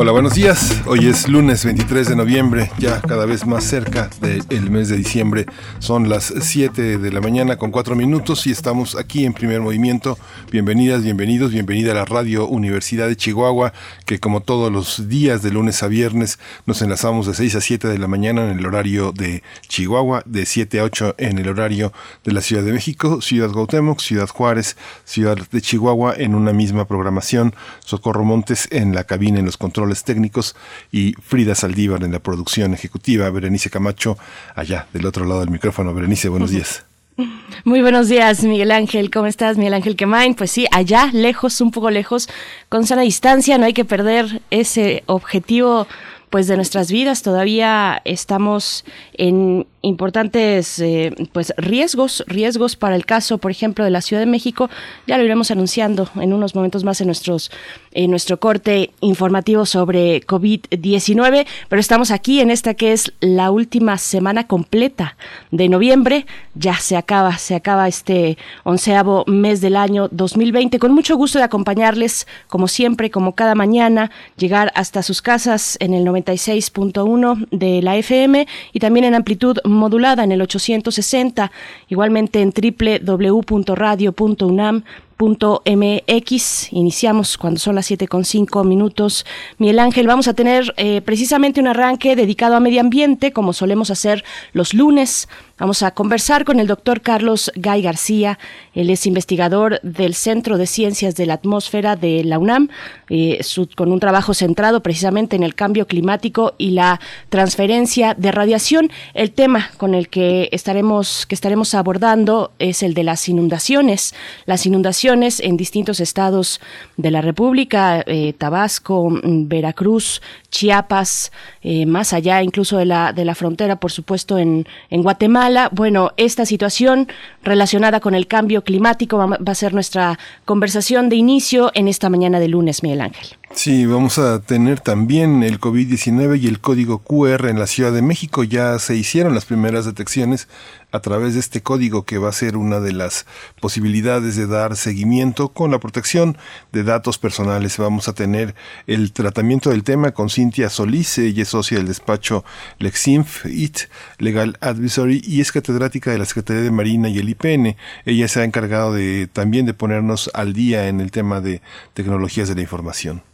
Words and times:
Hola, 0.00 0.12
buenos 0.12 0.34
días. 0.34 0.80
Hoy 0.86 1.08
es 1.08 1.26
lunes 1.26 1.64
23 1.64 2.10
de 2.10 2.14
noviembre, 2.14 2.70
ya 2.78 3.00
cada 3.00 3.26
vez 3.26 3.44
más 3.44 3.64
cerca 3.64 4.08
del 4.20 4.70
mes 4.70 4.88
de 4.88 4.96
diciembre. 4.96 5.44
Son 5.80 6.08
las 6.08 6.32
7 6.40 6.98
de 6.98 7.10
la 7.10 7.20
mañana 7.20 7.56
con 7.56 7.72
4 7.72 7.96
minutos 7.96 8.46
y 8.46 8.52
estamos 8.52 8.94
aquí 8.94 9.24
en 9.24 9.32
primer 9.32 9.60
movimiento. 9.60 10.16
Bienvenidas, 10.52 11.02
bienvenidos, 11.02 11.50
bienvenida 11.50 11.90
a 11.90 11.94
la 11.96 12.04
Radio 12.04 12.46
Universidad 12.46 13.08
de 13.08 13.16
Chihuahua, 13.16 13.72
que 14.06 14.20
como 14.20 14.40
todos 14.40 14.70
los 14.70 15.08
días 15.08 15.42
de 15.42 15.50
lunes 15.50 15.82
a 15.82 15.88
viernes 15.88 16.38
nos 16.64 16.80
enlazamos 16.80 17.26
de 17.26 17.34
6 17.34 17.56
a 17.56 17.60
7 17.60 17.88
de 17.88 17.98
la 17.98 18.06
mañana 18.06 18.52
en 18.52 18.60
el 18.60 18.66
horario 18.66 19.10
de 19.10 19.42
Chihuahua, 19.66 20.22
de 20.26 20.46
7 20.46 20.78
a 20.78 20.84
8 20.84 21.16
en 21.18 21.38
el 21.38 21.48
horario 21.48 21.92
de 22.22 22.30
la 22.30 22.40
Ciudad 22.40 22.62
de 22.62 22.72
México, 22.72 23.20
Ciudad 23.20 23.50
Gautemoc, 23.50 23.98
Ciudad 23.98 24.28
Juárez, 24.28 24.76
Ciudad 25.04 25.36
de 25.50 25.60
Chihuahua 25.60 26.14
en 26.16 26.36
una 26.36 26.52
misma 26.52 26.86
programación. 26.86 27.52
Socorro 27.84 28.22
Montes 28.22 28.68
en 28.70 28.94
la 28.94 29.02
cabina 29.02 29.40
en 29.40 29.46
los 29.46 29.56
controles 29.56 29.87
técnicos 30.04 30.56
y 30.92 31.14
Frida 31.14 31.54
Saldívar 31.54 32.04
en 32.04 32.12
la 32.12 32.18
producción 32.18 32.74
ejecutiva, 32.74 33.30
Berenice 33.30 33.70
Camacho 33.70 34.18
allá 34.54 34.86
del 34.92 35.06
otro 35.06 35.24
lado 35.24 35.40
del 35.40 35.50
micrófono. 35.50 35.94
Berenice, 35.94 36.28
buenos 36.28 36.50
días. 36.50 36.84
Muy 37.64 37.82
buenos 37.82 38.08
días, 38.08 38.44
Miguel 38.44 38.70
Ángel. 38.70 39.10
¿Cómo 39.10 39.26
estás, 39.26 39.56
Miguel 39.56 39.74
Ángel 39.74 39.96
Quemain? 39.96 40.34
Pues 40.34 40.50
sí, 40.50 40.66
allá, 40.70 41.10
lejos, 41.12 41.60
un 41.60 41.70
poco 41.70 41.90
lejos, 41.90 42.28
con 42.68 42.86
sana 42.86 43.02
distancia, 43.02 43.58
no 43.58 43.66
hay 43.66 43.72
que 43.72 43.84
perder 43.84 44.42
ese 44.50 45.02
objetivo 45.06 45.86
pues 46.30 46.46
de 46.46 46.56
nuestras 46.56 46.90
vidas. 46.90 47.22
Todavía 47.22 48.00
estamos 48.04 48.84
en 49.14 49.66
importantes 49.82 50.78
eh, 50.80 51.14
pues 51.32 51.52
riesgos, 51.56 52.24
riesgos 52.26 52.76
para 52.76 52.96
el 52.96 53.06
caso, 53.06 53.38
por 53.38 53.50
ejemplo, 53.50 53.84
de 53.84 53.90
la 53.90 54.00
Ciudad 54.00 54.20
de 54.20 54.26
México. 54.26 54.68
Ya 55.06 55.18
lo 55.18 55.24
iremos 55.24 55.50
anunciando 55.50 56.08
en 56.16 56.32
unos 56.32 56.54
momentos 56.54 56.84
más 56.84 57.00
en 57.00 57.06
nuestros 57.06 57.50
en 57.92 58.10
nuestro 58.10 58.38
corte 58.38 58.90
informativo 59.00 59.66
sobre 59.66 60.20
COVID-19, 60.26 61.46
pero 61.68 61.80
estamos 61.80 62.10
aquí 62.10 62.40
en 62.40 62.50
esta 62.50 62.74
que 62.74 62.92
es 62.92 63.12
la 63.20 63.50
última 63.50 63.98
semana 63.98 64.46
completa 64.46 65.16
de 65.50 65.68
noviembre. 65.68 66.26
Ya 66.54 66.74
se 66.74 66.96
acaba, 66.96 67.38
se 67.38 67.54
acaba 67.54 67.88
este 67.88 68.38
onceavo 68.64 69.24
mes 69.26 69.60
del 69.60 69.76
año 69.76 70.08
2020. 70.10 70.78
Con 70.78 70.92
mucho 70.92 71.16
gusto 71.16 71.38
de 71.38 71.44
acompañarles, 71.44 72.26
como 72.46 72.68
siempre, 72.68 73.10
como 73.10 73.34
cada 73.34 73.54
mañana, 73.54 74.10
llegar 74.36 74.70
hasta 74.74 75.02
sus 75.02 75.22
casas 75.22 75.76
en 75.80 75.94
el 75.94 76.04
96.1 76.04 77.48
de 77.50 77.82
la 77.82 77.96
FM 77.96 78.46
y 78.72 78.78
también 78.80 79.04
en 79.04 79.14
amplitud 79.14 79.58
modulada 79.68 80.24
en 80.24 80.32
el 80.32 80.42
860, 80.42 81.52
igualmente 81.88 82.40
en 82.40 82.52
www.radio.unam 82.52 84.82
mx 85.20 86.72
Iniciamos 86.72 87.36
cuando 87.36 87.58
son 87.58 87.74
las 87.74 87.86
siete 87.86 88.06
con 88.06 88.24
cinco 88.24 88.62
minutos. 88.62 89.26
Miguel 89.58 89.80
Ángel, 89.80 90.06
vamos 90.06 90.28
a 90.28 90.34
tener 90.34 90.72
eh, 90.76 91.00
precisamente 91.00 91.60
un 91.60 91.66
arranque 91.66 92.14
dedicado 92.14 92.54
a 92.54 92.60
medio 92.60 92.80
ambiente, 92.80 93.32
como 93.32 93.52
solemos 93.52 93.90
hacer 93.90 94.24
los 94.52 94.74
lunes. 94.74 95.28
Vamos 95.58 95.82
a 95.82 95.90
conversar 95.90 96.44
con 96.44 96.60
el 96.60 96.68
doctor 96.68 97.00
Carlos 97.00 97.50
Gay 97.56 97.82
García. 97.82 98.38
Él 98.74 98.90
es 98.90 99.06
investigador 99.06 99.80
del 99.82 100.14
Centro 100.14 100.56
de 100.56 100.68
Ciencias 100.68 101.16
de 101.16 101.26
la 101.26 101.34
Atmósfera 101.34 101.96
de 101.96 102.22
la 102.22 102.38
UNAM, 102.38 102.68
eh, 103.10 103.40
con 103.74 103.90
un 103.90 103.98
trabajo 103.98 104.34
centrado 104.34 104.84
precisamente 104.84 105.34
en 105.34 105.42
el 105.42 105.56
cambio 105.56 105.88
climático 105.88 106.54
y 106.58 106.70
la 106.70 107.00
transferencia 107.28 108.14
de 108.14 108.30
radiación. 108.30 108.92
El 109.14 109.32
tema 109.32 109.70
con 109.78 109.96
el 109.96 110.08
que 110.08 110.48
estaremos, 110.52 111.26
que 111.26 111.34
estaremos 111.34 111.74
abordando 111.74 112.52
es 112.60 112.84
el 112.84 112.94
de 112.94 113.02
las 113.02 113.28
inundaciones. 113.28 114.14
Las 114.46 114.64
inundaciones 114.64 115.40
en 115.40 115.56
distintos 115.56 115.98
estados 115.98 116.60
de 116.96 117.10
la 117.10 117.20
República, 117.20 118.04
eh, 118.06 118.32
Tabasco, 118.38 119.08
Veracruz, 119.24 120.22
Chiapas, 120.52 121.32
eh, 121.62 121.84
más 121.84 122.12
allá 122.12 122.44
incluso 122.44 122.78
de 122.78 122.84
la, 122.84 123.12
de 123.12 123.24
la 123.24 123.34
frontera, 123.34 123.74
por 123.80 123.90
supuesto, 123.90 124.38
en, 124.38 124.64
en 124.88 125.02
Guatemala. 125.02 125.47
Bueno, 125.72 126.12
esta 126.16 126.44
situación 126.44 127.08
relacionada 127.42 128.00
con 128.00 128.14
el 128.14 128.26
cambio 128.26 128.62
climático 128.62 129.16
va, 129.16 129.38
a 129.44 129.54
ser 129.54 129.72
nuestra 129.72 130.18
conversación 130.44 131.08
de 131.08 131.16
inicio 131.16 131.70
en 131.74 131.88
esta 131.88 132.10
mañana 132.10 132.38
de 132.38 132.48
lunes, 132.48 132.82
Miguel 132.82 133.00
Ángel. 133.00 133.28
Sí, 133.54 133.86
vamos 133.86 134.18
a 134.18 134.40
tener 134.40 134.80
también 134.80 135.42
el 135.42 135.58
COVID-19 135.58 136.38
y 136.38 136.48
el 136.48 136.60
código 136.60 136.98
QR 136.98 137.48
en 137.48 137.58
la 137.58 137.66
Ciudad 137.66 137.92
de 137.92 138.02
México. 138.02 138.44
Ya 138.44 138.78
se 138.78 138.94
hicieron 138.94 139.34
las 139.34 139.46
primeras 139.46 139.86
detecciones 139.86 140.48
a 140.90 141.00
través 141.00 141.34
de 141.34 141.40
este 141.40 141.62
código 141.62 142.04
que 142.04 142.18
va 142.18 142.28
a 142.28 142.32
ser 142.32 142.56
una 142.56 142.80
de 142.80 142.92
las 142.92 143.26
posibilidades 143.60 144.36
de 144.36 144.46
dar 144.46 144.76
seguimiento 144.76 145.50
con 145.50 145.70
la 145.70 145.78
protección 145.78 146.38
de 146.72 146.84
datos 146.84 147.18
personales. 147.18 147.76
Vamos 147.78 148.08
a 148.08 148.14
tener 148.14 148.54
el 148.86 149.12
tratamiento 149.12 149.70
del 149.70 149.84
tema 149.84 150.12
con 150.12 150.30
Cintia 150.30 150.70
Solís, 150.70 151.18
ella 151.18 151.42
es 151.42 151.48
socia 151.48 151.78
del 151.78 151.88
despacho 151.88 152.44
Lexinf 152.78 153.44
IT 153.46 153.88
Legal 154.18 154.56
Advisory 154.60 155.22
y 155.24 155.40
es 155.40 155.52
catedrática 155.52 156.10
de 156.10 156.18
la 156.18 156.24
Secretaría 156.24 156.62
de 156.62 156.70
Marina 156.70 157.08
y 157.08 157.18
el 157.18 157.28
IPN. 157.28 157.76
Ella 158.04 158.28
se 158.28 158.40
ha 158.40 158.44
encargado 158.44 158.92
de 158.94 159.28
también 159.32 159.66
de 159.66 159.74
ponernos 159.74 160.30
al 160.34 160.52
día 160.52 160.88
en 160.88 161.00
el 161.00 161.10
tema 161.10 161.40
de 161.40 161.62
tecnologías 161.94 162.48
de 162.48 162.54
la 162.54 162.62
información. 162.62 163.27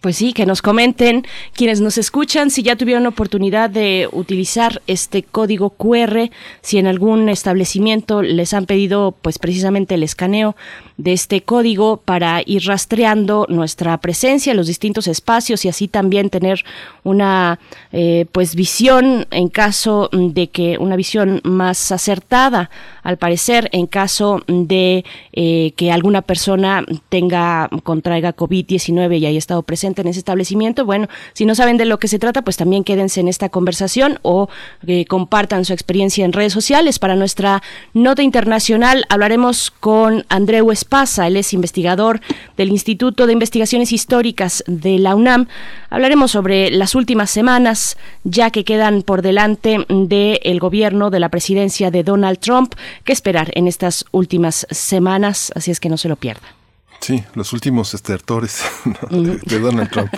Pues 0.00 0.16
sí, 0.16 0.32
que 0.32 0.46
nos 0.46 0.62
comenten 0.62 1.26
quienes 1.52 1.82
nos 1.82 1.98
escuchan 1.98 2.48
si 2.48 2.62
ya 2.62 2.74
tuvieron 2.74 3.06
oportunidad 3.06 3.68
de 3.68 4.08
utilizar 4.10 4.80
este 4.86 5.22
código 5.22 5.68
QR, 5.68 6.30
si 6.62 6.78
en 6.78 6.86
algún 6.86 7.28
establecimiento 7.28 8.22
les 8.22 8.54
han 8.54 8.64
pedido 8.64 9.14
pues 9.20 9.38
precisamente 9.38 9.96
el 9.96 10.02
escaneo 10.02 10.56
de 10.96 11.12
este 11.12 11.42
código 11.42 11.98
para 11.98 12.42
ir 12.46 12.64
rastreando 12.64 13.44
nuestra 13.50 13.98
presencia 13.98 14.52
en 14.52 14.56
los 14.56 14.68
distintos 14.68 15.06
espacios 15.06 15.66
y 15.66 15.68
así 15.68 15.86
también 15.86 16.30
tener 16.30 16.64
una 17.04 17.58
eh, 17.92 18.24
pues 18.32 18.54
visión 18.54 19.26
en 19.30 19.48
caso 19.48 20.08
de 20.12 20.48
que 20.48 20.78
una 20.78 20.96
visión 20.96 21.42
más 21.44 21.92
acertada 21.92 22.70
al 23.02 23.18
parecer 23.18 23.68
en 23.72 23.86
caso 23.86 24.42
de 24.46 25.04
eh, 25.32 25.72
que 25.76 25.92
alguna 25.92 26.22
persona 26.22 26.84
tenga 27.10 27.68
contraiga 27.82 28.34
COVID-19 28.34 29.18
y 29.18 29.26
haya 29.26 29.38
estado 29.38 29.62
presente 29.62 29.89
en 29.98 30.08
ese 30.08 30.20
establecimiento 30.20 30.84
bueno 30.84 31.08
si 31.32 31.44
no 31.44 31.54
saben 31.54 31.76
de 31.76 31.84
lo 31.84 31.98
que 31.98 32.08
se 32.08 32.18
trata 32.18 32.42
pues 32.42 32.56
también 32.56 32.84
quédense 32.84 33.20
en 33.20 33.28
esta 33.28 33.48
conversación 33.48 34.18
o 34.22 34.48
eh, 34.86 35.04
compartan 35.06 35.64
su 35.64 35.72
experiencia 35.72 36.24
en 36.24 36.32
redes 36.32 36.52
sociales 36.52 36.98
para 36.98 37.16
nuestra 37.16 37.62
nota 37.92 38.22
internacional 38.22 39.04
hablaremos 39.08 39.70
con 39.70 40.24
Andreu 40.28 40.70
Pasa, 40.88 41.26
él 41.26 41.36
es 41.36 41.52
investigador 41.52 42.20
del 42.56 42.68
Instituto 42.70 43.26
de 43.26 43.32
Investigaciones 43.32 43.92
Históricas 43.92 44.62
de 44.66 44.98
la 44.98 45.14
UNAM. 45.14 45.48
Hablaremos 45.88 46.30
sobre 46.30 46.70
las 46.70 46.94
últimas 46.94 47.30
semanas, 47.30 47.96
ya 48.24 48.50
que 48.50 48.64
quedan 48.64 49.02
por 49.02 49.22
delante 49.22 49.84
del 49.88 50.60
gobierno 50.60 51.10
de 51.10 51.20
la 51.20 51.28
presidencia 51.28 51.90
de 51.90 52.04
Donald 52.04 52.38
Trump. 52.38 52.74
¿Qué 53.04 53.12
esperar 53.12 53.50
en 53.54 53.66
estas 53.66 54.04
últimas 54.12 54.66
semanas? 54.70 55.52
Así 55.54 55.70
es 55.70 55.80
que 55.80 55.88
no 55.88 55.96
se 55.96 56.08
lo 56.08 56.16
pierda. 56.16 56.59
Sí, 57.00 57.24
los 57.34 57.52
últimos 57.54 57.94
estertores 57.94 58.62
de, 59.10 59.58
Donald 59.58 59.90
Trump. 59.90 60.12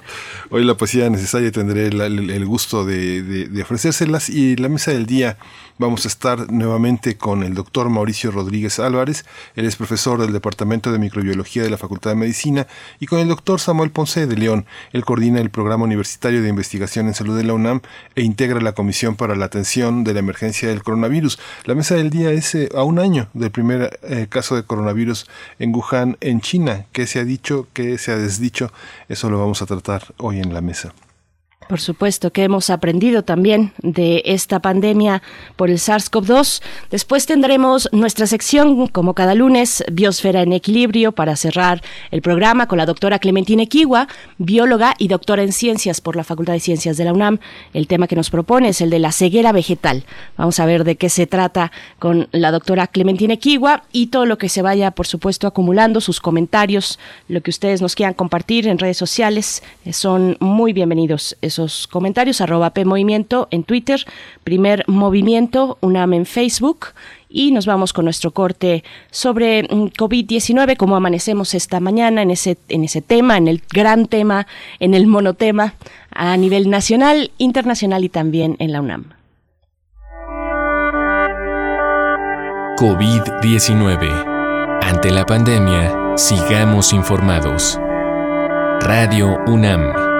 Hoy 0.51 0.65
la 0.65 0.77
poesía 0.77 1.09
necesaria 1.11 1.53
tendré 1.53 1.87
el, 1.87 2.45
gusto 2.45 2.85
de, 2.85 3.23
de, 3.23 3.63
ofrecérselas 3.63 4.29
y 4.29 4.57
la 4.57 4.69
mesa 4.69 4.91
del 4.91 5.07
día 5.07 5.39
Vamos 5.79 6.05
a 6.05 6.09
estar 6.09 6.53
nuevamente 6.53 7.17
con 7.17 7.43
el 7.43 7.55
doctor 7.55 7.89
Mauricio 7.89 8.31
Rodríguez 8.31 8.79
Álvarez, 8.79 9.25
él 9.57 9.65
es 9.65 9.77
profesor 9.77 10.21
del 10.21 10.33
Departamento 10.33 10.93
de 10.93 10.99
Microbiología 10.99 11.63
de 11.63 11.71
la 11.71 11.79
Facultad 11.79 12.11
de 12.11 12.17
Medicina, 12.17 12.67
y 13.01 13.07
con 13.07 13.19
el 13.19 13.29
doctor 13.29 13.61
Samuel 13.61 13.91
Ponce 13.91 14.27
de 14.27 14.37
León, 14.37 14.67
él 14.93 15.05
coordina 15.05 15.41
el 15.41 15.51
Programa 15.51 15.85
Universitario 15.85 16.43
de 16.43 16.49
Investigación 16.49 17.07
en 17.07 17.15
Salud 17.15 17.37
de 17.37 17.45
la 17.45 17.55
UNAM 17.55 17.81
e 18.15 18.23
integra 18.23 18.61
la 18.61 18.73
Comisión 18.73 19.17
para 19.17 19.35
la 19.35 19.47
Atención 19.47 20.05
de 20.05 20.15
la 20.15 20.21
Emergencia 20.21 20.69
del 20.69 20.83
Coronavirus. 20.83 21.39
La 21.65 21.75
mesa 21.75 21.95
del 21.95 22.11
día 22.11 22.31
es 22.31 22.55
eh, 22.55 22.69
a 22.75 22.83
un 22.83 22.99
año 22.99 23.29
del 23.33 23.51
primer 23.51 23.99
eh, 24.03 24.27
caso 24.29 24.57
de 24.57 24.65
coronavirus 24.65 25.27
en 25.59 25.75
Wuhan, 25.75 26.17
en 26.21 26.41
China. 26.41 26.87
¿Qué 26.93 27.07
se 27.07 27.19
ha 27.19 27.25
dicho? 27.25 27.69
¿Qué 27.73 27.99
se 27.99 28.13
ha 28.13 28.17
desdicho? 28.17 28.73
Eso 29.09 29.31
lo 29.31 29.39
vamos 29.39 29.63
a 29.63 29.67
tratar 29.67 30.15
hoy 30.19 30.41
en 30.41 30.55
la 30.55 30.61
mesa. 30.61 30.93
Por 31.69 31.81
supuesto 31.81 32.33
que 32.33 32.45
hemos 32.45 32.71
aprendido 32.71 33.23
también 33.23 33.73
de 33.83 34.23
esta 34.27 34.61
pandemia 34.61 35.23
por 35.57 35.71
el 35.71 35.79
SARS-CoV-2. 35.79 36.63
Después 36.91 37.25
tendremos 37.25 37.89
nuestra 37.93 38.27
sección, 38.27 38.89
como 38.89 39.15
cada 39.15 39.35
lunes, 39.35 39.83
Biosfera 39.91 40.43
en 40.43 40.53
Equilibrio, 40.53 41.13
para 41.13 41.35
cerrar 41.37 41.83
el 42.11 42.21
programa 42.21 42.67
con 42.67 42.79
la 42.79 42.85
doctora 42.85 43.19
Clementina 43.19 43.63
Equigua, 43.63 44.09
bióloga 44.39 44.95
y 44.99 45.09
doctora 45.09 45.43
en 45.43 45.53
ciencias 45.53 46.01
por 46.01 46.17
la 46.17 46.25
Facultad 46.25 46.53
de 46.53 46.61
Ciencias 46.61 46.97
de 46.97 47.05
la 47.05 47.13
UNAM. 47.13 47.39
El 47.73 47.87
tema 47.87 48.07
que 48.07 48.17
nos 48.17 48.29
propone 48.29 48.69
es 48.69 48.81
el 48.81 48.91
de 48.91 48.99
la 48.99 49.13
ceguera 49.13 49.53
vegetal. 49.53 50.05
Vamos 50.37 50.61
a 50.61 50.67
ver 50.67 50.85
de 50.85 50.97
qué 50.97 51.09
se 51.09 51.27
trata 51.27 51.73
con 51.99 52.29
la 52.33 52.51
doctora 52.51 52.87
Clementina 52.87 53.35
Equigua 53.35 53.85
y 53.93 54.09
todo 54.09 54.27
lo 54.27 54.37
que 54.37 54.49
se 54.49 54.63
vaya, 54.63 54.91
por 54.91 55.07
supuesto, 55.07 55.47
acumulando, 55.47 56.01
sus 56.01 56.21
comentarios, 56.21 56.99
lo 57.29 57.41
que 57.41 57.51
ustedes 57.51 57.81
nos 57.81 57.95
quieran 57.95 58.15
compartir 58.15 58.69
en 58.69 58.79
redes 58.79 58.97
sociales, 58.97 59.63
eh, 59.85 59.93
son 59.93 60.37
muy 60.41 60.73
bienvenidos 60.73 61.37
esos 61.53 61.87
comentarios, 61.87 62.41
arroba 62.41 62.71
P 62.71 62.85
Movimiento 62.85 63.49
en 63.51 63.65
Twitter, 63.65 64.05
Primer 64.45 64.85
Movimiento, 64.89 65.79
UNAM 65.81 66.15
en 66.15 66.27
Facebook. 66.27 66.89
Y 67.29 67.53
nos 67.53 67.65
vamos 67.65 67.93
con 67.93 68.05
nuestro 68.05 68.33
corte 68.33 68.85
sobre 69.11 69.63
mm, 69.63 69.93
COVID-19, 69.99 70.77
cómo 70.77 70.97
amanecemos 70.97 71.55
esta 71.55 71.81
mañana 71.81 72.23
en 72.23 72.31
ese, 72.31 72.59
en 72.69 72.85
ese 72.85 73.01
tema, 73.01 73.39
en 73.39 73.49
el 73.49 73.63
gran 73.73 74.07
tema, 74.07 74.47
en 74.81 74.95
el 74.95 75.07
monotema 75.07 75.75
a 76.11 76.37
nivel 76.37 76.69
nacional, 76.69 77.31
internacional 77.39 78.05
y 78.05 78.09
también 78.09 78.57
en 78.59 78.73
la 78.73 78.81
UNAM. 78.81 79.05
COVID-19. 82.77 84.81
Ante 84.83 85.11
la 85.11 85.25
pandemia, 85.25 86.17
sigamos 86.17 86.93
informados. 86.93 87.79
Radio 88.81 89.39
UNAM. 89.47 90.12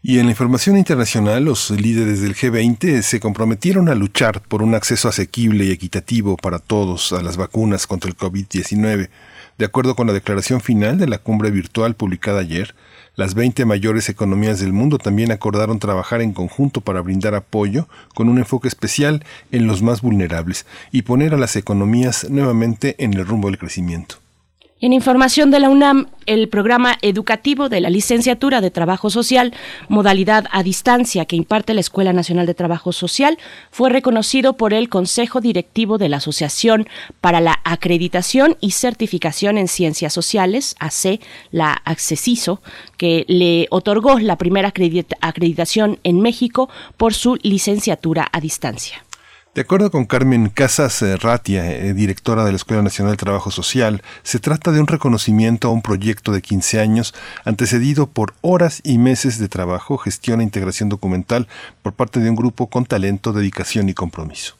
Y 0.02 0.20
en 0.20 0.28
la 0.28 0.32
información 0.32 0.78
internacional, 0.78 1.44
los 1.44 1.72
líderes 1.72 2.22
del 2.22 2.34
G20 2.34 3.02
se 3.02 3.20
comprometieron 3.20 3.90
a 3.90 3.96
luchar 3.96 4.42
por 4.42 4.64
un 4.64 4.74
acceso 4.74 5.10
asequible 5.10 5.66
y 5.66 5.72
equitativo 5.72 6.38
para 6.38 6.60
todos 6.60 7.12
a 7.12 7.22
las 7.22 7.36
vacunas 7.36 7.86
contra 7.86 8.10
el 8.10 8.16
COVID-19. 8.16 9.10
De 9.58 9.66
acuerdo 9.66 9.98
con 9.98 10.08
la 10.08 10.14
declaración 10.14 10.62
final 10.62 10.98
de 10.98 11.08
la 11.08 11.18
cumbre 11.18 11.52
virtual 11.52 11.96
publicada 11.96 12.40
ayer, 12.40 12.76
las 13.18 13.34
20 13.34 13.66
mayores 13.66 14.08
economías 14.08 14.62
del 14.62 14.72
mundo 14.72 15.00
también 15.00 15.34
acordaron 15.34 15.80
trabajar 15.80 16.22
en 16.22 16.32
conjunto 16.32 16.80
para 16.80 17.02
brindar 17.02 17.36
apoyo 17.36 17.90
con 18.16 18.30
un 18.30 18.38
enfoque 18.38 18.70
especial 18.70 19.26
en 19.52 19.68
los 19.68 19.82
más 19.82 20.02
vulnerables 20.02 20.66
y 20.94 21.02
poner 21.02 21.34
a 21.34 21.38
las 21.38 21.58
economías 21.58 22.26
nuevamente 22.30 22.96
en 23.00 23.16
el 23.16 23.28
rumbo 23.28 23.50
del 23.50 23.58
crecimiento. 23.58 24.16
En 24.82 24.94
información 24.94 25.52
de 25.52 25.60
la 25.60 25.70
UNAM, 25.70 26.08
el 26.26 26.48
programa 26.48 26.98
educativo 27.02 27.68
de 27.68 27.82
la 27.82 27.90
licenciatura 27.90 28.62
de 28.62 28.72
Trabajo 28.72 29.10
Social, 29.10 29.54
modalidad 29.90 30.46
a 30.52 30.64
distancia 30.64 31.26
que 31.26 31.36
imparte 31.36 31.74
la 31.74 31.82
Escuela 31.82 32.14
Nacional 32.14 32.46
de 32.46 32.54
Trabajo 32.54 32.94
Social, 32.94 33.38
fue 33.72 33.90
reconocido 33.90 34.54
por 34.54 34.74
el 34.74 34.88
Consejo 34.88 35.42
Directivo 35.42 35.98
de 35.98 36.08
la 36.08 36.18
Asociación 36.18 36.88
para 37.20 37.42
la 37.42 37.60
Acreditación 37.66 38.56
y 38.62 38.72
Certificación 38.72 39.58
en 39.58 39.68
Ciencias 39.68 40.14
Sociales, 40.14 40.78
AC, 40.80 41.20
la 41.52 41.82
ACCESISO, 41.84 42.62
que 42.96 43.26
le 43.28 43.68
otorgó 43.72 44.18
la 44.20 44.38
primera 44.38 44.72
acreditación 45.20 46.00
en 46.06 46.22
México 46.22 46.70
por 46.96 47.14
su 47.14 47.38
licenciatura 47.44 48.30
a 48.32 48.40
distancia. 48.40 49.04
De 49.56 49.62
acuerdo 49.62 49.90
con 49.90 50.06
Carmen 50.06 50.50
Casas 50.50 51.04
Ratia, 51.22 51.72
eh, 51.72 51.94
directora 51.96 52.46
de 52.46 52.52
la 52.52 52.56
Escuela 52.56 52.84
Nacional 52.84 53.14
de 53.14 53.18
Trabajo 53.18 53.50
Social, 53.50 54.04
se 54.22 54.40
trata 54.40 54.72
de 54.72 54.80
un 54.80 54.86
reconocimiento 54.86 55.68
a 55.68 55.72
un 55.72 55.82
proyecto 55.82 56.32
de 56.32 56.44
15 56.44 56.80
años 56.80 57.16
antecedido 57.46 58.06
por 58.06 58.36
horas 58.42 58.80
y 58.84 59.00
meses 59.00 59.40
de 59.40 59.50
trabajo, 59.50 59.98
gestión 59.98 60.40
e 60.40 60.44
integración 60.44 60.88
documental 60.88 61.48
por 61.82 61.94
parte 61.94 62.20
de 62.20 62.30
un 62.30 62.36
grupo 62.36 62.68
con 62.68 62.86
talento, 62.86 63.34
dedicación 63.34 63.90
y 63.90 63.96
compromiso. 63.96 64.56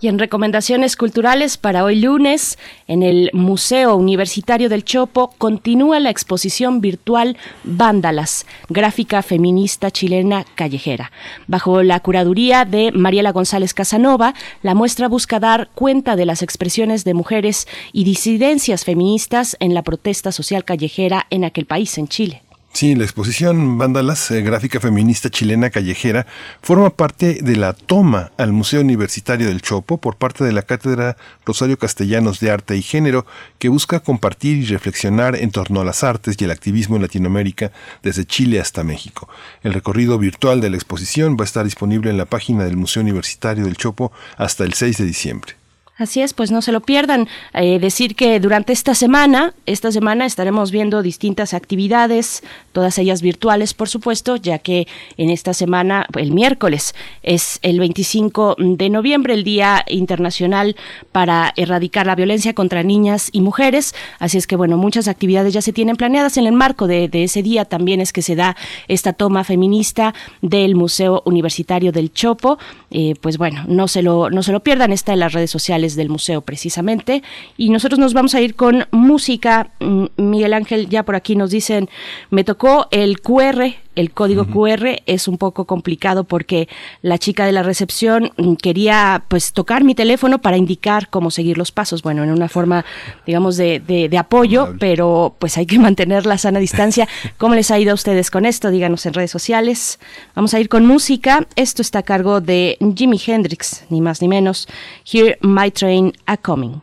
Y 0.00 0.06
en 0.06 0.20
recomendaciones 0.20 0.94
culturales 0.94 1.56
para 1.56 1.82
hoy 1.82 1.96
lunes, 1.96 2.56
en 2.86 3.02
el 3.02 3.30
Museo 3.32 3.96
Universitario 3.96 4.68
del 4.68 4.84
Chopo 4.84 5.34
continúa 5.38 5.98
la 5.98 6.10
exposición 6.10 6.80
virtual 6.80 7.36
Vándalas, 7.64 8.46
gráfica 8.68 9.22
feminista 9.22 9.90
chilena 9.90 10.44
callejera. 10.54 11.10
Bajo 11.48 11.82
la 11.82 11.98
curaduría 11.98 12.64
de 12.64 12.92
Mariela 12.92 13.32
González 13.32 13.74
Casanova, 13.74 14.34
la 14.62 14.76
muestra 14.76 15.08
busca 15.08 15.40
dar 15.40 15.68
cuenta 15.74 16.14
de 16.14 16.26
las 16.26 16.42
expresiones 16.42 17.02
de 17.02 17.14
mujeres 17.14 17.66
y 17.92 18.04
disidencias 18.04 18.84
feministas 18.84 19.56
en 19.58 19.74
la 19.74 19.82
protesta 19.82 20.30
social 20.30 20.64
callejera 20.64 21.26
en 21.30 21.44
aquel 21.44 21.66
país, 21.66 21.98
en 21.98 22.06
Chile. 22.06 22.42
Sí, 22.72 22.94
la 22.94 23.02
exposición 23.02 23.76
Vándalas, 23.76 24.30
eh, 24.30 24.42
gráfica 24.42 24.78
feminista 24.78 25.30
chilena 25.30 25.70
callejera, 25.70 26.26
forma 26.62 26.90
parte 26.90 27.38
de 27.42 27.56
la 27.56 27.72
toma 27.72 28.30
al 28.36 28.52
Museo 28.52 28.82
Universitario 28.82 29.48
del 29.48 29.62
Chopo 29.62 29.98
por 29.98 30.16
parte 30.16 30.44
de 30.44 30.52
la 30.52 30.62
Cátedra 30.62 31.16
Rosario 31.44 31.76
Castellanos 31.76 32.38
de 32.38 32.52
Arte 32.52 32.76
y 32.76 32.82
Género, 32.82 33.26
que 33.58 33.68
busca 33.68 33.98
compartir 34.00 34.58
y 34.58 34.66
reflexionar 34.66 35.34
en 35.34 35.50
torno 35.50 35.80
a 35.80 35.84
las 35.84 36.04
artes 36.04 36.36
y 36.38 36.44
el 36.44 36.52
activismo 36.52 36.94
en 36.94 37.02
Latinoamérica 37.02 37.72
desde 38.02 38.26
Chile 38.26 38.60
hasta 38.60 38.84
México. 38.84 39.28
El 39.64 39.74
recorrido 39.74 40.16
virtual 40.18 40.60
de 40.60 40.70
la 40.70 40.76
exposición 40.76 41.36
va 41.36 41.42
a 41.42 41.46
estar 41.46 41.64
disponible 41.64 42.10
en 42.10 42.18
la 42.18 42.26
página 42.26 42.62
del 42.64 42.76
Museo 42.76 43.02
Universitario 43.02 43.64
del 43.64 43.76
Chopo 43.76 44.12
hasta 44.36 44.62
el 44.62 44.74
6 44.74 44.98
de 44.98 45.04
diciembre. 45.04 45.57
Así 45.98 46.20
es, 46.22 46.32
pues 46.32 46.52
no 46.52 46.62
se 46.62 46.70
lo 46.70 46.80
pierdan. 46.80 47.26
Eh, 47.54 47.80
decir 47.80 48.14
que 48.14 48.38
durante 48.38 48.72
esta 48.72 48.94
semana, 48.94 49.52
esta 49.66 49.90
semana 49.90 50.26
estaremos 50.26 50.70
viendo 50.70 51.02
distintas 51.02 51.54
actividades, 51.54 52.44
todas 52.70 52.98
ellas 52.98 53.20
virtuales, 53.20 53.74
por 53.74 53.88
supuesto, 53.88 54.36
ya 54.36 54.60
que 54.60 54.86
en 55.16 55.28
esta 55.28 55.54
semana, 55.54 56.06
el 56.16 56.30
miércoles, 56.30 56.94
es 57.24 57.58
el 57.62 57.80
25 57.80 58.54
de 58.58 58.90
noviembre, 58.90 59.34
el 59.34 59.42
Día 59.42 59.84
Internacional 59.88 60.76
para 61.10 61.52
Erradicar 61.56 62.06
la 62.06 62.14
Violencia 62.14 62.54
contra 62.54 62.84
Niñas 62.84 63.28
y 63.32 63.40
Mujeres. 63.40 63.92
Así 64.20 64.38
es 64.38 64.46
que, 64.46 64.54
bueno, 64.54 64.76
muchas 64.76 65.08
actividades 65.08 65.52
ya 65.52 65.62
se 65.62 65.72
tienen 65.72 65.96
planeadas. 65.96 66.36
En 66.36 66.46
el 66.46 66.52
marco 66.52 66.86
de, 66.86 67.10
ese 67.12 67.42
día 67.42 67.64
también 67.64 68.00
es 68.00 68.12
que 68.12 68.22
se 68.22 68.36
da 68.36 68.56
esta 68.86 69.14
toma 69.14 69.42
feminista 69.42 70.14
del 70.42 70.76
Museo 70.76 71.22
Universitario 71.24 71.90
del 71.90 72.12
Chopo. 72.12 72.56
Eh, 72.92 73.14
pues 73.20 73.36
bueno, 73.36 73.64
no 73.66 73.88
se 73.88 74.02
lo, 74.02 74.30
no 74.30 74.44
se 74.44 74.52
lo 74.52 74.60
pierdan, 74.60 74.92
está 74.92 75.12
en 75.12 75.18
las 75.18 75.32
redes 75.32 75.50
sociales 75.50 75.87
del 75.96 76.08
museo 76.08 76.40
precisamente. 76.40 77.22
Y 77.56 77.70
nosotros 77.70 77.98
nos 77.98 78.14
vamos 78.14 78.34
a 78.34 78.40
ir 78.40 78.54
con 78.54 78.86
música. 78.90 79.70
Mm, 79.80 80.06
Miguel 80.16 80.54
Ángel, 80.54 80.88
ya 80.88 81.04
por 81.04 81.16
aquí 81.16 81.36
nos 81.36 81.50
dicen, 81.50 81.88
me 82.30 82.44
tocó 82.44 82.88
el 82.90 83.20
QR 83.20 83.74
el 83.98 84.12
código 84.12 84.46
QR 84.46 85.02
es 85.06 85.26
un 85.26 85.38
poco 85.38 85.64
complicado 85.64 86.22
porque 86.22 86.68
la 87.02 87.18
chica 87.18 87.46
de 87.46 87.52
la 87.52 87.64
recepción 87.64 88.30
mm, 88.36 88.54
quería 88.54 89.24
pues 89.26 89.52
tocar 89.52 89.82
mi 89.82 89.96
teléfono 89.96 90.38
para 90.38 90.56
indicar 90.56 91.08
cómo 91.08 91.32
seguir 91.32 91.58
los 91.58 91.72
pasos. 91.72 92.02
Bueno, 92.02 92.22
en 92.22 92.30
una 92.30 92.48
forma, 92.48 92.84
digamos, 93.26 93.56
de, 93.56 93.80
de, 93.80 94.18
apoyo, 94.18 94.74
pero 94.78 95.34
pues 95.40 95.58
hay 95.58 95.66
que 95.66 95.78
mantener 95.80 96.26
la 96.26 96.38
sana 96.38 96.60
distancia. 96.60 97.08
¿Cómo 97.38 97.56
les 97.56 97.72
ha 97.72 97.78
ido 97.78 97.90
a 97.90 97.94
ustedes 97.94 98.30
con 98.30 98.46
esto? 98.46 98.70
Díganos 98.70 99.04
en 99.06 99.14
redes 99.14 99.32
sociales. 99.32 99.98
Vamos 100.36 100.54
a 100.54 100.60
ir 100.60 100.68
con 100.68 100.86
música. 100.86 101.46
Esto 101.56 101.82
está 101.82 102.00
a 102.00 102.02
cargo 102.04 102.40
de 102.40 102.78
Jimi 102.96 103.20
Hendrix, 103.24 103.84
ni 103.90 104.00
más 104.00 104.22
ni 104.22 104.28
menos. 104.28 104.68
Here 105.04 105.38
My 105.40 105.72
Train 105.72 106.12
A 106.26 106.36
Coming. 106.36 106.80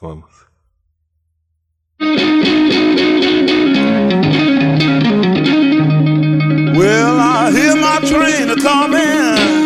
Vamos. 0.00 0.30
Well, 6.76 7.18
I 7.18 7.50
hear 7.52 7.74
my 7.74 8.00
train 8.00 8.50
a 8.50 8.56
coming. 8.56 9.65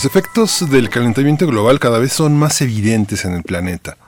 Los 0.00 0.06
efectos 0.06 0.70
del 0.70 0.88
calentamiento 0.88 1.46
global 1.46 1.78
cada 1.78 1.98
vez 1.98 2.14
son 2.14 2.34
más 2.34 2.62
evidentes 2.62 3.26
en 3.26 3.34
el 3.34 3.42
planeta. 3.42 3.98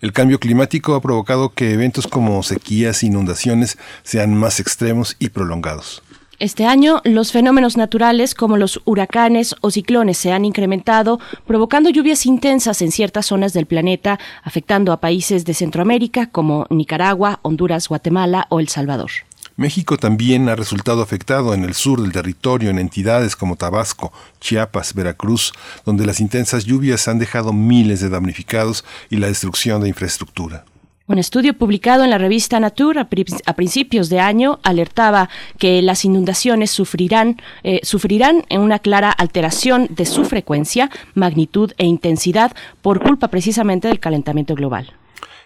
El 0.00 0.14
cambio 0.14 0.40
climático 0.40 0.94
ha 0.94 1.02
provocado 1.02 1.50
que 1.50 1.74
eventos 1.74 2.06
como 2.06 2.42
sequías 2.42 3.02
e 3.02 3.08
inundaciones 3.08 3.76
sean 4.02 4.34
más 4.34 4.60
extremos 4.60 5.14
y 5.18 5.28
prolongados. 5.28 6.02
Este 6.38 6.64
año, 6.64 7.02
los 7.04 7.32
fenómenos 7.32 7.76
naturales 7.76 8.34
como 8.34 8.56
los 8.56 8.80
huracanes 8.86 9.54
o 9.60 9.70
ciclones 9.70 10.16
se 10.16 10.32
han 10.32 10.46
incrementado, 10.46 11.20
provocando 11.46 11.90
lluvias 11.90 12.24
intensas 12.24 12.80
en 12.80 12.90
ciertas 12.90 13.26
zonas 13.26 13.52
del 13.52 13.66
planeta, 13.66 14.18
afectando 14.42 14.90
a 14.90 15.00
países 15.00 15.44
de 15.44 15.52
Centroamérica 15.52 16.30
como 16.30 16.66
Nicaragua, 16.70 17.40
Honduras, 17.42 17.88
Guatemala 17.88 18.46
o 18.48 18.58
El 18.58 18.68
Salvador. 18.68 19.10
México 19.56 19.96
también 19.96 20.48
ha 20.48 20.56
resultado 20.56 21.02
afectado 21.02 21.54
en 21.54 21.64
el 21.64 21.74
sur 21.74 22.00
del 22.00 22.12
territorio 22.12 22.70
en 22.70 22.78
entidades 22.78 23.36
como 23.36 23.56
Tabasco, 23.56 24.12
Chiapas, 24.40 24.94
Veracruz, 24.94 25.52
donde 25.84 26.06
las 26.06 26.20
intensas 26.20 26.64
lluvias 26.64 27.06
han 27.08 27.18
dejado 27.18 27.52
miles 27.52 28.00
de 28.00 28.08
damnificados 28.08 28.84
y 29.10 29.16
la 29.16 29.28
destrucción 29.28 29.82
de 29.82 29.88
infraestructura. 29.88 30.64
Un 31.08 31.18
estudio 31.18 31.52
publicado 31.54 32.04
en 32.04 32.10
la 32.10 32.16
revista 32.16 32.60
Nature 32.60 33.00
a, 33.00 33.54
principios 33.54 34.08
de 34.08 34.20
año 34.20 34.60
alertaba 34.62 35.28
que 35.58 35.82
las 35.82 36.04
inundaciones 36.04 36.70
sufrirán, 36.70 37.36
eh, 37.64 37.80
sufrirán 37.82 38.44
en 38.48 38.60
una 38.60 38.78
clara 38.78 39.10
alteración 39.10 39.88
de 39.90 40.06
su 40.06 40.24
frecuencia, 40.24 40.90
magnitud 41.14 41.72
e 41.76 41.86
intensidad 41.86 42.52
por 42.82 43.02
culpa 43.02 43.28
precisamente 43.28 43.88
del 43.88 44.00
calentamiento 44.00 44.54
global. 44.54 44.94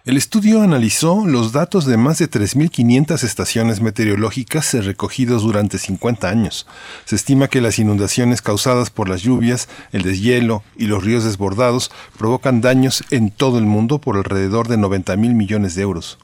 El 0.07 0.17
estudio 0.17 0.63
analizó 0.63 1.27
los 1.27 1.51
datos 1.51 1.85
de 1.85 1.97
más 1.97 2.19
de 2.19 2.31
3.500 2.31 3.25
estaciones 3.25 3.81
meteorológicas 3.81 4.73
recogidos 4.85 5.43
durante 5.43 5.79
50 5.79 6.29
años. 6.29 6.69
Se 7.07 7.17
estima 7.17 7.49
que 7.49 7.61
las 7.61 7.81
inundaciones 7.81 8.41
causadas 8.41 8.91
por 8.91 9.09
las 9.09 9.23
lluvias, 9.23 9.69
el 9.91 10.03
deshielo 10.03 10.63
y 10.77 10.87
los 10.87 11.03
ríos 11.03 11.25
desbordados 11.25 11.91
provocan 12.17 12.61
daños 12.61 13.03
en 13.11 13.33
todo 13.33 13.59
el 13.59 13.65
mundo 13.65 14.01
por 14.01 14.17
alrededor 14.17 14.69
de 14.69 14.77
90 14.77 15.17
mil 15.17 15.35
millones 15.35 15.75
de 15.75 15.83
euros. 15.83 16.19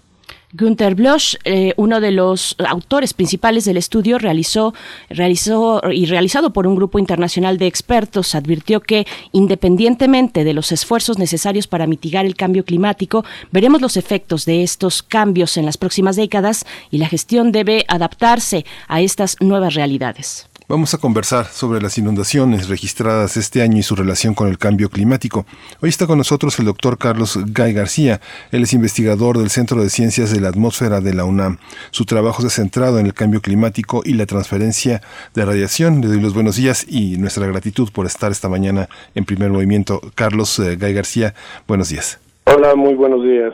Gunther 0.55 0.95
Bloch, 0.95 1.37
eh, 1.45 1.73
uno 1.77 2.01
de 2.01 2.11
los 2.11 2.57
autores 2.59 3.15
principales 3.15 3.65
del 3.65 3.79
estudio, 3.79 4.19
realizó, 4.19 4.75
realizó 5.09 5.81
y 5.91 6.05
realizado 6.05 6.53
por 6.53 6.67
un 6.67 6.77
grupo 6.77 6.99
internacional 6.99 7.57
de 7.57 7.67
expertos, 7.67 8.35
advirtió 8.35 8.81
que 8.81 9.07
independientemente 9.33 10.45
de 10.45 10.53
los 10.53 10.71
esfuerzos 10.71 11.19
necesarios 11.19 11.67
para 11.67 11.87
mitigar 11.87 12.27
el 12.27 12.37
cambio 12.37 12.67
climático, 12.67 13.25
veremos 13.51 13.81
los 13.81 13.97
efectos 13.97 14.45
de 14.45 14.63
estos 14.63 15.03
cambios 15.03 15.57
en 15.57 15.65
las 15.65 15.79
próximas 15.79 16.17
décadas 16.17 16.67
y 16.91 16.99
la 16.99 17.09
gestión 17.09 17.51
debe 17.51 17.87
adaptarse 17.89 18.67
a 18.89 19.01
estas 19.01 19.37
nuevas 19.41 19.75
realidades. 19.75 20.52
Vamos 20.73 20.95
a 20.95 20.99
conversar 20.99 21.45
sobre 21.45 21.83
las 21.83 21.99
inundaciones 21.99 22.71
registradas 22.71 23.37
este 23.37 23.61
año 23.61 23.77
y 23.77 23.83
su 23.83 23.95
relación 23.95 24.33
con 24.33 24.49
el 24.49 24.57
cambio 24.57 24.89
climático. 24.89 25.45
Hoy 25.83 25.91
está 25.91 26.07
con 26.07 26.17
nosotros 26.17 26.59
el 26.59 26.65
doctor 26.65 26.97
Carlos 26.97 27.39
Gay 27.53 27.75
García. 27.75 28.23
Él 28.53 28.63
es 28.63 28.73
investigador 28.73 29.37
del 29.37 29.51
Centro 29.51 29.83
de 29.83 29.91
Ciencias 29.91 30.33
de 30.33 30.41
la 30.41 30.49
Atmósfera 30.49 31.03
de 31.03 31.13
la 31.13 31.27
UNAM. 31.27 31.59
Su 31.91 32.07
trabajo 32.07 32.41
se 32.41 32.47
ha 32.47 32.51
centrado 32.51 32.99
en 32.99 33.05
el 33.05 33.13
cambio 33.13 33.43
climático 33.43 34.01
y 34.03 34.15
la 34.15 34.25
transferencia 34.25 35.03
de 35.35 35.45
radiación. 35.45 36.01
Le 36.01 36.07
doy 36.07 36.21
los 36.23 36.33
buenos 36.33 36.57
días 36.57 36.87
y 36.89 37.19
nuestra 37.19 37.47
gratitud 37.47 37.91
por 37.93 38.07
estar 38.07 38.33
esta 38.33 38.49
mañana 38.49 38.89
en 39.15 39.27
primer 39.27 39.51
movimiento. 39.51 40.01
Carlos 40.15 40.59
eh, 40.59 40.77
Gay 40.77 40.95
García, 40.95 41.35
buenos 41.69 41.91
días. 41.91 42.19
Hola, 42.47 42.75
muy 42.77 42.95
buenos 42.95 43.23
días. 43.23 43.53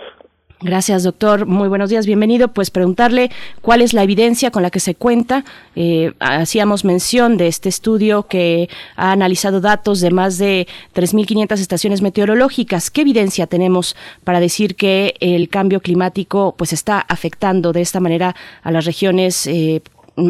Gracias, 0.61 1.05
doctor. 1.05 1.47
Muy 1.47 1.69
buenos 1.69 1.89
días, 1.89 2.05
bienvenido. 2.05 2.49
Pues 2.49 2.73
preguntarle 2.73 3.31
cuál 3.61 3.81
es 3.81 3.93
la 3.93 4.03
evidencia 4.03 4.51
con 4.51 4.65
la 4.65 4.71
que 4.71 4.81
se 4.81 4.97
cuenta. 4.97 5.45
Eh, 5.77 6.13
hacíamos 6.19 6.85
mención 6.85 7.37
de 7.37 7.47
este 7.47 7.69
estudio 7.69 8.25
que 8.25 8.69
ha 8.97 9.13
analizado 9.13 9.61
datos 9.61 10.01
de 10.01 10.11
más 10.11 10.37
de 10.37 10.67
3.500 10.97 11.61
estaciones 11.61 12.03
meteorológicas. 12.03 12.91
¿Qué 12.91 13.03
evidencia 13.03 13.47
tenemos 13.47 13.95
para 14.25 14.41
decir 14.41 14.75
que 14.75 15.15
el 15.21 15.49
cambio 15.49 15.79
climático 15.79 16.57
pues 16.59 16.73
está 16.73 16.99
afectando 16.99 17.73
de 17.73 17.83
esta 17.83 18.01
manera 18.01 18.35
a 18.65 18.73
las 18.73 18.85
regiones 18.85 19.47
eh, 19.47 19.81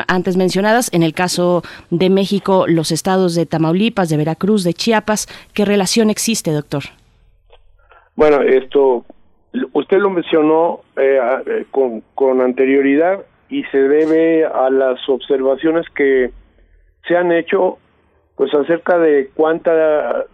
antes 0.09 0.37
mencionadas, 0.37 0.91
en 0.93 1.03
el 1.03 1.15
caso 1.15 1.63
de 1.89 2.11
México, 2.11 2.67
los 2.69 2.93
estados 2.93 3.35
de 3.35 3.47
Tamaulipas, 3.47 4.11
de 4.11 4.19
Veracruz, 4.19 4.63
de 4.63 4.75
Chiapas. 4.75 5.27
¿Qué 5.55 5.65
relación 5.65 6.11
existe, 6.11 6.53
doctor? 6.53 6.85
Bueno, 8.15 8.43
esto 8.43 9.07
Usted 9.73 9.99
lo 9.99 10.11
mencionó 10.11 10.81
eh, 10.97 11.21
eh, 11.47 11.67
con, 11.71 12.03
con 12.15 12.41
anterioridad 12.41 13.25
y 13.49 13.65
se 13.65 13.79
debe 13.79 14.45
a 14.45 14.71
las 14.71 15.09
observaciones 15.09 15.87
que 15.95 16.31
se 17.07 17.17
han 17.17 17.33
hecho 17.33 17.79
pues 18.37 18.55
acerca 18.55 18.99
de 18.99 19.31
cuánta 19.35 20.27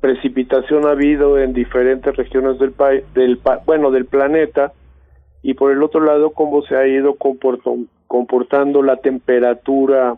precipitación 0.00 0.86
ha 0.86 0.92
habido 0.92 1.38
en 1.38 1.52
diferentes 1.52 2.16
regiones 2.16 2.58
del 2.58 2.72
país 2.72 3.04
del 3.14 3.38
bueno 3.66 3.90
del 3.90 4.06
planeta 4.06 4.72
y 5.42 5.54
por 5.54 5.70
el 5.70 5.82
otro 5.82 6.00
lado 6.00 6.30
cómo 6.30 6.62
se 6.62 6.76
ha 6.76 6.86
ido 6.86 7.16
comportando 8.06 8.82
la 8.82 8.96
temperatura 8.96 10.16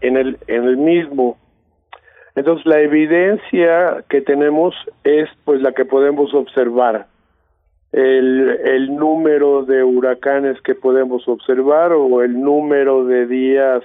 en 0.00 0.16
el 0.16 0.38
en 0.46 0.64
el 0.64 0.76
mismo. 0.76 1.38
Entonces 2.36 2.66
la 2.66 2.80
evidencia 2.80 4.04
que 4.08 4.20
tenemos 4.20 4.74
es 5.04 5.28
pues 5.44 5.62
la 5.62 5.72
que 5.72 5.84
podemos 5.84 6.34
observar 6.34 7.06
el, 7.94 8.96
número 8.96 9.64
de 9.64 9.84
huracanes 9.84 10.60
que 10.62 10.74
podemos 10.74 11.28
observar 11.28 11.92
o 11.92 12.22
el 12.22 12.40
número 12.40 13.04
de 13.04 13.26
días 13.26 13.84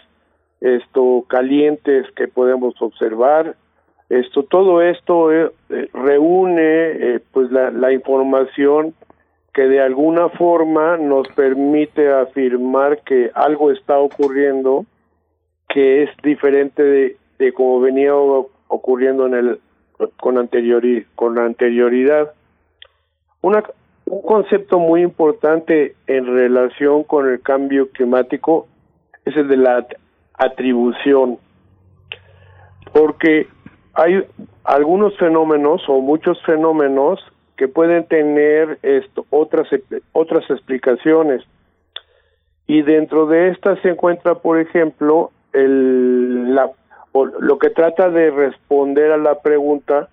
esto 0.61 1.25
calientes 1.27 2.07
que 2.15 2.27
podemos 2.27 2.73
observar. 2.81 3.55
Esto 4.09 4.41
todo 4.43 4.81
esto 4.81 5.31
eh, 5.31 5.51
eh, 5.69 5.89
reúne 5.93 6.61
eh, 6.63 7.19
pues 7.31 7.51
la, 7.51 7.69
la 7.69 7.93
información 7.93 8.95
que 9.53 9.63
de 9.67 9.79
alguna 9.79 10.29
forma 10.29 10.97
nos 10.97 11.27
permite 11.29 12.11
afirmar 12.11 13.01
que 13.03 13.29
algo 13.35 13.71
está 13.71 13.99
ocurriendo 13.99 14.85
que 15.67 16.03
es 16.03 16.09
diferente 16.23 16.81
de, 16.81 17.17
de 17.37 17.53
como 17.53 17.79
venía 17.79 18.15
ocurriendo 18.15 19.27
en 19.27 19.33
el 19.35 19.59
con 20.19 20.39
anterioridad 20.39 21.05
con 21.15 21.37
anterioridad. 21.37 22.33
Una 23.41 23.63
un 24.05 24.21
concepto 24.21 24.79
muy 24.79 25.01
importante 25.01 25.95
en 26.07 26.25
relación 26.25 27.03
con 27.03 27.29
el 27.29 27.41
cambio 27.41 27.89
climático 27.89 28.67
es 29.25 29.35
el 29.37 29.47
de 29.47 29.57
la 29.57 29.85
atribución, 30.33 31.37
porque 32.93 33.47
hay 33.93 34.23
algunos 34.63 35.17
fenómenos 35.17 35.81
o 35.87 35.99
muchos 36.01 36.41
fenómenos 36.43 37.19
que 37.57 37.67
pueden 37.67 38.05
tener 38.05 38.79
esto, 38.81 39.25
otras 39.29 39.67
otras 40.13 40.49
explicaciones. 40.49 41.43
Y 42.65 42.83
dentro 42.83 43.25
de 43.25 43.49
estas 43.49 43.79
se 43.81 43.89
encuentra, 43.89 44.35
por 44.35 44.59
ejemplo, 44.59 45.31
el 45.53 46.55
la 46.55 46.71
lo 47.13 47.57
que 47.57 47.69
trata 47.71 48.09
de 48.09 48.29
responder 48.31 49.11
a 49.11 49.17
la 49.17 49.41
pregunta 49.41 50.09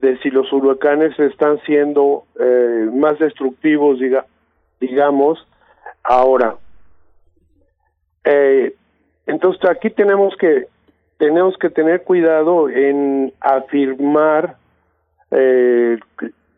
de 0.00 0.18
si 0.18 0.30
los 0.30 0.52
huracanes 0.52 1.18
están 1.18 1.60
siendo 1.62 2.24
eh, 2.38 2.88
más 2.92 3.18
destructivos, 3.18 3.98
diga, 3.98 4.26
digamos, 4.80 5.46
ahora. 6.02 6.56
Eh, 8.24 8.74
entonces 9.26 9.64
aquí 9.68 9.90
tenemos 9.90 10.36
que 10.36 10.66
tenemos 11.18 11.56
que 11.58 11.70
tener 11.70 12.02
cuidado 12.02 12.68
en 12.68 13.32
afirmar, 13.40 14.56
eh, 15.30 15.98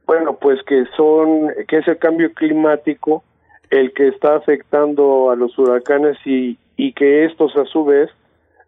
bueno, 0.06 0.36
pues 0.36 0.62
que 0.64 0.84
son 0.96 1.52
que 1.68 1.78
es 1.78 1.88
el 1.88 1.98
cambio 1.98 2.32
climático 2.32 3.22
el 3.70 3.92
que 3.92 4.08
está 4.08 4.36
afectando 4.36 5.30
a 5.30 5.36
los 5.36 5.56
huracanes 5.58 6.16
y 6.24 6.58
y 6.76 6.92
que 6.92 7.24
estos 7.24 7.56
a 7.56 7.64
su 7.64 7.84
vez 7.84 8.10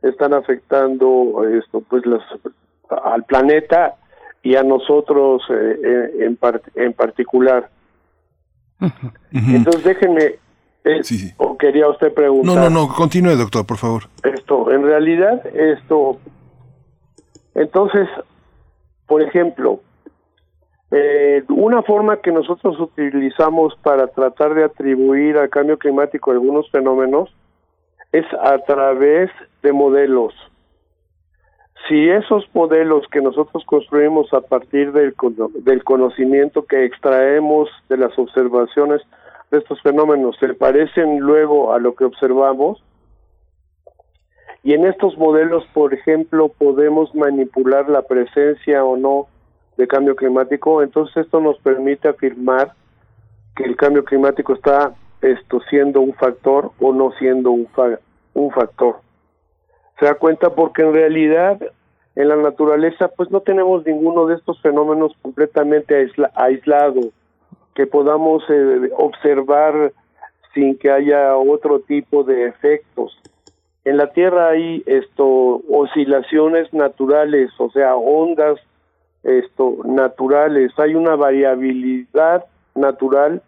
están 0.03 0.33
afectando 0.33 1.45
esto 1.49 1.83
pues 1.89 2.05
los 2.07 2.23
al 2.89 3.25
planeta 3.25 3.97
y 4.43 4.57
a 4.57 4.63
nosotros 4.63 5.43
eh, 5.51 5.81
eh, 5.85 6.27
en, 6.27 6.39
en 6.75 6.93
particular. 6.93 7.71
Entonces 9.33 9.85
déjenme, 9.85 10.37
eh, 10.85 11.03
o 11.37 11.59
quería 11.59 11.89
usted 11.89 12.13
preguntar. 12.15 12.55
No, 12.57 12.63
no, 12.63 12.71
no, 12.71 12.89
continúe 12.95 13.37
doctor, 13.37 13.67
por 13.67 13.77
favor. 13.77 14.05
Esto, 14.23 14.71
en 14.71 14.83
realidad, 14.85 15.45
esto, 15.55 16.19
entonces, 17.55 18.09
por 19.07 19.23
ejemplo, 19.23 19.81
eh, 20.91 21.43
una 21.49 21.83
forma 21.83 22.19
que 22.19 22.33
nosotros 22.33 22.81
utilizamos 22.81 23.75
para 23.83 24.07
tratar 24.07 24.55
de 24.55 24.65
atribuir 24.65 25.37
al 25.37 25.51
cambio 25.51 25.79
climático 25.79 26.31
algunos 26.31 26.71
fenómenos 26.71 27.35
es 28.13 28.25
a 28.41 28.57
través 28.59 29.31
de 29.63 29.73
modelos. 29.73 30.33
Si 31.87 32.09
esos 32.09 32.45
modelos 32.55 33.07
que 33.11 33.21
nosotros 33.21 33.65
construimos 33.65 34.33
a 34.35 34.41
partir 34.41 34.93
del, 34.93 35.15
del 35.61 35.85
conocimiento 35.85 36.65
que 36.65 36.85
extraemos 36.85 37.71
de 37.89 37.97
las 37.97 38.19
observaciones 38.19 39.03
de 39.51 39.59
estos 39.59 39.81
fenómenos 39.83 40.37
se 40.39 40.53
parecen 40.55 41.21
luego 41.21 41.73
a 41.73 41.79
lo 41.79 41.95
que 41.95 42.05
observamos, 42.05 42.83
y 44.63 44.75
en 44.75 44.87
estos 44.87 45.17
modelos, 45.17 45.65
por 45.73 45.95
ejemplo, 45.95 46.49
podemos 46.49 47.15
manipular 47.15 47.89
la 47.89 48.03
presencia 48.03 48.85
o 48.85 48.97
no 48.97 49.27
de 49.77 49.87
cambio 49.87 50.17
climático, 50.17 50.83
entonces 50.83 51.17
esto 51.19 51.41
nos 51.41 51.59
permite 51.61 52.09
afirmar 52.09 52.73
que 53.57 53.65
el 53.65 53.77
cambio 53.77 54.05
climático 54.05 54.53
está 54.53 54.93
esto 55.23 55.61
siendo 55.71 56.01
un 56.01 56.13
factor 56.15 56.73
o 56.81 56.93
no 56.93 57.13
siendo 57.13 57.53
un, 57.53 57.69
un 58.35 58.51
factor. 58.51 58.97
Se 59.99 60.07
da 60.07 60.15
cuenta 60.15 60.51
porque 60.51 60.83
en 60.83 60.93
realidad 60.93 61.61
en 62.15 62.29
la 62.29 62.37
naturaleza 62.37 63.09
pues 63.09 63.31
no 63.31 63.41
tenemos 63.41 63.87
ninguno 63.87 64.27
de 64.27 64.37
estos 64.37 64.61
fenómenos 64.61 65.13
completamente 65.23 66.11
aislado 66.35 67.01
que 67.75 67.87
podamos 67.87 68.43
eh, 68.49 68.91
observar 68.97 69.93
sin 70.53 70.77
que 70.77 70.91
haya 70.91 71.37
otro 71.37 71.81
tipo 71.81 72.25
de 72.25 72.47
efectos. 72.47 73.17
En 73.85 73.97
la 73.97 74.13
Tierra 74.13 74.49
hay 74.49 74.83
esto 74.87 75.63
oscilaciones 75.71 76.73
naturales, 76.73 77.51
o 77.59 77.71
sea, 77.71 77.95
ondas 77.95 78.59
esto 79.23 79.79
naturales, 79.85 80.73
hay 80.79 80.95
una 80.95 81.17
variabilidad 81.17 82.45
natural 82.75 83.43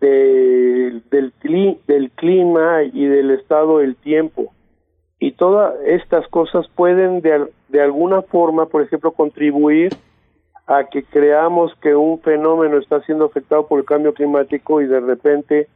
del, 0.00 1.02
del 1.10 2.10
clima 2.12 2.82
y 2.84 3.06
del 3.06 3.30
estado 3.30 3.78
del 3.78 3.96
tiempo. 3.96 4.52
Y 5.20 5.32
todas 5.32 5.74
estas 5.84 6.26
cosas 6.28 6.68
pueden 6.68 7.20
de, 7.20 7.48
de 7.68 7.82
alguna 7.82 8.22
forma, 8.22 8.66
por 8.66 8.82
ejemplo, 8.82 9.12
contribuir 9.12 9.92
a 10.66 10.84
que 10.84 11.02
creamos 11.02 11.74
que 11.80 11.94
un 11.94 12.20
fenómeno 12.20 12.78
está 12.78 13.00
siendo 13.02 13.24
afectado 13.24 13.66
por 13.66 13.80
el 13.80 13.86
cambio 13.86 14.12
climático 14.14 14.80
y 14.80 14.86
de 14.86 15.00
repente 15.00 15.68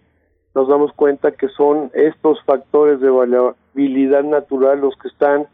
nos 0.54 0.68
damos 0.68 0.92
cuenta 0.92 1.32
que 1.32 1.48
son 1.48 1.90
estos 1.94 2.42
factores 2.44 3.00
de 3.00 3.08
variabilidad 3.08 4.22
natural 4.22 4.80
los 4.80 4.94
que 4.96 5.08
están 5.08 5.46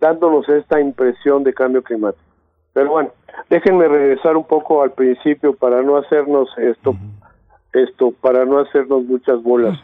dándonos 0.00 0.48
esta 0.48 0.80
impresión 0.80 1.44
de 1.44 1.54
cambio 1.54 1.82
climático. 1.82 2.24
Pero 2.72 2.90
bueno, 2.90 3.10
déjenme 3.48 3.86
regresar 3.86 4.36
un 4.36 4.44
poco 4.44 4.82
al 4.82 4.92
principio 4.92 5.54
para 5.54 5.82
no 5.82 5.96
hacernos 5.96 6.48
esto, 6.58 6.96
esto, 7.72 8.12
para 8.20 8.44
no 8.44 8.58
hacernos 8.58 9.04
muchas 9.04 9.40
bolas. 9.42 9.78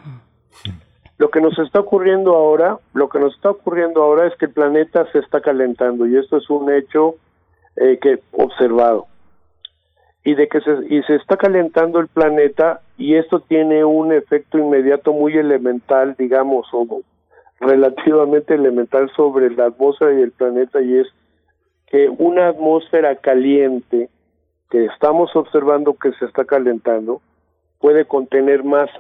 Lo 1.18 1.31
que 1.31 1.40
nos 1.40 1.59
está 1.59 1.81
ocurriendo 1.81 2.35
ahora, 2.35 2.78
lo 2.94 3.09
que 3.09 3.18
nos 3.18 3.35
está 3.35 3.50
ocurriendo 3.50 4.02
ahora 4.02 4.28
es 4.28 4.37
que 4.37 4.46
el 4.46 4.52
planeta 4.52 5.04
se 5.12 5.18
está 5.18 5.40
calentando 5.40 6.07
y 6.07 6.16
esto 6.16 6.37
es 6.37 6.48
un 6.48 6.72
hecho 6.72 7.16
eh, 7.76 7.98
que 8.00 8.20
observado 8.33 9.07
y 10.24 10.35
de 10.35 10.48
que 10.48 10.61
se, 10.61 10.70
y 10.88 11.02
se 11.02 11.16
está 11.16 11.37
calentando 11.37 12.00
el 12.00 12.09
planeta 12.09 12.83
y 12.96 13.16
esto 13.16 13.40
tiene 13.40 13.85
un 13.85 14.12
efecto 14.12 14.59
inmediato 14.59 15.12
muy 15.12 15.37
elemental, 15.37 16.14
digamos, 16.18 16.66
o 16.72 17.02
relativamente 17.61 18.54
elemental 18.54 19.11
sobre 19.16 19.50
la 19.50 19.66
atmósfera 19.66 20.12
y 20.12 20.22
el 20.22 20.33
planeta 20.33 20.81
y 20.81 20.98
es 20.98 21.09
que 21.87 22.09
una 22.09 22.48
atmósfera 22.48 23.16
caliente 23.16 24.09
que 24.70 24.85
estamos 24.85 25.35
observando 25.35 25.94
que 25.94 26.12
se 26.12 26.26
está 26.26 26.44
calentando 26.44 27.22
puede 27.81 28.04
contener 28.04 28.64
más 28.64 28.90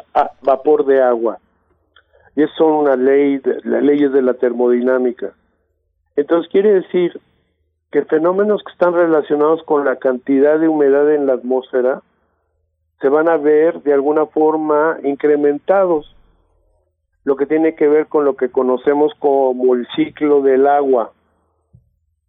vapor 0.42 0.86
de 0.86 1.02
agua. 1.02 1.38
Y 2.38 2.44
eso 2.44 2.54
son 2.56 2.72
una 2.72 2.94
ley, 2.94 3.42
las 3.64 3.82
leyes 3.82 4.12
de 4.12 4.22
la 4.22 4.34
termodinámica. 4.34 5.32
Entonces 6.14 6.48
quiere 6.52 6.72
decir 6.72 7.20
que 7.90 8.04
fenómenos 8.04 8.62
que 8.62 8.70
están 8.70 8.94
relacionados 8.94 9.64
con 9.64 9.84
la 9.84 9.96
cantidad 9.96 10.56
de 10.60 10.68
humedad 10.68 11.12
en 11.12 11.26
la 11.26 11.32
atmósfera 11.32 12.00
se 13.00 13.08
van 13.08 13.28
a 13.28 13.38
ver 13.38 13.82
de 13.82 13.92
alguna 13.92 14.26
forma 14.26 14.98
incrementados, 15.02 16.14
lo 17.24 17.34
que 17.34 17.46
tiene 17.46 17.74
que 17.74 17.88
ver 17.88 18.06
con 18.06 18.24
lo 18.24 18.36
que 18.36 18.50
conocemos 18.50 19.12
como 19.18 19.74
el 19.74 19.88
ciclo 19.96 20.40
del 20.40 20.68
agua. 20.68 21.10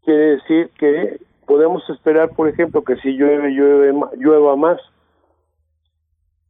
Quiere 0.06 0.38
decir 0.38 0.72
que 0.80 1.19
podemos 1.45 1.88
esperar, 1.88 2.32
por 2.32 2.50
ejemplo, 2.50 2.84
que 2.84 2.95
si 2.95 3.15
llueve, 3.15 3.52
llueve 3.52 3.93
llueva 4.17 4.56
más. 4.56 4.82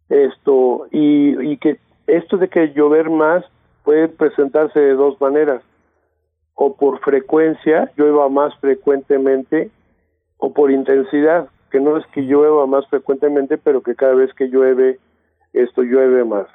Esto, 0.07 0.87
y, 0.91 1.51
y 1.51 1.57
que 1.57 1.77
esto 2.17 2.37
de 2.37 2.47
que 2.47 2.73
llover 2.73 3.09
más 3.09 3.45
puede 3.83 4.07
presentarse 4.07 4.79
de 4.79 4.93
dos 4.93 5.19
maneras 5.21 5.61
o 6.61 6.75
por 6.75 6.99
frecuencia, 6.99 7.89
llueva 7.95 8.27
más 8.27 8.53
frecuentemente, 8.57 9.71
o 10.39 10.51
por 10.51 10.71
intensidad, 10.71 11.47
que 11.71 11.79
no 11.79 11.95
es 11.95 12.05
que 12.07 12.21
llueva 12.21 12.67
más 12.67 12.85
frecuentemente, 12.87 13.57
pero 13.57 13.81
que 13.81 13.95
cada 13.95 14.13
vez 14.13 14.33
que 14.33 14.49
llueve, 14.49 14.99
esto 15.53 15.83
llueve 15.83 16.25
más. 16.25 16.47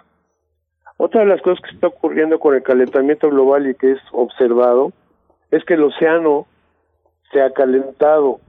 Otra 0.98 1.22
de 1.22 1.28
las 1.28 1.40
cosas 1.40 1.64
que 1.64 1.74
está 1.74 1.86
ocurriendo 1.86 2.38
con 2.38 2.54
el 2.54 2.62
calentamiento 2.62 3.30
global 3.30 3.66
y 3.66 3.74
que 3.74 3.92
es 3.92 4.00
observado 4.12 4.92
es 5.50 5.64
que 5.64 5.72
el 5.72 5.84
océano 5.84 6.46
se 7.32 7.40
ha 7.40 7.50
calentado. 7.52 8.40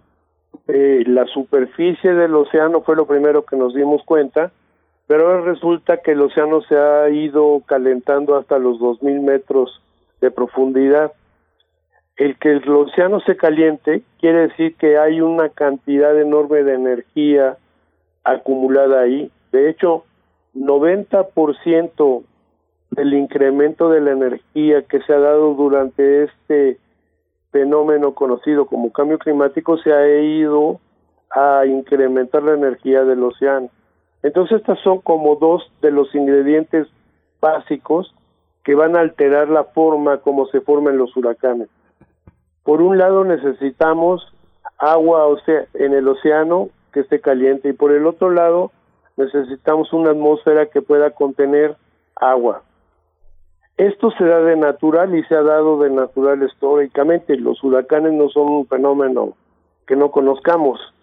Eh, 0.68 1.04
la 1.08 1.26
superficie 1.28 2.14
del 2.14 2.36
océano 2.36 2.82
fue 2.82 2.98
lo 2.98 3.06
primero 3.06 3.46
que 3.46 3.56
nos 3.56 3.74
dimos 3.74 4.04
cuenta, 4.04 4.52
pero 5.08 5.28
ahora 5.28 5.42
resulta 5.42 5.98
que 5.98 6.12
el 6.12 6.22
océano 6.22 6.62
se 6.62 6.78
ha 6.78 7.10
ido 7.10 7.62
calentando 7.66 8.36
hasta 8.36 8.58
los 8.58 8.80
2.000 8.80 9.22
metros 9.22 9.82
de 10.22 10.32
profundidad 10.32 11.12
el 12.18 12.38
que 12.38 12.52
el 12.52 12.70
océano 12.70 13.20
se 13.22 13.36
caliente 13.36 14.04
quiere 14.20 14.48
decir 14.48 14.76
que 14.76 14.98
hay 14.98 15.22
una 15.22 15.50
cantidad 15.50 16.20
enorme 16.20 16.64
de 16.64 16.74
energía 16.74 17.58
acumulada 18.24 19.02
ahí. 19.02 19.32
De 19.52 19.70
hecho, 19.70 20.06
90% 20.56 22.24
del 22.92 23.14
incremento 23.14 23.90
de 23.90 24.02
la 24.02 24.12
energía 24.12 24.84
que 24.84 25.02
se 25.02 25.14
ha 25.14 25.20
dado 25.20 25.54
durante 25.56 26.24
este 26.24 26.78
fenómeno 27.52 28.14
conocido 28.14 28.66
como 28.66 28.92
cambio 28.92 29.20
climático 29.20 29.78
se 29.78 29.92
ha 29.92 30.08
ido 30.22 30.80
a 31.30 31.66
incrementar 31.66 32.44
la 32.44 32.54
energía 32.54 33.04
del 33.04 33.24
océano. 33.24 33.70
Entonces, 34.26 34.58
estas 34.58 34.80
son 34.80 35.02
como 35.02 35.36
dos 35.36 35.72
de 35.84 35.92
los 35.92 36.16
ingredientes 36.16 36.88
básicos 37.40 38.12
que 38.64 38.74
van 38.74 38.96
a 38.96 39.02
alterar 39.02 39.50
la 39.50 39.66
forma 39.66 40.18
como 40.18 40.48
se 40.48 40.62
forman 40.62 40.98
los 40.98 41.16
huracanes. 41.16 41.70
Por 42.64 42.82
un 42.82 42.98
lado 42.98 43.24
necesitamos 43.24 44.28
agua 44.80 45.28
en 45.76 45.94
el 45.94 46.08
océano 46.08 46.70
que 46.92 47.02
esté 47.02 47.22
caliente 47.22 47.70
y 47.70 47.74
por 47.74 47.92
el 47.92 48.08
otro 48.08 48.32
lado 48.32 48.72
necesitamos 49.16 49.94
una 49.94 50.10
atmósfera 50.10 50.66
que 50.72 50.82
pueda 50.82 51.12
contener 51.12 51.78
agua. 52.16 52.64
Esto 53.78 54.10
se 54.18 54.26
da 54.26 54.40
de 54.40 54.56
natural 54.56 55.14
y 55.14 55.24
se 55.26 55.36
ha 55.36 55.44
dado 55.44 55.78
de 55.84 55.92
natural 55.92 56.42
históricamente. 56.42 57.38
Los 57.38 57.64
huracanes 57.64 58.14
no 58.14 58.30
son 58.30 58.50
un 58.50 58.66
fenómeno 58.66 59.34
que 59.86 59.96
no 59.96 60.10
conozcamos. 60.10 60.95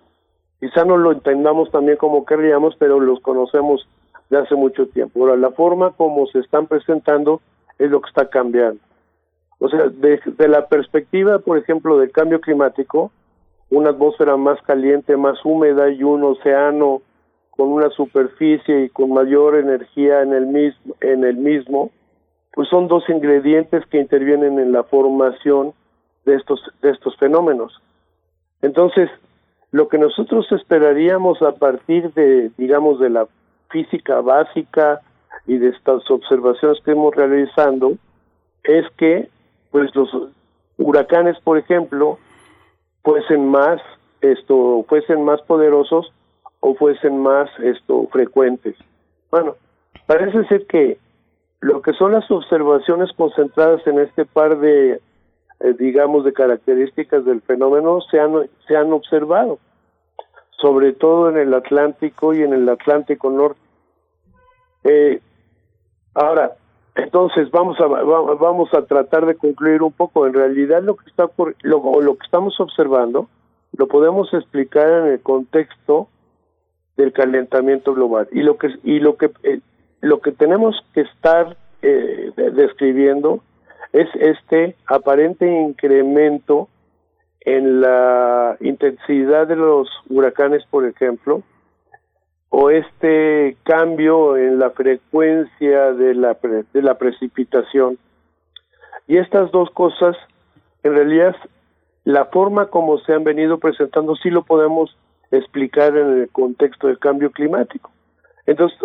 Quizá 0.63 0.85
no 0.85 0.97
lo 0.97 1.11
entendamos 1.11 1.73
también 1.73 1.97
como 1.97 2.25
querríamos, 2.25 2.77
pero 2.79 3.01
los 3.01 3.19
conocemos 3.19 3.85
de 4.31 4.39
hace 4.39 4.55
mucho 4.55 4.87
tiempo. 4.87 5.19
Ahora, 5.19 5.35
la 5.37 5.51
forma 5.51 5.91
como 5.91 6.25
se 6.29 6.39
están 6.39 6.69
presentando 6.69 7.41
es 7.81 7.91
lo 7.91 8.01
que 8.01 8.09
está 8.09 8.31
cambiando. 8.31 8.81
O 9.59 9.69
sea, 9.69 9.89
desde 9.89 10.47
la 10.47 10.69
perspectiva, 10.69 11.41
por 11.41 11.59
ejemplo, 11.59 11.99
del 11.99 12.13
cambio 12.13 12.41
climático, 12.41 13.11
una 13.71 13.91
atmósfera 13.91 14.37
más 14.37 14.63
caliente, 14.63 15.17
más 15.17 15.45
húmeda 15.45 15.91
y 15.91 16.05
un 16.05 16.23
océano 16.23 17.03
con 17.51 17.73
una 17.73 17.91
superficie 17.91 18.85
y 18.85 18.89
con 18.89 19.13
mayor 19.13 19.57
energía 19.57 20.23
en 20.23 20.33
el 20.33 20.47
mismo, 20.47 20.95
en 21.01 21.25
el 21.25 21.39
mismo, 21.39 21.91
pues 22.53 22.69
son 22.69 22.87
dos 22.87 23.03
ingredientes 23.09 23.85
que 23.87 23.99
intervienen 23.99 24.61
en 24.61 24.71
la 24.71 24.85
formación 24.85 25.73
de 26.25 26.37
estos, 26.37 26.63
de 26.83 26.91
estos 26.91 27.17
fenómenos. 27.17 27.83
Entonces, 28.61 29.11
lo 29.73 29.89
que 29.89 29.99
nosotros 29.99 30.47
esperaríamos 30.53 31.43
a 31.43 31.53
partir 31.53 32.13
de, 32.13 32.51
digamos, 32.57 33.01
de 33.01 33.11
la 33.11 33.27
física 33.71 34.21
básica 34.21 35.01
y 35.47 35.57
de 35.57 35.71
estas 35.71 36.09
observaciones 36.11 36.79
que 36.85 36.93
hemos 36.93 37.15
realizando, 37.15 37.95
es 38.63 38.87
que 38.97 39.29
pues 39.71 39.93
los 39.97 40.11
huracanes, 40.77 41.41
por 41.41 41.59
ejemplo, 41.59 42.19
fuesen 43.03 43.49
más 43.49 43.81
esto 44.21 44.85
fuesen 44.89 45.25
más 45.25 45.41
poderosos 45.43 46.13
o 46.61 46.75
fuesen 46.75 47.19
más 47.19 47.51
esto 47.61 48.07
frecuentes. 48.13 48.77
Bueno, 49.31 49.57
parece 50.07 50.45
ser 50.45 50.67
que 50.67 50.99
lo 51.61 51.81
que 51.81 51.93
son 51.95 52.13
las 52.13 52.31
observaciones 52.31 53.11
concentradas 53.17 53.85
en 53.87 53.99
este 53.99 54.27
par 54.27 54.59
de 54.59 55.01
eh, 55.63 55.75
digamos, 55.79 56.25
de 56.25 56.33
características 56.33 57.25
del 57.25 57.41
fenómeno 57.43 58.01
se 58.11 58.19
han, 58.19 58.49
se 58.67 58.77
han 58.77 58.93
observado, 58.93 59.59
sobre 60.61 60.93
todo 60.93 61.29
en 61.31 61.37
el 61.37 61.55
Atlántico 61.55 62.35
y 62.35 62.43
en 62.43 62.53
el 62.53 62.69
Atlántico 62.69 63.31
Norte. 63.31 63.61
Eh, 64.85 65.21
ahora, 66.15 66.57
entonces 66.95 67.51
vamos 67.51 67.79
a 67.81 67.87
vamos 67.87 68.75
a 68.75 68.83
tratar 68.83 69.25
de 69.27 69.37
concluir 69.37 69.83
un 69.83 69.93
poco. 69.93 70.27
En 70.27 70.35
realidad 70.35 70.83
lo 70.83 70.97
que 70.97 71.09
está 71.09 71.31
lo, 71.63 72.01
lo 72.01 72.17
que 72.17 72.25
estamos 72.25 72.59
observando 72.61 73.29
lo 73.77 73.87
podemos 73.87 74.33
explicar 74.35 74.89
en 74.89 75.13
el 75.13 75.21
contexto 75.21 76.09
del 76.97 77.13
calentamiento 77.13 77.95
global 77.95 78.29
y 78.33 78.43
lo 78.43 78.59
que 78.59 78.69
y 78.83 78.99
lo 78.99 79.17
que 79.17 79.31
eh, 79.45 79.61
lo 80.01 80.21
que 80.21 80.33
tenemos 80.33 80.77
que 80.93 81.03
estar 81.03 81.57
eh, 81.81 82.33
describiendo 82.37 83.43
es 83.93 84.09
este 84.15 84.77
aparente 84.87 85.47
incremento 85.47 86.69
en 87.41 87.81
la 87.81 88.57
intensidad 88.61 89.47
de 89.47 89.57
los 89.57 89.89
huracanes, 90.09 90.65
por 90.71 90.87
ejemplo, 90.87 91.43
o 92.49 92.71
este 92.71 93.57
cambio 93.65 94.37
en 94.37 94.59
la 94.59 94.71
frecuencia 94.71 95.93
de 95.93 96.15
la, 96.15 96.39
de 96.73 96.83
la 96.83 96.99
precipitación. 96.99 97.99
Y 99.09 99.17
estas 99.17 99.51
dos 99.51 99.71
cosas, 99.71 100.17
en 100.83 100.95
realidad, 100.95 101.35
la 102.05 102.27
forma 102.27 102.67
como 102.67 102.99
se 102.99 103.13
han 103.13 103.25
venido 103.25 103.59
presentando 103.59 104.17
sí 104.17 104.31
lo 104.31 104.43
podemos 104.43 104.97
explicar 105.31 105.97
en 105.97 106.21
el 106.21 106.29
contexto 106.31 106.89
del 106.89 106.99
cambio 106.99 107.31
climático. 107.31 107.91
Entonces, 108.47 108.79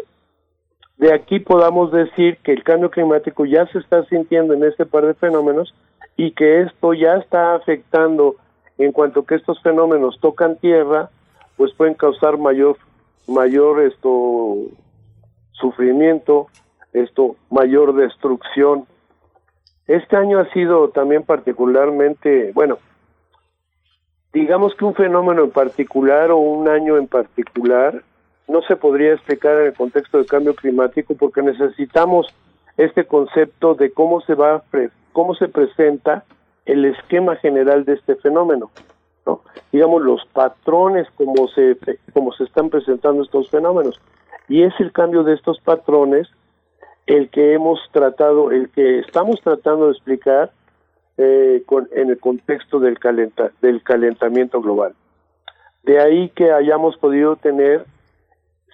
de 0.97 1.13
aquí 1.13 1.39
podamos 1.39 1.91
decir 1.91 2.38
que 2.43 2.51
el 2.51 2.63
cambio 2.63 2.89
climático 2.89 3.45
ya 3.45 3.67
se 3.67 3.79
está 3.79 4.03
sintiendo 4.05 4.53
en 4.53 4.63
este 4.63 4.86
par 4.86 5.05
de 5.05 5.13
fenómenos 5.13 5.73
y 6.15 6.31
que 6.31 6.62
esto 6.62 6.93
ya 6.93 7.17
está 7.17 7.53
afectando 7.53 8.36
en 8.79 8.91
cuanto 8.91 9.23
que 9.23 9.36
estos 9.36 9.62
fenómenos 9.62 10.19
tocan 10.19 10.57
tierra, 10.57 11.10
pues 11.55 11.73
pueden 11.73 11.93
causar 11.93 12.38
mayor 12.38 12.77
mayor 13.27 13.81
esto 13.81 14.55
sufrimiento, 15.51 16.47
esto 16.93 17.36
mayor 17.49 17.93
destrucción. 17.93 18.86
Este 19.86 20.15
año 20.15 20.39
ha 20.39 20.49
sido 20.51 20.89
también 20.89 21.23
particularmente, 21.23 22.51
bueno, 22.53 22.79
digamos 24.33 24.75
que 24.75 24.86
un 24.86 24.95
fenómeno 24.95 25.43
en 25.43 25.51
particular 25.51 26.31
o 26.31 26.38
un 26.38 26.67
año 26.67 26.97
en 26.97 27.07
particular 27.07 28.03
no 28.47 28.62
se 28.63 28.75
podría 28.75 29.13
explicar 29.13 29.57
en 29.60 29.67
el 29.67 29.73
contexto 29.73 30.17
del 30.17 30.27
cambio 30.27 30.55
climático 30.55 31.15
porque 31.15 31.41
necesitamos 31.41 32.27
este 32.77 33.05
concepto 33.05 33.75
de 33.75 33.91
cómo 33.91 34.21
se 34.21 34.36
va 34.36 34.63
cómo 35.12 35.36
se 35.36 35.47
presenta 35.47 36.23
el 36.65 36.86
esquema 36.86 37.36
general 37.38 37.86
de 37.86 37.93
este 37.93 38.15
fenómeno 38.15 38.69
digamos 39.71 40.01
los 40.01 40.25
patrones 40.27 41.07
como 41.15 41.47
se 41.49 41.77
como 42.13 42.31
se 42.33 42.45
están 42.45 42.69
presentando 42.69 43.23
estos 43.23 43.49
fenómenos. 43.49 43.99
Y 44.47 44.63
es 44.63 44.73
el 44.79 44.91
cambio 44.91 45.23
de 45.23 45.33
estos 45.33 45.60
patrones 45.60 46.27
el 47.05 47.29
que 47.29 47.53
hemos 47.53 47.79
tratado 47.91 48.51
el 48.51 48.69
que 48.69 48.99
estamos 48.99 49.41
tratando 49.41 49.88
de 49.88 49.91
explicar 49.91 50.51
eh, 51.17 51.63
con, 51.65 51.89
en 51.93 52.10
el 52.10 52.19
contexto 52.19 52.79
del 52.79 52.99
calenta, 52.99 53.51
del 53.62 53.81
calentamiento 53.83 54.62
global. 54.62 54.93
De 55.83 55.99
ahí 55.99 56.29
que 56.29 56.51
hayamos 56.51 56.97
podido 56.97 57.36
tener 57.38 57.86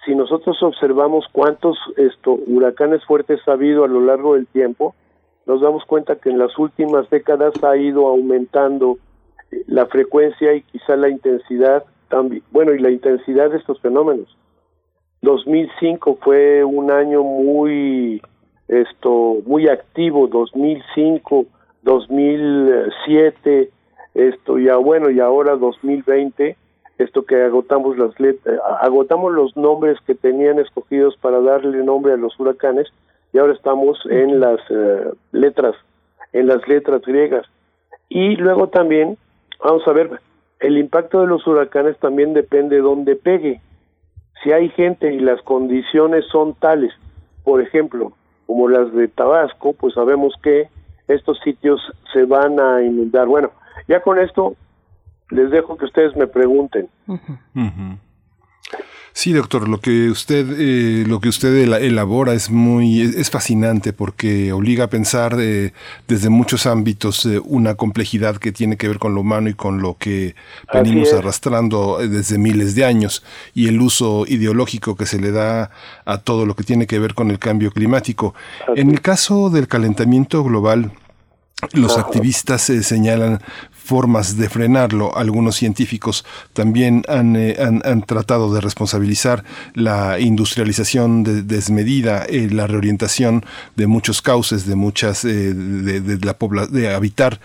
si 0.04 0.14
nosotros 0.14 0.62
observamos 0.62 1.26
cuántos 1.32 1.76
esto, 1.96 2.38
huracanes 2.46 3.04
fuertes 3.04 3.40
ha 3.46 3.52
habido 3.52 3.84
a 3.84 3.88
lo 3.88 4.00
largo 4.00 4.34
del 4.34 4.46
tiempo, 4.46 4.94
nos 5.46 5.60
damos 5.60 5.84
cuenta 5.84 6.16
que 6.16 6.30
en 6.30 6.38
las 6.38 6.58
últimas 6.58 7.08
décadas 7.10 7.54
ha 7.62 7.76
ido 7.76 8.06
aumentando 8.06 8.98
la 9.66 9.86
frecuencia 9.86 10.54
y 10.54 10.62
quizá 10.62 10.96
la 10.96 11.08
intensidad 11.08 11.84
también, 12.08 12.42
bueno, 12.50 12.72
y 12.72 12.78
la 12.78 12.90
intensidad 12.90 13.50
de 13.50 13.58
estos 13.58 13.80
fenómenos. 13.80 14.36
2005 15.22 16.18
fue 16.22 16.64
un 16.64 16.90
año 16.90 17.22
muy 17.22 18.20
esto 18.68 19.38
muy 19.46 19.68
activo, 19.68 20.26
2005, 20.28 21.46
2007, 21.82 23.70
esto 24.14 24.58
ya 24.58 24.76
bueno, 24.76 25.10
y 25.10 25.20
ahora 25.20 25.56
2020, 25.56 26.56
esto 26.98 27.24
que 27.24 27.42
agotamos 27.42 27.98
las 27.98 28.18
letras, 28.20 28.60
agotamos 28.80 29.32
los 29.32 29.56
nombres 29.56 29.98
que 30.06 30.14
tenían 30.14 30.58
escogidos 30.58 31.16
para 31.16 31.40
darle 31.40 31.84
nombre 31.84 32.12
a 32.12 32.16
los 32.16 32.38
huracanes 32.38 32.88
y 33.32 33.38
ahora 33.38 33.52
estamos 33.52 33.98
en 34.10 34.40
las 34.40 34.60
eh, 34.70 35.10
letras, 35.32 35.74
en 36.32 36.46
las 36.46 36.66
letras 36.68 37.02
griegas. 37.02 37.46
Y 38.08 38.36
luego 38.36 38.68
también 38.68 39.18
Vamos 39.64 39.88
a 39.88 39.92
ver, 39.92 40.20
el 40.60 40.76
impacto 40.76 41.22
de 41.22 41.26
los 41.26 41.46
huracanes 41.46 41.98
también 41.98 42.34
depende 42.34 42.76
de 42.76 42.82
dónde 42.82 43.16
pegue. 43.16 43.62
Si 44.42 44.52
hay 44.52 44.68
gente 44.68 45.10
y 45.10 45.20
las 45.20 45.40
condiciones 45.40 46.26
son 46.30 46.52
tales, 46.54 46.92
por 47.44 47.62
ejemplo, 47.62 48.12
como 48.46 48.68
las 48.68 48.92
de 48.92 49.08
Tabasco, 49.08 49.72
pues 49.72 49.94
sabemos 49.94 50.34
que 50.42 50.68
estos 51.08 51.38
sitios 51.40 51.80
se 52.12 52.24
van 52.24 52.60
a 52.60 52.82
inundar. 52.82 53.26
Bueno, 53.26 53.52
ya 53.88 54.02
con 54.02 54.18
esto 54.18 54.54
les 55.34 55.50
dejo 55.50 55.76
que 55.76 55.84
ustedes 55.84 56.16
me 56.16 56.26
pregunten. 56.26 56.88
Sí, 59.16 59.32
doctor, 59.32 59.68
lo 59.68 59.78
que 59.78 60.10
usted, 60.10 60.44
eh, 60.58 61.04
lo 61.06 61.20
que 61.20 61.28
usted 61.28 61.54
elabora 61.56 62.34
es 62.34 62.50
muy, 62.50 63.00
es 63.00 63.30
fascinante 63.30 63.92
porque 63.92 64.52
obliga 64.52 64.86
a 64.86 64.90
pensar 64.90 65.36
eh, 65.38 65.72
desde 66.08 66.30
muchos 66.30 66.66
ámbitos 66.66 67.24
eh, 67.24 67.40
una 67.44 67.76
complejidad 67.76 68.38
que 68.38 68.50
tiene 68.50 68.76
que 68.76 68.88
ver 68.88 68.98
con 68.98 69.14
lo 69.14 69.20
humano 69.20 69.48
y 69.48 69.54
con 69.54 69.80
lo 69.80 69.96
que 69.98 70.34
venimos 70.72 71.12
arrastrando 71.12 71.98
desde 71.98 72.38
miles 72.38 72.74
de 72.74 72.86
años. 72.86 73.22
Y 73.54 73.68
el 73.68 73.80
uso 73.80 74.24
ideológico 74.26 74.96
que 74.96 75.06
se 75.06 75.20
le 75.20 75.30
da 75.30 75.70
a 76.04 76.18
todo 76.18 76.44
lo 76.44 76.56
que 76.56 76.64
tiene 76.64 76.88
que 76.88 76.98
ver 76.98 77.14
con 77.14 77.30
el 77.30 77.38
cambio 77.38 77.70
climático. 77.70 78.34
En 78.74 78.90
el 78.90 79.00
caso 79.00 79.48
del 79.48 79.68
calentamiento 79.68 80.42
global, 80.42 80.90
los 81.72 81.98
activistas 81.98 82.62
se 82.62 82.82
señalan 82.82 83.40
formas 83.84 84.38
de 84.38 84.48
frenarlo. 84.48 85.16
Algunos 85.16 85.56
científicos 85.56 86.24
también 86.54 87.02
han, 87.06 87.36
eh, 87.36 87.56
han, 87.58 88.02
tratado 88.02 88.52
de 88.54 88.62
responsabilizar 88.62 89.44
la 89.74 90.18
industrialización 90.18 91.46
desmedida, 91.46 92.24
eh, 92.24 92.48
la 92.50 92.66
reorientación 92.66 93.44
de 93.76 93.86
muchos 93.86 94.22
cauces, 94.22 94.66
de 94.66 94.74
muchas, 94.74 95.26
eh, 95.26 95.52
de, 95.52 96.18
la 96.24 96.34
de 96.66 96.94
habitar 96.94 97.40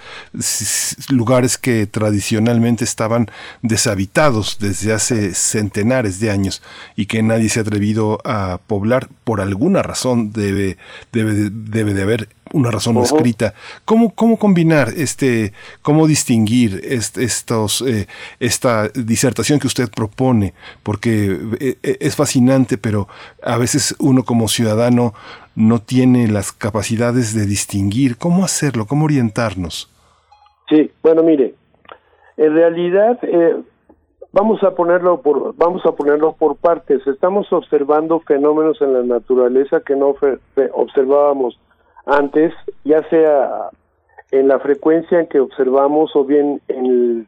lugares 1.09 1.57
que 1.57 1.87
tradicionalmente 1.87 2.85
estaban 2.85 3.29
deshabitados 3.61 4.57
desde 4.59 4.93
hace 4.93 5.33
centenares 5.33 6.21
de 6.21 6.31
años 6.31 6.61
y 6.95 7.07
que 7.07 7.21
nadie 7.21 7.49
se 7.49 7.59
ha 7.59 7.63
atrevido 7.63 8.19
a 8.23 8.59
poblar 8.65 9.09
por 9.25 9.41
alguna 9.41 9.83
razón 9.83 10.31
debe, 10.31 10.77
debe, 11.11 11.49
debe 11.51 11.93
de 11.93 12.01
haber 12.01 12.29
una 12.51 12.71
razón 12.71 12.97
escrita. 12.97 13.53
¿Cómo, 13.85 14.13
¿Cómo 14.15 14.37
combinar 14.37 14.93
este, 14.97 15.53
cómo 15.81 16.07
distinguir 16.07 16.28
estos, 16.29 17.81
eh, 17.81 18.07
esta 18.39 18.89
disertación 18.89 19.59
que 19.59 19.67
usted 19.67 19.89
propone? 19.89 20.53
Porque 20.83 21.37
eh, 21.59 21.77
eh, 21.81 21.97
es 21.99 22.15
fascinante, 22.15 22.77
pero 22.77 23.07
a 23.43 23.57
veces 23.57 23.95
uno 23.99 24.23
como 24.23 24.47
ciudadano 24.47 25.13
no 25.55 25.79
tiene 25.79 26.27
las 26.27 26.51
capacidades 26.51 27.33
de 27.33 27.45
distinguir. 27.45 28.17
¿Cómo 28.17 28.43
hacerlo? 28.43 28.85
¿Cómo 28.85 29.05
orientarnos? 29.05 29.91
Sí, 30.69 30.91
bueno, 31.01 31.23
mire, 31.23 31.55
en 32.37 32.53
realidad 32.53 33.19
vamos 34.31 34.63
a 34.63 34.71
ponerlo 34.75 35.21
por 35.21 35.55
vamos 35.55 35.83
a 35.85 35.91
ponerlo 35.91 36.33
por 36.33 36.55
partes. 36.55 37.05
Estamos 37.07 37.51
observando 37.51 38.19
fenómenos 38.19 38.79
en 38.81 38.93
la 38.93 39.03
naturaleza 39.03 39.81
que 39.81 39.95
no 39.95 40.15
observábamos 40.73 41.59
antes, 42.05 42.53
ya 42.83 43.01
sea 43.09 43.69
en 44.31 44.47
la 44.47 44.59
frecuencia 44.59 45.19
en 45.19 45.27
que 45.27 45.39
observamos 45.39 46.15
o 46.15 46.23
bien 46.23 46.61
en 46.67 47.27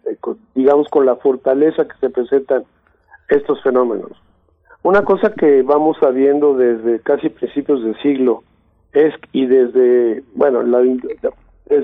digamos 0.55 0.87
con 0.89 1.05
la 1.05 1.15
fortaleza 1.15 1.87
que 1.87 1.97
se 1.99 2.09
presentan 2.09 2.63
estos 3.29 3.61
fenómenos. 3.63 4.11
Una 4.83 5.03
cosa 5.03 5.33
que 5.33 5.61
vamos 5.61 5.97
sabiendo 5.99 6.55
desde 6.55 6.99
casi 6.99 7.29
principios 7.29 7.83
del 7.83 7.99
siglo 8.01 8.43
es 8.93 9.13
y 9.31 9.45
desde 9.45 10.23
bueno 10.35 10.63
la, 10.63 10.81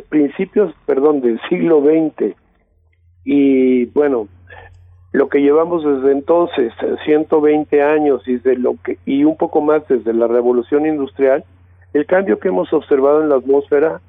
principios 0.09 0.73
perdón 0.85 1.21
del 1.21 1.39
siglo 1.47 1.81
XX 1.81 2.35
y 3.23 3.85
bueno 3.87 4.27
lo 5.13 5.29
que 5.29 5.39
llevamos 5.39 5.83
desde 5.83 6.11
entonces 6.11 6.73
120 7.05 7.81
años 7.81 8.27
y 8.27 8.37
de 8.37 8.57
lo 8.57 8.75
que 8.83 8.97
y 9.05 9.23
un 9.23 9.37
poco 9.37 9.61
más 9.61 9.87
desde 9.87 10.13
la 10.13 10.27
revolución 10.27 10.85
industrial 10.85 11.45
el 11.93 12.05
cambio 12.05 12.39
que 12.39 12.49
hemos 12.49 12.71
observado 12.73 13.21
en 13.21 13.29
la 13.29 13.35
atmósfera 13.35 14.01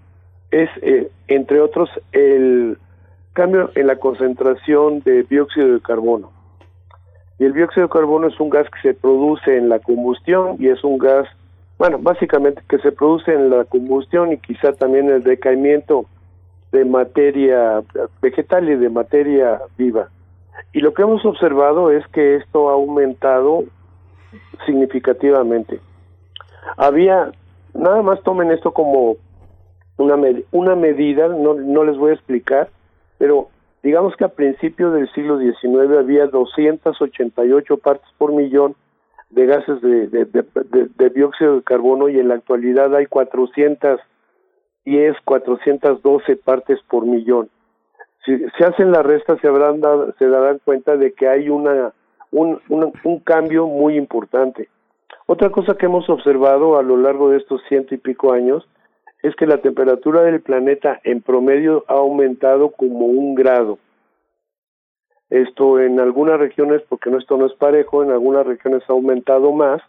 es, 0.51 0.71
eh, 0.83 1.11
entre 1.29 1.61
otros, 1.61 1.91
el 2.13 2.79
cambio 3.33 3.71
en 3.75 3.87
la 3.87 3.97
concentración 3.97 5.01
de 5.01 5.23
dióxido 5.25 5.75
de 5.75 5.81
carbono. 5.81 6.31
Y 7.39 7.45
el 7.45 7.53
dióxido 7.53 7.87
de 7.87 7.93
carbono 7.93 8.27
es 8.29 8.41
un 8.41 8.51
gas 8.51 8.67
que 8.71 8.81
se 8.89 8.95
produce 8.95 9.57
en 9.57 9.69
la 9.69 9.79
combustión 9.79 10.57
y 10.59 10.69
es 10.69 10.83
un 10.83 10.99
gas, 10.99 11.29
bueno, 11.79 11.99
básicamente 12.01 12.63
que 12.69 12.79
se 12.79 12.91
produce 12.91 13.33
en 13.33 13.51
la 13.51 13.65
combustión 13.65 14.33
y 14.33 14.39
quizá 14.39 14.73
también 14.73 15.09
el 15.09 15.23
decaimiento 15.23 16.07
de 16.73 16.85
materia 16.85 17.83
vegetal 18.21 18.69
y 18.69 18.77
de 18.77 18.91
materia 18.91 19.61
viva. 19.77 20.09
Y 20.73 20.81
lo 20.81 20.93
que 20.93 21.03
hemos 21.03 21.25
observado 21.25 21.91
es 21.91 22.07
que 22.09 22.37
esto 22.37 22.69
ha 22.69 22.73
aumentado 22.73 23.65
significativamente. 24.67 25.81
Había, 26.77 27.31
nada 27.75 28.03
más 28.03 28.23
tomen 28.23 28.51
esto 28.51 28.73
como 28.73 29.17
una, 29.99 30.17
una 30.53 30.77
medida, 30.77 31.29
no, 31.29 31.55
no 31.55 31.85
les 31.85 31.97
voy 31.97 32.13
a 32.13 32.15
explicar, 32.15 32.69
pero 33.19 33.49
digamos 33.83 34.17
que 34.17 34.25
a 34.25 34.29
principios 34.29 34.95
del 34.95 35.11
siglo 35.13 35.39
XIX 35.39 35.99
había 35.99 36.27
288 36.27 37.77
partes 37.79 38.09
por 38.17 38.33
millón 38.33 38.75
de 39.31 39.47
gases 39.47 39.81
de, 39.83 40.07
de, 40.09 41.11
dióxido 41.11 41.57
de 41.57 41.63
carbono 41.63 42.09
y 42.09 42.19
en 42.19 42.29
la 42.29 42.37
actualidad 42.37 42.95
hay 42.95 43.07
410, 43.07 45.17
412 45.25 46.37
partes 46.37 46.79
por 46.89 47.05
millón. 47.05 47.51
Si 48.25 48.39
se 48.57 48.65
hacen 48.65 48.93
las 48.93 49.05
restas 49.05 49.41
se, 49.41 49.49
habrán 49.49 49.81
dado, 49.81 50.15
se 50.19 50.29
darán 50.29 50.61
cuenta 50.65 50.97
de 50.97 51.13
que 51.13 51.29
hay 51.29 51.51
una, 51.51 51.93
un, 52.31 52.61
un 52.69 53.21
cambio 53.21 53.67
muy 53.67 53.97
importante. 53.97 54.69
Otra 55.27 55.51
cosa 55.51 55.75
que 55.75 55.87
hemos 55.87 56.09
observado 56.09 56.79
a 56.79 56.83
lo 56.83 56.97
largo 56.97 57.31
de 57.31 57.37
estos 57.37 57.61
ciento 57.69 57.95
y 57.95 57.99
pico 57.99 58.33
años 58.33 58.67
es 59.23 59.35
que 59.37 59.47
la 59.47 59.59
temperatura 59.59 60.23
del 60.23 60.41
planeta 60.41 61.01
en 61.05 61.23
promedio 61.23 61.85
ha 61.89 61.95
aumentado 61.95 62.71
como 62.71 63.07
un 63.07 63.35
grado. 63.35 63.79
Esto 65.31 65.81
en 65.81 66.01
algunas 66.01 66.39
regiones, 66.39 66.83
porque 66.89 67.11
esto 67.11 67.37
no 67.37 67.47
es 67.47 67.55
parejo, 67.55 68.03
en 68.03 68.11
algunas 68.11 68.47
regiones 68.47 68.83
ha 68.89 68.93
aumentado 68.93 69.53
más, 69.53 69.83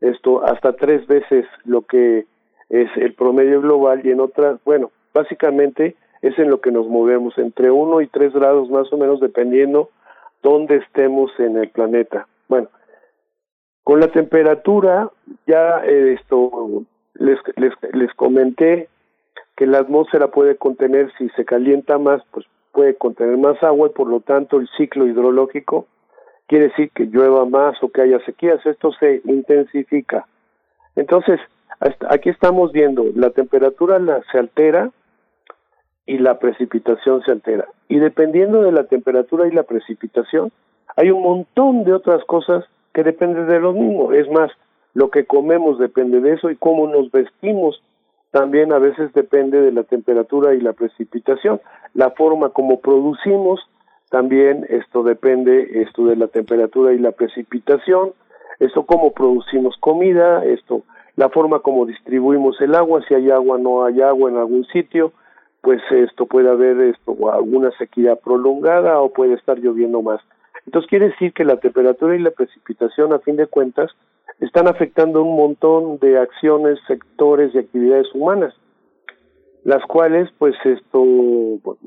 esto 0.00 0.44
hasta 0.44 0.74
tres 0.74 1.06
veces 1.06 1.46
lo 1.64 1.82
que 1.82 2.26
es 2.68 2.88
el 2.96 3.14
promedio 3.14 3.60
global 3.60 4.02
y 4.04 4.10
en 4.10 4.20
otras, 4.20 4.60
bueno, 4.64 4.92
básicamente 5.12 5.96
es 6.22 6.38
en 6.38 6.50
lo 6.50 6.60
que 6.60 6.70
nos 6.70 6.86
movemos, 6.86 7.36
entre 7.38 7.70
uno 7.70 8.00
y 8.00 8.06
tres 8.08 8.32
grados 8.32 8.70
más 8.70 8.92
o 8.92 8.96
menos 8.96 9.20
dependiendo 9.20 9.90
dónde 10.42 10.76
estemos 10.76 11.30
en 11.38 11.56
el 11.56 11.70
planeta. 11.70 12.28
Bueno, 12.48 12.68
con 13.82 14.00
la 14.00 14.08
temperatura 14.08 15.10
ya 15.46 15.82
eh, 15.84 16.16
esto 16.20 16.84
les, 17.18 17.38
les, 17.56 17.72
les 17.92 18.12
comenté 18.14 18.88
que 19.56 19.66
la 19.66 19.78
atmósfera 19.78 20.28
puede 20.28 20.56
contener, 20.56 21.12
si 21.18 21.28
se 21.30 21.44
calienta 21.44 21.98
más, 21.98 22.22
pues 22.30 22.46
puede 22.72 22.94
contener 22.94 23.36
más 23.36 23.62
agua 23.62 23.88
y 23.88 23.92
por 23.92 24.08
lo 24.08 24.20
tanto 24.20 24.58
el 24.58 24.68
ciclo 24.76 25.06
hidrológico 25.06 25.86
quiere 26.46 26.68
decir 26.68 26.90
que 26.94 27.06
llueva 27.06 27.44
más 27.44 27.80
o 27.82 27.90
que 27.90 28.02
haya 28.02 28.18
sequías. 28.24 28.64
Esto 28.64 28.92
se 28.92 29.20
intensifica. 29.24 30.26
Entonces, 30.96 31.40
aquí 32.08 32.30
estamos 32.30 32.72
viendo, 32.72 33.04
la 33.14 33.30
temperatura 33.30 33.98
la, 33.98 34.22
se 34.32 34.38
altera 34.38 34.90
y 36.06 36.18
la 36.18 36.38
precipitación 36.38 37.22
se 37.22 37.32
altera. 37.32 37.68
Y 37.88 37.98
dependiendo 37.98 38.62
de 38.62 38.72
la 38.72 38.84
temperatura 38.84 39.46
y 39.46 39.52
la 39.52 39.64
precipitación, 39.64 40.50
hay 40.96 41.10
un 41.10 41.22
montón 41.22 41.84
de 41.84 41.92
otras 41.92 42.24
cosas 42.24 42.64
que 42.94 43.04
dependen 43.04 43.46
de 43.46 43.60
lo 43.60 43.72
mismo. 43.72 44.12
Es 44.12 44.28
más, 44.30 44.50
lo 44.94 45.10
que 45.10 45.26
comemos 45.26 45.78
depende 45.78 46.20
de 46.20 46.34
eso 46.34 46.50
y 46.50 46.56
cómo 46.56 46.86
nos 46.86 47.10
vestimos 47.10 47.82
también 48.30 48.72
a 48.72 48.78
veces 48.78 49.12
depende 49.14 49.60
de 49.60 49.72
la 49.72 49.84
temperatura 49.84 50.54
y 50.54 50.60
la 50.60 50.74
precipitación. 50.74 51.60
La 51.94 52.10
forma 52.10 52.50
como 52.50 52.80
producimos 52.80 53.60
también 54.10 54.66
esto 54.68 55.02
depende 55.02 55.82
esto 55.82 56.06
de 56.06 56.16
la 56.16 56.28
temperatura 56.28 56.92
y 56.92 56.98
la 56.98 57.12
precipitación. 57.12 58.12
Esto 58.58 58.84
cómo 58.84 59.12
producimos 59.12 59.76
comida, 59.78 60.44
esto 60.44 60.82
la 61.16 61.28
forma 61.30 61.58
como 61.60 61.84
distribuimos 61.84 62.60
el 62.60 62.76
agua, 62.76 63.02
si 63.08 63.14
hay 63.14 63.30
agua 63.30 63.58
no 63.58 63.84
hay 63.84 64.00
agua 64.02 64.30
en 64.30 64.36
algún 64.36 64.64
sitio, 64.66 65.12
pues 65.62 65.82
esto 65.90 66.26
puede 66.26 66.48
haber 66.48 66.80
esto 66.80 67.16
alguna 67.32 67.72
sequía 67.72 68.14
prolongada 68.14 69.00
o 69.00 69.12
puede 69.12 69.34
estar 69.34 69.58
lloviendo 69.58 70.00
más. 70.00 70.20
Entonces 70.64 70.88
quiere 70.88 71.08
decir 71.08 71.32
que 71.32 71.44
la 71.44 71.56
temperatura 71.56 72.14
y 72.14 72.20
la 72.20 72.30
precipitación 72.30 73.12
a 73.12 73.18
fin 73.18 73.34
de 73.34 73.46
cuentas 73.48 73.90
están 74.40 74.68
afectando 74.68 75.22
un 75.22 75.36
montón 75.36 75.98
de 75.98 76.18
acciones, 76.18 76.78
sectores 76.86 77.54
y 77.54 77.58
actividades 77.58 78.06
humanas, 78.14 78.54
las 79.64 79.84
cuales, 79.86 80.30
pues 80.38 80.54
esto, 80.64 81.04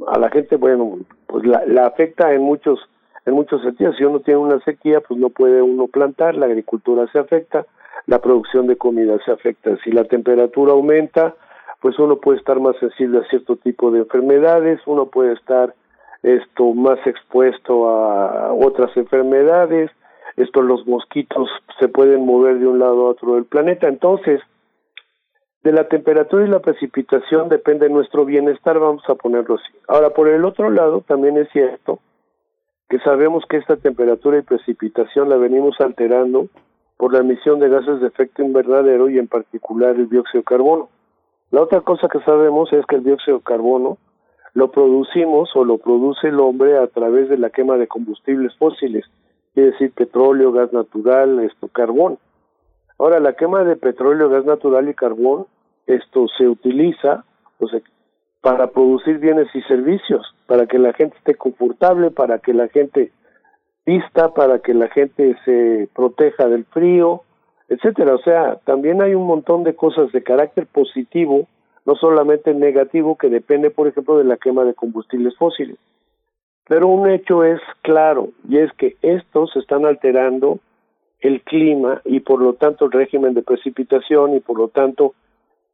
a 0.08 0.20
la 0.20 0.30
gente, 0.30 0.58
bueno, 0.58 1.00
pues 1.28 1.46
la, 1.46 1.64
la 1.66 1.88
afecta 1.88 2.34
en 2.34 2.42
muchos, 2.42 2.80
en 3.26 3.34
muchos 3.34 3.62
sentidos. 3.62 3.96
Si 3.98 4.04
uno 4.04 4.20
tiene 4.20 4.40
una 4.40 4.60
sequía, 4.62 5.02
pues 5.02 5.20
no 5.20 5.30
puede 5.30 5.62
uno 5.62 5.88
plantar, 5.88 6.36
la 6.36 6.46
agricultura 6.48 7.08
se 7.12 7.20
afecta, 7.20 7.66
la 8.08 8.20
producción 8.20 8.68
de 8.68 8.76
comida 8.76 9.18
se 9.26 9.32
afecta. 9.32 9.78
Si 9.84 9.92
la 9.92 10.04
temperatura 10.04 10.74
aumenta, 10.74 11.36
pues 11.82 11.98
uno 11.98 12.18
puede 12.18 12.38
estar 12.38 12.60
más 12.60 12.76
sensible 12.78 13.20
a 13.20 13.30
cierto 13.30 13.56
tipo 13.56 13.92
de 13.92 14.00
enfermedades, 14.00 14.80
uno 14.86 15.08
puede 15.08 15.34
estar 15.34 15.74
esto 16.22 16.74
más 16.74 17.00
expuesto 17.08 17.90
a 17.90 18.54
otras 18.54 18.96
enfermedades, 18.96 19.90
esto 20.38 20.62
los 20.62 20.86
mosquitos 20.88 21.50
se 21.80 21.88
pueden 21.88 22.26
mover 22.26 22.60
de 22.60 22.67
un 22.67 22.80
lado 22.80 23.08
a 23.08 23.10
otro 23.10 23.36
del 23.36 23.46
planeta. 23.46 23.88
Entonces, 23.88 24.41
de 25.63 25.72
la 25.72 25.88
temperatura 25.88 26.46
y 26.46 26.50
la 26.50 26.60
precipitación 26.60 27.50
depende 27.50 27.89
nuestro 27.89 28.26
bienestar, 28.26 28.80
vamos 28.80 29.04
a 29.08 29.15
ponerlo 29.15 29.56
así. 29.56 29.78
Ahora, 29.88 30.10
por 30.12 30.28
el 30.28 30.44
otro 30.46 30.70
lado, 30.70 31.02
también 31.02 31.38
es 31.38 31.50
cierto 31.52 32.00
que 32.89 33.00
sabemos 33.00 33.46
que 33.48 33.58
esta 33.58 33.78
temperatura 33.78 34.39
y 34.39 34.41
precipitación 34.41 35.30
la 35.30 35.38
venimos 35.38 35.80
alterando 35.80 36.48
por 36.98 37.13
la 37.13 37.20
emisión 37.20 37.60
de 37.60 37.70
gases 37.70 38.02
de 38.02 38.08
efecto 38.08 38.44
invernadero 38.44 39.10
y 39.10 39.17
en 39.17 39.28
particular 39.28 39.96
el 39.96 40.10
dióxido 40.10 40.41
de 40.41 40.46
carbono. 40.46 40.89
La 41.52 41.62
otra 41.62 41.82
cosa 41.82 42.08
que 42.10 42.20
sabemos 42.22 42.72
es 42.74 42.86
que 42.86 42.96
el 42.96 43.04
dióxido 43.04 43.38
de 43.38 43.44
carbono 43.44 43.98
lo 44.54 44.72
producimos 44.72 45.56
o 45.56 45.63
lo 45.63 45.78
produce 45.78 46.28
el 46.28 46.39
hombre 46.39 46.78
a 46.78 46.88
través 46.88 47.30
de 47.30 47.38
la 47.38 47.50
quema 47.50 47.78
de 47.78 47.88
combustibles 47.88 48.56
fósiles 48.58 49.06
quiere 49.54 49.72
decir 49.72 49.92
petróleo, 49.92 50.52
gas 50.52 50.72
natural, 50.74 51.40
esto, 51.40 51.68
carbón. 51.68 52.18
Ahora, 52.98 53.20
la 53.20 53.34
quema 53.34 53.64
de 53.64 53.76
petróleo, 53.76 54.30
gas 54.30 54.46
natural 54.46 54.88
y 54.90 54.94
carbón, 54.94 55.48
esto 55.88 56.28
se 56.38 56.48
utiliza 56.48 57.26
para 58.42 58.68
producir 58.68 59.20
bienes 59.20 59.48
y 59.54 59.62
servicios, 59.64 60.36
para 60.48 60.66
que 60.66 60.80
la 60.80 60.94
gente 60.94 61.18
esté 61.18 61.36
confortable, 61.36 62.12
para 62.12 62.40
que 62.40 62.54
la 62.54 62.68
gente 62.70 63.12
vista, 63.86 64.34
para 64.34 64.60
que 64.60 64.74
la 64.74 64.88
gente 64.90 65.38
se 65.46 65.90
proteja 65.94 66.48
del 66.48 66.66
frío, 66.66 67.22
etcétera. 67.70 68.16
O 68.16 68.20
sea, 68.20 68.58
también 68.66 69.02
hay 69.02 69.16
un 69.16 69.26
montón 69.26 69.64
de 69.64 69.76
cosas 69.76 70.12
de 70.12 70.24
carácter 70.24 70.68
positivo, 70.68 71.48
no 71.86 71.96
solamente 71.96 72.54
negativo, 72.54 73.18
que 73.18 73.30
depende, 73.30 73.70
por 73.70 73.88
ejemplo, 73.88 74.18
de 74.18 74.24
la 74.24 74.38
quema 74.38 74.64
de 74.64 74.74
combustibles 74.74 75.36
fósiles. 75.38 75.78
Pero 76.67 76.88
un 76.88 77.10
hecho 77.10 77.43
es 77.43 77.60
claro, 77.82 78.30
y 78.47 78.58
es 78.58 78.71
que 78.74 78.95
estos 79.02 79.56
están 79.56 79.86
alterando 79.86 80.60
el 81.19 81.41
clima 81.41 82.02
y 82.06 82.19
por 82.21 82.41
lo 82.41 82.54
tanto 82.54 82.86
el 82.86 82.91
régimen 82.91 83.34
de 83.34 83.43
precipitación 83.43 84.36
y 84.36 84.39
por 84.39 84.58
lo 84.58 84.69
tanto 84.69 85.13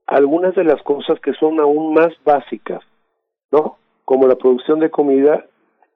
algunas 0.05 0.55
de 0.55 0.63
las 0.63 0.81
cosas 0.83 1.19
que 1.19 1.33
son 1.33 1.59
aún 1.59 1.93
más 1.93 2.13
básicas, 2.23 2.81
¿no? 3.51 3.77
Como 4.05 4.27
la 4.27 4.35
producción 4.35 4.79
de 4.79 4.89
comida 4.89 5.45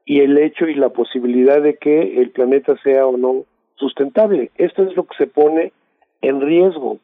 y 0.06 0.22
el 0.22 0.38
hecho 0.38 0.68
y 0.68 0.76
la 0.76 0.90
posibilidad 0.90 1.62
de 1.62 1.78
que 1.78 2.22
el 2.22 2.32
planeta 2.32 2.76
sea 2.84 3.06
o 3.08 3.18
no 3.18 3.46
sustentable. 3.76 4.52
Esto 4.56 4.84
es 4.84 4.96
lo 4.96 5.06
que 5.06 5.18
se 5.18 5.28
pone 5.28 5.72
en 6.22 6.42
riesgo. 6.42 7.00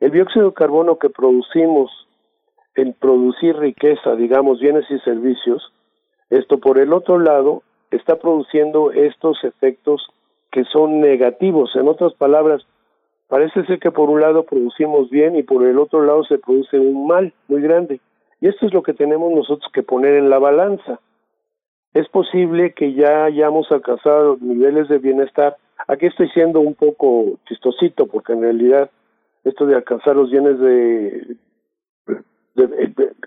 El 0.00 0.10
dióxido 0.10 0.46
de 0.46 0.54
carbono 0.54 0.98
que 0.98 1.10
producimos 1.10 1.90
en 2.74 2.92
producir 2.94 3.56
riqueza, 3.56 4.14
digamos, 4.16 4.60
bienes 4.60 4.90
y 4.90 4.98
servicios, 5.00 5.72
esto 6.30 6.58
por 6.58 6.78
el 6.78 6.92
otro 6.92 7.18
lado 7.18 7.62
está 7.90 8.16
produciendo 8.16 8.92
estos 8.92 9.42
efectos 9.44 10.08
que 10.52 10.64
son 10.64 11.00
negativos. 11.00 11.74
En 11.74 11.88
otras 11.88 12.14
palabras, 12.14 12.62
parece 13.28 13.64
ser 13.66 13.80
que 13.80 13.90
por 13.90 14.08
un 14.10 14.20
lado 14.20 14.44
producimos 14.44 15.10
bien 15.10 15.36
y 15.36 15.42
por 15.42 15.66
el 15.66 15.78
otro 15.78 16.02
lado 16.02 16.24
se 16.24 16.38
produce 16.38 16.78
un 16.78 17.06
mal 17.06 17.32
muy 17.48 17.60
grande. 17.60 18.00
Y 18.40 18.48
esto 18.48 18.66
es 18.66 18.72
lo 18.72 18.82
que 18.82 18.94
tenemos 18.94 19.32
nosotros 19.32 19.70
que 19.72 19.82
poner 19.82 20.14
en 20.14 20.30
la 20.30 20.38
balanza. 20.38 21.00
Es 21.92 22.08
posible 22.08 22.72
que 22.72 22.94
ya 22.94 23.24
hayamos 23.24 23.70
alcanzado 23.72 24.38
niveles 24.40 24.88
de 24.88 24.98
bienestar. 24.98 25.56
Aquí 25.88 26.06
estoy 26.06 26.28
siendo 26.30 26.60
un 26.60 26.74
poco 26.74 27.38
chistosito 27.48 28.06
porque 28.06 28.32
en 28.32 28.42
realidad 28.42 28.90
esto 29.42 29.66
de 29.66 29.74
alcanzar 29.74 30.14
los 30.14 30.30
bienes 30.30 30.58
de 30.60 31.36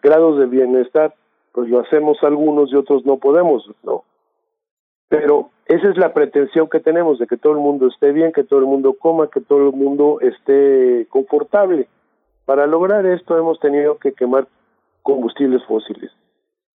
grados 0.01 0.39
de 0.39 0.45
bienestar 0.45 1.13
pues 1.53 1.69
lo 1.69 1.79
hacemos 1.79 2.17
algunos 2.23 2.71
y 2.71 2.75
otros 2.75 3.05
no 3.05 3.17
podemos, 3.17 3.69
¿no? 3.83 4.03
Pero 5.07 5.51
esa 5.67 5.89
es 5.89 5.97
la 5.97 6.13
pretensión 6.13 6.67
que 6.69 6.79
tenemos, 6.79 7.19
de 7.19 7.27
que 7.27 7.37
todo 7.37 7.53
el 7.53 7.59
mundo 7.59 7.87
esté 7.87 8.11
bien, 8.11 8.33
que 8.33 8.43
todo 8.43 8.59
el 8.59 8.65
mundo 8.65 8.93
coma, 8.99 9.29
que 9.29 9.41
todo 9.41 9.69
el 9.69 9.73
mundo 9.73 10.19
esté 10.21 11.07
confortable. 11.09 11.87
Para 12.45 12.67
lograr 12.67 13.05
esto 13.05 13.37
hemos 13.37 13.59
tenido 13.59 13.97
que 13.97 14.13
quemar 14.13 14.47
combustibles 15.03 15.63
fósiles. 15.65 16.11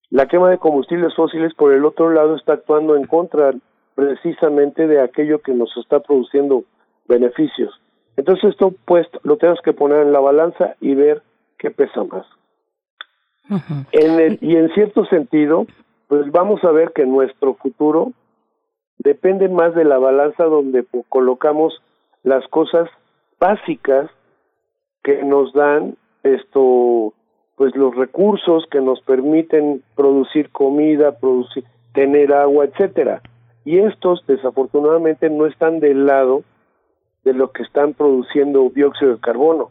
La 0.10 0.28
quema 0.28 0.50
de 0.50 0.58
combustibles 0.58 1.16
fósiles, 1.16 1.54
por 1.54 1.74
el 1.74 1.86
otro 1.86 2.10
lado, 2.10 2.36
está 2.36 2.54
actuando 2.54 2.96
en 2.96 3.06
contra 3.06 3.54
precisamente 3.96 4.88
de 4.88 5.02
aquello 5.02 5.40
que 5.40 5.54
nos 5.54 5.76
está 5.78 6.00
produciendo 6.00 6.64
beneficios. 7.08 7.80
Entonces 8.18 8.52
esto 8.52 8.74
pues 8.86 9.08
lo 9.24 9.38
tenemos 9.38 9.62
que 9.62 9.74
poner 9.74 10.02
en 10.02 10.12
la 10.12 10.20
balanza 10.20 10.76
y 10.82 10.96
ver 10.96 11.22
qué 11.58 11.72
pesa 11.72 12.04
más. 12.04 12.26
Y 13.92 14.56
en 14.56 14.70
cierto 14.74 15.06
sentido, 15.06 15.66
pues 16.08 16.32
vamos 16.32 16.64
a 16.64 16.72
ver 16.72 16.92
que 16.94 17.06
nuestro 17.06 17.56
futuro 17.56 18.12
depende 19.00 19.50
más 19.50 19.76
de 19.76 19.84
la 19.84 19.98
balanza 19.98 20.46
donde 20.46 20.86
colocamos 21.10 21.82
las 22.24 22.48
cosas 22.48 22.90
básicas 23.40 24.10
que 25.04 25.24
nos 25.24 25.54
dan 25.54 25.98
esto 26.24 27.14
pues 27.56 27.76
los 27.76 27.96
recursos 27.96 28.66
que 28.72 28.82
nos 28.82 29.02
permiten 29.02 29.84
producir 29.96 30.50
comida, 30.50 31.20
producir 31.20 31.64
tener 31.94 32.34
agua, 32.34 32.66
etcétera. 32.66 33.22
Y 33.64 33.78
estos 33.78 34.26
desafortunadamente 34.26 35.30
no 35.30 35.46
están 35.46 35.80
del 35.80 36.06
lado 36.06 36.44
de 37.24 37.34
lo 37.34 37.52
que 37.52 37.64
están 37.64 37.94
produciendo 37.94 38.70
dióxido 38.74 39.14
de 39.14 39.20
carbono. 39.20 39.70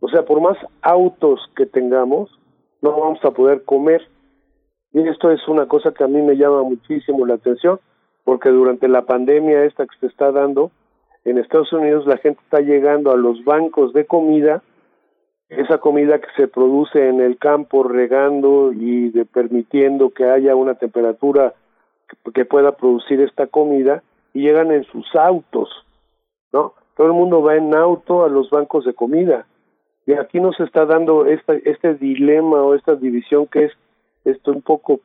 O 0.00 0.08
sea, 0.08 0.24
por 0.24 0.40
más 0.40 0.58
autos 0.82 1.40
que 1.56 1.64
tengamos, 1.64 2.30
no 2.82 2.90
vamos 3.00 3.24
a 3.24 3.30
poder 3.30 3.62
comer. 3.62 4.06
Y 4.92 5.08
esto 5.08 5.30
es 5.30 5.46
una 5.48 5.66
cosa 5.66 5.92
que 5.92 6.04
a 6.04 6.08
mí 6.08 6.20
me 6.20 6.36
llama 6.36 6.62
muchísimo 6.62 7.24
la 7.24 7.34
atención, 7.34 7.80
porque 8.24 8.50
durante 8.50 8.88
la 8.88 9.02
pandemia 9.02 9.64
esta 9.64 9.86
que 9.86 9.98
se 10.00 10.06
está 10.06 10.30
dando, 10.30 10.70
en 11.24 11.38
Estados 11.38 11.72
Unidos 11.72 12.06
la 12.06 12.18
gente 12.18 12.40
está 12.42 12.60
llegando 12.60 13.10
a 13.10 13.16
los 13.16 13.42
bancos 13.44 13.92
de 13.94 14.04
comida, 14.04 14.62
esa 15.48 15.78
comida 15.78 16.18
que 16.20 16.28
se 16.36 16.48
produce 16.48 17.08
en 17.08 17.20
el 17.20 17.38
campo 17.38 17.84
regando 17.84 18.72
y 18.72 19.10
de, 19.10 19.24
permitiendo 19.24 20.10
que 20.10 20.24
haya 20.24 20.54
una 20.56 20.74
temperatura 20.74 21.54
que 22.34 22.44
pueda 22.44 22.72
producir 22.72 23.20
esta 23.22 23.46
comida, 23.46 24.02
y 24.34 24.42
llegan 24.42 24.72
en 24.72 24.84
sus 24.84 25.14
autos, 25.14 25.68
¿no? 26.52 26.74
Todo 26.96 27.06
el 27.06 27.12
mundo 27.12 27.42
va 27.42 27.56
en 27.56 27.74
auto 27.74 28.24
a 28.24 28.28
los 28.28 28.50
bancos 28.50 28.84
de 28.84 28.94
comida 28.94 29.46
y 30.06 30.14
aquí 30.14 30.40
nos 30.40 30.58
está 30.60 30.84
dando 30.84 31.26
este, 31.26 31.94
dilema 31.94 32.62
o 32.62 32.74
esta 32.74 32.96
división 32.96 33.46
que 33.46 33.64
es 33.64 33.72
esto 34.24 34.52
un 34.52 34.62
poco 34.62 35.00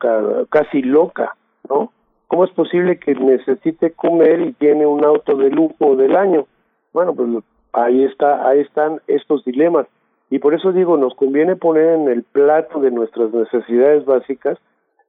casi 0.48 0.82
loca, 0.82 1.36
¿no? 1.68 1.92
¿Cómo 2.28 2.44
es 2.44 2.50
posible 2.50 2.98
que 2.98 3.14
necesite 3.14 3.92
comer 3.92 4.40
y 4.40 4.52
tiene 4.52 4.86
un 4.86 5.04
auto 5.04 5.36
de 5.36 5.50
lujo 5.50 5.96
del 5.96 6.14
año? 6.14 6.46
Bueno, 6.92 7.14
pues 7.14 7.28
ahí 7.72 8.04
está, 8.04 8.46
ahí 8.48 8.60
están 8.60 9.00
estos 9.06 9.44
dilemas. 9.44 9.86
Y 10.30 10.38
por 10.40 10.54
eso 10.54 10.72
digo, 10.72 10.98
nos 10.98 11.14
conviene 11.14 11.56
poner 11.56 11.94
en 11.94 12.08
el 12.08 12.22
plato 12.22 12.80
de 12.80 12.90
nuestras 12.90 13.32
necesidades 13.32 14.04
básicas 14.04 14.58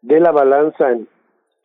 de 0.02 0.20
la 0.22 0.32
balanza 0.32 0.92
en 0.92 1.08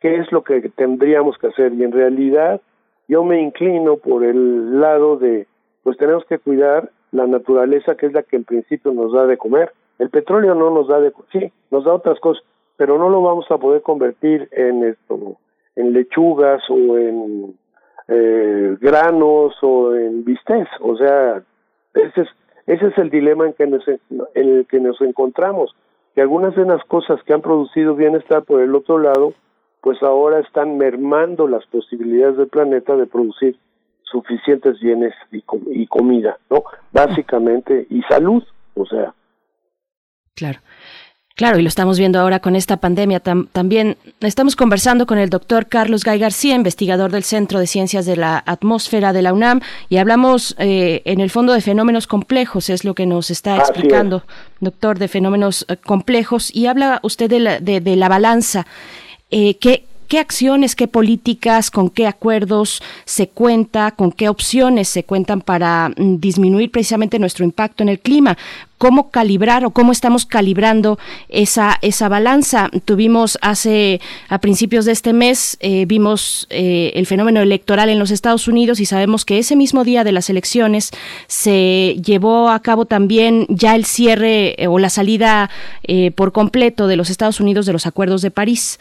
qué 0.01 0.17
es 0.17 0.29
lo 0.31 0.43
que 0.43 0.69
tendríamos 0.75 1.37
que 1.37 1.47
hacer. 1.47 1.73
Y 1.73 1.83
en 1.83 1.93
realidad 1.93 2.59
yo 3.07 3.23
me 3.23 3.41
inclino 3.41 3.95
por 3.97 4.25
el 4.25 4.81
lado 4.81 5.17
de, 5.17 5.47
pues 5.83 5.97
tenemos 5.97 6.25
que 6.25 6.37
cuidar 6.37 6.89
la 7.15 7.27
naturaleza 7.27 7.95
que 7.95 8.07
es 8.07 8.13
la 8.13 8.23
que 8.23 8.35
en 8.35 8.43
principio 8.43 8.91
nos 8.93 9.13
da 9.13 9.25
de 9.25 9.37
comer. 9.37 9.71
El 9.99 10.09
petróleo 10.09 10.53
no 10.53 10.69
nos 10.69 10.87
da 10.87 10.99
de, 10.99 11.13
sí, 11.31 11.51
nos 11.71 11.85
da 11.85 11.93
otras 11.93 12.19
cosas, 12.19 12.43
pero 12.75 12.97
no 12.97 13.09
lo 13.09 13.21
vamos 13.21 13.49
a 13.49 13.57
poder 13.57 13.81
convertir 13.81 14.49
en 14.51 14.83
esto, 14.83 15.37
en 15.77 15.93
lechugas 15.93 16.61
o 16.69 16.97
en 16.97 17.55
eh, 18.09 18.77
granos 18.81 19.55
o 19.61 19.95
en 19.95 20.25
bistec. 20.25 20.67
O 20.81 20.97
sea, 20.97 21.41
ese 21.93 22.21
es, 22.21 22.27
ese 22.67 22.87
es 22.87 22.97
el 22.97 23.09
dilema 23.09 23.45
en, 23.45 23.53
que 23.53 23.67
nos, 23.67 23.87
en 23.87 23.99
el 24.35 24.65
que 24.67 24.81
nos 24.81 24.99
encontramos. 24.99 25.73
Que 26.13 26.21
algunas 26.21 26.53
de 26.55 26.65
las 26.65 26.83
cosas 26.85 27.23
que 27.23 27.33
han 27.33 27.41
producido 27.41 27.95
bienestar 27.95 28.43
por 28.43 28.61
el 28.61 28.75
otro 28.75 28.99
lado, 28.99 29.33
pues 29.79 30.03
ahora 30.03 30.39
están 30.39 30.77
mermando 30.77 31.47
las 31.47 31.65
posibilidades 31.67 32.35
del 32.37 32.47
planeta 32.47 32.97
de 32.97 33.05
producir 33.05 33.57
suficientes 34.11 34.79
bienes 34.79 35.13
y, 35.31 35.43
y 35.71 35.87
comida, 35.87 36.37
¿no? 36.49 36.63
Básicamente, 36.91 37.87
y 37.89 38.01
salud, 38.03 38.43
o 38.75 38.85
sea. 38.85 39.13
Claro. 40.35 40.59
Claro, 41.35 41.59
y 41.59 41.63
lo 41.63 41.67
estamos 41.67 41.99
viendo 41.99 42.17
ahora 42.17 42.39
con 42.39 42.55
esta 42.55 42.77
pandemia. 42.77 43.19
también 43.19 43.97
estamos 44.21 44.55
conversando 44.55 45.05
con 45.05 45.17
el 45.17 45.29
doctor 45.29 45.67
Carlos 45.67 46.05
Gay 46.05 46.17
García, 46.17 46.55
investigador 46.55 47.11
del 47.11 47.23
Centro 47.23 47.59
de 47.59 47.67
Ciencias 47.67 48.05
de 48.05 48.15
la 48.15 48.41
Atmósfera 48.45 49.11
de 49.11 49.21
la 49.21 49.33
UNAM, 49.33 49.59
y 49.89 49.97
hablamos 49.97 50.55
eh, 50.59 51.01
en 51.03 51.19
el 51.19 51.29
fondo 51.29 51.51
de 51.51 51.59
fenómenos 51.59 52.07
complejos, 52.07 52.69
es 52.69 52.85
lo 52.85 52.93
que 52.93 53.05
nos 53.05 53.31
está 53.31 53.57
explicando, 53.57 54.23
doctor, 54.61 54.97
de 54.97 55.09
fenómenos 55.09 55.65
eh, 55.67 55.75
complejos, 55.75 56.55
y 56.55 56.67
habla 56.67 57.01
usted 57.03 57.29
de 57.29 57.39
la, 57.41 57.59
de, 57.59 57.81
de 57.81 57.97
la 57.97 58.07
balanza. 58.07 58.65
Eh, 59.29 59.57
¿qué, 59.57 59.83
qué 60.05 60.19
acciones, 60.19 60.75
qué 60.75 60.87
políticas, 60.87 61.71
con 61.71 61.89
qué 61.89 62.07
acuerdos 62.07 62.81
se 63.05 63.27
cuenta, 63.27 63.91
con 63.91 64.11
qué 64.11 64.29
opciones 64.29 64.87
se 64.89 65.03
cuentan 65.03 65.41
para 65.41 65.89
mm, 65.89 66.19
disminuir 66.19 66.71
precisamente 66.71 67.19
nuestro 67.19 67.45
impacto 67.45 67.83
en 67.83 67.89
el 67.89 67.99
clima 67.99 68.37
cómo 68.77 69.09
calibrar 69.09 69.65
o 69.65 69.71
cómo 69.71 69.91
estamos 69.91 70.25
calibrando 70.25 70.99
esa, 71.29 71.77
esa 71.81 72.09
balanza. 72.09 72.69
Tuvimos 72.85 73.37
hace, 73.41 74.01
a 74.29 74.39
principios 74.39 74.85
de 74.85 74.91
este 74.91 75.13
mes, 75.13 75.57
eh, 75.59 75.85
vimos 75.85 76.47
eh, 76.49 76.91
el 76.95 77.05
fenómeno 77.05 77.41
electoral 77.41 77.89
en 77.89 77.99
los 77.99 78.11
Estados 78.11 78.47
Unidos 78.47 78.79
y 78.79 78.85
sabemos 78.85 79.25
que 79.25 79.39
ese 79.39 79.55
mismo 79.55 79.83
día 79.83 80.03
de 80.03 80.11
las 80.11 80.29
elecciones 80.29 80.91
se 81.27 81.95
llevó 82.03 82.49
a 82.49 82.59
cabo 82.59 82.85
también 82.85 83.45
ya 83.49 83.75
el 83.75 83.85
cierre 83.85 84.61
eh, 84.61 84.67
o 84.67 84.79
la 84.79 84.89
salida 84.89 85.49
por 86.15 86.31
completo 86.31 86.87
de 86.87 86.95
los 86.95 87.09
Estados 87.09 87.39
Unidos 87.39 87.65
de 87.65 87.73
los 87.73 87.85
acuerdos 87.85 88.21
de 88.21 88.31
París. 88.31 88.79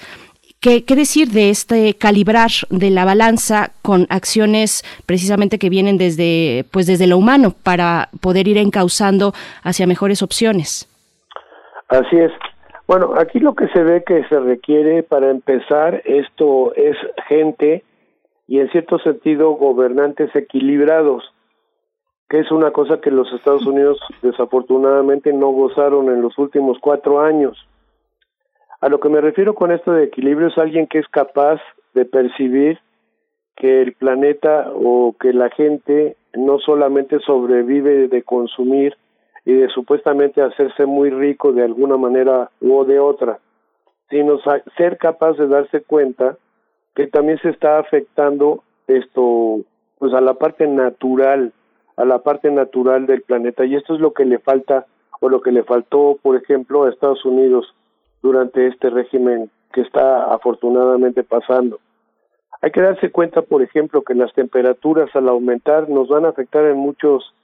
¿Qué, 0.65 0.83
decir 0.97 1.29
de 1.29 1.51
este 1.51 1.93
calibrar 1.93 2.49
de 2.71 2.89
la 2.89 3.05
balanza 3.05 3.73
con 3.83 4.07
acciones 4.09 4.83
precisamente 5.05 5.59
que 5.59 5.69
vienen 5.69 5.99
desde, 5.99 6.65
pues 6.73 6.87
desde 6.87 7.07
lo 7.07 7.19
humano 7.19 7.53
para 7.63 8.09
poder 8.23 8.49
ir 8.49 8.57
encauzando 8.57 9.35
hacia 9.63 9.87
mejores 9.87 10.23
opciones? 10.23 10.89
Así 11.89 12.17
es. 12.17 12.33
Bueno, 12.89 13.13
aquí 13.19 13.41
lo 13.41 13.55
que 13.55 13.69
se 13.69 13.83
ve 13.83 14.05
que 14.05 14.25
se 14.25 14.41
requiere 14.41 15.03
para 15.03 15.31
empezar 15.31 16.01
esto 16.07 16.75
es 16.77 16.97
gente 17.29 17.85
y 18.49 18.61
en 18.61 18.71
cierto 18.71 18.99
sentido 19.01 19.51
gobernantes 19.51 20.35
equilibrados, 20.35 21.25
que 22.31 22.39
es 22.39 22.51
una 22.51 22.71
cosa 22.71 23.03
que 23.03 23.11
los 23.11 23.31
Estados 23.35 23.67
Unidos 23.67 23.99
desafortunadamente 24.23 25.31
no 25.31 25.49
gozaron 25.49 26.09
en 26.09 26.23
los 26.23 26.39
últimos 26.39 26.79
cuatro 26.81 27.21
años. 27.21 27.69
A 28.85 28.91
lo 28.91 29.01
que 29.01 29.09
me 29.09 29.23
refiero 29.23 29.55
con 29.55 29.73
esto 29.73 29.93
de 29.93 30.05
equilibrio 30.05 30.49
es 30.49 30.59
alguien 30.59 30.87
que 30.87 30.99
es 30.99 31.09
capaz 31.09 31.59
de 31.95 32.05
percibir 32.05 32.79
que 33.57 33.81
el 33.81 33.95
planeta 33.95 34.71
o 34.75 35.17
que 35.19 35.33
la 35.33 35.49
gente 35.49 36.19
no 36.35 36.59
solamente 36.59 37.19
sobrevive 37.21 38.09
de 38.09 38.23
consumir 38.23 38.95
y 39.47 39.55
de 39.55 39.69
supuestamente 39.69 40.43
hacerse 40.43 40.85
muy 40.85 41.09
rico 41.09 41.55
de 41.55 41.65
alguna 41.65 41.97
manera 41.97 42.51
u 42.61 42.85
de 42.85 43.01
otra, 43.01 43.39
sino 44.11 44.39
ser 44.77 44.99
capaz 44.99 45.39
de 45.39 45.49
darse 45.49 45.81
cuenta 45.81 46.37
que 46.95 47.07
también 47.07 47.39
se 47.39 47.49
está 47.49 47.79
afectando 47.79 48.65
esto 48.87 49.61
pues 49.99 50.13
a 50.13 50.21
la 50.21 50.35
parte 50.35 50.67
natural, 50.67 51.55
a 51.97 52.05
la 52.05 52.19
parte 52.19 52.51
natural 52.51 53.07
del 53.07 53.23
planeta. 53.23 53.65
Y 53.65 53.77
esto 53.77 53.95
es 53.95 54.01
lo 54.01 54.13
que 54.13 54.27
le 54.27 54.41
falta 54.41 54.85
o 55.21 55.31
lo 55.31 55.41
que 55.41 55.53
le 55.53 55.63
faltó, 55.63 56.19
por 56.21 56.37
ejemplo, 56.37 56.85
a 56.85 56.91
Estados 56.91 57.25
Unidos 57.25 57.75
durante 58.25 58.67
este 58.69 58.89
régimen 58.89 59.51
que 59.71 59.83
está 59.83 60.33
afortunadamente 60.33 61.23
pasando. 61.23 61.79
Hay 62.63 62.71
que 62.71 62.81
darse 62.81 63.11
cuenta, 63.11 63.43
por 63.43 63.61
ejemplo, 63.61 64.01
que 64.01 64.15
las 64.15 64.33
temperaturas 64.33 65.15
al 65.15 65.29
aumentar 65.29 65.91
nos 65.91 66.09
van 66.09 66.25
a 66.25 66.31
afectar 66.31 66.65
en 66.65 66.79
muchos 66.79 67.35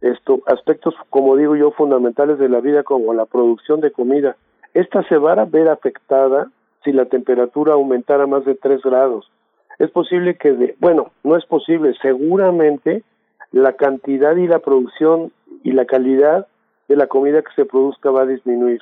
esto, 0.00 0.40
aspectos, 0.46 0.94
como 1.10 1.36
digo 1.36 1.54
yo, 1.54 1.70
fundamentales 1.72 2.38
de 2.38 2.48
la 2.48 2.60
vida, 2.60 2.82
como 2.82 3.12
la 3.12 3.26
producción 3.26 3.82
de 3.82 3.92
comida. 3.92 4.36
Esta 4.72 5.06
se 5.06 5.18
va 5.18 5.34
a 5.34 5.44
ver 5.44 5.68
afectada 5.68 6.50
si 6.82 6.92
la 6.92 7.04
temperatura 7.04 7.74
aumentara 7.74 8.26
más 8.26 8.46
de 8.46 8.54
3 8.54 8.80
grados. 8.80 9.30
Es 9.78 9.90
posible 9.90 10.36
que, 10.36 10.52
de, 10.54 10.76
bueno, 10.80 11.12
no 11.24 11.36
es 11.36 11.44
posible, 11.44 11.92
seguramente 12.00 13.02
la 13.50 13.74
cantidad 13.74 14.34
y 14.36 14.46
la 14.46 14.60
producción 14.60 15.30
y 15.62 15.72
la 15.72 15.84
calidad 15.84 16.46
de 16.88 16.96
la 16.96 17.06
comida 17.06 17.42
que 17.42 17.52
se 17.54 17.66
produzca 17.66 18.10
va 18.10 18.22
a 18.22 18.26
disminuir. 18.26 18.80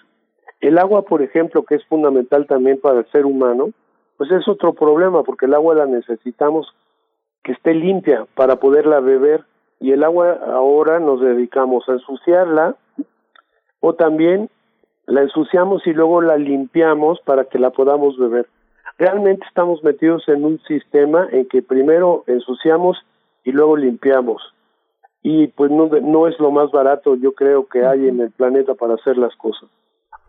El 0.61 0.79
agua, 0.79 1.03
por 1.03 1.23
ejemplo, 1.23 1.65
que 1.65 1.77
es 1.77 1.85
fundamental 1.87 2.47
también 2.47 2.79
para 2.81 3.01
el 3.01 3.11
ser 3.11 3.25
humano, 3.25 3.71
pues 4.17 4.31
es 4.31 4.47
otro 4.47 4.75
problema, 4.75 5.23
porque 5.23 5.47
el 5.47 5.55
agua 5.55 5.75
la 5.75 5.87
necesitamos 5.87 6.75
que 7.43 7.53
esté 7.53 7.73
limpia 7.75 8.27
para 8.35 8.57
poderla 8.57 9.01
beber 9.01 9.45
y 9.81 9.93
el 9.93 10.05
agua 10.05 10.39
ahora 10.47 11.01
nos 11.01 11.23
dedicamos 11.23 11.89
a 11.89 11.93
ensuciarla 11.93 12.77
o 13.81 13.95
también 13.95 14.51
la 15.07 15.23
ensuciamos 15.23 15.87
y 15.87 15.95
luego 15.95 16.21
la 16.21 16.37
limpiamos 16.37 17.19
para 17.23 17.45
que 17.45 17.59
la 17.59 17.71
podamos 17.71 18.19
beber. 18.19 18.47
Realmente 18.99 19.47
estamos 19.49 19.83
metidos 19.83 20.29
en 20.29 20.45
un 20.45 20.61
sistema 20.65 21.27
en 21.33 21.49
que 21.49 21.63
primero 21.63 22.23
ensuciamos 22.27 22.99
y 23.45 23.53
luego 23.53 23.79
limpiamos. 23.79 24.43
Y 25.23 25.47
pues 25.49 25.71
no, 25.71 25.87
no 25.87 26.29
es 26.29 26.39
lo 26.39 26.51
más 26.51 26.71
barato, 26.71 27.15
yo 27.17 27.33
creo 27.33 27.67
que 27.67 27.87
hay 27.87 28.09
en 28.09 28.21
el 28.21 28.31
planeta 28.31 28.75
para 28.75 28.95
hacer 28.95 29.17
las 29.17 29.35
cosas. 29.37 29.71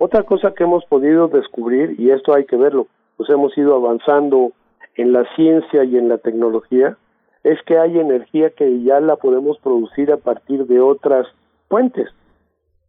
Otra 0.03 0.23
cosa 0.23 0.55
que 0.55 0.63
hemos 0.63 0.83
podido 0.85 1.27
descubrir, 1.27 1.93
y 1.99 2.09
esto 2.09 2.33
hay 2.33 2.45
que 2.45 2.57
verlo, 2.57 2.87
pues 3.17 3.29
hemos 3.29 3.55
ido 3.55 3.75
avanzando 3.75 4.51
en 4.95 5.13
la 5.13 5.23
ciencia 5.35 5.83
y 5.83 5.95
en 5.95 6.09
la 6.09 6.17
tecnología, 6.17 6.97
es 7.43 7.61
que 7.67 7.77
hay 7.77 7.99
energía 7.99 8.49
que 8.49 8.81
ya 8.81 8.99
la 8.99 9.17
podemos 9.17 9.59
producir 9.59 10.11
a 10.11 10.17
partir 10.17 10.65
de 10.65 10.79
otras 10.79 11.27
fuentes, 11.69 12.09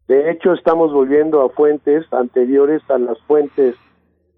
De 0.08 0.30
hecho, 0.30 0.54
estamos 0.54 0.90
volviendo 0.90 1.42
a 1.42 1.50
fuentes 1.50 2.10
anteriores 2.14 2.80
a 2.88 2.96
las 2.96 3.20
fuentes 3.24 3.76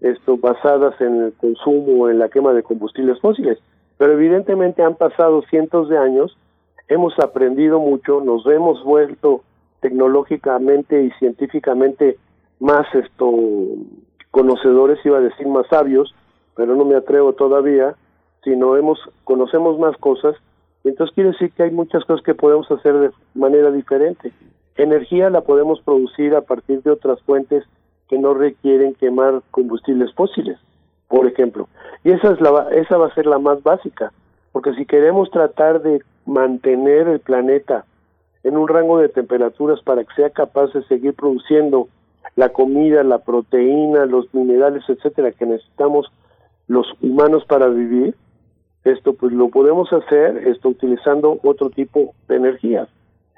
esto, 0.01 0.35
basadas 0.35 0.99
en 0.99 1.23
el 1.23 1.33
consumo, 1.33 2.09
en 2.09 2.19
la 2.19 2.27
quema 2.27 2.51
de 2.51 2.61
combustibles 2.61 3.21
fósiles. 3.21 3.57
Pero 3.97 4.11
evidentemente 4.11 4.83
han 4.83 4.95
pasado 4.95 5.43
cientos 5.43 5.87
de 5.87 5.97
años, 5.97 6.37
hemos 6.89 7.17
aprendido 7.19 7.79
mucho, 7.79 8.19
nos 8.19 8.45
hemos 8.47 8.83
vuelto 8.83 9.43
tecnológicamente 9.79 11.03
y 11.03 11.11
científicamente 11.11 12.17
más 12.65 12.87
esto 12.95 13.31
conocedores, 14.31 14.97
iba 15.05 15.19
a 15.19 15.21
decir 15.21 15.47
más 15.47 15.67
sabios, 15.67 16.15
pero 16.55 16.75
no 16.75 16.83
me 16.83 16.95
atrevo 16.95 17.33
todavía, 17.33 17.95
sino 18.43 18.75
hemos 18.75 18.99
conocemos 19.23 19.77
más 19.77 19.95
cosas, 19.97 20.35
entonces 20.83 21.13
quiere 21.13 21.31
decir 21.31 21.51
que 21.51 21.63
hay 21.63 21.71
muchas 21.71 22.03
cosas 22.05 22.25
que 22.25 22.33
podemos 22.33 22.69
hacer 22.71 22.97
de 22.97 23.11
manera 23.35 23.71
diferente. 23.71 24.31
Energía 24.77 25.29
la 25.29 25.41
podemos 25.41 25.79
producir 25.81 26.35
a 26.35 26.41
partir 26.41 26.81
de 26.81 26.91
otras 26.91 27.21
fuentes 27.21 27.63
que 28.09 28.17
no 28.17 28.33
requieren 28.33 28.95
quemar 28.95 29.43
combustibles 29.51 30.11
fósiles, 30.15 30.57
por 31.07 31.27
ejemplo. 31.27 31.67
Y 32.03 32.11
esa 32.11 32.31
es 32.31 32.41
la 32.41 32.69
esa 32.71 32.97
va 32.97 33.07
a 33.07 33.13
ser 33.13 33.27
la 33.27 33.37
más 33.37 33.61
básica, 33.61 34.11
porque 34.51 34.73
si 34.73 34.87
queremos 34.87 35.29
tratar 35.29 35.83
de 35.83 36.01
mantener 36.25 37.07
el 37.07 37.19
planeta 37.19 37.85
en 38.43 38.57
un 38.57 38.67
rango 38.67 38.97
de 38.97 39.09
temperaturas 39.09 39.81
para 39.83 40.03
que 40.03 40.15
sea 40.15 40.29
capaz 40.31 40.73
de 40.73 40.83
seguir 40.85 41.13
produciendo 41.13 41.89
la 42.35 42.49
comida, 42.49 43.03
la 43.03 43.19
proteína, 43.19 44.05
los 44.05 44.33
minerales, 44.33 44.83
etcétera, 44.87 45.31
que 45.31 45.45
necesitamos 45.45 46.11
los 46.67 46.87
humanos 47.01 47.45
para 47.45 47.67
vivir, 47.67 48.15
esto 48.83 49.13
pues 49.13 49.33
lo 49.33 49.49
podemos 49.49 49.91
hacer 49.91 50.47
esto 50.47 50.69
utilizando 50.69 51.39
otro 51.43 51.69
tipo 51.69 52.13
de 52.27 52.35
energías. 52.35 52.87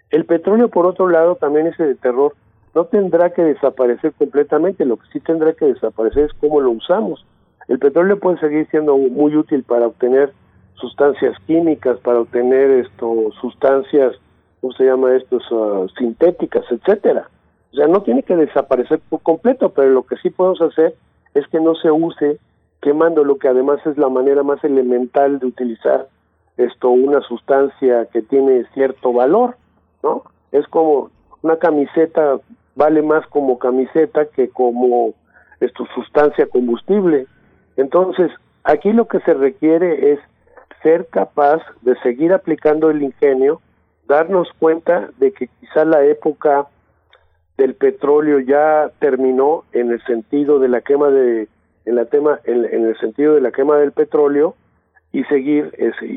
El 0.10 0.26
petróleo, 0.26 0.70
por 0.70 0.86
otro 0.86 1.10
lado, 1.10 1.36
también 1.36 1.68
ese 1.68 1.84
de 1.84 1.96
terror, 1.96 2.34
no 2.74 2.86
tendrá 2.86 3.32
que 3.32 3.44
desaparecer 3.44 4.14
completamente, 4.14 4.86
lo 4.86 4.98
que 4.98 5.08
sí 5.12 5.20
tendrá 5.20 5.54
que 5.54 5.66
desaparecer 5.66 6.26
es 6.26 6.34
cómo 6.34 6.62
lo 6.62 6.72
usamos. 6.72 7.26
El 7.68 7.80
petróleo 7.80 8.20
puede 8.20 8.40
seguir 8.40 8.68
siendo 8.70 8.98
muy 8.98 9.36
útil 9.36 9.64
para 9.64 9.88
obtener 9.88 10.32
sustancias 10.76 11.36
químicas, 11.46 11.98
para 12.00 12.22
obtener 12.22 12.70
esto, 12.86 13.32
sustancias, 13.42 14.14
¿cómo 14.62 14.74
se 14.74 14.86
llama 14.86 15.16
esto? 15.16 15.38
Uh, 15.52 15.90
sintéticas, 15.98 16.66
etcétera. 16.70 17.30
O 17.72 17.76
sea, 17.76 17.88
no 17.88 18.02
tiene 18.02 18.24
que 18.24 18.36
desaparecer 18.36 19.00
por 19.10 19.22
completo, 19.22 19.70
pero 19.70 19.90
lo 19.90 20.04
que 20.04 20.18
sí 20.18 20.30
podemos 20.30 20.62
hacer 20.62 20.96
es 21.34 21.48
que 21.48 21.60
no 21.60 21.76
se 21.76 21.92
use 21.92 22.40
quemando 22.82 23.24
lo 23.24 23.38
que 23.38 23.48
además 23.48 23.80
es 23.86 23.98
la 23.98 24.10
manera 24.10 24.44
más 24.44 24.64
elemental 24.64 25.40
de 25.40 25.48
utilizar 25.48 26.08
esto 26.58 26.90
una 26.90 27.22
sustancia 27.22 28.08
que 28.12 28.22
tiene 28.22 28.66
cierto 28.74 29.14
valor, 29.14 29.58
¿no? 30.02 30.24
Es 30.52 30.68
como 30.68 31.12
una 31.42 31.58
camiseta 31.58 32.40
vale 32.76 33.02
más 33.02 33.26
como 33.28 33.60
camiseta 33.60 34.26
que 34.26 34.50
como 34.50 35.14
esto 35.60 35.86
sustancia 35.96 36.48
combustible. 36.48 37.28
Entonces, 37.76 38.32
aquí 38.64 38.94
lo 38.94 39.08
que 39.08 39.20
se 39.22 39.34
requiere 39.34 40.14
es 40.14 40.20
ser 40.84 41.08
capaz 41.08 41.62
de 41.82 41.96
seguir 42.02 42.34
aplicando 42.34 42.90
el 42.90 43.02
ingenio, 43.02 43.62
darnos 44.08 44.48
cuenta 44.60 45.10
de 45.18 45.34
que 45.34 45.48
quizá 45.60 45.86
la 45.86 46.04
época 46.06 46.68
del 47.58 47.74
petróleo 47.74 48.40
ya 48.40 48.92
terminó 49.00 49.64
en 49.74 49.92
el 49.92 50.02
sentido 50.04 50.60
de 50.60 50.68
la 50.68 50.82
quema 50.82 51.10
de 51.10 51.48
en 51.86 51.96
la 51.96 52.06
tema 52.06 52.40
en, 52.44 52.66
el 52.66 52.98
sentido 53.00 53.36
de 53.36 53.42
la 53.42 53.52
quema 53.52 53.78
del 53.78 53.94
petróleo 53.94 54.56
y 55.12 55.24
seguir 55.26 55.72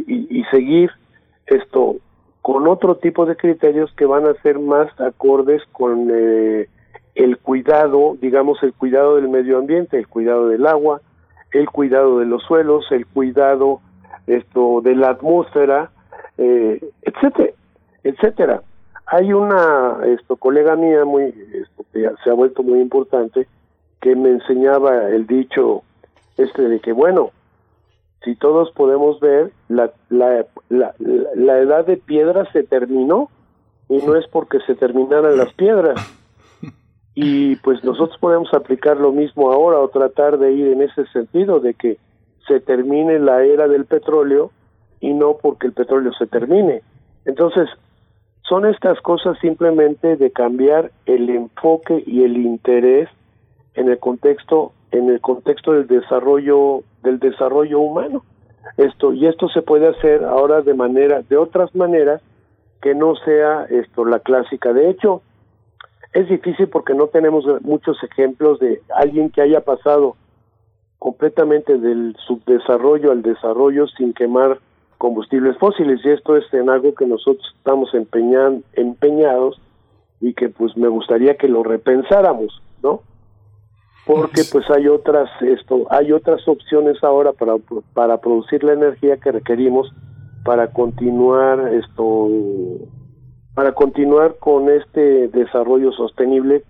y, 0.07 0.45
seguir 0.51 0.91
esto 1.47 1.97
con 2.43 2.67
otro 2.69 2.97
tipo 2.97 3.25
de 3.25 3.37
criterios 3.37 3.93
que 3.97 4.05
van 4.05 4.27
a 4.27 4.35
ser 4.43 4.59
más 4.59 4.89
acordes 5.01 5.63
con 5.73 6.09
eh, 6.13 6.69
el 7.15 7.39
cuidado, 7.39 8.17
digamos 8.21 8.63
el 8.63 8.73
cuidado 8.73 9.17
del 9.17 9.29
medio 9.29 9.59
ambiente, 9.59 9.99
el 9.99 10.09
cuidado 10.09 10.49
del 10.49 10.67
agua, 10.67 11.01
el 11.53 11.69
cuidado 11.71 12.19
de 12.19 12.27
los 12.27 12.43
suelos, 12.43 12.87
el 12.91 13.07
cuidado 13.07 13.81
esto 14.27 14.81
de 14.83 14.95
la 14.95 15.11
atmósfera, 15.11 15.91
eh, 16.39 16.81
etcétera, 17.03 17.53
etcétera. 18.03 18.63
Hay 19.13 19.33
una 19.33 19.99
esto 20.07 20.37
colega 20.37 20.77
mía 20.77 21.05
muy 21.05 21.33
que 21.93 22.09
se 22.23 22.31
ha 22.31 22.35
vuelto 22.35 22.63
muy 22.63 22.81
importante 22.81 23.49
que 24.01 24.15
me 24.15 24.31
enseñaba 24.31 25.09
el 25.09 25.27
dicho 25.27 25.83
este 26.37 26.63
de 26.63 26.81
que 26.81 26.93
bueno 26.93 27.33
si 28.25 28.37
todos 28.37 28.71
podemos 28.73 29.19
ver 29.19 29.51
la, 29.69 29.91
la, 30.11 30.47
la, 30.69 30.95
la 30.99 31.59
edad 31.59 31.87
de 31.87 31.97
piedra 31.97 32.51
se 32.53 32.63
terminó 32.63 33.31
y 33.89 33.97
no 33.99 34.15
es 34.15 34.27
porque 34.29 34.61
se 34.67 34.75
terminaran 34.77 35.37
las 35.37 35.53
piedras. 35.55 35.99
Y 37.15 37.57
pues 37.57 37.83
nosotros 37.83 38.17
podemos 38.21 38.55
aplicar 38.55 38.99
lo 38.99 39.11
mismo 39.11 39.51
ahora 39.51 39.81
o 39.81 39.89
tratar 39.89 40.39
de 40.39 40.53
ir 40.53 40.69
en 40.69 40.83
ese 40.83 41.07
sentido 41.07 41.59
de 41.59 41.75
que 41.75 41.99
se 42.47 42.61
termine 42.61 43.19
la 43.19 43.43
era 43.43 43.67
del 43.67 43.85
petróleo 43.85 44.53
y 45.01 45.13
no 45.13 45.37
porque 45.43 45.67
el 45.67 45.73
petróleo 45.73 46.13
se 46.13 46.27
termine. 46.29 46.83
Entonces 47.25 47.69
son 48.51 48.67
estas 48.67 49.01
cosas 49.01 49.39
simplemente 49.39 50.17
de 50.17 50.33
cambiar 50.33 50.91
el 51.07 51.31
enfoque 51.31 52.03
y 52.05 52.25
el 52.25 52.37
interés 52.37 53.09
en 53.75 53.89
el 53.89 53.99
contexto 54.01 54.73
en 54.91 55.09
el 55.09 55.21
contexto 55.21 55.73
del 55.73 55.87
desarrollo 55.87 56.83
del 57.05 57.21
desarrollo 57.21 57.79
humano. 57.79 58.25
Esto 58.77 59.13
y 59.13 59.29
esto 59.29 59.49
se 59.49 59.63
puede 59.63 59.87
hacer 59.87 60.25
ahora 60.25 60.63
de 60.63 60.75
manera 60.75 61.23
de 61.23 61.37
otras 61.37 61.73
maneras 61.77 62.23
que 62.83 62.93
no 62.93 63.15
sea 63.15 63.67
esto 63.71 64.05
la 64.05 64.19
clásica. 64.19 64.73
De 64.73 64.91
hecho 64.91 65.23
es 66.13 66.29
difícil 66.29 66.67
porque 66.69 66.93
no 66.93 67.07
tenemos 67.07 67.45
muchos 67.63 68.03
ejemplos 68.03 68.59
de 68.59 68.83
alguien 68.97 69.31
que 69.31 69.43
haya 69.43 69.61
pasado 69.61 70.17
completamente 70.99 71.79
del 71.79 72.17
subdesarrollo 72.27 73.13
al 73.13 73.23
desarrollo 73.23 73.87
sin 73.87 74.13
quemar 74.13 74.59
combustibles 75.01 75.57
fósiles 75.57 75.99
y 76.05 76.11
esto 76.11 76.37
es 76.37 76.45
en 76.53 76.69
algo 76.69 76.95
que 76.95 77.07
nosotros 77.07 77.43
estamos 77.57 77.95
empeñan, 77.95 78.63
empeñados 78.75 79.59
y 80.21 80.35
que 80.35 80.51
pues 80.51 80.77
me 80.77 80.89
gustaría 80.89 81.39
que 81.39 81.49
lo 81.49 81.63
repensáramos, 81.63 82.63
¿no? 82.83 83.01
Porque 84.07 84.43
pues 84.53 84.69
hay 84.71 84.89
otras 84.89 85.31
esto, 85.41 85.87
hay 85.89 86.13
otras 86.13 86.47
opciones 86.47 87.03
ahora 87.03 87.33
para 87.33 87.55
para 87.95 88.19
producir 88.19 88.63
la 88.63 88.75
energía 88.75 89.17
que 89.17 89.33
requerimos 89.33 89.91
para 90.45 90.71
continuar 90.71 91.73
esto 91.73 92.29
para 93.55 93.73
continuar 93.73 94.37
con 94.39 94.69
este 94.69 95.29
desarrollo 95.29 95.93
sostenible 95.93 96.63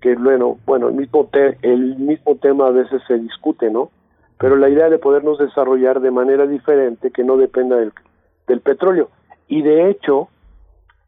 que 0.00 0.14
bueno, 0.14 0.56
bueno, 0.64 0.88
el 0.88 0.94
mismo 0.94 1.28
el 1.60 1.96
mismo 1.96 2.36
tema 2.36 2.68
a 2.68 2.70
veces 2.70 3.02
se 3.06 3.18
discute, 3.18 3.70
¿no? 3.70 3.90
Pero 4.38 4.56
la 4.56 4.68
idea 4.68 4.88
de 4.88 4.98
podernos 4.98 5.38
desarrollar 5.38 6.00
de 6.00 6.10
manera 6.10 6.46
diferente 6.46 7.10
que 7.10 7.24
no 7.24 7.36
dependa 7.36 7.76
del, 7.76 7.92
del 8.46 8.60
petróleo. 8.60 9.08
Y 9.48 9.62
de 9.62 9.90
hecho, 9.90 10.28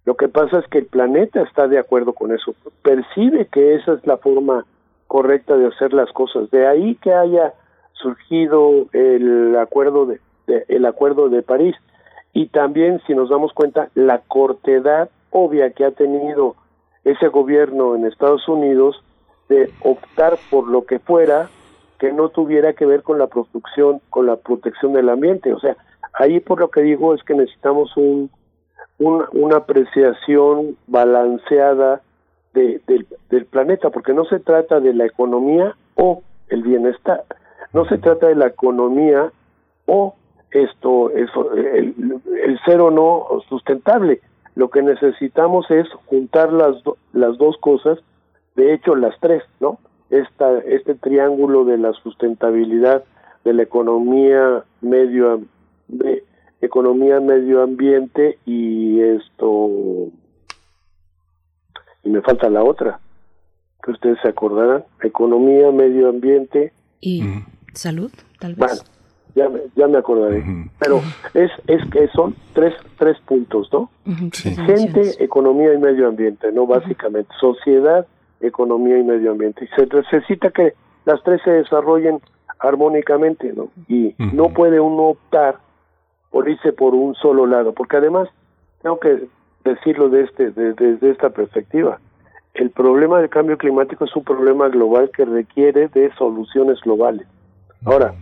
lo 0.04 0.16
que 0.16 0.28
pasa 0.28 0.58
es 0.58 0.66
que 0.68 0.78
el 0.78 0.86
planeta 0.86 1.42
está 1.42 1.66
de 1.66 1.78
acuerdo 1.78 2.12
con 2.12 2.32
eso, 2.32 2.54
percibe 2.82 3.46
que 3.46 3.74
esa 3.74 3.94
es 3.94 4.06
la 4.06 4.16
forma 4.16 4.64
correcta 5.06 5.56
de 5.56 5.66
hacer 5.66 5.92
las 5.92 6.10
cosas. 6.12 6.50
De 6.50 6.66
ahí 6.66 6.94
que 6.96 7.12
haya 7.12 7.54
surgido 7.92 8.86
el 8.92 9.56
acuerdo 9.56 10.06
de, 10.06 10.20
el 10.68 10.86
acuerdo 10.86 11.28
de 11.28 11.42
París 11.42 11.74
y 12.32 12.48
también 12.48 13.00
si 13.06 13.14
nos 13.14 13.30
damos 13.30 13.52
cuenta 13.52 13.88
la 13.94 14.18
cortedad 14.18 15.10
obvia 15.30 15.70
que 15.70 15.84
ha 15.84 15.90
tenido 15.90 16.54
ese 17.04 17.28
gobierno 17.28 17.94
en 17.96 18.06
Estados 18.06 18.46
Unidos 18.48 19.02
de 19.48 19.70
optar 19.80 20.38
por 20.50 20.68
lo 20.68 20.84
que 20.84 20.98
fuera 20.98 21.48
que 21.98 22.12
no 22.12 22.28
tuviera 22.28 22.72
que 22.72 22.86
ver 22.86 23.02
con 23.02 23.18
la 23.18 23.26
producción, 23.26 24.00
con 24.10 24.26
la 24.26 24.36
protección 24.36 24.92
del 24.92 25.08
ambiente. 25.08 25.52
O 25.52 25.58
sea, 25.58 25.76
ahí 26.14 26.40
por 26.40 26.60
lo 26.60 26.70
que 26.70 26.82
digo 26.82 27.14
es 27.14 27.22
que 27.22 27.34
necesitamos 27.34 27.96
un, 27.96 28.30
una 28.98 29.56
apreciación 29.56 30.76
balanceada 30.86 32.02
de, 32.54 32.80
del 33.28 33.44
planeta, 33.46 33.90
porque 33.90 34.14
no 34.14 34.24
se 34.24 34.40
trata 34.40 34.80
de 34.80 34.94
la 34.94 35.04
economía 35.04 35.74
o 35.94 36.22
el 36.48 36.62
bienestar, 36.62 37.24
no 37.72 37.84
se 37.84 37.98
trata 37.98 38.28
de 38.28 38.34
la 38.34 38.46
economía 38.46 39.30
o 39.86 40.14
esto, 40.50 41.10
eso, 41.10 41.52
el, 41.52 42.20
el 42.42 42.58
ser 42.64 42.80
o 42.80 42.90
no 42.90 43.26
sustentable. 43.48 44.20
Lo 44.54 44.70
que 44.70 44.80
necesitamos 44.80 45.70
es 45.70 45.86
juntar 46.06 46.50
las, 46.50 46.76
las 47.12 47.36
dos 47.36 47.58
cosas, 47.58 47.98
de 48.54 48.72
hecho 48.72 48.96
las 48.96 49.14
tres, 49.20 49.42
¿no? 49.60 49.78
Esta, 50.10 50.58
este 50.60 50.94
triángulo 50.94 51.64
de 51.64 51.78
la 51.78 51.92
sustentabilidad 51.94 53.04
de 53.44 53.52
la 53.52 53.62
economía 53.62 54.64
medio 54.80 55.42
de 55.88 56.24
economía 56.60 57.20
medio 57.20 57.62
ambiente 57.62 58.38
y 58.44 59.00
esto 59.00 60.10
y 62.02 62.08
me 62.08 62.22
falta 62.22 62.48
la 62.48 62.62
otra 62.62 63.00
que 63.82 63.92
ustedes 63.92 64.18
se 64.22 64.28
acordarán 64.28 64.84
economía 65.02 65.70
medio 65.70 66.08
ambiente. 66.08 66.72
Y 67.00 67.22
salud 67.72 68.10
tal 68.40 68.54
vez 68.54 68.84
ya 69.36 69.50
me, 69.50 69.60
ya 69.76 69.86
me 69.86 69.98
acordaré. 69.98 70.42
Pero 70.80 71.02
es, 71.34 71.50
es 71.66 71.88
que 71.90 72.08
son 72.08 72.34
tres, 72.54 72.74
tres 72.98 73.18
puntos, 73.20 73.68
¿no? 73.70 73.90
Gente, 74.32 75.22
economía 75.22 75.74
y 75.74 75.78
medio 75.78 76.08
ambiente, 76.08 76.50
¿no? 76.52 76.66
Básicamente, 76.66 77.30
sociedad, 77.38 78.06
economía 78.40 78.98
y 78.98 79.04
medio 79.04 79.32
ambiente. 79.32 79.64
Y 79.64 79.68
se 79.68 79.86
necesita 79.86 80.50
que 80.50 80.74
las 81.04 81.22
tres 81.22 81.40
se 81.44 81.50
desarrollen 81.50 82.20
armónicamente, 82.58 83.52
¿no? 83.52 83.68
Y 83.88 84.14
no 84.18 84.48
puede 84.50 84.80
uno 84.80 85.08
optar 85.08 85.56
por 86.30 86.48
irse 86.48 86.72
por 86.72 86.94
un 86.94 87.14
solo 87.14 87.46
lado, 87.46 87.72
porque 87.72 87.96
además, 87.96 88.28
tengo 88.82 88.98
que 88.98 89.26
decirlo 89.64 90.08
de 90.08 90.22
este, 90.22 90.50
desde 90.50 91.10
esta 91.10 91.30
perspectiva, 91.30 91.98
el 92.54 92.70
problema 92.70 93.20
del 93.20 93.28
cambio 93.28 93.58
climático 93.58 94.04
es 94.04 94.16
un 94.16 94.24
problema 94.24 94.68
global 94.68 95.10
que 95.14 95.24
requiere 95.24 95.88
de 95.88 96.10
soluciones 96.14 96.80
globales. 96.80 97.26
Ahora, 97.84 98.14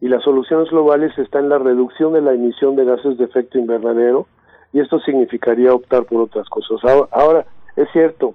y 0.00 0.08
las 0.08 0.22
soluciones 0.22 0.70
globales 0.70 1.16
están 1.18 1.44
en 1.44 1.50
la 1.50 1.58
reducción 1.58 2.12
de 2.12 2.22
la 2.22 2.32
emisión 2.32 2.76
de 2.76 2.84
gases 2.84 3.18
de 3.18 3.24
efecto 3.24 3.58
invernadero, 3.58 4.26
y 4.72 4.80
esto 4.80 5.00
significaría 5.00 5.74
optar 5.74 6.04
por 6.04 6.22
otras 6.22 6.48
cosas. 6.48 6.78
Ahora, 7.10 7.44
es 7.76 7.88
cierto, 7.92 8.34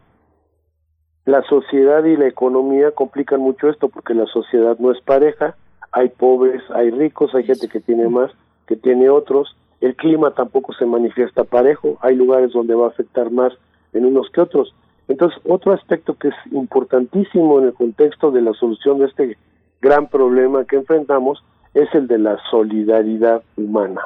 la 1.25 1.41
sociedad 1.43 2.03
y 2.05 2.17
la 2.17 2.27
economía 2.27 2.91
complican 2.91 3.41
mucho 3.41 3.69
esto 3.69 3.89
porque 3.89 4.13
la 4.13 4.27
sociedad 4.27 4.77
no 4.79 4.91
es 4.91 5.01
pareja, 5.01 5.55
hay 5.91 6.09
pobres, 6.09 6.61
hay 6.73 6.91
ricos, 6.91 7.33
hay 7.33 7.43
gente 7.43 7.67
que 7.67 7.79
tiene 7.79 8.07
más, 8.07 8.31
que 8.67 8.75
tiene 8.75 9.09
otros, 9.09 9.55
el 9.81 9.95
clima 9.95 10.31
tampoco 10.31 10.73
se 10.73 10.85
manifiesta 10.85 11.43
parejo, 11.43 11.97
hay 12.01 12.15
lugares 12.15 12.51
donde 12.53 12.75
va 12.75 12.85
a 12.85 12.89
afectar 12.89 13.31
más 13.31 13.53
en 13.93 14.05
unos 14.05 14.29
que 14.29 14.41
otros. 14.41 14.73
Entonces, 15.07 15.39
otro 15.47 15.73
aspecto 15.73 16.15
que 16.15 16.29
es 16.29 16.35
importantísimo 16.51 17.59
en 17.59 17.67
el 17.67 17.73
contexto 17.73 18.31
de 18.31 18.41
la 18.41 18.53
solución 18.53 18.99
de 18.99 19.05
este 19.05 19.37
gran 19.81 20.07
problema 20.07 20.65
que 20.65 20.77
enfrentamos 20.77 21.43
es 21.73 21.93
el 21.93 22.07
de 22.07 22.17
la 22.17 22.37
solidaridad 22.49 23.43
humana, 23.57 24.01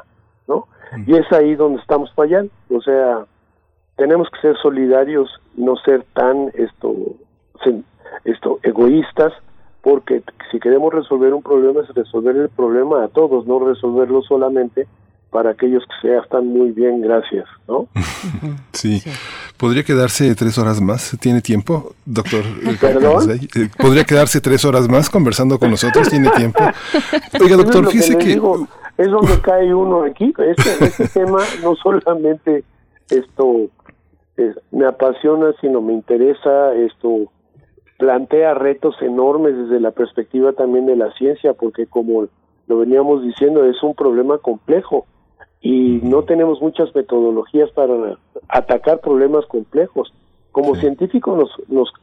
¿no? 0.47 0.67
Y 1.05 1.15
es 1.15 1.32
ahí 1.32 1.55
donde 1.55 1.80
estamos 1.80 2.11
fallando, 2.13 2.51
o 2.70 2.82
sea, 2.82 3.26
tenemos 3.99 4.29
que 4.29 4.39
ser 4.39 4.57
solidarios, 4.57 5.29
no 5.57 5.75
ser 5.75 6.05
tan 6.13 6.51
esto, 6.55 6.95
esto 8.23 8.59
egoístas, 8.63 9.33
porque 9.81 10.23
si 10.51 10.59
queremos 10.59 10.93
resolver 10.93 11.33
un 11.33 11.43
problema 11.43 11.81
es 11.81 11.89
resolver 11.93 12.35
el 12.37 12.49
problema 12.49 13.03
a 13.03 13.09
todos, 13.09 13.45
no 13.45 13.59
resolverlo 13.59 14.21
solamente 14.21 14.87
para 15.31 15.51
aquellos 15.51 15.83
que 15.83 16.07
se 16.07 16.17
están 16.17 16.47
muy 16.47 16.71
bien, 16.71 17.01
gracias, 17.01 17.45
¿no? 17.67 17.87
sí. 18.71 19.03
¿Podría 19.57 19.83
quedarse 19.83 20.33
tres 20.33 20.57
horas 20.57 20.79
más? 20.81 21.15
¿Tiene 21.19 21.41
tiempo, 21.41 21.93
doctor? 22.05 22.43
¿Perdón? 22.81 23.29
Eh, 23.31 23.69
¿Podría 23.77 24.05
quedarse 24.05 24.39
tres 24.39 24.63
horas 24.63 24.87
más 24.87 25.09
conversando 25.09 25.59
con 25.59 25.69
nosotros? 25.69 26.09
¿Tiene 26.09 26.29
tiempo? 26.31 26.63
Oiga, 27.41 27.57
doctor, 27.57 27.85
fíjese 27.91 28.17
que... 28.17 28.31
es 28.31 29.07
donde 29.11 29.41
cae 29.41 29.73
uno 29.73 30.03
aquí. 30.03 30.33
Este, 30.37 30.85
este 30.85 31.07
tema 31.09 31.39
no 31.61 31.75
solamente 31.75 32.63
esto 33.09 33.69
me 34.71 34.85
apasiona, 34.85 35.53
sino 35.61 35.81
me 35.81 35.93
interesa, 35.93 36.73
esto 36.73 37.31
plantea 37.97 38.53
retos 38.53 38.95
enormes 39.01 39.57
desde 39.57 39.79
la 39.79 39.91
perspectiva 39.91 40.53
también 40.53 40.85
de 40.85 40.95
la 40.95 41.11
ciencia, 41.13 41.53
porque 41.53 41.85
como 41.85 42.27
lo 42.67 42.77
veníamos 42.77 43.23
diciendo, 43.23 43.65
es 43.65 43.81
un 43.83 43.93
problema 43.93 44.37
complejo 44.37 45.05
y 45.61 45.99
no 46.03 46.23
tenemos 46.23 46.61
muchas 46.61 46.95
metodologías 46.95 47.69
para 47.71 48.17
atacar 48.47 49.01
problemas 49.01 49.45
complejos. 49.47 50.13
Como 50.51 50.75
científicos 50.75 51.37
nos, 51.37 51.69
nos 51.69 51.93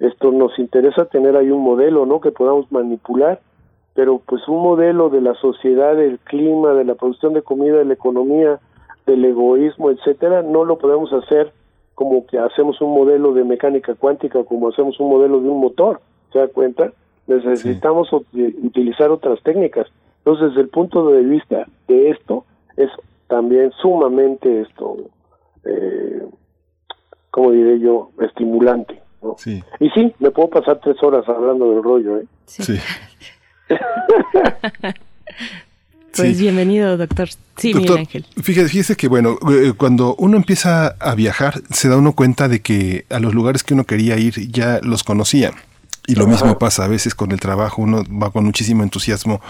esto 0.00 0.32
nos 0.32 0.58
interesa 0.58 1.06
tener 1.06 1.36
ahí 1.36 1.50
un 1.50 1.62
modelo, 1.62 2.04
¿no? 2.06 2.20
Que 2.20 2.32
podamos 2.32 2.70
manipular, 2.70 3.40
pero 3.94 4.20
pues 4.26 4.46
un 4.48 4.62
modelo 4.62 5.08
de 5.08 5.20
la 5.20 5.34
sociedad, 5.34 5.96
del 5.96 6.18
clima, 6.18 6.74
de 6.74 6.84
la 6.84 6.96
producción 6.96 7.32
de 7.32 7.42
comida, 7.42 7.78
de 7.78 7.84
la 7.84 7.94
economía, 7.94 8.58
del 9.06 9.24
egoísmo, 9.24 9.90
etcétera, 9.90 10.42
no 10.42 10.64
lo 10.64 10.76
podemos 10.78 11.12
hacer 11.12 11.52
como 11.96 12.26
que 12.26 12.38
hacemos 12.38 12.80
un 12.82 12.92
modelo 12.92 13.32
de 13.32 13.42
mecánica 13.42 13.94
cuántica, 13.94 14.44
como 14.44 14.68
hacemos 14.68 15.00
un 15.00 15.08
modelo 15.08 15.40
de 15.40 15.48
un 15.48 15.58
motor, 15.58 16.00
¿se 16.30 16.38
da 16.38 16.46
cuenta? 16.46 16.92
Necesitamos 17.26 18.12
utilizar 18.12 19.10
otras 19.10 19.42
técnicas. 19.42 19.88
Entonces, 20.18 20.50
desde 20.50 20.60
el 20.60 20.68
punto 20.68 21.10
de 21.10 21.22
vista 21.22 21.66
de 21.88 22.10
esto, 22.10 22.44
es 22.76 22.90
también 23.28 23.72
sumamente 23.80 24.60
esto, 24.60 24.98
eh, 25.64 26.22
como 27.30 27.52
diré 27.52 27.80
yo, 27.80 28.10
estimulante. 28.20 29.00
¿no? 29.22 29.36
Sí. 29.38 29.64
Y 29.80 29.88
sí, 29.90 30.14
me 30.18 30.30
puedo 30.30 30.50
pasar 30.50 30.78
tres 30.80 31.02
horas 31.02 31.26
hablando 31.26 31.70
del 31.70 31.82
rollo. 31.82 32.18
¿eh? 32.18 32.26
Sí. 32.44 32.78
pues 36.16 36.38
bienvenido, 36.38 36.96
doctor. 36.96 37.28
Sí, 37.56 37.74
Miguel 37.74 37.98
Ángel. 37.98 38.26
Fíjese, 38.42 38.68
fíjese 38.68 38.96
que, 38.96 39.08
bueno, 39.08 39.38
eh, 39.50 39.72
cuando 39.76 40.14
uno 40.16 40.36
empieza 40.36 40.88
a 41.00 41.14
viajar, 41.14 41.62
se 41.70 41.88
da 41.88 41.96
uno 41.96 42.12
cuenta 42.12 42.48
de 42.48 42.60
que 42.60 43.06
a 43.10 43.18
los 43.18 43.34
lugares 43.34 43.62
que 43.62 43.74
uno 43.74 43.84
quería 43.84 44.18
ir 44.18 44.50
ya 44.50 44.80
los 44.82 45.04
conocía. 45.04 45.52
Y 46.06 46.14
lo 46.14 46.28
mismo 46.28 46.56
pasa 46.58 46.84
a 46.84 46.88
veces 46.88 47.16
con 47.16 47.32
el 47.32 47.40
trabajo, 47.40 47.82
uno 47.82 48.04
va 48.04 48.30
con 48.30 48.44
muchísimo 48.44 48.84
entusiasmo 48.84 49.40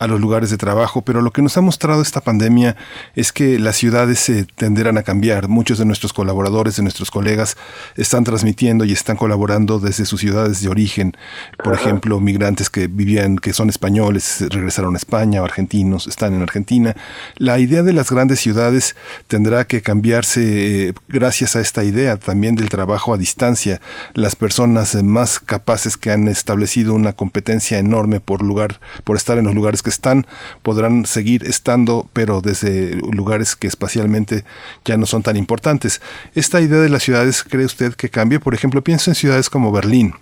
a 0.00 0.06
los 0.06 0.18
lugares 0.18 0.48
de 0.50 0.56
trabajo, 0.56 1.02
pero 1.02 1.20
lo 1.20 1.30
que 1.30 1.42
nos 1.42 1.58
ha 1.58 1.60
mostrado 1.60 2.00
esta 2.00 2.22
pandemia 2.22 2.74
es 3.14 3.32
que 3.32 3.58
las 3.58 3.76
ciudades 3.76 4.18
se 4.18 4.46
tenderán 4.46 4.96
a 4.96 5.02
cambiar. 5.02 5.48
Muchos 5.48 5.78
de 5.78 5.84
nuestros 5.84 6.14
colaboradores, 6.14 6.76
de 6.76 6.82
nuestros 6.82 7.10
colegas, 7.10 7.58
están 7.96 8.24
transmitiendo 8.24 8.86
y 8.86 8.92
están 8.92 9.16
colaborando 9.16 9.78
desde 9.78 10.06
sus 10.06 10.20
ciudades 10.20 10.62
de 10.62 10.70
origen. 10.70 11.14
Por 11.62 11.74
ejemplo, 11.74 12.18
migrantes 12.18 12.70
que 12.70 12.86
vivían, 12.86 13.36
que 13.36 13.52
son 13.52 13.68
españoles, 13.68 14.42
regresaron 14.48 14.94
a 14.94 14.96
España 14.96 15.42
o 15.42 15.44
argentinos, 15.44 16.06
están 16.06 16.32
en 16.32 16.42
Argentina. 16.42 16.96
La 17.36 17.58
idea 17.58 17.82
de 17.82 17.92
las 17.92 18.10
grandes 18.10 18.40
ciudades 18.40 18.96
tendrá 19.26 19.66
que 19.66 19.82
cambiarse 19.82 20.88
eh, 20.88 20.94
gracias 21.08 21.56
a 21.56 21.60
esta 21.60 21.84
idea 21.84 22.16
también 22.16 22.56
del 22.56 22.70
trabajo 22.70 23.12
a 23.12 23.18
distancia. 23.18 23.82
Las 24.14 24.34
personas 24.34 24.94
más 25.02 25.40
capaces 25.40 25.98
que 25.98 26.10
han 26.10 26.26
establecido 26.26 26.94
una 26.94 27.12
competencia 27.12 27.78
enorme 27.78 28.20
por 28.20 28.40
lugar, 28.40 28.80
por 29.04 29.16
estar 29.16 29.36
en 29.36 29.44
los 29.44 29.54
lugares 29.54 29.82
que 29.82 29.89
están 29.90 30.26
podrán 30.62 31.04
seguir 31.04 31.44
estando, 31.44 32.08
pero 32.12 32.40
desde 32.40 32.94
lugares 32.96 33.56
que 33.56 33.66
espacialmente 33.66 34.44
ya 34.84 34.96
no 34.96 35.06
son 35.06 35.22
tan 35.22 35.36
importantes. 35.36 36.00
Esta 36.34 36.60
idea 36.60 36.80
de 36.80 36.88
las 36.88 37.02
ciudades, 37.02 37.44
¿cree 37.44 37.66
usted 37.66 37.94
que 37.94 38.08
cambie? 38.08 38.40
Por 38.40 38.54
ejemplo, 38.54 38.82
pienso 38.82 39.10
en 39.10 39.14
ciudades 39.14 39.50
como 39.50 39.72
Berlín. 39.72 40.14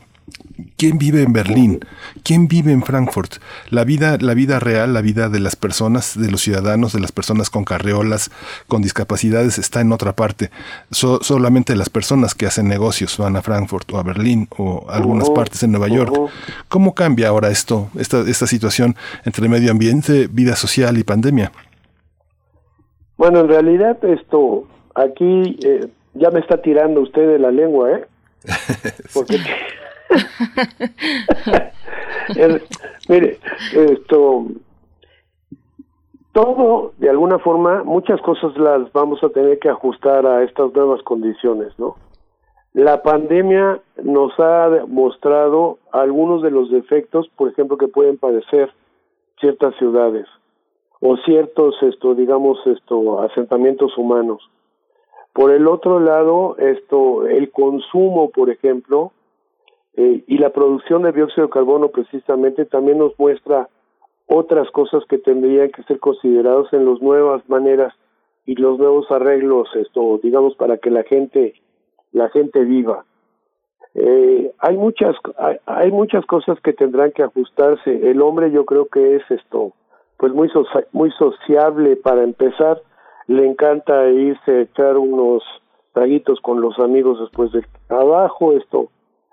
¿Quién 0.76 0.98
vive 0.98 1.22
en 1.22 1.32
Berlín? 1.32 1.80
¿Quién 2.24 2.48
vive 2.48 2.72
en 2.72 2.82
Frankfurt? 2.82 3.34
La 3.70 3.84
vida, 3.84 4.16
la 4.20 4.34
vida 4.34 4.58
real, 4.58 4.92
la 4.92 5.02
vida 5.02 5.28
de 5.28 5.38
las 5.38 5.54
personas, 5.54 6.18
de 6.18 6.30
los 6.30 6.40
ciudadanos, 6.40 6.92
de 6.92 7.00
las 7.00 7.12
personas 7.12 7.48
con 7.48 7.64
carreolas, 7.64 8.30
con 8.66 8.82
discapacidades, 8.82 9.58
está 9.58 9.80
en 9.80 9.92
otra 9.92 10.14
parte. 10.14 10.50
solamente 10.90 11.76
las 11.76 11.90
personas 11.90 12.34
que 12.34 12.46
hacen 12.46 12.66
negocios 12.66 13.16
van 13.18 13.36
a 13.36 13.42
Frankfurt 13.42 13.92
o 13.92 13.98
a 13.98 14.02
Berlín 14.02 14.48
o 14.56 14.84
a 14.88 14.96
algunas 14.96 15.30
partes 15.30 15.62
en 15.62 15.70
Nueva 15.70 15.88
York. 15.88 16.12
¿Cómo 16.68 16.94
cambia 16.94 17.28
ahora 17.28 17.50
esto, 17.50 17.88
esta, 17.96 18.20
esta 18.28 18.46
situación 18.46 18.96
entre 19.24 19.48
medio 19.48 19.70
ambiente, 19.70 20.28
vida 20.28 20.56
social 20.56 20.98
y 20.98 21.04
pandemia? 21.04 21.52
Bueno, 23.16 23.40
en 23.40 23.48
realidad 23.48 23.96
esto, 24.04 24.66
aquí 24.94 25.58
eh, 25.62 25.86
ya 26.14 26.30
me 26.30 26.40
está 26.40 26.60
tirando 26.62 27.00
usted 27.00 27.26
de 27.26 27.38
la 27.38 27.50
lengua, 27.50 27.90
¿eh? 27.92 28.06
Porque 29.14 29.38
mire, 33.08 33.38
esto, 33.72 34.46
todo, 36.32 36.92
de 36.98 37.10
alguna 37.10 37.38
forma, 37.38 37.82
muchas 37.84 38.20
cosas 38.22 38.56
las 38.56 38.92
vamos 38.92 39.22
a 39.22 39.28
tener 39.30 39.58
que 39.58 39.68
ajustar 39.68 40.26
a 40.26 40.44
estas 40.44 40.72
nuevas 40.72 41.02
condiciones, 41.02 41.78
¿no? 41.78 41.96
La 42.74 43.02
pandemia 43.02 43.80
nos 44.02 44.38
ha 44.38 44.84
mostrado 44.86 45.78
algunos 45.90 46.42
de 46.42 46.50
los 46.50 46.70
defectos, 46.70 47.28
por 47.36 47.50
ejemplo, 47.50 47.76
que 47.76 47.88
pueden 47.88 48.18
padecer 48.18 48.72
ciertas 49.40 49.74
ciudades 49.76 50.26
o 51.00 51.16
ciertos, 51.18 51.76
esto, 51.82 52.14
digamos, 52.14 52.58
esto, 52.66 53.22
asentamientos 53.22 53.96
humanos. 53.96 54.48
Por 55.32 55.50
el 55.50 55.66
otro 55.66 56.00
lado, 56.00 56.56
esto, 56.58 57.26
el 57.26 57.50
consumo, 57.50 58.30
por 58.30 58.50
ejemplo, 58.50 59.12
eh, 60.00 60.22
y 60.28 60.38
la 60.38 60.50
producción 60.50 61.02
de 61.02 61.10
dióxido 61.10 61.48
de 61.48 61.52
carbono 61.52 61.88
precisamente 61.88 62.64
también 62.64 62.98
nos 62.98 63.18
muestra 63.18 63.68
otras 64.28 64.70
cosas 64.70 65.02
que 65.08 65.18
tendrían 65.18 65.70
que 65.72 65.82
ser 65.82 65.98
considerados 65.98 66.72
en 66.72 66.84
las 66.84 67.02
nuevas 67.02 67.42
maneras 67.48 67.92
y 68.46 68.54
los 68.54 68.78
nuevos 68.78 69.10
arreglos, 69.10 69.68
esto, 69.74 70.20
digamos, 70.22 70.54
para 70.54 70.78
que 70.78 70.92
la 70.92 71.02
gente, 71.02 71.54
la 72.12 72.28
gente 72.28 72.62
viva. 72.62 73.06
Eh, 73.94 74.52
hay 74.60 74.76
muchas, 74.76 75.16
hay, 75.66 75.90
muchas 75.90 76.24
cosas 76.26 76.60
que 76.60 76.72
tendrán 76.72 77.10
que 77.10 77.24
ajustarse. 77.24 78.08
El 78.08 78.22
hombre, 78.22 78.52
yo 78.52 78.64
creo 78.66 78.86
que 78.86 79.16
es 79.16 79.28
esto, 79.28 79.72
pues 80.16 80.32
muy 80.32 80.48
muy 80.92 81.10
sociable 81.10 81.96
para 81.96 82.22
empezar. 82.22 82.80
Le 83.26 83.44
encanta 83.44 84.08
irse 84.10 84.52
a 84.52 84.60
echar 84.60 84.96
unos 84.96 85.42
traguitos 85.92 86.38
con 86.40 86.60
los 86.60 86.78
amigos 86.78 87.18
después 87.18 87.50
del 87.50 87.66
trabajo. 87.88 88.52
Esto. 88.52 88.90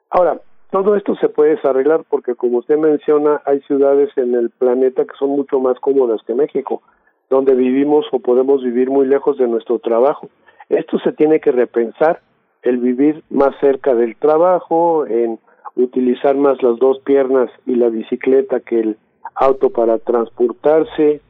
Ahora, 0.09 0.41
todo 0.76 0.97
esto 0.97 1.15
se 1.15 1.30
puede 1.30 1.51
desarreglar 1.51 2.03
porque 2.09 2.36
como 2.36 2.57
usted 2.57 2.78
menciona, 2.78 3.41
hay 3.45 3.61
ciudades 3.61 4.09
en 4.17 4.36
el 4.36 4.49
planeta 4.49 5.05
que 5.05 5.15
son 5.17 5.30
mucho 5.30 5.57
más 5.61 5.80
cómodas 5.80 6.19
que 6.28 6.34
México, 6.34 6.82
donde 7.30 7.55
vivimos 7.55 8.05
o 8.11 8.19
podemos 8.19 8.61
vivir 8.61 8.89
muy 8.89 9.07
lejos 9.07 9.38
de 9.38 9.47
nuestro 9.47 9.80
trabajo. 9.80 10.28
Esto 10.67 10.99
se 10.99 11.13
tiene 11.13 11.39
que 11.39 11.53
repensar, 11.53 12.19
el 12.61 12.80
vivir 12.80 13.23
más 13.30 13.57
cerca 13.61 13.95
del 13.95 14.17
trabajo, 14.17 15.05
en 15.07 15.39
utilizar 15.78 16.36
más 16.36 16.61
las 16.61 16.78
dos 16.78 16.99
piernas 17.05 17.49
y 17.65 17.76
la 17.76 17.88
bicicleta 17.88 18.59
que 18.59 18.82
el 18.82 18.97
auto 19.34 19.69
para 19.69 19.97
transportarse, 19.99 21.21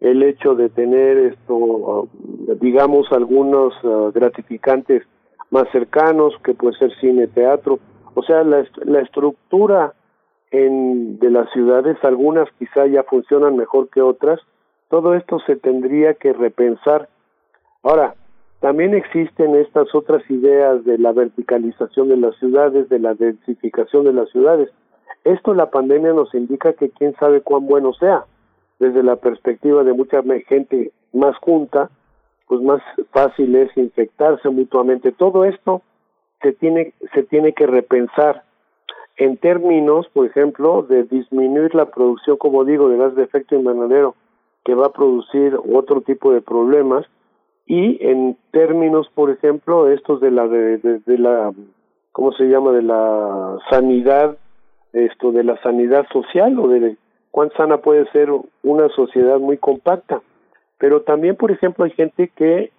el 0.00 0.24
hecho 0.24 0.56
de 0.56 0.70
tener 0.70 1.18
esto, 1.18 2.08
digamos, 2.60 3.12
algunos 3.12 3.74
ah, 3.84 4.10
gratificantes 4.12 5.04
más 5.52 5.70
cercanos, 5.70 6.34
que 6.42 6.54
puede 6.54 6.76
ser 6.78 6.90
cine, 7.00 7.28
teatro, 7.28 7.78
o 8.18 8.22
sea, 8.24 8.42
la, 8.42 8.66
la 8.84 9.00
estructura 9.00 9.94
en, 10.50 11.20
de 11.20 11.30
las 11.30 11.48
ciudades, 11.52 11.96
algunas 12.02 12.48
quizá 12.58 12.84
ya 12.86 13.04
funcionan 13.04 13.56
mejor 13.56 13.88
que 13.90 14.02
otras, 14.02 14.40
todo 14.88 15.14
esto 15.14 15.38
se 15.46 15.54
tendría 15.54 16.14
que 16.14 16.32
repensar. 16.32 17.08
Ahora, 17.84 18.16
también 18.58 18.92
existen 18.92 19.54
estas 19.54 19.94
otras 19.94 20.28
ideas 20.28 20.84
de 20.84 20.98
la 20.98 21.12
verticalización 21.12 22.08
de 22.08 22.16
las 22.16 22.34
ciudades, 22.38 22.88
de 22.88 22.98
la 22.98 23.14
densificación 23.14 24.04
de 24.04 24.12
las 24.12 24.28
ciudades. 24.30 24.68
Esto 25.22 25.54
la 25.54 25.70
pandemia 25.70 26.12
nos 26.12 26.34
indica 26.34 26.72
que 26.72 26.90
quién 26.90 27.14
sabe 27.20 27.40
cuán 27.42 27.66
bueno 27.66 27.92
sea. 27.92 28.24
Desde 28.80 29.04
la 29.04 29.14
perspectiva 29.14 29.84
de 29.84 29.92
mucha 29.92 30.22
gente 30.48 30.90
más 31.12 31.36
junta, 31.36 31.90
pues 32.48 32.60
más 32.62 32.82
fácil 33.12 33.54
es 33.54 33.76
infectarse 33.76 34.48
mutuamente. 34.48 35.12
Todo 35.12 35.44
esto 35.44 35.82
se 36.42 36.52
tiene, 36.52 36.94
se 37.14 37.22
tiene 37.24 37.52
que 37.52 37.66
repensar 37.66 38.44
en 39.16 39.36
términos, 39.36 40.06
por 40.12 40.26
ejemplo, 40.26 40.82
de 40.82 41.02
disminuir 41.04 41.74
la 41.74 41.86
producción, 41.86 42.36
como 42.36 42.64
digo, 42.64 42.88
de 42.88 42.96
gas 42.96 43.16
de 43.16 43.24
efecto 43.24 43.56
invernadero, 43.56 44.14
que 44.64 44.74
va 44.74 44.86
a 44.86 44.92
producir 44.92 45.58
otro 45.74 46.02
tipo 46.02 46.32
de 46.32 46.40
problemas, 46.40 47.04
y 47.66 47.98
en 48.06 48.36
términos, 48.52 49.10
por 49.14 49.30
ejemplo, 49.30 49.90
estos 49.90 50.20
de 50.20 50.30
la, 50.30 50.46
de, 50.46 50.78
de, 50.78 51.18
la, 51.18 51.52
¿cómo 52.12 52.32
se 52.32 52.44
llama?, 52.44 52.72
de 52.72 52.82
la 52.82 53.58
sanidad, 53.70 54.38
esto 54.92 55.32
de 55.32 55.44
la 55.44 55.60
sanidad 55.62 56.06
social 56.12 56.58
o 56.58 56.68
de 56.68 56.96
cuán 57.30 57.50
sana 57.56 57.78
puede 57.78 58.10
ser 58.10 58.30
una 58.62 58.88
sociedad 58.90 59.38
muy 59.38 59.58
compacta. 59.58 60.22
Pero 60.78 61.02
también, 61.02 61.36
por 61.36 61.50
ejemplo, 61.50 61.84
hay 61.84 61.90
gente 61.90 62.30
que 62.34 62.70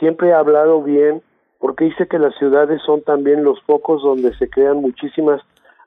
siempre 0.00 0.32
ha 0.32 0.38
hablado 0.38 0.82
bien 0.82 1.22
porque 1.62 1.84
dice 1.84 2.08
que 2.08 2.18
las 2.18 2.34
ciudades 2.38 2.82
son 2.82 3.02
también 3.02 3.44
los 3.44 3.62
focos 3.62 4.02
donde 4.02 4.34
se 4.34 4.50
crean 4.50 4.78
muchísimas 4.78 5.40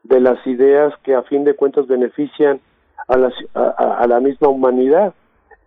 de 0.03 0.21
las 0.21 0.39
ideas 0.47 0.93
que 1.03 1.13
a 1.13 1.23
fin 1.23 1.43
de 1.43 1.53
cuentas 1.53 1.85
benefician 1.85 2.61
a 3.09 3.17
la, 3.17 3.29
a, 3.53 4.07
la 4.07 4.21
misma 4.21 4.47
humanidad. 4.47 5.13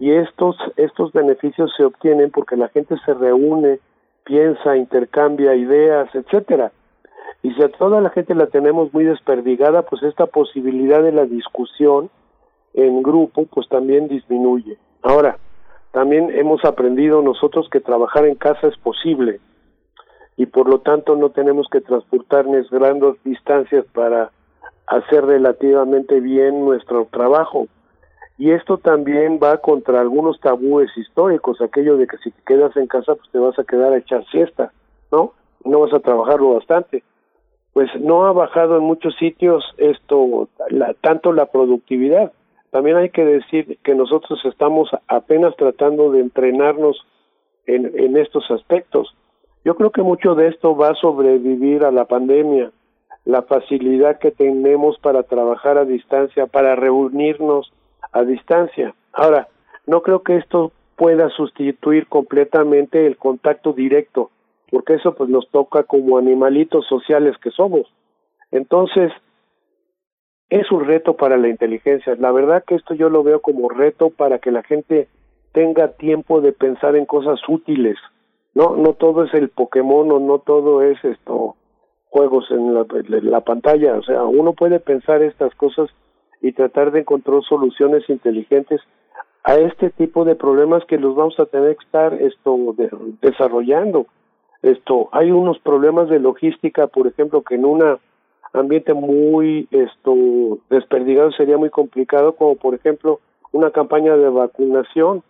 Y 0.00 0.12
estos 0.12 0.56
estos 0.76 1.12
beneficios 1.12 1.70
se 1.76 1.84
obtienen 1.84 2.30
porque 2.30 2.56
la 2.56 2.68
gente 2.68 2.96
se 3.04 3.12
reúne 3.12 3.80
piensa 4.24 4.78
intercambia 4.78 5.54
ideas 5.54 6.08
etcétera. 6.14 6.72
Y 7.42 7.52
si 7.52 7.62
a 7.62 7.68
toda 7.68 8.00
la 8.00 8.08
gente 8.08 8.34
la 8.34 8.46
tenemos 8.46 8.90
muy 8.94 9.04
desperdigada 9.04 9.82
pues 9.82 10.02
esta 10.02 10.24
posibilidad 10.24 11.02
de 11.02 11.12
la 11.12 11.26
discusión 11.26 12.08
en 12.72 13.02
grupo 13.02 13.44
pues 13.44 13.68
también 13.68 14.08
disminuye. 14.08 14.78
Ahora 15.02 15.36
también 15.92 16.30
hemos 16.30 16.64
aprendido 16.64 17.20
nosotros 17.20 17.68
que 17.68 17.80
trabajar 17.80 18.24
en 18.24 18.36
casa 18.36 18.68
es 18.68 18.76
posible 18.78 19.40
y 20.38 20.46
por 20.46 20.68
lo 20.68 20.78
tanto 20.78 21.16
no 21.16 21.30
tenemos 21.30 21.66
que 21.68 21.80
transportarnos 21.80 22.70
grandes 22.70 23.22
distancias 23.24 23.84
para 23.92 24.30
hacer 24.86 25.26
relativamente 25.26 26.20
bien 26.20 26.64
nuestro 26.64 27.08
trabajo. 27.10 27.66
Y 28.38 28.52
esto 28.52 28.78
también 28.78 29.40
va 29.42 29.56
contra 29.58 30.00
algunos 30.00 30.38
tabúes 30.38 30.96
históricos, 30.96 31.60
aquello 31.60 31.96
de 31.96 32.06
que 32.06 32.18
si 32.18 32.30
te 32.30 32.40
quedas 32.46 32.76
en 32.76 32.86
casa 32.86 33.16
pues 33.16 33.28
te 33.32 33.38
vas 33.40 33.58
a 33.58 33.64
quedar 33.64 33.92
a 33.92 33.98
echar 33.98 34.24
siesta, 34.26 34.72
¿no? 35.10 35.32
No 35.64 35.80
vas 35.80 35.92
a 35.92 35.98
trabajarlo 35.98 36.54
bastante. 36.54 37.02
Pues 37.72 37.90
no 38.00 38.26
ha 38.26 38.32
bajado 38.32 38.76
en 38.76 38.84
muchos 38.84 39.16
sitios 39.16 39.64
esto, 39.76 40.48
la, 40.70 40.94
tanto 40.94 41.32
la 41.32 41.46
productividad. 41.46 42.32
También 42.70 42.96
hay 42.96 43.10
que 43.10 43.24
decir 43.24 43.78
que 43.82 43.96
nosotros 43.96 44.38
estamos 44.44 44.88
apenas 45.08 45.56
tratando 45.56 46.12
de 46.12 46.20
entrenarnos 46.20 47.04
en, 47.66 47.90
en 47.98 48.16
estos 48.16 48.48
aspectos 48.52 49.12
yo 49.68 49.74
creo 49.74 49.90
que 49.90 50.00
mucho 50.00 50.34
de 50.34 50.48
esto 50.48 50.74
va 50.74 50.92
a 50.92 50.94
sobrevivir 50.94 51.84
a 51.84 51.90
la 51.90 52.06
pandemia, 52.06 52.70
la 53.26 53.42
facilidad 53.42 54.18
que 54.18 54.30
tenemos 54.30 54.98
para 54.98 55.24
trabajar 55.24 55.76
a 55.76 55.84
distancia, 55.84 56.46
para 56.46 56.74
reunirnos 56.74 57.70
a 58.12 58.22
distancia. 58.22 58.94
Ahora, 59.12 59.48
no 59.86 60.00
creo 60.00 60.22
que 60.22 60.38
esto 60.38 60.72
pueda 60.96 61.28
sustituir 61.28 62.06
completamente 62.06 63.06
el 63.06 63.18
contacto 63.18 63.74
directo, 63.74 64.30
porque 64.70 64.94
eso 64.94 65.14
pues 65.14 65.28
nos 65.28 65.46
toca 65.50 65.82
como 65.82 66.16
animalitos 66.16 66.86
sociales 66.86 67.36
que 67.36 67.50
somos. 67.50 67.92
Entonces, 68.50 69.12
es 70.48 70.72
un 70.72 70.86
reto 70.86 71.14
para 71.14 71.36
la 71.36 71.48
inteligencia. 71.48 72.16
La 72.18 72.32
verdad 72.32 72.64
que 72.66 72.76
esto 72.76 72.94
yo 72.94 73.10
lo 73.10 73.22
veo 73.22 73.42
como 73.42 73.68
reto 73.68 74.08
para 74.08 74.38
que 74.38 74.50
la 74.50 74.62
gente 74.62 75.08
tenga 75.52 75.88
tiempo 75.88 76.40
de 76.40 76.52
pensar 76.52 76.96
en 76.96 77.04
cosas 77.04 77.38
útiles, 77.46 77.98
no 78.58 78.76
no 78.76 78.94
todo 78.94 79.22
es 79.22 79.32
el 79.34 79.50
Pokémon 79.50 80.10
o 80.10 80.18
no 80.18 80.40
todo 80.40 80.82
es 80.82 81.02
esto 81.04 81.54
juegos 82.10 82.50
en 82.50 82.74
la, 82.74 82.84
la 83.22 83.40
pantalla. 83.42 83.94
O 83.94 84.02
sea 84.02 84.24
uno 84.24 84.52
puede 84.52 84.80
pensar 84.80 85.22
estas 85.22 85.54
cosas 85.54 85.88
y 86.42 86.52
tratar 86.52 86.90
de 86.90 87.00
encontrar 87.00 87.42
soluciones 87.42 88.08
inteligentes 88.10 88.80
a 89.44 89.54
este 89.54 89.90
tipo 89.90 90.24
de 90.24 90.34
problemas 90.34 90.84
que 90.86 90.98
los 90.98 91.14
vamos 91.14 91.38
a 91.38 91.46
tener 91.46 91.76
que 91.76 91.84
estar 91.84 92.14
esto 92.14 92.74
desarrollando. 93.22 94.06
Esto 94.62 95.08
hay 95.12 95.30
unos 95.30 95.60
problemas 95.60 96.08
de 96.08 96.18
logística 96.18 96.88
por 96.88 97.06
ejemplo 97.06 97.42
que 97.42 97.54
en 97.54 97.64
un 97.64 97.98
ambiente 98.52 98.92
muy 98.92 99.68
esto 99.70 100.58
desperdigado 100.68 101.30
sería 101.30 101.58
muy 101.58 101.70
complicado 101.70 102.34
como 102.34 102.56
por 102.56 102.74
ejemplo 102.74 103.20
una 103.52 103.70
campaña 103.70 104.16
de 104.16 104.28
vacunación 104.28 105.22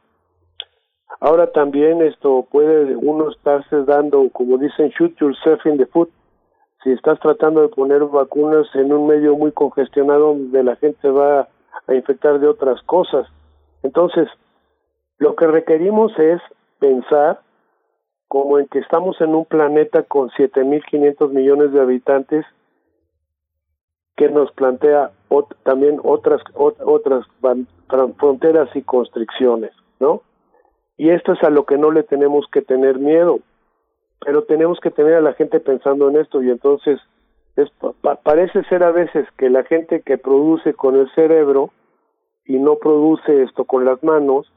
Ahora 1.21 1.51
también 1.51 2.03
esto 2.03 2.47
puede 2.51 2.95
uno 2.97 3.31
estarse 3.31 3.85
dando, 3.85 4.29
como 4.31 4.59
dicen, 4.59 4.91
shoot 4.91 5.17
yourself 5.19 5.65
in 5.67 5.79
the 5.79 5.87
foot. 5.87 6.11
Si 6.85 6.91
estás 6.93 7.19
tratando 7.21 7.63
de 7.63 7.69
poner 7.69 8.05
vacunas 8.05 8.67
en 8.75 8.93
un 8.93 9.07
medio 9.09 9.37
muy 9.37 9.51
congestionado 9.53 10.29
donde 10.29 10.63
la 10.63 10.77
gente 10.77 11.09
va 11.09 11.49
a 11.87 11.95
infectar 11.95 12.39
de 12.39 12.47
otras 12.47 12.81
cosas. 12.83 13.27
Entonces, 13.83 14.29
lo 15.19 15.35
que 15.35 15.47
requerimos 15.47 16.17
es 16.19 16.41
pensar 16.79 17.41
como 18.29 18.59
en 18.59 18.69
que 18.69 18.79
estamos 18.79 19.21
en 19.21 19.35
un 19.35 19.47
planeta 19.47 20.03
con 20.03 20.29
7.500 20.31 21.31
millones 21.31 21.73
de 21.73 21.81
habitantes 21.81 22.47
que 24.17 24.29
nos 24.29 24.53
plantea 24.53 25.11
también 25.63 26.01
otras 26.03 26.43
otras 26.55 27.25
fronteras 28.19 28.69
y 28.75 28.83
constricciones, 28.83 29.73
¿no? 29.99 30.23
Y 30.99 31.11
esto 31.11 31.33
es 31.33 31.43
a 31.43 31.51
lo 31.51 31.65
que 31.65 31.79
no 31.79 31.91
le 31.91 32.03
tenemos 32.03 32.47
que 32.53 32.61
tener 32.61 32.99
miedo, 32.99 33.39
pero 34.21 34.43
tenemos 34.43 34.81
que 34.81 34.91
tener 34.91 35.15
a 35.15 35.21
la 35.21 35.33
gente 35.33 35.61
pensando 35.61 36.11
en 36.11 36.17
esto 36.17 36.43
y 36.43 36.51
entonces 36.51 37.01
es, 37.57 37.71
parece 38.25 38.65
ser 38.65 38.83
a 38.83 38.91
veces 38.91 39.27
que 39.37 39.49
la 39.49 39.65
gente 39.65 40.03
que 40.03 40.19
produce 40.19 40.75
con 40.75 40.97
el 40.97 41.09
cerebro 41.15 41.71
y 42.45 42.59
no 42.59 42.77
produce 42.77 43.45
esto 43.45 43.65
con 43.65 43.85
las 43.85 44.03
manos, 44.03 44.53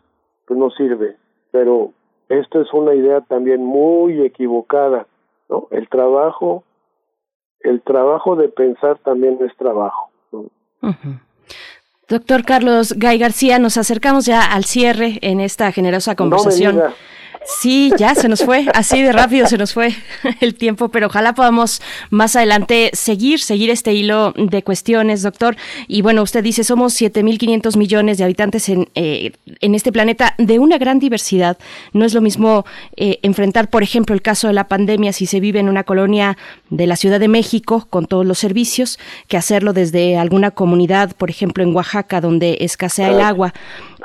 pues 0.48 0.60
no 0.60 0.72
sirve. 0.72 1.16
Pero 1.52 1.92
esto 2.30 2.62
es 2.62 2.74
una 2.74 2.96
idea 2.96 3.22
también 3.22 3.64
muy 3.64 4.22
equivocada, 4.22 5.06
¿no? 5.50 5.68
El 5.70 5.90
trabajo, 5.90 6.64
el 7.60 7.82
trabajo 7.82 8.36
de 8.36 8.50
pensar 8.50 8.98
también 9.00 9.38
es 9.42 9.56
trabajo. 9.58 10.10
¿no? 10.32 10.46
Doctor 12.12 12.44
Carlos 12.44 12.94
Gay 12.98 13.18
García, 13.18 13.58
nos 13.58 13.78
acercamos 13.78 14.26
ya 14.26 14.44
al 14.44 14.66
cierre 14.66 15.18
en 15.22 15.40
esta 15.40 15.72
generosa 15.72 16.14
conversación. 16.14 16.78
Sí, 17.44 17.92
ya 17.98 18.14
se 18.14 18.30
nos 18.30 18.44
fue, 18.44 18.68
así 18.74 19.02
de 19.02 19.12
rápido 19.12 19.48
se 19.48 19.58
nos 19.58 19.74
fue 19.74 19.96
el 20.42 20.54
tiempo, 20.54 20.90
pero 20.90 21.08
ojalá 21.08 21.34
podamos 21.34 21.82
más 22.12 22.36
adelante 22.36 22.92
seguir, 22.94 23.40
seguir 23.40 23.72
este 23.72 23.94
hilo 23.94 24.34
de 24.38 24.62
cuestiones, 24.64 25.24
doctor. 25.24 25.56
Y 25.88 26.04
bueno, 26.04 26.22
usted 26.22 26.44
dice, 26.44 26.64
somos 26.64 27.00
7.500 27.00 27.78
millones 27.78 28.20
de 28.20 28.26
habitantes 28.26 28.70
en, 28.70 28.90
eh, 28.94 29.32
en 29.60 29.74
este 29.74 29.92
planeta 29.92 30.36
de 30.38 30.60
una 30.60 30.78
gran 30.78 31.00
diversidad. 31.00 31.58
No 31.94 32.06
es 32.06 32.14
lo 32.14 32.22
mismo 32.22 32.66
eh, 32.96 33.18
enfrentar, 33.24 33.70
por 33.70 33.82
ejemplo, 33.82 34.14
el 34.14 34.22
caso 34.22 34.48
de 34.48 34.54
la 34.54 34.68
pandemia 34.68 35.12
si 35.12 35.26
se 35.26 35.40
vive 35.40 35.60
en 35.60 35.68
una 35.68 35.84
colonia 35.84 36.38
de 36.70 36.86
la 36.86 36.96
Ciudad 36.96 37.20
de 37.20 37.28
México 37.28 37.88
con 37.90 38.06
todos 38.06 38.26
los 38.26 38.38
servicios, 38.38 39.00
que 39.28 39.38
hacerlo 39.38 39.74
desde 39.74 40.16
alguna 40.18 40.52
comunidad, 40.52 41.16
por 41.16 41.32
ejemplo, 41.32 41.64
en 41.64 41.76
Oaxaca, 41.76 42.22
donde 42.22 42.58
escasea 42.62 43.10
el 43.10 43.22
agua. 43.22 43.54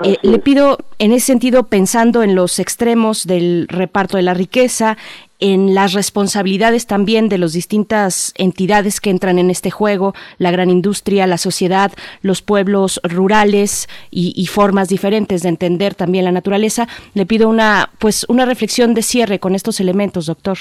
Eh, 0.04 0.16
le 0.22 0.38
pido, 0.38 0.78
en 0.98 1.12
ese 1.12 1.26
sentido, 1.26 1.64
pensando 1.64 2.22
en 2.22 2.34
los 2.34 2.58
extremos 2.58 3.26
del 3.26 3.66
reparto 3.68 4.16
de 4.18 4.22
la 4.22 4.34
riqueza, 4.34 4.96
en 5.40 5.74
las 5.74 5.92
responsabilidades 5.92 6.86
también 6.86 7.28
de 7.28 7.38
las 7.38 7.52
distintas 7.52 8.32
entidades 8.36 9.00
que 9.00 9.10
entran 9.10 9.38
en 9.38 9.50
este 9.50 9.70
juego, 9.70 10.12
la 10.38 10.50
gran 10.50 10.70
industria, 10.70 11.26
la 11.26 11.38
sociedad, 11.38 11.92
los 12.22 12.42
pueblos 12.42 13.00
rurales 13.04 13.88
y, 14.10 14.46
formas 14.46 14.88
diferentes 14.88 15.42
de 15.42 15.48
entender 15.50 15.94
también 15.94 16.24
la 16.24 16.32
naturaleza. 16.32 16.86
Le 17.14 17.26
pido 17.26 17.48
una, 17.48 17.90
pues, 17.98 18.26
una 18.28 18.46
reflexión 18.46 18.94
de 18.94 19.02
cierre 19.02 19.38
con 19.38 19.54
estos 19.54 19.80
elementos, 19.80 20.26
doctor. 20.26 20.56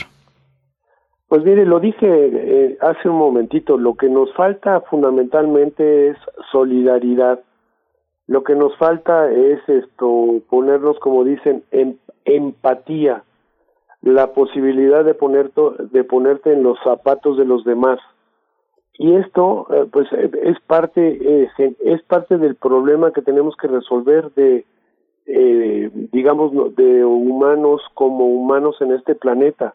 Pues 1.27 1.43
mire, 1.43 1.65
lo 1.65 1.79
dije 1.79 2.07
eh, 2.07 2.77
hace 2.81 3.09
un 3.09 3.17
momentito, 3.17 3.77
lo 3.77 3.95
que 3.95 4.09
nos 4.09 4.33
falta 4.33 4.81
fundamentalmente 4.81 6.09
es 6.09 6.17
solidaridad. 6.51 7.39
Lo 8.27 8.43
que 8.43 8.55
nos 8.55 8.75
falta 8.77 9.31
es 9.31 9.59
esto, 9.67 10.41
ponernos, 10.49 10.97
como 10.99 11.23
dicen, 11.23 11.63
en 11.71 11.99
empatía 12.25 13.23
la 14.01 14.33
posibilidad 14.33 15.03
de, 15.03 15.13
poner 15.13 15.51
de 15.53 16.03
ponerte 16.03 16.53
en 16.53 16.63
los 16.63 16.77
zapatos 16.83 17.37
de 17.37 17.45
los 17.45 17.63
demás. 17.63 17.99
Y 18.97 19.15
esto, 19.15 19.67
eh, 19.71 19.87
pues, 19.91 20.07
eh, 20.13 20.31
es 20.43 20.59
parte, 20.61 21.17
eh, 21.21 21.75
es 21.83 22.01
parte 22.03 22.37
del 22.37 22.55
problema 22.55 23.11
que 23.11 23.21
tenemos 23.21 23.55
que 23.57 23.67
resolver 23.67 24.31
de, 24.33 24.65
digamos, 26.11 26.75
de 26.75 27.03
humanos 27.03 27.81
como 27.93 28.25
humanos 28.25 28.77
en 28.79 28.91
este 28.91 29.15
planeta. 29.15 29.73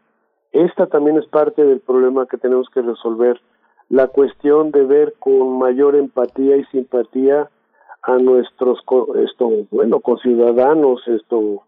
Esta 0.52 0.86
también 0.86 1.18
es 1.18 1.26
parte 1.26 1.64
del 1.64 1.80
problema 1.80 2.26
que 2.26 2.38
tenemos 2.38 2.68
que 2.70 2.82
resolver. 2.82 3.40
La 3.88 4.06
cuestión 4.08 4.70
de 4.70 4.84
ver 4.84 5.14
con 5.18 5.58
mayor 5.58 5.96
empatía 5.96 6.56
y 6.56 6.64
simpatía 6.66 7.50
a 8.14 8.18
nuestros, 8.18 8.80
esto, 9.24 9.50
bueno, 9.70 10.00
conciudadanos, 10.00 11.06
esto, 11.08 11.62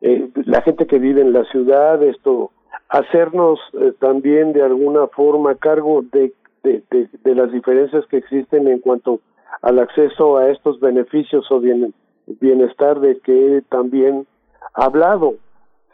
eh, 0.00 0.30
la 0.44 0.62
gente 0.62 0.86
que 0.86 0.98
vive 0.98 1.20
en 1.20 1.32
la 1.32 1.44
ciudad, 1.44 2.02
esto, 2.02 2.50
hacernos 2.88 3.58
eh, 3.74 3.92
también 3.98 4.52
de 4.52 4.62
alguna 4.62 5.06
forma 5.08 5.54
cargo 5.56 6.02
de, 6.12 6.32
de, 6.62 6.82
de, 6.90 7.34
las 7.34 7.52
diferencias 7.52 8.04
que 8.06 8.18
existen 8.18 8.68
en 8.68 8.80
cuanto 8.80 9.20
al 9.62 9.78
acceso 9.78 10.36
a 10.36 10.50
estos 10.50 10.80
beneficios 10.80 11.50
o 11.50 11.60
bien, 11.60 11.94
bienestar 12.26 13.00
de 13.00 13.18
que 13.20 13.62
también 13.68 14.26
ha 14.74 14.84
hablado. 14.84 15.34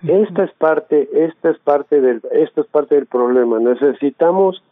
Esta 0.06 0.44
es 0.44 0.52
parte, 0.54 1.08
esta 1.12 1.50
es 1.50 1.58
parte 1.60 2.00
del, 2.00 2.22
esta 2.32 2.62
es 2.62 2.66
parte 2.66 2.96
del 2.96 3.06
problema. 3.06 3.60
Necesitamos 3.60 4.62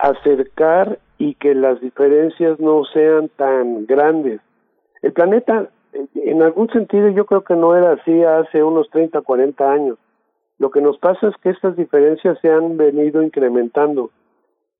acercar 0.00 0.98
y 1.18 1.34
que 1.34 1.54
las 1.54 1.80
diferencias 1.80 2.58
no 2.58 2.84
sean 2.84 3.28
tan 3.36 3.86
grandes. 3.86 4.40
El 5.02 5.12
planeta 5.12 5.68
en 6.14 6.42
algún 6.42 6.68
sentido 6.70 7.08
yo 7.08 7.26
creo 7.26 7.42
que 7.42 7.54
no 7.54 7.76
era 7.76 7.92
así 7.92 8.22
hace 8.22 8.62
unos 8.62 8.88
30, 8.90 9.20
40 9.20 9.72
años. 9.72 9.98
Lo 10.58 10.70
que 10.70 10.80
nos 10.80 10.98
pasa 10.98 11.28
es 11.28 11.34
que 11.42 11.50
estas 11.50 11.76
diferencias 11.76 12.38
se 12.40 12.50
han 12.50 12.76
venido 12.76 13.22
incrementando. 13.22 14.10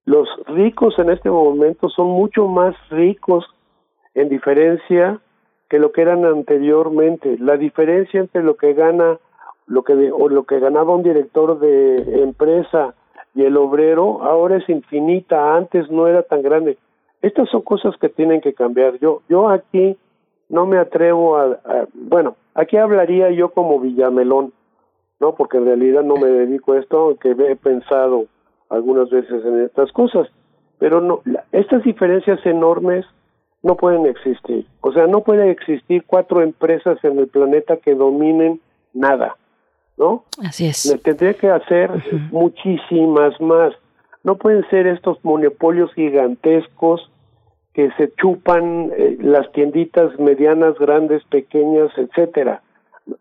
Los 0.04 0.28
ricos 0.46 0.98
en 0.98 1.10
este 1.10 1.30
momento 1.30 1.88
son 1.88 2.08
mucho 2.08 2.46
más 2.46 2.74
ricos 2.90 3.44
en 4.14 4.28
diferencia 4.28 5.20
que 5.68 5.78
lo 5.78 5.92
que 5.92 6.02
eran 6.02 6.24
anteriormente. 6.24 7.36
La 7.38 7.56
diferencia 7.56 8.20
entre 8.20 8.42
lo 8.42 8.56
que 8.56 8.74
gana 8.74 9.18
lo 9.66 9.84
que 9.84 10.10
o 10.10 10.28
lo 10.28 10.44
que 10.44 10.58
ganaba 10.58 10.94
un 10.94 11.02
director 11.02 11.58
de 11.60 12.22
empresa 12.22 12.94
y 13.34 13.44
el 13.44 13.56
obrero 13.56 14.22
ahora 14.22 14.56
es 14.56 14.68
infinita, 14.68 15.56
antes 15.56 15.90
no 15.90 16.06
era 16.06 16.22
tan 16.22 16.42
grande. 16.42 16.78
Estas 17.22 17.48
son 17.50 17.62
cosas 17.62 17.96
que 17.98 18.08
tienen 18.08 18.40
que 18.40 18.54
cambiar. 18.54 18.98
Yo 18.98 19.22
yo 19.28 19.48
aquí 19.48 19.96
no 20.48 20.66
me 20.66 20.78
atrevo 20.78 21.36
a, 21.36 21.58
bueno, 21.94 22.36
aquí 22.54 22.76
hablaría 22.76 23.30
yo 23.30 23.50
como 23.50 23.78
Villamelón, 23.78 24.52
¿no? 25.20 25.34
Porque 25.34 25.58
en 25.58 25.66
realidad 25.66 26.02
no 26.02 26.16
me 26.16 26.28
dedico 26.28 26.72
a 26.72 26.78
esto, 26.78 26.98
aunque 26.98 27.30
he 27.30 27.56
pensado 27.56 28.26
algunas 28.68 29.10
veces 29.10 29.44
en 29.44 29.62
estas 29.62 29.92
cosas, 29.92 30.28
pero 30.78 31.00
no, 31.00 31.20
estas 31.52 31.82
diferencias 31.84 32.44
enormes 32.46 33.04
no 33.62 33.76
pueden 33.76 34.06
existir. 34.06 34.66
O 34.80 34.92
sea, 34.92 35.06
no 35.06 35.22
puede 35.22 35.50
existir 35.50 36.04
cuatro 36.06 36.40
empresas 36.40 37.02
en 37.04 37.18
el 37.18 37.28
planeta 37.28 37.76
que 37.76 37.94
dominen 37.94 38.60
nada, 38.94 39.36
¿no? 40.00 40.24
Así 40.42 40.66
es. 40.66 40.98
Tendría 41.04 41.34
que 41.34 41.48
hacer 41.48 41.90
muchísimas 42.32 43.38
más. 43.40 43.74
No 44.24 44.36
pueden 44.36 44.68
ser 44.70 44.86
estos 44.86 45.22
monopolios 45.22 45.92
gigantescos 45.94 47.10
que 47.74 47.90
se 47.92 48.10
chupan 48.14 48.90
eh, 48.96 49.18
las 49.20 49.52
tienditas 49.52 50.18
medianas, 50.18 50.76
grandes, 50.78 51.22
pequeñas, 51.24 51.90
etcétera. 51.96 52.62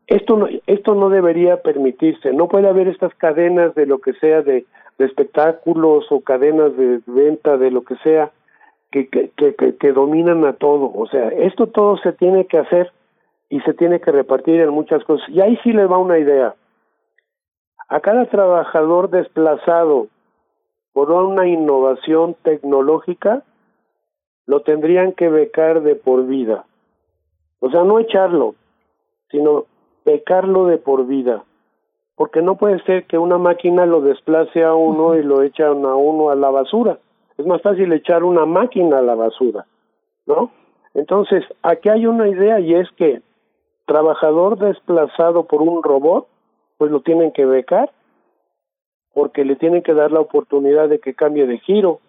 Esto 0.07 0.37
no, 0.37 0.47
esto 0.67 0.95
no 0.95 1.09
debería 1.09 1.61
permitirse. 1.61 2.31
No 2.33 2.47
puede 2.47 2.67
haber 2.67 2.87
estas 2.87 3.13
cadenas 3.15 3.75
de 3.75 3.85
lo 3.85 3.99
que 3.99 4.13
sea 4.13 4.41
de, 4.41 4.65
espectáculos 4.97 6.05
o 6.11 6.19
cadenas 6.21 6.75
de 6.75 6.99
venta 7.07 7.57
de 7.57 7.71
lo 7.71 7.83
que 7.83 7.95
sea 8.03 8.31
que, 8.91 9.07
que, 9.07 9.31
que, 9.37 9.75
que 9.77 9.91
dominan 9.93 10.43
a 10.45 10.53
todo. 10.53 10.91
O 10.93 11.07
sea, 11.07 11.29
esto 11.29 11.67
todo 11.67 11.97
se 11.97 12.11
tiene 12.13 12.45
que 12.45 12.57
hacer 12.57 12.91
y 13.49 13.61
se 13.61 13.73
tiene 13.73 13.99
que 13.99 14.11
repartir 14.11 14.59
en 14.61 14.69
muchas 14.69 15.03
cosas. 15.05 15.27
Y 15.29 15.41
ahí 15.41 15.57
sí 15.63 15.71
le 15.71 15.85
va 15.85 15.97
una 15.97 16.19
idea. 16.19 16.53
A 17.89 17.99
cada 18.01 18.25
trabajador 18.25 19.09
desplazado 19.09 20.07
por 20.93 21.11
una 21.11 21.47
innovación 21.47 22.35
tecnológica, 22.43 23.43
lo 24.45 24.61
tendrían 24.61 25.13
que 25.13 25.29
becar 25.29 25.81
de 25.81 25.95
por 25.95 26.25
vida. 26.25 26.65
O 27.59 27.69
sea, 27.69 27.83
no 27.83 27.99
echarlo, 27.99 28.55
sino 29.31 29.65
becarlo 30.05 30.65
de 30.65 30.77
por 30.77 31.05
vida. 31.05 31.43
Porque 32.15 32.41
no 32.41 32.55
puede 32.55 32.81
ser 32.83 33.05
que 33.05 33.17
una 33.17 33.37
máquina 33.37 33.85
lo 33.85 34.01
desplace 34.01 34.63
a 34.63 34.73
uno 34.73 35.15
y 35.15 35.23
lo 35.23 35.41
echan 35.41 35.85
a 35.85 35.95
uno 35.95 36.29
a 36.29 36.35
la 36.35 36.49
basura. 36.49 36.99
Es 37.37 37.45
más 37.45 37.61
fácil 37.61 37.93
echar 37.93 38.23
una 38.23 38.45
máquina 38.45 38.99
a 38.99 39.01
la 39.01 39.15
basura, 39.15 39.65
¿no? 40.25 40.51
Entonces, 40.93 41.43
aquí 41.63 41.89
hay 41.89 42.05
una 42.05 42.27
idea 42.27 42.59
y 42.59 42.73
es 42.73 42.89
que 42.97 43.21
trabajador 43.85 44.57
desplazado 44.57 45.43
por 45.43 45.61
un 45.61 45.81
robot, 45.81 46.27
pues 46.79 46.91
lo 46.91 47.01
tienen 47.01 47.33
que 47.33 47.45
becar, 47.45 47.91
porque 49.13 49.43
le 49.43 49.57
tienen 49.57 49.83
que 49.83 49.93
dar 49.93 50.13
la 50.13 50.21
oportunidad 50.21 50.87
de 50.87 50.99
que 50.99 51.13
cambie 51.13 51.45
de 51.45 51.59
giro, 51.59 51.99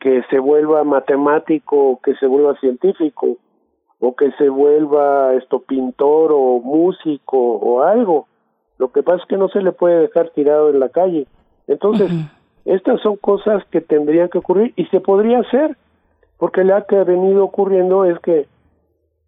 que 0.00 0.22
se 0.30 0.38
vuelva 0.38 0.84
matemático, 0.84 2.00
que 2.02 2.14
se 2.14 2.26
vuelva 2.26 2.58
científico, 2.60 3.36
o 4.00 4.16
que 4.16 4.32
se 4.38 4.48
vuelva 4.48 5.34
esto 5.34 5.60
pintor 5.60 6.32
o 6.32 6.60
músico 6.60 7.36
o 7.36 7.82
algo. 7.82 8.26
Lo 8.78 8.90
que 8.90 9.02
pasa 9.02 9.22
es 9.22 9.28
que 9.28 9.36
no 9.36 9.48
se 9.48 9.60
le 9.60 9.72
puede 9.72 10.00
dejar 10.00 10.30
tirado 10.30 10.70
en 10.70 10.80
la 10.80 10.88
calle. 10.88 11.26
Entonces, 11.66 12.10
estas 12.64 13.02
son 13.02 13.16
cosas 13.16 13.62
que 13.66 13.82
tendrían 13.82 14.30
que 14.30 14.38
ocurrir 14.38 14.72
y 14.76 14.86
se 14.86 15.00
podría 15.00 15.40
hacer, 15.40 15.76
porque 16.38 16.64
lo 16.64 16.86
que 16.86 16.96
ha 16.96 17.04
venido 17.04 17.44
ocurriendo 17.44 18.06
es 18.06 18.18
que 18.20 18.46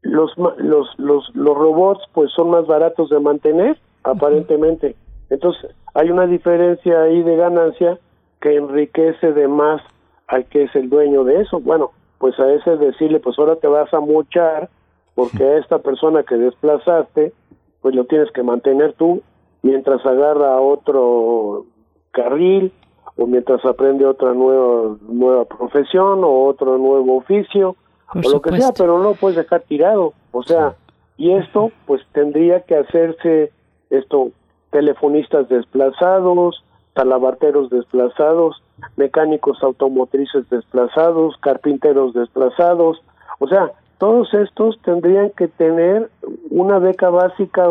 los 0.01 0.33
los 0.57 0.99
los 0.99 1.31
los 1.37 1.59
robots 1.59 2.03
pues 2.15 2.33
son 2.33 2.49
más 2.49 2.67
baratos 2.67 3.11
de 3.11 3.21
mantener 3.21 3.77
aparentemente. 4.05 4.97
Entonces, 5.29 5.71
hay 5.95 6.11
una 6.11 6.27
diferencia 6.27 7.03
ahí 7.03 7.23
de 7.23 7.37
ganancia 7.37 7.99
que 8.41 8.57
enriquece 8.57 9.33
de 9.33 9.49
más 9.49 9.83
al 10.27 10.45
que 10.47 10.65
es 10.65 10.75
el 10.75 10.89
dueño 10.89 11.25
de 11.25 11.41
eso. 11.41 11.61
Bueno, 11.61 11.91
pues 12.19 12.39
a 12.39 12.53
ese 12.53 12.77
decirle, 12.77 13.21
pues 13.21 13.39
ahora 13.39 13.57
te 13.57 13.67
vas 13.67 13.93
a 13.93 14.01
mochar 14.01 14.69
porque 15.15 15.43
a 15.43 15.59
esta 15.59 15.79
persona 15.79 16.23
que 16.23 16.37
desplazaste, 16.37 17.33
pues 17.83 17.95
lo 17.95 18.05
tienes 18.05 18.31
que 18.33 18.43
mantener 18.43 18.95
tú 18.95 19.23
mientras 19.63 20.05
agarra 20.07 20.61
otro 20.61 21.67
carril 22.13 22.73
o 23.17 23.27
mientras 23.27 23.65
aprende 23.65 24.07
otra 24.07 24.33
nueva 24.33 24.97
nueva 25.09 25.45
profesión 25.45 26.25
o 26.25 26.45
otro 26.47 26.79
nuevo 26.79 27.17
oficio 27.17 27.77
o 28.15 28.31
lo 28.31 28.41
que 28.41 28.57
sea, 28.59 28.71
pero 28.77 28.99
no 28.99 29.05
lo 29.05 29.15
puedes 29.15 29.37
dejar 29.37 29.63
tirado. 29.63 30.15
O 30.33 30.43
sea, 30.43 30.75
y 31.17 31.33
esto 31.33 31.71
pues 31.87 32.03
tendría 32.13 32.61
que 32.63 32.77
hacerse 32.77 33.53
esto 33.91 34.31
telefonistas 34.71 35.49
desplazados, 35.49 36.65
talabarteros 36.95 37.71
desplazados, 37.71 38.63
mecánicos 38.97 39.63
automotrices 39.63 40.49
desplazados, 40.49 41.37
carpinteros 41.39 42.15
desplazados, 42.15 43.03
o 43.39 43.49
sea, 43.49 43.73
todos 43.99 44.33
estos 44.33 44.81
tendrían 44.83 45.31
que 45.31 45.49
tener 45.49 46.11
una 46.51 46.79
beca 46.79 47.11
básica 47.11 47.67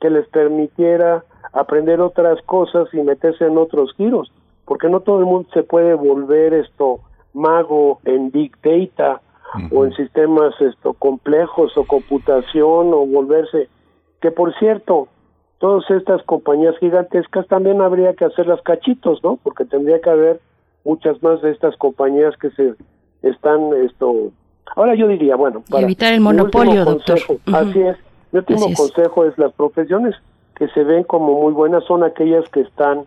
que 0.00 0.10
les 0.10 0.26
permitiera 0.28 1.24
aprender 1.52 2.00
otras 2.00 2.40
cosas 2.42 2.88
y 2.92 3.02
meterse 3.02 3.46
en 3.46 3.58
otros 3.58 3.92
giros, 3.96 4.32
porque 4.64 4.88
no 4.88 5.00
todo 5.00 5.20
el 5.20 5.26
mundo 5.26 5.48
se 5.52 5.62
puede 5.62 5.94
volver 5.94 6.54
esto 6.54 7.00
mago 7.34 8.00
en 8.04 8.30
big 8.30 8.56
data 8.62 9.20
o 9.70 9.84
en 9.84 9.94
sistemas 9.94 10.54
esto 10.60 10.92
complejos 10.94 11.76
o 11.76 11.84
computación 11.84 12.92
o 12.92 13.06
volverse 13.06 13.68
que 14.20 14.30
por 14.30 14.56
cierto 14.58 15.08
todas 15.58 15.88
estas 15.90 16.22
compañías 16.22 16.76
gigantescas 16.78 17.46
también 17.48 17.80
habría 17.80 18.14
que 18.14 18.24
hacerlas 18.24 18.60
cachitos, 18.62 19.22
¿no? 19.24 19.38
Porque 19.42 19.64
tendría 19.64 20.00
que 20.00 20.10
haber 20.10 20.40
muchas 20.84 21.22
más 21.22 21.42
de 21.42 21.50
estas 21.50 21.76
compañías 21.76 22.36
que 22.36 22.50
se 22.50 22.74
están 23.22 23.72
esto 23.84 24.30
ahora 24.76 24.94
yo 24.94 25.08
diría 25.08 25.34
bueno 25.34 25.62
para 25.68 25.82
evitar 25.82 26.12
el 26.12 26.20
monopolio 26.20 26.84
doctor. 26.84 27.18
así 27.52 27.80
es 27.80 27.96
mi 28.30 28.38
último 28.38 28.66
consejo 28.74 29.24
es 29.24 29.36
las 29.38 29.52
profesiones 29.54 30.14
que 30.54 30.68
se 30.68 30.84
ven 30.84 31.04
como 31.04 31.40
muy 31.42 31.52
buenas 31.52 31.84
son 31.84 32.04
aquellas 32.04 32.48
que 32.50 32.60
están 32.60 33.06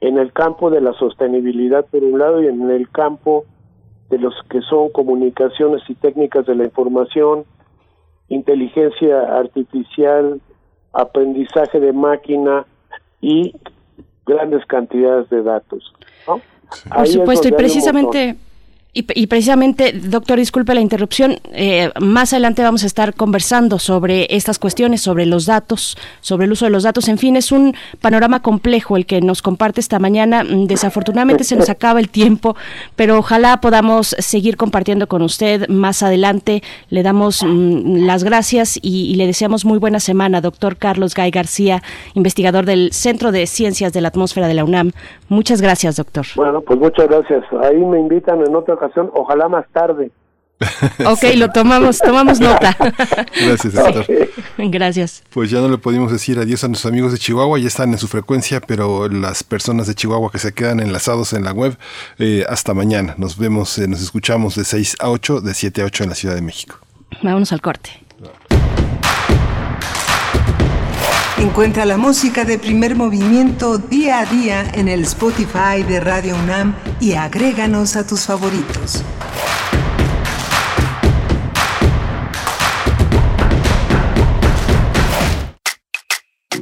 en 0.00 0.18
el 0.18 0.32
campo 0.32 0.70
de 0.70 0.80
la 0.80 0.92
sostenibilidad 0.94 1.86
por 1.86 2.02
un 2.02 2.18
lado 2.18 2.42
y 2.42 2.46
en 2.46 2.70
el 2.70 2.90
campo 2.90 3.44
de 4.10 4.18
los 4.18 4.34
que 4.50 4.60
son 4.62 4.90
comunicaciones 4.90 5.82
y 5.88 5.94
técnicas 5.94 6.46
de 6.46 6.54
la 6.54 6.64
información, 6.64 7.44
inteligencia 8.28 9.20
artificial, 9.38 10.40
aprendizaje 10.92 11.80
de 11.80 11.92
máquina 11.92 12.66
y 13.20 13.54
grandes 14.26 14.64
cantidades 14.66 15.28
de 15.30 15.42
datos. 15.42 15.92
Por 16.26 17.06
supuesto, 17.06 17.48
y 17.48 17.52
precisamente 17.52 18.36
y, 18.96 19.26
precisamente, 19.26 19.92
doctor, 19.92 20.38
disculpe 20.38 20.72
la 20.72 20.80
interrupción, 20.80 21.38
eh, 21.52 21.90
más 22.00 22.32
adelante 22.32 22.62
vamos 22.62 22.84
a 22.84 22.86
estar 22.86 23.12
conversando 23.14 23.80
sobre 23.80 24.28
estas 24.30 24.60
cuestiones, 24.60 25.00
sobre 25.00 25.26
los 25.26 25.46
datos, 25.46 25.98
sobre 26.20 26.46
el 26.46 26.52
uso 26.52 26.66
de 26.66 26.70
los 26.70 26.84
datos. 26.84 27.08
En 27.08 27.18
fin, 27.18 27.34
es 27.34 27.50
un 27.50 27.74
panorama 28.00 28.40
complejo 28.40 28.96
el 28.96 29.04
que 29.04 29.20
nos 29.20 29.42
comparte 29.42 29.80
esta 29.80 29.98
mañana. 29.98 30.44
Mm, 30.44 30.66
desafortunadamente 30.66 31.42
se 31.42 31.56
nos 31.56 31.70
acaba 31.70 31.98
el 31.98 32.08
tiempo, 32.08 32.54
pero 32.94 33.18
ojalá 33.18 33.60
podamos 33.60 34.14
seguir 34.20 34.56
compartiendo 34.56 35.08
con 35.08 35.22
usted 35.22 35.68
más 35.68 36.04
adelante. 36.04 36.62
Le 36.88 37.02
damos 37.02 37.42
mm, 37.42 38.06
las 38.06 38.22
gracias 38.22 38.78
y, 38.80 39.10
y, 39.10 39.16
le 39.16 39.26
deseamos 39.26 39.64
muy 39.64 39.78
buena 39.78 39.98
semana, 39.98 40.40
doctor 40.40 40.76
Carlos 40.76 41.16
Gay 41.16 41.32
García, 41.32 41.82
investigador 42.14 42.64
del 42.64 42.92
Centro 42.92 43.32
de 43.32 43.48
Ciencias 43.48 43.92
de 43.92 44.00
la 44.00 44.08
Atmósfera 44.08 44.46
de 44.46 44.54
la 44.54 44.62
UNAM. 44.62 44.92
Muchas 45.28 45.60
gracias, 45.60 45.96
doctor. 45.96 46.26
Bueno, 46.36 46.60
pues 46.60 46.78
muchas 46.78 47.08
gracias. 47.08 47.44
Ahí 47.60 47.78
me 47.78 47.98
invitan 47.98 48.40
en 48.46 48.54
otra 48.54 48.76
ocasión, 48.86 49.10
ojalá 49.14 49.48
más 49.48 49.66
tarde. 49.72 50.10
ok, 51.04 51.34
lo 51.36 51.50
tomamos, 51.50 51.98
tomamos 51.98 52.40
nota. 52.40 52.76
Gracias, 53.46 53.74
doctor. 53.74 54.06
Gracias. 54.56 55.24
Pues 55.30 55.50
ya 55.50 55.60
no 55.60 55.68
le 55.68 55.78
pudimos 55.78 56.12
decir 56.12 56.38
adiós 56.38 56.62
a 56.64 56.68
nuestros 56.68 56.90
amigos 56.90 57.12
de 57.12 57.18
Chihuahua, 57.18 57.58
ya 57.58 57.66
están 57.66 57.92
en 57.92 57.98
su 57.98 58.08
frecuencia, 58.08 58.60
pero 58.60 59.08
las 59.08 59.42
personas 59.42 59.86
de 59.86 59.94
Chihuahua 59.94 60.30
que 60.30 60.38
se 60.38 60.54
quedan 60.54 60.80
enlazados 60.80 61.32
en 61.32 61.44
la 61.44 61.52
web, 61.52 61.76
eh, 62.18 62.44
hasta 62.48 62.72
mañana. 62.72 63.14
Nos 63.18 63.36
vemos, 63.36 63.78
eh, 63.78 63.88
nos 63.88 64.00
escuchamos 64.00 64.54
de 64.54 64.64
6 64.64 64.96
a 65.00 65.10
8, 65.10 65.40
de 65.40 65.54
7 65.54 65.82
a 65.82 65.84
8 65.86 66.04
en 66.04 66.10
la 66.10 66.16
Ciudad 66.16 66.34
de 66.34 66.42
México. 66.42 66.78
Vámonos 67.22 67.52
al 67.52 67.60
corte. 67.60 68.04
Encuentra 71.38 71.84
la 71.84 71.96
música 71.96 72.44
de 72.44 72.58
primer 72.58 72.94
movimiento 72.94 73.78
día 73.78 74.20
a 74.20 74.24
día 74.24 74.70
en 74.74 74.86
el 74.86 75.02
Spotify 75.02 75.82
de 75.86 75.98
Radio 75.98 76.36
UNAM 76.36 76.76
y 77.00 77.14
agréganos 77.14 77.96
a 77.96 78.06
tus 78.06 78.20
favoritos. 78.20 79.02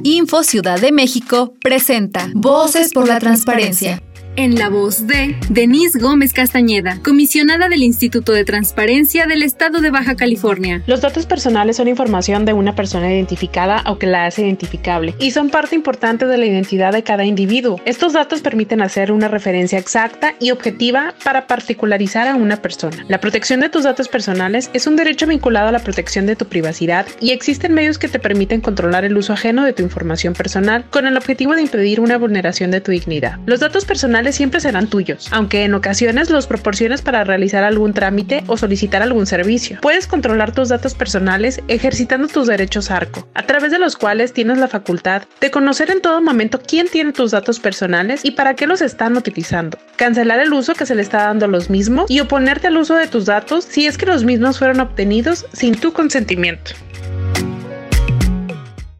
Info 0.01 0.43
Ciudad 0.43 0.81
de 0.81 0.91
México 0.91 1.53
presenta 1.61 2.29
Voces 2.33 2.93
por 2.93 3.07
la 3.07 3.19
Transparencia 3.19 4.01
en 4.35 4.55
la 4.55 4.69
voz 4.69 5.05
de 5.07 5.35
Denise 5.49 5.99
Gómez 5.99 6.33
Castañeda, 6.33 6.99
comisionada 7.03 7.69
del 7.69 7.83
Instituto 7.83 8.31
de 8.31 8.45
Transparencia 8.45 9.27
del 9.27 9.43
Estado 9.43 9.79
de 9.79 9.91
Baja 9.91 10.15
California. 10.15 10.81
Los 10.87 11.01
datos 11.01 11.25
personales 11.25 11.77
son 11.77 11.87
información 11.87 12.45
de 12.45 12.53
una 12.53 12.75
persona 12.75 13.11
identificada 13.11 13.83
o 13.85 13.99
que 13.99 14.07
la 14.07 14.25
hace 14.25 14.41
identificable 14.43 15.15
y 15.19 15.31
son 15.31 15.49
parte 15.49 15.75
importante 15.75 16.25
de 16.25 16.37
la 16.37 16.45
identidad 16.45 16.93
de 16.93 17.03
cada 17.03 17.25
individuo. 17.25 17.79
Estos 17.85 18.13
datos 18.13 18.41
permiten 18.41 18.81
hacer 18.81 19.11
una 19.11 19.27
referencia 19.27 19.77
exacta 19.77 20.33
y 20.39 20.51
objetiva 20.51 21.13
para 21.23 21.45
particularizar 21.47 22.27
a 22.27 22.35
una 22.35 22.57
persona. 22.57 23.05
La 23.07 23.19
protección 23.19 23.59
de 23.59 23.69
tus 23.69 23.83
datos 23.83 24.07
personales 24.07 24.69
es 24.73 24.87
un 24.87 24.95
derecho 24.95 25.27
vinculado 25.27 25.67
a 25.67 25.71
la 25.71 25.79
protección 25.79 26.25
de 26.25 26.35
tu 26.35 26.45
privacidad 26.45 27.05
y 27.19 27.31
existen 27.31 27.73
medios 27.73 27.97
que 27.97 28.07
te 28.07 28.19
permiten 28.19 28.61
controlar 28.61 29.05
el 29.05 29.17
uso 29.17 29.33
ajeno 29.33 29.63
de 29.63 29.73
tu 29.73 29.83
información 29.83 30.33
personal 30.33 30.85
con 30.89 31.05
el 31.05 31.17
objetivo 31.17 31.53
de 31.53 31.61
impedir 31.61 31.99
una 31.99 32.17
vulneración 32.17 32.71
de 32.71 32.81
tu 32.81 32.91
dignidad. 32.91 33.37
Los 33.45 33.59
datos 33.59 33.85
personales 33.85 34.22
siempre 34.31 34.61
serán 34.61 34.87
tuyos, 34.87 35.27
aunque 35.31 35.63
en 35.63 35.73
ocasiones 35.73 36.29
los 36.29 36.47
proporciones 36.47 37.01
para 37.01 37.23
realizar 37.23 37.63
algún 37.63 37.93
trámite 37.93 38.43
o 38.47 38.57
solicitar 38.57 39.01
algún 39.01 39.25
servicio. 39.25 39.79
Puedes 39.81 40.07
controlar 40.07 40.53
tus 40.53 40.69
datos 40.69 40.93
personales 40.93 41.61
ejercitando 41.67 42.27
tus 42.27 42.47
derechos 42.47 42.91
ARCO, 42.91 43.27
a 43.33 43.43
través 43.43 43.71
de 43.71 43.79
los 43.79 43.97
cuales 43.97 44.33
tienes 44.33 44.57
la 44.57 44.67
facultad 44.67 45.23
de 45.41 45.51
conocer 45.51 45.89
en 45.89 46.01
todo 46.01 46.21
momento 46.21 46.61
quién 46.65 46.87
tiene 46.87 47.11
tus 47.11 47.31
datos 47.31 47.59
personales 47.59 48.23
y 48.23 48.31
para 48.31 48.55
qué 48.55 48.67
los 48.67 48.81
están 48.81 49.17
utilizando, 49.17 49.77
cancelar 49.95 50.39
el 50.39 50.53
uso 50.53 50.73
que 50.73 50.85
se 50.85 50.95
le 50.95 51.01
está 51.01 51.23
dando 51.23 51.45
a 51.45 51.49
los 51.49 51.69
mismos 51.69 52.09
y 52.09 52.19
oponerte 52.19 52.67
al 52.67 52.77
uso 52.77 52.95
de 52.95 53.07
tus 53.07 53.25
datos 53.25 53.65
si 53.65 53.87
es 53.87 53.97
que 53.97 54.05
los 54.05 54.23
mismos 54.23 54.59
fueron 54.59 54.79
obtenidos 54.79 55.45
sin 55.53 55.75
tu 55.75 55.93
consentimiento. 55.93 56.71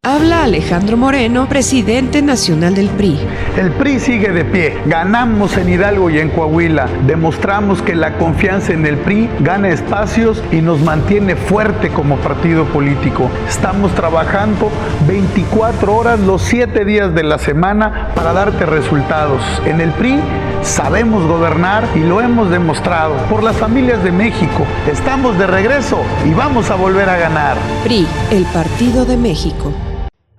Habla 0.05 0.43
Alejandro 0.43 0.97
Moreno, 0.97 1.47
presidente 1.47 2.21
nacional 2.21 2.75
del 2.75 2.89
PRI. 2.89 3.17
El 3.55 3.71
PRI 3.71 4.01
sigue 4.01 4.33
de 4.33 4.43
pie. 4.43 4.77
Ganamos 4.85 5.55
en 5.55 5.69
Hidalgo 5.69 6.09
y 6.09 6.19
en 6.19 6.29
Coahuila. 6.29 6.89
Demostramos 7.07 7.81
que 7.81 7.95
la 7.95 8.17
confianza 8.17 8.73
en 8.73 8.85
el 8.85 8.97
PRI 8.97 9.29
gana 9.39 9.69
espacios 9.69 10.43
y 10.51 10.57
nos 10.57 10.81
mantiene 10.81 11.37
fuerte 11.37 11.87
como 11.87 12.17
partido 12.17 12.65
político. 12.65 13.29
Estamos 13.47 13.95
trabajando 13.95 14.69
24 15.07 15.95
horas 15.95 16.19
los 16.19 16.41
7 16.41 16.83
días 16.83 17.15
de 17.15 17.23
la 17.23 17.39
semana 17.39 18.09
para 18.13 18.33
darte 18.33 18.65
resultados. 18.65 19.41
En 19.65 19.79
el 19.79 19.91
PRI 19.91 20.19
sabemos 20.63 21.25
gobernar 21.25 21.87
y 21.95 21.99
lo 21.99 22.19
hemos 22.19 22.49
demostrado. 22.49 23.15
Por 23.29 23.41
las 23.41 23.55
familias 23.55 24.03
de 24.03 24.11
México, 24.11 24.65
estamos 24.85 25.39
de 25.39 25.47
regreso 25.47 26.01
y 26.25 26.33
vamos 26.33 26.69
a 26.71 26.75
volver 26.75 27.07
a 27.07 27.15
ganar. 27.15 27.55
PRI, 27.85 28.05
el 28.31 28.43
Partido 28.47 29.05
de 29.05 29.15
México. 29.15 29.71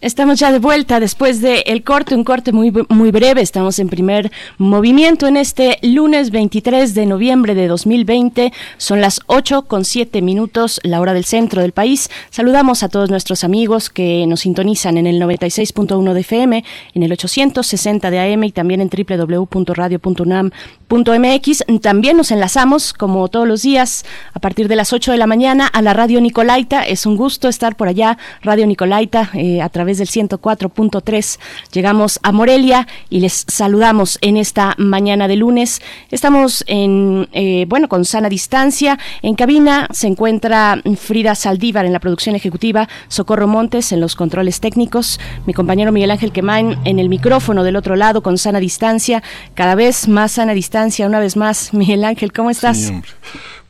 Estamos 0.00 0.38
ya 0.38 0.52
de 0.52 0.60
vuelta 0.60 1.00
después 1.00 1.40
del 1.40 1.64
el 1.66 1.82
corte, 1.82 2.14
un 2.14 2.22
corte 2.22 2.52
muy, 2.52 2.72
muy 2.88 3.10
breve. 3.10 3.40
Estamos 3.40 3.80
en 3.80 3.88
primer 3.88 4.30
movimiento 4.56 5.26
en 5.26 5.36
este 5.36 5.80
lunes 5.82 6.30
23 6.30 6.94
de 6.94 7.04
noviembre 7.04 7.56
de 7.56 7.66
2020. 7.66 8.52
Son 8.76 9.00
las 9.00 9.20
8 9.26 9.62
con 9.62 9.84
7 9.84 10.22
minutos, 10.22 10.78
la 10.84 11.00
hora 11.00 11.14
del 11.14 11.24
centro 11.24 11.62
del 11.62 11.72
país. 11.72 12.10
Saludamos 12.30 12.84
a 12.84 12.88
todos 12.88 13.10
nuestros 13.10 13.42
amigos 13.42 13.90
que 13.90 14.24
nos 14.28 14.38
sintonizan 14.40 14.98
en 14.98 15.08
el 15.08 15.20
96.1 15.20 16.12
de 16.12 16.20
FM, 16.20 16.64
en 16.94 17.02
el 17.02 17.10
860 17.10 18.12
de 18.12 18.20
AM 18.20 18.44
y 18.44 18.52
también 18.52 18.80
en 18.80 18.90
www.radio.unam.mx. 18.90 21.64
También 21.82 22.16
nos 22.16 22.30
enlazamos, 22.30 22.92
como 22.92 23.26
todos 23.26 23.48
los 23.48 23.62
días, 23.62 24.04
a 24.32 24.38
partir 24.38 24.68
de 24.68 24.76
las 24.76 24.92
8 24.92 25.10
de 25.10 25.18
la 25.18 25.26
mañana 25.26 25.66
a 25.66 25.82
la 25.82 25.92
Radio 25.92 26.20
Nicolaita. 26.20 26.84
Es 26.84 27.04
un 27.04 27.16
gusto 27.16 27.48
estar 27.48 27.74
por 27.74 27.88
allá, 27.88 28.16
Radio 28.42 28.64
Nicolaita, 28.64 29.30
eh, 29.34 29.60
a 29.60 29.68
través 29.68 29.87
del 29.96 30.08
104.3. 30.08 31.38
Llegamos 31.72 32.20
a 32.22 32.32
Morelia 32.32 32.86
y 33.08 33.20
les 33.20 33.46
saludamos 33.48 34.18
en 34.20 34.36
esta 34.36 34.74
mañana 34.76 35.26
de 35.26 35.36
lunes. 35.36 35.80
Estamos 36.10 36.64
en, 36.66 37.26
eh, 37.32 37.64
bueno, 37.66 37.88
con 37.88 38.04
sana 38.04 38.28
distancia. 38.28 38.98
En 39.22 39.34
cabina 39.34 39.88
se 39.90 40.08
encuentra 40.08 40.82
Frida 40.96 41.34
Saldívar 41.34 41.86
en 41.86 41.94
la 41.94 42.00
producción 42.00 42.34
ejecutiva, 42.34 42.86
Socorro 43.08 43.48
Montes 43.48 43.92
en 43.92 44.00
los 44.00 44.14
controles 44.14 44.60
técnicos, 44.60 45.18
mi 45.46 45.54
compañero 45.54 45.92
Miguel 45.92 46.10
Ángel 46.10 46.32
Quemain 46.32 46.76
en 46.84 46.98
el 46.98 47.08
micrófono 47.08 47.64
del 47.64 47.76
otro 47.76 47.96
lado 47.96 48.22
con 48.22 48.36
sana 48.36 48.60
distancia, 48.60 49.22
cada 49.54 49.74
vez 49.74 50.08
más 50.08 50.32
sana 50.32 50.52
distancia, 50.52 51.06
una 51.06 51.20
vez 51.20 51.36
más. 51.36 51.72
Miguel 51.78 52.04
Ángel, 52.04 52.32
¿cómo 52.32 52.50
estás? 52.50 52.92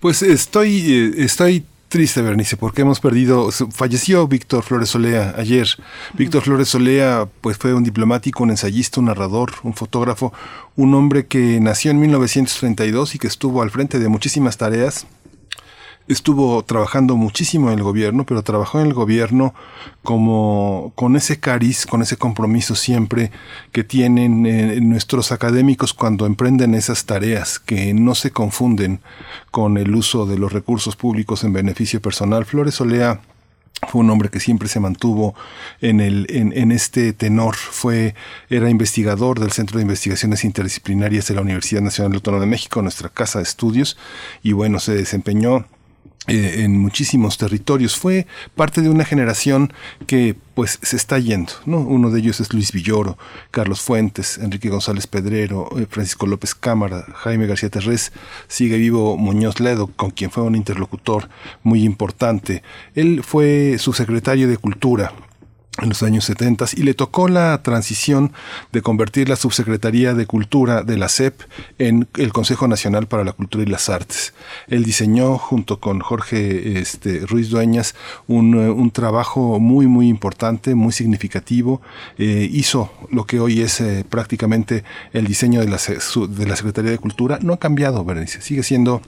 pues 0.01 0.23
estoy, 0.23 0.93
eh, 0.93 1.25
estoy 1.25 1.65
Triste, 1.89 2.21
Bernice, 2.21 2.59
porque 2.59 2.83
hemos 2.83 3.01
perdido, 3.01 3.51
falleció 3.51 4.29
Víctor 4.29 4.63
Flores 4.63 4.95
Olea 4.95 5.35
ayer. 5.39 5.67
Víctor 6.13 6.43
Flores 6.43 6.75
Olea 6.75 7.27
pues 7.41 7.57
fue 7.57 7.73
un 7.73 7.83
diplomático, 7.83 8.43
un 8.43 8.51
ensayista, 8.51 9.01
un 9.01 9.07
narrador, 9.07 9.53
un 9.63 9.73
fotógrafo, 9.73 10.35
un 10.77 10.93
hombre 10.93 11.27
que 11.27 11.61
nació 11.61 11.91
en 11.91 12.01
1932 12.01 13.15
y 13.15 13.19
que 13.19 13.27
estuvo 13.27 13.63
al 13.63 13.71
frente 13.71 13.99
de 13.99 14.09
muchísimas 14.09 14.59
tareas 14.59 15.07
estuvo 16.09 16.63
trabajando 16.65 17.17
muchísimo 17.17 17.71
en 17.71 17.79
el 17.79 17.85
gobierno, 17.85 18.25
pero 18.25 18.43
trabajó 18.43 18.81
en 18.81 18.87
el 18.87 18.95
gobierno 18.95 19.55
como 20.03 20.93
con 20.95 21.17
ese 21.17 21.39
cariz, 21.39 21.87
con 21.87 22.03
ese 22.03 22.17
compromiso 22.17 22.75
siempre 22.75 23.31
que 23.73 23.85
tienen 23.85 24.47
eh, 24.47 24.81
nuestros 24.81 25.33
académicos 25.33 25.93
cuando 25.93 26.27
emprenden 26.27 26.75
esas 26.75 27.05
tareas, 27.05 27.59
que 27.59 27.93
no 27.95 28.15
se 28.15 28.31
confunden 28.31 29.01
con 29.51 29.77
el 29.77 29.95
uso 29.95 30.27
de 30.27 30.39
los 30.39 30.53
recursos 30.53 30.97
públicos 30.97 31.45
en 31.45 31.53
beneficio 31.53 32.01
personal. 32.01 32.47
Flores 32.47 32.81
Olea 32.81 33.21
fue 33.87 34.01
un 34.01 34.11
hombre 34.11 34.29
que 34.29 34.41
siempre 34.41 34.69
se 34.69 34.81
mantuvo 34.81 35.35
en, 35.81 36.01
el, 36.01 36.27
en, 36.31 36.53
en, 36.57 36.73
este 36.73 37.13
tenor. 37.13 37.55
Fue, 37.55 38.15
era 38.51 38.71
investigador 38.71 39.39
del 39.39 39.53
Centro 39.53 39.79
de 39.79 39.83
Investigaciones 39.83 40.43
Interdisciplinarias 40.43 41.29
de 41.29 41.35
la 41.35 41.43
Universidad 41.43 41.83
Nacional 41.83 42.15
Autónoma 42.15 42.45
de 42.45 42.51
México, 42.51 42.83
nuestra 42.83 43.09
casa 43.09 43.39
de 43.39 43.45
estudios, 43.45 43.97
y 44.43 44.53
bueno, 44.53 44.81
se 44.81 44.95
desempeñó 44.95 45.67
eh, 46.29 46.63
en 46.65 46.79
muchísimos 46.79 47.39
territorios. 47.39 47.97
Fue 47.97 48.27
parte 48.55 48.83
de 48.83 48.91
una 48.91 49.05
generación 49.05 49.73
que 50.07 50.37
pues 50.55 50.79
se 50.83 50.97
está 50.97 51.19
yendo, 51.19 51.53
¿no? 51.67 51.79
Uno 51.79 52.11
de 52.11 52.21
ellos 52.21 52.41
es 52.41 52.53
Luis 52.53 52.73
Villoro, 52.73 53.17
Carlos 53.51 53.81
Fuentes, 53.81 54.39
Enrique 54.39 54.69
González 54.69 55.07
Pedrero, 55.07 55.69
eh, 55.79 55.87
Francisco 55.89 56.27
López 56.27 56.55
Cámara, 56.55 57.07
Jaime 57.15 57.47
García 57.47 57.71
Terrés, 57.71 58.13
sigue 58.49 58.77
vivo 58.77 59.17
Muñoz 59.17 59.61
Ledo, 59.61 59.87
con 59.87 60.11
quien 60.11 60.31
fue 60.31 60.43
un 60.43 60.55
interlocutor 60.55 61.29
muy 61.63 61.85
importante. 61.85 62.63
Él 62.95 63.23
fue 63.25 63.77
subsecretario 63.79 64.49
de 64.49 64.57
Cultura 64.57 65.13
en 65.81 65.89
los 65.89 66.03
años 66.03 66.25
70 66.25 66.67
y 66.77 66.83
le 66.83 66.95
tocó 66.95 67.29
la 67.29 67.63
transición 67.63 68.33
de 68.73 68.83
convertir 68.83 69.29
la 69.29 69.37
Subsecretaría 69.37 70.15
de 70.15 70.27
Cultura 70.27 70.83
de 70.83 70.97
la 70.97 71.09
SEP 71.09 71.41
en 71.79 72.09
el 72.17 72.33
Consejo 72.33 72.69
Nacional 72.69 73.07
para 73.07 73.25
la 73.25 73.33
Cultura 73.33 73.65
y 73.65 73.67
las 73.67 73.89
Artes. 73.89 74.35
Él 74.67 74.85
diseñó 74.85 75.39
junto 75.39 75.81
con 75.81 76.01
Jorge 76.01 76.79
este, 76.79 77.21
Ruiz 77.21 77.51
Dueñas 77.51 77.95
un, 78.27 78.55
un, 78.55 78.91
trabajo 78.91 79.61
muy 79.61 79.87
muy 79.87 80.09
importante, 80.09 80.75
muy 80.75 80.93
significativo. 80.93 81.81
Eh, 82.17 82.49
hizo 82.51 82.91
lo 83.11 83.25
que 83.25 83.41
hoy 83.41 83.61
es 83.61 83.81
eh, 83.81 84.05
prácticamente 84.09 84.85
el 85.13 85.27
diseño 85.27 85.61
de 85.61 85.69
la, 85.69 85.79
de 85.79 86.47
la 86.47 86.57
Secretaría 86.57 86.91
de 86.91 86.99
Cultura. 86.99 87.39
No 87.43 87.53
ha 87.53 87.59
cambiado, 87.59 88.05
sigue 88.41 88.63
siendo 88.63 89.03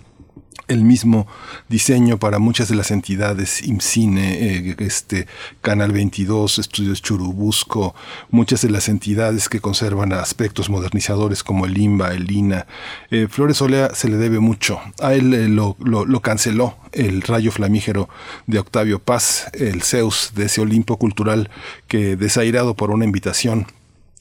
el 0.69 0.85
mismo 0.85 1.27
diseño 1.69 2.19
para 2.19 2.39
muchas 2.39 2.69
de 2.69 2.77
las 2.77 2.91
entidades, 2.91 3.63
IMCINE, 3.63 4.71
eh, 4.71 4.77
este, 4.79 5.27
Canal 5.61 5.93
22, 5.93 6.59
Estudios 6.59 7.03
Churubusco, 7.03 7.95
muchas 8.31 8.63
de 8.63 8.71
las 8.71 8.89
entidades 8.89 9.49
que 9.49 9.61
conservan 9.61 10.13
aspectos 10.13 10.71
modernizadores 10.71 11.43
como 11.43 11.67
el 11.67 11.77
IMBA, 11.77 12.15
el 12.15 12.31
INA. 12.31 12.67
Eh, 13.11 13.27
Flores 13.29 13.61
Olea 13.63 13.95
se 13.95 14.09
le 14.09 14.17
debe 14.17 14.41
mucho. 14.41 14.81
A 15.01 15.15
él 15.15 15.35
eh, 15.35 15.49
lo, 15.49 15.77
lo, 15.81 16.05
lo, 16.05 16.21
canceló 16.21 16.77
el 16.93 17.23
rayo 17.23 17.53
flamígero 17.53 18.09
de 18.47 18.59
Octavio 18.59 18.99
Paz, 18.99 19.51
el 19.55 19.83
Zeus 19.83 20.33
de 20.35 20.47
ese 20.47 20.61
Olimpo 20.61 20.99
cultural 20.99 21.51
que, 21.89 22.17
desairado 22.17 22.75
por 22.75 22.91
una 22.91 23.05
invitación 23.05 23.67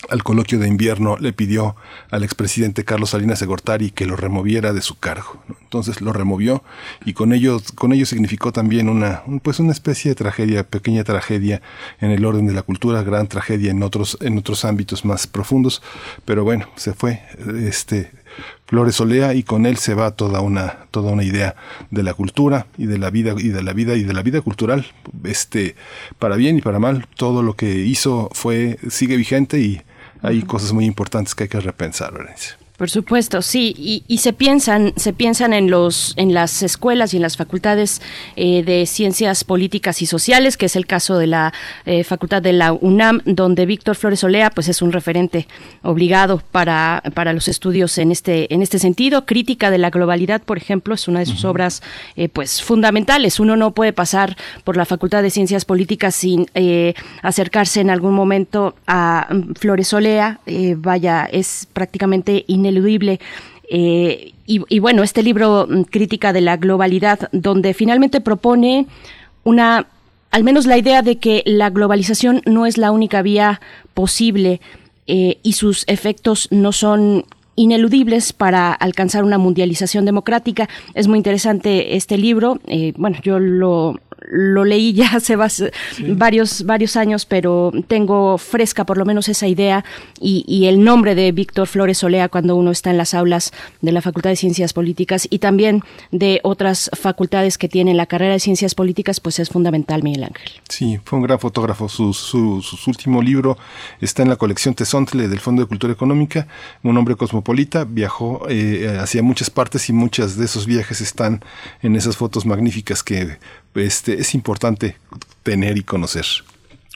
al 0.08 0.24
coloquio 0.24 0.60
de 0.60 0.68
invierno 0.68 1.18
le 1.18 1.34
pidió 1.34 1.76
al 2.10 2.24
expresidente 2.24 2.86
Carlos 2.86 3.10
Salinas 3.10 3.40
de 3.40 3.46
Gortari 3.46 3.92
que 3.92 4.06
lo 4.06 4.16
removiera 4.16 4.72
de 4.72 4.82
su 4.82 4.98
cargo. 4.98 5.44
Entonces 5.62 6.02
lo 6.02 6.14
removió 6.14 6.64
y 7.06 7.14
con 7.14 7.34
ello, 7.34 7.62
con 7.76 7.92
ello 7.92 8.06
significó 8.06 8.54
también 8.54 8.88
una, 8.88 9.24
pues 9.44 9.60
una 9.60 9.72
especie 9.72 10.12
de 10.12 10.16
tragedia, 10.16 10.64
pequeña 10.64 11.04
tragedia 11.04 11.62
en 12.00 12.12
el 12.12 12.24
orden 12.26 12.48
de 12.48 12.54
la 12.54 12.62
cultura, 12.62 13.04
gran 13.04 13.28
tragedia 13.28 13.72
en 13.72 13.84
otros, 13.84 14.18
en 14.22 14.38
otros 14.38 14.64
ámbitos 14.64 15.04
más 15.04 15.28
profundos. 15.28 15.82
Pero 16.24 16.44
bueno, 16.44 16.70
se 16.76 16.94
fue 16.94 17.22
este 17.62 18.12
Flores 18.66 19.00
Olea 19.02 19.34
y 19.34 19.44
con 19.44 19.66
él 19.66 19.78
se 19.78 19.94
va 19.94 20.12
toda 20.12 20.42
una, 20.42 20.86
toda 20.92 21.12
una 21.12 21.24
idea 21.24 21.56
de 21.92 22.04
la 22.04 22.14
cultura 22.14 22.68
y 22.78 22.86
de 22.86 22.98
la 22.98 23.10
vida 23.10 23.34
y 23.38 23.50
de 23.50 23.64
la 23.64 23.74
vida 23.74 23.96
y 23.96 24.04
de 24.04 24.14
la 24.14 24.22
vida 24.22 24.42
cultural. 24.42 24.86
Este, 25.24 25.76
para 26.20 26.36
bien 26.36 26.58
y 26.58 26.62
para 26.62 26.80
mal, 26.80 27.08
todo 27.16 27.42
lo 27.42 27.56
que 27.56 27.78
hizo 27.78 28.30
fue, 28.34 28.78
sigue 28.90 29.18
vigente 29.18 29.60
y 29.60 29.82
hay 30.22 30.44
cosas 30.44 30.74
muy 30.74 30.86
importantes 30.86 31.34
que 31.34 31.44
hay 31.44 31.50
que 31.50 31.60
repensar, 31.60 32.14
Lorenzo. 32.14 32.59
Por 32.80 32.90
supuesto, 32.90 33.42
sí, 33.42 33.76
y, 33.78 34.04
y, 34.08 34.20
se 34.20 34.32
piensan, 34.32 34.94
se 34.96 35.12
piensan 35.12 35.52
en 35.52 35.70
los, 35.70 36.14
en 36.16 36.34
las 36.34 36.64
escuelas 36.64 37.14
y 37.14 37.18
en 37.18 37.24
las 37.24 37.36
facultades 37.36 38.02
eh, 38.38 38.64
de 38.64 38.86
ciencias 38.86 39.44
políticas 39.44 40.02
y 40.02 40.06
sociales, 40.06 40.56
que 40.56 40.68
es 40.68 40.78
el 40.78 40.86
caso 40.86 41.18
de 41.18 41.28
la 41.28 41.52
eh, 41.86 42.06
facultad 42.06 42.42
de 42.42 42.54
la 42.54 42.72
UNAM, 42.72 43.20
donde 43.26 43.66
Víctor 43.66 43.98
Flores 43.98 44.24
Olea, 44.24 44.50
pues 44.50 44.70
es 44.70 44.82
un 44.82 44.94
referente 44.94 45.46
obligado 45.82 46.42
para, 46.54 47.04
para 47.14 47.34
los 47.34 47.50
estudios 47.50 47.98
en 47.98 48.14
este, 48.14 48.54
en 48.54 48.62
este 48.62 48.80
sentido. 48.80 49.26
Crítica 49.26 49.72
de 49.72 49.78
la 49.78 49.90
globalidad, 49.90 50.42
por 50.42 50.56
ejemplo, 50.58 50.96
es 50.96 51.10
una 51.10 51.20
de 51.20 51.26
sus 51.26 51.44
uh 51.44 51.48
-huh. 51.48 51.52
obras, 51.52 51.84
eh, 52.16 52.30
pues 52.30 52.62
fundamentales. 52.64 53.42
Uno 53.42 53.58
no 53.58 53.72
puede 53.72 53.92
pasar 53.92 54.38
por 54.64 54.78
la 54.78 54.86
facultad 54.86 55.22
de 55.22 55.32
ciencias 55.32 55.66
políticas 55.66 56.16
sin 56.16 56.46
acercarse 57.24 57.82
en 57.82 57.90
algún 57.90 58.14
momento 58.14 58.74
a 58.88 59.28
Flores 59.56 59.92
Olea. 59.94 60.40
vaya, 60.78 61.28
es 61.30 61.68
prácticamente 61.74 62.46
ineludible 62.48 62.69
ineludible. 62.70 63.20
Eh, 63.70 64.34
y, 64.46 64.80
bueno, 64.80 65.04
este 65.04 65.22
libro 65.22 65.68
Crítica 65.92 66.34
de 66.34 66.42
la 66.42 66.58
Globalidad, 66.58 67.30
donde 67.32 67.76
finalmente 67.76 68.20
propone 68.20 68.88
una, 69.44 69.86
al 70.32 70.44
menos 70.44 70.66
la 70.66 70.76
idea 70.76 71.04
de 71.04 71.20
que 71.20 71.44
la 71.46 71.70
globalización 71.70 72.42
no 72.48 72.66
es 72.66 72.80
la 72.80 72.92
única 72.92 73.22
vía 73.22 73.62
posible 73.94 74.60
eh, 75.06 75.38
y 75.44 75.54
sus 75.54 75.84
efectos 75.88 76.48
no 76.50 76.72
son 76.72 77.26
ineludibles 77.56 78.34
para 78.34 78.74
alcanzar 78.74 79.24
una 79.24 79.38
mundialización 79.38 80.04
democrática. 80.06 80.68
Es 80.96 81.08
muy 81.08 81.18
interesante 81.18 81.96
este 81.96 82.18
libro. 82.18 82.60
Eh, 82.66 82.94
bueno, 82.98 83.18
yo 83.22 83.38
lo, 83.38 84.00
lo 84.30 84.64
leí 84.64 84.94
ya 84.94 85.12
hace 85.16 85.36
sí. 85.50 85.70
varios, 86.14 86.66
varios 86.66 86.96
años, 86.96 87.26
pero 87.26 87.72
tengo 87.88 88.38
fresca 88.38 88.86
por 88.86 88.98
lo 88.98 89.06
menos 89.06 89.28
esa 89.28 89.48
idea 89.48 89.84
y, 90.20 90.46
y, 90.48 90.68
el 90.68 90.84
nombre 90.84 91.16
de 91.16 91.32
Víctor 91.32 91.68
Flores 91.68 92.04
Olea 92.04 92.30
cuando 92.30 92.56
uno 92.56 92.72
está 92.72 92.92
en 92.92 92.98
las 92.98 93.14
aulas 93.14 93.52
de 93.82 93.92
la 93.92 94.02
Facultad 94.02 94.30
de 94.30 94.36
Ciencias 94.36 94.74
Políticas 94.74 95.28
y 95.30 95.40
también 95.40 95.84
de 96.12 96.40
otras 96.44 96.92
facultades 96.94 97.58
que 97.58 97.68
tienen 97.68 97.98
la 97.98 98.06
carrera 98.06 98.34
de 98.34 98.40
Ciencias 98.40 98.76
Políticas, 98.76 99.20
pues 99.20 99.40
es 99.40 99.50
fundamental, 99.50 100.04
Miguel 100.04 100.26
Ángel. 100.26 100.52
Sí, 100.70 101.00
fue 101.04 101.18
un 101.18 101.24
gran 101.24 101.40
fotógrafo. 101.40 101.90
Su, 101.90 102.14
su, 102.14 102.62
su 102.62 102.90
último 102.90 103.22
libro 103.22 103.58
está 104.00 104.22
en 104.22 104.30
la 104.30 104.36
colección 104.36 104.76
Tezontle 104.76 105.28
del 105.28 105.40
Fondo 105.40 105.64
de 105.64 105.68
Cultura 105.68 105.92
Económica, 105.94 106.48
un 106.84 106.98
hombre 106.98 107.16
cosmopolita, 107.16 107.86
viajó 107.86 108.46
eh, 108.50 108.98
hacia 109.00 109.24
muchas 109.24 109.50
partes 109.50 109.90
y 109.90 109.94
muchas 109.94 110.38
de 110.38 110.46
esos 110.46 110.66
viajes 110.66 111.02
están 111.02 111.44
en 111.82 111.96
esas 111.96 112.18
fotos 112.18 112.46
magníficas 112.46 113.04
que 113.04 113.38
este, 113.76 114.20
es 114.20 114.36
importante 114.36 114.98
tener 115.44 115.78
y 115.78 115.84
conocer. 115.84 116.26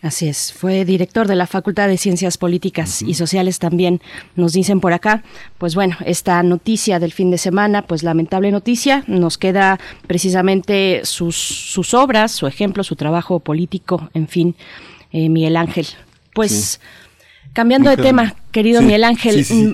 Así 0.03 0.27
es, 0.27 0.51
fue 0.51 0.83
director 0.83 1.27
de 1.27 1.35
la 1.35 1.47
Facultad 1.47 1.87
de 1.87 1.97
Ciencias 1.97 2.37
Políticas 2.37 3.01
uh 3.01 3.05
-huh. 3.05 3.09
y 3.09 3.13
Sociales 3.13 3.59
también, 3.59 4.01
nos 4.35 4.51
dicen 4.51 4.81
por 4.81 4.91
acá. 4.91 5.23
Pues 5.57 5.75
bueno, 5.75 5.95
esta 6.05 6.43
noticia 6.43 6.99
del 6.99 7.13
fin 7.13 7.31
de 7.31 7.37
semana, 7.37 7.83
pues 7.83 8.03
lamentable 8.03 8.51
noticia, 8.51 9.05
nos 9.07 9.37
queda 9.37 9.79
precisamente 10.05 11.01
sus, 11.05 11.37
sus 11.37 11.93
obras, 11.93 12.33
su 12.33 12.47
ejemplo, 12.47 12.83
su 12.83 12.97
trabajo 12.97 13.39
político, 13.39 14.09
en 14.13 14.27
fin, 14.27 14.55
eh, 15.13 15.29
Miguel 15.29 15.55
Ángel. 15.55 15.87
Pues 16.33 16.51
sí. 16.51 16.79
cambiando 17.53 17.89
de 17.89 17.95
tema, 17.95 18.35
querido 18.51 18.81
sí, 18.81 18.85
Miguel 18.85 19.05
Ángel. 19.05 19.45
Sí, 19.45 19.73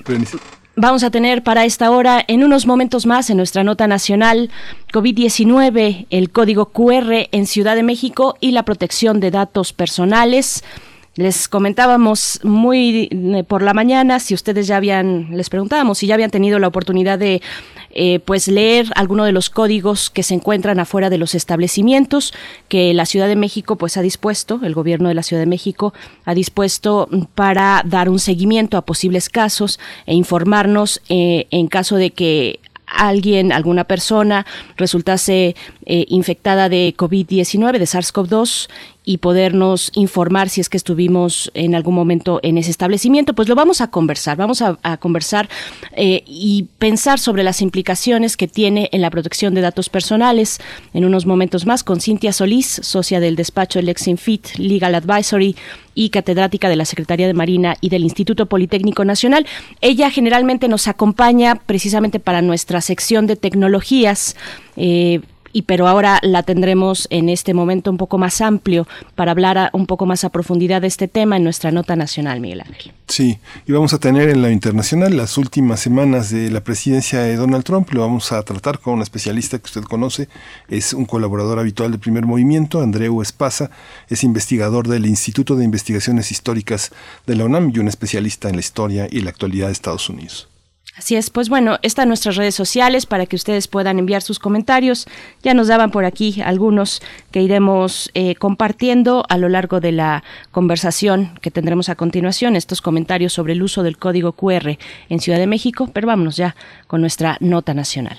Vamos 0.76 1.02
a 1.02 1.10
tener 1.10 1.42
para 1.42 1.64
esta 1.64 1.90
hora, 1.90 2.24
en 2.26 2.44
unos 2.44 2.64
momentos 2.64 3.04
más, 3.04 3.28
en 3.28 3.36
nuestra 3.36 3.64
nota 3.64 3.88
nacional, 3.88 4.50
COVID-19, 4.92 6.06
el 6.10 6.30
código 6.30 6.66
QR 6.66 7.28
en 7.32 7.46
Ciudad 7.46 7.74
de 7.74 7.82
México 7.82 8.36
y 8.40 8.52
la 8.52 8.64
protección 8.64 9.18
de 9.18 9.32
datos 9.32 9.72
personales. 9.72 10.62
Les 11.16 11.48
comentábamos 11.48 12.38
muy 12.44 13.08
eh, 13.10 13.42
por 13.42 13.62
la 13.62 13.74
mañana 13.74 14.20
si 14.20 14.32
ustedes 14.32 14.68
ya 14.68 14.76
habían, 14.76 15.36
les 15.36 15.50
preguntábamos 15.50 15.98
si 15.98 16.06
ya 16.06 16.14
habían 16.14 16.30
tenido 16.30 16.60
la 16.60 16.68
oportunidad 16.68 17.18
de 17.18 17.42
eh, 17.90 18.20
pues 18.20 18.46
leer 18.46 18.86
alguno 18.94 19.24
de 19.24 19.32
los 19.32 19.50
códigos 19.50 20.08
que 20.08 20.22
se 20.22 20.34
encuentran 20.34 20.78
afuera 20.78 21.10
de 21.10 21.18
los 21.18 21.34
establecimientos 21.34 22.32
que 22.68 22.94
la 22.94 23.06
Ciudad 23.06 23.26
de 23.26 23.34
México 23.34 23.74
pues 23.74 23.96
ha 23.96 24.02
dispuesto, 24.02 24.60
el 24.62 24.72
gobierno 24.72 25.08
de 25.08 25.14
la 25.14 25.24
Ciudad 25.24 25.42
de 25.42 25.46
México 25.46 25.92
ha 26.24 26.34
dispuesto 26.34 27.08
para 27.34 27.82
dar 27.84 28.08
un 28.08 28.20
seguimiento 28.20 28.76
a 28.76 28.86
posibles 28.86 29.28
casos 29.28 29.80
e 30.06 30.14
informarnos 30.14 31.02
eh, 31.08 31.48
en 31.50 31.66
caso 31.66 31.96
de 31.96 32.12
que 32.12 32.60
alguien, 32.90 33.52
alguna 33.52 33.84
persona 33.84 34.46
resultase 34.76 35.54
eh, 35.86 36.04
infectada 36.08 36.68
de 36.68 36.94
COVID-19, 36.96 37.78
de 37.78 37.84
SARS-CoV-2 37.86 38.68
y 39.04 39.18
podernos 39.18 39.90
informar 39.94 40.48
si 40.48 40.60
es 40.60 40.68
que 40.68 40.76
estuvimos 40.76 41.50
en 41.54 41.74
algún 41.74 41.94
momento 41.94 42.38
en 42.42 42.58
ese 42.58 42.70
establecimiento, 42.70 43.34
pues 43.34 43.48
lo 43.48 43.54
vamos 43.54 43.80
a 43.80 43.90
conversar, 43.90 44.36
vamos 44.36 44.62
a, 44.62 44.76
conversar 44.98 45.48
eh, 45.96 46.22
y 46.26 46.68
pensar 46.78 47.18
sobre 47.18 47.42
las 47.42 47.62
implicaciones 47.62 48.36
que 48.36 48.46
tiene 48.46 48.88
en 48.92 49.00
la 49.00 49.10
protección 49.10 49.54
de 49.54 49.62
datos 49.62 49.88
personales 49.88 50.60
en 50.92 51.04
unos 51.04 51.26
momentos 51.26 51.66
más 51.66 51.82
con 51.82 52.00
Cintia 52.00 52.32
Solís, 52.32 52.80
socia 52.82 53.20
del 53.20 53.36
despacho 53.36 53.80
Lexinfit 53.80 54.56
Legal 54.58 54.94
Advisory 54.94 55.56
y 55.94 56.10
catedrática 56.10 56.68
de 56.68 56.76
la 56.76 56.84
Secretaría 56.84 57.26
de 57.26 57.34
Marina 57.34 57.76
y 57.80 57.88
del 57.88 58.04
Instituto 58.04 58.46
Politécnico 58.46 59.04
Nacional. 59.04 59.46
Ella 59.80 60.10
generalmente 60.10 60.68
nos 60.68 60.88
acompaña 60.88 61.56
precisamente 61.56 62.20
para 62.20 62.42
nuestra 62.42 62.80
sección 62.80 63.26
de 63.26 63.36
tecnologías. 63.36 64.36
Eh, 64.76 65.20
y 65.52 65.62
pero 65.62 65.88
ahora 65.88 66.18
la 66.22 66.42
tendremos 66.42 67.06
en 67.10 67.28
este 67.28 67.54
momento 67.54 67.90
un 67.90 67.96
poco 67.96 68.18
más 68.18 68.40
amplio 68.40 68.86
para 69.14 69.32
hablar 69.32 69.70
un 69.72 69.86
poco 69.86 70.06
más 70.06 70.24
a 70.24 70.30
profundidad 70.30 70.80
de 70.80 70.88
este 70.88 71.08
tema 71.08 71.36
en 71.36 71.44
nuestra 71.44 71.70
nota 71.70 71.96
nacional, 71.96 72.40
Miguel 72.40 72.60
Ángel. 72.60 72.92
Sí, 73.08 73.38
y 73.66 73.72
vamos 73.72 73.92
a 73.92 73.98
tener 73.98 74.28
en 74.28 74.40
la 74.40 74.50
internacional 74.50 75.16
las 75.16 75.36
últimas 75.36 75.80
semanas 75.80 76.30
de 76.30 76.50
la 76.50 76.62
presidencia 76.62 77.22
de 77.22 77.34
Donald 77.34 77.64
Trump. 77.64 77.90
Lo 77.92 78.02
vamos 78.02 78.30
a 78.30 78.42
tratar 78.44 78.78
con 78.78 78.94
un 78.94 79.02
especialista 79.02 79.58
que 79.58 79.64
usted 79.64 79.82
conoce, 79.82 80.28
es 80.68 80.92
un 80.92 81.06
colaborador 81.06 81.58
habitual 81.58 81.90
del 81.90 82.00
Primer 82.00 82.26
Movimiento, 82.26 82.80
Andreu 82.80 83.20
Espasa, 83.20 83.70
es 84.08 84.22
investigador 84.22 84.86
del 84.86 85.06
Instituto 85.06 85.56
de 85.56 85.64
Investigaciones 85.64 86.30
Históricas 86.30 86.92
de 87.26 87.34
la 87.34 87.44
UNAM 87.44 87.72
y 87.74 87.78
un 87.80 87.88
especialista 87.88 88.48
en 88.48 88.54
la 88.54 88.60
historia 88.60 89.08
y 89.10 89.20
la 89.20 89.30
actualidad 89.30 89.66
de 89.66 89.72
Estados 89.72 90.08
Unidos. 90.08 90.49
Así 91.00 91.16
es, 91.16 91.30
pues 91.30 91.48
bueno, 91.48 91.78
están 91.80 92.08
nuestras 92.08 92.36
redes 92.36 92.54
sociales 92.54 93.06
para 93.06 93.24
que 93.24 93.34
ustedes 93.34 93.68
puedan 93.68 93.98
enviar 93.98 94.20
sus 94.20 94.38
comentarios. 94.38 95.06
Ya 95.42 95.54
nos 95.54 95.68
daban 95.68 95.90
por 95.90 96.04
aquí 96.04 96.42
algunos 96.44 97.00
que 97.30 97.40
iremos 97.40 98.10
eh, 98.12 98.34
compartiendo 98.34 99.24
a 99.30 99.38
lo 99.38 99.48
largo 99.48 99.80
de 99.80 99.92
la 99.92 100.22
conversación 100.50 101.38
que 101.40 101.50
tendremos 101.50 101.88
a 101.88 101.94
continuación, 101.94 102.54
estos 102.54 102.82
comentarios 102.82 103.32
sobre 103.32 103.54
el 103.54 103.62
uso 103.62 103.82
del 103.82 103.96
código 103.96 104.32
QR 104.32 104.76
en 105.08 105.20
Ciudad 105.20 105.38
de 105.38 105.46
México, 105.46 105.88
pero 105.90 106.06
vámonos 106.06 106.36
ya 106.36 106.54
con 106.86 107.00
nuestra 107.00 107.38
nota 107.40 107.72
nacional. 107.72 108.18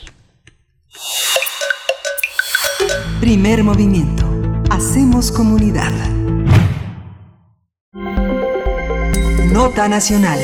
Primer 3.20 3.64
movimiento. 3.64 4.28
Hacemos 4.72 5.32
comunidad. 5.32 5.92
Nota 9.52 9.88
nacional. 9.88 10.40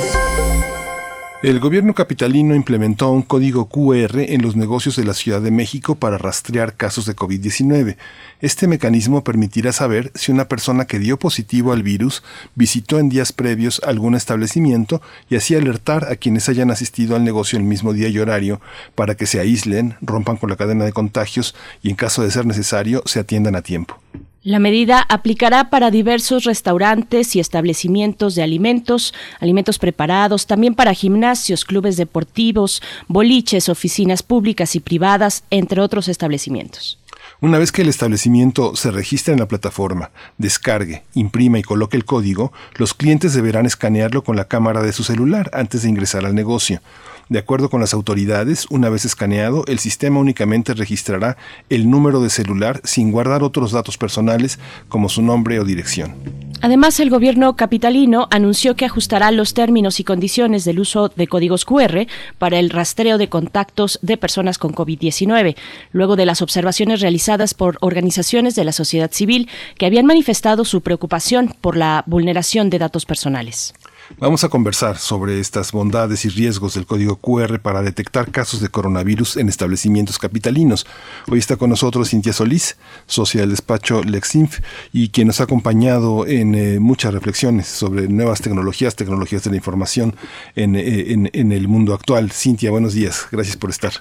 El 1.43 1.59
gobierno 1.59 1.93
capitalino 1.93 2.55
implementó 2.55 3.11
un 3.11 3.21
código 3.21 3.69
QR 3.69 4.21
en 4.21 4.41
los 4.41 4.55
negocios 4.55 4.95
de 4.95 5.05
la 5.05 5.13
Ciudad 5.13 5.39
de 5.39 5.51
México 5.51 5.93
para 5.93 6.17
rastrear 6.17 6.75
casos 6.75 7.05
de 7.05 7.15
COVID-19. 7.15 7.95
Este 8.41 8.67
mecanismo 8.67 9.23
permitirá 9.23 9.71
saber 9.71 10.11
si 10.15 10.31
una 10.31 10.47
persona 10.47 10.85
que 10.85 10.97
dio 10.97 11.19
positivo 11.19 11.73
al 11.73 11.83
virus 11.83 12.23
visitó 12.55 12.97
en 12.97 13.09
días 13.09 13.33
previos 13.33 13.79
algún 13.85 14.15
establecimiento 14.15 14.99
y 15.29 15.35
así 15.35 15.53
alertar 15.53 16.11
a 16.11 16.15
quienes 16.15 16.49
hayan 16.49 16.71
asistido 16.71 17.15
al 17.15 17.23
negocio 17.23 17.59
el 17.59 17.65
mismo 17.65 17.93
día 17.93 18.07
y 18.07 18.17
horario 18.17 18.59
para 18.95 19.13
que 19.13 19.27
se 19.27 19.39
aíslen, 19.39 19.95
rompan 20.01 20.37
con 20.37 20.49
la 20.49 20.55
cadena 20.55 20.85
de 20.85 20.91
contagios 20.91 21.53
y 21.83 21.91
en 21.91 21.97
caso 21.97 22.23
de 22.23 22.31
ser 22.31 22.47
necesario 22.47 23.03
se 23.05 23.19
atiendan 23.19 23.55
a 23.55 23.61
tiempo. 23.61 24.01
La 24.43 24.59
medida 24.59 25.05
aplicará 25.09 25.69
para 25.69 25.91
diversos 25.91 26.45
restaurantes 26.45 27.35
y 27.35 27.41
establecimientos 27.41 28.33
de 28.33 28.43
alimentos, 28.43 29.13
alimentos 29.41 29.77
preparados, 29.77 30.47
también 30.47 30.73
para 30.73 30.93
gimnasios, 30.93 31.65
clubes 31.65 31.97
deportivos, 31.97 32.81
boliches, 33.09 33.67
oficinas 33.67 34.23
públicas 34.23 34.75
y 34.75 34.79
privadas, 34.79 35.43
entre 35.49 35.81
otros 35.81 36.07
establecimientos. 36.07 36.97
Una 37.39 37.59
vez 37.59 37.71
que 37.71 37.83
el 37.83 37.89
establecimiento 37.89 38.75
se 38.75 38.89
registre 38.89 39.33
en 39.33 39.39
la 39.39 39.47
plataforma, 39.47 40.11
descargue, 40.37 41.03
imprima 41.13 41.59
y 41.59 41.63
coloque 41.63 41.97
el 41.97 42.05
código, 42.05 42.51
los 42.75 42.93
clientes 42.93 43.33
deberán 43.33 43.65
escanearlo 43.65 44.23
con 44.23 44.35
la 44.35 44.47
cámara 44.47 44.81
de 44.81 44.93
su 44.93 45.03
celular 45.03 45.51
antes 45.53 45.83
de 45.83 45.89
ingresar 45.89 46.25
al 46.25 46.33
negocio. 46.33 46.81
De 47.29 47.39
acuerdo 47.39 47.69
con 47.69 47.81
las 47.81 47.93
autoridades, 47.93 48.67
una 48.69 48.89
vez 48.89 49.03
escaneado, 49.03 49.65
el 49.67 49.79
sistema 49.79 50.19
únicamente 50.19 50.73
registrará 50.73 51.35
el 51.69 51.89
número 51.89 52.21
de 52.21 52.29
celular 52.29 52.79
sin 52.85 53.11
guardar 53.11 53.43
otros 53.43 53.73
datos 53.73 53.97
personales 53.97 54.59
como 54.87 55.09
su 55.09 55.21
nombre 55.21 55.59
o 55.59 55.65
dirección. 55.65 56.15
Además, 56.61 56.99
el 56.99 57.09
gobierno 57.09 57.55
capitalino 57.55 58.27
anunció 58.31 58.75
que 58.75 58.85
ajustará 58.85 59.31
los 59.31 59.53
términos 59.53 59.99
y 59.99 60.03
condiciones 60.03 60.63
del 60.63 60.79
uso 60.79 61.09
de 61.09 61.27
códigos 61.27 61.65
QR 61.65 62.07
para 62.37 62.59
el 62.59 62.69
rastreo 62.69 63.17
de 63.17 63.29
contactos 63.29 63.99
de 64.01 64.17
personas 64.17 64.57
con 64.57 64.73
COVID-19, 64.73 65.55
luego 65.91 66.15
de 66.15 66.25
las 66.25 66.41
observaciones 66.41 67.01
realizadas 67.01 67.53
por 67.53 67.77
organizaciones 67.81 68.55
de 68.55 68.63
la 68.63 68.71
sociedad 68.71 69.11
civil 69.11 69.49
que 69.77 69.85
habían 69.85 70.05
manifestado 70.05 70.65
su 70.65 70.81
preocupación 70.81 71.53
por 71.61 71.77
la 71.77 72.03
vulneración 72.07 72.69
de 72.69 72.79
datos 72.79 73.05
personales. 73.05 73.73
Vamos 74.15 74.43
a 74.45 74.49
conversar 74.49 74.95
sobre 74.95 75.39
estas 75.39 75.73
bondades 75.73 76.23
y 76.23 76.29
riesgos 76.29 76.75
del 76.75 76.85
código 76.85 77.17
QR 77.17 77.59
para 77.59 77.81
detectar 77.81 78.31
casos 78.31 78.61
de 78.61 78.69
coronavirus 78.69 79.35
en 79.35 79.49
establecimientos 79.49 80.17
capitalinos. 80.17 80.87
Hoy 81.29 81.39
está 81.39 81.57
con 81.57 81.69
nosotros 81.69 82.09
Cintia 82.09 82.31
Solís, 82.31 82.79
socia 83.05 83.41
del 83.41 83.51
despacho 83.51 84.01
Lexinf, 84.03 84.59
y 84.93 85.09
quien 85.09 85.27
nos 85.27 85.41
ha 85.41 85.43
acompañado 85.43 86.25
en 86.25 86.55
eh, 86.55 86.79
muchas 86.79 87.13
reflexiones 87.13 87.67
sobre 87.67 88.07
nuevas 88.07 88.41
tecnologías, 88.41 88.95
tecnologías 88.95 89.43
de 89.43 89.51
la 89.51 89.57
información 89.57 90.15
en, 90.55 90.77
eh, 90.77 91.11
en, 91.11 91.29
en 91.33 91.51
el 91.51 91.67
mundo 91.67 91.93
actual. 91.93 92.31
Cintia, 92.31 92.71
buenos 92.71 92.93
días. 92.93 93.27
Gracias 93.29 93.57
por 93.57 93.69
estar. 93.69 93.91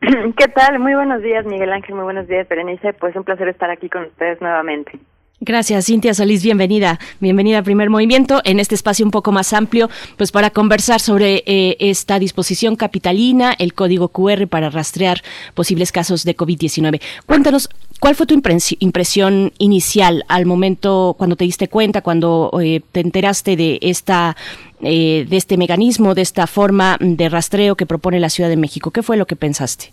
¿Qué 0.00 0.48
tal? 0.54 0.78
Muy 0.78 0.94
buenos 0.94 1.22
días, 1.22 1.44
Miguel 1.44 1.72
Ángel. 1.72 1.96
Muy 1.96 2.04
buenos 2.04 2.28
días, 2.28 2.48
Berenice. 2.48 2.92
Pues 2.92 3.16
un 3.16 3.24
placer 3.24 3.48
estar 3.48 3.68
aquí 3.68 3.88
con 3.88 4.04
ustedes 4.04 4.40
nuevamente. 4.40 4.92
Gracias, 5.40 5.86
Cintia 5.86 6.14
Solís, 6.14 6.42
bienvenida. 6.42 6.98
Bienvenida 7.20 7.58
a 7.58 7.62
Primer 7.62 7.90
Movimiento 7.90 8.40
en 8.42 8.58
este 8.58 8.74
espacio 8.74 9.04
un 9.04 9.12
poco 9.12 9.30
más 9.30 9.52
amplio, 9.52 9.88
pues 10.16 10.32
para 10.32 10.50
conversar 10.50 10.98
sobre 10.98 11.44
eh, 11.46 11.76
esta 11.78 12.18
disposición 12.18 12.74
capitalina, 12.74 13.54
el 13.56 13.72
código 13.72 14.08
QR 14.08 14.48
para 14.48 14.68
rastrear 14.68 15.22
posibles 15.54 15.92
casos 15.92 16.24
de 16.24 16.36
COVID-19. 16.36 17.00
Cuéntanos, 17.24 17.68
¿cuál 18.00 18.16
fue 18.16 18.26
tu 18.26 18.34
impresión 18.80 19.52
inicial 19.58 20.24
al 20.26 20.44
momento 20.44 21.14
cuando 21.16 21.36
te 21.36 21.44
diste 21.44 21.68
cuenta, 21.68 22.02
cuando 22.02 22.50
eh, 22.60 22.80
te 22.90 22.98
enteraste 22.98 23.54
de 23.54 23.78
esta 23.80 24.36
eh, 24.82 25.24
de 25.28 25.36
este 25.36 25.56
mecanismo, 25.56 26.16
de 26.16 26.22
esta 26.22 26.48
forma 26.48 26.96
de 26.98 27.28
rastreo 27.28 27.76
que 27.76 27.86
propone 27.86 28.18
la 28.18 28.28
Ciudad 28.28 28.50
de 28.50 28.56
México? 28.56 28.90
¿Qué 28.90 29.04
fue 29.04 29.16
lo 29.16 29.26
que 29.26 29.36
pensaste? 29.36 29.92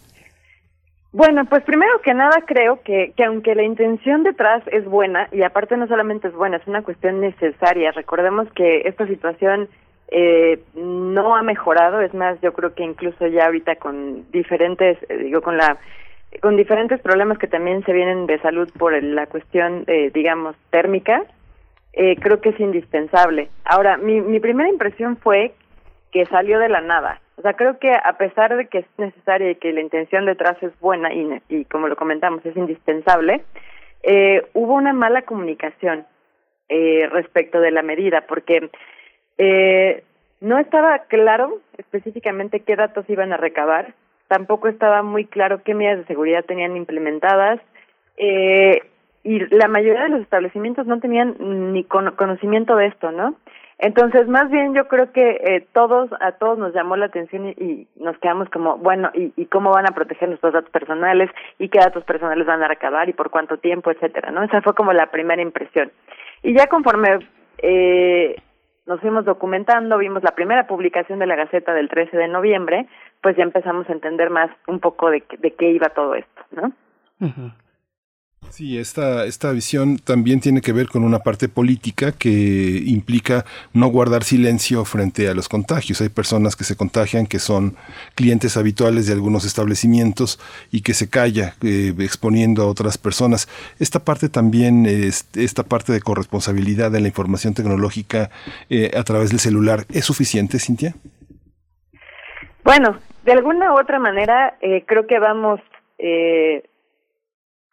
Bueno, 1.16 1.46
pues 1.46 1.64
primero 1.64 2.02
que 2.02 2.14
nada 2.14 2.44
creo 2.46 2.82
que, 2.84 3.14
que 3.16 3.24
aunque 3.24 3.56
la 3.56 3.64
intención 3.64 4.24
detrás 4.24 4.62
es 4.68 4.84
buena, 4.84 5.30
y 5.32 5.44
aparte 5.44 5.78
no 5.78 5.88
solamente 5.88 6.28
es 6.28 6.34
buena, 6.34 6.58
es 6.58 6.68
una 6.68 6.82
cuestión 6.82 7.22
necesaria. 7.22 7.94
Recordemos 7.94 8.52
que 8.52 8.82
esta 8.82 9.08
situación 9.08 9.70
eh, 10.10 10.60
no 10.74 11.38
ha 11.38 11.42
mejorado, 11.42 12.02
es 12.02 12.14
más, 12.14 12.38
yo 12.42 12.52
creo 12.52 12.76
que 12.76 12.84
incluso 12.84 13.28
ya 13.28 13.46
ahorita 13.46 13.78
con 13.78 14.30
diferentes, 14.34 14.98
eh, 15.08 15.18
digo, 15.20 15.42
con 15.42 15.56
la 15.56 15.78
con 16.42 16.58
diferentes 16.58 17.00
problemas 17.00 17.38
que 17.38 17.48
también 17.48 17.82
se 17.86 17.94
vienen 17.94 18.26
de 18.26 18.38
salud 18.40 18.70
por 18.78 19.02
la 19.02 19.26
cuestión, 19.28 19.86
eh, 19.88 20.12
digamos, 20.14 20.58
térmica, 20.70 21.24
eh, 21.94 22.18
creo 22.18 22.42
que 22.42 22.50
es 22.50 22.60
indispensable. 22.60 23.48
Ahora, 23.64 23.96
mi, 23.96 24.20
mi 24.20 24.42
primera 24.42 24.68
impresión 24.68 25.16
fue 25.16 25.54
que 26.12 26.26
salió 26.26 26.60
de 26.60 26.68
la 26.68 26.82
nada. 26.82 27.22
O 27.38 27.42
sea, 27.42 27.54
creo 27.54 27.80
que 27.80 27.94
a 27.94 28.18
pesar 28.18 28.56
de 28.56 28.68
que 28.68 28.80
es 28.80 28.86
necesaria 28.98 29.52
y 29.52 29.56
que 29.56 29.74
la 29.74 29.82
intención 29.82 30.26
detrás 30.26 30.62
es 30.64 30.78
buena 30.80 31.14
y, 31.14 31.42
y 31.50 31.66
como 31.66 31.88
lo 31.88 31.96
comentamos, 31.96 32.46
es 32.46 32.56
indispensable, 32.56 33.44
eh, 34.04 34.46
hubo 34.54 34.74
una 34.74 34.94
mala 34.94 35.24
comunicación 35.24 36.06
eh, 36.70 37.08
respecto 37.12 37.60
de 37.60 37.72
la 37.72 37.82
medida, 37.82 38.22
porque 38.22 38.70
eh, 39.38 40.04
no 40.42 40.58
estaba 40.60 41.00
claro 41.00 41.60
específicamente 41.78 42.62
qué 42.62 42.76
datos 42.76 43.10
iban 43.10 43.34
a 43.34 43.38
recabar, 43.38 43.94
tampoco 44.28 44.68
estaba 44.68 45.04
muy 45.04 45.26
claro 45.26 45.64
qué 45.64 45.74
medidas 45.74 46.00
de 46.00 46.06
seguridad 46.06 46.46
tenían 46.46 46.78
implementadas, 46.78 47.60
eh, 48.18 48.82
y 49.24 49.40
la 49.56 49.68
mayoría 49.68 50.04
de 50.04 50.10
los 50.10 50.22
establecimientos 50.22 50.86
no 50.86 51.00
tenían 51.00 51.36
ni 51.74 51.84
conocimiento 51.84 52.76
de 52.76 52.88
esto, 52.88 53.12
¿no? 53.12 53.36
Entonces, 53.78 54.28
más 54.28 54.50
bien 54.50 54.74
yo 54.74 54.88
creo 54.88 55.12
que 55.12 55.32
eh, 55.32 55.68
todos, 55.74 56.10
a 56.22 56.34
todos 56.34 56.58
nos 56.58 56.74
llamó 56.74 56.96
la 56.96 57.08
atención 57.08 57.48
y, 57.48 57.52
y 57.52 57.88
nos 57.98 58.18
quedamos 58.20 58.50
como, 58.50 58.78
bueno, 58.78 59.12
y, 59.14 59.34
¿y 59.36 59.46
cómo 59.48 59.72
van 59.72 59.86
a 59.86 59.94
proteger 59.94 60.30
nuestros 60.30 60.54
datos 60.54 60.70
personales? 60.70 61.30
¿Y 61.60 61.68
qué 61.68 61.80
datos 61.80 62.06
personales 62.06 62.48
van 62.48 62.64
a 62.64 62.70
recabar? 62.70 63.10
¿Y 63.10 63.14
por 63.14 63.30
cuánto 63.30 63.58
tiempo? 63.58 63.92
Etcétera, 63.92 64.32
¿no? 64.32 64.44
Esa 64.44 64.62
fue 64.62 64.74
como 64.76 64.94
la 64.94 65.08
primera 65.12 65.42
impresión. 65.42 65.92
Y 66.42 66.54
ya 66.58 66.68
conforme 66.68 67.20
eh, 67.58 68.42
nos 68.86 69.02
fuimos 69.02 69.26
documentando, 69.26 69.98
vimos 69.98 70.24
la 70.24 70.36
primera 70.36 70.68
publicación 70.68 71.20
de 71.20 71.28
la 71.28 71.36
Gaceta 71.36 71.74
del 71.74 71.90
13 71.90 72.16
de 72.16 72.28
noviembre, 72.30 72.88
pues 73.22 73.36
ya 73.36 73.44
empezamos 73.44 73.90
a 73.90 73.94
entender 73.94 74.30
más 74.30 74.50
un 74.68 74.80
poco 74.80 75.10
de, 75.10 75.22
de 75.40 75.52
qué 75.52 75.72
iba 75.72 75.90
todo 75.90 76.16
esto, 76.16 76.42
¿no? 76.52 76.72
Uh 77.20 77.65
Sí, 78.50 78.78
esta, 78.78 79.26
esta 79.26 79.52
visión 79.52 79.98
también 79.98 80.40
tiene 80.40 80.62
que 80.62 80.72
ver 80.72 80.88
con 80.88 81.04
una 81.04 81.20
parte 81.20 81.50
política 81.50 82.14
que 82.14 82.84
implica 82.86 83.44
no 83.74 83.88
guardar 83.88 84.24
silencio 84.24 84.86
frente 84.86 85.28
a 85.28 85.34
los 85.34 85.50
contagios. 85.50 86.00
Hay 86.00 86.10
personas 86.10 86.56
que 86.56 86.64
se 86.64 86.78
contagian, 86.78 87.28
que 87.28 87.40
son 87.40 87.76
clientes 88.16 88.56
habituales 88.56 89.08
de 89.08 89.14
algunos 89.14 89.46
establecimientos 89.46 90.40
y 90.72 90.82
que 90.82 90.94
se 90.94 91.10
calla 91.10 91.56
eh, 91.64 91.94
exponiendo 92.00 92.64
a 92.64 92.68
otras 92.68 92.98
personas. 92.98 93.50
Esta 93.80 94.00
parte 94.00 94.30
también, 94.30 94.86
es, 94.86 95.28
esta 95.36 95.64
parte 95.64 95.92
de 95.92 96.02
corresponsabilidad 96.02 96.92
de 96.92 97.02
la 97.02 97.08
información 97.08 97.54
tecnológica 97.54 98.30
eh, 98.70 98.92
a 98.98 99.04
través 99.04 99.32
del 99.32 99.40
celular, 99.40 99.86
¿es 99.92 100.06
suficiente, 100.06 100.60
Cintia? 100.60 100.96
Bueno, 102.64 102.98
de 103.26 103.34
alguna 103.34 103.74
u 103.74 103.80
otra 103.80 104.00
manera, 104.00 104.58
eh, 104.62 104.86
creo 104.88 105.08
que 105.08 105.20
vamos... 105.20 105.60
Eh, 105.98 106.64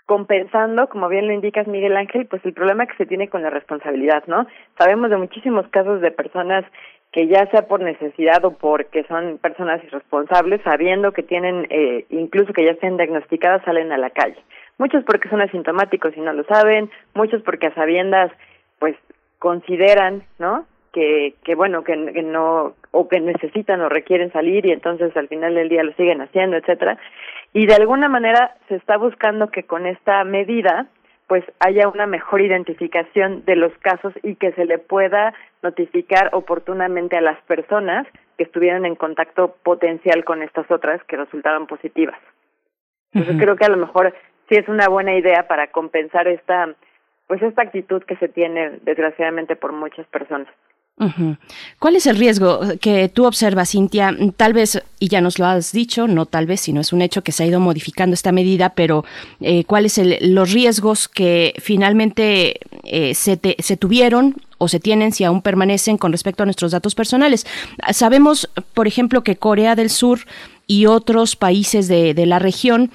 compensando, 0.07 0.89
como 0.89 1.09
bien 1.09 1.27
lo 1.27 1.33
indicas 1.33 1.66
Miguel 1.66 1.97
Ángel, 1.97 2.27
pues 2.27 2.45
el 2.45 2.53
problema 2.53 2.87
que 2.87 2.97
se 2.97 3.07
tiene 3.07 3.29
con 3.29 3.43
la 3.43 3.51
responsabilidad, 3.51 4.24
¿no? 4.27 4.47
Sabemos 4.79 5.11
de 5.11 5.16
muchísimos 5.16 5.66
casos 5.69 6.01
de 6.01 6.11
personas 6.11 6.65
que 7.12 7.29
ya 7.29 7.47
sea 7.51 7.69
por 7.69 7.81
necesidad 7.81 8.45
o 8.45 8.53
porque 8.53 9.05
son 9.05 9.39
personas 9.39 9.85
irresponsables, 9.85 10.62
sabiendo 10.62 11.12
que 11.12 11.23
tienen, 11.23 11.66
eh, 11.69 12.07
incluso 12.09 12.55
que 12.55 12.65
ya 12.65 12.73
estén 12.73 12.97
diagnosticadas, 12.97 13.62
salen 13.65 13.93
a 13.93 13.99
la 13.99 14.11
calle. 14.11 14.43
Muchos 14.79 15.05
porque 15.05 15.29
son 15.29 15.43
asintomáticos 15.43 16.16
y 16.16 16.20
no 16.20 16.33
lo 16.33 16.45
saben, 16.45 16.91
muchos 17.15 17.43
porque 17.43 17.66
a 17.66 17.74
sabiendas, 17.74 18.33
pues, 18.79 18.97
consideran, 19.39 20.23
¿no? 20.39 20.65
Que, 20.93 21.35
que 21.43 21.55
bueno, 21.55 21.85
que, 21.85 21.94
que 22.12 22.23
no, 22.23 22.74
o 22.90 23.09
que 23.09 23.19
necesitan 23.19 23.81
o 23.81 23.89
requieren 23.89 24.31
salir 24.31 24.66
y 24.66 24.73
entonces 24.73 25.16
al 25.16 25.28
final 25.28 25.55
del 25.55 25.70
día 25.70 25.82
lo 25.82 25.93
siguen 25.94 26.20
haciendo, 26.20 26.56
etcétera. 26.56 26.98
Y 27.55 27.66
de 27.66 27.74
alguna 27.74 28.09
manera 28.09 28.55
se 28.69 28.77
está 28.77 28.97
buscando 28.98 29.51
que 29.51 29.64
con 29.64 29.86
esta 29.86 30.23
medida, 30.24 30.86
pues 31.27 31.44
haya 31.60 31.89
una 31.89 32.06
mejor 32.06 32.43
identificación 32.43 33.44
de 33.47 33.56
los 33.56 33.73
casos 33.78 34.12
y 34.23 34.36
que 34.36 34.52
se 34.52 34.66
le 34.66 34.78
pueda 34.78 35.35
notificar 35.62 36.31
oportunamente 36.32 37.16
a 37.16 37.23
las 37.23 37.40
personas 37.44 38.06
que 38.36 38.44
estuvieron 38.44 38.85
en 38.85 38.94
contacto 38.94 39.56
potencial 39.62 40.24
con 40.24 40.43
estas 40.43 40.70
otras 40.70 41.02
que 41.05 41.16
resultaron 41.16 41.66
positivas. 41.66 42.19
Entonces 43.14 43.43
creo 43.43 43.56
que 43.56 43.64
a 43.64 43.70
lo 43.70 43.77
mejor 43.77 44.14
sí 44.48 44.56
es 44.56 44.69
una 44.69 44.89
buena 44.89 45.14
idea 45.14 45.47
para 45.47 45.69
compensar 45.69 46.28
esta 46.28 46.74
pues 47.27 47.40
esta 47.43 47.62
actitud 47.62 48.02
que 48.02 48.16
se 48.16 48.28
tiene 48.28 48.78
desgraciadamente 48.82 49.56
por 49.56 49.73
muchas 49.73 50.06
personas. 50.09 50.48
¿Cuál 51.79 51.97
es 51.97 52.07
el 52.07 52.16
riesgo 52.16 52.61
que 52.81 53.09
tú 53.09 53.27
observas, 53.27 53.70
Cintia? 53.70 54.16
Tal 54.37 54.53
vez, 54.53 54.83
y 54.99 55.09
ya 55.09 55.20
nos 55.20 55.39
lo 55.39 55.47
has 55.47 55.73
dicho, 55.73 56.07
no 56.07 56.27
tal 56.27 56.47
vez, 56.47 56.61
sino 56.61 56.81
es 56.81 56.93
un 56.93 57.03
hecho 57.03 57.23
que 57.23 57.33
se 57.33 57.45
ha 57.45 57.47
ido 57.47 57.61
modificando 57.61 58.15
esta 58.15 58.33
medida, 58.33 58.70
pero 58.70 59.05
eh, 59.41 59.65
¿cuáles 59.65 59.95
son 59.95 60.12
los 60.20 60.53
riesgos 60.53 61.09
que 61.09 61.55
finalmente 61.59 62.61
eh, 62.85 63.15
se, 63.15 63.37
tuvieron 63.77 64.37
o 64.59 64.69
se 64.69 64.81
tienen 64.81 65.12
si 65.12 65.24
aún 65.24 65.43
permanecen 65.43 65.99
con 65.99 66.12
respecto 66.12 66.43
a 66.43 66.47
nuestros 66.47 66.73
datos 66.73 66.95
personales? 66.95 67.47
Sabemos, 67.93 68.49
por 68.74 68.87
ejemplo, 68.87 69.23
que 69.23 69.37
Corea 69.37 69.74
del 69.74 69.91
Sur 69.91 70.20
y 70.66 70.87
otros 70.87 71.37
países 71.37 71.89
de, 71.89 72.15
la 72.27 72.39
región 72.39 72.91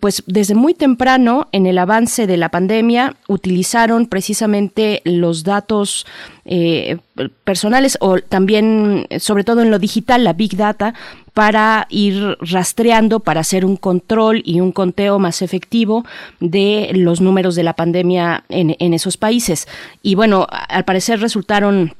pues 0.00 0.24
desde 0.26 0.54
muy 0.54 0.74
temprano 0.74 1.48
en 1.52 1.66
el 1.66 1.78
avance 1.78 2.26
de 2.26 2.36
la 2.36 2.48
pandemia 2.48 3.16
utilizaron 3.28 4.06
precisamente 4.06 5.02
los 5.04 5.44
datos 5.44 6.04
eh, 6.44 6.98
personales 7.44 7.96
o 8.00 8.18
también 8.18 9.06
sobre 9.18 9.44
todo 9.44 9.62
en 9.62 9.70
lo 9.70 9.78
digital 9.78 10.24
la 10.24 10.32
big 10.32 10.56
data 10.56 10.94
para 11.32 11.86
ir 11.90 12.36
rastreando 12.40 13.20
para 13.20 13.40
hacer 13.40 13.64
un 13.64 13.76
control 13.76 14.42
y 14.44 14.60
un 14.60 14.72
conteo 14.72 15.18
más 15.18 15.42
efectivo 15.42 16.04
de 16.40 16.90
los 16.94 17.20
números 17.20 17.54
de 17.54 17.62
la 17.62 17.74
pandemia 17.74 18.44
en 18.48 18.94
esos 18.94 19.16
países. 19.16 19.68
Y 20.02 20.16
bueno 20.16 20.46
al 20.50 20.84
parecer 20.84 21.20
resultaron 21.20 21.94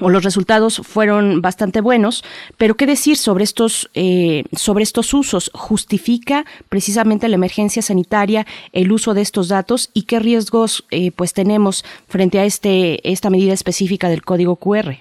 o 0.00 0.10
los 0.10 0.24
resultados 0.24 0.78
fueron 0.84 1.40
bastante 1.40 1.80
buenos, 1.80 2.24
pero 2.58 2.74
qué 2.74 2.86
decir 2.86 3.16
sobre 3.16 3.44
estos 3.44 3.90
eh, 3.94 4.44
sobre 4.52 4.82
estos 4.82 5.14
usos 5.14 5.50
justifica 5.54 6.44
precisamente 6.68 7.28
la 7.28 7.36
emergencia 7.36 7.82
sanitaria 7.82 8.44
el 8.72 8.92
uso 8.92 9.14
de 9.14 9.22
estos 9.22 9.48
datos 9.48 9.90
y 9.94 10.06
qué 10.06 10.18
riesgos 10.18 10.86
eh, 10.90 11.10
pues 11.16 11.32
tenemos 11.32 11.84
frente 12.08 12.38
a 12.38 12.44
este 12.44 13.08
esta 13.08 13.30
medida 13.30 13.52
específica 13.52 14.08
del 14.08 14.22
código 14.22 14.56
QR. 14.56 14.94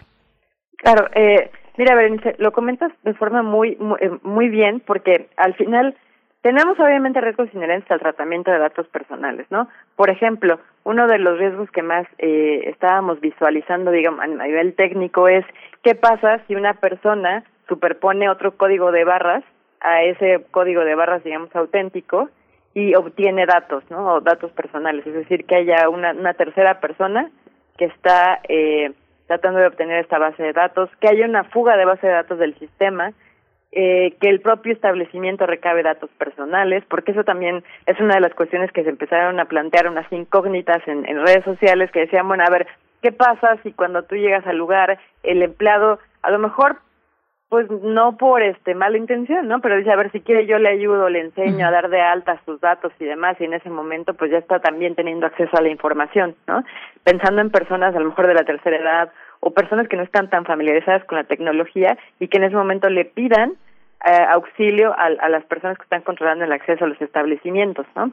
Claro, 0.77 1.07
eh, 1.15 1.49
mira, 1.77 1.95
Berenice, 1.95 2.35
lo 2.39 2.51
comentas 2.51 2.91
de 3.03 3.13
forma 3.13 3.41
muy, 3.41 3.75
muy, 3.77 3.99
muy 4.21 4.49
bien 4.49 4.81
porque 4.85 5.29
al 5.37 5.55
final 5.55 5.95
tenemos 6.43 6.77
obviamente 6.77 7.21
riesgos 7.21 7.47
inherentes 7.53 7.89
al 7.89 8.01
tratamiento 8.01 8.51
de 8.51 8.59
datos 8.59 8.85
personales, 8.89 9.47
¿no? 9.49 9.69
Por 9.95 10.09
ejemplo, 10.09 10.59
uno 10.83 11.07
de 11.07 11.17
los 11.17 11.39
riesgos 11.39 11.71
que 11.71 11.81
más 11.81 12.05
eh, 12.17 12.65
estábamos 12.65 13.21
visualizando, 13.21 13.91
digamos, 13.91 14.19
a 14.19 14.27
nivel 14.27 14.75
técnico 14.75 15.29
es 15.29 15.45
qué 15.83 15.95
pasa 15.95 16.41
si 16.45 16.55
una 16.55 16.73
persona 16.73 17.45
superpone 17.69 18.29
otro 18.29 18.57
código 18.57 18.91
de 18.91 19.05
barras 19.05 19.43
a 19.79 20.03
ese 20.03 20.45
código 20.51 20.83
de 20.83 20.95
barras, 20.95 21.23
digamos, 21.23 21.55
auténtico 21.55 22.29
y 22.73 22.93
obtiene 22.93 23.45
datos, 23.45 23.83
¿no? 23.89 24.15
O 24.15 24.21
datos 24.21 24.51
personales, 24.51 25.07
es 25.07 25.13
decir, 25.13 25.45
que 25.45 25.55
haya 25.55 25.87
una, 25.87 26.11
una 26.11 26.33
tercera 26.33 26.81
persona 26.81 27.31
que 27.77 27.85
está 27.85 28.41
eh, 28.49 28.91
tratando 29.27 29.61
de 29.61 29.67
obtener 29.67 29.99
esta 29.99 30.19
base 30.19 30.43
de 30.43 30.51
datos, 30.51 30.89
que 30.99 31.07
haya 31.07 31.25
una 31.25 31.45
fuga 31.45 31.77
de 31.77 31.85
base 31.85 32.05
de 32.05 32.13
datos 32.13 32.37
del 32.37 32.53
sistema, 32.59 33.13
eh, 33.75 34.15
que 34.21 34.29
el 34.29 34.39
propio 34.39 34.71
establecimiento 34.73 35.47
recabe 35.47 35.81
datos 35.81 36.09
personales, 36.17 36.83
porque 36.87 37.11
eso 37.11 37.23
también 37.23 37.63
es 37.87 37.99
una 37.99 38.15
de 38.15 38.21
las 38.21 38.33
cuestiones 38.35 38.71
que 38.71 38.83
se 38.83 38.89
empezaron 38.89 39.39
a 39.39 39.45
plantear 39.45 39.89
unas 39.89 40.11
incógnitas 40.11 40.87
en, 40.87 41.07
en 41.07 41.25
redes 41.25 41.43
sociales 41.43 41.89
que 41.91 42.01
decían, 42.01 42.27
bueno, 42.27 42.43
a 42.45 42.51
ver, 42.51 42.67
¿qué 43.01 43.11
pasa 43.11 43.57
si 43.63 43.71
cuando 43.71 44.03
tú 44.03 44.15
llegas 44.15 44.45
al 44.45 44.57
lugar 44.57 44.99
el 45.23 45.41
empleado, 45.41 45.97
a 46.21 46.29
lo 46.29 46.37
mejor, 46.39 46.77
pues 47.53 47.69
no 47.69 48.17
por 48.17 48.41
este 48.41 48.73
mala 48.73 48.97
intención, 48.97 49.47
¿no? 49.47 49.59
Pero 49.61 49.77
dice, 49.77 49.91
a 49.91 49.95
ver, 49.95 50.11
si 50.11 50.21
quiere 50.21 50.47
yo 50.47 50.57
le 50.57 50.69
ayudo, 50.69 51.09
le 51.09 51.19
enseño 51.19 51.67
a 51.67 51.71
dar 51.71 51.89
de 51.89 52.01
alta 52.01 52.41
sus 52.45 52.59
datos 52.59 52.91
y 52.99 53.05
demás, 53.05 53.37
y 53.39 53.43
en 53.45 53.53
ese 53.53 53.69
momento 53.69 54.15
pues 54.15 54.31
ya 54.31 54.39
está 54.39 54.59
también 54.59 54.95
teniendo 54.95 55.27
acceso 55.27 55.55
a 55.55 55.61
la 55.61 55.69
información, 55.69 56.35
¿no? 56.47 56.63
Pensando 57.03 57.41
en 57.41 57.51
personas 57.51 57.95
a 57.95 57.99
lo 57.99 58.05
mejor 58.05 58.25
de 58.27 58.33
la 58.33 58.43
tercera 58.43 58.77
edad 58.77 59.11
o 59.39 59.51
personas 59.51 59.87
que 59.87 59.97
no 59.97 60.03
están 60.03 60.29
tan 60.29 60.45
familiarizadas 60.45 61.03
con 61.05 61.17
la 61.17 61.25
tecnología 61.25 61.97
y 62.19 62.27
que 62.27 62.37
en 62.37 62.45
ese 62.45 62.55
momento 62.55 62.89
le 62.89 63.05
pidan 63.05 63.53
eh, 64.05 64.25
auxilio 64.29 64.91
a, 64.91 65.05
a 65.05 65.29
las 65.29 65.45
personas 65.45 65.77
que 65.77 65.83
están 65.83 66.01
controlando 66.01 66.45
el 66.45 66.51
acceso 66.51 66.85
a 66.85 66.87
los 66.87 67.01
establecimientos, 67.01 67.85
¿no? 67.95 68.11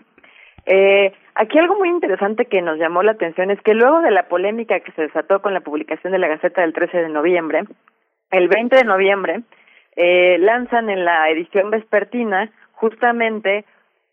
Eh, 0.66 1.12
aquí 1.34 1.58
algo 1.58 1.76
muy 1.76 1.88
interesante 1.88 2.46
que 2.46 2.62
nos 2.62 2.78
llamó 2.78 3.02
la 3.02 3.12
atención 3.12 3.50
es 3.50 3.60
que 3.62 3.74
luego 3.74 4.00
de 4.00 4.10
la 4.10 4.28
polémica 4.28 4.80
que 4.80 4.92
se 4.92 5.02
desató 5.02 5.40
con 5.40 5.54
la 5.54 5.60
publicación 5.60 6.12
de 6.12 6.18
la 6.18 6.28
Gaceta 6.28 6.60
del 6.60 6.72
13 6.72 6.98
de 6.98 7.08
noviembre, 7.08 7.64
el 8.30 8.48
20 8.48 8.76
de 8.76 8.84
noviembre 8.84 9.40
eh, 9.96 10.38
lanzan 10.38 10.90
en 10.90 11.04
la 11.04 11.30
edición 11.30 11.70
vespertina 11.70 12.50
justamente 12.72 13.64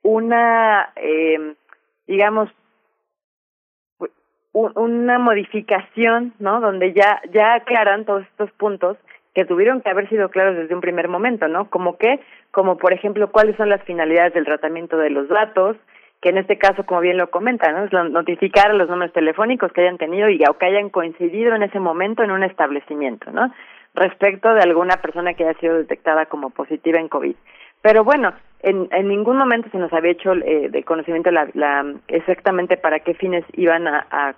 una, 0.02 0.92
eh, 0.96 1.54
digamos, 2.08 2.50
una 4.54 5.20
modificación, 5.20 6.34
¿no? 6.40 6.60
Donde 6.60 6.92
ya 6.94 7.22
ya 7.32 7.54
aclaran 7.54 8.06
todos 8.06 8.24
estos 8.24 8.52
puntos 8.54 8.98
que 9.38 9.46
tuvieron 9.46 9.82
que 9.82 9.90
haber 9.92 10.10
sido 10.10 10.30
claros 10.30 10.56
desde 10.56 10.74
un 10.74 10.82
primer 10.82 11.10
momento, 11.10 11.48
¿no? 11.48 11.70
Como 11.70 12.00
que, 12.00 12.20
como 12.50 12.80
por 12.80 12.92
ejemplo, 12.92 13.32
cuáles 13.32 13.56
son 13.56 13.70
las 13.70 13.84
finalidades 13.84 14.34
del 14.34 14.46
tratamiento 14.46 14.98
de 14.98 15.12
los 15.12 15.30
datos, 15.30 15.78
que 16.24 16.30
en 16.30 16.40
este 16.40 16.58
caso, 16.58 16.88
como 16.88 17.02
bien 17.02 17.18
lo 17.18 17.30
comentan, 17.30 17.76
¿no? 17.76 17.84
es 17.84 18.12
notificar 18.12 18.74
los 18.74 18.90
números 18.90 19.14
telefónicos 19.14 19.72
que 19.72 19.82
hayan 19.82 20.00
tenido 20.00 20.28
y 20.28 20.42
o 20.50 20.58
que 20.58 20.66
hayan 20.66 20.90
coincidido 20.90 21.54
en 21.54 21.62
ese 21.62 21.80
momento 21.80 22.24
en 22.24 22.32
un 22.32 22.42
establecimiento, 22.42 23.30
¿no? 23.30 23.54
Respecto 23.94 24.52
de 24.56 24.62
alguna 24.62 24.98
persona 25.04 25.36
que 25.36 25.44
haya 25.44 25.60
sido 25.60 25.76
detectada 25.76 26.26
como 26.26 26.50
positiva 26.50 27.00
en 27.00 27.08
COVID. 27.08 27.36
Pero 27.84 28.04
bueno, 28.04 28.34
en, 28.68 28.90
en 28.92 29.08
ningún 29.08 29.38
momento 29.38 29.70
se 29.70 29.78
nos 29.78 29.94
había 29.94 30.12
hecho 30.12 30.34
eh, 30.34 30.68
de 30.70 30.84
conocimiento 30.84 31.32
la, 31.32 31.48
la, 31.54 31.86
exactamente 32.10 32.76
para 32.76 33.00
qué 33.00 33.14
fines 33.14 33.46
iban 33.54 33.88
a, 33.88 34.36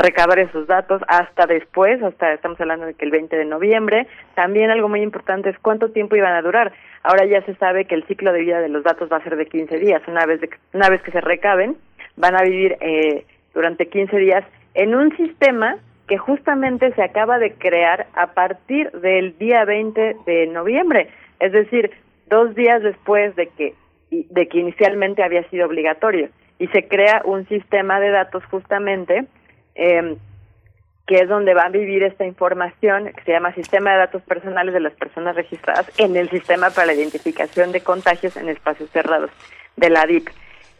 recabar 0.00 0.38
esos 0.38 0.68
datos 0.68 1.02
hasta 1.08 1.46
después, 1.46 2.00
hasta 2.02 2.34
estamos 2.34 2.60
hablando 2.60 2.86
de 2.86 2.94
que 2.94 3.04
el 3.04 3.10
20 3.10 3.36
de 3.36 3.44
noviembre. 3.44 4.06
También 4.36 4.70
algo 4.70 4.88
muy 4.88 5.02
importante 5.02 5.50
es 5.50 5.58
cuánto 5.58 5.90
tiempo 5.90 6.14
iban 6.14 6.34
a 6.34 6.42
durar. 6.42 6.72
Ahora 7.02 7.24
ya 7.24 7.42
se 7.42 7.56
sabe 7.56 7.86
que 7.86 7.96
el 7.96 8.06
ciclo 8.06 8.32
de 8.32 8.40
vida 8.40 8.60
de 8.60 8.68
los 8.68 8.84
datos 8.84 9.10
va 9.10 9.16
a 9.16 9.24
ser 9.24 9.36
de 9.36 9.46
15 9.46 9.76
días. 9.78 10.02
Una 10.06 10.24
vez, 10.24 10.40
de, 10.40 10.50
una 10.72 10.88
vez 10.88 11.02
que 11.02 11.10
se 11.10 11.20
recaben, 11.20 11.76
van 12.16 12.36
a 12.36 12.42
vivir 12.42 12.76
eh, 12.80 13.24
durante 13.54 13.88
15 13.88 14.16
días 14.18 14.44
en 14.74 14.94
un 14.94 15.16
sistema 15.16 15.78
que 16.06 16.16
justamente 16.16 16.92
se 16.92 17.02
acaba 17.02 17.38
de 17.40 17.54
crear 17.54 18.06
a 18.14 18.28
partir 18.28 18.92
del 18.92 19.36
día 19.36 19.64
20 19.64 20.16
de 20.26 20.46
noviembre. 20.46 21.08
Es 21.40 21.50
decir, 21.50 21.90
dos 22.28 22.54
días 22.54 22.82
después 22.82 23.34
de 23.36 23.48
que 23.48 23.74
de 24.10 24.48
que 24.48 24.58
inicialmente 24.58 25.22
había 25.22 25.48
sido 25.50 25.66
obligatorio 25.66 26.30
y 26.58 26.66
se 26.68 26.88
crea 26.88 27.20
un 27.24 27.46
sistema 27.46 28.00
de 28.00 28.10
datos 28.10 28.42
justamente 28.46 29.26
eh, 29.74 30.16
que 31.08 31.20
es 31.20 31.28
donde 31.28 31.54
va 31.54 31.62
a 31.62 31.70
vivir 31.70 32.02
esta 32.02 32.26
información 32.26 33.12
que 33.16 33.24
se 33.24 33.32
llama 33.32 33.54
sistema 33.54 33.92
de 33.92 33.98
datos 33.98 34.22
personales 34.22 34.74
de 34.74 34.80
las 34.80 34.92
personas 34.92 35.34
registradas 35.34 35.90
en 35.98 36.16
el 36.16 36.28
sistema 36.28 36.68
para 36.70 36.88
la 36.88 36.94
identificación 36.94 37.72
de 37.72 37.80
contagios 37.80 38.36
en 38.36 38.48
espacios 38.50 38.90
cerrados 38.90 39.30
de 39.76 39.88
la 39.88 40.04
DIP. 40.04 40.28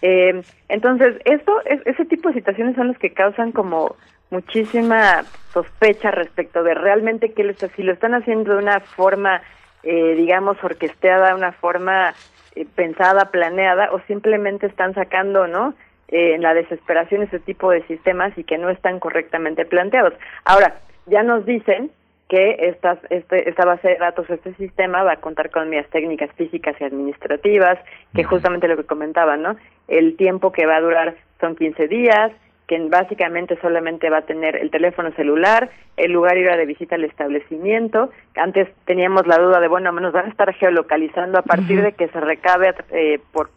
Eh, 0.03 0.43
entonces, 0.69 1.17
esto, 1.25 1.61
es, 1.65 1.81
ese 1.87 2.05
tipo 2.05 2.29
de 2.29 2.35
situaciones 2.35 2.77
son 2.77 2.89
los 2.89 2.99
que 2.99 3.15
causan 3.15 3.53
como 3.53 3.97
muchísima 4.31 5.25
sospecha 5.55 6.11
respecto 6.11 6.63
de 6.63 6.75
realmente 6.75 7.33
qué 7.33 7.43
lo 7.43 7.53
está, 7.53 7.69
si 7.69 7.83
lo 7.83 7.93
están 7.93 8.15
haciendo 8.15 8.53
de 8.53 8.59
una 8.59 8.81
forma 8.81 9.41
eh, 9.83 10.15
digamos, 10.17 10.63
orquesteada, 10.63 11.35
una 11.35 11.53
forma 11.53 12.15
eh, 12.55 12.67
pensada, 12.75 13.31
planeada, 13.31 13.91
o 13.93 14.01
simplemente 14.07 14.67
están 14.67 14.95
sacando, 14.95 15.47
¿no? 15.47 15.75
Eh, 16.09 16.35
en 16.35 16.43
la 16.43 16.55
desesperación 16.55 17.23
ese 17.23 17.39
tipo 17.39 17.71
de 17.71 17.83
sistemas 17.87 18.37
y 18.39 18.45
que 18.45 18.57
no 18.57 18.71
están 18.71 18.99
correctamente 18.99 19.67
planteados. 19.67 20.15
Ahora, 20.45 20.77
ya 21.07 21.23
nos 21.23 21.45
dicen 21.45 21.91
que 22.29 22.57
estas, 22.69 22.99
este, 23.11 23.49
esta 23.49 23.65
base 23.65 23.89
de 23.89 23.97
datos, 23.97 24.29
este 24.31 24.55
sistema 24.55 25.03
va 25.03 25.13
a 25.13 25.21
contar 25.21 25.51
con 25.51 25.69
medidas 25.69 25.91
técnicas 25.91 26.31
físicas 26.33 26.77
y 26.81 26.85
administrativas, 26.85 27.79
que 28.15 28.25
justamente 28.25 28.69
lo 28.69 28.77
que 28.77 28.85
comentaban, 28.85 29.43
¿no? 29.43 29.57
El 29.87 30.17
tiempo 30.17 30.53
que 30.53 30.67
va 30.67 30.77
a 30.77 30.81
durar 30.81 31.15
son 31.41 31.57
15 31.57 31.89
días, 31.89 32.33
que 32.69 32.79
básicamente 32.89 33.59
solamente 33.63 34.11
va 34.11 34.19
a 34.19 34.27
tener 34.27 34.55
el 34.55 34.71
teléfono 34.71 35.11
celular, 35.13 35.71
el 35.97 36.13
lugar 36.13 36.37
irá 36.37 36.55
de 36.57 36.67
visita 36.67 36.97
al 36.97 37.05
establecimiento. 37.05 38.11
Antes 38.37 38.69
teníamos 38.85 39.27
la 39.27 39.39
duda 39.39 39.59
de, 39.59 39.69
bueno, 39.69 39.91
nos 39.91 40.13
van 40.13 40.27
a 40.27 40.29
estar 40.29 40.53
geolocalizando 40.53 41.39
a 41.39 41.43
partir 41.43 41.83
de 41.83 41.93
que 41.93 42.09
se 42.09 42.21
recabe 42.21 42.75
eh, 42.91 43.21
por 43.33 43.51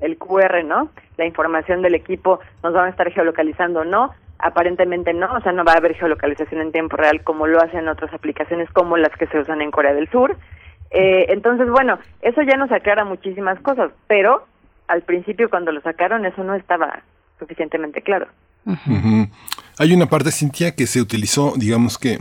el 0.00 0.18
QR, 0.18 0.62
¿no? 0.64 0.90
La 1.16 1.24
información 1.24 1.80
del 1.80 1.94
equipo, 1.94 2.40
nos 2.62 2.74
van 2.74 2.86
a 2.86 2.90
estar 2.90 3.10
geolocalizando 3.10 3.80
o 3.80 3.84
no. 3.84 4.10
Aparentemente 4.38 5.14
no, 5.14 5.32
o 5.32 5.40
sea, 5.40 5.52
no 5.52 5.64
va 5.64 5.72
a 5.72 5.78
haber 5.78 5.94
geolocalización 5.94 6.60
en 6.60 6.70
tiempo 6.70 6.96
real 6.96 7.24
como 7.24 7.46
lo 7.46 7.60
hacen 7.60 7.88
otras 7.88 8.12
aplicaciones 8.12 8.70
como 8.70 8.98
las 8.98 9.16
que 9.16 9.26
se 9.28 9.38
usan 9.38 9.62
en 9.62 9.70
Corea 9.70 9.94
del 9.94 10.10
Sur. 10.10 10.36
Eh, 10.90 11.26
entonces, 11.30 11.70
bueno, 11.70 11.98
eso 12.20 12.42
ya 12.42 12.58
nos 12.58 12.70
aclara 12.70 13.04
muchísimas 13.06 13.58
cosas, 13.60 13.90
pero 14.06 14.44
al 14.88 15.02
principio 15.02 15.48
cuando 15.48 15.72
lo 15.72 15.80
sacaron 15.80 16.26
eso 16.26 16.44
no 16.44 16.54
estaba 16.54 17.00
suficientemente 17.38 18.02
claro. 18.02 18.28
Hay 19.78 19.92
una 19.92 20.08
parte, 20.08 20.32
Cintia, 20.32 20.74
que 20.74 20.86
se 20.86 21.00
utilizó, 21.00 21.54
digamos 21.56 21.98
que 21.98 22.18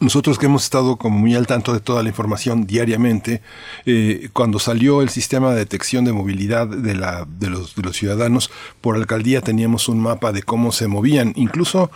nosotros 0.00 0.38
que 0.38 0.46
hemos 0.46 0.64
estado 0.64 0.96
como 0.96 1.18
muy 1.18 1.34
al 1.34 1.46
tanto 1.46 1.72
de 1.72 1.80
toda 1.80 2.02
la 2.02 2.08
información 2.08 2.66
diariamente, 2.66 3.42
eh, 3.86 4.28
cuando 4.32 4.58
salió 4.58 5.02
el 5.02 5.10
sistema 5.10 5.52
de 5.52 5.58
detección 5.58 6.04
de 6.04 6.12
movilidad 6.12 6.66
de, 6.66 6.94
la, 6.94 7.26
los, 7.40 7.74
de 7.74 7.82
los 7.82 7.96
ciudadanos, 7.96 8.50
por 8.80 8.96
alcaldía 8.96 9.40
teníamos 9.40 9.88
un 9.88 10.00
mapa 10.00 10.32
de 10.32 10.42
cómo 10.42 10.72
se 10.72 10.88
movían. 10.88 11.32
Incluso 11.36 11.90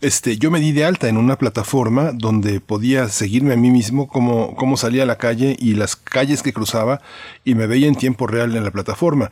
este, 0.00 0.38
yo 0.38 0.50
me 0.50 0.60
di 0.60 0.72
de 0.72 0.84
alta 0.84 1.08
en 1.08 1.16
una 1.16 1.36
plataforma 1.36 2.12
donde 2.12 2.60
podía 2.60 3.08
seguirme 3.08 3.54
a 3.54 3.56
mí 3.56 3.70
mismo 3.70 4.08
cómo, 4.08 4.54
cómo 4.56 4.76
salía 4.76 5.04
a 5.04 5.06
la 5.06 5.18
calle 5.18 5.56
y 5.58 5.74
las 5.74 5.96
calles 5.96 6.42
que 6.42 6.52
cruzaba 6.52 7.00
y 7.44 7.54
me 7.54 7.66
veía 7.66 7.86
en 7.86 7.96
tiempo 7.96 8.26
real 8.26 8.56
en 8.56 8.64
la 8.64 8.70
plataforma 8.70 9.30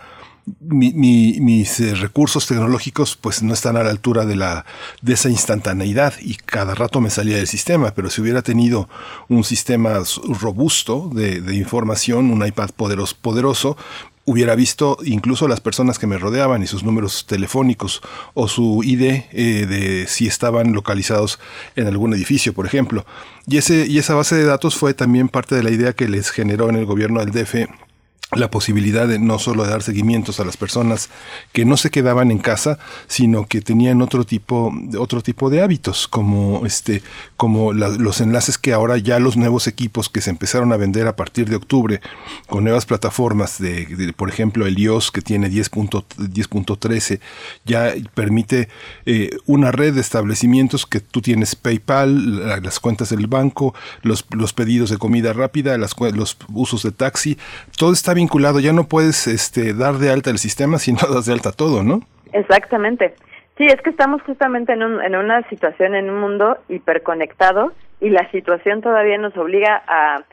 mis 0.61 1.81
eh, 1.81 1.95
recursos 1.95 2.47
tecnológicos 2.47 3.17
pues 3.17 3.43
no 3.43 3.55
están 3.55 3.77
a 3.77 3.83
la 3.83 3.91
altura 3.91 4.27
de 4.27 4.37
la 4.37 4.67
de 5.01 5.15
esa 5.15 5.31
instantaneidad 5.31 6.15
y 6.21 6.35
cada 6.35 6.75
rato 6.75 7.01
me 7.01 7.11
salía 7.11 7.37
del 7.37 7.47
sistema 7.47 7.95
pero 7.95 8.11
si 8.11 8.21
hubiera 8.21 8.43
tenido 8.43 8.89
un 9.29 9.45
sistema 9.45 9.99
robusto 10.41 11.11
de, 11.15 11.55
información 11.55 12.31
un 12.31 12.47
iPad 12.47 12.71
poderoso, 12.71 13.17
poderoso 13.21 13.77
hubiera 14.27 14.55
visto 14.55 14.99
incluso 15.05 15.49
las 15.49 15.61
personas 15.61 15.99
que 15.99 16.07
me 16.07 16.19
rodeaban 16.19 16.63
y 16.63 16.67
sus 16.67 16.83
números 16.83 17.27
telefónicos 17.27 18.03
o 18.35 18.49
su 18.49 18.83
ID 18.83 19.03
eh, 19.03 19.67
de 19.67 20.07
si 20.09 20.27
estaban 20.27 20.73
localizados 20.73 21.39
en 21.77 21.87
algún 21.87 22.15
edificio, 22.15 22.55
por 22.55 22.65
ejemplo. 22.65 23.05
Y, 23.47 23.59
ese, 23.59 23.87
y 23.87 23.99
esa 23.99 24.15
base 24.15 24.35
de 24.37 24.45
datos 24.45 24.77
fue 24.77 24.95
también 24.95 25.29
parte 25.29 25.55
de 25.55 25.63
la 25.63 25.71
idea 25.71 25.93
que 25.93 26.09
les 26.09 26.31
generó 26.31 26.71
en 26.71 26.77
el 26.77 26.87
gobierno 26.87 27.23
del 27.23 27.33
DF 27.33 27.69
la 28.33 28.51
posibilidad 28.51 29.07
de 29.07 29.19
no 29.19 29.39
solo 29.39 29.65
dar 29.65 29.83
seguimientos 29.83 30.41
a 30.41 30.45
las 30.45 30.57
personas 30.57 31.11
que 31.53 31.65
no 31.65 31.77
se 31.77 31.91
quedaban 31.91 32.31
en 32.31 32.39
casa, 32.39 32.79
sino 33.07 33.47
que 33.47 33.61
tenían 33.61 34.03
otro 34.03 34.25
tipo, 34.25 34.73
otro 34.99 35.23
tipo 35.23 35.51
de 35.51 35.63
hábitos, 35.63 36.09
como 36.09 36.67
este, 36.67 37.03
como 37.37 37.73
los 37.73 38.21
enlaces 38.21 38.59
que 38.59 38.73
ahora 38.73 38.99
ya 38.99 39.19
los 39.19 39.37
nuevos 39.37 39.67
equipos 39.67 40.09
que 40.09 40.21
se 40.21 40.31
empezaron 40.31 40.73
a 40.73 40.77
vender 40.77 41.07
a 41.07 41.17
partir 41.17 41.49
de 41.49 41.57
octubre 41.57 42.01
con 42.49 42.65
nuevas 42.65 42.87
plataformas 42.87 43.59
de, 43.59 44.13
por 44.17 44.29
ejemplo, 44.29 44.67
el 44.67 44.79
iOS 44.79 45.11
que 45.11 45.21
tiene 45.21 45.49
10.13 45.49 47.21
ya 47.65 47.95
permite 48.15 48.69
eh, 49.07 49.31
una 49.47 49.71
red 49.71 49.95
de 49.95 50.01
establecimientos 50.01 50.87
que 50.87 51.01
tú 51.01 51.21
tienes 51.21 51.55
PayPal, 51.55 52.63
las 52.63 52.81
cuentas 52.81 53.11
del 53.11 53.27
banco, 53.27 53.75
los, 54.03 54.25
los 54.31 54.53
pedidos 54.53 54.91
de 54.91 54.99
comida 54.99 55.33
rápida, 55.33 55.77
las, 55.79 55.95
los 56.15 56.37
usos 56.53 56.83
de 56.83 56.93
taxi, 56.93 57.39
todo 57.77 57.93
está 57.93 58.14
vinculado, 58.15 58.61
ya 58.61 58.73
no 58.73 58.85
puedes 58.85 59.27
este, 59.27 59.75
dar 59.75 59.95
de 59.95 60.11
alta 60.11 60.31
el 60.31 60.39
sistema 60.39 60.79
si 60.79 60.93
no 60.95 61.01
das 61.13 61.27
de 61.27 61.33
alta 61.33 61.53
todo, 61.53 61.83
¿no? 61.83 62.01
Exactamente. 62.33 63.15
Sí, 63.57 63.67
es 63.67 63.81
que 63.83 63.91
estamos 63.91 64.23
justamente 64.23 64.73
en, 64.73 64.83
un, 64.83 65.03
en 65.03 65.15
una 65.15 65.49
situación, 65.49 65.95
en 65.95 66.11
un 66.11 66.21
mundo 66.21 66.59
hiperconectado 66.69 67.73
y 68.01 68.11
la 68.11 68.29
situación 68.31 68.81
todavía 68.81 69.17
nos 69.19 69.37
obliga 69.37 69.83
a, 69.87 70.25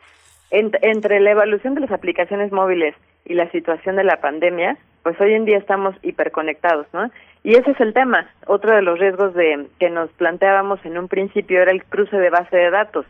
entre 0.50 1.20
la 1.20 1.32
evolución 1.32 1.76
de 1.76 1.82
las 1.82 1.92
aplicaciones 1.92 2.52
móviles 2.52 2.96
y 3.26 3.36
la 3.36 3.50
situación 3.52 3.96
de 3.96 4.04
la 4.04 4.18
pandemia, 4.18 4.78
pues 5.04 5.20
hoy 5.22 5.34
en 5.34 5.46
día 5.46 5.58
estamos 5.58 5.96
hiperconectados, 6.02 6.88
¿no? 6.94 7.12
Y 7.44 7.56
ese 7.56 7.72
es 7.72 7.80
el 7.80 7.94
tema. 7.94 8.30
Otro 8.48 8.76
de 8.76 8.82
los 8.82 9.00
riesgos 9.00 9.34
de 9.34 9.68
que 9.80 9.90
nos 9.90 10.10
planteábamos 10.12 10.84
en 10.86 10.98
un 10.98 11.08
principio 11.08 11.62
era 11.62 11.72
el 11.72 11.84
cruce 11.84 12.18
de 12.18 12.30
base 12.30 12.56
de 12.56 12.70
datos 12.70 13.06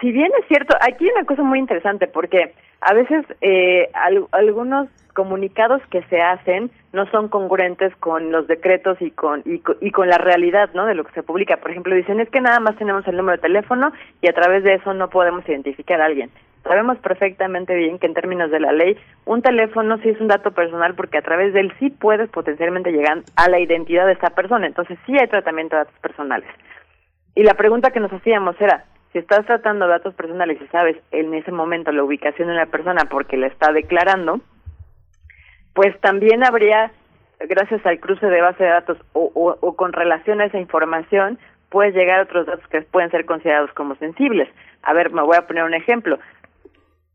si 0.00 0.12
bien 0.12 0.30
es 0.40 0.46
cierto, 0.48 0.76
aquí 0.80 1.04
hay 1.04 1.12
una 1.12 1.24
cosa 1.24 1.42
muy 1.42 1.58
interesante 1.58 2.06
porque 2.06 2.54
a 2.80 2.94
veces 2.94 3.24
eh, 3.40 3.90
algunos 4.32 4.88
comunicados 5.14 5.80
que 5.90 6.02
se 6.04 6.20
hacen 6.20 6.70
no 6.92 7.06
son 7.10 7.28
congruentes 7.28 7.94
con 7.96 8.30
los 8.30 8.46
decretos 8.46 9.00
y 9.00 9.10
con, 9.10 9.42
y 9.44 9.90
con, 9.90 10.08
la 10.08 10.18
realidad 10.18 10.70
¿no? 10.74 10.84
de 10.84 10.94
lo 10.94 11.04
que 11.04 11.12
se 11.12 11.22
publica. 11.22 11.56
Por 11.56 11.70
ejemplo, 11.70 11.94
dicen 11.94 12.20
es 12.20 12.28
que 12.28 12.40
nada 12.40 12.60
más 12.60 12.76
tenemos 12.76 13.06
el 13.08 13.16
número 13.16 13.38
de 13.38 13.42
teléfono 13.42 13.92
y 14.20 14.28
a 14.28 14.34
través 14.34 14.62
de 14.62 14.74
eso 14.74 14.92
no 14.92 15.08
podemos 15.08 15.48
identificar 15.48 16.00
a 16.00 16.04
alguien. 16.04 16.30
Sabemos 16.64 16.98
perfectamente 16.98 17.74
bien 17.74 17.98
que 17.98 18.06
en 18.06 18.14
términos 18.14 18.50
de 18.50 18.60
la 18.60 18.72
ley, 18.72 18.98
un 19.24 19.40
teléfono 19.40 19.98
sí 19.98 20.10
es 20.10 20.20
un 20.20 20.28
dato 20.28 20.50
personal 20.50 20.94
porque 20.94 21.18
a 21.18 21.22
través 21.22 21.54
de 21.54 21.60
él 21.60 21.72
sí 21.78 21.90
puedes 21.90 22.28
potencialmente 22.28 22.90
llegar 22.90 23.22
a 23.36 23.48
la 23.48 23.60
identidad 23.60 24.04
de 24.04 24.14
esa 24.14 24.30
persona. 24.30 24.66
Entonces 24.66 24.98
sí 25.06 25.16
hay 25.18 25.28
tratamiento 25.28 25.76
de 25.76 25.84
datos 25.84 25.98
personales. 26.00 26.48
Y 27.36 27.44
la 27.44 27.54
pregunta 27.54 27.90
que 27.90 28.00
nos 28.00 28.12
hacíamos 28.12 28.60
era, 28.60 28.84
si 29.16 29.20
estás 29.20 29.46
tratando 29.46 29.88
datos 29.88 30.14
personales 30.14 30.60
y 30.60 30.66
sabes 30.66 30.94
en 31.10 31.32
ese 31.32 31.50
momento 31.50 31.90
la 31.90 32.04
ubicación 32.04 32.48
de 32.48 32.54
la 32.54 32.66
persona 32.66 33.06
porque 33.08 33.38
la 33.38 33.46
está 33.46 33.72
declarando, 33.72 34.40
pues 35.72 35.98
también 36.02 36.44
habría, 36.44 36.90
gracias 37.40 37.80
al 37.86 37.98
cruce 37.98 38.26
de 38.26 38.42
base 38.42 38.62
de 38.62 38.68
datos 38.68 38.98
o, 39.14 39.74
con 39.74 39.94
relación 39.94 40.42
a 40.42 40.44
esa 40.44 40.58
información, 40.58 41.38
puedes 41.70 41.94
llegar 41.94 42.18
a 42.20 42.24
otros 42.24 42.44
datos 42.44 42.68
que 42.68 42.82
pueden 42.82 43.10
ser 43.10 43.24
considerados 43.24 43.72
como 43.72 43.94
sensibles. 43.94 44.50
A 44.82 44.92
ver, 44.92 45.10
me 45.10 45.22
voy 45.22 45.38
a 45.38 45.46
poner 45.46 45.64
un 45.64 45.72
ejemplo. 45.72 46.18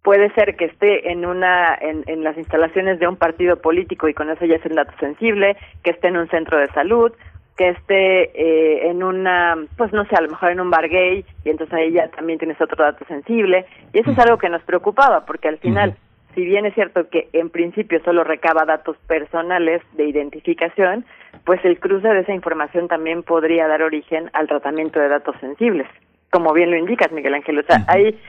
Puede 0.02 0.34
ser 0.34 0.56
que 0.56 0.66
esté 0.66 1.12
en 1.12 1.24
una 1.24 1.78
en, 1.80 2.04
en 2.08 2.24
las 2.24 2.36
instalaciones 2.36 2.98
de 2.98 3.08
un 3.08 3.16
partido 3.16 3.62
político 3.62 4.08
y 4.08 4.16
con 4.16 4.28
eso 4.32 4.44
ya 4.46 4.56
es 4.56 4.66
un 4.66 4.74
dato 4.74 4.94
sensible, 5.00 5.56
que 5.84 5.92
esté 5.92 6.08
en 6.08 6.18
un 6.18 6.28
centro 6.30 6.58
de 6.58 6.68
salud, 6.70 7.14
que 7.62 7.70
esté 7.70 8.24
eh, 8.34 8.90
en 8.90 9.04
una, 9.04 9.56
pues 9.78 9.94
no 9.94 10.04
sé, 10.06 10.16
a 10.16 10.22
lo 10.22 10.30
mejor 10.30 10.50
en 10.50 10.62
un 10.62 10.72
bar 10.72 10.90
gay 10.90 11.24
y 11.46 11.50
entonces 11.50 11.72
ahí 11.76 11.92
ya 11.92 12.08
también 12.08 12.40
tienes 12.40 12.60
otro 12.60 12.84
dato 12.84 13.06
sensible. 13.06 13.68
Y 13.94 14.00
eso 14.00 14.10
es 14.10 14.18
algo 14.18 14.40
que 14.40 14.50
nos 14.50 14.64
preocupaba 14.64 15.26
porque 15.28 15.48
al 15.48 15.60
final, 15.60 15.96
si 16.34 16.44
bien 16.44 16.66
es 16.66 16.74
cierto 16.74 17.08
que 17.10 17.30
en 17.34 17.52
principio 17.52 18.02
solo 18.04 18.24
recaba 18.24 18.66
datos 18.66 18.98
personales 19.06 19.84
de 19.94 20.06
identificación, 20.06 21.06
pues 21.46 21.64
el 21.64 21.80
cruce 21.80 22.08
de 22.08 22.22
esa 22.22 22.34
información 22.34 22.88
también 22.88 23.22
podría 23.22 23.68
dar 23.68 23.84
origen 23.84 24.32
al 24.34 24.48
tratamiento 24.48 25.00
de 25.00 25.10
datos 25.10 25.36
sensibles, 25.40 25.88
como 26.32 26.54
bien 26.54 26.72
lo 26.72 26.78
indicas, 26.78 27.12
Miguel 27.12 27.36
Ángel. 27.36 27.60
O 27.60 27.64
sea, 27.64 27.86
hay 27.88 28.20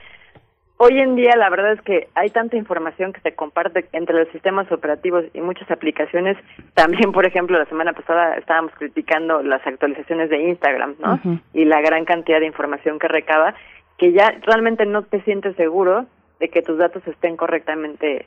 Hoy 0.77 0.99
en 0.99 1.15
día 1.15 1.35
la 1.37 1.49
verdad 1.49 1.73
es 1.73 1.81
que 1.81 2.09
hay 2.15 2.29
tanta 2.29 2.57
información 2.57 3.13
que 3.13 3.21
se 3.21 3.35
comparte 3.35 3.87
entre 3.93 4.15
los 4.17 4.27
sistemas 4.29 4.69
operativos 4.71 5.23
y 5.33 5.39
muchas 5.39 5.69
aplicaciones. 5.71 6.35
También, 6.73 7.11
por 7.11 7.25
ejemplo, 7.25 7.57
la 7.57 7.65
semana 7.65 7.93
pasada 7.93 8.35
estábamos 8.35 8.73
criticando 8.77 9.43
las 9.43 9.65
actualizaciones 9.65 10.29
de 10.29 10.49
Instagram, 10.49 10.95
¿no? 10.99 11.19
Y 11.53 11.65
la 11.65 11.79
gran 11.81 12.05
cantidad 12.05 12.39
de 12.39 12.47
información 12.47 12.99
que 12.99 13.07
recaba, 13.07 13.53
que 13.97 14.11
ya 14.11 14.35
realmente 14.41 14.85
no 14.85 15.03
te 15.03 15.21
sientes 15.21 15.55
seguro 15.55 16.05
de 16.39 16.49
que 16.49 16.61
tus 16.61 16.77
datos 16.77 17.07
estén 17.07 17.37
correctamente 17.37 18.25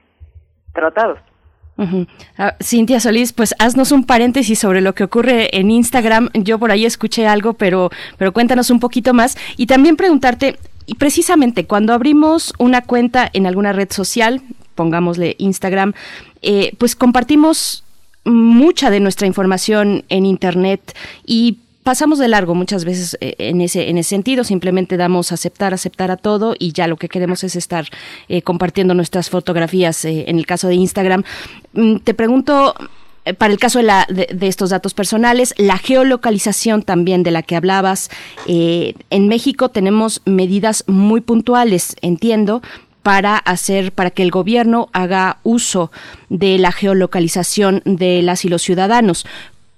tratados. 0.73 1.18
Ah, 2.39 2.55
Cintia 2.62 3.01
Solís, 3.01 3.32
pues 3.32 3.55
haznos 3.59 3.93
un 3.93 4.06
paréntesis 4.06 4.59
sobre 4.59 4.81
lo 4.81 4.94
que 4.94 5.05
ocurre 5.05 5.55
en 5.59 5.70
Instagram. 5.70 6.31
Yo 6.32 6.59
por 6.59 6.70
ahí 6.70 6.86
escuché 6.86 7.27
algo, 7.27 7.52
pero, 7.52 7.90
pero 8.16 8.32
cuéntanos 8.32 8.70
un 8.70 8.81
poquito 8.81 9.12
más. 9.12 9.36
Y 9.59 9.66
también 9.66 9.97
preguntarte, 9.97 10.56
y 10.86 10.94
precisamente 10.94 11.66
cuando 11.66 11.92
abrimos 11.92 12.52
una 12.58 12.82
cuenta 12.82 13.28
en 13.32 13.46
alguna 13.46 13.72
red 13.72 13.90
social, 13.90 14.42
pongámosle 14.74 15.34
Instagram, 15.38 15.94
eh, 16.42 16.72
pues 16.78 16.94
compartimos 16.94 17.82
mucha 18.24 18.90
de 18.90 19.00
nuestra 19.00 19.26
información 19.26 20.04
en 20.08 20.26
Internet 20.26 20.96
y 21.24 21.58
pasamos 21.82 22.18
de 22.18 22.28
largo 22.28 22.54
muchas 22.54 22.84
veces 22.84 23.16
eh, 23.20 23.34
en 23.38 23.60
ese 23.60 23.88
en 23.88 23.98
ese 23.98 24.10
sentido. 24.10 24.44
Simplemente 24.44 24.96
damos 24.96 25.32
aceptar 25.32 25.74
aceptar 25.74 26.10
a 26.10 26.16
todo 26.16 26.54
y 26.58 26.72
ya 26.72 26.86
lo 26.86 26.96
que 26.96 27.08
queremos 27.08 27.42
es 27.44 27.56
estar 27.56 27.86
eh, 28.28 28.42
compartiendo 28.42 28.94
nuestras 28.94 29.30
fotografías 29.30 30.04
en 30.04 30.38
el 30.38 30.46
caso 30.46 30.68
de 30.68 30.74
Instagram. 30.76 31.24
Mm, 31.72 31.96
te 31.98 32.14
pregunto 32.14 32.74
para 33.35 33.53
el 33.53 33.59
caso 33.59 33.78
de, 33.78 33.85
la, 33.85 34.07
de, 34.09 34.47
estos 34.47 34.70
datos 34.70 34.94
personales, 34.94 35.55
la 35.57 35.78
geolocalización 35.78 36.82
también 36.82 37.23
de 37.23 37.31
la 37.31 37.43
que 37.43 37.57
hablabas. 37.57 38.11
Eh, 38.47 38.94
en 39.11 39.28
México 39.28 39.69
tenemos 39.70 40.23
medidas 40.24 40.85
muy 40.86 41.20
puntuales, 41.20 41.97
entiendo, 42.03 42.62
para 43.03 43.36
hacer, 43.36 43.93
para 43.93 44.11
que 44.11 44.23
el 44.23 44.31
gobierno 44.31 44.89
haga 44.93 45.39
uso 45.44 45.93
de 46.28 46.59
la 46.59 46.73
geolocalización 46.73 47.82
de 47.85 48.23
las 48.23 48.44
y 48.44 48.48
los 48.48 48.62
ciudadanos. 48.62 49.27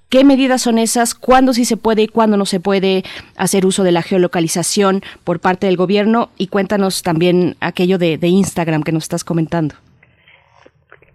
¿Qué 0.09 0.25
medidas 0.25 0.63
son 0.63 0.79
esas? 0.79 1.15
¿Cuándo 1.15 1.53
sí 1.53 1.67
se 1.67 1.77
puede 1.77 2.05
y 2.05 2.09
cuándo 2.09 2.39
no 2.39 2.47
se 2.47 2.61
puede 2.61 3.05
hacer 3.37 3.67
uso 3.67 3.83
de 3.83 3.93
la 3.93 4.01
geolocalización 4.01 5.03
por 5.25 5.41
parte 5.41 5.67
del 5.67 5.77
gobierno? 5.77 6.31
Y 6.39 6.47
cuéntanos 6.47 7.03
también 7.03 7.57
aquello 7.61 7.99
de, 7.99 8.17
de 8.17 8.29
Instagram 8.29 8.83
que 8.83 8.93
nos 8.93 9.03
estás 9.03 9.25
comentando. 9.25 9.75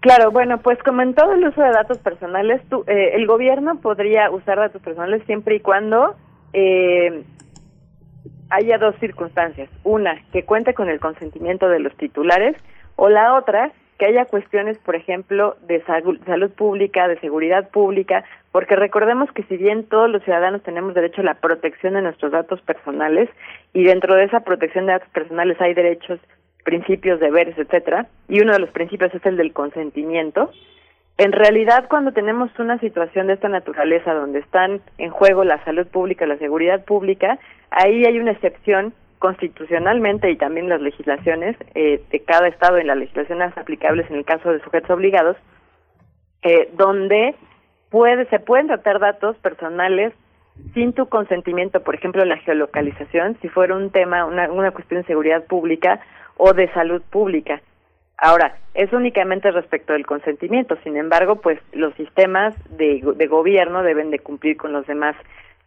Claro, 0.03 0.31
bueno, 0.31 0.57
pues 0.57 0.77
como 0.83 1.01
en 1.01 1.13
todo 1.13 1.31
el 1.31 1.47
uso 1.47 1.61
de 1.61 1.69
datos 1.69 1.97
personales, 1.99 2.61
eh, 2.87 3.11
el 3.13 3.25
gobierno 3.25 3.79
podría 3.79 4.29
usar 4.31 4.57
datos 4.57 4.81
personales 4.81 5.23
siempre 5.25 5.55
y 5.55 5.59
cuando 5.61 6.17
eh, 6.51 7.23
haya 8.49 8.77
dos 8.79 8.95
circunstancias. 8.99 9.69
Una, 9.85 10.21
que 10.33 10.43
cuente 10.43 10.73
con 10.73 10.89
el 10.89 10.99
consentimiento 10.99 11.69
de 11.69 11.79
los 11.79 11.95
titulares 11.95 12.57
o 12.97 13.07
la 13.07 13.33
otra, 13.35 13.71
que 13.97 14.07
haya 14.07 14.25
cuestiones, 14.25 14.77
por 14.79 14.97
ejemplo, 14.97 15.55
de 15.67 15.81
salud 15.85 16.51
pública, 16.51 17.07
de 17.07 17.17
seguridad 17.21 17.69
pública, 17.69 18.25
porque 18.51 18.75
recordemos 18.75 19.31
que 19.31 19.43
si 19.43 19.55
bien 19.55 19.85
todos 19.85 20.09
los 20.09 20.21
ciudadanos 20.23 20.63
tenemos 20.63 20.93
derecho 20.95 21.21
a 21.21 21.23
la 21.23 21.35
protección 21.35 21.93
de 21.93 22.01
nuestros 22.01 22.33
datos 22.33 22.59
personales 22.63 23.29
y 23.71 23.85
dentro 23.85 24.15
de 24.15 24.25
esa 24.25 24.41
protección 24.41 24.85
de 24.85 24.91
datos 24.91 25.09
personales 25.13 25.61
hay 25.61 25.73
derechos, 25.73 26.19
principios, 26.63 27.19
deberes, 27.19 27.57
etcétera, 27.57 28.07
y 28.27 28.41
uno 28.41 28.53
de 28.53 28.59
los 28.59 28.71
principios 28.71 29.13
es 29.13 29.25
el 29.25 29.37
del 29.37 29.53
consentimiento, 29.53 30.51
en 31.17 31.31
realidad, 31.31 31.85
cuando 31.89 32.11
tenemos 32.11 32.49
una 32.57 32.79
situación 32.79 33.27
de 33.27 33.33
esta 33.33 33.47
naturaleza 33.47 34.13
donde 34.13 34.39
están 34.39 34.81
en 34.97 35.11
juego 35.11 35.43
la 35.43 35.63
salud 35.63 35.85
pública, 35.85 36.25
la 36.25 36.37
seguridad 36.37 36.83
pública, 36.85 37.37
ahí 37.69 38.03
hay 38.05 38.17
una 38.17 38.31
excepción 38.31 38.93
constitucionalmente 39.19 40.31
y 40.31 40.37
también 40.37 40.69
las 40.69 40.81
legislaciones 40.81 41.55
eh, 41.75 42.03
de 42.11 42.19
cada 42.21 42.47
estado 42.47 42.77
en 42.77 42.87
las 42.87 42.97
legislaciones 42.97 43.55
aplicables 43.57 44.09
en 44.09 44.17
el 44.17 44.25
caso 44.25 44.51
de 44.51 44.59
sujetos 44.61 44.89
obligados, 44.89 45.37
eh, 46.41 46.69
donde 46.73 47.35
puede, 47.89 48.25
se 48.29 48.39
pueden 48.39 48.67
tratar 48.67 48.99
datos 48.99 49.37
personales 49.37 50.13
sin 50.73 50.93
tu 50.93 51.07
consentimiento, 51.07 51.83
por 51.83 51.95
ejemplo, 51.95 52.25
la 52.25 52.37
geolocalización, 52.37 53.37
si 53.41 53.49
fuera 53.49 53.75
un 53.75 53.91
tema, 53.91 54.25
una, 54.25 54.51
una 54.51 54.71
cuestión 54.71 55.01
de 55.01 55.07
seguridad 55.07 55.45
pública 55.45 56.01
o 56.37 56.53
de 56.53 56.71
salud 56.73 57.01
pública. 57.09 57.61
Ahora, 58.17 58.55
es 58.73 58.91
únicamente 58.93 59.51
respecto 59.51 59.93
del 59.93 60.05
consentimiento, 60.05 60.77
sin 60.83 60.97
embargo, 60.97 61.41
pues 61.41 61.59
los 61.73 61.93
sistemas 61.95 62.55
de, 62.69 63.01
gobierno 63.27 63.83
deben 63.83 64.11
de 64.11 64.19
cumplir 64.19 64.57
con 64.57 64.71
los 64.71 64.87
demás 64.87 65.15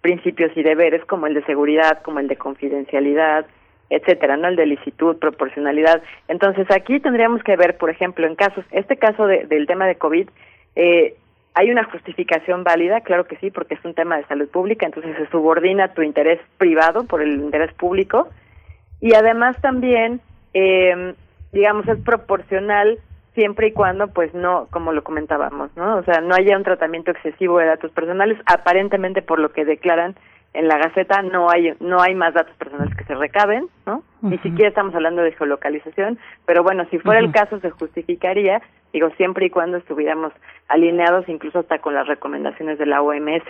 principios 0.00 0.50
y 0.56 0.62
deberes 0.62 1.04
como 1.04 1.26
el 1.26 1.34
de 1.34 1.44
seguridad, 1.44 2.02
como 2.02 2.18
el 2.20 2.28
de 2.28 2.36
confidencialidad, 2.36 3.46
etcétera, 3.90 4.36
¿no? 4.36 4.48
El 4.48 4.56
de 4.56 4.66
licitud, 4.66 5.18
proporcionalidad. 5.18 6.02
Entonces, 6.28 6.66
aquí 6.70 6.98
tendríamos 6.98 7.42
que 7.42 7.56
ver, 7.56 7.76
por 7.76 7.90
ejemplo, 7.90 8.26
en 8.26 8.34
casos, 8.34 8.64
este 8.70 8.96
caso 8.96 9.26
de, 9.26 9.46
del 9.46 9.66
tema 9.66 9.86
de 9.86 9.96
COVID, 9.96 10.28
eh, 10.76 11.14
¿hay 11.54 11.70
una 11.70 11.84
justificación 11.84 12.64
válida? 12.64 13.00
Claro 13.02 13.26
que 13.26 13.36
sí, 13.36 13.50
porque 13.50 13.74
es 13.74 13.84
un 13.84 13.94
tema 13.94 14.16
de 14.16 14.26
salud 14.26 14.48
pública, 14.48 14.86
entonces 14.86 15.16
se 15.16 15.28
subordina 15.30 15.94
tu 15.94 16.02
interés 16.02 16.40
privado 16.58 17.04
por 17.04 17.22
el 17.22 17.34
interés 17.34 17.72
público. 17.74 18.28
Y 19.00 19.14
además 19.14 19.60
también, 19.60 20.20
eh, 20.58 21.14
digamos, 21.52 21.86
es 21.86 21.98
proporcional 22.00 22.98
siempre 23.34 23.66
y 23.66 23.72
cuando, 23.72 24.08
pues 24.08 24.32
no, 24.32 24.68
como 24.70 24.92
lo 24.92 25.04
comentábamos, 25.04 25.70
¿no? 25.76 25.98
O 25.98 26.02
sea, 26.04 26.22
no 26.22 26.34
haya 26.34 26.56
un 26.56 26.64
tratamiento 26.64 27.10
excesivo 27.10 27.58
de 27.58 27.66
datos 27.66 27.90
personales. 27.90 28.38
Aparentemente, 28.46 29.20
por 29.20 29.38
lo 29.38 29.52
que 29.52 29.66
declaran 29.66 30.16
en 30.54 30.68
la 30.68 30.78
Gaceta, 30.78 31.20
no 31.20 31.50
hay 31.50 31.74
no 31.80 32.00
hay 32.00 32.14
más 32.14 32.32
datos 32.32 32.56
personales 32.56 32.94
que 32.96 33.04
se 33.04 33.14
recaben, 33.14 33.68
¿no? 33.84 34.02
Ni 34.22 34.38
siquiera 34.38 34.70
estamos 34.70 34.94
hablando 34.94 35.20
de 35.20 35.32
geolocalización, 35.32 36.18
pero 36.46 36.62
bueno, 36.62 36.86
si 36.90 36.98
fuera 36.98 37.20
el 37.20 37.30
caso, 37.30 37.60
se 37.60 37.68
justificaría, 37.68 38.62
digo, 38.94 39.10
siempre 39.18 39.44
y 39.44 39.50
cuando 39.50 39.76
estuviéramos 39.76 40.32
alineados 40.68 41.28
incluso 41.28 41.58
hasta 41.58 41.80
con 41.80 41.92
las 41.92 42.08
recomendaciones 42.08 42.78
de 42.78 42.86
la 42.86 43.02
OMS. 43.02 43.42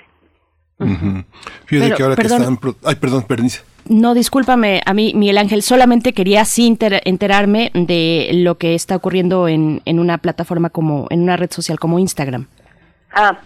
Fíjate 1.67 1.95
que 1.95 2.03
ahora 2.03 2.17
que 2.17 2.23
están... 2.23 2.59
Ay, 2.85 2.97
perdón, 2.97 3.23
pernice. 3.23 3.63
No, 3.89 4.15
discúlpame, 4.15 4.83
a 4.85 4.95
mí, 4.95 5.13
Miguel 5.15 5.39
Ángel, 5.39 5.63
solamente 5.63 6.13
quería 6.13 6.45
sí 6.45 6.77
enterarme 7.05 7.71
de 7.73 8.31
lo 8.33 8.57
que 8.57 8.75
está 8.75 8.97
ocurriendo 8.97 9.47
en, 9.47 9.81
en 9.85 10.01
una 10.01 10.19
plataforma 10.19 10.71
como, 10.71 11.07
en 11.11 11.23
una 11.23 11.37
red 11.37 11.51
social 11.51 11.79
como 11.79 11.99
Instagram. 11.99 12.47
Ah, 13.13 13.39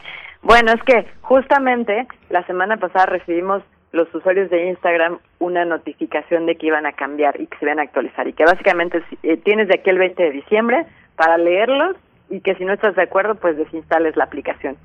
bueno, 0.43 0.73
es 0.73 0.83
que 0.83 1.07
justamente 1.21 2.09
la 2.31 2.45
semana 2.47 2.79
pasada 2.79 3.07
recibimos 3.07 3.63
los 3.93 4.13
usuarios 4.15 4.49
de 4.51 4.69
Instagram 4.69 5.19
una 5.39 5.65
notificación 5.65 6.47
de 6.47 6.57
que 6.57 6.67
iban 6.67 6.87
a 6.87 6.93
cambiar 6.93 7.41
y 7.41 7.47
que 7.47 7.59
se 7.59 7.65
iban 7.67 7.81
a 7.81 7.83
actualizar 7.83 8.27
y 8.27 8.33
que 8.33 8.45
básicamente 8.45 9.03
eh, 9.23 9.37
tienes 9.37 9.69
de 9.69 9.75
aquí 9.75 9.91
el 9.91 9.99
20 9.99 10.23
de 10.23 10.31
diciembre 10.31 10.87
para 11.17 11.37
leerlos 11.39 11.97
y 12.31 12.41
que 12.41 12.55
si 12.55 12.65
no 12.65 12.73
estás 12.73 12.95
de 12.95 13.03
acuerdo 13.03 13.35
pues 13.35 13.57
desinstales 13.57 14.17
la 14.17 14.25
aplicación. 14.25 14.77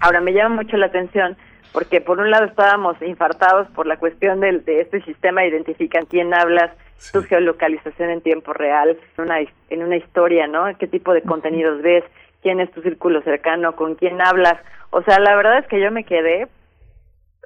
Ahora 0.00 0.20
me 0.20 0.32
llama 0.32 0.56
mucho 0.56 0.76
la 0.76 0.86
atención 0.86 1.36
porque 1.72 2.00
por 2.00 2.18
un 2.18 2.30
lado 2.30 2.44
estábamos 2.44 3.00
infartados 3.02 3.68
por 3.68 3.86
la 3.86 3.96
cuestión 3.96 4.40
del, 4.40 4.64
de 4.64 4.82
este 4.82 5.00
sistema, 5.02 5.44
identifican 5.44 6.06
quién 6.06 6.34
hablas, 6.34 6.70
tu 7.12 7.22
geolocalización 7.22 8.10
en 8.10 8.20
tiempo 8.20 8.52
real, 8.52 8.96
en 9.16 9.24
una, 9.24 9.38
en 9.70 9.82
una 9.82 9.96
historia, 9.96 10.46
¿no? 10.46 10.64
¿Qué 10.78 10.86
tipo 10.86 11.12
de 11.12 11.22
contenidos 11.22 11.82
ves? 11.82 12.04
¿Quién 12.42 12.60
es 12.60 12.70
tu 12.72 12.82
círculo 12.82 13.22
cercano? 13.22 13.74
¿Con 13.74 13.94
quién 13.94 14.20
hablas? 14.20 14.58
O 14.90 15.02
sea, 15.02 15.18
la 15.18 15.34
verdad 15.34 15.58
es 15.58 15.66
que 15.66 15.80
yo 15.80 15.90
me 15.90 16.04
quedé 16.04 16.48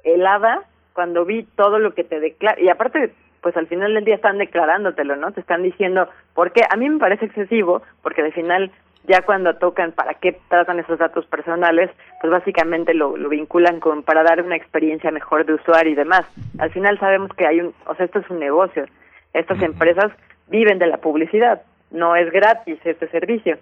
helada 0.03 0.63
cuando 0.93 1.25
vi 1.25 1.43
todo 1.55 1.79
lo 1.79 1.93
que 1.93 2.03
te 2.03 2.19
declara. 2.19 2.59
Y 2.59 2.69
aparte, 2.69 3.13
pues 3.41 3.55
al 3.55 3.67
final 3.67 3.93
del 3.93 4.03
día 4.03 4.15
están 4.15 4.37
declarándotelo, 4.37 5.15
¿no? 5.15 5.31
Te 5.31 5.39
están 5.41 5.63
diciendo, 5.63 6.07
porque 6.33 6.61
a 6.69 6.75
mí 6.75 6.89
me 6.89 6.99
parece 6.99 7.25
excesivo, 7.25 7.81
porque 8.01 8.21
al 8.21 8.33
final 8.33 8.71
ya 9.07 9.21
cuando 9.21 9.55
tocan 9.55 9.93
para 9.93 10.15
qué 10.15 10.37
tratan 10.49 10.79
esos 10.79 10.99
datos 10.99 11.25
personales, 11.25 11.89
pues 12.21 12.29
básicamente 12.29 12.93
lo, 12.93 13.15
lo, 13.15 13.29
vinculan 13.29 13.79
con 13.79 14.03
para 14.03 14.21
dar 14.21 14.41
una 14.41 14.57
experiencia 14.57 15.11
mejor 15.11 15.45
de 15.45 15.53
usuario 15.53 15.93
y 15.93 15.95
demás. 15.95 16.25
Al 16.59 16.71
final 16.71 16.99
sabemos 16.99 17.31
que 17.33 17.47
hay 17.47 17.61
un, 17.61 17.73
o 17.85 17.95
sea, 17.95 18.05
esto 18.05 18.19
es 18.19 18.29
un 18.29 18.39
negocio. 18.39 18.85
Estas 19.33 19.61
empresas 19.61 20.11
viven 20.47 20.77
de 20.77 20.87
la 20.87 20.97
publicidad, 20.97 21.61
no 21.89 22.15
es 22.15 22.31
gratis 22.31 22.79
este 22.83 23.07
servicio. 23.07 23.57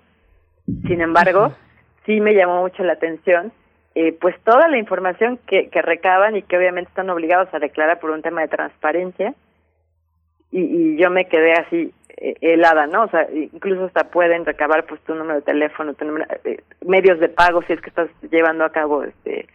Sin 0.88 1.00
embargo, 1.00 1.54
sí 2.06 2.20
me 2.22 2.34
llamó 2.34 2.62
mucho 2.62 2.84
la 2.84 2.94
atención, 2.94 3.52
eh, 3.94 4.18
pues 4.20 4.36
toda 4.44 4.68
la 4.68 4.78
información 4.78 5.40
que, 5.46 5.70
que 5.70 5.82
recaban 5.84 6.36
y 6.36 6.42
que 6.42 6.58
obviamente 6.58 6.90
están 6.90 7.10
obligados 7.12 7.54
a 7.54 7.60
declarar 7.60 8.00
por 8.00 8.10
un 8.10 8.24
tema 8.24 8.42
de 8.42 8.48
transparencia, 8.48 9.36
y, 10.56 10.62
y 10.62 10.98
yo 10.98 11.10
me 11.10 11.28
quedé 11.28 11.54
así 11.54 11.94
eh, 12.18 12.36
helada, 12.40 12.88
¿no? 12.88 13.04
O 13.04 13.10
sea, 13.10 13.28
incluso 13.32 13.86
hasta 13.86 14.06
pueden 14.06 14.46
recabar 14.46 14.86
pues 14.86 15.02
tu 15.02 15.14
número 15.14 15.36
de 15.36 15.42
teléfono, 15.42 15.94
tu 15.96 16.06
número, 16.06 16.26
eh, 16.46 16.62
medios 16.86 17.20
de 17.20 17.28
pago 17.28 17.62
si 17.64 17.74
es 17.74 17.82
que 17.82 17.90
estás 17.90 18.10
llevando 18.32 18.64
a 18.64 18.72
cabo 18.72 19.04
este 19.04 19.48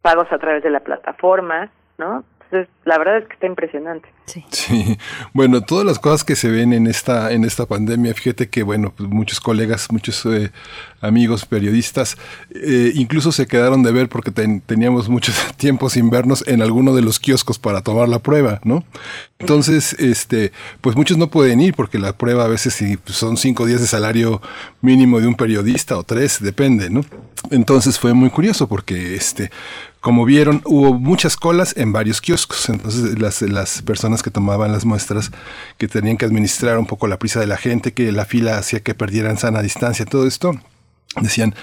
pagos 0.00 0.26
a 0.30 0.38
través 0.38 0.62
de 0.62 0.70
la 0.70 0.80
plataforma, 0.80 1.70
¿no? 1.98 2.24
Entonces, 2.48 2.72
la 2.84 2.98
verdad 2.98 3.18
es 3.18 3.26
que 3.26 3.34
está 3.34 3.46
impresionante. 3.46 4.08
Sí. 4.26 4.44
sí. 4.50 4.98
Bueno, 5.32 5.62
todas 5.62 5.84
las 5.84 5.98
cosas 5.98 6.22
que 6.22 6.36
se 6.36 6.48
ven 6.48 6.72
en 6.72 6.86
esta 6.86 7.32
en 7.32 7.44
esta 7.44 7.66
pandemia, 7.66 8.14
fíjate 8.14 8.48
que 8.48 8.62
bueno, 8.62 8.92
pues 8.96 9.08
muchos 9.08 9.40
colegas, 9.40 9.90
muchos 9.90 10.24
eh, 10.26 10.52
amigos 11.00 11.44
periodistas, 11.44 12.16
eh, 12.54 12.92
incluso 12.94 13.32
se 13.32 13.46
quedaron 13.46 13.82
de 13.82 13.92
ver 13.92 14.08
porque 14.08 14.30
ten, 14.30 14.60
teníamos 14.60 15.08
mucho 15.08 15.32
tiempo 15.56 15.90
sin 15.90 16.08
vernos 16.08 16.46
en 16.46 16.62
alguno 16.62 16.94
de 16.94 17.02
los 17.02 17.18
kioscos 17.18 17.58
para 17.58 17.82
tomar 17.82 18.08
la 18.08 18.20
prueba, 18.20 18.60
¿no? 18.62 18.84
Entonces, 19.38 19.94
este, 19.98 20.52
pues 20.80 20.96
muchos 20.96 21.18
no 21.18 21.28
pueden 21.28 21.60
ir 21.60 21.74
porque 21.74 21.98
la 21.98 22.12
prueba 22.16 22.44
a 22.44 22.48
veces 22.48 22.74
si 22.74 22.98
son 23.06 23.36
cinco 23.36 23.66
días 23.66 23.80
de 23.80 23.86
salario 23.86 24.40
mínimo 24.80 25.20
de 25.20 25.26
un 25.26 25.34
periodista 25.34 25.96
o 25.98 26.04
tres, 26.04 26.40
depende, 26.40 26.90
¿no? 26.90 27.04
Entonces 27.50 27.98
fue 27.98 28.14
muy 28.14 28.30
curioso 28.30 28.66
porque 28.66 29.14
este 29.14 29.50
como 30.06 30.24
vieron, 30.24 30.62
hubo 30.66 30.94
muchas 30.94 31.36
colas 31.36 31.74
en 31.76 31.90
varios 31.90 32.20
kioscos. 32.20 32.68
Entonces, 32.68 33.18
las, 33.18 33.42
las 33.42 33.82
personas 33.82 34.22
que 34.22 34.30
tomaban 34.30 34.70
las 34.70 34.84
muestras, 34.84 35.32
que 35.78 35.88
tenían 35.88 36.16
que 36.16 36.24
administrar 36.24 36.78
un 36.78 36.86
poco 36.86 37.08
la 37.08 37.18
prisa 37.18 37.40
de 37.40 37.48
la 37.48 37.56
gente, 37.56 37.92
que 37.92 38.12
la 38.12 38.24
fila 38.24 38.56
hacía 38.56 38.78
que 38.78 38.94
perdieran 38.94 39.36
sana 39.36 39.62
distancia, 39.62 40.06
todo 40.06 40.28
esto, 40.28 40.60
decían, 41.20 41.54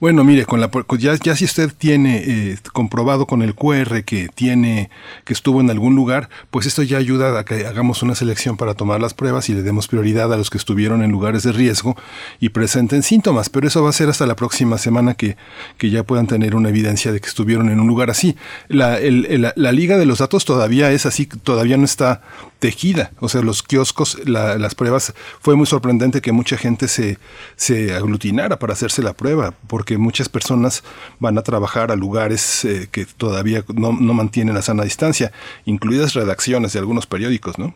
bueno, 0.00 0.24
mire, 0.24 0.44
con 0.46 0.60
la 0.60 0.70
ya, 0.98 1.14
ya 1.14 1.36
si 1.36 1.44
usted 1.44 1.72
tiene 1.76 2.22
eh, 2.26 2.58
comprobado 2.72 3.26
con 3.26 3.42
el 3.42 3.54
QR 3.54 4.04
que 4.04 4.28
tiene 4.34 4.90
que 5.24 5.32
estuvo 5.32 5.60
en 5.60 5.70
algún 5.70 5.94
lugar, 5.94 6.28
pues 6.50 6.66
esto 6.66 6.82
ya 6.82 6.98
ayuda 6.98 7.38
a 7.38 7.44
que 7.44 7.66
hagamos 7.66 8.02
una 8.02 8.14
selección 8.14 8.56
para 8.56 8.74
tomar 8.74 9.00
las 9.00 9.14
pruebas 9.14 9.48
y 9.48 9.54
le 9.54 9.62
demos 9.62 9.88
prioridad 9.88 10.32
a 10.32 10.36
los 10.36 10.50
que 10.50 10.58
estuvieron 10.58 11.02
en 11.02 11.10
lugares 11.10 11.42
de 11.42 11.52
riesgo 11.52 11.96
y 12.40 12.50
presenten 12.50 13.02
síntomas, 13.02 13.48
pero 13.50 13.66
eso 13.66 13.82
va 13.82 13.90
a 13.90 13.92
ser 13.92 14.08
hasta 14.08 14.26
la 14.26 14.36
próxima 14.36 14.78
semana 14.78 15.14
que, 15.14 15.36
que 15.78 15.90
ya 15.90 16.04
puedan 16.04 16.26
tener 16.26 16.54
una 16.54 16.70
evidencia 16.70 17.12
de 17.12 17.20
que 17.20 17.28
estuvieron 17.28 17.70
en 17.70 17.80
un 17.80 17.86
lugar 17.86 18.10
así. 18.10 18.36
La, 18.68 18.98
el, 18.98 19.26
el, 19.26 19.52
la 19.54 19.72
liga 19.72 19.98
de 19.98 20.06
los 20.06 20.18
datos 20.18 20.44
todavía 20.44 20.90
es 20.90 21.06
así, 21.06 21.26
todavía 21.26 21.76
no 21.76 21.84
está 21.84 22.22
tejida, 22.62 23.10
o 23.18 23.28
sea, 23.28 23.42
los 23.42 23.60
kioscos, 23.64 24.24
la, 24.24 24.56
las 24.56 24.76
pruebas, 24.76 25.12
fue 25.40 25.56
muy 25.56 25.66
sorprendente 25.66 26.20
que 26.20 26.30
mucha 26.30 26.56
gente 26.56 26.86
se, 26.86 27.18
se 27.56 27.92
aglutinara 27.92 28.60
para 28.60 28.72
hacerse 28.72 29.02
la 29.02 29.14
prueba, 29.14 29.52
porque 29.68 29.98
muchas 29.98 30.28
personas 30.28 30.84
van 31.18 31.36
a 31.38 31.42
trabajar 31.42 31.90
a 31.90 31.96
lugares 31.96 32.64
eh, 32.64 32.86
que 32.92 33.04
todavía 33.04 33.64
no, 33.74 33.90
no 34.00 34.14
mantienen 34.14 34.54
la 34.54 34.62
sana 34.62 34.84
distancia, 34.84 35.32
incluidas 35.64 36.14
redacciones 36.14 36.72
de 36.72 36.78
algunos 36.78 37.08
periódicos, 37.08 37.58
¿no? 37.58 37.74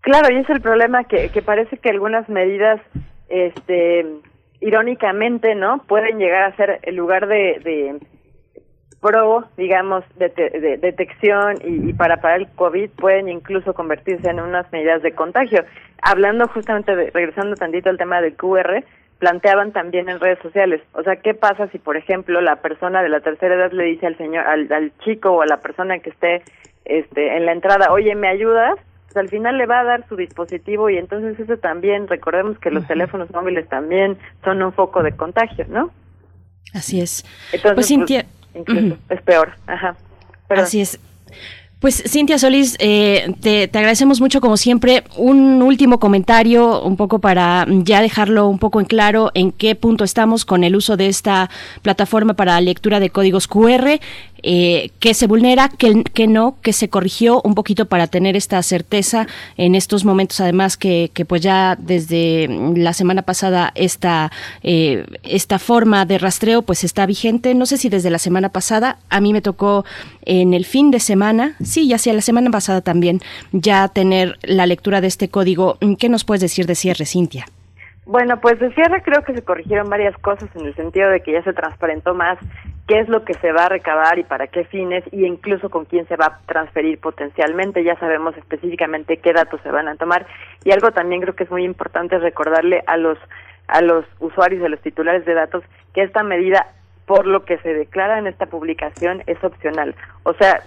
Claro, 0.00 0.32
y 0.32 0.38
es 0.38 0.48
el 0.48 0.60
problema 0.60 1.02
que, 1.02 1.30
que 1.30 1.42
parece 1.42 1.76
que 1.78 1.90
algunas 1.90 2.28
medidas, 2.28 2.80
este, 3.28 4.06
irónicamente, 4.60 5.56
¿no? 5.56 5.82
Pueden 5.88 6.18
llegar 6.18 6.44
a 6.44 6.54
ser 6.54 6.78
el 6.84 6.94
lugar 6.94 7.26
de, 7.26 7.60
de 7.64 7.98
pro, 9.06 9.44
digamos, 9.56 10.04
de, 10.16 10.28
de 10.28 10.78
detección 10.78 11.58
y, 11.64 11.90
y, 11.90 11.92
para 11.92 12.16
parar 12.20 12.40
el 12.40 12.48
COVID 12.48 12.90
pueden 12.90 13.28
incluso 13.28 13.72
convertirse 13.72 14.28
en 14.28 14.40
unas 14.40 14.70
medidas 14.72 15.02
de 15.02 15.12
contagio. 15.12 15.64
Hablando 16.02 16.48
justamente, 16.48 16.96
de, 16.96 17.10
regresando 17.10 17.54
tantito 17.54 17.88
al 17.88 17.98
tema 17.98 18.20
del 18.20 18.34
QR, 18.34 18.82
planteaban 19.18 19.72
también 19.72 20.08
en 20.08 20.18
redes 20.18 20.40
sociales. 20.42 20.82
O 20.92 21.02
sea, 21.02 21.16
¿qué 21.16 21.34
pasa 21.34 21.68
si, 21.68 21.78
por 21.78 21.96
ejemplo, 21.96 22.40
la 22.40 22.56
persona 22.56 23.02
de 23.02 23.08
la 23.08 23.20
tercera 23.20 23.54
edad 23.54 23.72
le 23.72 23.84
dice 23.84 24.06
al 24.06 24.18
señor, 24.18 24.44
al, 24.46 24.70
al 24.72 24.92
chico 25.04 25.30
o 25.30 25.42
a 25.42 25.46
la 25.46 25.58
persona 25.58 25.98
que 26.00 26.10
esté 26.10 26.42
este, 26.84 27.36
en 27.36 27.46
la 27.46 27.52
entrada, 27.52 27.92
oye, 27.92 28.14
¿me 28.14 28.28
ayudas? 28.28 28.74
Pues 29.06 29.16
al 29.16 29.28
final 29.28 29.56
le 29.56 29.66
va 29.66 29.80
a 29.80 29.84
dar 29.84 30.08
su 30.08 30.16
dispositivo 30.16 30.90
y 30.90 30.98
entonces 30.98 31.38
eso 31.38 31.56
también, 31.58 32.08
recordemos 32.08 32.58
que 32.58 32.70
los 32.70 32.86
teléfonos 32.86 33.30
móviles 33.30 33.68
también 33.68 34.18
son 34.44 34.62
un 34.62 34.72
foco 34.72 35.02
de 35.02 35.12
contagio, 35.12 35.64
¿no? 35.68 35.90
Así 36.74 37.00
es. 37.00 37.24
Entonces, 37.52 37.74
pues 37.74 37.86
Cintia, 37.88 38.26
incluso 38.56 38.98
es 39.08 39.22
peor, 39.22 39.52
ajá. 39.66 39.96
Así 40.48 40.80
es. 40.80 40.98
Pues 41.78 42.02
Cintia 42.06 42.38
Solís, 42.38 42.76
eh, 42.78 43.34
te, 43.40 43.68
te, 43.68 43.78
agradecemos 43.78 44.20
mucho 44.20 44.40
como 44.40 44.56
siempre. 44.56 45.04
Un 45.16 45.60
último 45.60 46.00
comentario, 46.00 46.82
un 46.82 46.96
poco 46.96 47.18
para 47.18 47.66
ya 47.68 48.00
dejarlo 48.00 48.48
un 48.48 48.58
poco 48.58 48.80
en 48.80 48.86
claro 48.86 49.30
en 49.34 49.52
qué 49.52 49.74
punto 49.74 50.02
estamos 50.02 50.46
con 50.46 50.64
el 50.64 50.74
uso 50.74 50.96
de 50.96 51.08
esta 51.08 51.50
plataforma 51.82 52.32
para 52.32 52.58
lectura 52.62 52.98
de 52.98 53.10
códigos 53.10 53.46
QR 53.46 54.00
eh, 54.48 54.90
que 55.00 55.12
se 55.12 55.26
vulnera, 55.26 55.68
que, 55.68 56.04
que, 56.04 56.28
no, 56.28 56.54
que 56.62 56.72
se 56.72 56.88
corrigió 56.88 57.42
un 57.42 57.56
poquito 57.56 57.86
para 57.86 58.06
tener 58.06 58.36
esta 58.36 58.62
certeza 58.62 59.26
en 59.56 59.74
estos 59.74 60.04
momentos, 60.04 60.38
además 60.38 60.76
que, 60.76 61.10
que 61.12 61.24
pues 61.24 61.42
ya 61.42 61.76
desde 61.76 62.46
la 62.76 62.92
semana 62.92 63.22
pasada 63.22 63.72
esta, 63.74 64.30
eh, 64.62 65.04
esta 65.24 65.58
forma 65.58 66.06
de 66.06 66.18
rastreo 66.18 66.62
pues 66.62 66.84
está 66.84 67.06
vigente, 67.06 67.56
no 67.56 67.66
sé 67.66 67.76
si 67.76 67.88
desde 67.88 68.08
la 68.08 68.20
semana 68.20 68.50
pasada, 68.50 68.98
a 69.10 69.20
mí 69.20 69.32
me 69.32 69.42
tocó 69.42 69.84
en 70.22 70.54
el 70.54 70.64
fin 70.64 70.92
de 70.92 71.00
semana, 71.00 71.56
sí, 71.64 71.88
ya 71.88 71.98
sea 71.98 72.12
la 72.12 72.20
semana 72.20 72.48
pasada 72.52 72.82
también, 72.82 73.20
ya 73.50 73.88
tener 73.88 74.38
la 74.42 74.66
lectura 74.66 75.00
de 75.00 75.08
este 75.08 75.28
código. 75.28 75.76
¿Qué 75.98 76.08
nos 76.08 76.22
puedes 76.22 76.42
decir 76.42 76.66
de 76.66 76.76
cierre, 76.76 77.04
Cintia? 77.04 77.46
Bueno, 78.06 78.40
pues 78.40 78.60
de 78.60 78.72
cierre 78.72 79.02
creo 79.02 79.22
que 79.24 79.34
se 79.34 79.42
corrigieron 79.42 79.90
varias 79.90 80.16
cosas 80.18 80.48
en 80.54 80.64
el 80.64 80.76
sentido 80.76 81.10
de 81.10 81.22
que 81.22 81.32
ya 81.32 81.42
se 81.42 81.52
transparentó 81.52 82.14
más 82.14 82.38
qué 82.86 83.00
es 83.00 83.08
lo 83.08 83.24
que 83.24 83.34
se 83.34 83.50
va 83.50 83.64
a 83.64 83.68
recabar 83.68 84.16
y 84.20 84.22
para 84.22 84.46
qué 84.46 84.64
fines 84.64 85.02
y 85.10 85.26
incluso 85.26 85.70
con 85.70 85.86
quién 85.86 86.06
se 86.06 86.14
va 86.14 86.26
a 86.26 86.38
transferir 86.46 87.00
potencialmente. 87.00 87.82
Ya 87.82 87.98
sabemos 87.98 88.36
específicamente 88.36 89.16
qué 89.16 89.32
datos 89.32 89.60
se 89.62 89.72
van 89.72 89.88
a 89.88 89.96
tomar 89.96 90.24
y 90.62 90.70
algo 90.70 90.92
también 90.92 91.20
creo 91.20 91.34
que 91.34 91.42
es 91.42 91.50
muy 91.50 91.64
importante 91.64 92.16
recordarle 92.18 92.84
a 92.86 92.96
los 92.96 93.18
a 93.66 93.80
los 93.80 94.04
usuarios, 94.20 94.64
a 94.64 94.68
los 94.68 94.80
titulares 94.80 95.24
de 95.24 95.34
datos 95.34 95.64
que 95.92 96.04
esta 96.04 96.22
medida 96.22 96.64
por 97.06 97.26
lo 97.26 97.44
que 97.44 97.58
se 97.58 97.74
declara 97.74 98.20
en 98.20 98.28
esta 98.28 98.46
publicación 98.46 99.24
es 99.26 99.42
opcional. 99.42 99.96
O 100.22 100.32
sea, 100.34 100.60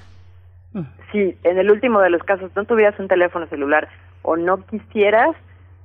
si 1.13 1.37
en 1.43 1.57
el 1.57 1.71
último 1.71 2.01
de 2.01 2.09
los 2.09 2.21
casos 2.23 2.51
no 2.53 2.65
tuvieras 2.65 2.99
un 2.99 3.07
teléfono 3.07 3.47
celular 3.47 3.87
o 4.23 4.35
no 4.35 4.65
quisieras 4.65 5.37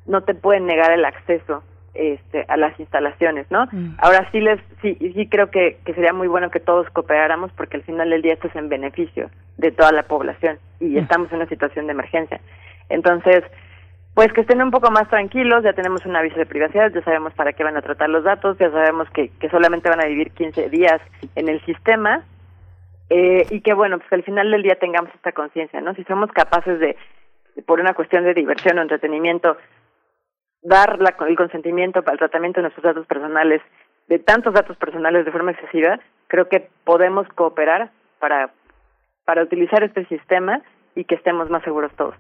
no 0.07 0.23
te 0.23 0.35
pueden 0.35 0.67
negar 0.67 0.93
el 0.93 1.05
acceso 1.05 1.63
este, 1.95 2.45
a 2.49 2.57
las 2.57 2.79
instalaciones, 2.81 3.47
¿no? 3.51 3.67
Mm. 3.71 3.97
Ahora 3.99 4.29
sí 4.33 4.41
les, 4.41 4.61
sí, 4.83 4.97
sí 5.01 5.29
creo 5.29 5.51
que, 5.51 5.79
que 5.85 5.95
sería 5.95 6.13
muy 6.13 6.29
bueno 6.29 6.51
que 6.51 6.61
todos 6.61 6.89
cooperáramos 6.91 7.53
porque 7.53 7.77
al 7.77 7.85
final 7.85 8.11
del 8.11 8.23
día 8.23 8.35
esto 8.35 8.49
es 8.49 8.57
en 8.57 8.69
beneficio 8.69 9.31
de 9.59 9.71
toda 9.71 9.93
la 9.93 10.03
población 10.03 10.59
y 10.81 10.87
mm. 10.87 10.99
estamos 10.99 11.31
en 11.31 11.37
una 11.37 11.49
situación 11.49 11.87
de 11.87 11.93
emergencia. 11.93 12.41
Entonces, 12.89 13.45
pues 14.15 14.33
que 14.33 14.43
estén 14.43 14.63
un 14.63 14.71
poco 14.71 14.91
más 14.91 15.09
tranquilos, 15.09 15.65
ya 15.65 15.73
tenemos 15.73 16.05
un 16.05 16.17
aviso 16.17 16.37
de 16.37 16.47
privacidad, 16.47 16.93
ya 16.93 17.03
sabemos 17.03 17.33
para 17.35 17.53
qué 17.53 17.65
van 17.65 17.77
a 17.77 17.83
tratar 17.83 18.11
los 18.11 18.25
datos, 18.25 18.59
ya 18.59 18.71
sabemos 18.71 19.09
que, 19.11 19.29
que 19.41 19.49
solamente 19.49 19.89
van 19.89 20.01
a 20.01 20.07
vivir 20.07 20.31
15 20.33 20.71
días 20.71 21.01
en 21.35 21.49
el 21.49 21.65
sistema 21.65 22.25
eh, 23.11 23.47
y 23.51 23.61
que 23.61 23.75
bueno, 23.75 23.99
pues 23.99 24.09
que 24.09 24.15
al 24.17 24.23
final 24.23 24.51
del 24.51 24.63
día 24.63 24.77
tengamos 24.77 25.15
esta 25.15 25.33
conciencia, 25.33 25.81
¿no? 25.81 25.95
Si 25.95 26.05
somos 26.05 26.31
capaces 26.33 26.79
de, 26.81 26.97
por 27.67 27.81
una 27.81 27.95
cuestión 27.95 28.25
de 28.25 28.35
diversión 28.35 28.79
o 28.79 28.83
entretenimiento, 28.83 29.57
dar 30.65 30.99
la, 31.01 31.15
el 31.29 31.37
consentimiento 31.37 32.03
para 32.03 32.15
el 32.15 32.19
tratamiento 32.19 32.59
de 32.59 32.63
nuestros 32.63 32.83
datos 32.83 33.07
personales, 33.07 33.63
de 34.09 34.19
tantos 34.19 34.53
datos 34.53 34.77
personales 34.77 35.25
de 35.25 35.31
forma 35.31 35.53
excesiva, 35.53 36.01
creo 36.27 36.49
que 36.49 36.69
podemos 36.85 37.29
cooperar 37.35 37.91
para, 38.19 38.51
para 39.25 39.43
utilizar 39.43 39.85
este 39.85 40.05
sistema 40.07 40.63
y 40.97 41.05
que 41.05 41.15
estemos 41.15 41.49
más 41.51 41.63
seguros 41.63 41.93
todos. 41.97 42.17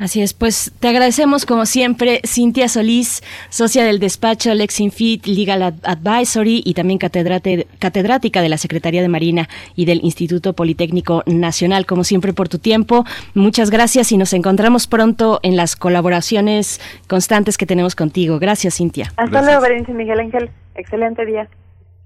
Así 0.00 0.22
es, 0.22 0.32
pues 0.32 0.72
te 0.80 0.88
agradecemos 0.88 1.44
como 1.44 1.66
siempre, 1.66 2.22
Cintia 2.26 2.70
Solís, 2.70 3.22
socia 3.50 3.84
del 3.84 3.98
despacho 3.98 4.54
Lexinfit 4.54 5.26
Legal 5.26 5.62
Advisory 5.82 6.62
y 6.64 6.72
también 6.72 6.98
catedrática 6.98 8.40
de 8.40 8.48
la 8.48 8.56
Secretaría 8.56 9.02
de 9.02 9.08
Marina 9.08 9.50
y 9.76 9.84
del 9.84 10.02
Instituto 10.02 10.54
Politécnico 10.54 11.22
Nacional, 11.26 11.84
como 11.84 12.04
siempre 12.04 12.32
por 12.32 12.48
tu 12.48 12.58
tiempo. 12.58 13.04
Muchas 13.34 13.68
gracias 13.68 14.10
y 14.10 14.16
nos 14.16 14.32
encontramos 14.32 14.86
pronto 14.86 15.38
en 15.42 15.54
las 15.54 15.76
colaboraciones 15.76 16.80
constantes 17.06 17.58
que 17.58 17.66
tenemos 17.66 17.94
contigo. 17.94 18.38
Gracias, 18.38 18.76
Cintia. 18.76 19.12
Hasta 19.18 19.42
luego, 19.42 19.60
Berenice 19.60 19.92
Miguel 19.92 20.20
Ángel. 20.20 20.48
Excelente 20.76 21.26
día. 21.26 21.46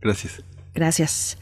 Gracias. 0.00 0.42
Gracias. 0.74 1.38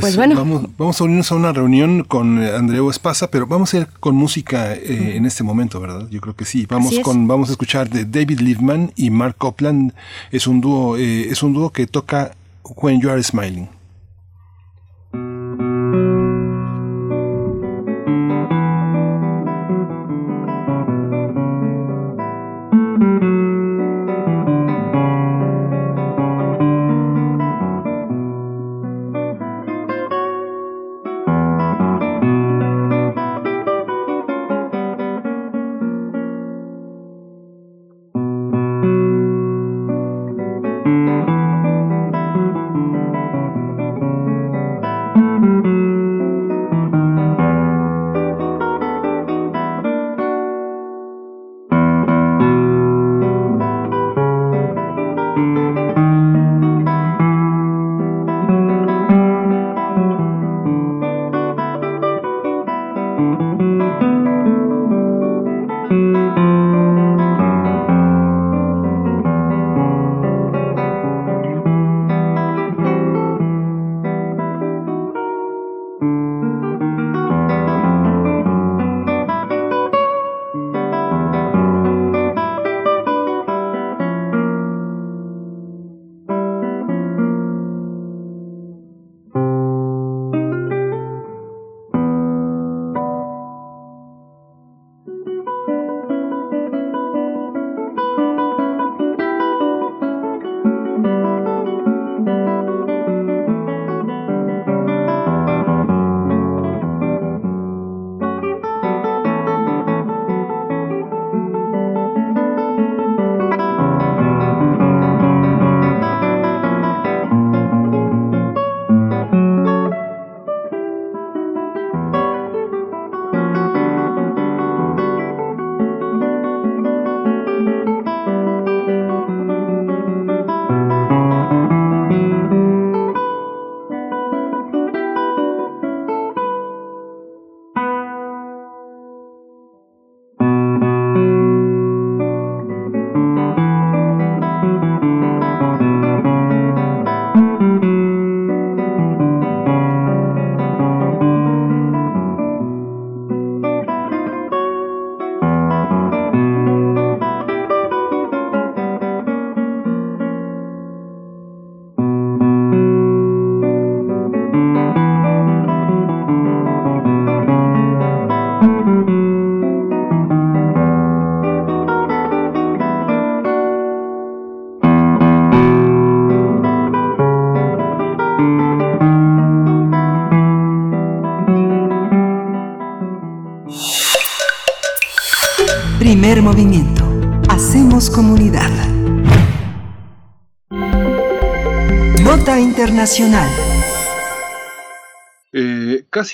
Pues, 0.00 0.02
pues, 0.02 0.16
bueno. 0.16 0.34
Vamos, 0.34 0.66
vamos, 0.76 1.00
a 1.00 1.04
unirnos 1.04 1.30
a 1.30 1.36
una 1.36 1.52
reunión 1.52 2.02
con 2.02 2.42
eh, 2.42 2.52
Andreu 2.56 2.90
Espasa, 2.90 3.30
pero 3.30 3.46
vamos 3.46 3.72
a 3.74 3.78
ir 3.78 3.86
con 4.00 4.16
música 4.16 4.74
eh, 4.74 5.16
en 5.16 5.24
este 5.24 5.44
momento, 5.44 5.80
¿verdad? 5.80 6.08
Yo 6.10 6.20
creo 6.20 6.34
que 6.34 6.44
sí. 6.44 6.66
Vamos 6.68 6.98
con, 6.98 7.28
vamos 7.28 7.48
a 7.48 7.52
escuchar 7.52 7.88
de 7.88 8.04
David 8.04 8.40
Liebman 8.40 8.92
y 8.96 9.10
Mark 9.10 9.36
Copland. 9.38 9.92
Es 10.32 10.48
un 10.48 10.60
dúo, 10.60 10.96
eh, 10.96 11.28
es 11.30 11.44
un 11.44 11.52
dúo 11.52 11.70
que 11.70 11.86
toca 11.86 12.32
When 12.64 13.00
You 13.00 13.10
Are 13.10 13.22
Smiling. 13.22 13.68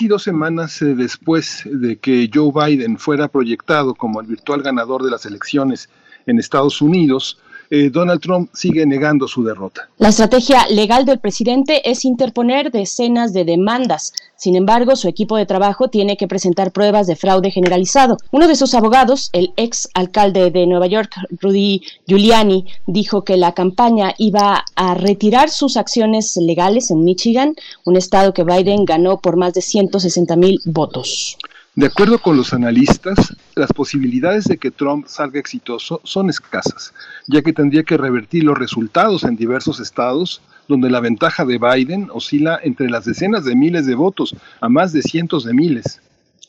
Dos 0.07 0.23
semanas 0.23 0.81
eh, 0.81 0.95
después 0.95 1.63
de 1.65 1.97
que 1.97 2.29
Joe 2.33 2.51
Biden 2.53 2.97
fuera 2.97 3.27
proyectado 3.27 3.93
como 3.95 4.21
el 4.21 4.27
virtual 4.27 4.61
ganador 4.61 5.03
de 5.03 5.11
las 5.11 5.25
elecciones 5.25 5.89
en 6.25 6.39
Estados 6.39 6.81
Unidos, 6.81 7.39
eh, 7.71 7.89
Donald 7.89 8.21
Trump 8.21 8.49
sigue 8.53 8.85
negando 8.85 9.29
su 9.29 9.43
derrota. 9.43 9.89
La 9.97 10.09
estrategia 10.09 10.67
legal 10.67 11.05
del 11.05 11.19
presidente 11.19 11.89
es 11.89 12.03
interponer 12.03 12.69
decenas 12.69 13.31
de 13.31 13.45
demandas. 13.45 14.11
Sin 14.35 14.57
embargo, 14.57 14.97
su 14.97 15.07
equipo 15.07 15.37
de 15.37 15.45
trabajo 15.45 15.87
tiene 15.87 16.17
que 16.17 16.27
presentar 16.27 16.73
pruebas 16.73 17.07
de 17.07 17.15
fraude 17.15 17.49
generalizado. 17.49 18.17
Uno 18.31 18.49
de 18.49 18.57
sus 18.57 18.73
abogados, 18.73 19.29
el 19.31 19.53
ex 19.55 19.87
alcalde 19.93 20.51
de 20.51 20.67
Nueva 20.67 20.87
York, 20.87 21.13
Rudy 21.39 21.81
Giuliani, 22.07 22.65
dijo 22.87 23.23
que 23.23 23.37
la 23.37 23.53
campaña 23.53 24.15
iba 24.17 24.65
a 24.75 24.93
retirar 24.93 25.49
sus 25.49 25.77
acciones 25.77 26.35
legales 26.35 26.91
en 26.91 27.05
Michigan, 27.05 27.55
un 27.85 27.95
estado 27.95 28.33
que 28.33 28.43
Biden 28.43 28.83
ganó 28.83 29.19
por 29.19 29.37
más 29.37 29.53
de 29.53 29.61
160 29.61 30.35
mil 30.35 30.59
votos. 30.65 31.37
De 31.73 31.85
acuerdo 31.85 32.19
con 32.19 32.35
los 32.35 32.51
analistas, 32.51 33.33
las 33.55 33.71
posibilidades 33.71 34.43
de 34.43 34.57
que 34.57 34.71
Trump 34.71 35.07
salga 35.07 35.39
exitoso 35.39 36.01
son 36.03 36.29
escasas, 36.29 36.93
ya 37.27 37.41
que 37.41 37.53
tendría 37.53 37.83
que 37.83 37.95
revertir 37.95 38.43
los 38.43 38.57
resultados 38.57 39.23
en 39.23 39.37
diversos 39.37 39.79
estados 39.79 40.41
donde 40.67 40.89
la 40.89 40.99
ventaja 40.99 41.45
de 41.45 41.57
Biden 41.57 42.09
oscila 42.11 42.59
entre 42.61 42.89
las 42.89 43.05
decenas 43.05 43.45
de 43.45 43.55
miles 43.55 43.85
de 43.85 43.95
votos 43.95 44.35
a 44.59 44.67
más 44.67 44.91
de 44.91 45.01
cientos 45.01 45.45
de 45.45 45.53
miles. 45.53 46.01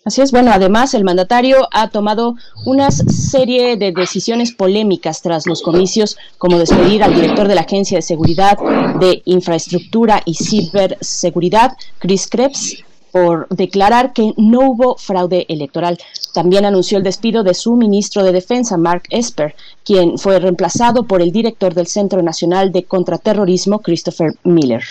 Así 0.04 0.22
es, 0.22 0.32
bueno, 0.32 0.50
además 0.52 0.92
el 0.94 1.04
mandatario 1.04 1.68
ha 1.70 1.90
tomado 1.90 2.34
una 2.66 2.90
serie 2.90 3.76
de 3.76 3.92
decisiones 3.92 4.50
polémicas 4.50 5.22
tras 5.22 5.46
los 5.46 5.62
comicios, 5.62 6.16
como 6.38 6.58
despedir 6.58 7.04
al 7.04 7.14
director 7.14 7.46
de 7.46 7.54
la 7.54 7.60
Agencia 7.60 7.98
de 7.98 8.02
Seguridad 8.02 8.58
de 8.98 9.22
Infraestructura 9.24 10.20
y 10.24 10.34
Ciberseguridad, 10.34 11.76
Chris 12.00 12.26
Krebs, 12.26 12.82
por 13.12 13.46
declarar 13.50 14.12
que 14.12 14.32
no 14.36 14.70
hubo 14.70 14.96
fraude 14.96 15.46
electoral. 15.48 15.98
También 16.34 16.64
anunció 16.64 16.98
el 16.98 17.04
despido 17.04 17.44
de 17.44 17.54
su 17.54 17.76
ministro 17.76 18.24
de 18.24 18.32
Defensa, 18.32 18.76
Mark 18.76 19.02
Esper, 19.10 19.54
quien 19.84 20.18
fue 20.18 20.40
reemplazado 20.40 21.04
por 21.04 21.20
el 21.22 21.30
director 21.30 21.74
del 21.74 21.86
Centro 21.86 22.22
Nacional 22.22 22.72
de 22.72 22.84
Contraterrorismo, 22.84 23.80
Christopher 23.80 24.32
Miller. 24.42 24.82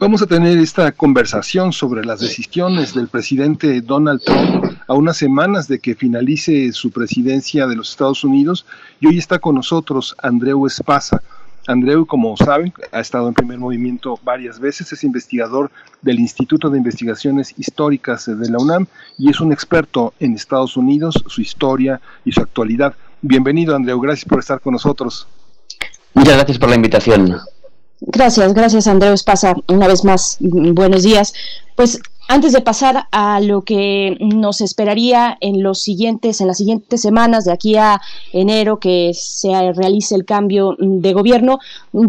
Vamos 0.00 0.22
a 0.22 0.26
tener 0.26 0.56
esta 0.58 0.92
conversación 0.92 1.72
sobre 1.72 2.04
las 2.04 2.20
decisiones 2.20 2.94
del 2.94 3.08
presidente 3.08 3.80
Donald 3.80 4.22
Trump 4.22 4.78
a 4.86 4.94
unas 4.94 5.16
semanas 5.16 5.66
de 5.66 5.80
que 5.80 5.96
finalice 5.96 6.72
su 6.72 6.92
presidencia 6.92 7.66
de 7.66 7.74
los 7.74 7.90
Estados 7.90 8.22
Unidos 8.22 8.64
y 9.00 9.08
hoy 9.08 9.18
está 9.18 9.40
con 9.40 9.56
nosotros 9.56 10.14
Andreu 10.22 10.66
Espasa 10.68 11.20
Andreu, 11.68 12.06
como 12.06 12.34
saben, 12.36 12.72
ha 12.92 13.00
estado 13.00 13.28
en 13.28 13.34
primer 13.34 13.58
movimiento 13.58 14.18
varias 14.24 14.58
veces, 14.58 14.90
es 14.90 15.04
investigador 15.04 15.70
del 16.00 16.18
Instituto 16.18 16.70
de 16.70 16.78
Investigaciones 16.78 17.54
Históricas 17.58 18.24
de 18.24 18.48
la 18.48 18.58
UNAM 18.58 18.86
y 19.18 19.28
es 19.28 19.38
un 19.40 19.52
experto 19.52 20.14
en 20.18 20.34
Estados 20.34 20.78
Unidos, 20.78 21.22
su 21.26 21.42
historia 21.42 22.00
y 22.24 22.32
su 22.32 22.40
actualidad. 22.40 22.94
Bienvenido, 23.20 23.76
Andreu, 23.76 24.00
gracias 24.00 24.24
por 24.24 24.38
estar 24.38 24.62
con 24.62 24.72
nosotros. 24.72 25.28
Muchas 26.14 26.36
gracias 26.36 26.58
por 26.58 26.70
la 26.70 26.76
invitación. 26.76 27.36
Gracias, 28.00 28.54
gracias 28.54 28.86
Andreu 28.86 29.12
Espasa. 29.12 29.54
Una 29.68 29.88
vez 29.88 30.04
más, 30.04 30.38
buenos 30.40 31.02
días. 31.02 31.34
Pues 31.76 32.00
antes 32.28 32.52
de 32.52 32.60
pasar 32.60 33.06
a 33.10 33.40
lo 33.40 33.62
que 33.62 34.18
nos 34.20 34.60
esperaría 34.60 35.38
en 35.40 35.62
los 35.62 35.80
siguientes, 35.80 36.42
en 36.42 36.46
las 36.46 36.58
siguientes 36.58 37.00
semanas, 37.00 37.46
de 37.46 37.52
aquí 37.52 37.76
a 37.76 38.02
enero, 38.34 38.78
que 38.78 39.12
se 39.14 39.72
realice 39.72 40.14
el 40.14 40.26
cambio 40.26 40.76
de 40.78 41.14
gobierno, 41.14 41.58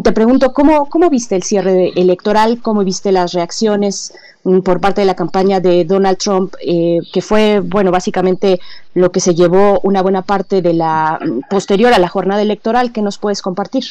te 0.04 0.12
pregunto 0.12 0.52
cómo, 0.52 0.90
cómo 0.90 1.10
viste 1.10 1.38
el 1.38 1.44
cierre 1.44 1.94
electoral, 1.96 2.62
cómo 2.62 2.84
viste 2.84 3.14
las 3.14 3.32
reacciones 3.32 4.14
mm, 4.44 4.60
por 4.60 4.82
parte 4.82 5.02
de 5.02 5.08
la 5.08 5.16
campaña 5.16 5.62
de 5.62 5.86
Donald 5.86 6.18
Trump, 6.18 6.54
eh, 6.62 7.00
que 7.14 7.22
fue, 7.22 7.62
bueno, 7.62 7.90
básicamente 7.90 8.60
lo 8.94 9.14
que 9.14 9.22
se 9.22 9.34
llevó 9.34 9.80
una 9.84 10.02
buena 10.02 10.22
parte 10.24 10.62
de 10.62 10.74
la 10.74 11.18
mm, 11.22 11.50
posterior 11.50 11.94
a 11.94 12.00
la 12.00 12.10
jornada 12.10 12.42
electoral, 12.42 12.92
que 12.92 13.02
nos 13.02 13.18
puedes 13.18 13.42
compartir. 13.42 13.86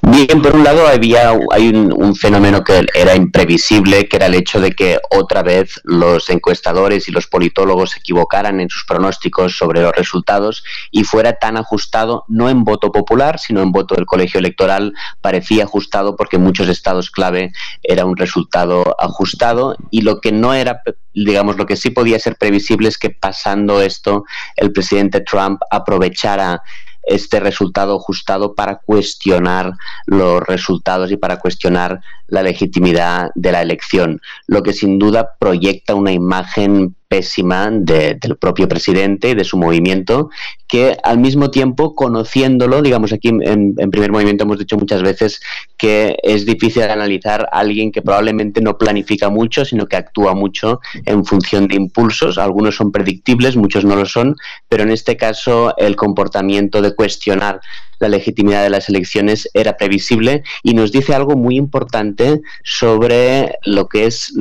Bien, 0.00 0.40
por 0.40 0.54
un 0.54 0.64
lado 0.64 0.86
había 0.86 1.32
hay 1.52 1.68
un, 1.68 2.16
fenómeno 2.16 2.64
que 2.64 2.86
era 2.94 3.14
imprevisible, 3.14 4.08
que 4.08 4.16
era 4.16 4.26
el 4.26 4.34
hecho 4.34 4.60
de 4.60 4.72
que 4.72 4.98
otra 5.10 5.42
vez 5.42 5.80
los 5.84 6.30
encuestadores 6.30 7.08
y 7.08 7.12
los 7.12 7.26
politólogos 7.26 7.92
se 7.92 7.98
equivocaran 7.98 8.60
en 8.60 8.68
sus 8.68 8.84
pronósticos 8.84 9.56
sobre 9.56 9.82
los 9.82 9.94
resultados 9.94 10.64
y 10.90 11.04
fuera 11.04 11.34
tan 11.34 11.56
ajustado, 11.56 12.24
no 12.28 12.48
en 12.48 12.64
voto 12.64 12.92
popular, 12.92 13.38
sino 13.38 13.62
en 13.62 13.72
voto 13.72 13.94
del 13.94 14.06
colegio 14.06 14.38
electoral, 14.38 14.94
parecía 15.20 15.64
ajustado 15.64 16.16
porque 16.16 16.36
en 16.36 16.42
muchos 16.42 16.68
estados 16.68 17.10
clave 17.10 17.52
era 17.82 18.04
un 18.04 18.16
resultado 18.16 18.96
ajustado 18.98 19.76
y 19.90 20.02
lo 20.02 20.20
que 20.20 20.32
no 20.32 20.54
era, 20.54 20.82
digamos, 21.14 21.56
lo 21.56 21.66
que 21.66 21.76
sí 21.76 21.90
podía 21.90 22.18
ser 22.18 22.36
previsible 22.36 22.88
es 22.88 22.98
que 22.98 23.10
pasando 23.10 23.82
esto, 23.82 24.24
el 24.56 24.72
presidente 24.72 25.20
Trump 25.20 25.60
aprovechara 25.70 26.62
este 27.02 27.40
resultado 27.40 27.96
ajustado 27.96 28.54
para 28.54 28.76
cuestionar 28.76 29.72
los 30.06 30.42
resultados 30.42 31.10
y 31.10 31.16
para 31.16 31.38
cuestionar 31.38 32.00
la 32.28 32.42
legitimidad 32.42 33.30
de 33.34 33.52
la 33.52 33.62
elección, 33.62 34.20
lo 34.46 34.62
que 34.62 34.72
sin 34.72 34.98
duda 34.98 35.36
proyecta 35.38 35.94
una 35.94 36.12
imagen 36.12 36.94
pésima 37.12 37.68
del 37.70 38.38
propio 38.40 38.66
presidente 38.66 39.28
y 39.28 39.34
de 39.34 39.44
su 39.44 39.58
movimiento, 39.58 40.30
que 40.66 40.96
al 41.04 41.18
mismo 41.18 41.50
tiempo, 41.50 41.94
conociéndolo, 41.94 42.80
digamos 42.80 43.12
aquí 43.12 43.28
en, 43.28 43.74
primer 43.90 44.10
movimiento 44.10 44.44
hemos 44.44 44.58
dicho 44.58 44.78
muchas 44.78 45.02
veces 45.02 45.42
que 45.76 46.16
es 46.22 46.46
difícil 46.46 46.84
analizar 46.84 47.46
a 47.52 47.58
alguien 47.58 47.92
que 47.92 48.00
probablemente 48.00 48.62
no 48.62 48.78
planifica 48.78 49.28
mucho, 49.28 49.66
sino 49.66 49.84
que 49.88 49.96
actúa 49.96 50.32
mucho 50.32 50.80
en 51.04 51.26
función 51.26 51.68
de 51.68 51.76
impulsos. 51.76 52.38
Algunos 52.38 52.76
son 52.76 52.90
predictibles, 52.90 53.56
muchos 53.56 53.84
no 53.84 53.94
lo 53.94 54.06
son, 54.06 54.34
pero 54.70 54.82
en 54.82 54.90
este 54.90 55.18
caso 55.18 55.74
el 55.76 55.96
comportamiento 55.96 56.80
de 56.80 56.94
cuestionar 56.94 57.60
la 58.02 58.08
legitimidad 58.08 58.62
de 58.62 58.70
las 58.70 58.88
elecciones 58.88 59.48
era 59.54 59.76
previsible 59.76 60.42
y 60.62 60.74
nos 60.74 60.92
dice 60.92 61.14
algo 61.14 61.36
muy 61.36 61.56
importante 61.56 62.42
sobre 62.64 63.56
lo 63.64 63.88
que 63.88 64.06
es, 64.06 64.34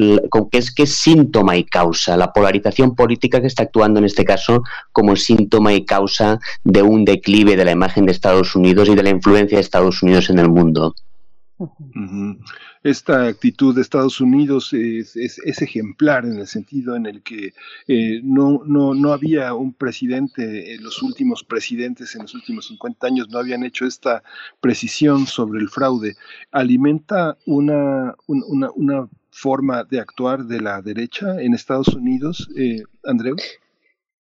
qué 0.52 0.58
es, 0.58 0.74
qué 0.74 0.86
síntoma 0.88 1.56
y 1.56 1.64
causa, 1.64 2.18
la 2.18 2.34
polarización 2.34 2.96
política 2.96 3.40
que 3.40 3.48
está 3.48 3.64
actuando 3.64 4.00
en 4.00 4.06
este 4.06 4.26
caso 4.26 4.64
como 4.92 5.16
síntoma 5.16 5.74
y 5.74 5.86
causa 5.86 6.40
de 6.64 6.82
un 6.82 7.06
declive 7.06 7.56
de 7.56 7.66
la 7.66 7.72
imagen 7.72 8.06
de 8.06 8.12
Estados 8.12 8.56
Unidos 8.56 8.90
y 8.90 8.96
de 8.96 9.04
la 9.04 9.10
influencia 9.10 9.58
de 9.58 9.62
Estados 9.62 10.02
Unidos 10.02 10.30
en 10.30 10.40
el 10.40 10.50
mundo 10.50 10.96
esta 12.84 13.28
actitud 13.28 13.76
de 13.76 13.82
Estados 13.82 14.20
Unidos 14.22 14.74
es, 14.74 15.16
ejemplar 15.62 16.26
en 16.26 16.40
el 16.40 16.48
sentido 16.48 16.96
en 16.96 17.06
el 17.06 17.22
que 17.22 17.54
eh, 17.88 18.22
no, 18.24 18.62
no, 18.66 18.94
no 18.94 19.14
había 19.14 19.54
un 19.54 19.74
presidente, 19.74 20.74
eh, 20.74 20.80
los 20.80 21.02
últimos 21.04 21.44
presidentes 21.44 22.16
en 22.16 22.24
los 22.24 22.34
últimos 22.34 22.68
50 22.68 23.08
años 23.08 23.30
no 23.30 23.38
habían 23.38 23.64
hecho 23.64 23.86
esta 23.86 24.24
precisión 24.60 25.28
sobre 25.28 25.60
el 25.60 25.70
fraude. 25.70 26.16
Alimenta 26.52 27.38
una, 27.46 28.16
una, 28.28 28.72
una 28.72 29.08
forma 29.30 29.84
de 29.84 30.00
actuar 30.00 30.46
de 30.46 30.62
la 30.62 30.82
derecha 30.82 31.42
en 31.42 31.54
Estados 31.54 31.90
Unidos, 31.90 32.50
eh, 32.56 32.84
Andreu. 33.04 33.36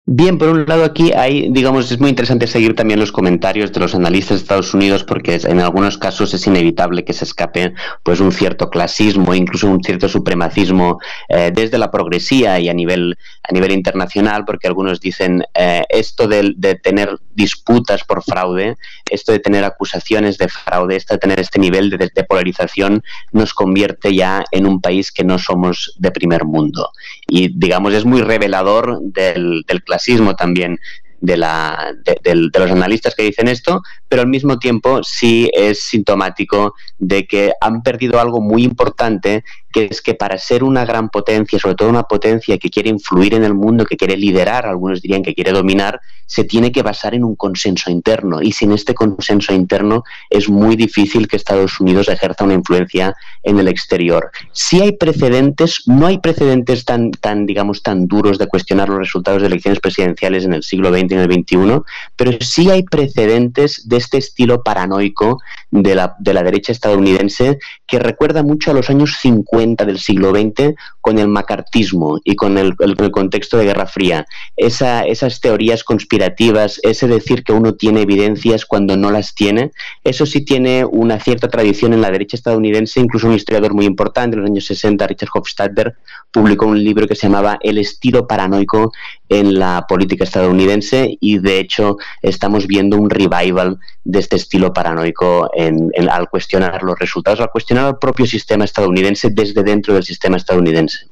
Bien, 0.07 0.37
por 0.37 0.51
un 0.51 0.67
lado 0.67 0.85
aquí 0.85 1.13
hay, 1.13 1.49
digamos, 1.51 1.91
es 1.91 1.99
muy 1.99 2.11
interesante 2.11 2.47
seguir 2.47 2.75
también 2.75 3.01
los 3.01 3.11
comentarios 3.11 3.73
de 3.73 3.81
los 3.81 3.95
analistas 3.95 4.37
de 4.37 4.43
Estados 4.43 4.75
Unidos 4.75 5.03
porque 5.03 5.41
en 5.43 5.61
algunos 5.61 5.97
casos 5.97 6.35
es 6.35 6.47
inevitable 6.47 7.07
que 7.07 7.15
se 7.15 7.25
escape 7.25 7.73
pues 8.03 8.21
un 8.21 8.31
cierto 8.31 8.69
clasismo, 8.69 9.35
incluso 9.35 9.67
un 9.67 9.83
cierto 9.83 10.11
supremacismo 10.11 10.99
eh, 11.31 11.51
desde 11.55 11.79
la 11.79 11.91
progresía 11.91 12.61
y 12.61 12.69
a 12.69 12.75
nivel 12.75 13.17
a 13.49 13.53
nivel 13.53 13.73
internacional, 13.73 14.45
porque 14.45 14.67
algunos 14.67 15.01
dicen 15.01 15.43
eh, 15.55 15.85
esto 15.89 16.29
de, 16.29 16.53
de, 16.57 16.75
tener 16.75 17.19
disputas 17.35 18.05
por 18.05 18.23
fraude, 18.23 18.77
esto 19.11 19.33
de 19.33 19.39
tener 19.39 19.65
acusaciones 19.65 20.39
de 20.39 20.49
fraude, 20.49 20.97
esto 20.97 21.15
de 21.15 21.19
tener 21.19 21.41
este 21.41 21.59
nivel 21.59 21.91
de, 21.91 22.25
polarización 22.25 23.03
nos 23.33 23.53
convierte 23.53 24.15
ya 24.15 24.45
en 24.51 24.67
un 24.67 24.81
país 24.81 25.13
que 25.13 25.25
no 25.25 25.39
somos 25.39 25.95
de 25.99 26.11
primer 26.11 26.45
mundo. 26.45 26.91
Y 27.27 27.49
digamos 27.59 27.93
es 27.95 28.05
muy 28.05 28.23
revelador 28.23 29.01
del, 29.03 29.65
del 29.67 29.83
clasismo 29.83 29.94
también 30.37 30.79
de, 31.21 31.37
la, 31.39 31.95
de, 32.05 32.35
los 32.35 32.71
analistas 32.71 33.15
que 33.15 33.23
dicen 33.23 33.49
esto, 33.49 33.83
pero 34.09 34.23
al 34.23 34.29
mismo 34.29 34.59
tiempo 34.59 35.03
sí 35.03 35.51
es 35.55 35.81
sintomático 35.81 36.75
de 36.99 37.27
que 37.27 37.53
han 37.61 37.83
perdido 37.83 38.21
algo 38.21 38.43
muy 38.43 38.63
importante, 38.63 39.43
que 39.75 39.89
es 39.91 40.01
que 40.01 40.15
para 40.15 40.39
ser 40.39 40.63
una 40.63 40.85
gran 40.85 41.09
potencia, 41.09 41.59
sobre 41.59 41.75
todo 41.75 41.89
una 41.89 42.05
potencia 42.05 42.57
que 42.59 42.71
quiere 42.71 42.91
influir 42.91 43.35
en 43.35 43.43
el 43.43 43.55
mundo, 43.55 43.85
que 43.85 43.97
quiere 43.97 44.17
liderar, 44.17 44.67
algunos 44.67 45.03
dirían 45.03 45.25
que 45.25 45.35
quiere 45.35 45.51
dominar, 45.51 46.01
se 46.27 46.45
tiene 46.45 46.71
que 46.71 46.85
basar 46.85 47.13
en 47.15 47.25
un 47.25 47.35
consenso 47.35 47.91
interno. 47.91 48.41
Y 48.41 48.53
sin 48.53 48.71
este 48.71 48.95
consenso 48.95 49.53
interno 49.53 50.05
es 50.31 50.49
muy 50.49 50.77
difícil 50.77 51.27
que 51.27 51.35
Estados 51.35 51.81
Unidos 51.81 52.09
ejerza 52.09 52.45
una 52.45 52.55
influencia 52.55 53.17
en 53.43 53.59
el 53.59 53.67
exterior. 53.67 54.31
Si 54.53 54.81
hay 54.81 54.93
precedentes, 54.93 55.83
no 55.87 56.07
hay 56.07 56.19
precedentes 56.19 56.85
tan, 56.85 57.11
tan, 57.11 57.45
digamos, 57.45 57.83
tan 57.83 58.07
duros 58.07 58.39
de 58.39 58.47
cuestionar 58.47 58.89
los 58.89 58.99
resultados 58.99 59.43
de 59.43 59.49
elecciones 59.49 59.81
presidenciales 59.81 60.45
en 60.45 60.55
el 60.55 60.63
siglo 60.63 60.91
XX 60.91 61.11
y 61.11 61.15
en 61.15 61.21
el 61.21 61.33
XXI, 61.33 61.83
pero 62.15 62.31
sí 62.41 62.71
hay 62.71 62.85
precedentes 62.85 63.89
de 63.89 63.97
este 63.97 64.19
estilo 64.19 64.63
paranoico 64.63 65.41
de 65.73 65.97
la, 65.97 66.15
de 66.21 66.33
la 66.33 66.45
derecha 66.45 66.71
estadounidense 66.71 67.59
que 67.89 67.99
recuerda 67.99 68.45
mucho 68.45 68.71
a 68.71 68.75
los 68.75 68.89
años 68.89 69.17
50 69.21 69.64
del 69.65 69.99
siglo 69.99 70.31
XX 70.31 70.75
con 71.01 71.19
el 71.19 71.29
macartismo 71.29 72.21
y 72.25 72.37
con 72.37 72.59
el, 72.59 72.77
contexto 73.11 73.57
de 73.57 73.65
Guerra 73.65 73.87
Fría. 73.87 74.27
Esa, 74.57 75.03
esas 75.03 75.41
teorías 75.41 75.85
conspirativas, 75.85 76.81
ese 76.83 77.09
decir 77.09 77.43
que 77.43 77.53
uno 77.53 77.75
tiene 77.75 78.03
evidencias 78.03 78.65
cuando 78.67 78.97
no 78.97 79.11
las 79.11 79.35
tiene, 79.35 79.73
eso 80.05 80.27
sí 80.27 80.45
tiene 80.45 80.85
una 80.85 81.19
cierta 81.19 81.49
tradición 81.49 81.93
en 81.93 82.03
la 82.03 82.11
derecha 82.11 82.37
estadounidense, 82.37 83.01
incluso 83.01 83.29
un 83.29 83.35
historiador 83.35 83.75
muy 83.75 83.87
importante 83.87 84.37
en 84.37 84.43
los 84.43 84.51
años 84.51 84.67
60, 84.67 85.07
Richard 85.07 85.31
Hofstadter, 85.33 85.95
publicó 86.31 86.67
un 86.67 86.83
libro 86.83 87.07
que 87.07 87.15
se 87.15 87.27
llamaba 87.29 87.59
El 87.63 87.79
estilo 87.79 88.27
paranoico 88.27 88.93
en 89.29 89.59
la 89.59 89.87
política 89.89 90.25
estadounidense 90.25 91.17
y 91.21 91.39
de 91.39 91.59
hecho 91.59 91.97
estamos 92.23 92.67
viendo 92.67 92.97
un 92.97 93.11
revival 93.11 93.79
de 94.05 94.19
este 94.19 94.37
estilo 94.37 94.73
paranoico 94.73 95.51
en, 95.55 95.91
al 96.09 96.29
cuestionar 96.29 96.83
los 96.83 96.99
resultados, 96.99 97.41
al 97.41 97.51
cuestionar 97.51 97.89
el 97.89 97.99
propio 97.99 98.27
sistema 98.27 98.65
estadounidense 98.65 99.31
desde 99.31 99.63
dentro 99.63 99.95
del 99.95 100.05
sistema 100.05 100.37
estadounidense. 100.37 101.09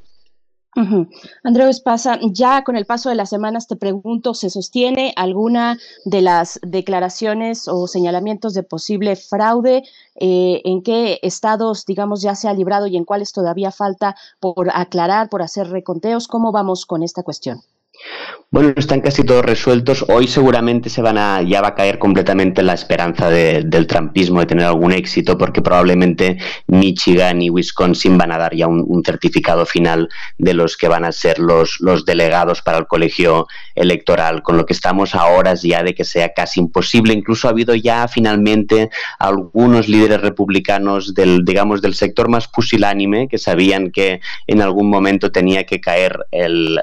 Andreu 1.44 1.68
Espasa, 1.68 2.18
ya 2.22 2.64
con 2.64 2.76
el 2.76 2.86
paso 2.86 3.10
de 3.10 3.14
las 3.14 3.28
semanas 3.28 3.68
te 3.68 3.76
pregunto, 3.76 4.32
¿se 4.32 4.48
sostiene 4.48 5.12
alguna 5.16 5.78
de 6.06 6.22
las 6.22 6.58
declaraciones 6.62 7.68
o 7.68 7.86
señalamientos 7.86 8.54
de 8.54 8.62
posible 8.62 9.14
fraude? 9.16 9.82
Eh, 10.14 10.62
¿En 10.64 10.82
qué 10.82 11.18
estados, 11.22 11.84
digamos, 11.84 12.22
ya 12.22 12.34
se 12.34 12.48
ha 12.48 12.54
librado 12.54 12.86
y 12.86 12.96
en 12.96 13.04
cuáles 13.04 13.32
todavía 13.32 13.70
falta 13.70 14.16
por 14.40 14.70
aclarar, 14.72 15.28
por 15.28 15.42
hacer 15.42 15.68
reconteos? 15.68 16.26
¿Cómo 16.26 16.52
vamos 16.52 16.86
con 16.86 17.02
esta 17.02 17.22
cuestión? 17.22 17.60
Bueno, 18.52 18.74
están 18.76 19.00
casi 19.00 19.24
todos 19.24 19.42
resueltos. 19.42 20.04
Hoy 20.10 20.28
seguramente 20.28 20.90
se 20.90 21.00
van 21.00 21.16
a, 21.16 21.40
ya 21.40 21.62
va 21.62 21.68
a 21.68 21.74
caer 21.74 21.98
completamente 21.98 22.62
la 22.62 22.74
esperanza 22.74 23.30
del 23.30 23.86
trumpismo 23.86 24.40
de 24.40 24.46
tener 24.46 24.66
algún 24.66 24.92
éxito, 24.92 25.38
porque 25.38 25.62
probablemente 25.62 26.36
Michigan 26.66 27.40
y 27.40 27.48
Wisconsin 27.48 28.18
van 28.18 28.30
a 28.30 28.36
dar 28.36 28.54
ya 28.54 28.66
un, 28.66 29.02
certificado 29.06 29.64
final 29.64 30.10
de 30.36 30.52
los 30.52 30.76
que 30.76 30.88
van 30.88 31.06
a 31.06 31.12
ser 31.12 31.38
los, 31.38 31.78
los 31.80 32.04
delegados 32.04 32.60
para 32.60 32.76
el 32.76 32.86
colegio 32.86 33.46
electoral, 33.74 34.42
con 34.42 34.58
lo 34.58 34.66
que 34.66 34.74
estamos 34.74 35.14
a 35.14 35.24
horas 35.28 35.62
ya 35.62 35.82
de 35.82 35.94
que 35.94 36.04
sea 36.04 36.34
casi 36.34 36.60
imposible. 36.60 37.14
Incluso 37.14 37.48
ha 37.48 37.52
habido 37.52 37.74
ya 37.74 38.06
finalmente 38.06 38.90
algunos 39.18 39.88
líderes 39.88 40.20
republicanos 40.20 41.14
del, 41.14 41.46
digamos, 41.46 41.80
del 41.80 41.94
sector 41.94 42.28
más 42.28 42.48
pusilánime 42.48 43.28
que 43.28 43.38
sabían 43.38 43.90
que 43.90 44.20
en 44.46 44.60
algún 44.60 44.90
momento 44.90 45.32
tenía 45.32 45.64
que 45.64 45.80
caer 45.80 46.18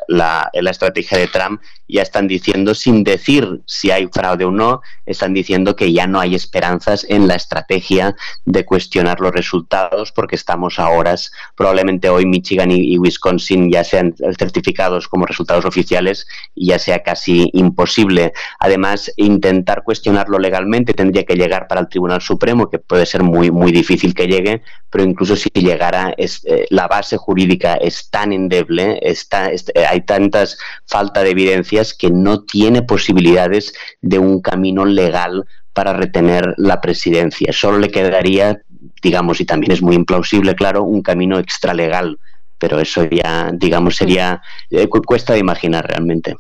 la, 0.08 0.50
la 0.52 0.72
estrategia 0.72 1.09
de 1.18 1.28
Trump 1.28 1.62
ya 1.90 2.04
están 2.04 2.28
diciendo, 2.28 2.76
sin 2.76 3.04
decir 3.04 3.62
si 3.66 3.90
hay 3.90 4.08
fraude 4.08 4.46
o 4.46 4.52
no, 4.52 4.82
están 5.06 5.34
diciendo 5.34 5.76
que 5.76 5.92
ya 5.92 6.06
no 6.06 6.20
hay 6.20 6.36
esperanzas 6.36 7.06
en 7.10 7.28
la 7.28 7.36
estrategia 7.36 8.16
de 8.46 8.64
cuestionar 8.64 9.20
los 9.20 9.32
resultados 9.32 10.12
porque 10.12 10.36
estamos 10.36 10.78
a 10.78 10.90
horas, 10.90 11.32
probablemente 11.56 12.10
hoy 12.10 12.26
Michigan 12.26 12.72
y, 12.72 12.98
Wisconsin 13.00 13.72
ya 13.72 13.84
sean 13.84 14.14
certificados 14.38 15.08
como 15.08 15.26
resultados 15.26 15.66
oficiales 15.66 16.28
y 16.54 16.68
ya 16.68 16.80
sea 16.80 17.02
casi 17.02 17.50
imposible. 17.54 18.34
Además, 18.60 19.12
intentar 19.16 19.84
cuestionarlo 19.84 20.38
legalmente 20.38 20.94
tendría 20.94 21.26
que 21.26 21.36
llegar 21.36 21.68
para 21.68 21.82
el 21.82 21.90
Tribunal 21.90 22.22
Supremo, 22.22 22.70
que 22.70 22.78
puede 22.78 23.06
ser 23.08 23.24
muy, 23.24 23.50
muy 23.50 23.72
difícil 23.72 24.14
que 24.14 24.28
llegue, 24.28 24.62
pero 24.92 25.04
incluso 25.04 25.36
si 25.36 25.50
llegara, 25.54 26.14
es, 26.18 26.46
eh, 26.46 26.66
la 26.70 26.88
base 26.88 27.18
jurídica 27.18 27.76
es 27.76 28.10
tan 28.10 28.32
endeble, 28.34 29.00
está, 29.02 29.50
hay 29.90 30.02
tantas 30.02 30.58
falta 31.00 31.24
de 31.24 31.30
evidencias 31.30 31.94
que 31.94 32.10
no 32.12 32.44
tiene 32.44 32.82
posibilidades 32.82 33.74
de 34.02 34.20
un 34.20 34.42
camino 34.42 34.84
legal 34.84 35.46
para 35.72 35.94
retener 35.94 36.54
la 36.58 36.82
presidencia. 36.82 37.54
Solo 37.54 37.80
le 37.80 37.90
quedaría, 37.90 38.62
digamos, 39.02 39.40
y 39.40 39.46
también 39.46 39.72
es 39.72 39.82
muy 39.82 39.96
implausible, 39.96 40.56
claro, 40.56 40.84
un 40.84 41.02
camino 41.02 41.40
extralegal, 41.40 42.20
pero 42.58 42.82
eso 42.82 43.06
ya, 43.06 43.50
digamos, 43.54 43.96
sería, 43.96 44.42
eh, 44.72 44.90
cuesta 44.90 45.32
de 45.32 45.40
imaginar 45.40 45.88
realmente. 45.88 46.36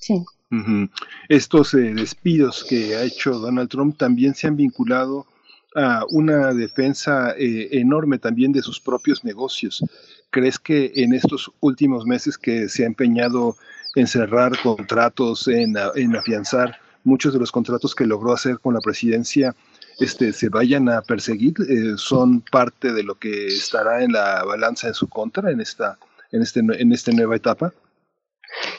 Sí. 0.00 0.24
Estos 1.28 1.74
eh, 1.74 1.92
despidos 1.92 2.64
que 2.66 2.96
ha 2.96 3.02
hecho 3.02 3.32
Donald 3.32 3.68
Trump 3.68 3.98
también 3.98 4.34
se 4.34 4.46
han 4.46 4.56
vinculado 4.56 5.26
a 5.76 6.06
una 6.08 6.54
defensa 6.54 7.34
eh, 7.36 7.68
enorme 7.72 8.18
también 8.18 8.52
de 8.52 8.62
sus 8.62 8.80
propios 8.80 9.22
negocios. 9.22 9.84
¿Crees 10.30 10.58
que 10.58 10.92
en 10.94 11.12
estos 11.12 11.50
últimos 11.60 12.06
meses 12.06 12.38
que 12.38 12.70
se 12.70 12.84
ha 12.84 12.86
empeñado 12.86 13.56
en 13.98 14.06
cerrar 14.06 14.52
contratos, 14.62 15.48
en, 15.48 15.74
en 15.94 16.16
afianzar 16.16 16.76
muchos 17.04 17.32
de 17.32 17.40
los 17.40 17.50
contratos 17.50 17.94
que 17.94 18.06
logró 18.06 18.32
hacer 18.32 18.58
con 18.60 18.74
la 18.74 18.80
presidencia, 18.80 19.54
este, 19.98 20.32
se 20.32 20.48
vayan 20.48 20.88
a 20.88 21.02
perseguir? 21.02 21.54
Eh, 21.68 21.94
¿Son 21.96 22.40
parte 22.40 22.92
de 22.92 23.02
lo 23.02 23.16
que 23.16 23.48
estará 23.48 24.02
en 24.02 24.12
la 24.12 24.44
balanza 24.44 24.88
en 24.88 24.94
su 24.94 25.08
contra 25.08 25.50
en 25.50 25.60
esta, 25.60 25.98
en 26.30 26.42
este, 26.42 26.60
en 26.60 26.92
esta 26.92 27.10
nueva 27.12 27.36
etapa? 27.36 27.72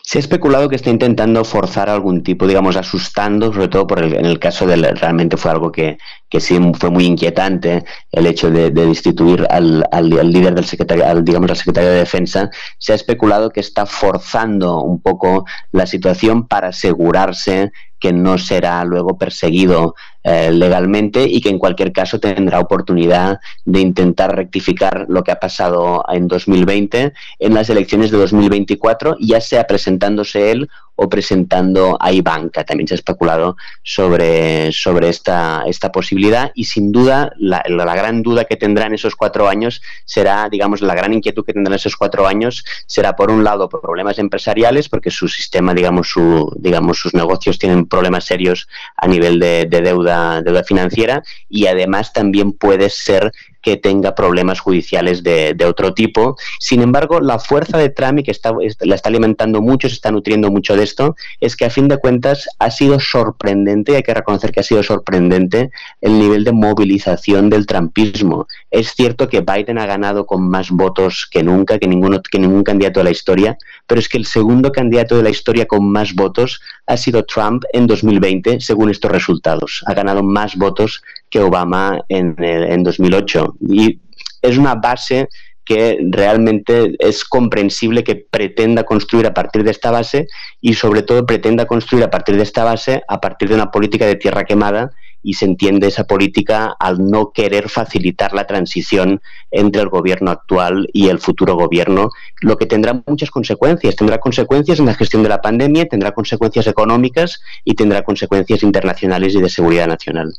Se 0.03 0.17
ha 0.17 0.21
especulado 0.21 0.69
que 0.69 0.75
está 0.75 0.89
intentando 0.89 1.45
forzar 1.45 1.89
algún 1.89 2.23
tipo, 2.23 2.47
digamos, 2.47 2.75
asustando, 2.75 3.53
sobre 3.53 3.67
todo 3.67 3.87
por 3.87 3.99
el, 3.99 4.13
en 4.15 4.25
el 4.25 4.39
caso 4.39 4.65
de 4.65 4.75
realmente 4.75 5.37
fue 5.37 5.51
algo 5.51 5.71
que, 5.71 5.97
que 6.29 6.39
sí 6.39 6.59
fue 6.79 6.89
muy 6.89 7.05
inquietante, 7.05 7.85
el 8.11 8.25
hecho 8.25 8.49
de, 8.49 8.71
de 8.71 8.85
destituir 8.87 9.45
al, 9.49 9.85
al, 9.91 10.09
líder 10.09 10.55
del 10.55 10.65
secretario, 10.65 11.05
al, 11.05 11.23
digamos, 11.23 11.49
al 11.49 11.57
secretario 11.57 11.91
de 11.91 11.99
Defensa. 11.99 12.49
Se 12.77 12.93
ha 12.93 12.95
especulado 12.95 13.51
que 13.51 13.59
está 13.59 13.85
forzando 13.85 14.81
un 14.81 15.01
poco 15.01 15.45
la 15.71 15.85
situación 15.85 16.47
para 16.47 16.69
asegurarse 16.69 17.71
que 17.99 18.13
no 18.13 18.37
será 18.37 18.83
luego 18.83 19.17
perseguido 19.17 19.95
eh, 20.23 20.51
legalmente 20.51 21.23
y 21.23 21.41
que 21.41 21.49
en 21.49 21.59
cualquier 21.59 21.91
caso 21.91 22.19
tendrá 22.19 22.59
oportunidad 22.59 23.39
de 23.65 23.79
intentar 23.79 24.35
rectificar 24.35 25.05
lo 25.07 25.23
que 25.23 25.31
ha 25.31 25.39
pasado 25.39 26.03
en 26.11 26.27
2020 26.27 27.13
en 27.39 27.53
las 27.53 27.69
elecciones 27.69 28.11
de 28.11 28.17
2024, 28.17 29.17
ya 29.19 29.39
sea 29.41 29.65
presentándose 29.65 30.51
él 30.51 30.69
o 31.01 31.07
presentando 31.07 31.97
a 31.99 32.11
Ivanka. 32.11 32.65
También 32.65 32.87
se 32.87 32.93
ha 32.93 32.95
especulado 32.95 33.55
sobre, 33.83 34.71
sobre 34.73 35.07
esta, 35.07 35.63
esta 35.65 35.91
posibilidad 35.91 36.51
y 36.55 36.65
sin 36.65 36.91
duda 36.91 37.31
la, 37.37 37.63
la, 37.67 37.95
gran 37.95 38.21
duda 38.21 38.43
que 38.43 38.57
tendrá 38.57 38.85
en 38.85 38.93
esos 38.93 39.15
cuatro 39.15 39.47
años 39.47 39.81
será, 40.03 40.49
digamos, 40.49 40.81
la 40.81 40.95
gran 40.95 41.13
inquietud 41.13 41.45
que 41.45 41.53
tendrá 41.53 41.71
en 41.73 41.77
esos 41.77 41.95
cuatro 41.95 42.27
años 42.27 42.65
será 42.85 43.15
por 43.15 43.31
un 43.31 43.45
lado 43.45 43.69
por 43.69 43.81
problemas 43.81 44.19
empresariales, 44.19 44.89
porque 44.89 45.09
su 45.09 45.29
sistema, 45.29 45.73
digamos, 45.73 46.09
su, 46.09 46.51
digamos 46.57 46.99
sus 46.99 47.13
negocios 47.13 47.57
tienen 47.57 47.85
problemas 47.85 48.25
serios 48.25 48.67
a 48.97 49.07
nivel 49.07 49.39
de, 49.39 49.67
de 49.69 49.81
deuda, 49.81 50.41
deuda 50.41 50.63
financiera 50.63 51.23
y 51.47 51.67
además 51.67 52.11
también 52.11 52.51
puede 52.51 52.89
ser 52.89 53.31
que 53.61 53.77
tenga 53.77 54.15
problemas 54.15 54.59
judiciales 54.59 55.23
de, 55.23 55.55
otro 55.67 55.93
tipo. 55.93 56.35
Sin 56.59 56.81
embargo, 56.81 57.19
la 57.19 57.39
fuerza 57.39 57.77
de 57.77 57.89
Trump, 57.89 58.19
y 58.19 58.23
que 58.23 58.31
está, 58.31 58.53
la 58.81 58.95
está 58.95 59.09
alimentando 59.09 59.61
mucho, 59.61 59.87
se 59.87 59.95
está 59.95 60.11
nutriendo 60.11 60.49
mucho 60.49 60.75
de 60.75 60.83
esto, 60.83 61.15
es 61.39 61.55
que 61.55 61.65
a 61.65 61.69
fin 61.69 61.87
de 61.87 61.97
cuentas 61.97 62.47
ha 62.59 62.71
sido 62.71 62.99
sorprendente, 62.99 63.91
y 63.91 63.95
hay 63.95 64.03
que 64.03 64.13
reconocer 64.13 64.51
que 64.51 64.61
ha 64.61 64.63
sido 64.63 64.83
sorprendente 64.83 65.71
el 66.01 66.17
nivel 66.17 66.43
de 66.43 66.51
movilización 66.51 67.49
del 67.49 67.65
trumpismo. 67.65 68.47
Es 68.71 68.93
cierto 68.93 69.27
que 69.27 69.41
Biden 69.41 69.77
ha 69.77 69.85
ganado 69.85 70.25
con 70.25 70.49
más 70.49 70.71
votos 70.71 71.27
que 71.29 71.43
nunca, 71.43 71.77
que, 71.77 71.87
ninguno, 71.87 72.21
que 72.21 72.39
ningún 72.39 72.63
candidato 72.63 73.01
de 73.01 73.05
la 73.05 73.11
historia, 73.11 73.57
pero 73.85 73.99
es 73.99 74.09
que 74.09 74.17
el 74.17 74.25
segundo 74.25 74.71
candidato 74.71 75.17
de 75.17 75.23
la 75.23 75.29
historia 75.29 75.65
con 75.65 75.89
más 75.91 76.13
votos 76.13 76.61
ha 76.85 76.97
sido 76.97 77.23
Trump 77.23 77.63
en 77.73 77.87
2020, 77.87 78.59
según 78.61 78.89
estos 78.89 79.11
resultados. 79.11 79.83
Ha 79.85 79.93
ganado 79.93 80.23
más 80.23 80.55
votos 80.55 81.03
que 81.29 81.39
Obama 81.39 81.99
en, 82.09 82.35
en 82.39 82.83
2008. 82.83 83.55
Y 83.69 83.99
es 84.41 84.57
una 84.57 84.75
base 84.75 85.27
que 85.69 85.99
realmente 86.09 86.95
es 86.97 87.23
comprensible 87.23 88.03
que 88.03 88.15
pretenda 88.15 88.85
construir 88.85 89.27
a 89.27 89.35
partir 89.35 89.63
de 89.63 89.69
esta 89.69 89.91
base 89.91 90.27
y 90.61 90.73
sobre 90.73 91.03
todo 91.03 91.27
pretenda 91.27 91.67
construir 91.67 92.03
a 92.03 92.09
partir 92.09 92.37
de 92.37 92.41
esta 92.41 92.63
base 92.63 93.03
a 93.07 93.21
partir 93.21 93.49
de 93.49 93.55
una 93.55 93.69
política 93.69 94.07
de 94.07 94.15
tierra 94.15 94.45
quemada 94.45 94.89
y 95.21 95.33
se 95.33 95.45
entiende 95.45 95.85
esa 95.85 96.05
política 96.05 96.75
al 96.79 97.05
no 97.05 97.31
querer 97.31 97.69
facilitar 97.69 98.33
la 98.33 98.47
transición 98.47 99.21
entre 99.51 99.81
el 99.81 99.89
gobierno 99.89 100.31
actual 100.31 100.89
y 100.93 101.09
el 101.09 101.19
futuro 101.19 101.55
gobierno, 101.55 102.09
lo 102.41 102.57
que 102.57 102.65
tendrá 102.65 103.03
muchas 103.05 103.29
consecuencias. 103.29 103.95
Tendrá 103.95 104.17
consecuencias 104.19 104.79
en 104.79 104.85
la 104.85 104.95
gestión 104.95 105.23
de 105.23 105.29
la 105.29 105.41
pandemia, 105.41 105.87
tendrá 105.87 106.13
consecuencias 106.13 106.67
económicas 106.67 107.41
y 107.63 107.75
tendrá 107.75 108.01
consecuencias 108.03 108.63
internacionales 108.63 109.35
y 109.35 109.41
de 109.41 109.49
seguridad 109.49 109.87
nacional. 109.87 110.33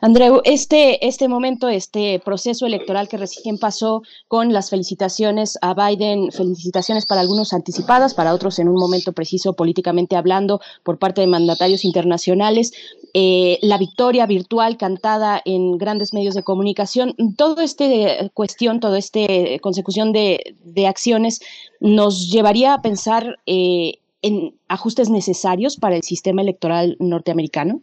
Andreu, 0.00 0.40
este, 0.44 1.06
este 1.06 1.28
momento, 1.28 1.68
este 1.68 2.20
proceso 2.24 2.66
electoral 2.66 3.08
que 3.08 3.16
recién 3.16 3.58
pasó 3.58 4.02
con 4.26 4.52
las 4.52 4.70
felicitaciones 4.70 5.58
a 5.62 5.74
Biden, 5.74 6.32
felicitaciones 6.32 7.06
para 7.06 7.20
algunos 7.20 7.52
anticipadas, 7.52 8.14
para 8.14 8.34
otros 8.34 8.58
en 8.58 8.68
un 8.68 8.76
momento 8.76 9.12
preciso 9.12 9.54
políticamente 9.54 10.16
hablando 10.16 10.60
por 10.82 10.98
parte 10.98 11.20
de 11.20 11.26
mandatarios 11.26 11.84
internacionales, 11.84 12.72
eh, 13.14 13.58
la 13.62 13.78
victoria 13.78 14.26
virtual 14.26 14.76
cantada 14.76 15.40
en 15.44 15.78
grandes 15.78 16.12
medios 16.12 16.34
de 16.34 16.42
comunicación, 16.42 17.14
todo 17.36 17.60
este 17.60 18.30
cuestión, 18.34 18.80
toda 18.80 18.98
esta 18.98 19.20
consecución 19.60 20.12
de, 20.12 20.56
acciones 20.86 21.40
nos 21.80 22.30
llevaría 22.30 22.72
a 22.72 22.82
pensar 22.82 23.36
eh, 23.46 23.98
en 24.22 24.54
ajustes 24.68 25.10
necesarios 25.10 25.76
para 25.76 25.96
el 25.96 26.02
sistema 26.02 26.42
electoral 26.42 26.96
norteamericano. 26.98 27.82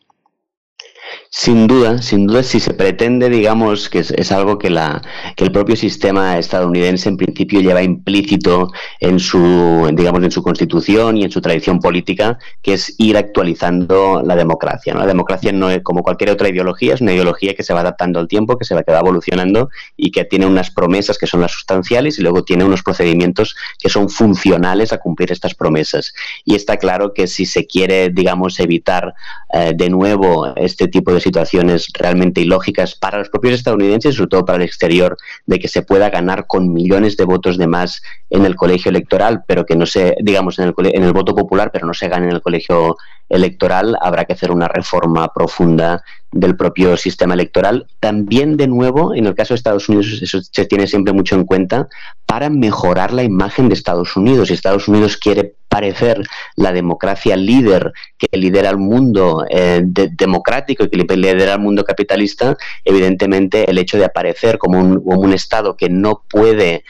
Sin 1.37 1.67
duda, 1.67 2.01
sin 2.01 2.27
duda, 2.27 2.43
si 2.43 2.61
se 2.61 2.73
pretende, 2.73 3.29
digamos, 3.29 3.89
que 3.89 3.99
es, 3.99 4.31
algo 4.31 4.57
que, 4.57 4.69
la, 4.69 5.01
que 5.35 5.43
el 5.43 5.51
propio 5.51 5.75
sistema 5.75 6.37
estadounidense 6.37 7.09
en 7.09 7.17
principio 7.17 7.59
lleva 7.59 7.83
implícito 7.83 8.71
en 9.01 9.19
su, 9.19 9.91
digamos, 9.93 10.23
en 10.23 10.31
su 10.31 10.41
constitución 10.41 11.17
y 11.17 11.25
en 11.25 11.31
su 11.31 11.41
tradición 11.41 11.79
política, 11.79 12.39
que 12.61 12.73
es 12.75 12.95
ir 12.99 13.17
actualizando 13.17 14.23
la 14.25 14.37
democracia. 14.37 14.95
La 14.95 15.05
democracia 15.05 15.51
no 15.51 15.69
es 15.69 15.83
como 15.83 16.03
cualquier 16.03 16.29
otra 16.29 16.47
ideología, 16.47 16.93
es 16.93 17.01
una 17.01 17.11
ideología 17.11 17.53
que 17.53 17.63
se 17.63 17.73
va 17.73 17.81
adaptando 17.81 18.19
al 18.19 18.29
tiempo, 18.29 18.57
que 18.57 18.63
se 18.63 18.73
va, 18.73 18.83
que 18.83 18.93
va 18.93 18.99
evolucionando 18.99 19.69
y 19.97 20.11
que 20.11 20.23
tiene 20.23 20.45
unas 20.45 20.71
promesas 20.71 21.17
que 21.17 21.27
son 21.27 21.41
las 21.41 21.51
sustanciales 21.51 22.17
y 22.17 22.21
luego 22.21 22.45
tiene 22.45 22.63
unos 22.63 22.81
procedimientos 22.81 23.57
que 23.77 23.89
son 23.89 24.09
funcionales 24.09 24.93
a 24.93 24.99
cumplir 24.99 25.33
estas 25.33 25.53
promesas. 25.53 26.13
Y 26.45 26.55
está 26.55 26.77
claro 26.77 27.13
que 27.13 27.27
si 27.27 27.45
se 27.45 27.67
quiere, 27.67 28.09
digamos, 28.09 28.57
evitar 28.61 29.13
eh, 29.53 29.73
de 29.75 29.89
nuevo 29.89 30.53
este 30.55 30.87
tipo 30.87 31.04
de 31.13 31.21
situaciones 31.21 31.87
realmente 31.93 32.41
ilógicas 32.41 32.95
para 32.95 33.19
los 33.19 33.29
propios 33.29 33.55
estadounidenses 33.55 34.13
y 34.13 34.17
sobre 34.17 34.29
todo 34.29 34.45
para 34.45 34.57
el 34.57 34.63
exterior, 34.63 35.17
de 35.45 35.59
que 35.59 35.67
se 35.67 35.81
pueda 35.81 36.09
ganar 36.09 36.47
con 36.47 36.73
millones 36.73 37.17
de 37.17 37.25
votos 37.25 37.57
de 37.57 37.67
más 37.67 38.01
en 38.29 38.45
el 38.45 38.55
colegio 38.55 38.89
electoral, 38.89 39.43
pero 39.47 39.65
que 39.65 39.75
no 39.75 39.85
se, 39.85 40.15
digamos, 40.21 40.59
en 40.59 40.65
el, 40.65 40.73
en 40.93 41.03
el 41.03 41.13
voto 41.13 41.35
popular, 41.35 41.69
pero 41.71 41.87
no 41.87 41.93
se 41.93 42.09
gane 42.09 42.27
en 42.27 42.33
el 42.33 42.41
colegio 42.41 42.97
electoral, 43.29 43.97
habrá 44.01 44.25
que 44.25 44.33
hacer 44.33 44.51
una 44.51 44.67
reforma 44.67 45.27
profunda 45.33 46.03
del 46.35 46.57
propio 46.57 46.97
sistema 46.97 47.33
electoral. 47.33 47.87
También, 48.01 48.57
de 48.57 48.67
nuevo, 48.67 49.15
en 49.15 49.25
el 49.25 49.35
caso 49.35 49.53
de 49.53 49.55
Estados 49.55 49.87
Unidos, 49.87 50.19
eso 50.21 50.39
se 50.41 50.65
tiene 50.65 50.85
siempre 50.85 51.13
mucho 51.13 51.35
en 51.35 51.45
cuenta, 51.45 51.87
para 52.25 52.49
mejorar 52.49 53.13
la 53.13 53.23
imagen 53.23 53.69
de 53.69 53.73
Estados 53.73 54.17
Unidos. 54.17 54.49
Si 54.49 54.53
Estados 54.53 54.89
Unidos 54.89 55.15
quiere 55.15 55.55
parecer 55.69 56.21
la 56.57 56.73
democracia 56.73 57.37
líder 57.37 57.93
que 58.17 58.27
lidera 58.37 58.69
el 58.69 58.77
mundo 58.77 59.45
eh, 59.49 59.81
democrático 59.83 60.83
y 60.83 60.89
que 60.89 61.15
lidera 61.15 61.53
el 61.53 61.59
mundo 61.59 61.85
capitalista, 61.85 62.57
evidentemente 62.83 63.69
el 63.69 63.77
hecho 63.77 63.97
de 63.97 64.05
aparecer 64.05 64.57
como 64.57 64.79
un, 64.79 65.01
como 65.03 65.21
un 65.21 65.33
Estado 65.33 65.77
que 65.77 65.89
no 65.89 66.23
puede 66.29 66.83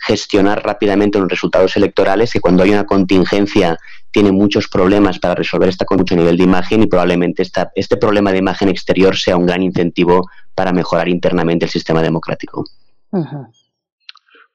gestionar 0.00 0.62
rápidamente 0.62 1.18
los 1.18 1.28
resultados 1.28 1.74
electorales, 1.76 2.32
que 2.32 2.40
cuando 2.40 2.62
hay 2.62 2.70
una 2.70 2.84
contingencia 2.84 3.78
tiene 4.14 4.30
muchos 4.30 4.68
problemas 4.68 5.18
para 5.18 5.34
resolver 5.34 5.68
esta 5.68 5.84
con 5.84 5.98
mucho 5.98 6.14
nivel 6.14 6.36
de 6.36 6.44
imagen 6.44 6.84
y 6.84 6.86
probablemente 6.86 7.42
esta, 7.42 7.72
este 7.74 7.96
problema 7.96 8.30
de 8.30 8.38
imagen 8.38 8.68
exterior 8.68 9.16
sea 9.16 9.36
un 9.36 9.44
gran 9.44 9.60
incentivo 9.60 10.30
para 10.54 10.72
mejorar 10.72 11.08
internamente 11.08 11.64
el 11.64 11.70
sistema 11.72 12.00
democrático. 12.00 12.64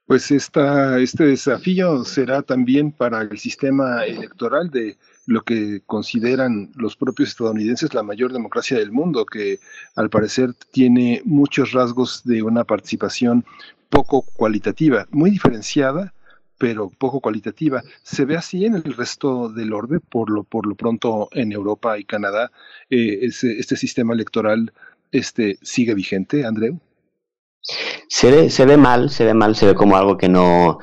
Pues 0.05 0.31
esta, 0.31 0.97
este 0.97 1.25
desafío 1.25 2.05
será 2.05 2.41
también 2.41 2.93
para 2.93 3.21
el 3.21 3.37
sistema 3.37 4.05
electoral 4.05 4.69
de 4.69 4.97
lo 5.25 5.41
que 5.41 5.81
consideran 5.85 6.71
los 6.75 6.95
propios 6.95 7.27
estadounidenses 7.29 7.93
la 7.93 8.01
mayor 8.01 8.31
democracia 8.31 8.77
del 8.77 8.93
mundo, 8.93 9.25
que 9.25 9.59
al 9.97 10.09
parecer 10.09 10.53
tiene 10.71 11.21
muchos 11.25 11.73
rasgos 11.73 12.23
de 12.23 12.41
una 12.43 12.63
participación 12.63 13.43
poco 13.89 14.21
cualitativa, 14.21 15.05
muy 15.11 15.31
diferenciada, 15.31 16.13
pero 16.59 16.89
poco 16.89 17.21
cualitativa. 17.21 17.81
¿Se 18.03 18.25
ve 18.25 18.37
así 18.37 18.65
en 18.65 18.75
el 18.75 18.93
resto 18.93 19.49
del 19.49 19.73
orden? 19.73 20.01
Por 20.01 20.29
lo, 20.29 20.43
por 20.43 20.67
lo 20.67 20.75
pronto 20.75 21.29
en 21.31 21.51
Europa 21.51 21.97
y 21.97 22.03
Canadá, 22.03 22.51
eh, 22.91 23.19
este 23.23 23.75
sistema 23.75 24.13
electoral 24.13 24.71
este, 25.11 25.57
sigue 25.63 25.95
vigente, 25.95 26.45
Andreu. 26.45 26.79
Se 28.09 28.31
ve, 28.31 28.49
se 28.49 28.65
ve 28.65 28.77
mal, 28.77 29.09
se 29.09 29.25
ve 29.25 29.33
mal, 29.33 29.55
se 29.55 29.67
ve 29.67 29.75
como 29.75 29.95
algo 29.95 30.17
que 30.17 30.29
no, 30.29 30.79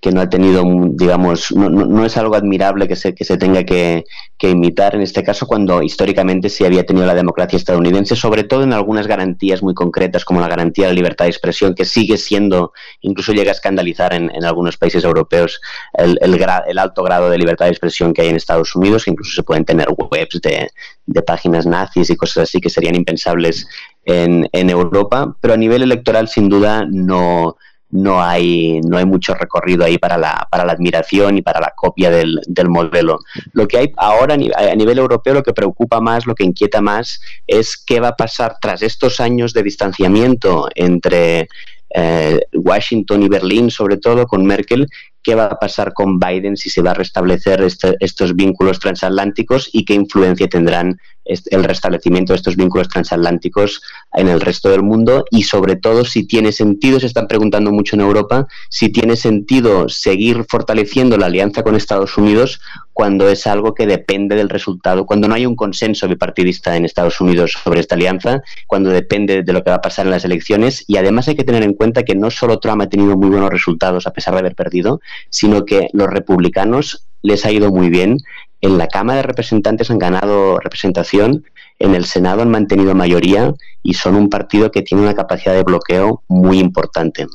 que 0.00 0.12
no 0.12 0.22
ha 0.22 0.30
tenido, 0.30 0.64
digamos, 0.92 1.52
no, 1.52 1.68
no, 1.68 2.06
es 2.06 2.16
algo 2.16 2.34
admirable 2.34 2.88
que 2.88 2.96
se, 2.96 3.14
que 3.14 3.26
se 3.26 3.36
tenga 3.36 3.64
que, 3.64 4.04
imitar 4.40 4.94
en 4.94 5.02
este 5.02 5.22
caso 5.22 5.46
cuando 5.46 5.82
históricamente 5.82 6.48
sí 6.48 6.64
había 6.64 6.86
tenido 6.86 7.04
la 7.04 7.14
democracia 7.14 7.58
estadounidense, 7.58 8.16
sobre 8.16 8.42
todo 8.42 8.62
en 8.62 8.72
algunas 8.72 9.06
garantías 9.06 9.62
muy 9.62 9.74
concretas 9.74 10.24
como 10.24 10.40
la 10.40 10.48
garantía 10.48 10.86
de 10.86 10.92
la 10.92 10.96
libertad 10.96 11.26
de 11.26 11.30
expresión, 11.30 11.74
que 11.74 11.84
sigue 11.84 12.16
siendo, 12.16 12.72
incluso 13.02 13.32
llega 13.32 13.50
a 13.50 13.52
escandalizar 13.52 14.14
en, 14.14 14.34
en 14.34 14.44
algunos 14.46 14.78
países 14.78 15.04
europeos 15.04 15.60
el, 15.92 16.18
el, 16.22 16.42
el, 16.66 16.78
alto 16.78 17.02
grado 17.02 17.28
de 17.28 17.36
libertad 17.36 17.66
de 17.66 17.72
expresión 17.72 18.14
que 18.14 18.22
hay 18.22 18.28
en 18.28 18.36
Estados 18.36 18.74
Unidos, 18.74 19.04
que 19.04 19.10
incluso 19.10 19.34
se 19.34 19.42
pueden 19.42 19.66
tener 19.66 19.88
webs 19.90 20.40
de, 20.40 20.70
de 21.04 21.22
páginas 21.22 21.66
nazis 21.66 22.08
y 22.08 22.16
cosas 22.16 22.44
así 22.44 22.58
que 22.58 22.70
serían 22.70 22.94
impensables 22.94 23.66
en, 24.06 24.48
en 24.52 24.70
Europa, 24.70 25.36
pero 25.42 25.52
a 25.52 25.58
nivel 25.58 25.82
electoral 25.82 26.28
sin 26.28 26.48
duda 26.48 26.86
no 26.90 27.56
no 27.90 28.22
hay, 28.22 28.80
no 28.82 28.98
hay 28.98 29.04
mucho 29.04 29.34
recorrido 29.34 29.84
ahí 29.84 29.98
para 29.98 30.16
la, 30.16 30.46
para 30.50 30.64
la 30.64 30.72
admiración 30.72 31.38
y 31.38 31.42
para 31.42 31.60
la 31.60 31.72
copia 31.74 32.10
del, 32.10 32.40
del 32.46 32.68
modelo. 32.68 33.18
Lo 33.52 33.66
que 33.66 33.78
hay 33.78 33.92
ahora 33.96 34.34
a 34.34 34.74
nivel 34.76 34.98
europeo, 34.98 35.34
lo 35.34 35.42
que 35.42 35.52
preocupa 35.52 36.00
más, 36.00 36.26
lo 36.26 36.34
que 36.34 36.44
inquieta 36.44 36.80
más, 36.80 37.20
es 37.46 37.76
qué 37.76 38.00
va 38.00 38.08
a 38.08 38.16
pasar 38.16 38.56
tras 38.60 38.82
estos 38.82 39.20
años 39.20 39.52
de 39.52 39.62
distanciamiento 39.62 40.68
entre 40.74 41.48
eh, 41.92 42.40
Washington 42.52 43.22
y 43.24 43.28
Berlín, 43.28 43.70
sobre 43.70 43.96
todo 43.96 44.26
con 44.26 44.46
Merkel, 44.46 44.86
qué 45.22 45.34
va 45.34 45.46
a 45.46 45.58
pasar 45.58 45.92
con 45.92 46.18
Biden 46.18 46.56
si 46.56 46.70
se 46.70 46.82
va 46.82 46.92
a 46.92 46.94
restablecer 46.94 47.62
este, 47.62 47.96
estos 48.00 48.34
vínculos 48.34 48.78
transatlánticos 48.78 49.70
y 49.72 49.84
qué 49.84 49.94
influencia 49.94 50.48
tendrán 50.48 50.98
el 51.24 51.64
restablecimiento 51.64 52.32
de 52.32 52.38
estos 52.38 52.56
vínculos 52.56 52.88
transatlánticos 52.88 53.82
en 54.14 54.28
el 54.28 54.40
resto 54.40 54.68
del 54.70 54.82
mundo 54.82 55.24
y 55.30 55.44
sobre 55.44 55.76
todo 55.76 56.04
si 56.04 56.26
tiene 56.26 56.50
sentido, 56.50 56.98
se 56.98 57.06
están 57.06 57.28
preguntando 57.28 57.70
mucho 57.70 57.94
en 57.94 58.00
Europa, 58.00 58.46
si 58.68 58.88
tiene 58.88 59.16
sentido 59.16 59.88
seguir 59.88 60.44
fortaleciendo 60.48 61.18
la 61.18 61.26
alianza 61.26 61.62
con 61.62 61.76
Estados 61.76 62.16
Unidos 62.16 62.60
cuando 63.00 63.30
es 63.30 63.46
algo 63.46 63.74
que 63.74 63.86
depende 63.86 64.36
del 64.36 64.50
resultado, 64.50 65.06
cuando 65.06 65.26
no 65.26 65.34
hay 65.34 65.46
un 65.46 65.56
consenso 65.56 66.06
bipartidista 66.06 66.76
en 66.76 66.84
Estados 66.84 67.20
Unidos 67.20 67.52
sobre 67.52 67.80
esta 67.80 67.94
alianza, 67.94 68.42
cuando 68.66 68.90
depende 68.90 69.42
de 69.42 69.52
lo 69.54 69.64
que 69.64 69.70
va 69.70 69.76
a 69.76 69.80
pasar 69.80 70.04
en 70.04 70.10
las 70.10 70.26
elecciones. 70.26 70.84
Y 70.86 70.98
además 70.98 71.26
hay 71.26 71.34
que 71.34 71.44
tener 71.44 71.62
en 71.62 71.72
cuenta 71.72 72.02
que 72.02 72.14
no 72.14 72.30
solo 72.30 72.58
Trump 72.58 72.82
ha 72.82 72.88
tenido 72.88 73.16
muy 73.16 73.30
buenos 73.30 73.48
resultados 73.48 74.06
a 74.06 74.12
pesar 74.12 74.34
de 74.34 74.40
haber 74.40 74.54
perdido, 74.54 75.00
sino 75.28 75.64
que 75.64 75.88
los 75.92 76.08
republicanos 76.08 77.06
les 77.22 77.44
ha 77.44 77.52
ido 77.52 77.70
muy 77.70 77.90
bien 77.90 78.18
en 78.60 78.78
la 78.78 78.88
Cámara 78.88 79.18
de 79.18 79.22
Representantes 79.22 79.90
han 79.90 79.98
ganado 79.98 80.58
representación, 80.58 81.44
en 81.78 81.94
el 81.94 82.04
Senado 82.04 82.42
han 82.42 82.50
mantenido 82.50 82.94
mayoría 82.94 83.54
y 83.82 83.94
son 83.94 84.16
un 84.16 84.28
partido 84.28 84.70
que 84.70 84.82
tiene 84.82 85.02
una 85.02 85.14
capacidad 85.14 85.54
de 85.54 85.62
bloqueo 85.62 86.22
muy 86.28 86.58
importante. 86.58 87.26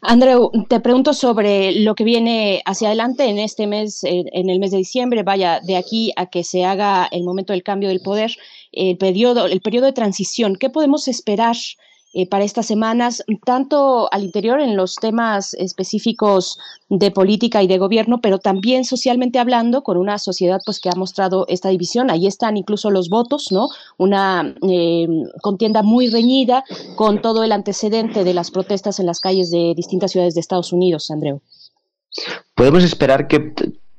Andreu, 0.00 0.52
te 0.68 0.78
pregunto 0.78 1.12
sobre 1.12 1.72
lo 1.72 1.96
que 1.96 2.04
viene 2.04 2.62
hacia 2.64 2.86
adelante 2.86 3.24
en 3.24 3.40
este 3.40 3.66
mes, 3.66 4.04
en 4.04 4.48
el 4.48 4.60
mes 4.60 4.70
de 4.70 4.76
diciembre, 4.76 5.24
vaya, 5.24 5.58
de 5.60 5.76
aquí 5.76 6.12
a 6.14 6.26
que 6.26 6.44
se 6.44 6.64
haga 6.64 7.08
el 7.10 7.24
momento 7.24 7.52
del 7.52 7.64
cambio 7.64 7.88
del 7.88 8.00
poder, 8.00 8.30
el 8.70 8.96
periodo, 8.96 9.46
el 9.46 9.60
periodo 9.60 9.86
de 9.86 9.92
transición. 9.92 10.54
¿Qué 10.54 10.70
podemos 10.70 11.08
esperar 11.08 11.56
eh, 12.14 12.26
para 12.26 12.44
estas 12.44 12.66
semanas, 12.66 13.22
tanto 13.44 14.08
al 14.12 14.24
interior 14.24 14.60
en 14.60 14.76
los 14.76 14.94
temas 14.94 15.52
específicos 15.54 16.58
de 16.88 17.10
política 17.10 17.62
y 17.62 17.66
de 17.66 17.76
gobierno, 17.76 18.20
pero 18.22 18.38
también 18.38 18.84
socialmente 18.84 19.38
hablando, 19.38 19.82
con 19.82 19.98
una 19.98 20.18
sociedad 20.18 20.60
pues 20.64 20.80
que 20.80 20.88
ha 20.88 20.96
mostrado 20.96 21.44
esta 21.48 21.68
división. 21.68 22.10
Ahí 22.10 22.26
están 22.26 22.56
incluso 22.56 22.90
los 22.90 23.10
votos, 23.10 23.52
¿no? 23.52 23.68
Una 23.98 24.54
eh, 24.68 25.06
contienda 25.42 25.82
muy 25.82 26.08
reñida 26.08 26.64
con 26.96 27.20
todo 27.20 27.44
el 27.44 27.52
antecedente 27.52 28.24
de 28.24 28.34
las 28.34 28.50
protestas 28.50 28.98
en 29.00 29.06
las 29.06 29.20
calles 29.20 29.50
de 29.50 29.74
distintas 29.76 30.12
ciudades 30.12 30.34
de 30.34 30.40
Estados 30.40 30.72
Unidos, 30.72 31.10
Andreu. 31.10 31.42
Podemos 32.54 32.84
esperar 32.84 33.28
que 33.28 33.52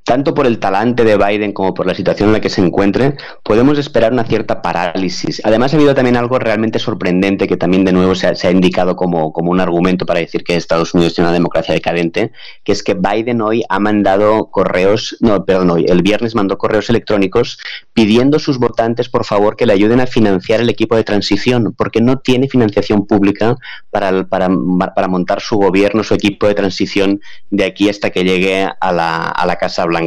tanto 0.10 0.34
por 0.34 0.48
el 0.48 0.58
talante 0.58 1.04
de 1.04 1.18
Biden 1.18 1.54
como 1.54 1.76
por 1.76 1.86
la 1.86 1.94
situación 1.94 2.30
en 2.30 2.34
la 2.34 2.42
que 2.42 2.50
se 2.50 2.62
encuentre, 2.66 3.14
podemos 3.44 3.78
esperar 3.78 4.12
una 4.12 4.24
cierta 4.24 4.60
parálisis. 4.60 5.40
Además, 5.46 5.72
ha 5.72 5.78
habido 5.78 5.94
también 5.94 6.18
algo 6.18 6.40
realmente 6.40 6.80
sorprendente 6.80 7.48
que 7.48 7.58
también 7.58 7.86
de 7.86 7.92
nuevo 7.92 8.16
se 8.16 8.26
ha, 8.26 8.50
indicado 8.50 8.96
como, 8.96 9.32
como, 9.32 9.52
un 9.52 9.60
argumento 9.60 10.08
para 10.08 10.20
decir 10.20 10.44
que 10.44 10.56
Estados 10.56 10.96
Unidos 10.96 11.14
tiene 11.14 11.28
una 11.28 11.36
democracia 11.36 11.76
decadente, 11.76 12.32
que 12.64 12.72
es 12.72 12.82
que 12.82 12.96
Biden 12.96 13.40
hoy 13.40 13.62
ha 13.70 13.80
mandado 13.80 14.50
correos, 14.50 15.16
no, 15.20 15.46
perdón, 15.46 15.70
hoy, 15.70 15.86
el 15.88 16.02
viernes 16.02 16.34
mandó 16.34 16.58
correos 16.58 16.90
electrónicos 16.90 17.60
pidiendo 17.94 18.38
a 18.38 18.40
sus 18.40 18.58
votantes, 18.58 19.10
por 19.10 19.26
favor, 19.26 19.56
que 19.56 19.68
le 19.68 19.74
ayuden 19.74 20.00
a 20.00 20.08
financiar 20.08 20.60
el 20.60 20.70
equipo 20.70 20.96
de 20.96 21.04
transición, 21.04 21.76
porque 21.78 22.02
no 22.02 22.18
tiene 22.18 22.48
financiación 22.48 23.06
pública 23.06 23.58
para, 23.92 24.24
para, 24.24 24.50
para 24.96 25.08
montar 25.08 25.40
su 25.40 25.58
gobierno, 25.58 26.04
su 26.04 26.16
equipo 26.16 26.48
de 26.48 26.56
transición 26.56 27.22
de 27.52 27.66
aquí 27.66 27.90
hasta 27.90 28.10
que 28.10 28.24
llegue 28.24 28.68
a 28.82 28.92
la, 28.92 29.28
a 29.28 29.46
la 29.46 29.58
Casa 29.58 29.86
Blanca 29.86 29.99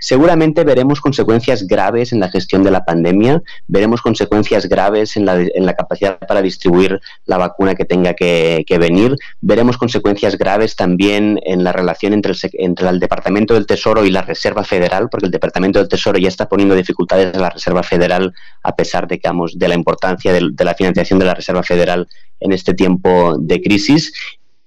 Seguramente 0.00 0.64
veremos 0.64 1.00
consecuencias 1.00 1.66
graves 1.66 2.12
en 2.12 2.20
la 2.20 2.28
gestión 2.28 2.62
de 2.62 2.70
la 2.70 2.84
pandemia, 2.84 3.42
veremos 3.66 4.02
consecuencias 4.02 4.68
graves 4.68 5.16
en 5.16 5.26
la, 5.26 5.40
en 5.40 5.66
la 5.66 5.74
capacidad 5.74 6.18
para 6.18 6.42
distribuir 6.42 7.00
la 7.26 7.38
vacuna 7.38 7.74
que 7.74 7.84
tenga 7.84 8.14
que, 8.14 8.64
venir, 8.78 9.16
veremos 9.40 9.76
consecuencias 9.76 10.36
graves 10.38 10.76
también 10.76 11.40
en 11.44 11.64
la 11.64 11.72
relación 11.72 12.12
entre 12.12 12.32
el, 12.32 12.38
entre 12.54 12.88
el 12.88 13.00
Departamento 13.00 13.54
del 13.54 13.66
Tesoro 13.66 14.04
y 14.04 14.10
la 14.10 14.22
Reserva 14.22 14.64
Federal, 14.64 15.08
porque 15.10 15.26
el 15.26 15.32
Departamento 15.32 15.78
del 15.78 15.88
Tesoro 15.88 16.18
ya 16.18 16.28
está 16.28 16.48
poniendo 16.48 16.74
dificultades 16.74 17.34
a 17.34 17.40
la 17.40 17.50
Reserva 17.50 17.82
Federal 17.82 18.32
a 18.62 18.74
pesar 18.74 19.06
de, 19.06 19.16
digamos, 19.16 19.58
de 19.58 19.68
la 19.68 19.74
importancia 19.74 20.32
de, 20.32 20.48
de 20.52 20.64
la 20.64 20.74
financiación 20.74 21.18
de 21.18 21.24
la 21.24 21.34
Reserva 21.34 21.62
Federal 21.62 22.08
en 22.40 22.52
este 22.52 22.74
tiempo 22.74 23.36
de 23.38 23.60
crisis 23.60 24.12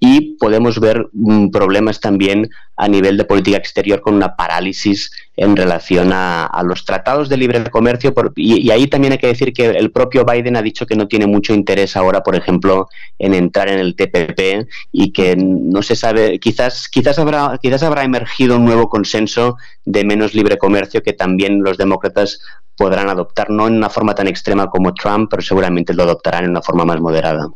y 0.04 0.36
podemos 0.38 0.80
ver 0.80 1.10
mm, 1.14 1.50
problemas 1.52 2.00
también 2.00 2.50
a 2.76 2.88
nivel 2.88 3.18
de 3.18 3.24
política 3.24 3.58
exterior 3.58 4.02
con 4.02 4.16
una 4.16 4.36
parálisis 4.36 5.12
en 5.38 5.56
relación 5.56 6.10
a, 6.12 6.50
los 6.66 6.86
tratados 6.86 7.30
de 7.30 7.38
libre 7.38 7.64
comercio 7.70 8.12
y, 8.36 8.72
ahí 8.72 8.88
también 8.88 9.14
hay 9.14 9.20
que 9.20 9.28
decir 9.28 9.54
que 9.54 9.68
el 9.68 9.92
propio 9.92 10.26
Biden 10.26 10.56
ha 10.56 10.64
dicho 10.64 10.88
que 10.88 10.96
no 10.96 11.08
tiene 11.08 11.28
mucho 11.28 11.54
interés 11.54 11.96
ahora, 11.96 12.24
por 12.24 12.36
ejemplo, 12.36 12.90
en 13.20 13.36
entrar 13.36 13.70
en 13.70 13.78
el 13.78 13.96
TPP 13.96 14.68
y 14.92 15.14
que 15.14 15.36
no 15.36 15.84
se 15.84 15.96
sabe, 15.96 16.40
quizás 16.40 16.90
quizás 16.90 17.20
habrá 17.20 17.60
quizás 17.62 17.84
habrá 17.84 18.04
emergido 18.04 18.58
un 18.58 18.66
nuevo 18.66 18.90
consenso 18.90 19.58
de 19.86 20.04
menos 20.04 20.34
libre 20.34 20.58
comercio 20.58 21.04
que 21.04 21.14
también 21.14 21.62
los 21.62 21.78
demócratas 21.78 22.40
podrán 22.76 23.10
adoptar, 23.10 23.52
no 23.52 23.68
en 23.68 23.76
una 23.76 23.90
forma 23.92 24.16
tan 24.16 24.28
extrema 24.28 24.72
como 24.72 24.96
Trump, 24.96 25.30
pero 25.30 25.44
seguramente 25.44 25.94
lo 25.94 26.02
adoptarán 26.02 26.46
en 26.46 26.50
una 26.50 26.64
forma 26.64 26.86
más 26.86 27.00
moderada. 27.00 27.48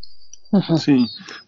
Sí, 0.77 1.05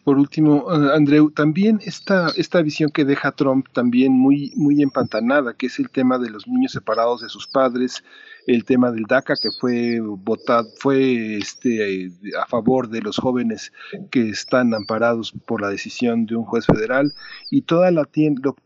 por 0.07 0.19
último, 0.19 0.71
eh, 0.71 0.95
Andreu, 0.95 1.31
también 1.31 1.81
esta, 1.83 2.31
esta 2.37 2.61
visión 2.61 2.91
que 2.91 3.03
deja 3.03 3.33
Trump 3.33 3.67
también 3.73 4.13
muy, 4.13 4.53
muy 4.55 4.81
empantanada, 4.81 5.53
que 5.53 5.65
es 5.65 5.79
el 5.79 5.89
tema 5.89 6.17
de 6.17 6.29
los 6.29 6.47
niños 6.47 6.71
separados 6.71 7.23
de 7.23 7.27
sus 7.27 7.45
padres, 7.45 8.05
el 8.45 8.63
tema 8.63 8.89
del 8.93 9.03
DACA 9.03 9.33
que 9.35 9.49
fue 9.59 9.99
votado, 9.99 10.69
fue 10.79 11.35
este 11.35 12.09
a 12.41 12.45
favor 12.45 12.87
de 12.87 13.01
los 13.01 13.17
jóvenes 13.17 13.73
que 14.09 14.29
están 14.29 14.73
amparados 14.73 15.33
por 15.45 15.59
la 15.59 15.67
decisión 15.67 16.25
de 16.25 16.37
un 16.37 16.45
juez 16.45 16.65
federal, 16.65 17.13
y 17.51 17.63
toda 17.63 17.91
la, 17.91 18.07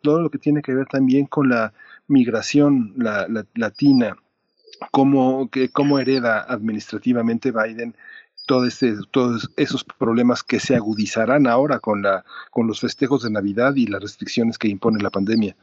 todo 0.03 0.21
lo 0.21 0.29
que 0.29 0.37
tiene 0.37 0.61
que 0.61 0.75
ver 0.75 0.85
también 0.85 1.25
con 1.25 1.49
la 1.49 1.73
migración 2.07 2.93
la, 2.97 3.25
latina, 3.55 4.15
cómo, 4.91 5.49
que, 5.49 5.69
cómo 5.69 5.97
hereda 5.97 6.45
administrativamente 6.47 7.51
Biden 7.51 7.95
este, 8.65 8.95
todos 9.11 9.49
esos 9.55 9.83
problemas 9.83 10.43
que 10.43 10.59
se 10.59 10.75
agudizarán 10.75 11.47
ahora 11.47 11.79
con, 11.79 12.01
la, 12.01 12.25
con 12.51 12.67
los 12.67 12.79
festejos 12.79 13.23
de 13.23 13.31
Navidad 13.31 13.75
y 13.75 13.87
las 13.87 14.01
restricciones 14.01 14.57
que 14.57 14.67
impone 14.67 15.01
la 15.01 15.09
pandemia. 15.09 15.55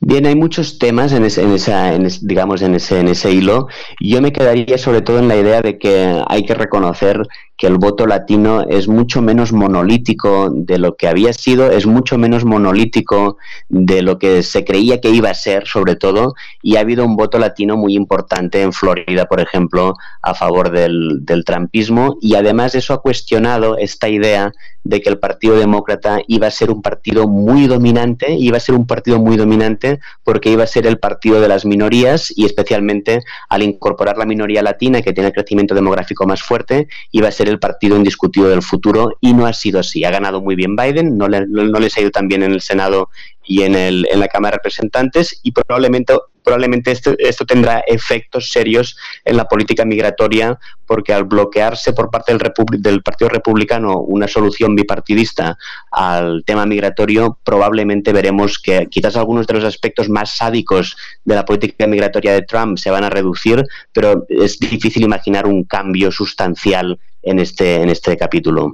Bien, 0.00 0.26
hay 0.26 0.36
muchos 0.36 0.78
temas 0.78 1.12
en 1.12 1.24
ese, 1.24 1.42
en 1.42 1.52
esa, 1.52 1.90
digamos, 2.22 2.62
en 2.62 2.74
ese, 2.76 3.00
en 3.00 3.08
ese 3.08 3.32
hilo. 3.32 3.66
Yo 4.00 4.22
me 4.22 4.32
quedaría 4.32 4.78
sobre 4.78 5.02
todo 5.02 5.18
en 5.18 5.26
la 5.26 5.36
idea 5.36 5.60
de 5.60 5.78
que 5.78 6.22
hay 6.28 6.44
que 6.44 6.54
reconocer 6.54 7.26
que 7.58 7.66
el 7.66 7.76
voto 7.76 8.06
latino 8.06 8.62
es 8.62 8.86
mucho 8.86 9.20
menos 9.20 9.52
monolítico 9.52 10.48
de 10.50 10.78
lo 10.78 10.96
que 10.96 11.08
había 11.08 11.32
sido, 11.32 11.70
es 11.72 11.86
mucho 11.86 12.16
menos 12.16 12.44
monolítico 12.44 13.36
de 13.68 14.00
lo 14.00 14.18
que 14.20 14.44
se 14.44 14.64
creía 14.64 15.00
que 15.00 15.10
iba 15.10 15.28
a 15.28 15.34
ser, 15.34 15.66
sobre 15.66 15.96
todo, 15.96 16.34
y 16.62 16.76
ha 16.76 16.80
habido 16.80 17.04
un 17.04 17.16
voto 17.16 17.38
latino 17.40 17.76
muy 17.76 17.96
importante 17.96 18.62
en 18.62 18.72
Florida, 18.72 19.26
por 19.26 19.40
ejemplo, 19.40 19.94
a 20.22 20.34
favor 20.34 20.70
del, 20.70 21.26
del 21.26 21.44
trampismo, 21.44 22.16
y 22.20 22.36
además 22.36 22.76
eso 22.76 22.94
ha 22.94 23.02
cuestionado 23.02 23.76
esta 23.76 24.08
idea 24.08 24.52
de 24.88 25.02
que 25.02 25.10
el 25.10 25.18
Partido 25.18 25.58
Demócrata 25.58 26.20
iba 26.28 26.46
a 26.46 26.50
ser 26.50 26.70
un 26.70 26.80
partido 26.80 27.28
muy 27.28 27.66
dominante, 27.66 28.32
iba 28.32 28.56
a 28.56 28.60
ser 28.60 28.74
un 28.74 28.86
partido 28.86 29.18
muy 29.18 29.36
dominante 29.36 30.00
porque 30.24 30.50
iba 30.50 30.64
a 30.64 30.66
ser 30.66 30.86
el 30.86 30.98
partido 30.98 31.42
de 31.42 31.48
las 31.48 31.66
minorías 31.66 32.32
y 32.34 32.46
especialmente 32.46 33.20
al 33.50 33.62
incorporar 33.62 34.16
la 34.16 34.24
minoría 34.24 34.62
latina 34.62 35.02
que 35.02 35.12
tiene 35.12 35.32
crecimiento 35.32 35.74
demográfico 35.74 36.26
más 36.26 36.42
fuerte, 36.42 36.88
iba 37.12 37.28
a 37.28 37.32
ser 37.32 37.47
el 37.48 37.58
partido 37.58 37.96
indiscutido 37.96 38.48
del 38.48 38.62
futuro 38.62 39.16
y 39.20 39.34
no 39.34 39.46
ha 39.46 39.52
sido 39.52 39.80
así. 39.80 40.04
Ha 40.04 40.10
ganado 40.10 40.40
muy 40.40 40.54
bien 40.54 40.76
Biden, 40.76 41.18
no, 41.18 41.28
le, 41.28 41.46
no 41.46 41.78
les 41.78 41.96
ha 41.96 42.00
ido 42.00 42.10
tan 42.10 42.28
bien 42.28 42.42
en 42.42 42.52
el 42.52 42.60
Senado 42.60 43.10
y 43.44 43.62
en, 43.62 43.74
el, 43.74 44.06
en 44.10 44.20
la 44.20 44.28
Cámara 44.28 44.52
de 44.52 44.58
Representantes 44.58 45.40
y 45.42 45.52
probablemente, 45.52 46.14
probablemente 46.48 46.92
esto, 46.92 47.44
tendrá 47.44 47.84
efectos 47.86 48.50
serios 48.50 48.96
en 49.26 49.36
la 49.36 49.44
política 49.44 49.84
migratoria 49.84 50.58
porque 50.86 51.12
al 51.12 51.24
bloquearse 51.24 51.92
por 51.92 52.10
parte 52.10 52.32
del, 52.32 52.40
del 52.80 53.02
Partido 53.02 53.28
Republicano 53.28 53.98
una 53.98 54.26
solución 54.26 54.74
bipartidista 54.74 55.58
al 55.90 56.44
tema 56.46 56.64
migratorio, 56.64 57.38
probablemente 57.44 58.14
veremos 58.14 58.58
que 58.58 58.86
quizás 58.86 59.16
algunos 59.16 59.46
de 59.46 59.54
los 59.54 59.64
aspectos 59.64 60.08
más 60.08 60.38
sádicos 60.38 60.96
de 61.22 61.34
la 61.34 61.44
política 61.44 61.86
migratoria 61.86 62.32
de 62.32 62.40
Trump 62.40 62.78
se 62.78 62.90
van 62.90 63.04
a 63.04 63.10
reducir, 63.10 63.62
pero 63.92 64.24
es 64.30 64.58
difícil 64.58 65.02
imaginar 65.02 65.46
un 65.46 65.64
cambio 65.64 66.10
sustancial 66.10 66.98
en 67.22 67.40
este, 67.40 67.82
en 67.82 67.90
este 67.90 68.16
capítulo. 68.16 68.72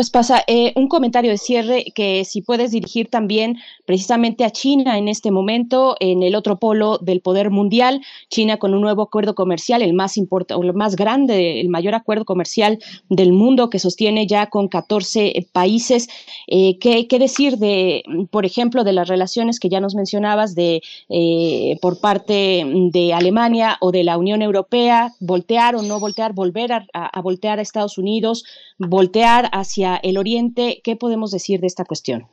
Espasa, 0.00 0.42
eh, 0.48 0.72
un 0.74 0.88
comentario 0.88 1.30
de 1.30 1.38
cierre 1.38 1.84
que 1.94 2.24
si 2.24 2.42
puedes 2.42 2.72
dirigir 2.72 3.08
también 3.08 3.58
precisamente 3.84 4.44
a 4.44 4.50
China 4.50 4.98
en 4.98 5.06
este 5.06 5.30
momento, 5.30 5.96
en 6.00 6.24
el 6.24 6.34
otro 6.34 6.58
polo 6.58 6.98
del 6.98 7.20
poder 7.20 7.50
mundial, 7.50 8.00
China 8.28 8.56
con 8.56 8.74
un 8.74 8.80
nuevo 8.80 9.02
acuerdo 9.02 9.36
comercial, 9.36 9.82
el 9.82 9.92
más 9.92 10.16
importante, 10.16 10.66
el 10.66 10.74
más 10.74 10.96
grande, 10.96 11.60
el 11.60 11.68
mayor 11.68 11.94
acuerdo 11.94 12.24
comercial 12.24 12.80
del 13.08 13.32
mundo 13.32 13.70
que 13.70 13.78
sostiene 13.78 14.26
ya 14.26 14.46
con 14.46 14.66
14 14.66 15.46
países. 15.52 16.08
Eh, 16.48 16.78
¿qué, 16.80 17.06
decir 17.20 17.58
de, 17.58 18.02
por 18.30 18.44
ejemplo, 18.46 18.82
de 18.82 18.94
las 18.94 19.06
relaciones 19.06 19.60
que 19.60 19.68
ya 19.68 19.78
nos 19.78 19.94
mencionabas 19.94 20.54
de 20.54 20.82
eh, 21.08 21.78
por 21.80 22.00
parte 22.00 22.64
de 22.90 23.14
Alemania 23.14 23.76
o 23.80 23.92
de 23.92 24.02
la 24.02 24.18
Unión 24.18 24.42
Europea, 24.42 25.12
voltear 25.20 25.76
o 25.76 25.82
no 25.82 26.00
voltear, 26.00 26.32
volver 26.32 26.72
a 26.72 27.20
voltear 27.20 27.58
a 27.58 27.62
Estados 27.62 27.98
Unidos, 27.98 28.44
voltear 28.80 29.50
hacia 29.52 29.96
el 29.96 30.16
oriente, 30.16 30.80
¿qué 30.82 30.96
podemos 30.96 31.30
decir 31.30 31.60
de 31.60 31.66
esta 31.66 31.84
cuestión? 31.84 32.28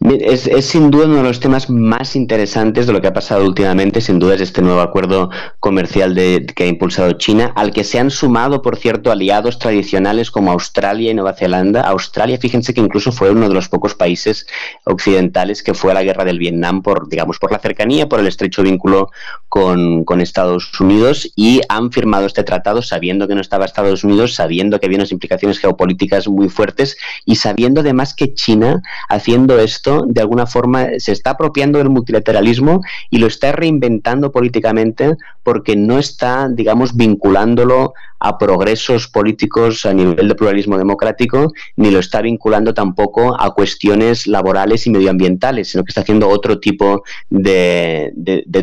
Es, 0.00 0.48
sin 0.66 0.90
duda 0.90 1.06
uno 1.06 1.16
de 1.16 1.22
los 1.22 1.40
temas 1.40 1.68
más 1.70 2.14
interesantes 2.14 2.86
de 2.86 2.92
lo 2.92 3.00
que 3.00 3.08
ha 3.08 3.12
pasado 3.12 3.44
últimamente, 3.44 4.00
sin 4.00 4.18
duda 4.18 4.34
es 4.34 4.40
este 4.40 4.62
nuevo 4.62 4.80
acuerdo 4.80 5.30
comercial 5.58 6.14
que 6.14 6.64
ha 6.64 6.66
impulsado 6.66 7.12
China, 7.12 7.52
al 7.56 7.72
que 7.72 7.82
se 7.82 7.98
han 7.98 8.10
sumado, 8.10 8.62
por 8.62 8.76
cierto, 8.76 9.10
aliados 9.10 9.58
tradicionales 9.58 10.30
como 10.30 10.52
Australia 10.52 11.10
y 11.10 11.14
Nueva 11.14 11.32
Zelanda. 11.32 11.80
Australia, 11.80 12.38
fíjense 12.38 12.74
que 12.74 12.80
incluso 12.80 13.10
fue 13.10 13.30
uno 13.30 13.48
de 13.48 13.54
los 13.54 13.68
pocos 13.68 13.94
países 13.94 14.46
occidentales 14.84 15.62
que 15.62 15.74
fue 15.74 15.90
a 15.90 15.94
la 15.94 16.04
guerra 16.04 16.24
del 16.24 16.38
Vietnam 16.38 16.82
por, 16.82 17.08
digamos, 17.08 17.38
por 17.38 17.50
la 17.50 17.58
cercanía, 17.58 18.08
por 18.08 18.20
el 18.20 18.26
estrecho 18.26 18.62
vínculo 18.62 19.10
con, 19.48 20.04
con 20.04 20.20
Estados 20.20 20.78
Unidos 20.78 21.32
y 21.34 21.62
han 21.68 21.90
firmado 21.90 22.26
este 22.26 22.44
tratado 22.44 22.82
sabiendo 22.82 23.26
que 23.26 23.34
no 23.34 23.40
estaba 23.40 23.64
Estados 23.64 24.04
Unidos, 24.04 24.34
sabiendo 24.34 24.78
que 24.78 24.86
había 24.86 24.98
unas 24.98 25.12
implicaciones 25.12 25.58
geopolíticas 25.58 26.28
muy 26.28 26.48
fuertes 26.48 26.96
y 27.24 27.36
sabiendo 27.36 27.80
además 27.80 28.14
que 28.14 28.34
China, 28.34 28.82
haciendo 29.08 29.45
esto, 29.54 30.04
de 30.06 30.20
alguna 30.20 30.46
forma 30.46 30.88
se 30.98 31.12
está 31.12 31.30
apropiando 31.30 31.78
del 31.78 31.88
multilateralismo 31.88 32.80
y 33.10 33.18
lo 33.18 33.26
está 33.26 33.52
reinventando 33.52 34.32
políticamente 34.32 35.16
porque 35.42 35.76
no 35.76 35.98
está, 35.98 36.48
digamos, 36.48 36.96
vinculándolo 36.96 37.94
a 38.18 38.38
progresos 38.38 39.08
políticos 39.08 39.84
a 39.86 39.92
nivel 39.92 40.28
de 40.28 40.34
pluralismo 40.34 40.78
democrático, 40.78 41.52
ni 41.76 41.90
lo 41.90 42.00
está 42.00 42.22
vinculando 42.22 42.74
tampoco 42.74 43.40
a 43.40 43.52
cuestiones 43.52 44.26
laborales 44.26 44.86
y 44.86 44.90
medioambientales, 44.90 45.68
sino 45.68 45.84
que 45.84 45.90
está 45.90 46.00
haciendo 46.00 46.28
otro 46.28 46.58
tipo 46.58 47.04
de, 47.28 48.12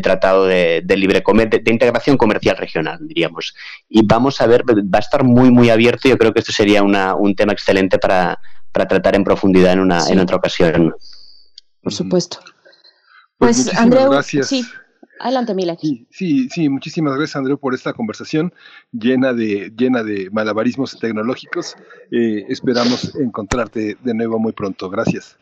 tratado 0.02 0.46
de, 0.46 0.82
libre 0.96 1.22
comercio, 1.22 1.60
de, 1.62 1.72
integración 1.72 2.16
comercial 2.16 2.56
regional, 2.56 2.98
diríamos. 3.00 3.54
Y 3.88 4.04
vamos 4.04 4.40
a 4.40 4.46
ver, 4.46 4.64
va 4.64 4.98
a 4.98 5.00
estar 5.00 5.24
muy, 5.24 5.50
muy 5.50 5.70
abierto. 5.70 6.08
Yo 6.08 6.18
creo 6.18 6.32
que 6.32 6.40
esto 6.40 6.52
sería 6.52 6.82
un 6.82 7.34
tema 7.36 7.52
excelente 7.52 7.98
para, 7.98 8.38
tratar 8.74 9.14
en 9.14 9.24
profundidad 9.24 9.72
en, 9.72 9.80
una, 9.80 10.08
en 10.08 10.18
otra 10.18 10.36
ocasión 10.36 10.92
por 11.84 11.92
supuesto. 11.92 12.38
Pues, 13.38 13.64
pues 13.64 13.78
Andreu, 13.78 14.10
gracias. 14.10 14.48
sí, 14.48 14.64
adelante 15.20 15.54
Mila. 15.54 15.76
Sí, 15.80 16.06
sí, 16.10 16.48
sí, 16.48 16.68
muchísimas 16.68 17.14
gracias 17.14 17.36
Andreu 17.36 17.58
por 17.58 17.74
esta 17.74 17.92
conversación 17.92 18.52
llena 18.90 19.34
de, 19.34 19.70
llena 19.76 20.02
de 20.02 20.30
malabarismos 20.30 20.98
tecnológicos. 20.98 21.76
Eh, 22.10 22.46
esperamos 22.48 23.14
encontrarte 23.16 23.98
de 24.02 24.14
nuevo 24.14 24.38
muy 24.38 24.52
pronto. 24.52 24.88
Gracias. 24.88 25.36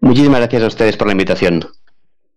Muchísimas 0.00 0.40
gracias 0.40 0.62
a 0.62 0.66
ustedes 0.66 0.96
por 0.96 1.06
la 1.06 1.12
invitación. 1.12 1.64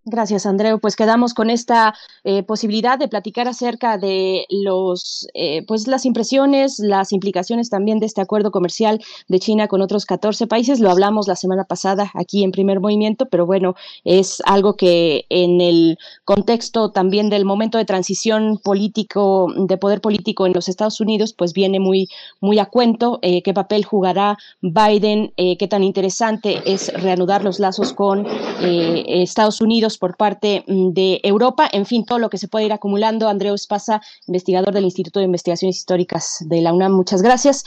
Gracias, 0.07 0.45
Andreu. 0.45 0.79
Pues 0.79 0.95
quedamos 0.95 1.33
con 1.33 1.49
esta 1.49 1.95
eh, 2.23 2.43
posibilidad 2.43 2.99
de 2.99 3.07
platicar 3.07 3.47
acerca 3.47 3.97
de 3.97 4.45
los, 4.51 5.27
eh, 5.33 5.65
pues 5.65 5.87
las 5.87 6.05
impresiones, 6.05 6.77
las 6.77 7.11
implicaciones 7.11 7.71
también 7.71 7.99
de 7.99 8.05
este 8.05 8.21
acuerdo 8.21 8.51
comercial 8.51 9.01
de 9.27 9.39
China 9.39 9.67
con 9.67 9.81
otros 9.81 10.05
14 10.05 10.45
países. 10.45 10.79
Lo 10.79 10.91
hablamos 10.91 11.27
la 11.27 11.35
semana 11.35 11.63
pasada 11.63 12.11
aquí 12.13 12.43
en 12.43 12.51
Primer 12.51 12.79
Movimiento, 12.81 13.25
pero 13.25 13.47
bueno, 13.47 13.73
es 14.03 14.43
algo 14.45 14.75
que 14.75 15.25
en 15.29 15.59
el 15.59 15.97
contexto 16.23 16.91
también 16.91 17.31
del 17.31 17.43
momento 17.43 17.79
de 17.79 17.85
transición 17.85 18.59
político, 18.59 19.51
de 19.57 19.77
poder 19.77 20.01
político 20.01 20.45
en 20.45 20.53
los 20.53 20.69
Estados 20.69 21.01
Unidos, 21.01 21.33
pues 21.33 21.51
viene 21.53 21.79
muy, 21.79 22.09
muy 22.41 22.59
a 22.59 22.67
cuento. 22.67 23.17
Eh, 23.23 23.41
¿Qué 23.41 23.55
papel 23.55 23.85
jugará 23.85 24.37
Biden? 24.61 25.33
¿Qué 25.35 25.67
tan 25.67 25.83
interesante 25.83 26.61
es 26.63 26.93
reanudar 26.93 27.43
los 27.43 27.59
lazos 27.59 27.91
con 27.91 28.27
Estados 28.61 29.61
Unidos? 29.61 29.94
Por 29.97 30.17
parte 30.17 30.63
mm, 30.67 30.91
de 30.91 31.19
Europa, 31.23 31.67
en 31.71 31.85
fin, 31.85 32.05
todo 32.05 32.19
lo 32.19 32.29
que 32.29 32.37
se 32.37 32.47
puede 32.47 32.65
ir 32.65 32.73
acumulando. 32.73 33.27
Andreu 33.27 33.55
Espasa, 33.55 34.01
investigador 34.27 34.73
del 34.73 34.85
Instituto 34.85 35.19
de 35.19 35.25
Investigaciones 35.25 35.77
Históricas 35.77 36.37
de 36.41 36.61
la 36.61 36.73
UNAM, 36.73 36.93
muchas 36.93 37.21
gracias. 37.21 37.63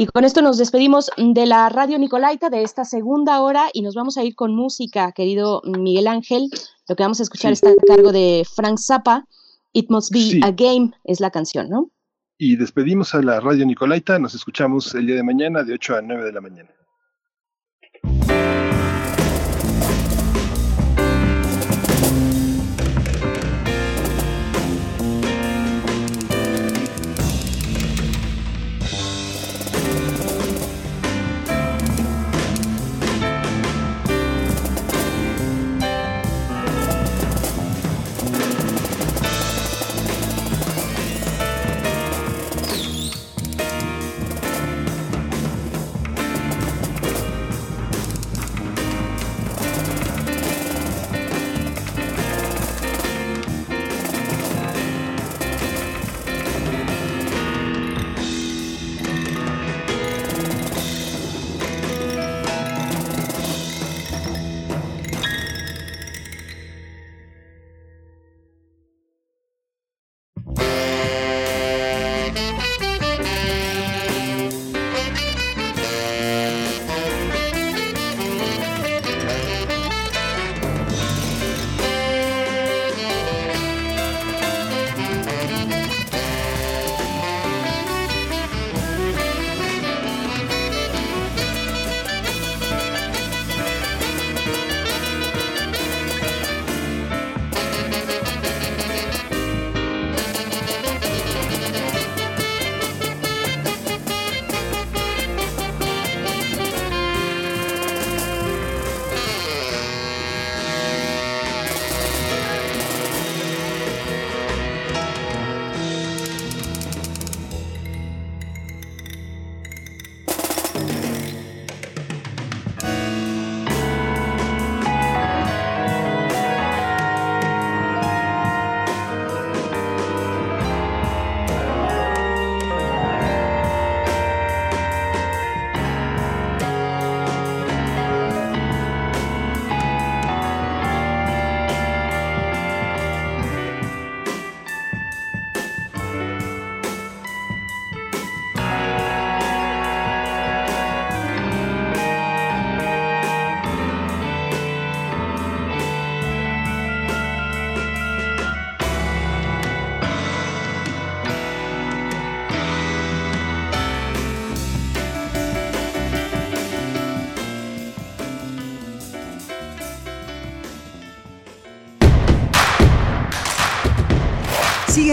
Y 0.00 0.06
con 0.06 0.24
esto 0.24 0.42
nos 0.42 0.58
despedimos 0.58 1.10
de 1.16 1.44
la 1.44 1.68
radio 1.68 1.98
Nicolaita 1.98 2.50
de 2.50 2.62
esta 2.62 2.84
segunda 2.84 3.40
hora 3.42 3.68
y 3.72 3.82
nos 3.82 3.96
vamos 3.96 4.16
a 4.16 4.22
ir 4.22 4.36
con 4.36 4.54
música, 4.54 5.10
querido 5.10 5.60
Miguel 5.64 6.06
Ángel. 6.06 6.50
Lo 6.88 6.94
que 6.94 7.02
vamos 7.02 7.18
a 7.18 7.24
escuchar 7.24 7.52
está 7.52 7.70
a 7.70 7.74
cargo 7.84 8.12
de 8.12 8.46
Frank 8.54 8.78
Zappa. 8.78 9.24
It 9.72 9.90
Must 9.90 10.12
Be 10.12 10.40
a 10.44 10.52
Game 10.52 10.92
es 11.02 11.18
la 11.18 11.30
canción, 11.30 11.68
¿no? 11.68 11.90
Y 12.38 12.54
despedimos 12.54 13.12
a 13.16 13.22
la 13.22 13.40
radio 13.40 13.66
Nicolaita. 13.66 14.20
Nos 14.20 14.36
escuchamos 14.36 14.94
el 14.94 15.06
día 15.06 15.16
de 15.16 15.24
mañana 15.24 15.64
de 15.64 15.74
8 15.74 15.96
a 15.96 16.02
9 16.02 16.24
de 16.24 16.32
la 16.32 16.40
mañana. 16.40 16.70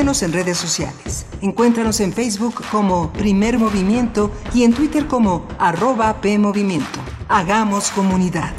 Síguenos 0.05 0.21
en 0.21 0.33
redes 0.33 0.57
sociales. 0.59 1.25
Encuéntranos 1.41 1.99
en 1.99 2.13
Facebook 2.13 2.63
como 2.69 3.11
Primer 3.11 3.57
Movimiento 3.57 4.31
y 4.53 4.63
en 4.63 4.71
Twitter 4.71 5.07
como 5.07 5.47
arroba 5.57 6.21
PMovimiento. 6.21 6.99
Hagamos 7.27 7.89
comunidad. 7.89 8.53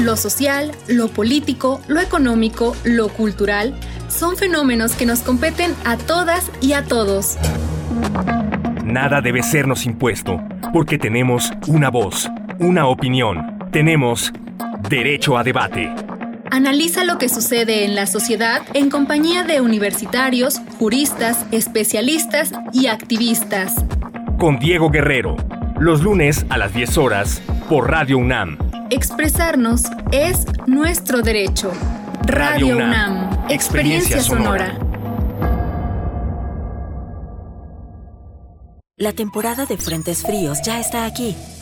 Lo 0.00 0.16
social, 0.16 0.72
lo 0.88 1.06
político, 1.06 1.80
lo 1.86 2.00
económico, 2.00 2.74
lo 2.82 3.08
cultural 3.08 3.78
son 4.08 4.36
fenómenos 4.36 4.96
que 4.96 5.06
nos 5.06 5.20
competen 5.20 5.76
a 5.84 5.96
todas 5.96 6.50
y 6.60 6.72
a 6.72 6.82
todos. 6.86 7.36
Nada 8.82 9.20
debe 9.20 9.44
sernos 9.44 9.86
impuesto, 9.86 10.40
porque 10.72 10.98
tenemos 10.98 11.52
una 11.68 11.88
voz, 11.88 12.28
una 12.58 12.88
opinión. 12.88 13.54
Tenemos 13.70 14.32
Derecho 14.88 15.38
a 15.38 15.42
debate. 15.42 15.90
Analiza 16.50 17.04
lo 17.04 17.16
que 17.16 17.30
sucede 17.30 17.84
en 17.84 17.94
la 17.94 18.06
sociedad 18.06 18.62
en 18.74 18.90
compañía 18.90 19.42
de 19.42 19.62
universitarios, 19.62 20.60
juristas, 20.78 21.46
especialistas 21.52 22.52
y 22.72 22.88
activistas. 22.88 23.74
Con 24.38 24.58
Diego 24.58 24.90
Guerrero, 24.90 25.36
los 25.78 26.02
lunes 26.02 26.44
a 26.50 26.58
las 26.58 26.74
10 26.74 26.98
horas 26.98 27.40
por 27.68 27.90
Radio 27.90 28.18
UNAM. 28.18 28.58
Expresarnos 28.90 29.84
es 30.12 30.44
nuestro 30.66 31.22
derecho. 31.22 31.72
Radio, 32.26 32.76
UNAM, 32.76 33.46
experiencia 33.48 34.20
sonora. 34.20 34.78
La 38.96 39.12
temporada 39.12 39.64
de 39.64 39.78
frentes 39.78 40.22
fríos 40.22 40.60
ya 40.62 40.78
está 40.78 41.06
aquí 41.06 41.34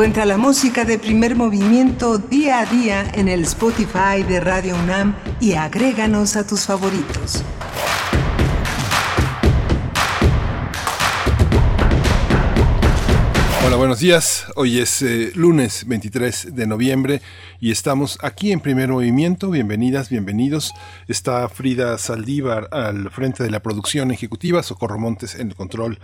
Encuentra 0.00 0.24
la 0.24 0.38
música 0.38 0.86
de 0.86 0.98
primer 0.98 1.36
movimiento 1.36 2.16
día 2.16 2.60
a 2.60 2.64
día 2.64 3.10
en 3.12 3.28
el 3.28 3.42
Spotify 3.42 4.22
de 4.26 4.40
Radio 4.40 4.74
UNAM 4.82 5.14
y 5.40 5.52
agréganos 5.52 6.36
a 6.36 6.46
tus 6.46 6.64
favoritos. 6.64 7.44
Hola, 13.66 13.76
buenos 13.76 14.00
días. 14.00 14.46
Hoy 14.56 14.78
es 14.78 15.02
eh, 15.02 15.32
lunes 15.34 15.84
23 15.86 16.54
de 16.56 16.66
noviembre 16.66 17.20
y 17.60 17.70
estamos 17.70 18.18
aquí 18.22 18.52
en 18.52 18.60
primer 18.60 18.88
movimiento. 18.88 19.50
Bienvenidas, 19.50 20.08
bienvenidos. 20.08 20.72
Está 21.08 21.46
Frida 21.50 21.98
Saldívar 21.98 22.68
al 22.72 23.10
frente 23.10 23.44
de 23.44 23.50
la 23.50 23.60
producción 23.60 24.12
ejecutiva, 24.12 24.62
Socorro 24.62 24.98
Montes 24.98 25.34
en 25.34 25.48
el 25.48 25.54
control 25.54 25.98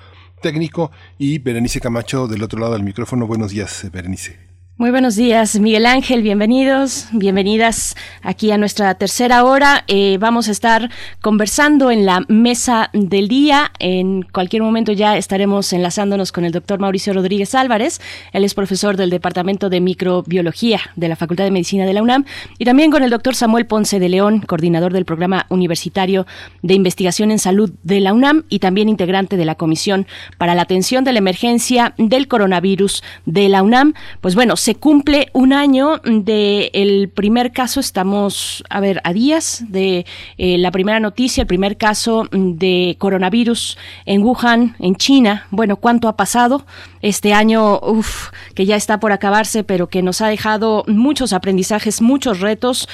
técnico 0.46 0.92
y 1.18 1.40
Berenice 1.40 1.80
Camacho 1.80 2.28
del 2.28 2.44
otro 2.44 2.60
lado 2.60 2.74
del 2.74 2.84
micrófono. 2.84 3.26
Buenos 3.26 3.50
días, 3.50 3.90
Berenice. 3.92 4.55
Muy 4.78 4.90
buenos 4.90 5.16
días, 5.16 5.58
Miguel 5.58 5.86
Ángel, 5.86 6.20
bienvenidos, 6.20 7.08
bienvenidas 7.10 7.96
aquí 8.20 8.50
a 8.50 8.58
nuestra 8.58 8.94
tercera 8.94 9.42
hora. 9.42 9.84
Eh, 9.88 10.18
vamos 10.20 10.48
a 10.48 10.50
estar 10.50 10.90
conversando 11.22 11.90
en 11.90 12.04
la 12.04 12.26
mesa 12.28 12.90
del 12.92 13.26
día. 13.26 13.72
En 13.78 14.20
cualquier 14.20 14.62
momento 14.62 14.92
ya 14.92 15.16
estaremos 15.16 15.72
enlazándonos 15.72 16.30
con 16.30 16.44
el 16.44 16.52
doctor 16.52 16.78
Mauricio 16.78 17.14
Rodríguez 17.14 17.54
Álvarez. 17.54 18.02
Él 18.34 18.44
es 18.44 18.52
profesor 18.52 18.98
del 18.98 19.08
Departamento 19.08 19.70
de 19.70 19.80
Microbiología 19.80 20.82
de 20.94 21.08
la 21.08 21.16
Facultad 21.16 21.44
de 21.44 21.52
Medicina 21.52 21.86
de 21.86 21.94
la 21.94 22.02
UNAM. 22.02 22.26
Y 22.58 22.66
también 22.66 22.90
con 22.90 23.02
el 23.02 23.08
doctor 23.08 23.34
Samuel 23.34 23.64
Ponce 23.64 23.98
de 23.98 24.10
León, 24.10 24.40
coordinador 24.40 24.92
del 24.92 25.06
Programa 25.06 25.46
Universitario 25.48 26.26
de 26.60 26.74
Investigación 26.74 27.30
en 27.30 27.38
Salud 27.38 27.70
de 27.82 28.00
la 28.00 28.12
UNAM 28.12 28.44
y 28.50 28.58
también 28.58 28.90
integrante 28.90 29.38
de 29.38 29.46
la 29.46 29.54
Comisión 29.54 30.06
para 30.36 30.54
la 30.54 30.60
Atención 30.60 31.02
de 31.02 31.14
la 31.14 31.20
Emergencia 31.20 31.94
del 31.96 32.28
Coronavirus 32.28 33.02
de 33.24 33.48
la 33.48 33.62
UNAM. 33.62 33.94
Pues 34.20 34.34
bueno, 34.34 34.54
se 34.66 34.74
cumple 34.74 35.28
un 35.32 35.52
año 35.52 36.00
del 36.02 36.70
el 36.72 37.08
primer 37.08 37.52
caso, 37.52 37.78
estamos, 37.78 38.64
a 38.68 38.80
ver, 38.80 39.00
a 39.04 39.12
días 39.12 39.62
de 39.68 40.04
eh, 40.38 40.58
la 40.58 40.72
primera 40.72 40.98
noticia, 40.98 41.42
el 41.42 41.46
primer 41.46 41.76
caso 41.76 42.26
de 42.32 42.96
coronavirus 42.98 43.78
en 44.06 44.24
Wuhan, 44.24 44.74
en 44.80 44.96
China. 44.96 45.46
Bueno, 45.52 45.76
¿cuánto 45.76 46.08
ha 46.08 46.16
pasado? 46.16 46.66
Este 47.00 47.32
año, 47.32 47.78
uf, 47.78 48.30
que 48.56 48.66
ya 48.66 48.74
está 48.74 48.98
por 48.98 49.12
acabarse, 49.12 49.62
pero 49.62 49.86
que 49.86 50.02
nos 50.02 50.20
ha 50.20 50.26
dejado 50.26 50.82
muchos 50.88 51.32
aprendizajes, 51.32 52.02
muchos 52.02 52.40
retos. 52.40 52.88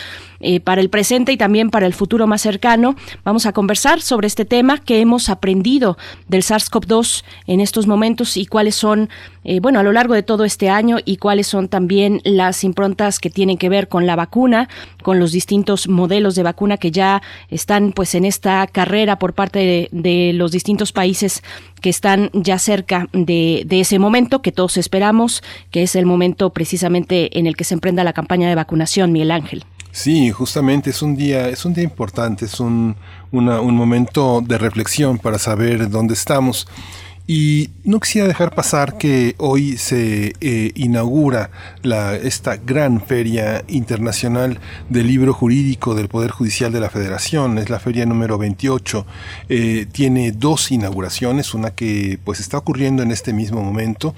Eh, 0.44 0.58
para 0.58 0.80
el 0.80 0.90
presente 0.90 1.30
y 1.30 1.36
también 1.36 1.70
para 1.70 1.86
el 1.86 1.94
futuro 1.94 2.26
más 2.26 2.42
cercano. 2.42 2.96
Vamos 3.22 3.46
a 3.46 3.52
conversar 3.52 4.00
sobre 4.02 4.26
este 4.26 4.44
tema 4.44 4.78
que 4.78 5.00
hemos 5.00 5.28
aprendido 5.28 5.96
del 6.26 6.42
SARS-CoV-2 6.42 7.22
en 7.46 7.60
estos 7.60 7.86
momentos 7.86 8.36
y 8.36 8.46
cuáles 8.46 8.74
son, 8.74 9.08
eh, 9.44 9.60
bueno, 9.60 9.78
a 9.78 9.84
lo 9.84 9.92
largo 9.92 10.14
de 10.14 10.24
todo 10.24 10.44
este 10.44 10.68
año 10.68 10.98
y 11.04 11.18
cuáles 11.18 11.46
son 11.46 11.68
también 11.68 12.20
las 12.24 12.64
improntas 12.64 13.20
que 13.20 13.30
tienen 13.30 13.56
que 13.56 13.68
ver 13.68 13.86
con 13.86 14.04
la 14.04 14.16
vacuna, 14.16 14.68
con 15.04 15.20
los 15.20 15.30
distintos 15.30 15.88
modelos 15.88 16.34
de 16.34 16.42
vacuna 16.42 16.76
que 16.76 16.90
ya 16.90 17.22
están 17.48 17.92
pues 17.92 18.16
en 18.16 18.24
esta 18.24 18.66
carrera 18.66 19.20
por 19.20 19.34
parte 19.34 19.60
de, 19.60 19.88
de 19.92 20.32
los 20.32 20.50
distintos 20.50 20.90
países 20.90 21.44
que 21.80 21.90
están 21.90 22.30
ya 22.32 22.58
cerca 22.58 23.08
de, 23.12 23.62
de, 23.64 23.80
ese 23.80 24.00
momento 24.00 24.42
que 24.42 24.50
todos 24.50 24.76
esperamos, 24.76 25.44
que 25.70 25.84
es 25.84 25.94
el 25.94 26.06
momento 26.06 26.50
precisamente 26.50 27.38
en 27.38 27.46
el 27.46 27.56
que 27.56 27.64
se 27.64 27.74
emprenda 27.74 28.02
la 28.02 28.12
campaña 28.12 28.48
de 28.48 28.56
vacunación, 28.56 29.12
Miguel 29.12 29.30
Ángel. 29.30 29.64
Sí, 29.92 30.30
justamente 30.30 30.88
es 30.88 31.02
un 31.02 31.16
día, 31.16 31.50
es 31.50 31.66
un 31.66 31.74
día 31.74 31.84
importante, 31.84 32.46
es 32.46 32.60
un, 32.60 32.96
un 33.30 33.76
momento 33.76 34.40
de 34.40 34.56
reflexión 34.56 35.18
para 35.18 35.38
saber 35.38 35.90
dónde 35.90 36.14
estamos. 36.14 36.66
Y 37.26 37.70
no 37.84 38.00
quisiera 38.00 38.26
dejar 38.26 38.54
pasar 38.54 38.98
que 38.98 39.36
hoy 39.38 39.76
se 39.76 40.32
eh, 40.40 40.72
inaugura 40.74 41.50
esta 42.22 42.56
gran 42.56 43.00
feria 43.00 43.64
internacional 43.68 44.58
del 44.88 45.06
libro 45.06 45.32
jurídico 45.32 45.94
del 45.94 46.08
Poder 46.08 46.32
Judicial 46.32 46.72
de 46.72 46.80
la 46.80 46.90
Federación. 46.90 47.58
Es 47.58 47.70
la 47.70 47.78
feria 47.78 48.06
número 48.06 48.38
28. 48.38 49.06
Eh, 49.48 49.86
tiene 49.92 50.32
dos 50.32 50.72
inauguraciones, 50.72 51.54
una 51.54 51.70
que 51.70 52.18
pues 52.24 52.40
está 52.40 52.58
ocurriendo 52.58 53.04
en 53.04 53.12
este 53.12 53.32
mismo 53.32 53.62
momento 53.62 54.14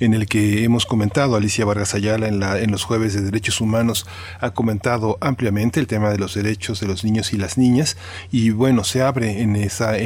en 0.00 0.14
el 0.14 0.26
que 0.26 0.64
hemos 0.64 0.86
comentado, 0.86 1.36
Alicia 1.36 1.64
Vargas 1.64 1.94
Ayala 1.94 2.28
en, 2.28 2.70
los 2.70 2.84
jueves 2.84 3.14
de 3.14 3.22
derechos 3.22 3.60
humanos 3.60 4.06
ha 4.40 4.50
comentado 4.50 5.18
ampliamente 5.20 5.80
el 5.80 5.86
tema 5.86 6.10
de 6.10 6.18
los 6.18 6.34
derechos 6.34 6.80
de 6.80 6.86
los 6.86 7.04
niños 7.04 7.32
y 7.32 7.38
las 7.38 7.58
niñas 7.58 7.96
y 8.30 8.50
bueno, 8.50 8.84
se 8.84 9.02
abre 9.02 9.42
en 9.42 9.56
esa, 9.56 9.96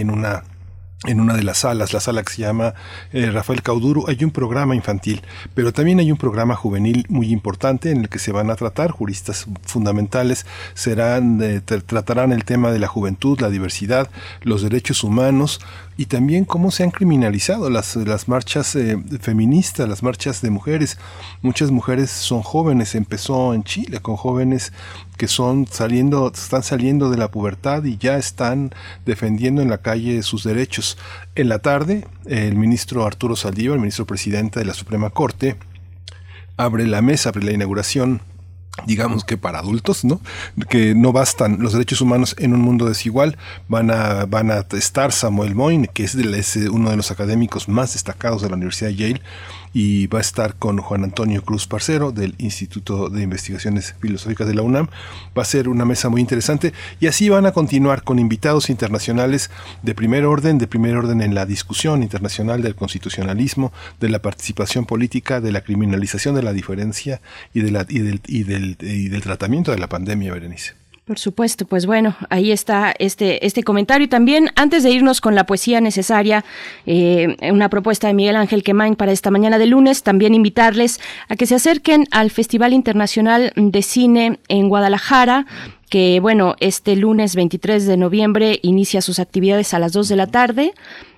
una 1.18 1.34
de 1.34 1.42
las 1.42 1.58
salas, 1.58 1.94
la 1.94 2.00
sala 2.00 2.22
que 2.22 2.32
se 2.32 2.42
llama 2.42 2.74
eh, 3.12 3.30
Rafael 3.30 3.62
Cauduro, 3.62 4.04
hay 4.06 4.22
un 4.22 4.30
programa 4.30 4.74
infantil, 4.74 5.22
pero 5.54 5.72
también 5.72 5.98
hay 5.98 6.12
un 6.12 6.18
programa 6.18 6.54
juvenil 6.54 7.06
muy 7.08 7.32
importante 7.32 7.90
en 7.90 8.02
el 8.02 8.08
que 8.10 8.18
se 8.18 8.32
van 8.32 8.50
a 8.50 8.56
tratar 8.56 8.90
juristas 8.90 9.46
fundamentales, 9.62 10.44
serán 10.74 11.40
eh, 11.42 11.60
tratarán 11.62 12.32
el 12.32 12.44
tema 12.44 12.70
de 12.70 12.78
la 12.78 12.86
juventud, 12.86 13.40
la 13.40 13.48
diversidad, 13.48 14.10
los 14.42 14.62
derechos 14.62 15.02
humanos, 15.02 15.60
y 16.00 16.06
también 16.06 16.46
cómo 16.46 16.70
se 16.70 16.82
han 16.82 16.92
criminalizado 16.92 17.68
las, 17.68 17.94
las 17.94 18.26
marchas 18.26 18.74
eh, 18.74 18.96
feministas, 19.20 19.86
las 19.86 20.02
marchas 20.02 20.40
de 20.40 20.48
mujeres. 20.48 20.96
Muchas 21.42 21.70
mujeres 21.70 22.10
son 22.10 22.40
jóvenes, 22.40 22.94
empezó 22.94 23.52
en 23.52 23.64
Chile 23.64 24.00
con 24.00 24.16
jóvenes 24.16 24.72
que 25.18 25.28
son 25.28 25.66
saliendo, 25.66 26.32
están 26.34 26.62
saliendo 26.62 27.10
de 27.10 27.18
la 27.18 27.30
pubertad 27.30 27.84
y 27.84 27.98
ya 27.98 28.16
están 28.16 28.74
defendiendo 29.04 29.60
en 29.60 29.68
la 29.68 29.82
calle 29.82 30.22
sus 30.22 30.42
derechos. 30.42 30.96
En 31.34 31.50
la 31.50 31.58
tarde, 31.58 32.08
el 32.24 32.56
ministro 32.56 33.04
Arturo 33.04 33.36
Saldívar, 33.36 33.74
el 33.74 33.82
ministro 33.82 34.06
presidente 34.06 34.58
de 34.58 34.64
la 34.64 34.72
Suprema 34.72 35.10
Corte, 35.10 35.58
abre 36.56 36.86
la 36.86 37.02
mesa, 37.02 37.28
abre 37.28 37.44
la 37.44 37.52
inauguración 37.52 38.22
digamos 38.86 39.24
que 39.24 39.36
para 39.36 39.58
adultos, 39.58 40.04
¿no? 40.04 40.20
Que 40.68 40.94
no 40.94 41.12
bastan 41.12 41.58
los 41.60 41.72
derechos 41.72 42.00
humanos 42.00 42.34
en 42.38 42.54
un 42.54 42.60
mundo 42.60 42.86
desigual. 42.86 43.36
Van 43.68 43.90
a, 43.90 44.26
van 44.26 44.50
a 44.50 44.64
estar 44.72 45.12
Samuel 45.12 45.54
Moyne, 45.54 45.88
que 45.92 46.04
es, 46.04 46.14
es 46.14 46.56
uno 46.56 46.90
de 46.90 46.96
los 46.96 47.10
académicos 47.10 47.68
más 47.68 47.92
destacados 47.94 48.42
de 48.42 48.48
la 48.48 48.56
Universidad 48.56 48.90
de 48.90 48.96
Yale, 48.96 49.22
y 49.72 50.06
va 50.08 50.18
a 50.18 50.22
estar 50.22 50.56
con 50.56 50.78
Juan 50.78 51.04
Antonio 51.04 51.42
Cruz 51.42 51.66
Parcero 51.66 52.12
del 52.12 52.34
Instituto 52.38 53.08
de 53.08 53.22
Investigaciones 53.22 53.94
Filosóficas 54.00 54.46
de 54.46 54.54
la 54.54 54.62
UNAM. 54.62 54.88
Va 55.36 55.42
a 55.42 55.44
ser 55.44 55.68
una 55.68 55.84
mesa 55.84 56.08
muy 56.08 56.20
interesante 56.20 56.72
y 56.98 57.06
así 57.06 57.28
van 57.28 57.46
a 57.46 57.52
continuar 57.52 58.02
con 58.02 58.18
invitados 58.18 58.70
internacionales 58.70 59.50
de 59.82 59.94
primer 59.94 60.24
orden, 60.24 60.58
de 60.58 60.66
primer 60.66 60.96
orden 60.96 61.22
en 61.22 61.34
la 61.34 61.46
discusión 61.46 62.02
internacional 62.02 62.62
del 62.62 62.74
constitucionalismo, 62.74 63.72
de 64.00 64.08
la 64.08 64.22
participación 64.22 64.86
política, 64.86 65.40
de 65.40 65.52
la 65.52 65.62
criminalización 65.62 66.34
de 66.34 66.42
la 66.42 66.52
diferencia 66.52 67.20
y, 67.54 67.60
de 67.60 67.70
la, 67.70 67.86
y, 67.88 68.00
del, 68.00 68.20
y, 68.26 68.42
del, 68.44 68.76
y 68.80 69.08
del 69.08 69.22
tratamiento 69.22 69.70
de 69.70 69.78
la 69.78 69.88
pandemia, 69.88 70.32
Berenice. 70.32 70.79
Por 71.10 71.18
supuesto, 71.18 71.66
pues 71.66 71.86
bueno, 71.86 72.14
ahí 72.28 72.52
está 72.52 72.94
este, 72.96 73.44
este 73.44 73.64
comentario. 73.64 74.04
Y 74.04 74.08
también, 74.08 74.50
antes 74.54 74.84
de 74.84 74.92
irnos 74.92 75.20
con 75.20 75.34
la 75.34 75.44
poesía 75.44 75.80
necesaria, 75.80 76.44
eh, 76.86 77.36
una 77.50 77.68
propuesta 77.68 78.06
de 78.06 78.14
Miguel 78.14 78.36
Ángel 78.36 78.62
Quemain 78.62 78.94
para 78.94 79.10
esta 79.10 79.32
mañana 79.32 79.58
de 79.58 79.66
lunes, 79.66 80.04
también 80.04 80.34
invitarles 80.34 81.00
a 81.28 81.34
que 81.34 81.46
se 81.46 81.56
acerquen 81.56 82.06
al 82.12 82.30
Festival 82.30 82.72
Internacional 82.72 83.52
de 83.56 83.82
Cine 83.82 84.38
en 84.46 84.68
Guadalajara 84.68 85.46
que 85.90 86.20
bueno, 86.20 86.54
este 86.60 86.94
lunes 86.94 87.34
23 87.34 87.84
de 87.84 87.96
noviembre 87.96 88.60
inicia 88.62 89.02
sus 89.02 89.18
actividades 89.18 89.74
a 89.74 89.80
las 89.80 89.92
2 89.92 90.08
de 90.08 90.16
la 90.16 90.28
tarde, 90.28 90.72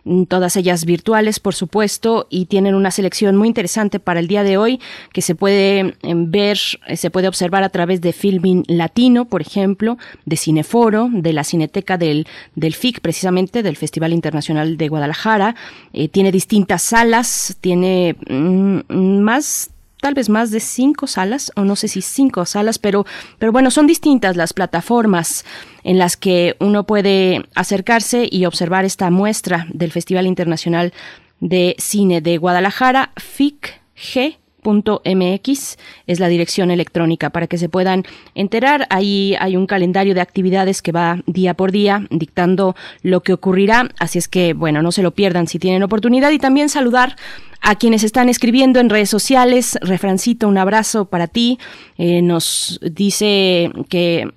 mm, 0.05 0.25
todas 0.25 0.57
ellas 0.57 0.87
virtuales, 0.87 1.41
por 1.41 1.55
supuesto, 1.55 2.27
y 2.31 2.47
tienen 2.47 2.75
una 2.75 2.91
selección 2.91 3.37
muy 3.37 3.49
interesante 3.49 4.01
para 4.01 4.19
el 4.19 4.29
día 4.29 4.43
de 4.45 4.57
hoy 4.57 4.81
que 5.13 5.21
se 5.21 5.35
puede 5.35 5.95
em, 6.03 6.31
ver, 6.31 6.59
eh, 6.87 6.97
se 6.97 7.11
puede 7.11 7.29
observar 7.29 7.63
a 7.65 7.69
través 7.69 8.01
de 8.01 8.15
Filming 8.15 8.65
Latino, 8.67 9.27
por 9.27 9.43
ejemplo, 9.43 9.99
de 10.25 10.39
Cineforo, 10.39 11.11
de 11.13 11.35
la 11.35 11.45
Cineteca 11.45 11.99
del, 11.99 12.27
del 12.55 12.75
FIC, 12.75 13.01
precisamente, 13.01 13.63
del 13.63 13.77
Festival 13.77 14.15
Internacional 14.15 14.79
de 14.79 14.89
Guadalajara. 14.89 15.55
Eh, 15.93 16.09
tiene 16.09 16.33
distintas 16.33 16.81
salas, 16.81 17.59
tiene 17.61 18.17
mm, 18.27 19.21
más 19.21 19.72
tal 20.03 20.15
vez 20.15 20.29
más 20.29 20.51
de 20.51 20.59
cinco 20.59 21.07
salas, 21.07 21.53
o 21.55 21.63
no 21.63 21.77
sé 21.77 21.87
si 21.87 22.03
cinco 22.03 22.45
salas, 22.45 22.81
pero, 22.81 23.07
pero 23.39 23.53
bueno, 23.53 23.71
son 23.71 23.87
distintas 23.87 24.37
las 24.37 24.53
plataformas 24.53 25.45
en 25.85 25.97
las 25.97 26.17
que 26.17 26.57
uno 26.59 26.85
puede 26.85 27.47
acercarse 27.55 28.29
y 28.29 28.45
observar 28.45 28.85
esta 28.85 29.11
muestra 29.11 29.69
del 29.73 29.93
Festival 29.93 30.27
Internacional 30.27 30.93
de 31.39 31.77
Cine 31.79 32.21
de 32.21 32.37
Guadalajara, 32.37 33.13
FICG 33.17 34.42
.mx 34.63 35.79
es 36.07 36.21
la 36.21 36.29
dirección 36.29 36.71
electrónica 36.71 37.31
para 37.31 37.47
que 37.47 37.59
se 37.59 37.69
puedan 37.69 38.05
enterar. 38.35 38.87
Ahí 38.91 39.35
hay 39.41 39.57
un 39.57 39.67
calendario 39.67 40.15
de 40.15 40.21
actividades 40.21 40.83
que 40.83 40.93
va 40.93 41.19
día 41.27 41.55
por 41.55 41.73
día 41.73 42.07
dictando 42.11 42.77
lo 43.03 43.23
que 43.23 43.33
ocurrirá. 43.33 43.89
Así 43.99 44.19
es 44.19 44.29
que, 44.29 44.55
bueno, 44.55 44.83
no 44.83 44.93
se 44.93 45.03
lo 45.03 45.13
pierdan 45.13 45.47
si 45.47 45.59
tienen 45.59 45.83
oportunidad. 45.83 46.31
Y 46.31 46.39
también 46.39 46.69
saludar 46.69 47.17
a 47.61 47.77
quienes 47.77 48.03
están 48.03 48.29
escribiendo 48.29 48.81
en 48.81 48.91
redes 48.91 49.09
sociales. 49.09 49.79
Refrancito, 49.81 50.49
un 50.49 50.59
abrazo 50.59 51.07
para 51.07 51.29
ti. 51.29 51.59
Eh, 51.97 52.23
nos 52.23 52.81
dice 52.83 53.71
que 53.89 54.29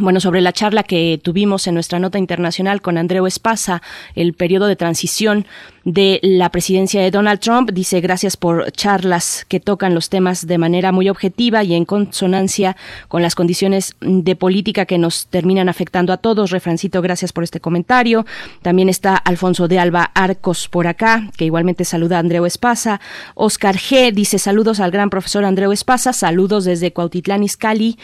bueno, 0.00 0.20
sobre 0.20 0.40
la 0.40 0.52
charla 0.52 0.82
que 0.82 1.20
tuvimos 1.22 1.66
en 1.66 1.74
nuestra 1.74 1.98
nota 1.98 2.18
internacional 2.18 2.82
con 2.82 2.98
Andreu 2.98 3.26
Espasa, 3.26 3.82
el 4.14 4.34
periodo 4.34 4.66
de 4.66 4.76
transición 4.76 5.46
de 5.86 6.18
la 6.22 6.50
presidencia 6.50 7.00
de 7.00 7.12
Donald 7.12 7.38
Trump. 7.38 7.70
Dice 7.72 8.00
gracias 8.00 8.36
por 8.36 8.72
charlas 8.72 9.46
que 9.48 9.60
tocan 9.60 9.94
los 9.94 10.08
temas 10.08 10.46
de 10.46 10.58
manera 10.58 10.90
muy 10.90 11.08
objetiva 11.08 11.62
y 11.62 11.74
en 11.74 11.84
consonancia 11.84 12.76
con 13.06 13.22
las 13.22 13.36
condiciones 13.36 13.94
de 14.00 14.34
política 14.34 14.84
que 14.84 14.98
nos 14.98 15.28
terminan 15.28 15.68
afectando 15.68 16.12
a 16.12 16.16
todos. 16.16 16.50
Refrancito, 16.50 17.00
gracias 17.02 17.32
por 17.32 17.44
este 17.44 17.60
comentario. 17.60 18.26
También 18.62 18.88
está 18.88 19.14
Alfonso 19.14 19.68
de 19.68 19.78
Alba 19.78 20.10
Arcos 20.14 20.68
por 20.68 20.88
acá, 20.88 21.30
que 21.36 21.44
igualmente 21.44 21.84
saluda 21.84 22.16
a 22.16 22.20
Andreu 22.20 22.46
Espasa. 22.46 23.00
Oscar 23.36 23.76
G 23.76 24.12
dice 24.12 24.40
saludos 24.40 24.80
al 24.80 24.90
gran 24.90 25.08
profesor 25.08 25.44
Andreu 25.44 25.70
Espasa, 25.70 26.12
saludos 26.12 26.64
desde 26.64 26.92
Cuautitlán 26.92 27.44
Izcalli. 27.44 27.96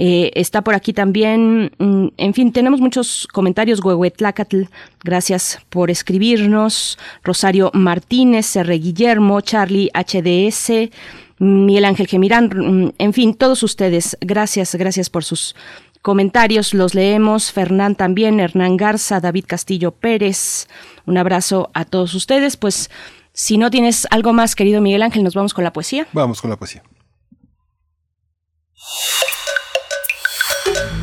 Eh, 0.00 0.30
está 0.34 0.62
por 0.62 0.74
aquí 0.74 0.92
también, 0.92 1.37
mm, 1.78 2.08
en 2.16 2.34
fin, 2.34 2.52
tenemos 2.52 2.80
muchos 2.80 3.28
comentarios. 3.32 3.80
Huehuetlacatl, 3.84 4.64
gracias 5.02 5.60
por 5.68 5.90
escribirnos. 5.90 6.98
Rosario 7.22 7.70
Martínez, 7.74 8.56
R. 8.56 8.78
Guillermo, 8.78 9.40
Charlie 9.40 9.90
HDS, 9.94 10.90
Miguel 11.38 11.84
Ángel 11.84 12.06
Gemirán, 12.06 12.46
mm, 12.46 12.92
en 12.98 13.12
fin, 13.12 13.34
todos 13.34 13.62
ustedes, 13.62 14.16
gracias, 14.20 14.74
gracias 14.74 15.08
por 15.08 15.24
sus 15.24 15.54
comentarios, 16.02 16.74
los 16.74 16.94
leemos, 16.94 17.52
Fernán 17.52 17.94
también, 17.94 18.40
Hernán 18.40 18.76
Garza, 18.76 19.20
David 19.20 19.44
Castillo 19.46 19.92
Pérez, 19.92 20.68
un 21.06 21.16
abrazo 21.16 21.70
a 21.74 21.84
todos 21.84 22.14
ustedes, 22.14 22.56
pues 22.56 22.90
si 23.32 23.56
no 23.58 23.70
tienes 23.70 24.06
algo 24.10 24.32
más, 24.32 24.56
querido 24.56 24.80
Miguel 24.80 25.02
Ángel, 25.02 25.22
nos 25.22 25.34
vamos 25.34 25.54
con 25.54 25.64
la 25.64 25.72
poesía. 25.72 26.08
Vamos 26.12 26.40
con 26.40 26.50
la 26.50 26.56
poesía. 26.56 26.82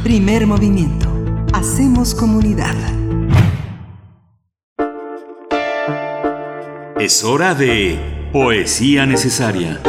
Primer 0.05 0.45
movimiento. 0.45 1.11
Hacemos 1.51 2.13
comunidad. 2.13 2.75
Es 6.99 7.23
hora 7.23 7.55
de 7.55 8.29
Poesía 8.31 9.07
Necesaria. 9.07 9.81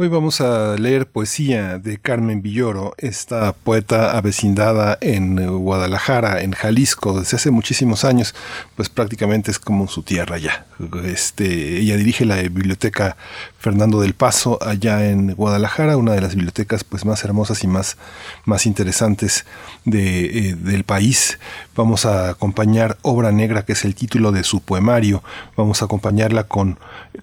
Hoy 0.00 0.06
vamos 0.06 0.40
a 0.40 0.76
leer 0.76 1.10
poesía 1.10 1.78
de 1.78 1.98
Carmen 1.98 2.40
Villoro, 2.40 2.94
esta 2.98 3.52
poeta 3.52 4.16
avecindada 4.16 4.96
en 5.00 5.58
Guadalajara, 5.58 6.42
en 6.42 6.52
Jalisco, 6.52 7.18
desde 7.18 7.36
hace 7.36 7.50
muchísimos 7.50 8.04
años, 8.04 8.32
pues 8.76 8.88
prácticamente 8.88 9.50
es 9.50 9.58
como 9.58 9.88
su 9.88 10.04
tierra 10.04 10.38
ya. 10.38 10.66
Este, 11.04 11.78
ella 11.80 11.96
dirige 11.96 12.24
la 12.24 12.36
biblioteca 12.36 13.16
Fernando 13.58 14.00
del 14.00 14.14
Paso 14.14 14.58
allá 14.62 15.08
en 15.10 15.34
Guadalajara, 15.34 15.96
una 15.96 16.12
de 16.12 16.20
las 16.20 16.34
bibliotecas 16.36 16.84
pues 16.84 17.04
más 17.04 17.24
hermosas 17.24 17.64
y 17.64 17.66
más, 17.66 17.96
más 18.44 18.66
interesantes 18.66 19.44
eh, 19.92 20.54
del 20.56 20.84
país. 20.84 21.38
Vamos 21.74 22.06
a 22.06 22.30
acompañar 22.30 22.98
Obra 23.02 23.32
Negra, 23.32 23.64
que 23.64 23.72
es 23.72 23.84
el 23.84 23.96
título 23.96 24.30
de 24.30 24.44
su 24.44 24.60
poemario. 24.60 25.24
Vamos 25.56 25.82
a 25.82 25.86
acompañarla 25.86 26.44
con 26.44 26.78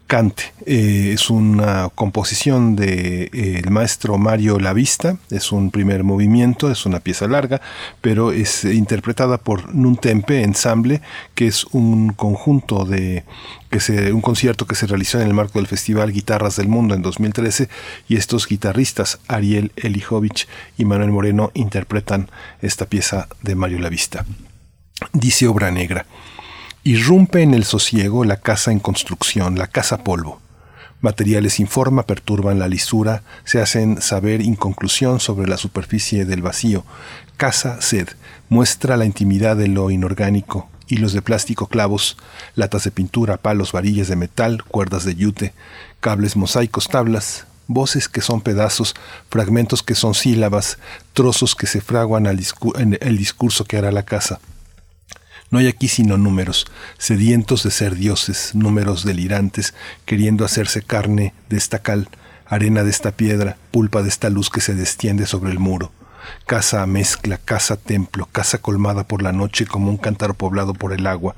Cante. 0.08 0.54
Eh, 0.66 1.12
es 1.14 1.30
una 1.30 1.90
composición 1.96 2.76
del 2.76 2.86
de, 2.86 3.30
eh, 3.34 3.70
maestro 3.70 4.18
Mario 4.18 4.60
Lavista. 4.60 5.18
Es 5.30 5.54
un 5.54 5.72
primer 5.72 6.04
movimiento, 6.04 6.70
es 6.70 6.86
una 6.86 7.00
pieza 7.00 7.28
larga, 7.28 7.62
pero 8.02 8.34
es 8.34 8.66
interpretada 8.66 9.38
por 9.38 9.74
Nuntempe 9.74 10.44
Ensemble, 10.44 11.02
que 11.34 11.48
es 11.48 11.66
un 11.72 12.10
conjunto 12.10 12.84
de 12.84 13.24
un 14.14 14.22
concierto 14.22 14.66
que 14.66 14.76
se 14.76 14.88
realizó 14.88 15.20
en 15.20 15.28
el 15.28 15.34
marco 15.34 15.60
del 15.60 15.68
Festival 15.68 16.12
Guitarras 16.12 16.56
del 16.56 16.68
Mundo 16.68 16.96
en 16.96 17.02
2013 17.02 17.70
y 18.08 18.16
estos 18.16 18.48
guitarristas, 18.48 19.20
Ariel 19.28 19.72
Elijovich 19.76 20.48
y 20.78 20.86
Manuel 20.86 21.12
Moreno, 21.12 21.52
interpretan 21.54 22.30
esta 22.62 22.86
pieza 22.86 23.28
de 23.42 23.56
Mario 23.56 23.80
Lavista. 23.80 24.26
Dice 25.14 25.48
Obra 25.48 25.72
Negra, 25.72 26.06
irrumpe 26.84 27.42
en 27.42 27.54
el 27.54 27.66
sosiego 27.66 28.24
la 28.24 28.38
casa 28.38 28.72
en 28.72 28.80
construcción, 28.80 29.58
la 29.58 29.68
casa 29.68 30.04
polvo. 30.04 30.42
Materiales 31.02 31.54
sin 31.54 31.68
forma 31.68 32.04
perturban 32.04 32.60
la 32.60 32.68
lisura, 32.68 33.24
se 33.44 33.62
hacen 33.62 34.02
saber 34.02 34.42
inconclusión 34.42 35.20
sobre 35.20 35.48
la 35.48 35.58
superficie 35.58 36.26
del 36.26 36.42
vacío. 36.42 36.86
Casa 37.38 37.82
sed 37.82 38.08
muestra 38.50 38.96
la 38.96 39.06
intimidad 39.06 39.58
de 39.58 39.68
lo 39.68 39.92
inorgánico, 39.92 40.70
hilos 40.88 41.14
de 41.14 41.22
plástico, 41.22 41.68
clavos, 41.68 42.18
latas 42.56 42.84
de 42.84 42.92
pintura, 42.92 43.38
palos, 43.38 43.72
varillas 43.72 44.08
de 44.08 44.16
metal, 44.16 44.64
cuerdas 44.64 45.06
de 45.06 45.16
yute, 45.16 45.54
cables 46.00 46.36
mosaicos, 46.36 46.88
tablas, 46.88 47.46
voces 47.68 48.10
que 48.10 48.22
son 48.22 48.42
pedazos, 48.42 48.96
fragmentos 49.30 49.84
que 49.84 49.96
son 49.96 50.14
sílabas, 50.14 50.78
trozos 51.14 51.56
que 51.56 51.68
se 51.68 51.82
fraguan 51.82 52.28
al 52.28 52.42
en 52.76 52.98
el 53.02 53.18
discurso 53.18 53.66
que 53.66 53.78
hará 53.78 53.92
la 53.92 54.04
casa. 54.04 54.40
No 55.52 55.60
hay 55.60 55.68
aquí 55.68 55.88
sino 55.88 56.18
números, 56.18 56.66
sedientos 56.98 57.64
de 57.64 57.72
ser 57.72 57.96
dioses, 57.96 58.56
números 58.56 59.06
delirantes, 59.06 59.74
queriendo 60.06 60.44
hacerse 60.44 60.82
carne 60.82 61.34
de 61.50 61.58
esta 61.58 61.80
cal, 61.80 62.10
arena 62.48 62.84
de 62.84 62.90
esta 62.90 63.12
piedra, 63.12 63.58
pulpa 63.72 64.02
de 64.02 64.10
esta 64.10 64.30
luz 64.30 64.50
que 64.50 64.62
se 64.62 64.76
destiende 64.76 65.26
sobre 65.26 65.52
el 65.52 65.60
muro 65.60 65.92
casa 66.46 66.86
mezcla, 66.86 67.38
casa 67.38 67.78
templo, 67.78 68.28
casa 68.32 68.60
colmada 68.60 69.06
por 69.06 69.22
la 69.22 69.32
noche 69.32 69.66
como 69.66 69.90
un 69.90 69.98
cántaro 69.98 70.34
poblado 70.34 70.74
por 70.74 70.94
el 70.94 71.08
agua, 71.08 71.36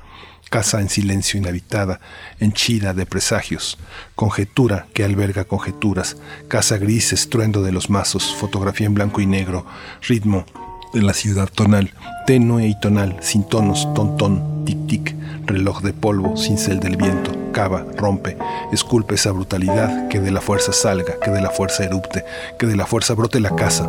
casa 0.50 0.80
en 0.80 0.88
silencio 0.88 1.38
inhabitada, 1.38 2.00
henchida 2.40 2.94
de 2.94 3.06
presagios, 3.06 3.78
conjetura 4.14 4.86
que 4.94 5.04
alberga 5.04 5.44
conjeturas, 5.44 6.16
casa 6.48 6.78
gris, 6.78 7.12
estruendo 7.12 7.62
de 7.62 7.72
los 7.72 7.90
mazos, 7.90 8.34
fotografía 8.34 8.86
en 8.86 8.94
blanco 8.94 9.20
y 9.20 9.26
negro, 9.26 9.66
ritmo 10.02 10.44
de 10.92 11.02
la 11.02 11.12
ciudad 11.12 11.48
tonal, 11.48 11.92
tenue 12.26 12.66
y 12.66 12.78
tonal, 12.80 13.16
sin 13.20 13.44
tonos, 13.44 13.92
ton 13.94 14.64
tic-tic, 14.64 15.14
reloj 15.46 15.82
de 15.82 15.92
polvo, 15.92 16.36
cincel 16.36 16.80
del 16.80 16.96
viento, 16.96 17.32
cava, 17.52 17.84
rompe, 17.96 18.36
esculpe 18.72 19.16
esa 19.16 19.32
brutalidad, 19.32 20.08
que 20.08 20.20
de 20.20 20.30
la 20.30 20.40
fuerza 20.40 20.72
salga, 20.72 21.14
que 21.22 21.30
de 21.30 21.42
la 21.42 21.50
fuerza 21.50 21.84
erupte, 21.84 22.24
que 22.58 22.66
de 22.66 22.76
la 22.76 22.86
fuerza 22.86 23.14
brote 23.14 23.40
la 23.40 23.54
casa, 23.54 23.88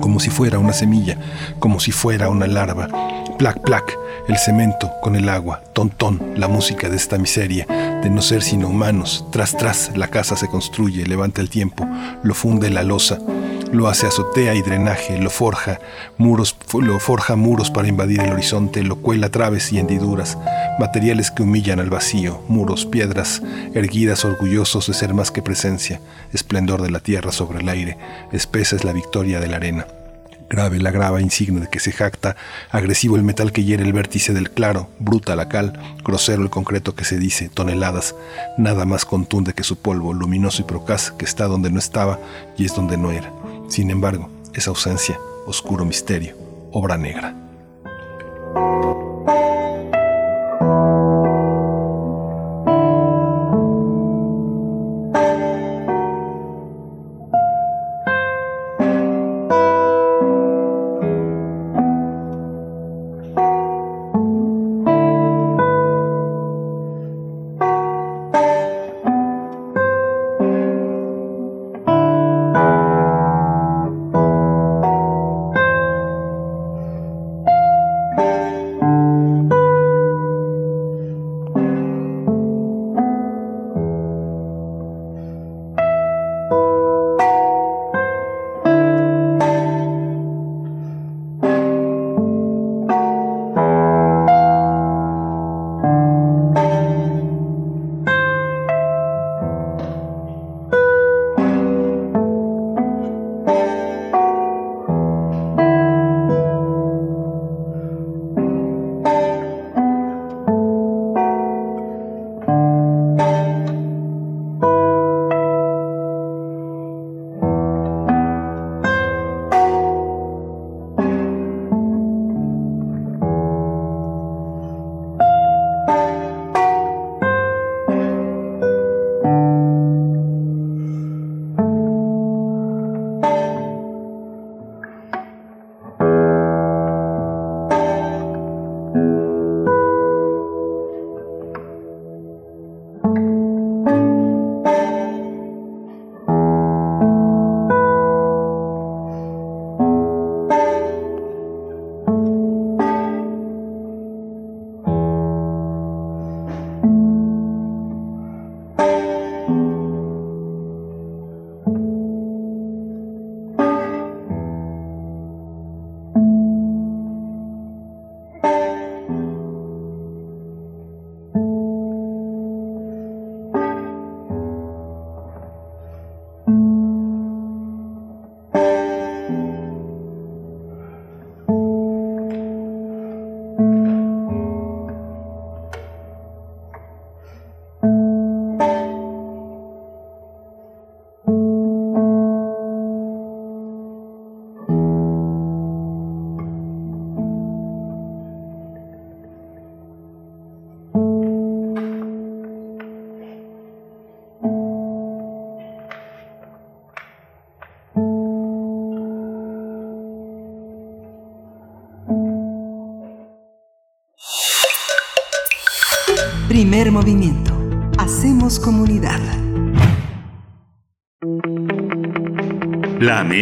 como 0.00 0.20
si 0.20 0.30
fuera 0.30 0.58
una 0.58 0.72
semilla, 0.72 1.18
como 1.58 1.80
si 1.80 1.92
fuera 1.92 2.28
una 2.28 2.46
larva, 2.46 2.88
Plac, 3.38 3.60
plac, 3.60 3.96
el 4.26 4.36
cemento 4.36 4.90
con 5.00 5.14
el 5.14 5.28
agua, 5.28 5.62
tontón, 5.72 6.20
la 6.34 6.48
música 6.48 6.88
de 6.88 6.96
esta 6.96 7.18
miseria, 7.18 7.66
de 8.02 8.10
no 8.10 8.20
ser 8.20 8.42
sino 8.42 8.66
humanos. 8.66 9.24
Tras, 9.30 9.56
tras, 9.56 9.96
la 9.96 10.08
casa 10.08 10.36
se 10.36 10.48
construye, 10.48 11.06
levanta 11.06 11.40
el 11.40 11.48
tiempo, 11.48 11.86
lo 12.24 12.34
funde 12.34 12.68
la 12.68 12.82
losa, 12.82 13.20
lo 13.72 13.88
hace 13.88 14.06
azotea 14.06 14.54
y 14.54 14.62
drenaje, 14.62 15.18
lo 15.18 15.30
forja, 15.30 15.80
muros, 16.16 16.56
lo 16.80 16.98
forja 16.98 17.36
muros 17.36 17.70
para 17.70 17.88
invadir 17.88 18.20
el 18.20 18.32
horizonte, 18.32 18.82
lo 18.82 18.96
cuela 18.96 19.30
traves 19.30 19.72
y 19.72 19.78
hendiduras, 19.78 20.38
materiales 20.78 21.30
que 21.30 21.42
humillan 21.42 21.80
al 21.80 21.90
vacío, 21.90 22.42
muros, 22.48 22.86
piedras, 22.86 23.42
erguidas 23.74 24.24
orgullosos 24.24 24.86
de 24.86 24.94
ser 24.94 25.14
más 25.14 25.30
que 25.30 25.42
presencia, 25.42 26.00
esplendor 26.32 26.82
de 26.82 26.90
la 26.90 27.00
tierra 27.00 27.32
sobre 27.32 27.60
el 27.60 27.68
aire, 27.68 27.98
espesa 28.32 28.76
es 28.76 28.84
la 28.84 28.92
victoria 28.92 29.40
de 29.40 29.48
la 29.48 29.56
arena. 29.56 29.86
Grave 30.50 30.78
la 30.78 30.90
grava 30.90 31.20
insigne 31.20 31.60
de 31.60 31.68
que 31.68 31.78
se 31.78 31.92
jacta, 31.92 32.34
agresivo 32.70 33.16
el 33.16 33.22
metal 33.22 33.52
que 33.52 33.64
hiere 33.64 33.82
el 33.82 33.92
vértice 33.92 34.32
del 34.32 34.50
claro, 34.50 34.88
bruta 34.98 35.36
la 35.36 35.50
cal, 35.50 35.78
grosero 36.02 36.42
el 36.42 36.48
concreto 36.48 36.94
que 36.94 37.04
se 37.04 37.18
dice, 37.18 37.50
toneladas, 37.50 38.14
nada 38.56 38.86
más 38.86 39.04
contunde 39.04 39.52
que 39.52 39.62
su 39.62 39.76
polvo, 39.76 40.14
luminoso 40.14 40.62
y 40.62 40.64
procaz, 40.64 41.10
que 41.10 41.26
está 41.26 41.44
donde 41.44 41.70
no 41.70 41.78
estaba 41.78 42.18
y 42.56 42.64
es 42.64 42.74
donde 42.74 42.96
no 42.96 43.12
era. 43.12 43.30
Sin 43.68 43.90
embargo, 43.90 44.28
esa 44.54 44.70
ausencia, 44.70 45.18
oscuro 45.46 45.84
misterio, 45.84 46.34
obra 46.72 46.96
negra. 46.96 47.34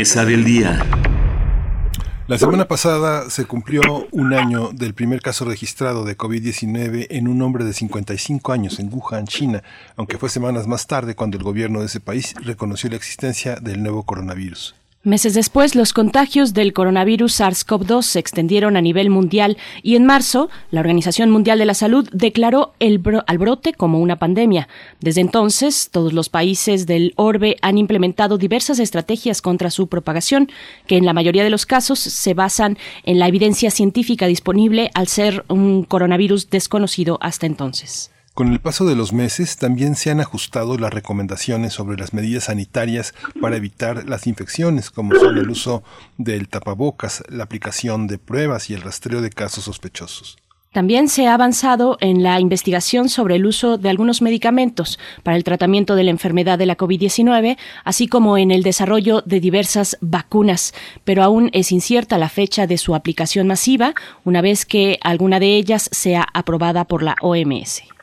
Mesa 0.07 0.24
día. 0.24 0.87
La 2.28 2.39
semana 2.39 2.69
pasada 2.69 3.28
se 3.28 3.45
cumplió 3.45 4.07
un 4.12 4.35
año 4.35 4.70
del 4.73 4.95
primer 4.95 5.20
caso 5.20 5.45
registrado 5.45 6.05
de 6.05 6.16
COVID-19 6.16 7.09
en 7.11 7.27
un 7.27 7.43
hombre 7.43 7.65
de 7.65 7.73
55 7.73 8.53
años 8.53 8.78
en 8.78 8.89
Wuhan, 8.95 9.27
China, 9.27 9.65
aunque 9.97 10.16
fue 10.16 10.28
semanas 10.28 10.69
más 10.69 10.87
tarde 10.87 11.16
cuando 11.16 11.39
el 11.39 11.43
gobierno 11.43 11.81
de 11.81 11.87
ese 11.87 11.99
país 11.99 12.37
reconoció 12.41 12.89
la 12.89 12.95
existencia 12.95 13.57
del 13.57 13.83
nuevo 13.83 14.05
coronavirus. 14.05 14.77
Meses 15.07 15.35
después, 15.35 15.77
los 15.77 15.93
contagios 15.93 16.53
del 16.53 16.73
coronavirus 16.73 17.39
SARS-CoV-2 17.39 18.03
se 18.03 18.19
extendieron 18.19 18.77
a 18.77 18.81
nivel 18.81 19.09
mundial 19.09 19.57
y 19.85 19.95
en 19.95 20.05
marzo, 20.05 20.51
la 20.73 20.81
Organización 20.81 21.31
Mundial 21.31 21.61
de 21.61 21.65
la 21.65 21.74
Salud 21.74 22.09
declaró 22.11 22.74
el 22.81 23.01
al 23.28 23.39
brote 23.39 23.73
como 23.73 24.01
una 24.01 24.19
pandemia. 24.19 24.66
Desde 24.99 25.20
entonces, 25.20 25.91
todos 25.93 26.12
los 26.12 26.28
países 26.28 26.87
del 26.87 27.12
orbe 27.15 27.55
han 27.62 27.78
implementado 27.78 28.37
diversas 28.37 28.81
estrategias 28.81 29.43
contra 29.43 29.70
su 29.70 29.87
propagación, 29.87 30.51
que 30.89 30.97
en 30.97 31.07
la 31.07 31.12
mayoría 31.12 31.45
de 31.45 31.51
los 31.51 31.66
casos 31.66 32.01
se 32.01 32.35
basan 32.35 32.77
en 33.05 33.20
la 33.20 33.28
evidencia 33.28 33.70
científica 33.70 34.27
disponible 34.27 34.91
al 34.95 35.07
ser 35.07 35.45
un 35.49 35.85
coronavirus 35.85 36.51
desconocido 36.51 37.19
hasta 37.20 37.47
entonces. 37.47 38.11
Con 38.36 38.52
el 38.52 38.60
paso 38.60 38.84
de 38.84 38.96
los 38.96 39.14
meses 39.14 39.56
también 39.56 39.96
se 39.96 40.10
han 40.10 40.20
ajustado 40.20 40.76
las 40.76 40.92
recomendaciones 40.92 41.72
sobre 41.72 41.96
las 41.96 42.12
medidas 42.12 42.44
sanitarias 42.44 43.14
para 43.40 43.56
evitar 43.56 44.06
las 44.06 44.26
infecciones, 44.26 44.90
como 44.90 45.14
son 45.14 45.38
el 45.38 45.48
uso 45.48 45.82
del 46.18 46.46
tapabocas, 46.46 47.24
la 47.30 47.44
aplicación 47.44 48.06
de 48.06 48.18
pruebas 48.18 48.68
y 48.68 48.74
el 48.74 48.82
rastreo 48.82 49.22
de 49.22 49.30
casos 49.30 49.64
sospechosos. 49.64 50.36
También 50.70 51.08
se 51.08 51.26
ha 51.26 51.32
avanzado 51.32 51.96
en 52.02 52.22
la 52.22 52.38
investigación 52.38 53.08
sobre 53.08 53.36
el 53.36 53.46
uso 53.46 53.78
de 53.78 53.88
algunos 53.88 54.20
medicamentos 54.20 54.98
para 55.22 55.38
el 55.38 55.42
tratamiento 55.42 55.94
de 55.94 56.04
la 56.04 56.10
enfermedad 56.10 56.58
de 56.58 56.66
la 56.66 56.76
COVID-19, 56.76 57.56
así 57.84 58.06
como 58.06 58.36
en 58.36 58.50
el 58.50 58.62
desarrollo 58.62 59.22
de 59.24 59.40
diversas 59.40 59.96
vacunas, 60.02 60.74
pero 61.04 61.22
aún 61.22 61.48
es 61.54 61.72
incierta 61.72 62.18
la 62.18 62.28
fecha 62.28 62.66
de 62.66 62.76
su 62.76 62.94
aplicación 62.94 63.46
masiva, 63.46 63.94
una 64.24 64.42
vez 64.42 64.66
que 64.66 64.98
alguna 65.00 65.40
de 65.40 65.56
ellas 65.56 65.88
sea 65.90 66.26
aprobada 66.34 66.84
por 66.84 67.02
la 67.02 67.16
OMS. 67.22 67.95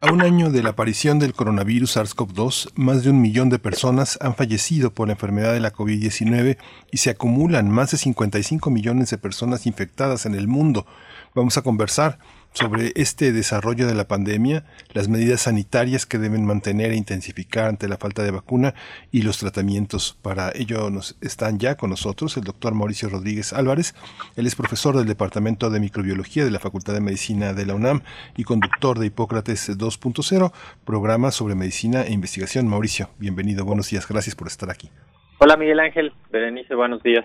A 0.00 0.12
un 0.12 0.22
año 0.22 0.50
de 0.50 0.62
la 0.62 0.70
aparición 0.70 1.18
del 1.18 1.34
coronavirus 1.34 1.96
SARS-CoV-2, 1.96 2.70
más 2.76 3.02
de 3.02 3.10
un 3.10 3.20
millón 3.20 3.50
de 3.50 3.58
personas 3.58 4.16
han 4.20 4.36
fallecido 4.36 4.94
por 4.94 5.08
la 5.08 5.14
enfermedad 5.14 5.52
de 5.52 5.58
la 5.58 5.72
COVID-19 5.72 6.56
y 6.92 6.98
se 6.98 7.10
acumulan 7.10 7.68
más 7.68 7.90
de 7.90 7.98
55 7.98 8.70
millones 8.70 9.10
de 9.10 9.18
personas 9.18 9.66
infectadas 9.66 10.24
en 10.24 10.36
el 10.36 10.46
mundo. 10.46 10.86
Vamos 11.34 11.58
a 11.58 11.62
conversar 11.62 12.20
sobre 12.58 12.90
este 12.96 13.30
desarrollo 13.30 13.86
de 13.86 13.94
la 13.94 14.08
pandemia, 14.08 14.64
las 14.92 15.08
medidas 15.08 15.42
sanitarias 15.42 16.06
que 16.06 16.18
deben 16.18 16.44
mantener 16.44 16.90
e 16.90 16.96
intensificar 16.96 17.66
ante 17.66 17.86
la 17.86 17.98
falta 17.98 18.24
de 18.24 18.32
vacuna 18.32 18.74
y 19.12 19.22
los 19.22 19.38
tratamientos. 19.38 20.18
Para 20.22 20.50
ello 20.54 20.90
nos 20.90 21.16
están 21.20 21.60
ya 21.60 21.76
con 21.76 21.90
nosotros 21.90 22.36
el 22.36 22.42
doctor 22.42 22.74
Mauricio 22.74 23.08
Rodríguez 23.08 23.52
Álvarez. 23.52 23.94
Él 24.36 24.46
es 24.48 24.56
profesor 24.56 24.96
del 24.96 25.06
Departamento 25.06 25.70
de 25.70 25.78
Microbiología 25.78 26.44
de 26.44 26.50
la 26.50 26.58
Facultad 26.58 26.94
de 26.94 27.00
Medicina 27.00 27.52
de 27.52 27.64
la 27.64 27.74
UNAM 27.74 28.02
y 28.36 28.42
conductor 28.42 28.98
de 28.98 29.06
Hipócrates 29.06 29.78
2.0, 29.78 30.52
programa 30.84 31.30
sobre 31.30 31.54
medicina 31.54 32.02
e 32.02 32.12
investigación. 32.12 32.66
Mauricio, 32.66 33.08
bienvenido, 33.18 33.64
buenos 33.64 33.88
días, 33.88 34.08
gracias 34.08 34.34
por 34.34 34.48
estar 34.48 34.68
aquí. 34.68 34.90
Hola 35.38 35.56
Miguel 35.56 35.78
Ángel, 35.78 36.12
Berenice, 36.32 36.74
buenos 36.74 37.04
días. 37.04 37.24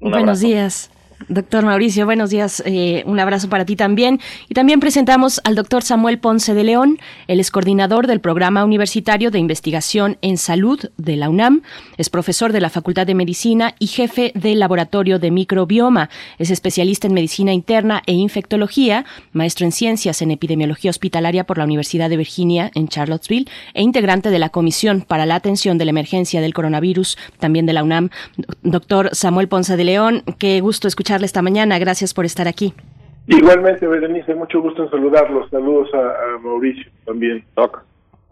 Un 0.00 0.10
buenos 0.10 0.40
abrazo. 0.40 0.46
días. 0.46 0.90
Doctor 1.28 1.64
Mauricio, 1.64 2.04
buenos 2.04 2.30
días. 2.30 2.62
Eh, 2.66 3.02
un 3.06 3.18
abrazo 3.18 3.48
para 3.48 3.64
ti 3.64 3.76
también. 3.76 4.20
Y 4.48 4.54
también 4.54 4.80
presentamos 4.80 5.40
al 5.44 5.54
doctor 5.54 5.82
Samuel 5.82 6.18
Ponce 6.18 6.54
de 6.54 6.64
León. 6.64 6.98
Él 7.28 7.40
es 7.40 7.50
coordinador 7.50 8.06
del 8.06 8.20
Programa 8.20 8.64
Universitario 8.64 9.30
de 9.30 9.38
Investigación 9.38 10.18
en 10.20 10.36
Salud 10.36 10.78
de 10.98 11.16
la 11.16 11.30
UNAM. 11.30 11.62
Es 11.96 12.10
profesor 12.10 12.52
de 12.52 12.60
la 12.60 12.68
Facultad 12.68 13.06
de 13.06 13.14
Medicina 13.14 13.74
y 13.78 13.86
jefe 13.86 14.32
del 14.34 14.58
Laboratorio 14.58 15.18
de 15.18 15.30
Microbioma. 15.30 16.10
Es 16.38 16.50
especialista 16.50 17.06
en 17.06 17.14
Medicina 17.14 17.52
Interna 17.52 18.02
e 18.06 18.12
Infectología, 18.12 19.04
maestro 19.32 19.64
en 19.64 19.72
Ciencias 19.72 20.20
en 20.20 20.30
Epidemiología 20.30 20.90
Hospitalaria 20.90 21.44
por 21.44 21.58
la 21.58 21.64
Universidad 21.64 22.10
de 22.10 22.18
Virginia 22.18 22.70
en 22.74 22.88
Charlottesville 22.88 23.48
e 23.72 23.82
integrante 23.82 24.30
de 24.30 24.38
la 24.38 24.50
Comisión 24.50 25.02
para 25.02 25.26
la 25.26 25.36
Atención 25.36 25.78
de 25.78 25.86
la 25.86 25.90
Emergencia 25.90 26.40
del 26.40 26.54
Coronavirus, 26.54 27.16
también 27.38 27.66
de 27.66 27.72
la 27.72 27.82
UNAM. 27.82 28.10
Doctor 28.62 29.10
Samuel 29.12 29.48
Ponce 29.48 29.76
de 29.76 29.84
León, 29.84 30.22
qué 30.38 30.60
gusto 30.60 30.88
escucharle 31.14 31.26
esta 31.26 31.42
mañana. 31.42 31.78
Gracias 31.78 32.12
por 32.12 32.24
estar 32.24 32.48
aquí. 32.48 32.74
Igualmente, 33.26 33.86
Berenice, 33.86 34.34
mucho 34.34 34.60
gusto 34.60 34.82
en 34.82 34.90
saludarlos. 34.90 35.48
Saludos 35.50 35.88
a, 35.94 35.98
a 35.98 36.38
Mauricio 36.42 36.90
también. 37.04 37.44
Doc. 37.54 37.82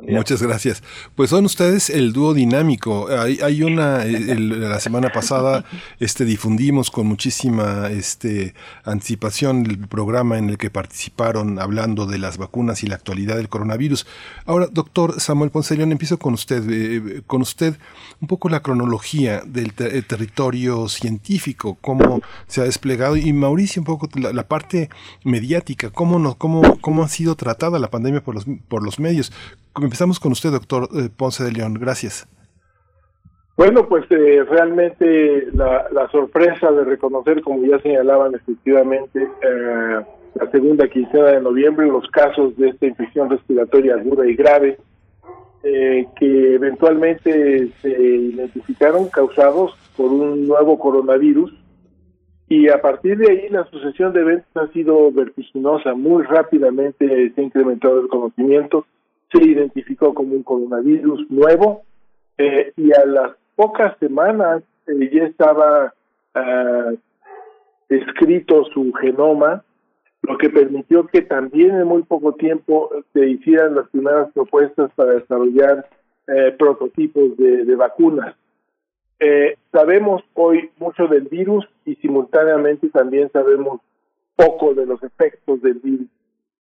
Muchas 0.09 0.43
gracias. 0.43 0.83
Pues 1.15 1.31
son 1.31 1.45
ustedes 1.45 1.89
el 1.89 2.13
dúo 2.13 2.35
dinámico. 2.35 3.09
Hay, 3.09 3.39
hay 3.43 3.63
una, 3.63 4.05
el, 4.05 4.61
la 4.61 4.81
semana 4.81 5.11
pasada 5.11 5.65
este, 6.01 6.25
difundimos 6.25 6.91
con 6.91 7.07
muchísima 7.07 7.89
este, 7.91 8.55
anticipación 8.85 9.65
el 9.67 9.89
programa 9.89 10.39
en 10.39 10.51
el 10.51 10.59
que 10.59 10.71
participaron 10.71 11.59
hablando 11.59 12.07
de 12.07 12.19
las 12.19 12.39
vacunas 12.39 12.83
y 12.83 12.87
la 12.87 12.97
actualidad 12.97 13.37
del 13.37 13.49
coronavirus. 13.49 14.07
Ahora, 14.45 14.67
doctor 14.71 15.21
Samuel 15.21 15.51
Ponce 15.51 15.77
León, 15.77 15.93
empiezo 15.93 16.19
con 16.19 16.35
usted, 16.35 16.63
eh, 16.69 17.23
con 17.27 17.43
usted 17.43 17.77
un 18.21 18.29
poco 18.29 18.49
la 18.49 18.61
cronología 18.61 19.43
del 19.45 19.73
ter 19.73 20.03
territorio 20.05 20.89
científico, 20.89 21.79
cómo 21.81 22.21
se 22.47 22.61
ha 22.61 22.65
desplegado 22.65 23.17
y 23.17 23.33
Mauricio 23.33 23.81
un 23.81 23.87
poco 23.87 24.09
la, 24.15 24.49
parte 24.49 24.91
mediática, 25.25 25.91
cómo, 25.91 26.19
no, 26.19 26.37
cómo, 26.37 26.79
cómo 26.81 27.03
ha 27.05 27.09
sido 27.09 27.37
tratada 27.37 27.79
la 27.79 27.91
pandemia 27.91 28.23
por 28.23 28.35
los, 28.35 28.47
por 28.69 28.83
los 28.83 28.99
medios. 28.99 29.33
Empezamos 29.81 30.21
con 30.21 30.33
usted, 30.33 30.51
doctor 30.51 30.89
eh, 30.95 31.09
Ponce 31.17 31.45
de 31.45 31.53
León. 31.53 31.75
Gracias. 31.75 32.29
Bueno, 33.57 33.87
pues 33.87 34.05
eh, 34.11 34.45
realmente 34.49 35.49
la, 35.53 36.09
sorpresa 36.11 36.73
de 36.73 36.85
reconocer, 36.85 37.43
como 37.43 37.65
ya 37.65 37.79
señalaban 37.81 38.35
efectivamente, 38.35 39.23
eh, 39.23 40.01
la 40.35 40.51
segunda 40.51 40.89
quincena 40.89 41.33
de 41.33 41.41
noviembre, 41.41 41.87
los 41.87 42.09
casos 42.09 42.57
de 42.57 42.71
esta 42.71 42.87
infección 42.87 43.29
respiratoria 43.29 43.95
aguda 43.95 44.27
y 44.27 44.35
grave, 44.35 44.79
eh, 45.63 46.07
que 46.19 46.55
eventualmente 46.55 47.69
se 47.83 47.89
identificaron 47.89 49.09
causados 49.11 49.77
por 49.97 50.11
un 50.11 50.49
nuevo 50.49 50.79
coronavirus. 50.79 51.53
Y 52.49 52.69
a 52.69 52.81
partir 52.83 53.19
de 53.19 53.31
ahí 53.31 53.49
la 53.49 53.65
sucesión 53.71 54.13
de 54.13 54.21
eventos 54.23 54.57
ha 54.57 54.73
sido 54.73 55.13
vertiginosa. 55.13 55.95
Muy 55.95 56.23
rápidamente 56.25 57.33
se 57.35 57.41
ha 57.41 57.45
incrementado 57.45 58.01
el 58.01 58.09
conocimiento 58.09 58.87
se 59.33 59.45
identificó 59.45 60.15
como 60.15 60.35
un 60.35 60.43
coronavirus 60.43 61.31
nuevo 61.31 61.83
eh, 62.39 62.73
y 62.77 62.93
a 62.93 63.05
las 63.07 63.33
pocas 63.57 63.97
semanas 63.99 64.63
eh, 64.87 65.11
ya 65.13 65.25
estaba 65.25 65.95
uh, 66.35 66.97
escrito 67.89 68.65
su 68.73 68.93
genoma, 68.95 69.65
lo 70.23 70.39
que 70.39 70.51
permitió 70.51 71.07
que 71.07 71.23
también 71.23 71.77
en 71.77 71.87
muy 71.87 72.03
poco 72.03 72.35
tiempo 72.35 72.91
se 73.13 73.29
hicieran 73.29 73.75
las 73.75 73.89
primeras 73.89 74.33
propuestas 74.33 74.91
para 74.95 75.13
desarrollar 75.13 75.89
eh, 76.29 76.55
prototipos 76.59 77.37
de, 77.37 77.75
vacunas. 77.75 78.37
Eh, 79.19 79.57
sabemos 79.73 80.23
hoy 80.35 80.71
mucho 80.79 81.07
del 81.09 81.23
virus 81.23 81.69
y 81.85 81.97
simultáneamente 81.97 82.89
también 82.91 83.31
sabemos 83.33 83.81
poco 84.37 84.75
de 84.75 84.87
los 84.87 85.03
efectos 85.03 85.61
del 85.63 85.75
virus 85.75 86.07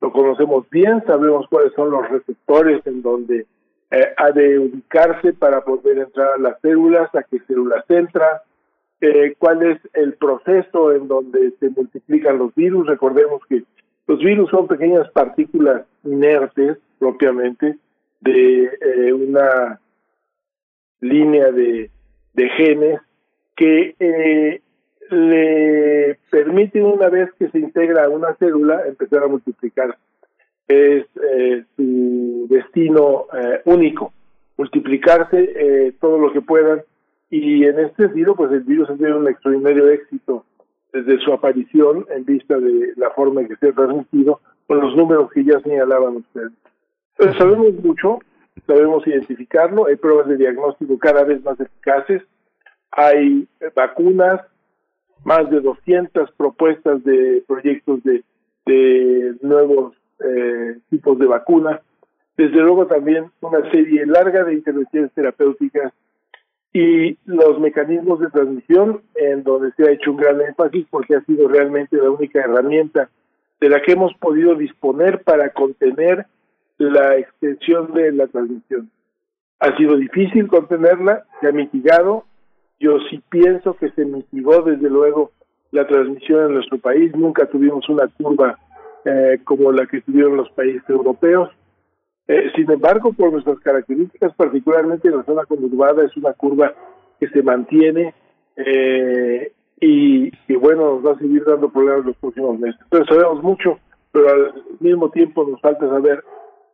lo 0.03 0.11
conocemos 0.11 0.69
bien, 0.69 1.01
sabemos 1.07 1.47
cuáles 1.49 1.71
son 1.75 1.89
los 1.89 2.09
receptores 2.09 2.85
en 2.85 3.01
donde 3.01 3.45
eh, 3.89 4.13
ha 4.17 4.31
de 4.31 4.59
ubicarse 4.59 5.31
para 5.31 5.63
poder 5.63 5.97
entrar 5.97 6.33
a 6.33 6.37
las 6.37 6.59
células, 6.59 7.15
a 7.15 7.23
qué 7.23 7.39
células 7.47 7.85
entra, 7.87 8.43
eh, 8.99 9.33
cuál 9.39 9.63
es 9.63 9.79
el 9.93 10.15
proceso 10.15 10.91
en 10.91 11.07
donde 11.07 11.51
se 11.57 11.69
multiplican 11.69 12.37
los 12.37 12.53
virus. 12.53 12.85
Recordemos 12.85 13.41
que 13.47 13.63
los 14.05 14.19
virus 14.19 14.49
son 14.49 14.67
pequeñas 14.67 15.09
partículas 15.11 15.83
inertes 16.03 16.79
propiamente 16.99 17.77
de 18.19 18.63
eh, 18.81 19.13
una 19.13 19.79
línea 20.99 21.49
de, 21.53 21.89
de 22.33 22.49
genes 22.49 22.99
que 23.55 23.95
eh, 23.97 24.61
le 25.09 26.17
permite 26.29 26.81
una 26.81 27.09
vez 27.09 27.31
que 27.37 27.49
se 27.49 27.59
integra 27.59 28.05
a 28.05 28.09
una 28.09 28.33
célula 28.35 28.87
empezar 28.87 29.23
a 29.23 29.27
multiplicar. 29.27 29.97
Es 30.67 31.05
eh, 31.21 31.65
su 31.75 32.47
destino 32.49 33.25
eh, 33.33 33.61
único, 33.65 34.13
multiplicarse 34.57 35.51
eh, 35.55 35.93
todo 35.99 36.17
lo 36.17 36.31
que 36.31 36.41
puedan 36.41 36.81
y 37.29 37.65
en 37.65 37.79
este 37.79 38.03
sentido 38.03 38.35
pues 38.35 38.51
el 38.51 38.61
virus 38.61 38.89
ha 38.89 38.95
tenido 38.95 39.17
un 39.17 39.27
extraordinario 39.27 39.89
éxito 39.89 40.45
desde 40.93 41.17
su 41.19 41.33
aparición 41.33 42.05
en 42.09 42.23
vista 42.23 42.57
de 42.59 42.93
la 42.95 43.09
forma 43.11 43.41
en 43.41 43.47
que 43.47 43.55
se 43.57 43.69
ha 43.69 43.73
transmitido 43.73 44.39
con 44.67 44.79
los 44.79 44.95
números 44.95 45.31
que 45.31 45.43
ya 45.43 45.59
señalaban 45.61 46.17
ustedes. 46.17 46.51
Sabemos 47.37 47.73
mucho, 47.83 48.19
sabemos 48.67 49.05
identificarlo, 49.07 49.87
hay 49.87 49.95
pruebas 49.95 50.27
de 50.27 50.37
diagnóstico 50.37 50.97
cada 50.99 51.23
vez 51.23 51.43
más 51.43 51.59
eficaces, 51.59 52.21
hay 52.91 53.47
vacunas, 53.75 54.41
más 55.23 55.49
de 55.49 55.61
200 55.61 56.31
propuestas 56.33 57.03
de 57.03 57.43
proyectos 57.47 58.03
de, 58.03 58.23
de 58.65 59.35
nuevos 59.41 59.93
eh, 60.23 60.77
tipos 60.89 61.17
de 61.19 61.25
vacunas. 61.25 61.81
Desde 62.37 62.61
luego 62.61 62.87
también 62.87 63.31
una 63.41 63.69
serie 63.71 64.05
larga 64.05 64.43
de 64.43 64.53
intervenciones 64.53 65.11
terapéuticas 65.13 65.93
y 66.73 67.17
los 67.25 67.59
mecanismos 67.59 68.19
de 68.19 68.29
transmisión 68.29 69.01
en 69.15 69.43
donde 69.43 69.71
se 69.73 69.83
ha 69.83 69.91
hecho 69.91 70.11
un 70.11 70.17
gran 70.17 70.41
énfasis 70.41 70.87
porque 70.89 71.15
ha 71.15 71.21
sido 71.21 71.47
realmente 71.47 71.97
la 71.97 72.09
única 72.09 72.39
herramienta 72.39 73.09
de 73.61 73.69
la 73.69 73.81
que 73.81 73.93
hemos 73.93 74.13
podido 74.15 74.55
disponer 74.55 75.21
para 75.23 75.49
contener 75.49 76.25
la 76.79 77.17
extensión 77.17 77.93
de 77.93 78.11
la 78.11 78.27
transmisión. 78.27 78.89
Ha 79.59 79.77
sido 79.77 79.95
difícil 79.95 80.47
contenerla, 80.47 81.25
se 81.39 81.47
ha 81.47 81.51
mitigado, 81.51 82.25
yo 82.79 82.97
sí 83.09 83.21
pienso 83.29 83.75
que 83.75 83.89
se 83.91 84.05
mitigó 84.05 84.61
desde 84.61 84.89
luego 84.89 85.31
la 85.71 85.87
transmisión 85.87 86.47
en 86.47 86.53
nuestro 86.55 86.77
país. 86.77 87.15
Nunca 87.15 87.45
tuvimos 87.47 87.87
una 87.89 88.07
curva 88.07 88.57
eh, 89.05 89.39
como 89.43 89.71
la 89.71 89.85
que 89.85 90.01
tuvieron 90.01 90.37
los 90.37 90.49
países 90.51 90.87
europeos. 90.89 91.49
Eh, 92.27 92.51
sin 92.55 92.69
embargo, 92.71 93.11
por 93.13 93.31
nuestras 93.31 93.59
características, 93.59 94.33
particularmente 94.35 95.07
en 95.07 95.17
la 95.17 95.23
zona 95.23 95.45
conurbada, 95.45 96.05
es 96.05 96.15
una 96.15 96.33
curva 96.33 96.73
que 97.19 97.27
se 97.29 97.41
mantiene 97.41 98.13
eh, 98.55 99.51
y, 99.79 100.31
y, 100.47 100.55
bueno, 100.55 100.95
nos 100.95 101.05
va 101.05 101.11
a 101.13 101.19
seguir 101.19 101.43
dando 101.43 101.69
problemas 101.69 102.05
los 102.05 102.17
próximos 102.17 102.59
meses. 102.59 102.79
Entonces 102.83 103.07
sabemos 103.09 103.43
mucho, 103.43 103.79
pero 104.11 104.29
al 104.29 104.63
mismo 104.79 105.09
tiempo 105.09 105.45
nos 105.45 105.59
falta 105.59 105.89
saber 105.89 106.23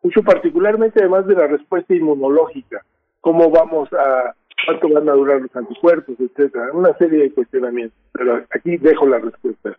mucho, 0.04 0.22
particularmente 0.24 1.00
además 1.00 1.26
de 1.26 1.36
la 1.36 1.48
respuesta 1.48 1.96
inmunológica, 1.96 2.84
cómo 3.22 3.50
vamos 3.50 3.92
a 3.94 4.36
cuánto 4.70 4.90
van 4.90 5.10
a 5.10 5.14
durar 5.14 5.42
los 5.42 5.56
anticuerpos, 5.56 6.16
etcétera, 6.20 6.72
una 6.74 6.94
serie 6.98 7.24
de 7.24 7.32
cuestionamientos. 7.32 7.98
Pero 8.12 8.44
aquí 8.52 8.78
dejo 8.78 9.08
la 9.08 9.20
respuesta. 9.20 9.76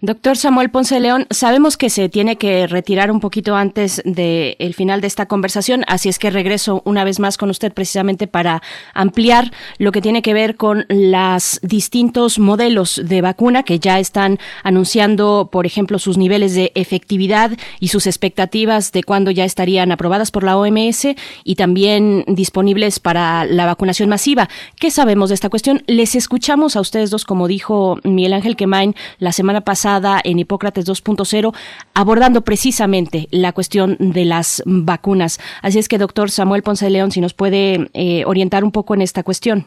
Doctor 0.00 0.38
Samuel 0.38 0.70
Ponce 0.70 0.98
León, 1.00 1.26
sabemos 1.28 1.76
que 1.76 1.90
se 1.90 2.08
tiene 2.08 2.36
que 2.36 2.66
retirar 2.66 3.10
un 3.10 3.20
poquito 3.20 3.56
antes 3.56 4.00
del 4.06 4.56
de 4.58 4.72
final 4.74 5.02
de 5.02 5.06
esta 5.06 5.26
conversación, 5.26 5.84
así 5.86 6.08
es 6.08 6.18
que 6.18 6.30
regreso 6.30 6.80
una 6.86 7.04
vez 7.04 7.20
más 7.20 7.36
con 7.36 7.50
usted 7.50 7.74
precisamente 7.74 8.26
para 8.26 8.62
ampliar 8.94 9.52
lo 9.76 9.92
que 9.92 10.00
tiene 10.00 10.22
que 10.22 10.32
ver 10.32 10.56
con 10.56 10.86
los 10.88 11.60
distintos 11.62 12.38
modelos 12.38 13.02
de 13.04 13.20
vacuna 13.20 13.64
que 13.64 13.78
ya 13.78 13.98
están 13.98 14.38
anunciando, 14.62 15.50
por 15.52 15.66
ejemplo, 15.66 15.98
sus 15.98 16.16
niveles 16.16 16.54
de 16.54 16.72
efectividad 16.74 17.50
y 17.80 17.88
sus 17.88 18.06
expectativas 18.06 18.92
de 18.92 19.02
cuándo 19.02 19.30
ya 19.30 19.44
estarían 19.44 19.92
aprobadas 19.92 20.30
por 20.30 20.42
la 20.42 20.56
OMS 20.56 21.06
y 21.44 21.54
también 21.56 22.24
disponibles 22.28 22.98
para 22.98 23.44
la 23.44 23.66
vacunación 23.66 24.08
masiva. 24.08 24.48
¿Qué 24.76 24.90
sabemos 24.90 25.28
de 25.28 25.34
esta 25.34 25.50
cuestión? 25.50 25.82
Les 25.86 26.14
escuchamos 26.14 26.76
a 26.76 26.80
ustedes 26.80 27.10
dos, 27.10 27.26
como 27.26 27.46
dijo 27.46 27.98
Miguel 28.04 28.32
Ángel 28.32 28.56
Quemain, 28.56 28.94
la 29.18 29.32
semana 29.32 29.62
pasada 29.62 30.20
en 30.24 30.38
Hipócrates 30.38 30.86
2.0, 30.86 31.54
abordando 31.94 32.42
precisamente 32.42 33.26
la 33.30 33.52
cuestión 33.52 33.96
de 33.98 34.24
las 34.24 34.62
vacunas. 34.66 35.38
Así 35.62 35.78
es 35.78 35.88
que, 35.88 35.98
doctor 35.98 36.30
Samuel 36.30 36.62
Ponce 36.62 36.84
de 36.86 36.90
León, 36.90 37.10
si 37.10 37.20
nos 37.20 37.34
puede 37.34 37.88
eh, 37.94 38.24
orientar 38.26 38.64
un 38.64 38.72
poco 38.72 38.94
en 38.94 39.02
esta 39.02 39.22
cuestión. 39.22 39.64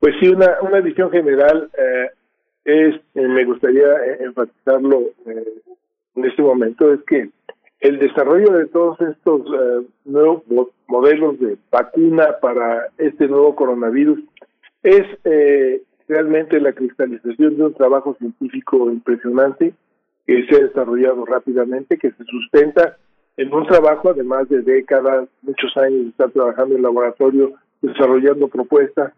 Pues 0.00 0.14
sí, 0.20 0.28
una, 0.28 0.56
una 0.62 0.80
visión 0.80 1.10
general 1.10 1.70
eh, 1.76 2.10
es, 2.64 2.94
eh, 3.14 3.28
me 3.28 3.44
gustaría 3.44 3.86
enfatizarlo 4.20 5.02
en 5.26 6.24
este 6.24 6.42
momento, 6.42 6.92
es 6.92 7.00
que 7.06 7.30
el 7.80 7.98
desarrollo 8.00 8.52
de 8.52 8.66
todos 8.66 9.00
estos 9.00 9.42
nuevos 10.04 10.42
modelos 10.88 11.38
de 11.38 11.56
vacuna 11.70 12.36
para 12.40 12.88
este 12.98 13.28
nuevo 13.28 13.54
coronavirus 13.54 14.18
es 14.82 15.04
realmente 16.08 16.60
la 16.60 16.72
cristalización 16.72 17.56
de 17.56 17.64
un 17.64 17.74
trabajo 17.74 18.16
científico 18.18 18.90
impresionante 18.90 19.74
que 20.26 20.46
se 20.46 20.56
ha 20.56 20.66
desarrollado 20.66 21.24
rápidamente, 21.24 21.98
que 21.98 22.10
se 22.10 22.24
sustenta 22.24 22.96
en 23.36 23.52
un 23.54 23.66
trabajo, 23.66 24.10
además 24.10 24.48
de 24.48 24.62
décadas, 24.62 25.28
muchos 25.42 25.76
años 25.76 26.02
de 26.02 26.08
estar 26.08 26.30
trabajando 26.30 26.74
en 26.74 26.82
laboratorio, 26.82 27.52
desarrollando 27.80 28.48
propuestas. 28.48 29.12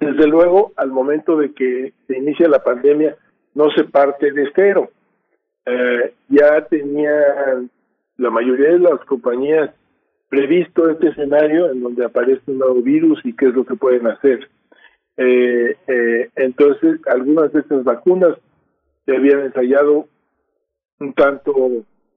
Desde 0.00 0.26
luego, 0.26 0.72
al 0.76 0.90
momento 0.90 1.36
de 1.36 1.52
que 1.52 1.92
se 2.08 2.18
inicia 2.18 2.48
la 2.48 2.64
pandemia, 2.64 3.16
no 3.54 3.70
se 3.70 3.84
parte 3.84 4.32
de 4.32 4.50
cero. 4.54 4.90
Eh, 5.64 6.14
ya 6.28 6.64
tenía 6.66 7.12
la 8.16 8.30
mayoría 8.30 8.70
de 8.70 8.80
las 8.80 8.98
compañías 9.04 9.70
previsto 10.28 10.88
este 10.88 11.08
escenario 11.08 11.70
en 11.70 11.82
donde 11.82 12.04
aparece 12.04 12.42
un 12.46 12.58
nuevo 12.58 12.82
virus 12.82 13.20
y 13.22 13.34
qué 13.34 13.46
es 13.46 13.54
lo 13.54 13.64
que 13.64 13.76
pueden 13.76 14.06
hacer. 14.06 14.48
Eh, 15.16 15.76
eh, 15.86 16.30
entonces, 16.36 17.00
algunas 17.06 17.52
de 17.52 17.60
estas 17.60 17.84
vacunas 17.84 18.36
se 19.04 19.16
habían 19.16 19.40
ensayado 19.40 20.06
un 21.00 21.12
tanto, 21.14 21.54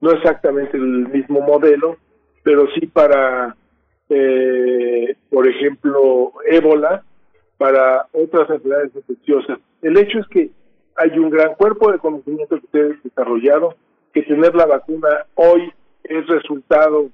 no 0.02 0.12
exactamente 0.12 0.78
el 0.78 1.08
mismo 1.10 1.42
modelo, 1.42 1.98
pero 2.44 2.68
sí 2.80 2.86
para, 2.88 3.56
eh, 4.10 5.16
por 5.30 5.48
ejemplo, 5.48 6.34
ébola, 6.46 7.04
para 7.58 8.08
otras 8.12 8.50
enfermedades 8.50 8.96
infecciosas. 8.96 9.60
El 9.82 9.98
hecho 9.98 10.20
es 10.20 10.28
que 10.28 10.50
hay 10.96 11.18
un 11.18 11.30
gran 11.30 11.56
cuerpo 11.56 11.92
de 11.92 12.00
conocimiento 12.00 12.60
que 12.60 12.66
ustedes 12.66 13.04
desarrollado, 13.04 13.76
que 14.14 14.24
tener 14.24 14.56
la 14.56 14.66
vacuna 14.66 15.26
hoy 15.36 15.72
es 16.04 16.28
resultado 16.28 17.10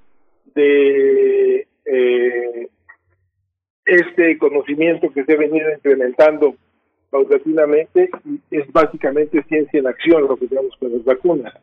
de 0.54 1.68
eh, 1.86 2.70
este 3.86 4.38
conocimiento 4.38 5.12
que 5.12 5.24
se 5.24 5.34
ha 5.34 5.38
venido 5.38 5.72
implementando 5.72 6.56
paulatinamente 7.10 8.10
es 8.50 8.72
básicamente 8.72 9.44
ciencia 9.44 9.80
en 9.80 9.88
acción 9.88 10.24
lo 10.24 10.38
que 10.38 10.48
tenemos 10.48 10.76
con 10.78 10.92
las 10.92 11.04
vacunas. 11.04 11.54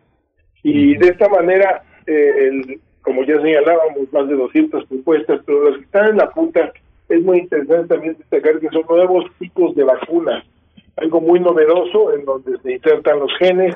Y 0.62 0.96
de 0.96 1.08
esta 1.08 1.28
manera, 1.28 1.82
eh, 2.06 2.48
el, 2.48 2.80
como 3.02 3.24
ya 3.24 3.40
señalábamos, 3.40 4.12
más 4.12 4.28
de 4.28 4.36
200 4.36 4.84
propuestas, 4.86 5.40
pero 5.46 5.70
las 5.70 5.78
que 5.78 5.84
están 5.84 6.10
en 6.10 6.16
la 6.18 6.30
punta 6.30 6.72
es 7.08 7.22
muy 7.22 7.38
interesante 7.38 7.94
también 7.94 8.16
destacar 8.18 8.60
que 8.60 8.68
son 8.68 8.82
nuevos 8.88 9.24
tipos 9.38 9.74
de 9.74 9.84
vacunas, 9.84 10.44
algo 10.96 11.20
muy 11.20 11.40
novedoso 11.40 12.12
en 12.14 12.24
donde 12.24 12.58
se 12.58 12.72
insertan 12.72 13.20
los 13.20 13.32
genes, 13.38 13.74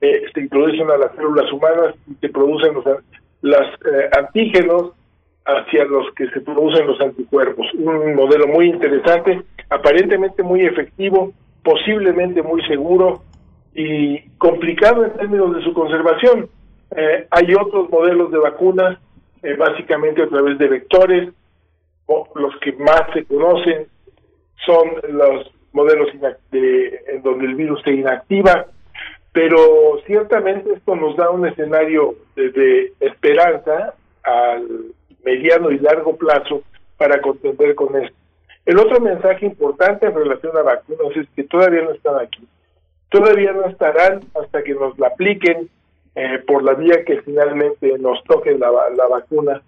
eh, 0.00 0.22
se 0.32 0.40
introducen 0.40 0.88
a 0.90 0.96
las 0.96 1.14
células 1.16 1.50
humanas 1.52 1.94
y 2.08 2.14
se 2.20 2.28
producen 2.28 2.74
los 2.74 2.84
las, 3.42 3.68
eh, 3.80 4.10
antígenos 4.16 4.92
hacia 5.44 5.84
los 5.84 6.12
que 6.14 6.28
se 6.30 6.40
producen 6.40 6.86
los 6.86 7.00
anticuerpos. 7.00 7.66
Un 7.74 8.14
modelo 8.14 8.46
muy 8.46 8.68
interesante, 8.68 9.42
aparentemente 9.68 10.42
muy 10.42 10.62
efectivo, 10.62 11.32
posiblemente 11.62 12.42
muy 12.42 12.62
seguro 12.66 13.22
y 13.74 14.20
complicado 14.38 15.04
en 15.04 15.12
términos 15.14 15.54
de 15.54 15.62
su 15.62 15.72
conservación. 15.72 16.48
Eh, 16.96 17.26
hay 17.30 17.54
otros 17.54 17.88
modelos 17.90 18.30
de 18.30 18.38
vacunas, 18.38 18.98
eh, 19.42 19.54
básicamente 19.54 20.22
a 20.22 20.28
través 20.28 20.58
de 20.58 20.68
vectores, 20.68 21.32
los 22.34 22.56
que 22.60 22.72
más 22.72 23.02
se 23.14 23.24
conocen 23.24 23.86
son 24.66 24.90
los 25.10 25.50
modelos 25.72 26.08
de, 26.50 27.00
en 27.08 27.22
donde 27.22 27.46
el 27.46 27.54
virus 27.54 27.80
se 27.82 27.92
inactiva, 27.92 28.66
pero 29.32 30.00
ciertamente 30.06 30.72
esto 30.72 30.96
nos 30.96 31.16
da 31.16 31.30
un 31.30 31.46
escenario 31.46 32.16
de 32.34 32.92
esperanza 32.98 33.94
al 34.24 34.92
mediano 35.24 35.70
y 35.70 35.78
largo 35.78 36.16
plazo 36.16 36.62
para 36.96 37.20
contender 37.20 37.74
con 37.74 37.96
esto. 37.96 38.16
El 38.66 38.78
otro 38.78 39.00
mensaje 39.00 39.46
importante 39.46 40.06
en 40.06 40.14
relación 40.14 40.56
a 40.56 40.62
vacunas 40.62 41.16
es 41.16 41.26
que 41.34 41.44
todavía 41.44 41.82
no 41.82 41.92
están 41.92 42.18
aquí. 42.20 42.46
Todavía 43.08 43.52
no 43.52 43.66
estarán 43.66 44.20
hasta 44.40 44.62
que 44.62 44.74
nos 44.74 44.98
la 44.98 45.08
apliquen 45.08 45.68
eh, 46.14 46.38
por 46.46 46.62
la 46.62 46.74
vía 46.74 47.04
que 47.04 47.22
finalmente 47.22 47.98
nos 47.98 48.22
toque 48.24 48.56
la, 48.56 48.70
vacuna. 49.08 49.62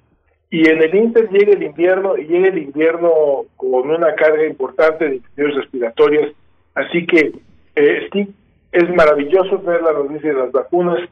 Y 0.51 0.69
en 0.69 0.83
el 0.83 0.95
Inter 0.95 1.29
llega 1.31 1.53
el 1.53 1.63
invierno 1.63 2.17
y 2.19 2.27
llega 2.27 2.49
el 2.49 2.59
invierno 2.59 3.47
con 3.57 3.91
una 3.91 4.15
carga 4.15 4.47
importante 4.47 5.09
de 5.09 5.17
infecciones 5.17 5.57
respiratorias. 5.57 6.33
Así 6.75 7.07
que 7.07 7.33
eh, 7.75 8.09
sí, 8.13 8.35
es 8.71 8.89
maravilloso 8.95 9.59
ver 9.59 9.83
la 9.83 9.93
noticia 9.93 10.33
de 10.33 10.39
las 10.39 10.53
vacunas, 10.53 11.09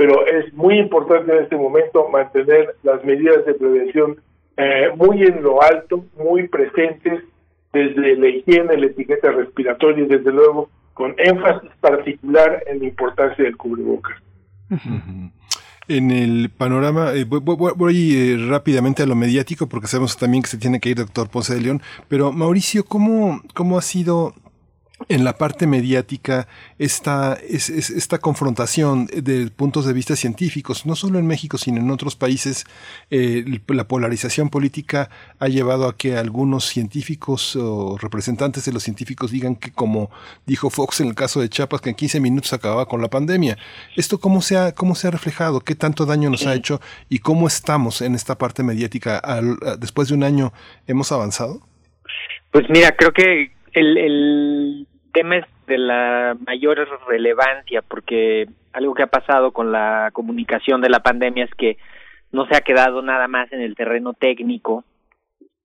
pero 0.00 0.26
es 0.26 0.50
muy 0.54 0.78
importante 0.78 1.30
en 1.30 1.42
este 1.42 1.56
momento 1.56 2.08
mantener 2.08 2.74
las 2.84 3.04
medidas 3.04 3.44
de 3.44 3.52
prevención 3.52 4.16
eh, 4.56 4.88
muy 4.96 5.22
en 5.24 5.42
lo 5.42 5.62
alto, 5.62 6.06
muy 6.16 6.48
presentes, 6.48 7.22
desde 7.70 8.16
la 8.16 8.28
higiene, 8.28 8.78
la 8.78 8.86
etiqueta 8.86 9.30
respiratoria 9.30 10.02
y 10.02 10.08
desde 10.08 10.32
luego 10.32 10.70
con 10.94 11.14
énfasis 11.18 11.68
particular 11.82 12.64
en 12.66 12.78
la 12.78 12.86
importancia 12.86 13.44
del 13.44 13.58
cubrebocas. 13.58 14.16
En 15.86 16.10
el 16.10 16.48
panorama, 16.48 17.12
eh, 17.12 17.26
voy, 17.26 18.16
eh, 18.16 18.46
rápidamente 18.48 19.02
a 19.02 19.06
lo 19.06 19.16
mediático 19.16 19.68
porque 19.68 19.86
sabemos 19.86 20.16
también 20.16 20.42
que 20.42 20.48
se 20.48 20.56
tiene 20.56 20.80
que 20.80 20.88
ir 20.88 20.96
doctor 20.96 21.28
Ponce 21.28 21.54
de 21.54 21.60
León, 21.60 21.82
pero 22.08 22.32
Mauricio, 22.32 22.86
¿cómo, 22.86 23.42
cómo 23.52 23.76
ha 23.76 23.82
sido 23.82 24.32
en 25.08 25.24
la 25.24 25.36
parte 25.36 25.66
mediática 25.66 26.46
esta, 26.78 27.38
es, 27.48 27.70
esta 27.70 28.18
confrontación 28.18 29.06
de 29.06 29.50
puntos 29.50 29.86
de 29.86 29.92
vista 29.92 30.16
científicos, 30.16 30.86
no 30.86 30.94
solo 30.94 31.18
en 31.18 31.26
México, 31.26 31.58
sino 31.58 31.80
en 31.80 31.90
otros 31.90 32.16
países, 32.16 32.64
eh, 33.10 33.44
la 33.68 33.88
polarización 33.88 34.50
política 34.50 35.10
ha 35.38 35.48
llevado 35.48 35.88
a 35.88 35.96
que 35.96 36.16
algunos 36.16 36.66
científicos 36.66 37.56
o 37.56 37.96
representantes 37.98 38.64
de 38.64 38.72
los 38.72 38.82
científicos 38.82 39.30
digan 39.30 39.56
que, 39.56 39.72
como 39.72 40.10
dijo 40.46 40.70
Fox 40.70 41.00
en 41.00 41.08
el 41.08 41.14
caso 41.14 41.40
de 41.40 41.48
Chiapas, 41.48 41.80
que 41.80 41.90
en 41.90 41.96
15 41.96 42.20
minutos 42.20 42.52
acababa 42.52 42.86
con 42.86 43.00
la 43.00 43.08
pandemia. 43.08 43.56
¿Esto 43.96 44.18
cómo 44.18 44.42
se 44.42 44.56
ha, 44.56 44.72
cómo 44.72 44.94
se 44.94 45.08
ha 45.08 45.10
reflejado? 45.10 45.60
¿Qué 45.60 45.74
tanto 45.74 46.06
daño 46.06 46.30
nos 46.30 46.46
ha 46.46 46.54
hecho? 46.54 46.80
¿Y 47.08 47.20
cómo 47.20 47.46
estamos 47.46 48.02
en 48.02 48.14
esta 48.14 48.36
parte 48.36 48.62
mediática? 48.62 49.20
después 49.78 50.08
de 50.08 50.14
un 50.14 50.24
año, 50.24 50.52
¿hemos 50.86 51.12
avanzado? 51.12 51.60
Pues 52.50 52.64
mira, 52.68 52.92
creo 52.96 53.12
que 53.12 53.52
el, 53.72 53.96
el 53.96 54.88
tema 55.12 55.36
es 55.36 55.46
de 55.66 55.78
la 55.78 56.36
mayor 56.46 56.86
relevancia 57.08 57.82
porque 57.82 58.48
algo 58.72 58.94
que 58.94 59.02
ha 59.02 59.08
pasado 59.08 59.52
con 59.52 59.72
la 59.72 60.10
comunicación 60.12 60.80
de 60.80 60.90
la 60.90 61.00
pandemia 61.00 61.44
es 61.44 61.54
que 61.54 61.76
no 62.32 62.46
se 62.46 62.56
ha 62.56 62.60
quedado 62.60 63.02
nada 63.02 63.28
más 63.28 63.52
en 63.52 63.60
el 63.60 63.74
terreno 63.74 64.14
técnico, 64.14 64.84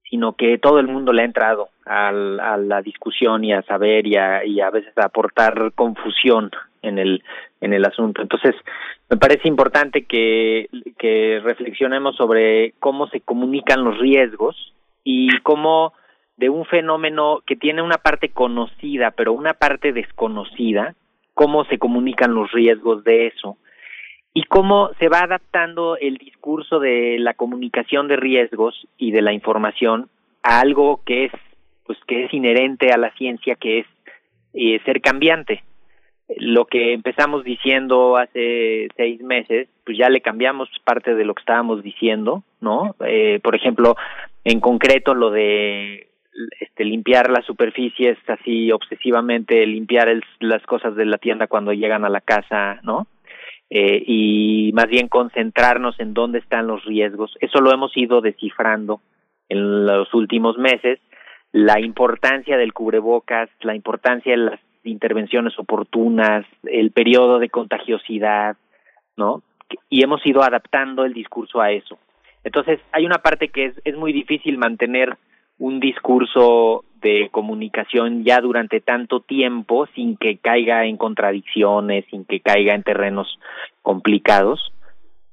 sino 0.10 0.34
que 0.34 0.58
todo 0.58 0.80
el 0.80 0.88
mundo 0.88 1.14
le 1.14 1.22
ha 1.22 1.26
entrado 1.26 1.70
a, 1.86 2.12
la 2.12 2.82
discusión 2.82 3.44
y 3.44 3.54
a 3.54 3.62
saber 3.64 4.08
y 4.08 4.16
a, 4.16 4.46
y 4.46 4.62
a 4.62 4.70
veces 4.70 4.98
a 4.98 5.06
aportar 5.06 5.72
confusión 5.76 6.52
en 6.82 7.00
el 7.00 7.24
en 7.62 7.74
el 7.74 7.86
asunto. 7.86 8.22
Entonces, 8.22 8.56
me 9.10 9.18
parece 9.18 9.48
importante 9.48 10.06
que, 10.06 10.70
que 10.98 11.42
reflexionemos 11.44 12.16
sobre 12.16 12.74
cómo 12.80 13.08
se 13.08 13.22
comunican 13.22 13.84
los 13.84 13.98
riesgos 13.98 14.74
y 15.04 15.30
cómo 15.40 15.94
de 16.38 16.50
un 16.50 16.66
fenómeno 16.66 17.42
que 17.46 17.56
tiene 17.56 17.82
una 17.82 17.98
parte 17.98 18.30
conocida, 18.30 19.12
pero 19.12 19.34
una 19.34 19.54
parte 19.54 19.94
desconocida, 19.94 20.96
cómo 21.34 21.66
se 21.66 21.78
comunican 21.78 22.34
los 22.34 22.52
riesgos 22.52 23.04
de 23.04 23.28
eso 23.28 23.58
y 24.34 24.44
cómo 24.44 24.92
se 25.00 25.08
va 25.08 25.20
adaptando 25.20 25.98
el 25.98 26.18
discurso 26.18 26.80
de 26.80 27.18
la 27.20 27.34
comunicación 27.34 28.10
de 28.10 28.18
riesgos 28.18 28.88
y 28.98 29.12
de 29.12 29.22
la 29.22 29.32
información 29.32 30.10
a 30.44 30.60
algo 30.60 31.02
que 31.06 31.26
es 31.26 31.32
pues 31.86 31.98
que 32.08 32.26
es 32.26 32.34
inherente 32.34 32.92
a 32.92 32.98
la 32.98 33.14
ciencia 33.14 33.56
que 33.56 33.80
es 33.80 33.86
eh, 34.54 34.80
ser 34.84 35.02
cambiante. 35.02 35.64
Lo 36.38 36.66
que 36.66 36.94
empezamos 36.94 37.44
diciendo 37.44 38.18
hace 38.18 38.90
seis 38.98 39.22
meses 39.22 39.70
pues 39.86 39.98
ya 39.98 40.10
le 40.10 40.20
cambiamos 40.20 40.68
parte 40.84 41.16
de 41.16 41.24
lo 41.24 41.34
que 41.34 41.42
estábamos 41.42 41.82
diciendo 41.82 42.44
no 42.60 42.96
eh, 43.06 43.40
por 43.42 43.56
ejemplo 43.56 43.96
en 44.44 44.60
concreto 44.60 45.14
lo 45.14 45.32
de 45.32 46.10
este, 46.60 46.84
limpiar 46.84 47.30
las 47.30 47.46
superficies 47.46 48.18
así 48.28 48.72
obsesivamente, 48.72 49.66
limpiar 49.66 50.10
las 50.40 50.64
cosas 50.64 50.96
de 50.96 51.06
la 51.06 51.18
tienda 51.18 51.48
cuando 51.48 51.74
llegan 51.74 52.06
a 52.06 52.10
la 52.10 52.22
casa, 52.22 52.80
¿no? 52.84 53.08
Eh, 53.70 54.04
y 54.06 54.72
más 54.74 54.88
bien 54.88 55.08
concentrarnos 55.08 56.00
en 56.00 56.14
dónde 56.14 56.40
están 56.40 56.68
los 56.68 56.84
riesgos. 56.86 57.36
Eso 57.40 57.62
lo 57.62 57.72
hemos 57.72 57.96
ido 57.98 58.22
descifrando 58.22 59.02
en 59.50 59.86
los 59.86 60.14
últimos 60.14 60.58
meses. 60.58 61.00
La 61.52 61.80
importancia 61.80 62.58
del 62.58 62.74
cubrebocas, 62.74 63.50
la 63.62 63.76
importancia 63.76 64.34
de 64.34 64.38
las 64.38 64.60
intervenciones 64.84 65.58
oportunas, 65.58 66.46
el 66.64 66.92
periodo 66.92 67.40
de 67.40 67.50
contagiosidad, 67.50 68.58
¿no? 69.18 69.42
Y 69.90 70.04
hemos 70.04 70.24
ido 70.26 70.44
adaptando 70.44 71.06
el 71.06 71.14
discurso 71.14 71.60
a 71.60 71.72
eso. 71.72 71.98
Entonces, 72.44 72.80
hay 72.92 73.06
una 73.06 73.18
parte 73.18 73.48
que 73.48 73.66
es, 73.66 73.82
es 73.84 73.96
muy 73.96 74.14
difícil 74.14 74.60
mantener 74.60 75.18
un 75.58 75.80
discurso 75.80 76.84
de 77.02 77.30
comunicación 77.32 78.24
ya 78.24 78.42
durante 78.42 78.82
tanto 78.82 79.20
tiempo 79.20 79.88
sin 79.94 80.18
que 80.18 80.38
caiga 80.38 80.86
en 80.86 80.98
contradicciones, 80.98 82.06
sin 82.10 82.26
que 82.26 82.40
caiga 82.40 82.74
en 82.74 82.84
terrenos 82.84 83.40
complicados, 83.82 84.74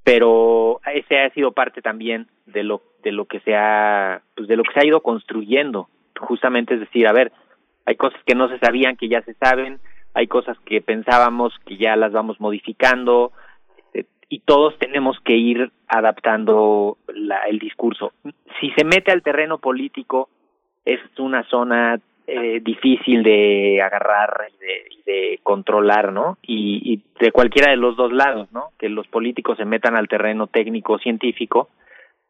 pero 0.05 0.81
ese 0.95 1.21
ha 1.21 1.31
sido 1.31 1.53
parte 1.53 1.81
también 1.81 2.29
de 2.47 2.63
lo 2.65 2.83
de 3.03 3.13
lo 3.13 3.25
que 3.25 3.41
se 3.41 3.57
ha 3.57 4.23
pues 4.37 4.49
de 4.49 4.57
lo 4.57 4.63
que 4.63 4.73
se 4.75 4.81
ha 4.81 4.87
ido 4.87 5.01
construyendo, 5.01 5.89
justamente 6.19 6.75
es 6.75 6.81
decir, 6.81 7.07
a 7.07 7.13
ver, 7.13 7.33
hay 7.85 7.97
cosas 7.97 8.21
que 8.25 8.35
no 8.35 8.49
se 8.49 8.59
sabían 8.59 8.97
que 8.97 9.09
ya 9.09 9.23
se 9.23 9.35
saben, 9.35 9.81
hay 10.15 10.27
cosas 10.27 10.59
que 10.67 10.81
pensábamos 10.81 11.55
que 11.67 11.77
ya 11.77 11.97
las 11.97 12.13
vamos 12.13 12.41
modificando 12.41 13.33
y 14.29 14.41
todos 14.41 14.79
tenemos 14.79 15.19
que 15.21 15.37
ir 15.37 15.71
adaptando 15.89 16.97
la, 17.09 17.39
el 17.49 17.59
discurso. 17.59 18.13
Si 18.61 18.71
se 18.71 18.85
mete 18.85 19.13
al 19.13 19.23
terreno 19.23 19.59
político 19.59 20.29
es 20.85 21.01
una 21.19 21.45
zona 21.45 22.01
eh, 22.27 22.61
difícil 22.63 23.23
de 23.25 23.83
agarrar 23.83 24.49
y 24.91 25.03
de, 25.11 25.41
controlar, 25.43 26.13
¿no? 26.13 26.39
Y, 26.43 27.03
de 27.21 27.33
cualquiera 27.33 27.71
de 27.71 27.77
los 27.77 27.97
dos 27.97 28.13
lados, 28.13 28.51
¿no? 28.53 28.71
Que 28.79 28.89
los 28.89 29.09
políticos 29.09 29.59
se 29.59 29.65
metan 29.65 29.97
al 29.97 30.09
terreno 30.09 30.47
técnico 30.47 30.99
científico 30.99 31.69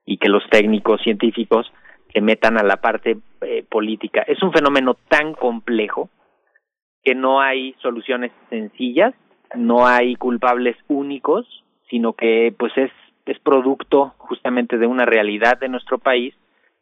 y 0.07 0.17
que 0.17 0.29
los 0.29 0.43
técnicos 0.51 1.03
científicos 1.03 1.71
se 2.13 2.21
metan 2.21 2.59
a 2.59 2.63
la 2.63 2.79
parte 2.79 3.19
eh, 3.43 3.65
política. 3.69 4.23
Es 4.23 4.43
un 4.43 4.53
fenómeno 4.53 4.97
tan 5.09 5.35
complejo 5.35 6.09
que 7.05 7.15
no 7.15 7.41
hay 7.41 7.75
soluciones 7.83 8.33
sencillas, 8.49 9.15
no 9.55 9.87
hay 9.87 10.17
culpables 10.17 10.77
únicos, 10.89 11.47
sino 11.93 12.15
que 12.15 12.55
pues 12.59 12.73
es 12.79 12.91
es 13.27 13.39
producto 13.39 14.15
justamente 14.17 14.79
de 14.79 14.87
una 14.87 15.05
realidad 15.05 15.59
de 15.59 15.69
nuestro 15.69 15.99
país, 15.99 16.35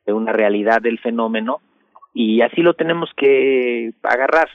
de 0.06 0.12
una 0.12 0.32
realidad 0.32 0.80
del 0.80 0.98
fenómeno 1.00 1.60
y 2.14 2.40
así 2.42 2.62
lo 2.62 2.74
tenemos 2.74 3.10
que 3.16 3.92
agarrar. 4.02 4.48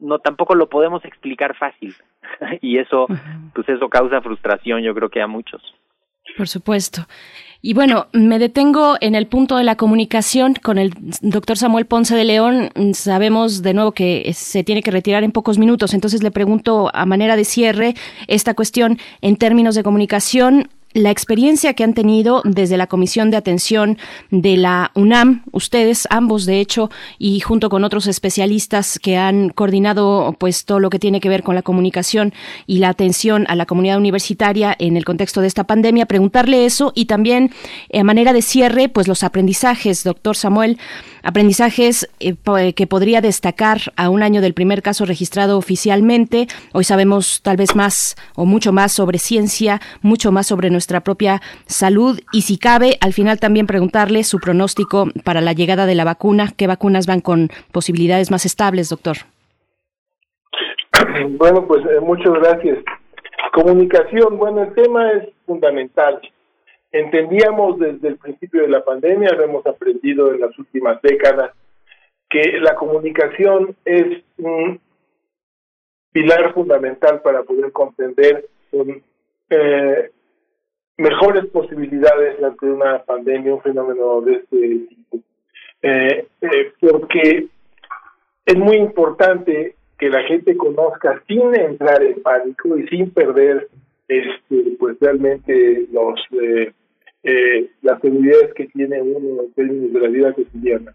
No 0.00 0.18
tampoco 0.18 0.54
lo 0.54 0.68
podemos 0.68 1.04
explicar 1.04 1.54
fácil 1.54 1.94
y 2.62 2.78
eso 2.78 3.06
pues 3.54 3.68
eso 3.68 3.88
causa 3.90 4.22
frustración 4.22 4.82
yo 4.82 4.94
creo 4.94 5.10
que 5.10 5.20
a 5.20 5.26
muchos. 5.26 5.62
Por 6.36 6.48
supuesto. 6.48 7.06
Y 7.62 7.72
bueno, 7.72 8.08
me 8.12 8.38
detengo 8.38 8.96
en 9.00 9.14
el 9.14 9.26
punto 9.26 9.56
de 9.56 9.64
la 9.64 9.76
comunicación 9.76 10.54
con 10.54 10.76
el 10.76 10.92
doctor 11.22 11.56
Samuel 11.56 11.86
Ponce 11.86 12.14
de 12.14 12.24
León. 12.24 12.70
Sabemos 12.92 13.62
de 13.62 13.72
nuevo 13.72 13.92
que 13.92 14.30
se 14.34 14.62
tiene 14.64 14.82
que 14.82 14.90
retirar 14.90 15.24
en 15.24 15.32
pocos 15.32 15.56
minutos, 15.56 15.94
entonces 15.94 16.22
le 16.22 16.30
pregunto 16.30 16.90
a 16.92 17.06
manera 17.06 17.36
de 17.36 17.44
cierre 17.44 17.94
esta 18.26 18.52
cuestión 18.52 18.98
en 19.22 19.36
términos 19.36 19.74
de 19.76 19.82
comunicación 19.82 20.68
la 20.94 21.10
experiencia 21.10 21.74
que 21.74 21.84
han 21.84 21.92
tenido 21.92 22.40
desde 22.44 22.76
la 22.76 22.86
Comisión 22.86 23.30
de 23.30 23.36
Atención 23.36 23.98
de 24.30 24.56
la 24.56 24.92
UNAM, 24.94 25.42
ustedes 25.50 26.06
ambos 26.08 26.46
de 26.46 26.60
hecho, 26.60 26.88
y 27.18 27.40
junto 27.40 27.68
con 27.68 27.84
otros 27.84 28.06
especialistas 28.06 28.98
que 29.00 29.16
han 29.16 29.50
coordinado 29.50 30.36
pues 30.38 30.64
todo 30.64 30.78
lo 30.78 30.90
que 30.90 31.00
tiene 31.00 31.20
que 31.20 31.28
ver 31.28 31.42
con 31.42 31.56
la 31.56 31.62
comunicación 31.62 32.32
y 32.66 32.78
la 32.78 32.90
atención 32.90 33.44
a 33.48 33.56
la 33.56 33.66
comunidad 33.66 33.98
universitaria 33.98 34.74
en 34.78 34.96
el 34.96 35.04
contexto 35.04 35.40
de 35.40 35.48
esta 35.48 35.64
pandemia, 35.64 36.06
preguntarle 36.06 36.64
eso 36.64 36.92
y 36.94 37.06
también 37.06 37.50
eh, 37.90 38.00
a 38.00 38.04
manera 38.04 38.32
de 38.32 38.42
cierre 38.42 38.88
pues 38.88 39.08
los 39.08 39.24
aprendizajes, 39.24 40.04
doctor 40.04 40.36
Samuel, 40.36 40.78
aprendizajes 41.24 42.08
eh, 42.20 42.72
que 42.74 42.86
podría 42.86 43.20
destacar 43.20 43.78
a 43.96 44.10
un 44.10 44.22
año 44.22 44.40
del 44.40 44.54
primer 44.54 44.82
caso 44.82 45.06
registrado 45.06 45.58
oficialmente. 45.58 46.46
Hoy 46.72 46.84
sabemos 46.84 47.42
tal 47.42 47.56
vez 47.56 47.74
más 47.74 48.14
o 48.36 48.44
mucho 48.44 48.72
más 48.72 48.92
sobre 48.92 49.18
ciencia, 49.18 49.80
mucho 50.02 50.30
más 50.30 50.46
sobre 50.46 50.70
nuestra 50.70 51.00
propia 51.00 51.40
salud 51.66 52.20
y 52.32 52.42
si 52.42 52.58
cabe, 52.58 52.98
al 53.00 53.12
final 53.12 53.40
también 53.40 53.66
preguntarle 53.66 54.22
su 54.22 54.38
pronóstico 54.38 55.08
para 55.24 55.40
la 55.40 55.52
llegada 55.52 55.86
de 55.86 55.94
la 55.94 56.04
vacuna, 56.04 56.52
qué 56.56 56.66
vacunas 56.66 57.06
van 57.06 57.20
con 57.20 57.48
posibilidades 57.72 58.30
más 58.30 58.46
estables, 58.46 58.90
doctor. 58.90 59.16
Bueno, 61.38 61.66
pues 61.66 61.84
eh, 61.86 62.00
muchas 62.00 62.32
gracias. 62.34 62.78
Comunicación, 63.52 64.36
bueno, 64.36 64.62
el 64.62 64.74
tema 64.74 65.10
es 65.12 65.28
fundamental. 65.46 66.20
Entendíamos 66.94 67.80
desde 67.80 68.06
el 68.06 68.18
principio 68.18 68.62
de 68.62 68.68
la 68.68 68.84
pandemia, 68.84 69.32
lo 69.32 69.42
hemos 69.42 69.66
aprendido 69.66 70.32
en 70.32 70.40
las 70.40 70.56
últimas 70.56 71.02
décadas, 71.02 71.50
que 72.30 72.60
la 72.60 72.76
comunicación 72.76 73.74
es 73.84 74.22
un 74.38 74.80
pilar 76.12 76.54
fundamental 76.54 77.20
para 77.20 77.42
poder 77.42 77.72
comprender 77.72 78.46
eh, 79.50 80.10
mejores 80.96 81.46
posibilidades 81.46 82.40
ante 82.40 82.66
una 82.66 83.02
pandemia, 83.02 83.54
un 83.54 83.62
fenómeno 83.62 84.20
de 84.20 84.34
este 84.34 84.78
tipo. 84.88 85.18
Eh, 85.82 86.28
eh, 86.42 86.72
porque 86.78 87.48
es 88.46 88.56
muy 88.56 88.76
importante 88.76 89.74
que 89.98 90.10
la 90.10 90.22
gente 90.22 90.56
conozca 90.56 91.20
sin 91.26 91.56
entrar 91.56 92.04
en 92.04 92.22
pánico 92.22 92.78
y 92.78 92.86
sin 92.86 93.10
perder 93.10 93.68
este 94.06 94.76
pues 94.78 94.96
realmente 95.00 95.88
los 95.90 96.20
eh, 97.24 97.70
las 97.82 98.00
seguridades 98.00 98.52
que 98.54 98.66
tiene 98.66 99.00
uno 99.00 99.42
en 99.42 99.52
términos 99.54 99.92
de 99.92 100.00
la 100.00 100.08
vida 100.08 100.32
cotidiana. 100.34 100.94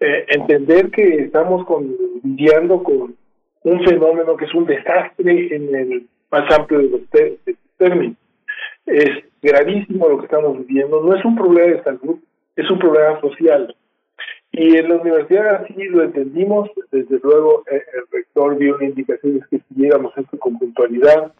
Eh, 0.00 0.24
entender 0.28 0.90
que 0.90 1.24
estamos 1.24 1.66
lidiando 2.24 2.82
con 2.82 3.14
un 3.64 3.84
fenómeno 3.84 4.36
que 4.36 4.46
es 4.46 4.54
un 4.54 4.64
desastre 4.64 5.54
en 5.54 5.74
el 5.74 6.06
más 6.30 6.50
amplio 6.58 6.78
de 6.78 6.88
los 6.88 7.00
términos. 7.76 8.16
Es 8.86 9.10
gravísimo 9.42 10.08
lo 10.08 10.18
que 10.18 10.24
estamos 10.24 10.66
viviendo, 10.66 11.02
no 11.02 11.14
es 11.14 11.24
un 11.24 11.36
problema 11.36 11.76
de 11.76 11.82
salud, 11.82 12.18
es 12.56 12.70
un 12.70 12.78
problema 12.78 13.20
social. 13.20 13.74
Y 14.52 14.76
en 14.76 14.88
la 14.88 14.96
universidad 14.96 15.62
así 15.62 15.74
lo 15.84 16.02
entendimos, 16.02 16.70
desde 16.90 17.20
luego 17.22 17.62
eh, 17.70 17.82
el 17.94 18.04
rector 18.10 18.56
dio 18.56 18.80
indicaciones 18.80 19.46
que 19.48 19.60
siguiéramos 19.68 20.16
esto 20.16 20.38
con 20.38 20.58
puntualidad 20.58 21.32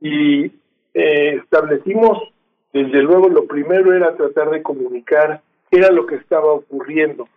y 0.00 0.46
eh, 0.94 1.40
establecimos 1.42 2.31
desde 2.72 3.02
luego 3.02 3.28
lo 3.28 3.46
primero 3.46 3.92
era 3.94 4.16
tratar 4.16 4.50
de 4.50 4.62
comunicar 4.62 5.42
qué 5.70 5.78
era 5.78 5.90
lo 5.90 6.06
que 6.06 6.16
estaba 6.16 6.52
ocurriendo, 6.52 7.28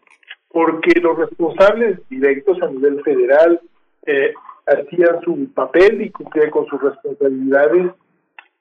porque 0.50 1.00
los 1.02 1.18
responsables 1.18 2.00
directos 2.10 2.62
a 2.62 2.68
nivel 2.68 3.04
federal 3.04 3.60
eh, 4.06 4.34
hacían 4.66 5.22
su 5.22 5.52
papel 5.54 6.02
y 6.02 6.10
cumplían 6.10 6.52
con 6.52 6.66
sus 6.68 6.82
responsabilidades 6.82 7.92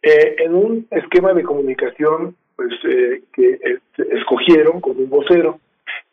eh, 0.02 0.36
en 0.38 0.54
un 0.54 0.86
esquema 0.90 1.32
de 1.32 1.44
comunicación 1.44 2.36
pues 2.56 2.72
eh, 2.88 3.22
que 3.32 3.58
escogieron 3.96 4.80
como 4.80 5.00
un 5.00 5.10
vocero. 5.10 5.58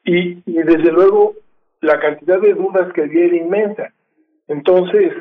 Y, 0.03 0.41
y, 0.45 0.64
desde 0.64 0.91
luego 0.91 1.35
la 1.81 1.99
cantidad 1.99 2.40
de 2.40 2.53
dudas 2.53 2.91
que 2.93 3.01
había 3.01 3.25
era 3.25 3.35
inmensa. 3.35 3.93
Entonces 4.48 5.14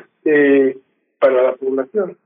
para 1.19 1.43
la 1.43 1.53
población 1.53 2.17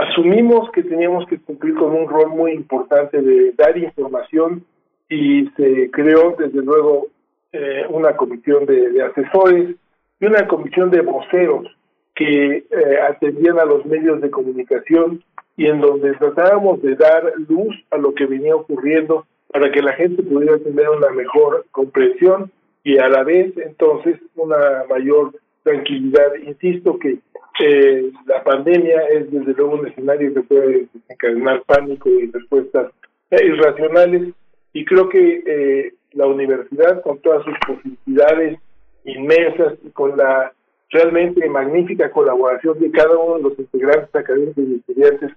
asumimos 0.00 0.70
que 0.72 0.82
teníamos 0.82 1.26
que 1.26 1.38
cumplir 1.38 1.74
con 1.74 1.94
un 1.94 2.08
rol 2.08 2.30
muy 2.30 2.52
importante 2.52 3.20
de 3.20 3.52
dar 3.52 3.76
información 3.76 4.64
y 5.08 5.48
se 5.56 5.90
creó 5.90 6.36
desde 6.38 6.62
luego 6.62 7.08
eh, 7.52 7.84
una 7.88 8.16
comisión 8.16 8.64
de, 8.66 9.02
asesores 9.02 9.76
y 10.20 10.26
una 10.26 10.46
comisión 10.46 10.90
de 10.90 11.00
voceros 11.00 11.66
que 12.14 12.56
eh, 12.58 12.64
atendían 13.08 13.58
a 13.58 13.64
los 13.64 13.84
medios 13.86 14.20
de 14.20 14.30
comunicación 14.30 15.22
y 15.56 15.66
en 15.66 15.80
donde 15.80 16.14
tratábamos 16.14 16.80
de 16.82 16.94
dar 16.96 17.32
luz 17.48 17.74
a 17.90 17.98
lo 17.98 18.14
que 18.14 18.26
venía 18.26 18.54
ocurriendo 18.54 19.26
para 19.52 19.70
que 19.72 19.82
la 19.82 19.92
gente 19.94 20.22
pudiera 20.22 20.58
tener 20.58 20.88
una 20.88 21.10
mejor 21.10 21.66
comprensión 21.72 22.50
y 22.84 22.98
a 22.98 23.08
la 23.08 23.24
vez 23.24 23.52
entonces 23.58 24.18
una 24.36 24.84
mayor 24.88 25.32
tranquilidad. 25.62 26.34
Insisto 26.46 26.98
que 26.98 27.18
eh, 27.60 28.10
la 28.26 28.42
pandemia 28.42 29.02
es 29.08 29.30
desde 29.30 29.52
luego 29.54 29.74
un 29.74 29.86
escenario 29.86 30.32
que 30.34 30.40
puede 30.42 30.88
desencadenar 30.92 31.62
pánico 31.62 32.08
y 32.08 32.30
respuestas 32.30 32.92
irracionales 33.30 34.34
y 34.72 34.84
creo 34.84 35.08
que 35.08 35.42
eh, 35.46 35.94
la 36.12 36.26
universidad 36.26 37.02
con 37.02 37.18
todas 37.18 37.44
sus 37.44 37.54
posibilidades 37.66 38.58
inmensas 39.04 39.74
y 39.84 39.90
con 39.90 40.16
la 40.16 40.52
realmente 40.90 41.48
magnífica 41.48 42.10
colaboración 42.10 42.78
de 42.80 42.90
cada 42.90 43.16
uno 43.16 43.36
de 43.36 43.42
los 43.42 43.58
integrantes 43.58 44.14
académicos 44.14 44.64
y 44.66 44.74
estudiantes 44.76 45.30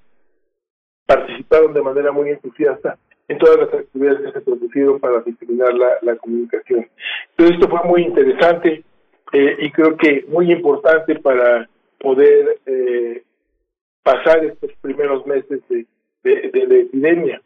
participaron 1.05 1.73
de 1.73 1.81
manera 1.81 2.11
muy 2.11 2.29
entusiasta 2.29 2.97
en 3.27 3.37
todas 3.37 3.59
las 3.59 3.73
actividades 3.73 4.21
que 4.21 4.31
se 4.31 4.41
produjeron 4.41 4.99
para 4.99 5.21
disciplinar 5.21 5.73
la, 5.73 5.97
la 6.01 6.15
comunicación. 6.15 6.87
Entonces 7.31 7.57
esto 7.57 7.69
fue 7.69 7.83
muy 7.87 8.03
interesante 8.03 8.83
eh, 9.31 9.55
y 9.59 9.71
creo 9.71 9.97
que 9.97 10.25
muy 10.27 10.51
importante 10.51 11.15
para 11.19 11.67
poder 12.03 12.59
eh, 12.65 13.23
pasar 14.03 14.43
estos 14.43 14.72
primeros 14.82 15.25
meses 15.25 15.61
de, 15.69 15.85
de, 16.23 16.67
la 16.67 16.75
epidemia. 16.75 17.41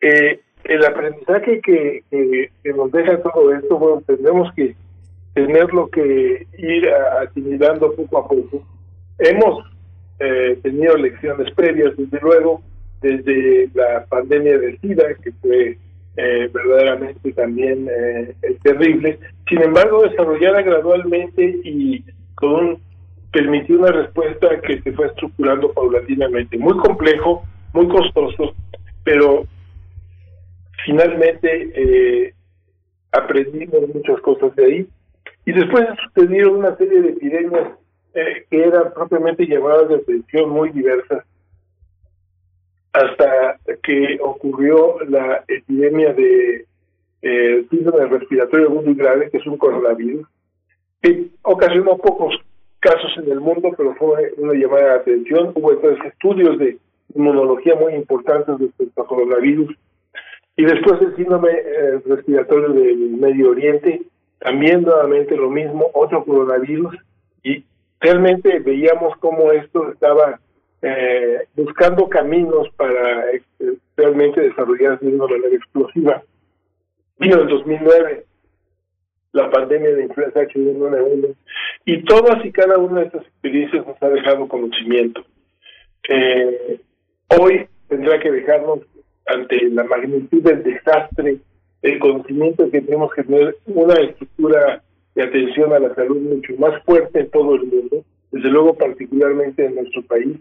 Eh, 0.00 0.40
el 0.64 0.84
aprendizaje 0.84 1.60
que, 1.60 2.02
que, 2.10 2.72
nos 2.72 2.90
deja 2.90 3.22
todo 3.22 3.52
esto, 3.54 3.78
bueno, 3.78 4.02
tenemos 4.06 4.52
que 4.54 4.74
tenerlo 5.34 5.88
que 5.90 6.46
ir 6.56 6.88
asimilando 7.20 7.94
poco 7.94 8.18
a 8.18 8.28
poco. 8.28 8.64
Hemos 9.18 9.64
eh, 10.18 10.58
tenido 10.62 10.96
lecciones 10.96 11.52
previas, 11.54 11.94
desde 11.96 12.18
luego, 12.20 12.62
desde 13.02 13.68
la 13.74 14.06
pandemia 14.06 14.56
de 14.56 14.78
SIDA, 14.78 15.14
que 15.22 15.32
fue 15.32 15.76
eh, 16.16 16.50
verdaderamente 16.52 17.32
también 17.32 17.88
eh, 17.90 18.34
terrible. 18.62 19.18
Sin 19.48 19.62
embargo, 19.62 20.02
desarrollada 20.02 20.62
gradualmente 20.62 21.60
y 21.64 22.04
con 22.34 22.54
un, 22.54 22.91
permitió 23.32 23.78
una 23.78 23.90
respuesta 23.90 24.60
que 24.60 24.80
se 24.82 24.92
fue 24.92 25.06
estructurando 25.06 25.72
paulatinamente. 25.72 26.58
Muy 26.58 26.76
complejo, 26.76 27.44
muy 27.72 27.88
costoso, 27.88 28.54
pero 29.02 29.44
finalmente 30.84 31.72
eh, 31.74 32.34
aprendimos 33.10 33.88
muchas 33.94 34.20
cosas 34.20 34.54
de 34.54 34.64
ahí. 34.64 34.88
Y 35.44 35.52
después 35.52 35.86
sucedieron 36.04 36.56
una 36.56 36.76
serie 36.76 37.00
de 37.00 37.08
epidemias 37.10 37.68
eh, 38.14 38.44
que 38.50 38.64
eran 38.64 38.92
propiamente 38.92 39.46
llamadas 39.46 39.88
de 39.88 39.96
atención 39.96 40.50
muy 40.50 40.68
diversas, 40.70 41.24
hasta 42.92 43.58
que 43.82 44.18
ocurrió 44.20 44.98
la 45.08 45.42
epidemia 45.48 46.12
de 46.12 46.66
eh, 47.22 47.66
síndrome 47.70 48.06
respiratorio 48.06 48.68
muy 48.68 48.94
grave, 48.94 49.30
que 49.30 49.38
es 49.38 49.46
un 49.46 49.56
coronavirus, 49.56 50.26
que 51.00 51.28
ocasionó 51.40 51.96
pocos 51.96 52.34
casos 52.82 53.16
en 53.16 53.30
el 53.30 53.40
mundo, 53.40 53.70
pero 53.76 53.94
fue 53.94 54.34
una 54.36 54.54
llamada 54.54 54.82
de 54.82 55.00
atención. 55.00 55.52
Hubo 55.54 55.72
entonces 55.72 56.04
estudios 56.04 56.58
de 56.58 56.78
inmunología 57.14 57.76
muy 57.76 57.94
importantes 57.94 58.58
respecto 58.58 59.02
al 59.02 59.06
coronavirus. 59.06 59.74
Y 60.56 60.64
después 60.64 61.00
el 61.00 61.16
síndrome 61.16 61.50
eh, 61.52 62.00
respiratorio 62.04 62.70
del 62.70 63.10
Medio 63.10 63.50
Oriente, 63.50 64.02
también 64.40 64.82
nuevamente 64.82 65.36
lo 65.36 65.48
mismo, 65.48 65.90
otro 65.94 66.24
coronavirus. 66.24 66.94
Y 67.44 67.64
realmente 68.00 68.58
veíamos 68.58 69.16
cómo 69.18 69.52
esto 69.52 69.92
estaba 69.92 70.40
eh, 70.82 71.46
buscando 71.54 72.08
caminos 72.08 72.68
para 72.76 73.30
eh, 73.30 73.42
realmente 73.96 74.40
desarrollarse 74.40 75.06
de 75.06 75.14
una 75.14 75.28
manera 75.28 75.54
explosiva. 75.54 76.22
Vino 77.18 77.40
en 77.42 77.46
2009 77.46 78.24
la 79.32 79.50
pandemia 79.50 79.94
de 79.94 80.02
influenza 80.02 80.40
H1N1 80.42 81.34
y 81.84 82.04
todas 82.04 82.44
y 82.44 82.52
cada 82.52 82.78
una 82.78 83.00
de 83.00 83.06
estas 83.06 83.22
experiencias 83.22 83.86
nos 83.86 84.02
ha 84.02 84.08
dejado 84.08 84.48
conocimiento. 84.48 85.24
Eh, 86.08 86.80
hoy 87.38 87.66
tendrá 87.88 88.18
que 88.20 88.30
dejarnos 88.30 88.80
ante 89.26 89.68
la 89.70 89.84
magnitud 89.84 90.42
del 90.42 90.62
desastre, 90.62 91.38
el 91.82 91.98
conocimiento 91.98 92.70
que 92.70 92.80
tenemos 92.80 93.12
que 93.14 93.24
tener 93.24 93.56
una 93.66 93.94
estructura 93.94 94.82
de 95.14 95.22
atención 95.22 95.72
a 95.72 95.78
la 95.78 95.94
salud 95.94 96.20
mucho 96.20 96.54
más 96.58 96.82
fuerte 96.84 97.20
en 97.20 97.30
todo 97.30 97.54
el 97.56 97.64
mundo, 97.64 98.04
desde 98.30 98.48
luego 98.48 98.74
particularmente 98.74 99.64
en 99.64 99.74
nuestro 99.74 100.02
país, 100.02 100.38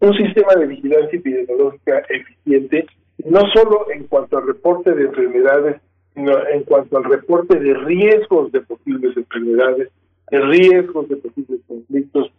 un 0.00 0.14
sistema 0.14 0.54
de 0.54 0.66
vigilancia 0.66 1.18
epidemiológica 1.18 2.02
eficiente, 2.08 2.86
no 3.24 3.40
solo 3.52 3.86
en 3.90 4.04
cuanto 4.04 4.38
al 4.38 4.46
reporte 4.46 4.92
de 4.92 5.04
enfermedades, 5.04 5.80
sino 6.14 6.46
en 6.48 6.64
cuanto 6.64 6.98
al 6.98 7.04
reporte 7.04 7.58
de 7.58 7.74
riesgos 7.74 8.52
de 8.52 8.60
posibles 8.60 9.16
enfermedades, 9.16 9.88
de 9.88 9.90
riesgos 10.40 11.08
de 11.08 11.16
posibles 11.16 11.60
conflictos, 11.66 12.32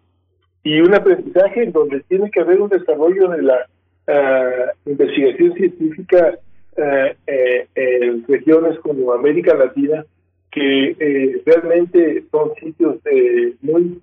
y 0.64 0.80
un 0.82 0.94
aprendizaje 0.94 1.64
en 1.64 1.72
donde 1.72 2.02
tiene 2.02 2.32
que 2.32 2.40
haber 2.40 2.62
un 2.62 2.70
desarrollo 2.70 3.28
de 3.30 3.42
la 3.42 3.68
uh, 4.08 4.90
investigación 4.90 5.54
científica 5.54 6.40
uh, 6.78 6.82
eh, 7.28 7.68
en 7.76 8.26
regiones 8.28 8.80
como 8.80 9.14
América 9.14 9.54
Latina, 9.56 10.06
que 10.54 10.96
eh, 11.00 11.42
realmente 11.46 12.24
son 12.32 12.54
sitios 12.60 12.98
eh, 13.06 13.56
muy 13.62 14.00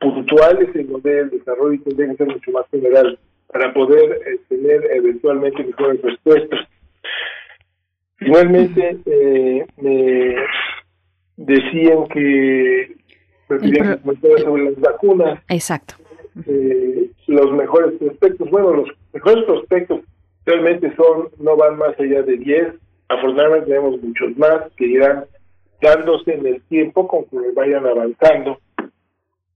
puntuales 0.00 0.68
en 0.74 0.90
donde 0.90 1.20
el 1.20 1.30
desarrollo 1.30 1.80
tendría 1.84 2.10
que 2.10 2.16
ser 2.16 2.26
mucho 2.26 2.50
más 2.50 2.66
general 2.70 3.18
para 3.46 3.72
poder 3.72 4.20
eh, 4.26 4.40
tener 4.48 4.84
eventualmente 4.92 5.62
mejores 5.62 6.02
respuestas. 6.02 6.60
Finalmente, 8.16 8.98
me 9.76 10.36
decían 11.36 12.06
que 12.12 12.96
sobre 13.60 14.64
las 14.64 14.80
vacunas. 14.80 15.40
Exacto. 15.48 15.94
Eh, 16.46 17.10
los 17.26 17.52
mejores 17.52 17.98
prospectos, 17.98 18.50
bueno, 18.50 18.72
los 18.72 18.88
mejores 19.12 19.44
prospectos 19.44 20.00
realmente 20.44 20.94
son, 20.96 21.28
no 21.38 21.56
van 21.56 21.78
más 21.78 21.98
allá 21.98 22.22
de 22.22 22.36
10. 22.36 22.74
Afortunadamente 23.08 23.66
tenemos 23.66 24.02
muchos 24.02 24.36
más 24.36 24.70
que 24.76 24.86
irán 24.86 25.24
dándose 25.80 26.34
en 26.34 26.46
el 26.46 26.62
tiempo 26.62 27.06
conforme 27.06 27.52
vayan 27.52 27.86
avanzando. 27.86 28.58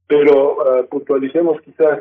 Pero 0.08 0.57
uh, 0.57 0.86
puntualicemos 0.89 1.60
quizás 1.62 2.00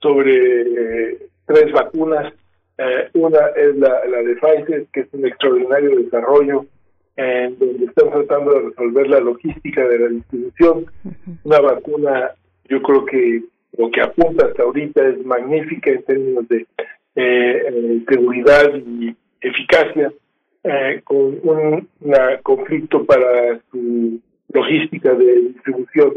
sobre 0.00 1.12
eh, 1.12 1.18
tres 1.46 1.72
vacunas. 1.72 2.32
Eh, 2.78 3.10
una 3.14 3.46
es 3.56 3.76
la, 3.76 4.04
la 4.06 4.18
de 4.18 4.34
Pfizer, 4.36 4.86
que 4.92 5.00
es 5.00 5.08
un 5.12 5.26
extraordinario 5.26 5.96
desarrollo 5.96 6.66
en 7.16 7.58
donde 7.58 7.86
están 7.86 8.10
tratando 8.10 8.52
de 8.52 8.68
resolver 8.70 9.08
la 9.08 9.20
logística 9.20 9.86
de 9.86 9.98
la 9.98 10.08
distribución. 10.08 10.86
Una 11.44 11.60
vacuna, 11.60 12.30
yo 12.68 12.82
creo 12.82 13.04
que 13.04 13.42
lo 13.76 13.90
que 13.90 14.00
apunta 14.00 14.46
hasta 14.46 14.62
ahorita 14.62 15.08
es 15.08 15.24
magnífica 15.24 15.90
en 15.90 16.02
términos 16.04 16.48
de 16.48 16.66
eh, 17.16 18.02
seguridad 18.08 18.74
y 18.74 19.14
eficacia, 19.40 20.12
eh, 20.64 21.00
con 21.04 21.38
un 21.42 21.88
conflicto 22.42 23.04
para 23.04 23.60
su 23.70 24.20
logística 24.52 25.14
de 25.14 25.40
distribución, 25.40 26.14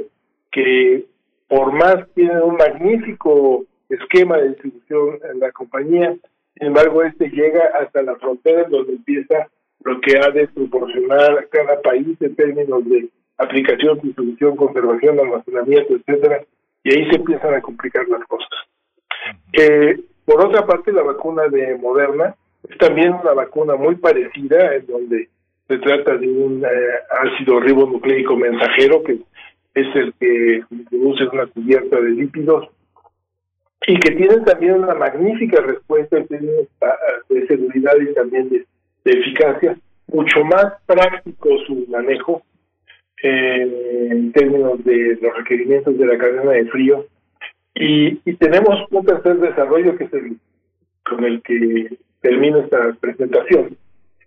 que 0.51 1.05
por 1.47 1.73
más 1.73 2.07
tiene 2.13 2.41
un 2.41 2.55
magnífico 2.55 3.65
esquema 3.89 4.37
de 4.37 4.49
distribución 4.49 5.19
en 5.31 5.39
la 5.39 5.51
compañía, 5.51 6.15
sin 6.57 6.67
embargo, 6.67 7.03
este 7.03 7.29
llega 7.29 7.61
hasta 7.79 8.01
la 8.01 8.15
frontera 8.15 8.63
donde 8.67 8.93
empieza 8.93 9.47
lo 9.83 10.01
que 10.01 10.17
ha 10.17 10.29
de 10.31 10.47
proporcionar 10.47 11.47
cada 11.49 11.81
país 11.81 12.17
en 12.19 12.35
términos 12.35 12.83
de 12.85 13.09
aplicación, 13.37 13.99
distribución, 14.01 14.55
conservación, 14.55 15.19
almacenamiento, 15.19 15.95
etcétera, 15.95 16.43
y 16.83 16.89
ahí 16.91 17.09
se 17.09 17.17
empiezan 17.17 17.53
a 17.53 17.61
complicar 17.61 18.07
las 18.07 18.25
cosas. 18.27 18.49
Eh, 19.53 19.99
por 20.25 20.45
otra 20.45 20.65
parte, 20.65 20.91
la 20.91 21.03
vacuna 21.03 21.47
de 21.47 21.75
Moderna 21.75 22.35
es 22.67 22.77
también 22.77 23.13
una 23.13 23.33
vacuna 23.33 23.75
muy 23.75 23.95
parecida, 23.95 24.75
en 24.75 24.87
donde 24.87 25.29
se 25.67 25.77
trata 25.79 26.17
de 26.17 26.27
un 26.27 26.63
eh, 26.65 26.69
ácido 27.21 27.59
ribonucleico 27.59 28.35
mensajero, 28.35 29.03
que 29.03 29.19
es 29.75 29.95
el 29.95 30.13
que 30.19 30.63
produce 30.89 31.25
una 31.31 31.45
cubierta 31.47 31.99
de 31.99 32.09
lípidos, 32.09 32.69
y 33.85 33.99
que 33.99 34.15
tienen 34.15 34.43
también 34.43 34.83
una 34.83 34.95
magnífica 34.95 35.61
respuesta 35.61 36.17
en 36.17 36.27
términos 36.27 36.67
de 37.29 37.47
seguridad 37.47 37.93
y 38.01 38.13
también 38.13 38.49
de, 38.49 38.65
de 39.07 39.19
eficacia, 39.19 39.77
mucho 40.07 40.43
más 40.43 40.73
práctico 40.85 41.49
su 41.65 41.85
manejo 41.87 42.43
eh, 43.23 44.09
en 44.11 44.31
términos 44.33 44.83
de 44.83 45.17
los 45.21 45.37
requerimientos 45.37 45.97
de 45.97 46.05
la 46.05 46.17
cadena 46.17 46.51
de 46.51 46.65
frío. 46.65 47.05
Y, 47.73 48.19
y 48.25 48.33
tenemos 48.35 48.85
un 48.91 49.05
tercer 49.05 49.37
desarrollo 49.37 49.97
que 49.97 50.03
es 50.05 50.13
el 50.13 50.37
con 51.07 51.23
el 51.23 51.41
que 51.41 51.97
termino 52.19 52.59
esta 52.59 52.97
presentación, 52.99 53.77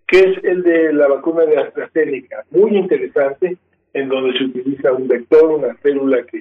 que 0.07 0.19
es 0.19 0.45
el 0.45 0.63
de 0.63 0.95
la 0.95 1.09
vacuna 1.09 1.45
de 1.45 1.59
AstraZeneca, 1.59 2.45
muy 2.51 2.75
interesante, 2.75 3.59
en 3.93 4.09
donde 4.09 4.39
se 4.39 4.45
utiliza 4.45 4.93
un 4.95 5.07
vector, 5.07 5.45
una 5.45 5.75
célula 5.83 6.25
que, 6.25 6.41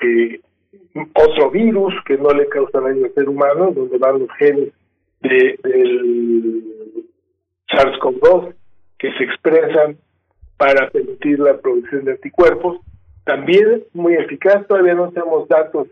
que 0.00 0.40
otro 1.14 1.50
virus 1.50 1.94
que 2.04 2.18
no 2.18 2.28
le 2.30 2.46
causa 2.48 2.80
daño 2.80 3.06
al 3.06 3.14
ser 3.14 3.26
humano, 3.26 3.70
donde 3.70 3.96
van 3.96 4.18
los 4.18 4.30
genes 4.32 4.68
de, 5.28 5.58
del 5.62 6.64
SARS-CoV-2 7.68 8.54
que 8.98 9.12
se 9.12 9.24
expresan 9.24 9.96
para 10.56 10.88
permitir 10.90 11.38
la 11.38 11.58
producción 11.58 12.04
de 12.04 12.12
anticuerpos. 12.12 12.80
También 13.24 13.84
muy 13.92 14.14
eficaz, 14.14 14.66
todavía 14.66 14.94
no 14.94 15.10
tenemos 15.10 15.48
datos 15.48 15.88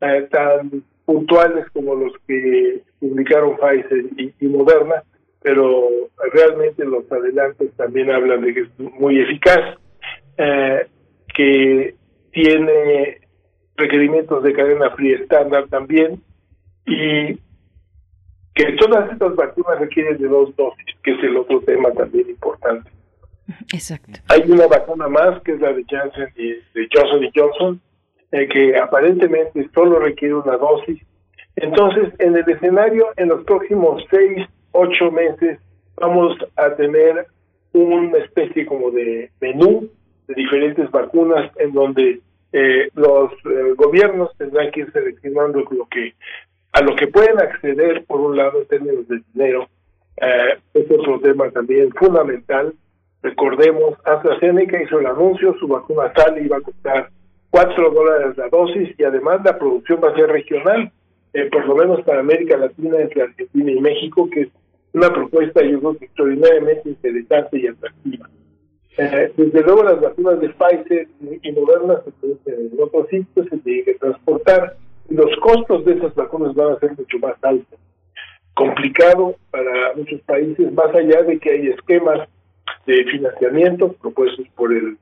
eh, 0.00 0.28
tan 0.30 0.82
puntuales 1.04 1.66
como 1.72 1.94
los 1.94 2.12
que 2.26 2.82
publicaron 3.00 3.56
Pfizer 3.56 4.04
y, 4.40 4.46
Moderna, 4.46 5.02
pero 5.42 5.88
realmente 6.32 6.84
los 6.84 7.10
adelantos 7.10 7.68
también 7.76 8.10
hablan 8.10 8.42
de 8.42 8.54
que 8.54 8.60
es 8.60 8.78
muy 8.78 9.20
eficaz, 9.20 9.78
eh, 10.38 10.86
que 11.34 11.94
tiene 12.32 13.20
requerimientos 13.76 14.42
de 14.42 14.52
cadena 14.52 14.90
fría 14.90 15.18
estándar 15.18 15.68
también 15.68 16.22
y 16.86 17.38
que 18.56 18.72
todas 18.72 19.12
estas 19.12 19.36
vacunas 19.36 19.78
requieren 19.78 20.16
de 20.16 20.26
dos 20.26 20.56
dosis, 20.56 20.96
que 21.04 21.12
es 21.12 21.22
el 21.22 21.36
otro 21.36 21.60
tema 21.60 21.92
también 21.92 22.30
importante. 22.30 22.90
Exacto. 23.72 24.18
Hay 24.28 24.50
una 24.50 24.66
vacuna 24.66 25.08
más, 25.08 25.40
que 25.42 25.52
es 25.52 25.60
la 25.60 25.72
de 25.72 25.84
Janssen 25.88 26.28
y 26.36 26.48
de 26.48 26.88
Johnson 26.92 27.22
y 27.22 27.30
Johnson, 27.34 27.80
eh, 28.32 28.48
que 28.48 28.76
aparentemente 28.76 29.68
solo 29.74 30.00
requiere 30.00 30.34
una 30.34 30.56
dosis. 30.56 31.00
Entonces, 31.56 32.14
en 32.18 32.34
el 32.34 32.48
escenario, 32.48 33.08
en 33.16 33.28
los 33.28 33.44
próximos 33.44 34.02
seis, 34.10 34.46
ocho 34.72 35.10
meses, 35.10 35.58
vamos 35.96 36.36
a 36.56 36.74
tener 36.76 37.26
una 37.72 38.18
especie 38.18 38.64
como 38.64 38.90
de 38.90 39.30
menú 39.40 39.88
de 40.28 40.34
diferentes 40.34 40.90
vacunas 40.90 41.50
en 41.56 41.72
donde 41.72 42.20
eh, 42.52 42.88
los 42.94 43.32
eh, 43.32 43.74
gobiernos 43.76 44.30
tendrán 44.38 44.70
que 44.70 44.80
ir 44.80 44.92
seleccionando 44.92 45.62
lo 45.70 45.86
que 45.86 46.14
a 46.76 46.82
lo 46.82 46.94
que 46.94 47.06
pueden 47.06 47.38
acceder 47.40 48.04
por 48.04 48.20
un 48.20 48.36
lado 48.36 48.60
en 48.60 48.66
términos 48.66 49.08
de 49.08 49.22
dinero 49.32 49.66
eh, 50.18 50.58
es 50.74 50.90
otro 50.90 51.18
tema 51.20 51.50
también 51.50 51.90
fundamental. 51.92 52.74
Recordemos 53.22 53.94
AstraZeneca 54.04 54.82
hizo 54.82 55.00
el 55.00 55.06
anuncio 55.06 55.56
su 55.58 55.68
vacuna 55.68 56.12
sale 56.14 56.42
y 56.42 56.48
va 56.48 56.58
a 56.58 56.60
costar 56.60 57.08
cuatro 57.48 57.90
dólares 57.90 58.36
la 58.36 58.50
dosis 58.50 58.94
y 58.98 59.04
además 59.04 59.40
la 59.42 59.58
producción 59.58 60.00
va 60.04 60.10
a 60.10 60.16
ser 60.16 60.28
regional 60.28 60.92
eh, 61.32 61.48
por 61.50 61.66
lo 61.66 61.76
menos 61.76 62.02
para 62.02 62.20
América 62.20 62.58
Latina 62.58 63.00
entre 63.00 63.22
Argentina 63.22 63.72
y 63.72 63.80
México 63.80 64.28
que 64.30 64.42
es 64.42 64.48
una 64.92 65.10
propuesta 65.10 65.64
yo 65.64 65.78
creo 65.78 65.96
extraordinariamente 65.98 66.90
interesante 66.90 67.58
y 67.58 67.66
atractiva. 67.68 68.28
Eh, 68.98 69.32
desde 69.34 69.62
luego 69.62 69.82
las 69.82 69.98
vacunas 69.98 70.40
de 70.40 70.50
Pfizer 70.50 71.08
y 71.42 71.52
Moderna 71.52 72.02
se 72.04 72.10
producen 72.12 72.70
en 72.70 72.82
otros 72.82 73.08
sitios, 73.08 73.46
se 73.48 73.56
tienen 73.60 73.84
que 73.86 73.94
transportar 73.94 74.76
los 75.08 75.36
costos 75.40 75.84
de 75.84 75.94
esas 75.94 76.14
vacunas 76.14 76.54
van 76.54 76.72
a 76.72 76.78
ser 76.78 76.96
mucho 76.96 77.18
más 77.18 77.34
altos. 77.42 77.78
Complicado 78.54 79.36
para 79.50 79.94
muchos 79.94 80.20
países, 80.22 80.72
más 80.72 80.94
allá 80.94 81.22
de 81.22 81.38
que 81.38 81.50
hay 81.50 81.68
esquemas 81.68 82.28
de 82.86 83.04
financiamiento 83.04 83.92
propuestos 83.92 84.46
por 84.54 84.72
el 84.72 84.96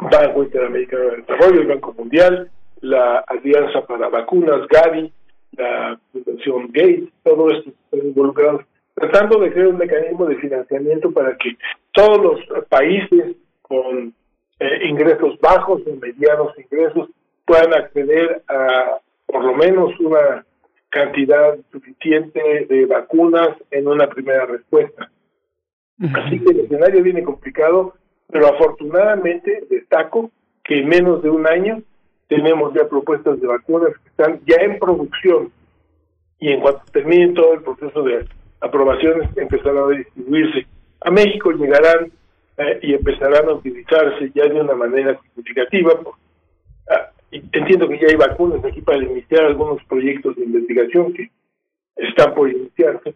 Banco 0.00 0.44
Interamericano 0.44 1.04
de 1.04 1.16
Desarrollo, 1.18 1.60
el 1.60 1.66
Banco 1.66 1.94
Mundial, 1.98 2.50
la 2.80 3.18
Alianza 3.26 3.84
para 3.86 4.08
Vacunas, 4.08 4.66
Gavi, 4.68 5.12
la 5.52 5.98
Fundación 6.12 6.68
Gates, 6.68 7.08
todo 7.24 7.50
esto 7.50 7.70
están 7.70 8.08
involucrados 8.08 8.62
tratando 8.94 9.38
de 9.40 9.52
crear 9.52 9.68
un 9.68 9.78
mecanismo 9.78 10.26
de 10.26 10.36
financiamiento 10.36 11.12
para 11.12 11.36
que 11.36 11.56
todos 11.92 12.20
los 12.48 12.64
países 12.68 13.36
con 13.62 14.12
eh, 14.60 14.88
ingresos 14.88 15.38
bajos 15.40 15.82
o 15.86 15.96
medianos 15.96 16.52
ingresos 16.58 17.08
puedan 17.48 17.72
acceder 17.72 18.42
a 18.46 18.98
por 19.26 19.42
lo 19.42 19.54
menos 19.54 19.98
una 19.98 20.44
cantidad 20.90 21.56
suficiente 21.72 22.66
de 22.68 22.86
vacunas 22.86 23.56
en 23.70 23.88
una 23.88 24.06
primera 24.08 24.46
respuesta. 24.46 25.10
Así 26.14 26.38
que 26.38 26.50
el 26.50 26.60
escenario 26.60 27.02
viene 27.02 27.24
complicado, 27.24 27.94
pero 28.28 28.46
afortunadamente 28.48 29.64
destaco 29.68 30.30
que 30.62 30.78
en 30.78 30.88
menos 30.88 31.22
de 31.22 31.30
un 31.30 31.46
año 31.46 31.82
tenemos 32.28 32.72
ya 32.74 32.86
propuestas 32.86 33.40
de 33.40 33.46
vacunas 33.46 33.94
que 34.02 34.08
están 34.10 34.40
ya 34.46 34.56
en 34.62 34.78
producción 34.78 35.50
y 36.38 36.52
en 36.52 36.60
cuanto 36.60 36.82
termine 36.92 37.32
todo 37.32 37.54
el 37.54 37.62
proceso 37.62 38.02
de 38.02 38.26
aprobaciones 38.60 39.30
empezarán 39.36 39.84
a 39.84 39.96
distribuirse. 39.96 40.66
A 41.00 41.10
México 41.10 41.50
llegarán 41.52 42.12
eh, 42.58 42.78
y 42.82 42.94
empezarán 42.94 43.48
a 43.48 43.54
utilizarse 43.54 44.30
ya 44.34 44.44
de 44.44 44.60
una 44.60 44.74
manera 44.74 45.18
significativa. 45.22 45.94
Ah, 47.32 47.36
entiendo 47.52 47.88
que 47.88 47.98
ya 47.98 48.08
hay 48.08 48.16
vacunas 48.16 48.64
aquí 48.64 48.80
para 48.80 49.02
iniciar 49.04 49.44
algunos 49.44 49.82
proyectos 49.84 50.36
de 50.36 50.44
investigación 50.44 51.12
que 51.12 51.30
están 51.96 52.34
por 52.34 52.50
iniciarse, 52.50 53.14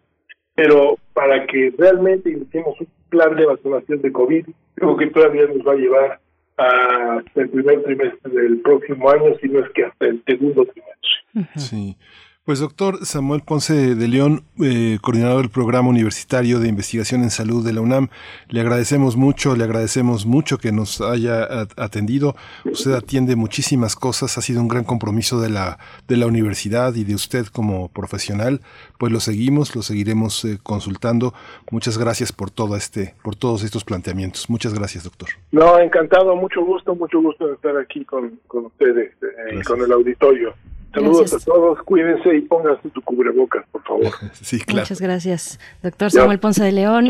pero 0.55 0.99
para 1.12 1.47
que 1.47 1.73
realmente 1.78 2.31
iniciemos 2.31 2.81
un 2.81 2.89
plan 3.08 3.34
de 3.36 3.47
vacunación 3.47 4.02
de 4.02 4.12
COVID, 4.12 4.47
creo 4.74 4.97
que 4.97 5.07
todavía 5.08 5.47
nos 5.47 5.66
va 5.66 5.73
a 5.73 5.76
llevar 5.76 6.20
hasta 6.57 7.41
el 7.41 7.49
primer 7.49 7.82
trimestre 7.82 8.31
del 8.31 8.60
próximo 8.60 9.10
año, 9.10 9.34
si 9.41 9.49
no 9.49 9.60
es 9.60 9.70
que 9.70 9.84
hasta 9.84 10.07
el 10.07 10.23
segundo 10.24 10.66
trimestre. 10.66 11.50
Sí. 11.57 11.97
Pues 12.45 12.59
doctor 12.59 13.07
Samuel 13.07 13.43
Ponce 13.47 13.95
de 13.95 14.09
León, 14.09 14.43
eh, 14.61 14.99
coordinador 15.01 15.43
del 15.43 15.51
programa 15.51 15.89
universitario 15.89 16.59
de 16.59 16.67
investigación 16.67 17.23
en 17.23 17.31
salud 17.31 17.65
de 17.65 17.73
la 17.73 17.81
UNAM, 17.81 18.09
le 18.49 18.61
agradecemos 18.61 19.15
mucho, 19.15 19.55
le 19.55 19.62
agradecemos 19.62 20.27
mucho 20.27 20.59
que 20.59 20.73
nos 20.73 21.01
haya 21.01 21.69
atendido. 21.77 22.35
Usted 22.65 22.95
atiende 22.95 23.37
muchísimas 23.37 23.95
cosas, 23.95 24.39
ha 24.39 24.41
sido 24.41 24.61
un 24.61 24.67
gran 24.67 24.83
compromiso 24.83 25.41
de 25.41 25.51
la, 25.51 25.79
de 26.09 26.17
la 26.17 26.27
universidad 26.27 26.97
y 26.97 27.05
de 27.05 27.15
usted 27.15 27.47
como 27.47 27.91
profesional. 27.91 28.61
Pues 28.99 29.12
lo 29.12 29.21
seguimos, 29.21 29.77
lo 29.77 29.83
seguiremos 29.83 30.45
eh, 30.45 30.59
consultando. 30.61 31.35
Muchas 31.71 31.97
gracias 31.97 32.33
por 32.33 32.51
todo 32.51 32.75
este, 32.75 33.15
por 33.23 33.37
todos 33.37 33.62
estos 33.62 33.85
planteamientos. 33.85 34.51
Muchas 34.51 34.75
gracias, 34.75 35.05
doctor. 35.05 35.29
No, 35.53 35.79
encantado, 35.79 36.35
mucho 36.35 36.65
gusto, 36.65 36.97
mucho 36.97 37.23
gusto 37.23 37.47
de 37.47 37.55
estar 37.55 37.77
aquí 37.77 38.05
con, 38.05 38.41
con 38.49 38.67
ustedes, 38.67 39.12
eh, 39.23 39.62
con 39.65 39.81
el 39.81 39.93
auditorio. 39.93 40.55
Saludos 40.93 41.33
a 41.33 41.39
todos, 41.39 41.83
cuídense 41.85 42.37
y 42.37 42.43
pónganse 42.43 42.89
tu 42.91 43.01
cubrebocas, 43.03 43.65
por 43.73 43.83
favor. 43.83 44.12
sí, 44.33 44.59
claro. 44.61 44.83
Muchas 44.83 45.01
gracias, 45.01 45.61
doctor 45.83 46.11
Samuel 46.11 46.39
Ponce 46.39 46.62
de 46.62 46.73
León. 46.73 47.09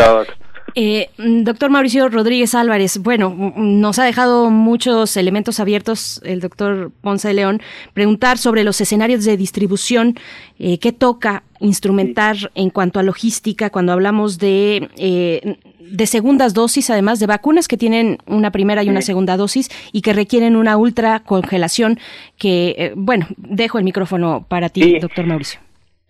Eh, 0.75 1.11
doctor 1.19 1.71
Mauricio 1.71 2.09
Rodríguez 2.09 2.55
Álvarez, 2.55 2.99
bueno, 2.99 3.53
nos 3.57 3.99
ha 3.99 4.05
dejado 4.05 4.49
muchos 4.49 5.17
elementos 5.17 5.61
abiertos 5.61 6.21
el 6.25 6.41
doctor 6.41 6.91
Ponce 7.01 7.29
de 7.29 7.35
León. 7.35 7.61
Preguntar 7.93 8.39
sobre 8.39 8.65
los 8.65 8.81
escenarios 8.81 9.25
de 9.25 9.37
distribución, 9.37 10.17
eh, 10.59 10.79
qué 10.79 10.93
toca 10.93 11.43
instrumentar 11.61 12.37
en 12.55 12.71
cuanto 12.71 13.01
a 13.01 13.03
logística 13.03 13.71
cuando 13.71 13.93
hablamos 13.93 14.39
de, 14.39 14.89
eh, 14.97 15.59
de 15.91 16.07
segundas 16.07 16.55
dosis, 16.55 16.91
además 16.91 17.21
de 17.21 17.27
vacunas 17.27 17.69
que 17.69 17.77
tienen 17.77 18.19
una 18.27 18.51
primera 18.51 18.83
y 18.83 18.89
una 18.89 19.03
segunda 19.03 19.37
dosis 19.37 19.69
y 19.93 20.03
que 20.03 20.13
requieren 20.13 20.57
una 20.57 20.77
ultra 20.77 21.21
congelación 21.21 21.99
que, 22.39 22.75
eh, 22.79 22.93
bueno, 22.97 23.27
dejo 23.37 23.79
el 23.79 23.85
micrófono 23.85 24.45
para 24.49 24.69
ti, 24.69 24.99
doctor 24.99 25.27
Mauricio. 25.27 25.61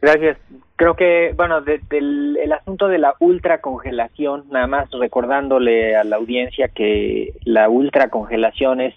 Gracias. 0.00 0.38
Creo 0.76 0.96
que, 0.96 1.32
bueno, 1.36 1.60
del 1.60 2.36
el 2.42 2.52
asunto 2.52 2.88
de 2.88 2.98
la 2.98 3.14
ultracongelación, 3.20 4.44
nada 4.50 4.66
más 4.66 4.90
recordándole 4.90 5.94
a 5.94 6.02
la 6.02 6.16
audiencia 6.16 6.68
que 6.68 7.34
la 7.44 7.68
ultracongelación 7.68 8.80
es 8.80 8.94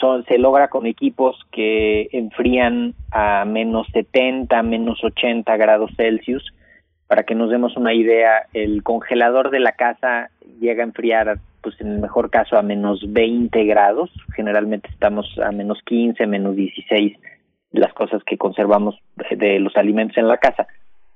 son, 0.00 0.24
se 0.24 0.38
logra 0.38 0.68
con 0.68 0.86
equipos 0.86 1.36
que 1.52 2.08
enfrían 2.12 2.94
a 3.10 3.44
menos 3.44 3.86
70, 3.92 4.62
menos 4.62 5.02
80 5.02 5.56
grados 5.56 5.90
Celsius. 5.96 6.52
Para 7.08 7.22
que 7.22 7.34
nos 7.34 7.50
demos 7.50 7.76
una 7.76 7.94
idea, 7.94 8.46
el 8.52 8.82
congelador 8.82 9.50
de 9.50 9.60
la 9.60 9.72
casa 9.72 10.30
llega 10.60 10.82
a 10.82 10.86
enfriar, 10.86 11.38
pues 11.62 11.80
en 11.80 11.92
el 11.92 12.00
mejor 12.00 12.30
caso, 12.30 12.56
a 12.56 12.62
menos 12.62 13.00
20 13.12 13.64
grados. 13.64 14.10
Generalmente 14.34 14.88
estamos 14.88 15.26
a 15.38 15.52
menos 15.52 15.80
15, 15.84 16.26
menos 16.26 16.56
16 16.56 17.16
las 17.72 17.92
cosas 17.92 18.22
que 18.24 18.38
conservamos 18.38 18.98
de 19.30 19.58
los 19.60 19.76
alimentos 19.76 20.16
en 20.16 20.28
la 20.28 20.38
casa. 20.38 20.66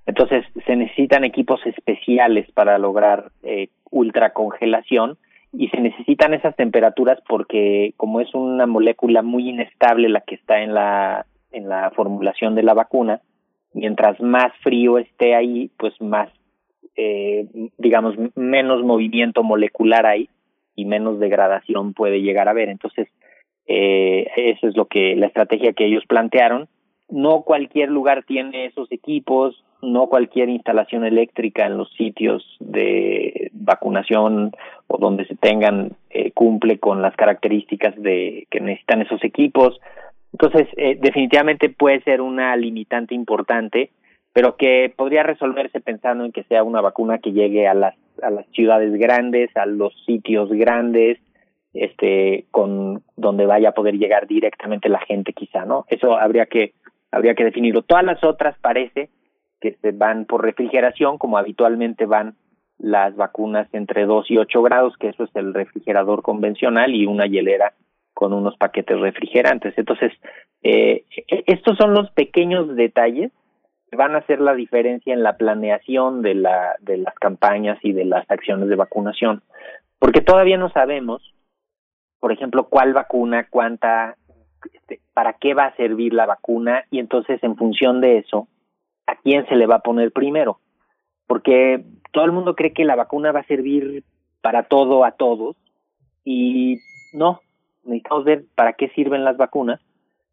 Entonces 0.06 0.44
se 0.66 0.76
necesitan 0.76 1.24
equipos 1.24 1.64
especiales 1.66 2.50
para 2.52 2.78
lograr 2.78 3.30
eh, 3.42 3.68
ultracongelación 3.90 5.18
y 5.52 5.68
se 5.68 5.80
necesitan 5.80 6.34
esas 6.34 6.54
temperaturas 6.56 7.18
porque 7.28 7.94
como 7.96 8.20
es 8.20 8.32
una 8.34 8.66
molécula 8.66 9.22
muy 9.22 9.48
inestable 9.48 10.08
la 10.08 10.20
que 10.20 10.36
está 10.36 10.62
en 10.62 10.74
la 10.74 11.26
en 11.52 11.68
la 11.68 11.90
formulación 11.90 12.54
de 12.54 12.62
la 12.62 12.74
vacuna, 12.74 13.20
mientras 13.72 14.20
más 14.20 14.52
frío 14.62 14.98
esté 14.98 15.34
ahí, 15.34 15.70
pues 15.76 15.98
más 16.00 16.30
eh, 16.96 17.46
digamos 17.78 18.14
menos 18.34 18.82
movimiento 18.82 19.42
molecular 19.42 20.06
hay 20.06 20.28
y 20.74 20.84
menos 20.84 21.18
degradación 21.18 21.94
puede 21.94 22.20
llegar 22.20 22.48
a 22.48 22.50
haber. 22.50 22.68
Entonces, 22.68 23.08
eh, 23.66 24.28
eso 24.36 24.68
es 24.68 24.76
lo 24.76 24.86
que 24.86 25.14
la 25.16 25.26
estrategia 25.26 25.72
que 25.72 25.86
ellos 25.86 26.04
plantearon. 26.06 26.68
No 27.08 27.42
cualquier 27.42 27.90
lugar 27.90 28.24
tiene 28.24 28.66
esos 28.66 28.90
equipos, 28.92 29.64
no 29.82 30.08
cualquier 30.08 30.48
instalación 30.48 31.04
eléctrica 31.04 31.66
en 31.66 31.76
los 31.76 31.92
sitios 31.94 32.44
de 32.60 33.50
vacunación 33.52 34.52
o 34.86 34.98
donde 34.98 35.24
se 35.26 35.36
tengan 35.36 35.92
eh, 36.10 36.32
cumple 36.32 36.78
con 36.78 37.02
las 37.02 37.16
características 37.16 37.94
de 37.96 38.46
que 38.50 38.60
necesitan 38.60 39.02
esos 39.02 39.22
equipos. 39.24 39.80
Entonces, 40.32 40.68
eh, 40.76 40.96
definitivamente 41.00 41.68
puede 41.68 42.02
ser 42.02 42.20
una 42.20 42.54
limitante 42.56 43.14
importante, 43.14 43.90
pero 44.32 44.56
que 44.56 44.92
podría 44.96 45.22
resolverse 45.22 45.80
pensando 45.80 46.24
en 46.24 46.32
que 46.32 46.44
sea 46.44 46.62
una 46.62 46.80
vacuna 46.80 47.18
que 47.18 47.32
llegue 47.32 47.66
a 47.66 47.74
las 47.74 47.94
a 48.22 48.30
las 48.30 48.46
ciudades 48.50 48.92
grandes, 48.94 49.54
a 49.56 49.66
los 49.66 49.94
sitios 50.04 50.50
grandes, 50.50 51.18
este 51.72 52.46
con 52.50 53.02
donde 53.16 53.46
vaya 53.46 53.70
a 53.70 53.74
poder 53.74 53.96
llegar 53.96 54.26
directamente 54.26 54.88
la 54.88 55.00
gente 55.00 55.32
quizá, 55.32 55.64
¿no? 55.64 55.84
Eso 55.88 56.16
habría 56.16 56.46
que 56.46 56.74
habría 57.10 57.34
que 57.34 57.44
definirlo. 57.44 57.82
Todas 57.82 58.04
las 58.04 58.22
otras 58.24 58.56
parece 58.60 59.10
que 59.60 59.76
se 59.82 59.92
van 59.92 60.24
por 60.24 60.42
refrigeración, 60.42 61.18
como 61.18 61.38
habitualmente 61.38 62.06
van 62.06 62.34
las 62.78 63.14
vacunas 63.14 63.68
entre 63.72 64.06
2 64.06 64.30
y 64.30 64.38
8 64.38 64.62
grados, 64.62 64.96
que 64.96 65.08
eso 65.08 65.24
es 65.24 65.30
el 65.36 65.52
refrigerador 65.52 66.22
convencional, 66.22 66.94
y 66.94 67.04
una 67.06 67.26
hielera 67.26 67.74
con 68.20 68.34
unos 68.34 68.54
paquetes 68.58 69.00
refrigerantes. 69.00 69.72
Entonces, 69.78 70.12
eh, 70.62 71.06
estos 71.46 71.78
son 71.78 71.94
los 71.94 72.10
pequeños 72.10 72.76
detalles 72.76 73.32
que 73.88 73.96
van 73.96 74.14
a 74.14 74.18
hacer 74.18 74.42
la 74.42 74.52
diferencia 74.52 75.14
en 75.14 75.22
la 75.22 75.38
planeación 75.38 76.20
de, 76.20 76.34
la, 76.34 76.76
de 76.80 76.98
las 76.98 77.14
campañas 77.14 77.78
y 77.82 77.94
de 77.94 78.04
las 78.04 78.30
acciones 78.30 78.68
de 78.68 78.76
vacunación, 78.76 79.42
porque 79.98 80.20
todavía 80.20 80.58
no 80.58 80.68
sabemos, 80.68 81.34
por 82.18 82.30
ejemplo, 82.30 82.68
cuál 82.68 82.92
vacuna, 82.92 83.46
cuánta, 83.48 84.16
este, 84.70 85.00
para 85.14 85.32
qué 85.32 85.54
va 85.54 85.64
a 85.64 85.76
servir 85.76 86.12
la 86.12 86.26
vacuna, 86.26 86.84
y 86.90 86.98
entonces 86.98 87.42
en 87.42 87.56
función 87.56 88.02
de 88.02 88.18
eso, 88.18 88.48
a 89.06 89.16
quién 89.16 89.46
se 89.46 89.56
le 89.56 89.66
va 89.66 89.76
a 89.76 89.82
poner 89.82 90.12
primero, 90.12 90.60
porque 91.26 91.82
todo 92.12 92.26
el 92.26 92.32
mundo 92.32 92.54
cree 92.54 92.74
que 92.74 92.84
la 92.84 92.96
vacuna 92.96 93.32
va 93.32 93.40
a 93.40 93.44
servir 93.46 94.04
para 94.42 94.64
todo 94.64 95.06
a 95.06 95.12
todos 95.12 95.56
y 96.22 96.76
no, 97.14 97.40
necesitamos 97.84 98.24
ver 98.24 98.44
para 98.54 98.72
qué 98.74 98.88
sirven 98.90 99.24
las 99.24 99.36
vacunas, 99.36 99.80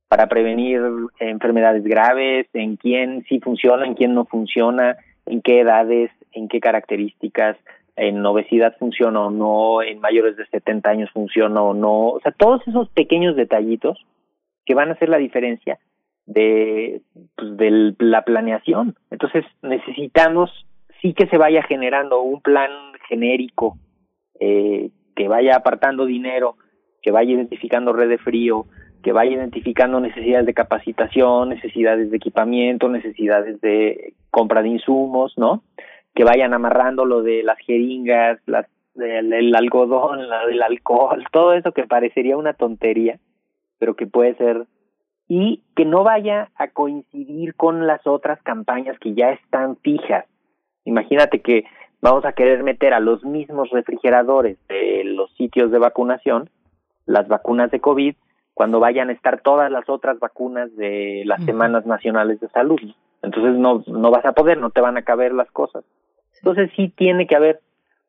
para 0.07 0.27
prevenir 0.27 0.81
enfermedades 1.19 1.83
graves, 1.83 2.47
en 2.53 2.77
quién 2.77 3.23
sí 3.27 3.39
funciona, 3.39 3.85
en 3.85 3.95
quién 3.95 4.13
no 4.13 4.25
funciona, 4.25 4.97
en 5.25 5.41
qué 5.41 5.61
edades, 5.61 6.11
en 6.31 6.47
qué 6.47 6.59
características, 6.59 7.57
en 7.95 8.25
obesidad 8.25 8.75
funciona 8.77 9.25
o 9.25 9.31
no, 9.31 9.81
en 9.81 9.99
mayores 9.99 10.37
de 10.37 10.45
70 10.47 10.89
años 10.89 11.11
funciona 11.11 11.61
o 11.61 11.73
no, 11.73 12.09
o 12.09 12.19
sea, 12.21 12.31
todos 12.31 12.65
esos 12.67 12.89
pequeños 12.89 13.35
detallitos 13.35 14.05
que 14.65 14.75
van 14.75 14.89
a 14.89 14.93
hacer 14.93 15.09
la 15.09 15.17
diferencia 15.17 15.79
de, 16.25 17.01
pues, 17.35 17.57
de 17.57 17.95
la 17.99 18.21
planeación. 18.21 18.95
Entonces 19.09 19.45
necesitamos 19.61 20.51
sí 21.01 21.13
que 21.13 21.27
se 21.27 21.37
vaya 21.37 21.63
generando 21.63 22.21
un 22.21 22.41
plan 22.41 22.69
genérico 23.07 23.77
eh, 24.39 24.91
que 25.15 25.27
vaya 25.27 25.55
apartando 25.55 26.05
dinero, 26.05 26.57
que 27.07 27.11
vaya 27.11 27.31
identificando 27.31 27.93
red 27.93 28.09
de 28.09 28.17
frío, 28.17 28.65
que 29.01 29.13
vaya 29.13 29.31
identificando 29.31 30.01
necesidades 30.01 30.45
de 30.45 30.53
capacitación, 30.53 31.47
necesidades 31.47 32.11
de 32.11 32.17
equipamiento, 32.17 32.89
necesidades 32.89 33.61
de 33.61 34.13
compra 34.29 34.61
de 34.61 34.67
insumos, 34.67 35.31
¿no? 35.37 35.63
Que 36.13 36.25
vayan 36.25 36.53
amarrando 36.53 37.05
lo 37.05 37.23
de 37.23 37.43
las 37.43 37.57
jeringas, 37.59 38.41
las, 38.45 38.65
el, 38.97 39.55
algodón, 39.55 40.27
la, 40.27 40.43
el 40.51 40.61
alcohol, 40.61 41.23
todo 41.31 41.53
eso 41.53 41.71
que 41.71 41.87
parecería 41.87 42.35
una 42.35 42.51
tontería, 42.51 43.19
pero 43.79 43.95
que 43.95 44.05
puede 44.05 44.35
ser 44.35 44.65
y 45.29 45.63
que 45.77 45.85
no 45.85 46.03
vaya 46.03 46.49
a 46.57 46.67
coincidir 46.67 47.55
con 47.55 47.87
las 47.87 48.05
otras 48.05 48.41
campañas 48.41 48.99
que 48.99 49.13
ya 49.13 49.31
están 49.31 49.77
fijas. 49.77 50.25
Imagínate 50.83 51.39
que 51.39 51.63
vamos 52.01 52.25
a 52.25 52.33
querer 52.33 52.63
meter 52.63 52.93
a 52.93 52.99
los 52.99 53.23
mismos 53.23 53.69
refrigeradores 53.69 54.57
de 54.67 55.05
los 55.05 55.33
sitios 55.35 55.71
de 55.71 55.79
vacunación, 55.79 56.49
las 57.07 57.27
vacunas 57.27 57.71
de 57.71 57.79
COVID, 57.79 58.15
cuando 58.53 58.79
vayan 58.79 59.09
a 59.09 59.13
estar 59.13 59.41
todas 59.41 59.71
las 59.71 59.89
otras 59.89 60.19
vacunas 60.19 60.75
de 60.75 61.23
las 61.25 61.43
semanas 61.45 61.85
nacionales 61.85 62.39
de 62.39 62.49
salud. 62.49 62.79
Entonces 63.23 63.55
no, 63.55 63.83
no 63.87 64.11
vas 64.11 64.25
a 64.25 64.33
poder, 64.33 64.59
no 64.59 64.69
te 64.69 64.81
van 64.81 64.97
a 64.97 65.01
caber 65.01 65.33
las 65.33 65.49
cosas. 65.51 65.83
Entonces 66.37 66.69
sí 66.75 66.89
tiene 66.95 67.27
que 67.27 67.35
haber 67.35 67.61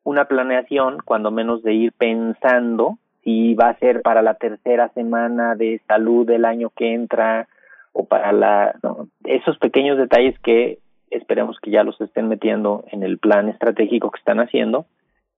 una 0.03 0.25
planeación, 0.25 0.99
cuando 1.03 1.31
menos 1.31 1.63
de 1.63 1.73
ir 1.73 1.93
pensando 1.93 2.97
si 3.23 3.53
va 3.53 3.69
a 3.69 3.79
ser 3.79 4.01
para 4.01 4.21
la 4.21 4.35
tercera 4.35 4.89
semana 4.89 5.55
de 5.55 5.81
salud 5.87 6.25
del 6.25 6.45
año 6.45 6.69
que 6.69 6.93
entra 6.93 7.47
o 7.91 8.05
para 8.05 8.31
la 8.31 8.75
no, 8.81 9.07
esos 9.25 9.57
pequeños 9.57 9.97
detalles 9.97 10.37
que 10.39 10.79
esperemos 11.09 11.59
que 11.59 11.71
ya 11.71 11.83
los 11.83 11.99
estén 12.01 12.27
metiendo 12.27 12.85
en 12.91 13.03
el 13.03 13.17
plan 13.17 13.49
estratégico 13.49 14.11
que 14.11 14.19
están 14.19 14.39
haciendo 14.39 14.85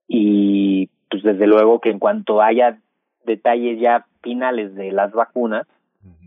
y 0.08 0.90
pues 1.10 1.24
desde 1.24 1.48
luego 1.48 1.80
que 1.80 1.90
en 1.90 2.00
cuanto 2.00 2.42
haya 2.42 2.78
detalles 3.26 3.80
ya 3.80 4.06
finales 4.22 4.76
de 4.76 4.92
las 4.92 5.12
vacunas 5.12 5.68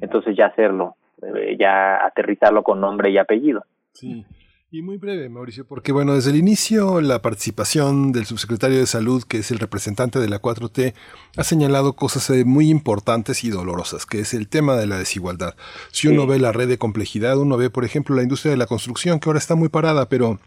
entonces 0.00 0.36
ya 0.36 0.46
hacerlo 0.46 0.96
eh, 1.22 1.56
ya 1.58 2.04
aterrizarlo 2.04 2.62
con 2.62 2.80
nombre 2.80 3.10
y 3.10 3.18
apellido. 3.18 3.64
Sí. 3.92 4.24
Y 4.70 4.82
muy 4.82 4.98
breve, 4.98 5.28
Mauricio, 5.28 5.64
porque 5.68 5.92
bueno, 5.92 6.14
desde 6.14 6.30
el 6.30 6.36
inicio 6.36 7.00
la 7.00 7.22
participación 7.22 8.10
del 8.10 8.24
subsecretario 8.24 8.80
de 8.80 8.86
Salud, 8.86 9.22
que 9.22 9.38
es 9.38 9.52
el 9.52 9.60
representante 9.60 10.18
de 10.18 10.28
la 10.28 10.42
4T, 10.42 10.94
ha 11.36 11.44
señalado 11.44 11.92
cosas 11.92 12.28
eh, 12.30 12.44
muy 12.44 12.70
importantes 12.70 13.44
y 13.44 13.50
dolorosas, 13.50 14.04
que 14.04 14.18
es 14.18 14.34
el 14.34 14.48
tema 14.48 14.74
de 14.74 14.88
la 14.88 14.98
desigualdad. 14.98 15.54
Si 15.92 16.08
uno 16.08 16.26
ve 16.26 16.40
la 16.40 16.50
red 16.50 16.68
de 16.68 16.76
complejidad, 16.76 17.38
uno 17.38 17.56
ve, 17.56 17.70
por 17.70 17.84
ejemplo, 17.84 18.16
la 18.16 18.24
industria 18.24 18.50
de 18.50 18.56
la 18.56 18.66
construcción, 18.66 19.20
que 19.20 19.28
ahora 19.28 19.38
está 19.38 19.54
muy 19.54 19.68
parada, 19.68 20.08
pero 20.08 20.40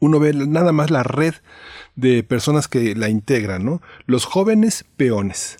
uno 0.00 0.18
ve 0.18 0.32
nada 0.32 0.72
más 0.72 0.90
la 0.90 1.02
red 1.02 1.34
de 1.96 2.22
personas 2.22 2.66
que 2.66 2.94
la 2.94 3.10
integran, 3.10 3.62
¿no? 3.62 3.82
Los 4.06 4.24
jóvenes 4.24 4.86
peones, 4.96 5.58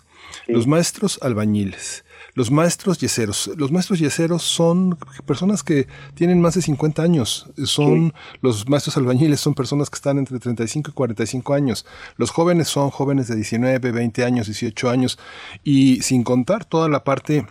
los 0.53 0.67
maestros 0.67 1.19
albañiles, 1.23 2.05
los 2.35 2.51
maestros 2.51 2.99
yeseros. 2.99 3.51
Los 3.57 3.73
maestros 3.73 3.99
yeseros 3.99 4.43
son 4.43 4.99
personas 5.27 5.63
que 5.63 5.89
tienen 6.15 6.41
más 6.41 6.55
de 6.55 6.63
50 6.63 7.03
años. 7.03 7.47
Son 7.65 8.13
los 8.41 8.69
maestros 8.69 8.97
albañiles, 8.97 9.41
son 9.41 9.55
personas 9.55 9.91
que 9.91 9.97
están 9.97 10.19
entre 10.19 10.39
35 10.39 10.91
y 10.91 10.95
45 10.95 11.55
años. 11.55 11.87
Los 12.17 12.31
jóvenes 12.31 12.69
son 12.69 12.91
jóvenes 12.91 13.29
de 13.29 13.37
19, 13.37 13.91
20 13.91 14.25
años, 14.25 14.47
18 14.47 14.91
años. 14.91 15.19
Y 15.65 16.03
sin 16.03 16.23
contar 16.23 16.65
toda 16.65 16.89
la 16.89 17.05
parte 17.05 17.47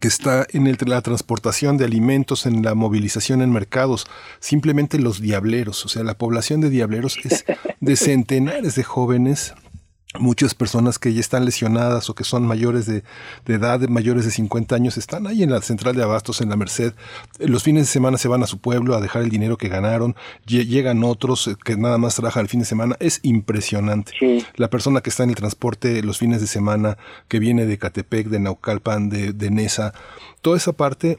que 0.00 0.08
está 0.08 0.46
en 0.50 0.66
el, 0.66 0.76
la 0.86 1.00
transportación 1.00 1.76
de 1.76 1.84
alimentos, 1.84 2.44
en 2.46 2.62
la 2.62 2.74
movilización 2.74 3.40
en 3.40 3.52
mercados, 3.52 4.08
simplemente 4.40 4.98
los 4.98 5.20
diableros, 5.20 5.84
o 5.84 5.88
sea, 5.88 6.02
la 6.02 6.18
población 6.18 6.60
de 6.60 6.70
diableros 6.70 7.18
es 7.22 7.44
de 7.80 7.96
centenares 7.96 8.74
de 8.74 8.82
jóvenes 8.82 9.54
Muchas 10.18 10.54
personas 10.54 10.98
que 10.98 11.12
ya 11.14 11.20
están 11.20 11.44
lesionadas 11.44 12.10
o 12.10 12.14
que 12.14 12.24
son 12.24 12.46
mayores 12.46 12.86
de, 12.86 13.02
de, 13.46 13.54
edad, 13.54 13.80
mayores 13.88 14.24
de 14.24 14.30
50 14.30 14.74
años, 14.74 14.98
están 14.98 15.26
ahí 15.26 15.42
en 15.42 15.50
la 15.50 15.62
central 15.62 15.96
de 15.96 16.02
abastos, 16.02 16.40
en 16.40 16.50
la 16.50 16.56
Merced. 16.56 16.92
Los 17.38 17.62
fines 17.62 17.86
de 17.86 17.92
semana 17.92 18.18
se 18.18 18.28
van 18.28 18.42
a 18.42 18.46
su 18.46 18.58
pueblo 18.58 18.94
a 18.94 19.00
dejar 19.00 19.22
el 19.22 19.30
dinero 19.30 19.56
que 19.56 19.68
ganaron. 19.68 20.14
Llegan 20.46 21.02
otros 21.04 21.48
eh, 21.48 21.56
que 21.64 21.76
nada 21.76 21.96
más 21.98 22.16
trabajan 22.16 22.42
el 22.42 22.48
fin 22.48 22.60
de 22.60 22.66
semana. 22.66 22.96
Es 23.00 23.20
impresionante. 23.22 24.12
La 24.56 24.68
persona 24.68 25.00
que 25.00 25.10
está 25.10 25.24
en 25.24 25.30
el 25.30 25.36
transporte 25.36 26.02
los 26.02 26.18
fines 26.18 26.40
de 26.40 26.46
semana, 26.46 26.98
que 27.28 27.38
viene 27.38 27.64
de 27.64 27.78
Catepec, 27.78 28.28
de 28.28 28.40
Naucalpan, 28.40 29.08
de, 29.08 29.32
de 29.32 29.50
Nesa, 29.50 29.94
toda 30.42 30.56
esa 30.56 30.72
parte 30.72 31.16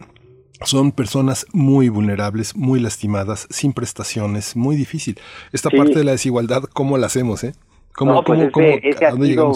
son 0.65 0.91
personas 0.91 1.45
muy 1.51 1.89
vulnerables, 1.89 2.55
muy 2.55 2.79
lastimadas, 2.79 3.47
sin 3.49 3.73
prestaciones, 3.73 4.55
muy 4.55 4.75
difícil. 4.75 5.19
Esta 5.51 5.69
parte 5.69 5.95
de 5.95 6.03
la 6.03 6.11
desigualdad, 6.11 6.63
¿cómo 6.63 6.97
la 6.97 7.07
hacemos, 7.07 7.43
eh? 7.43 7.53
No, 8.01 8.23
pues 8.23 8.51
ese, 8.83 9.05
ha 9.05 9.11
sido, 9.11 9.51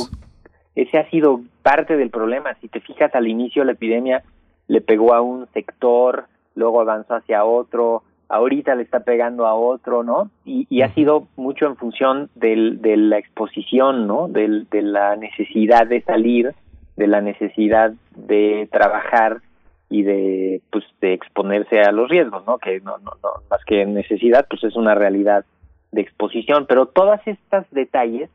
ese 0.75 0.97
ha 0.97 1.09
sido 1.09 1.41
parte 1.63 1.97
del 1.97 2.09
problema. 2.09 2.55
Si 2.61 2.67
te 2.67 2.79
fijas, 2.79 3.13
al 3.15 3.27
inicio 3.27 3.63
la 3.63 3.73
epidemia 3.73 4.23
le 4.67 4.81
pegó 4.81 5.13
a 5.13 5.21
un 5.21 5.47
sector, 5.53 6.25
luego 6.55 6.81
avanzó 6.81 7.15
hacia 7.15 7.45
otro, 7.45 8.03
ahorita 8.29 8.75
le 8.75 8.83
está 8.83 9.01
pegando 9.01 9.47
a 9.47 9.55
otro, 9.55 10.03
¿no? 10.03 10.29
Y, 10.45 10.67
y 10.69 10.81
ha 10.81 10.93
sido 10.93 11.27
mucho 11.35 11.65
en 11.65 11.77
función 11.77 12.29
del, 12.35 12.81
de 12.81 12.97
la 12.97 13.17
exposición, 13.17 14.07
¿no? 14.07 14.27
Del, 14.27 14.67
de 14.69 14.81
la 14.81 15.15
necesidad 15.15 15.87
de 15.87 16.01
salir, 16.01 16.53
de 16.95 17.07
la 17.07 17.21
necesidad 17.21 17.93
de 18.15 18.67
trabajar 18.71 19.41
y 19.89 20.03
de, 20.03 20.61
pues, 20.71 20.83
de 20.99 21.13
exponerse 21.13 21.79
a 21.79 21.91
los 21.91 22.09
riesgos, 22.09 22.45
¿no? 22.45 22.57
Que 22.57 22.81
no, 22.81 22.97
no, 22.97 23.11
no, 23.23 23.29
más 23.49 23.63
que 23.65 23.85
necesidad, 23.85 24.45
pues 24.49 24.63
es 24.63 24.75
una 24.75 24.95
realidad 24.95 25.45
de 25.91 26.01
exposición, 26.01 26.65
pero 26.67 26.87
todas 26.87 27.25
estas 27.27 27.69
detalles 27.71 28.29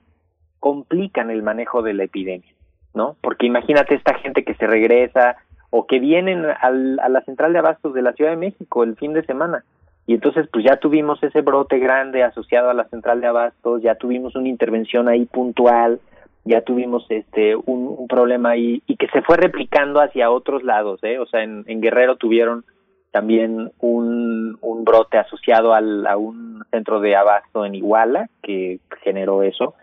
complican 0.61 1.31
el 1.31 1.43
manejo 1.43 1.83
de 1.83 1.95
la 1.95 2.05
epidemia, 2.05 2.53
¿no? 2.95 3.17
Porque 3.21 3.47
imagínate 3.47 3.95
esta 3.95 4.15
gente 4.15 4.45
que 4.45 4.55
se 4.55 4.67
regresa 4.67 5.37
o 5.71 5.87
que 5.87 5.99
vienen 5.99 6.45
al, 6.61 6.99
a 7.01 7.09
la 7.09 7.23
central 7.23 7.53
de 7.53 7.59
abastos 7.59 7.95
de 7.95 8.03
la 8.03 8.13
Ciudad 8.13 8.31
de 8.31 8.37
México 8.37 8.85
el 8.85 8.97
fin 8.97 9.13
de 9.13 9.25
semana 9.25 9.65
y 10.07 10.15
entonces 10.15 10.49
pues 10.53 10.65
ya 10.65 10.77
tuvimos 10.77 11.23
ese 11.23 11.41
brote 11.43 11.79
grande 11.79 12.23
asociado 12.23 12.71
a 12.71 12.75
la 12.75 12.89
central 12.89 13.21
de 13.21 13.29
abastos, 13.29 13.83
ya 13.83 13.95
tuvimos 13.95 14.35
una 14.35 14.49
intervención 14.49 15.09
ahí 15.09 15.27
puntual, 15.27 16.01
ya 16.45 16.63
tuvimos 16.63 17.07
este 17.09 17.55
un, 17.55 18.07
problema 18.09 18.51
ahí 18.51 18.83
y 18.87 18.97
que 18.97 19.07
se 19.09 19.23
fue 19.23 19.37
replicando 19.37 20.01
hacia 20.01 20.31
otros 20.31 20.65
lados, 20.65 21.03
¿eh? 21.05 21.19
O 21.19 21.27
sea, 21.27 21.43
en 21.43 21.81
Guerrero 21.81 22.17
tuvieron 22.17 22.65
también 23.12 23.70
un, 23.78 24.58
un 24.60 24.84
brote 24.84 25.18
asociado 25.18 25.74
al, 25.74 26.07
a 26.07 26.16
un 26.16 26.65
centro 26.70 27.00
de 27.00 27.15
abasto 27.15 27.65
en 27.65 27.74
Iguala 27.74 28.28
que 28.42 28.81
generó 29.02 29.42
eso. 29.42 29.74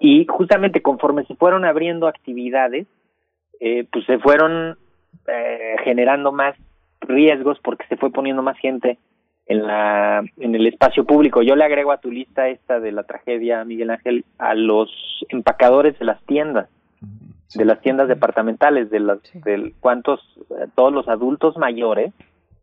Y 0.00 0.26
justamente 0.26 0.82
conforme 0.82 1.24
se 1.24 1.36
fueron 1.36 1.64
abriendo 1.64 2.08
actividades, 2.08 2.86
eh, 3.60 3.86
pues 3.90 4.04
se 4.06 4.18
fueron 4.18 4.76
eh, 5.28 5.76
generando 5.84 6.32
más 6.32 6.56
riesgos 7.00 7.58
porque 7.62 7.86
se 7.86 7.96
fue 7.96 8.10
poniendo 8.10 8.42
más 8.42 8.58
gente 8.58 8.98
en 9.46 9.66
la 9.66 10.24
en 10.38 10.54
el 10.54 10.66
espacio 10.66 11.04
público. 11.04 11.42
Yo 11.42 11.54
le 11.56 11.64
agrego 11.64 11.92
a 11.92 12.00
tu 12.00 12.10
lista 12.10 12.48
esta 12.48 12.80
de 12.80 12.92
la 12.92 13.04
tragedia 13.04 13.64
Miguel 13.64 13.90
Ángel 13.90 14.24
a 14.38 14.54
los 14.54 14.90
empacadores 15.28 15.98
de 15.98 16.04
las 16.04 16.20
tiendas, 16.26 16.68
de 17.54 17.64
las 17.64 17.80
tiendas 17.80 18.08
departamentales, 18.08 18.90
de 18.90 19.00
las 19.00 19.18
del 19.44 19.74
cuántos 19.80 20.20
eh, 20.50 20.66
todos 20.74 20.92
los 20.92 21.08
adultos 21.08 21.56
mayores 21.56 22.12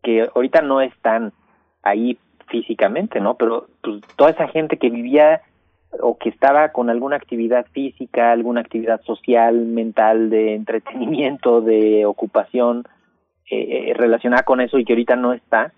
que 0.04 0.30
ahorita 0.34 0.62
no 0.62 0.82
están 0.82 1.34
ahí 1.84 2.18
físicamente, 2.48 3.20
¿no? 3.20 3.36
Pero 3.36 3.68
pues, 3.82 4.02
toda 4.16 4.32
esa 4.32 4.48
gente 4.48 4.78
que 4.78 4.90
vivía 4.90 5.42
o 6.02 6.18
que 6.18 6.30
estaba 6.30 6.70
con 6.70 6.90
alguna 6.90 7.16
actividad 7.16 7.66
física, 7.72 8.32
alguna 8.32 8.62
actividad 8.62 9.02
social, 9.02 9.66
mental, 9.66 10.30
de 10.30 10.56
entretenimiento, 10.56 11.62
de 11.62 12.06
ocupación 12.06 12.84
eh, 13.50 13.90
eh 13.90 13.94
relacionada 13.96 14.44
con 14.44 14.62
eso 14.62 14.78
y 14.78 14.86
que 14.86 14.94
ahorita 14.94 15.16
no 15.16 15.34
está 15.34 15.74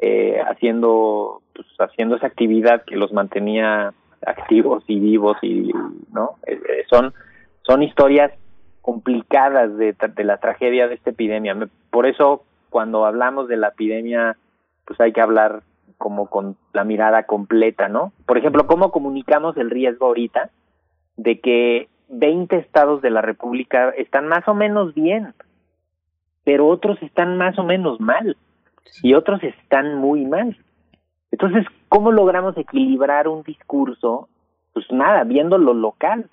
eh, 0.00 0.40
haciendo, 0.46 1.42
pues, 1.54 1.66
haciendo 1.78 2.16
esa 2.16 2.28
actividad 2.28 2.84
que 2.84 2.96
los 2.96 3.12
mantenía 3.12 3.92
activos 4.24 4.84
y 4.86 5.00
vivos 5.00 5.36
y, 5.42 5.72
¿no? 6.12 6.36
Eh, 6.46 6.84
son, 6.88 7.12
son 7.62 7.82
historias 7.82 8.32
complicadas 8.82 9.76
de, 9.76 9.92
de 9.92 10.24
la 10.24 10.38
tragedia 10.38 10.88
de 10.88 10.94
esta 10.94 11.10
epidemia. 11.10 11.56
por 11.90 12.06
eso 12.06 12.44
cuando 12.70 13.04
hablamos 13.04 13.48
de 13.48 13.56
la 13.56 13.68
epidemia, 13.68 14.36
pues 14.86 15.00
hay 15.00 15.12
que 15.12 15.20
hablar 15.20 15.62
como 15.98 16.30
con 16.30 16.56
la 16.72 16.84
mirada 16.84 17.24
completa, 17.24 17.88
¿no? 17.88 18.12
Por 18.26 18.38
ejemplo, 18.38 18.66
¿cómo 18.66 18.90
comunicamos 18.90 19.56
el 19.58 19.70
riesgo 19.70 20.06
ahorita 20.06 20.50
de 21.16 21.40
que 21.40 21.88
20 22.10 22.56
estados 22.56 23.02
de 23.02 23.10
la 23.10 23.22
República 23.22 23.90
están 23.90 24.26
más 24.26 24.46
o 24.48 24.54
menos 24.54 24.94
bien, 24.94 25.34
pero 26.44 26.66
otros 26.66 27.00
están 27.02 27.38
más 27.38 27.58
o 27.58 27.64
menos 27.64 28.00
mal 28.00 28.36
y 29.02 29.14
otros 29.14 29.42
están 29.42 29.94
muy 29.94 30.26
mal. 30.26 30.56
Entonces, 31.30 31.64
¿cómo 31.88 32.10
logramos 32.10 32.56
equilibrar 32.56 33.28
un 33.28 33.42
discurso? 33.44 34.28
Pues 34.72 34.86
nada, 34.90 35.22
viendo 35.24 35.58
lo 35.58 35.74
local. 35.74 36.28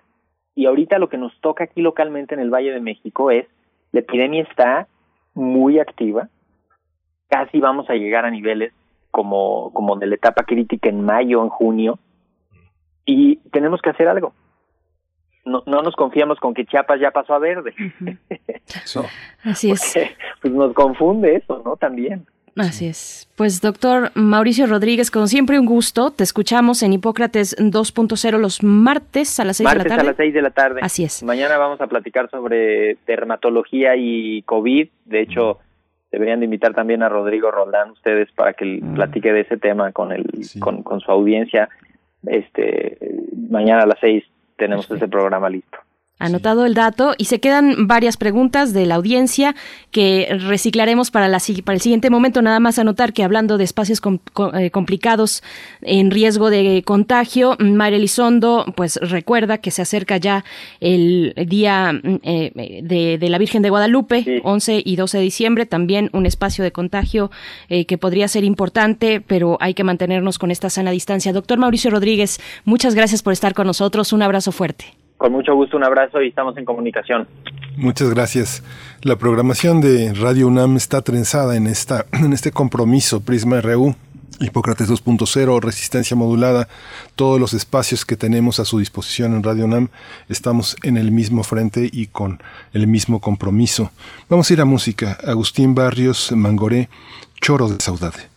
Y 0.56 0.66
ahorita 0.66 0.98
lo 0.98 1.10
que 1.10 1.20
nos 1.20 1.40
toca 1.42 1.66
aquí 1.66 1.82
localmente 1.82 2.34
en 2.34 2.42
el 2.42 2.50
Valle 2.50 2.72
de 2.72 2.82
México 2.82 3.30
es, 3.30 3.46
la 3.92 4.00
epidemia 4.00 4.44
está 4.44 4.88
muy 5.38 5.80
activa, 5.80 6.30
casi 7.30 7.60
vamos 7.60 7.90
a 7.90 7.94
llegar 7.94 8.26
a 8.26 8.32
niveles 8.32 8.74
como, 9.12 9.72
como 9.74 9.96
de 9.96 10.08
la 10.08 10.16
etapa 10.16 10.44
crítica 10.44 10.90
en 10.90 11.04
mayo, 11.04 11.44
en 11.44 11.50
junio, 11.50 12.00
y 13.06 13.38
tenemos 13.52 13.82
que 13.82 13.92
hacer 13.92 14.08
algo. 14.08 14.34
No, 15.46 15.64
no 15.66 15.82
nos 15.82 15.96
confiamos 15.96 16.40
con 16.40 16.54
que 16.54 16.66
Chiapas 16.66 17.00
ya 17.00 17.12
pasó 17.12 17.34
a 17.34 17.40
verde. 17.40 17.74
Así 19.44 19.72
es. 19.72 19.96
pues 20.42 20.54
nos 20.54 20.74
confunde 20.74 21.36
eso, 21.36 21.62
¿no? 21.64 21.78
También. 21.78 22.26
Así 22.58 22.88
es. 22.88 23.30
Pues 23.36 23.61
doctor 23.61 24.11
Mauricio 24.16 24.66
Rodríguez, 24.66 25.11
como 25.11 25.27
siempre 25.27 25.60
un 25.60 25.66
gusto. 25.66 26.11
Te 26.11 26.24
escuchamos 26.24 26.82
en 26.84 26.94
Hipócrates 26.94 27.56
2.0 27.58 28.38
los 28.40 28.64
martes 28.64 29.40
a 29.40 29.45
las 29.45 29.58
6 29.58 29.69
de 29.69 29.76
la 29.76 29.84
tarde. 29.84 29.90
Martes 29.90 30.03
a 30.03 30.10
las 30.10 30.18
6 30.18 30.34
de 30.34 30.42
la 30.42 30.50
tarde. 30.52 30.80
Así 30.82 31.03
es. 31.03 31.24
Mañana 31.24 31.58
vamos 31.58 31.80
a 31.82 31.88
platicar 31.88 32.30
sobre 32.30 32.98
dermatología 33.06 33.95
y 33.95 34.42
COVID. 34.44 34.90
De 35.06 35.22
hecho, 35.22 35.60
deberían 36.11 36.40
de 36.40 36.45
invitar 36.45 36.74
también 36.74 37.03
a 37.03 37.10
Rodrigo 37.10 37.52
Roldán 37.52 37.92
ustedes 37.92 38.32
para 38.32 38.53
que 38.53 38.82
platique 38.95 39.32
de 39.32 39.42
ese 39.42 39.58
tema 39.58 39.92
con 39.92 40.11
el 40.11 40.26
con, 40.60 40.84
con 40.84 41.00
su 41.00 41.11
audiencia. 41.11 41.69
Este 42.26 42.98
mañana 43.50 43.84
a 43.84 43.88
las 43.88 44.00
6 44.00 44.24
tenemos 44.58 44.90
ese 44.90 45.08
programa 45.08 45.50
listo. 45.50 45.77
Anotado 46.20 46.66
el 46.66 46.74
dato 46.74 47.14
y 47.16 47.26
se 47.26 47.40
quedan 47.40 47.86
varias 47.86 48.18
preguntas 48.18 48.74
de 48.74 48.88
la 48.88 48.96
audiencia 48.96 49.56
que 49.92 50.28
reciclaremos 50.48 51.12
para, 51.12 51.28
la, 51.28 51.40
para 51.64 51.76
el 51.76 51.82
siguiente 51.82 52.10
momento. 52.10 52.42
Nada 52.42 52.60
más 52.60 52.80
anotar 52.80 53.14
que 53.14 53.24
hablando 53.24 53.60
de 53.60 53.64
espacios 53.64 54.02
eh, 54.56 54.72
complicados 54.72 55.44
en 55.82 56.10
riesgo 56.10 56.50
de 56.50 56.82
contagio, 56.84 57.56
María 57.60 57.98
Elizondo 57.98 58.66
pues 58.76 59.00
recuerda 59.02 59.60
que 59.60 59.70
se 59.70 59.84
acerca 59.84 60.18
ya 60.18 60.44
el 60.80 61.36
día 61.48 62.02
eh, 62.24 62.82
de, 62.84 63.30
la 63.30 63.38
Virgen 63.38 63.62
de 63.62 63.70
Guadalupe, 63.70 64.42
11 64.44 64.82
y 64.84 64.96
12 64.96 65.18
de 65.20 65.24
diciembre, 65.24 65.66
también 65.68 66.10
un 66.14 66.26
espacio 66.26 66.64
de 66.64 66.72
contagio 66.72 67.30
eh, 67.70 67.86
que 67.86 68.00
podría 68.00 68.28
ser 68.28 68.44
importante, 68.44 69.22
pero 69.22 69.58
hay 69.60 69.76
que 69.76 69.84
mantenernos 69.84 70.40
con 70.40 70.50
esta 70.50 70.72
sana 70.72 70.90
distancia. 70.90 71.32
Doctor 71.32 71.60
Mauricio 71.60 71.92
Rodríguez, 71.92 72.40
muchas 72.66 72.96
gracias 72.96 73.22
por 73.22 73.34
estar 73.34 73.54
con 73.54 73.68
nosotros. 73.68 74.14
Un 74.14 74.24
abrazo 74.24 74.52
fuerte. 74.52 74.96
Con 75.18 75.32
mucho 75.32 75.56
gusto, 75.56 75.78
un 75.78 75.84
abrazo 75.84 76.22
y 76.22 76.30
estamos 76.30 76.56
en 76.58 76.66
comunicación. 76.66 77.28
Muchas 77.76 78.10
gracias. 78.12 78.64
La 79.02 79.16
programación 79.16 79.82
de 79.82 80.14
Radio 80.14 80.48
UNAM 80.48 80.78
está 80.78 81.02
trenzada 81.02 81.56
en, 81.56 81.68
esta, 81.68 82.06
en 82.12 82.34
este 82.34 82.52
compromiso 82.52 83.22
Prisma 83.22 83.62
RU. 83.62 83.96
Hipócrates 84.40 84.88
2.0, 84.92 85.60
resistencia 85.62 86.16
modulada, 86.16 86.68
todos 87.16 87.40
los 87.40 87.56
espacios 87.56 88.06
que 88.06 88.16
tenemos 88.16 88.60
a 88.60 88.66
su 88.66 88.78
disposición 88.78 89.34
en 89.34 89.42
Radio 89.42 89.66
UNAM, 89.66 89.88
estamos 90.30 90.76
en 90.84 90.96
el 90.98 91.12
mismo 91.12 91.44
frente 91.44 91.90
y 91.92 92.06
con 92.06 92.40
el 92.72 92.86
mismo 92.86 93.20
compromiso. 93.20 93.90
Vamos 94.30 94.50
a 94.50 94.54
ir 94.54 94.62
a 94.62 94.66
música. 94.66 95.18
Agustín 95.26 95.74
Barrios 95.74 96.32
Mangoré, 96.34 96.88
Choro 97.42 97.68
de 97.68 97.80
Saudade. 97.80 98.37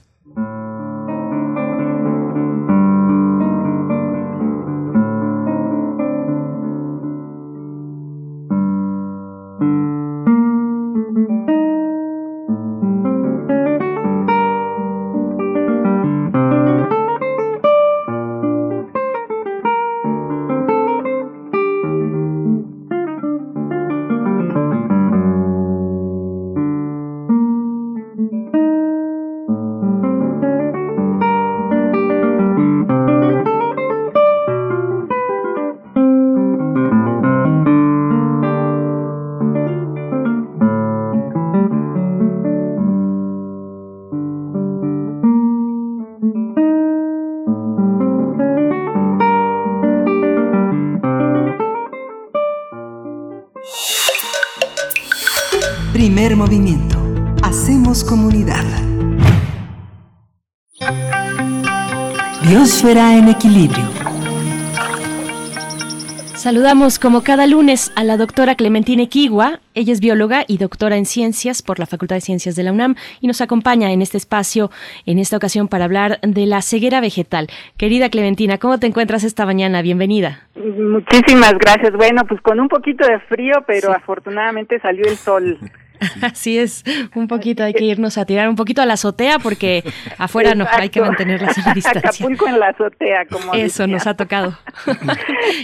Saludamos 66.70 67.00
como 67.00 67.24
cada 67.24 67.48
lunes 67.48 67.92
a 67.96 68.04
la 68.04 68.16
doctora 68.16 68.54
Clementina 68.54 69.02
Equigua. 69.02 69.58
Ella 69.74 69.92
es 69.92 70.00
bióloga 70.00 70.44
y 70.46 70.58
doctora 70.58 70.96
en 70.96 71.04
ciencias 71.04 71.62
por 71.62 71.80
la 71.80 71.86
Facultad 71.86 72.14
de 72.14 72.20
Ciencias 72.20 72.54
de 72.54 72.62
la 72.62 72.70
UNAM 72.70 72.94
y 73.20 73.26
nos 73.26 73.40
acompaña 73.40 73.90
en 73.90 74.02
este 74.02 74.18
espacio, 74.18 74.70
en 75.04 75.18
esta 75.18 75.36
ocasión, 75.36 75.66
para 75.66 75.86
hablar 75.86 76.20
de 76.20 76.46
la 76.46 76.62
ceguera 76.62 77.00
vegetal. 77.00 77.48
Querida 77.76 78.08
Clementina, 78.08 78.58
¿cómo 78.58 78.78
te 78.78 78.86
encuentras 78.86 79.24
esta 79.24 79.46
mañana? 79.46 79.82
Bienvenida. 79.82 80.46
Muchísimas 80.54 81.54
gracias. 81.58 81.92
Bueno, 81.94 82.22
pues 82.28 82.40
con 82.40 82.60
un 82.60 82.68
poquito 82.68 83.04
de 83.04 83.18
frío, 83.18 83.64
pero 83.66 83.92
afortunadamente 83.92 84.78
salió 84.78 85.06
el 85.06 85.16
sol. 85.16 85.58
Así 86.22 86.58
es, 86.58 86.84
un 87.14 87.28
poquito 87.28 87.62
hay 87.62 87.72
que 87.72 87.84
irnos 87.84 88.18
a 88.18 88.24
tirar 88.24 88.48
un 88.48 88.56
poquito 88.56 88.82
a 88.82 88.86
la 88.86 88.94
azotea 88.94 89.38
porque 89.38 89.82
afuera 90.18 90.54
no 90.54 90.66
hay 90.70 90.88
que 90.88 91.00
mantener 91.00 91.42
la 91.42 91.48
distancia. 91.74 92.10
Acapulco 92.10 92.46
en 92.48 92.60
la 92.60 92.68
azotea, 92.68 93.26
como 93.26 93.54
Eso 93.54 93.86
nos 93.86 94.06
ha 94.06 94.16
tocado. 94.16 94.52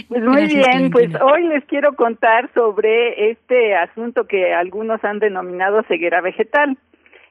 pues 0.09 0.23
muy 0.23 0.47
bien, 0.47 0.89
pues 0.91 1.09
hoy 1.21 1.47
les 1.47 1.63
quiero 1.65 1.95
contar 1.95 2.49
sobre 2.53 3.31
este 3.31 3.75
asunto 3.75 4.27
que 4.27 4.53
algunos 4.53 5.03
han 5.03 5.19
denominado 5.19 5.83
ceguera 5.87 6.21
vegetal. 6.21 6.77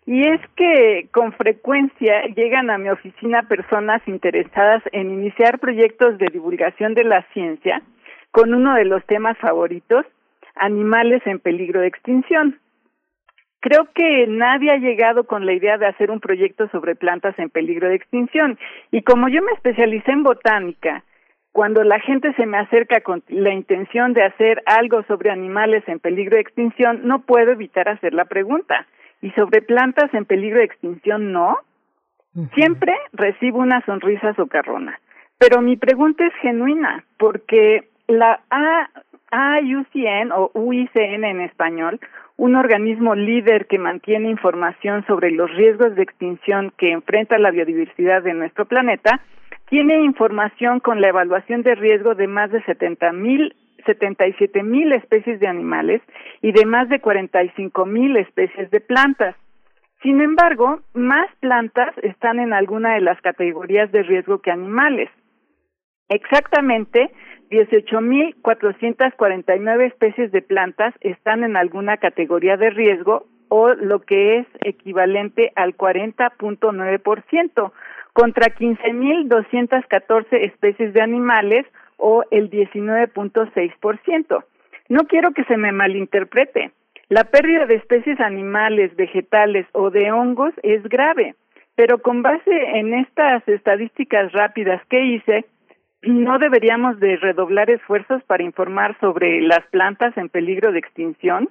Y 0.06 0.20
es 0.20 0.40
que 0.54 1.08
con 1.12 1.32
frecuencia 1.32 2.26
llegan 2.36 2.70
a 2.70 2.78
mi 2.78 2.88
oficina 2.88 3.42
personas 3.48 4.00
interesadas 4.06 4.80
en 4.92 5.10
iniciar 5.10 5.58
proyectos 5.58 6.16
de 6.18 6.28
divulgación 6.32 6.94
de 6.94 7.02
la 7.02 7.26
ciencia 7.32 7.82
con 8.30 8.54
uno 8.54 8.74
de 8.74 8.84
los 8.84 9.04
temas 9.06 9.36
favoritos, 9.38 10.06
animales 10.54 11.22
en 11.26 11.40
peligro 11.40 11.80
de 11.80 11.88
extinción. 11.88 12.60
Creo 13.66 13.88
que 13.96 14.28
nadie 14.28 14.70
ha 14.70 14.76
llegado 14.76 15.24
con 15.24 15.44
la 15.44 15.52
idea 15.52 15.76
de 15.76 15.88
hacer 15.88 16.12
un 16.12 16.20
proyecto 16.20 16.68
sobre 16.68 16.94
plantas 16.94 17.36
en 17.36 17.50
peligro 17.50 17.88
de 17.88 17.96
extinción. 17.96 18.56
Y 18.92 19.02
como 19.02 19.28
yo 19.28 19.42
me 19.42 19.50
especialicé 19.54 20.12
en 20.12 20.22
botánica, 20.22 21.02
cuando 21.50 21.82
la 21.82 21.98
gente 21.98 22.32
se 22.34 22.46
me 22.46 22.58
acerca 22.58 23.00
con 23.00 23.24
la 23.26 23.52
intención 23.52 24.12
de 24.12 24.22
hacer 24.22 24.62
algo 24.66 25.02
sobre 25.08 25.32
animales 25.32 25.82
en 25.88 25.98
peligro 25.98 26.36
de 26.36 26.42
extinción, 26.42 27.00
no 27.08 27.22
puedo 27.22 27.50
evitar 27.50 27.88
hacer 27.88 28.14
la 28.14 28.26
pregunta. 28.26 28.86
¿Y 29.20 29.32
sobre 29.32 29.62
plantas 29.62 30.14
en 30.14 30.26
peligro 30.26 30.58
de 30.58 30.66
extinción 30.66 31.32
no? 31.32 31.58
Siempre 32.54 32.94
recibo 33.14 33.58
una 33.58 33.84
sonrisa 33.84 34.32
socarrona. 34.34 35.00
Pero 35.38 35.60
mi 35.60 35.76
pregunta 35.76 36.24
es 36.24 36.34
genuina, 36.34 37.04
porque 37.18 37.88
la 38.06 38.38
AIUCN 39.32 40.30
o 40.30 40.52
UICN 40.54 41.24
en 41.24 41.40
español 41.40 41.98
un 42.36 42.54
organismo 42.54 43.14
líder 43.14 43.66
que 43.66 43.78
mantiene 43.78 44.30
información 44.30 45.04
sobre 45.06 45.30
los 45.30 45.50
riesgos 45.54 45.94
de 45.94 46.02
extinción 46.02 46.72
que 46.76 46.92
enfrenta 46.92 47.38
la 47.38 47.50
biodiversidad 47.50 48.22
de 48.22 48.34
nuestro 48.34 48.66
planeta, 48.66 49.20
tiene 49.68 50.02
información 50.02 50.80
con 50.80 51.00
la 51.00 51.08
evaluación 51.08 51.62
de 51.62 51.74
riesgo 51.74 52.14
de 52.14 52.26
más 52.26 52.50
de 52.52 52.62
70 52.64 53.12
mil 53.12 53.54
77 53.86 54.62
mil 54.64 54.92
especies 54.92 55.40
de 55.40 55.46
animales 55.46 56.02
y 56.42 56.52
de 56.52 56.66
más 56.66 56.88
de 56.88 57.00
45 57.00 57.86
mil 57.86 58.16
especies 58.16 58.70
de 58.70 58.80
plantas. 58.80 59.36
Sin 60.02 60.20
embargo, 60.20 60.80
más 60.92 61.28
plantas 61.40 61.96
están 62.02 62.40
en 62.40 62.52
alguna 62.52 62.94
de 62.94 63.00
las 63.00 63.20
categorías 63.20 63.90
de 63.92 64.02
riesgo 64.02 64.40
que 64.40 64.50
animales. 64.50 65.08
Exactamente, 66.08 67.10
18.449 67.50 69.86
especies 69.86 70.32
de 70.32 70.42
plantas 70.42 70.92
están 71.00 71.44
en 71.44 71.56
alguna 71.56 71.96
categoría 71.96 72.56
de 72.56 72.70
riesgo 72.70 73.26
o 73.48 73.74
lo 73.74 74.00
que 74.00 74.38
es 74.38 74.46
equivalente 74.64 75.52
al 75.54 75.76
40.9%, 75.76 77.72
contra 78.12 78.54
15.214 78.54 80.26
especies 80.32 80.92
de 80.94 81.02
animales 81.02 81.66
o 81.96 82.24
el 82.30 82.50
19.6%. 82.50 84.44
No 84.88 85.04
quiero 85.04 85.32
que 85.32 85.44
se 85.44 85.56
me 85.56 85.72
malinterprete. 85.72 86.72
La 87.08 87.24
pérdida 87.24 87.66
de 87.66 87.76
especies 87.76 88.20
animales, 88.20 88.94
vegetales 88.96 89.66
o 89.72 89.90
de 89.90 90.10
hongos 90.10 90.52
es 90.62 90.82
grave, 90.84 91.34
pero 91.74 91.98
con 91.98 92.22
base 92.22 92.78
en 92.78 92.94
estas 92.94 93.46
estadísticas 93.48 94.32
rápidas 94.32 94.82
que 94.88 95.04
hice, 95.04 95.44
no 96.06 96.38
deberíamos 96.38 96.98
de 97.00 97.16
redoblar 97.16 97.70
esfuerzos 97.70 98.22
para 98.24 98.42
informar 98.42 98.96
sobre 99.00 99.40
las 99.40 99.66
plantas 99.70 100.16
en 100.16 100.28
peligro 100.28 100.72
de 100.72 100.78
extinción. 100.78 101.48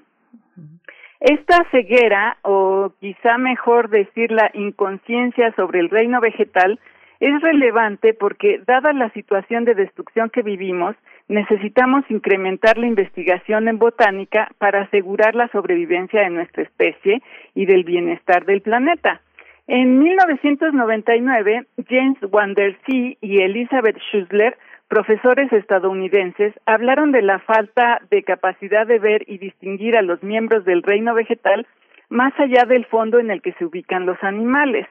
Esta 1.19 1.65
ceguera, 1.71 2.37
o 2.43 2.93
quizá 2.99 3.37
mejor 3.37 3.89
decir 3.89 4.31
la 4.31 4.51
inconsciencia 4.53 5.53
sobre 5.55 5.79
el 5.79 5.89
reino 5.89 6.19
vegetal, 6.21 6.79
es 7.19 7.41
relevante 7.41 8.13
porque, 8.13 8.61
dada 8.65 8.93
la 8.93 9.09
situación 9.11 9.65
de 9.65 9.73
destrucción 9.73 10.29
que 10.29 10.41
vivimos, 10.41 10.95
necesitamos 11.27 12.03
incrementar 12.09 12.77
la 12.77 12.87
investigación 12.87 13.67
en 13.67 13.79
botánica 13.79 14.49
para 14.57 14.81
asegurar 14.81 15.33
la 15.33 15.47
sobrevivencia 15.47 16.21
de 16.21 16.29
nuestra 16.29 16.63
especie 16.63 17.21
y 17.53 17.65
del 17.65 17.83
bienestar 17.83 18.45
del 18.45 18.61
planeta. 18.61 19.21
En 19.67 19.97
1999, 19.97 21.65
James 21.89 22.17
Wandersee 22.31 23.17
y 23.19 23.41
Elizabeth 23.41 23.97
Schussler, 23.97 24.55
profesores 24.87 25.51
estadounidenses, 25.51 26.53
hablaron 26.67 27.11
de 27.11 27.23
la 27.23 27.39
falta 27.39 27.99
de 28.11 28.21
capacidad 28.21 28.85
de 28.85 28.99
ver 28.99 29.23
y 29.27 29.39
distinguir 29.39 29.97
a 29.97 30.03
los 30.03 30.21
miembros 30.21 30.65
del 30.65 30.83
reino 30.83 31.15
vegetal 31.15 31.65
más 32.09 32.33
allá 32.39 32.65
del 32.65 32.85
fondo 32.85 33.17
en 33.17 33.31
el 33.31 33.41
que 33.41 33.53
se 33.53 33.65
ubican 33.65 34.05
los 34.05 34.23
animales. 34.23 34.87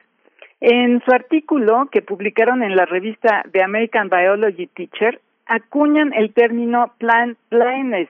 En 0.59 1.01
su 1.05 1.11
artículo 1.11 1.87
que 1.89 2.01
publicaron 2.01 2.61
en 2.61 2.75
la 2.75 2.85
revista 2.85 3.43
The 3.53 3.63
American 3.63 4.09
Biology 4.09 4.67
Teacher, 4.67 5.21
acuñan 5.45 6.11
el 6.13 6.33
término 6.33 6.91
plant 6.97 7.37
blindness 7.49 8.09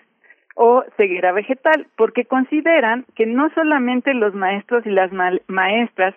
o 0.55 0.83
ceguera 0.97 1.31
vegetal, 1.31 1.85
porque 1.95 2.25
consideran 2.25 3.05
que 3.15 3.27
no 3.27 3.49
solamente 3.53 4.13
los 4.13 4.33
maestros 4.33 4.83
y 4.87 4.89
las 4.89 5.11
maestras 5.47 6.15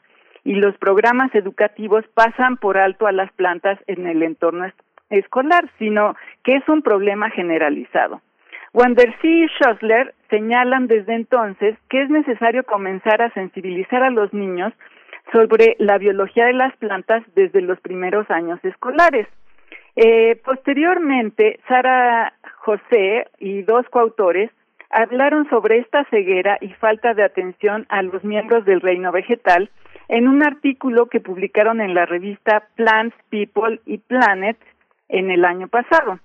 y 0.48 0.54
los 0.54 0.78
programas 0.78 1.34
educativos 1.34 2.06
pasan 2.14 2.56
por 2.56 2.78
alto 2.78 3.06
a 3.06 3.12
las 3.12 3.30
plantas 3.32 3.78
en 3.86 4.06
el 4.06 4.22
entorno 4.22 4.64
escolar, 5.10 5.68
sino 5.78 6.16
que 6.42 6.56
es 6.56 6.66
un 6.70 6.80
problema 6.80 7.28
generalizado. 7.28 8.22
Wandersee 8.72 9.44
y 9.44 9.48
Schossler 9.48 10.14
señalan 10.30 10.86
desde 10.86 11.16
entonces 11.16 11.76
que 11.90 12.00
es 12.00 12.08
necesario 12.08 12.64
comenzar 12.64 13.20
a 13.20 13.30
sensibilizar 13.34 14.02
a 14.02 14.08
los 14.08 14.32
niños 14.32 14.72
sobre 15.34 15.76
la 15.80 15.98
biología 15.98 16.46
de 16.46 16.54
las 16.54 16.74
plantas 16.78 17.22
desde 17.34 17.60
los 17.60 17.78
primeros 17.80 18.30
años 18.30 18.58
escolares. 18.62 19.28
Eh, 19.96 20.40
posteriormente, 20.42 21.60
Sara 21.68 22.32
José 22.60 23.26
y 23.38 23.64
dos 23.64 23.86
coautores 23.90 24.50
hablaron 24.88 25.46
sobre 25.50 25.80
esta 25.80 26.04
ceguera 26.04 26.56
y 26.62 26.68
falta 26.68 27.12
de 27.12 27.24
atención 27.24 27.84
a 27.90 28.00
los 28.00 28.24
miembros 28.24 28.64
del 28.64 28.80
reino 28.80 29.12
vegetal 29.12 29.68
en 30.08 30.26
un 30.26 30.42
artículo 30.42 31.06
que 31.06 31.20
publicaron 31.20 31.80
en 31.80 31.94
la 31.94 32.06
revista 32.06 32.64
Plants, 32.76 33.14
People 33.30 33.80
y 33.86 33.98
Planet 33.98 34.56
en 35.08 35.30
el 35.30 35.44
año 35.44 35.68
pasado. 35.68 36.18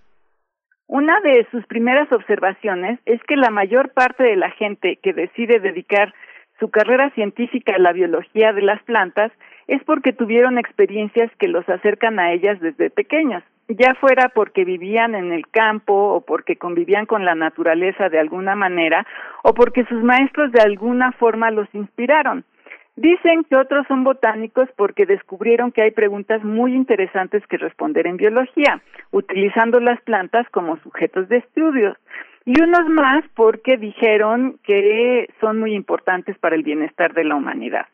Una 0.88 1.20
de 1.22 1.48
sus 1.52 1.66
primeras 1.66 2.12
observaciones 2.12 3.00
es 3.06 3.22
que 3.24 3.36
la 3.36 3.50
mayor 3.50 3.94
parte 3.94 4.24
de 4.24 4.36
la 4.36 4.52
gente 4.52 4.98
que 5.02 5.14
decide 5.14 5.60
dedicar 5.60 6.14
su 6.60 6.70
carrera 6.70 7.10
científica 7.12 7.76
a 7.76 7.80
la 7.80 7.94
biología 7.94 8.54
de 8.54 8.62
las 8.62 8.82
plantas 8.84 9.32
es 9.68 9.84
porque 9.86 10.14
tuvieron 10.14 10.58
experiencias 10.58 11.32
que 11.40 11.48
los 11.48 11.68
acercan 11.68 12.20
a 12.20 12.32
ellas 12.32 12.60
desde 12.60 12.90
pequeños, 12.90 13.44
ya 13.70 13.96
fuera 13.96 14.30
porque 14.30 14.66
vivían 14.66 15.16
en 15.16 15.32
el 15.32 15.48
campo 15.48 15.94
o 15.94 16.22
porque 16.22 16.58
convivían 16.58 17.06
con 17.06 17.26
la 17.26 17.34
naturaleza 17.34 18.10
de 18.10 18.20
alguna 18.20 18.56
manera 18.56 19.06
o 19.44 19.54
porque 19.54 19.86
sus 19.86 20.04
maestros 20.04 20.52
de 20.52 20.62
alguna 20.62 21.12
forma 21.14 21.50
los 21.50 21.68
inspiraron. 21.74 22.46
Dicen 22.96 23.44
que 23.46 23.56
otros 23.56 23.88
son 23.88 24.04
botánicos 24.04 24.70
porque 24.76 25.08
descubrieron 25.08 25.72
que 25.72 25.82
hay 25.82 25.92
preguntas 25.92 26.44
muy 26.44 26.76
interesantes 26.76 27.46
que 27.48 27.58
responder 27.58 28.06
en 28.06 28.18
biología, 28.18 28.82
utilizando 29.12 29.80
las 29.80 30.00
plantas 30.02 30.48
como 30.50 30.78
sujetos 30.78 31.28
de 31.28 31.38
estudios. 31.38 31.98
Y 32.46 32.62
unos 32.62 32.88
más 32.90 33.24
porque 33.36 33.78
dijeron 33.78 34.60
que 34.64 35.28
son 35.40 35.60
muy 35.60 35.74
importantes 35.74 36.38
para 36.38 36.56
el 36.56 36.62
bienestar 36.62 37.14
de 37.14 37.24
la 37.24 37.36
humanidad. 37.36 37.88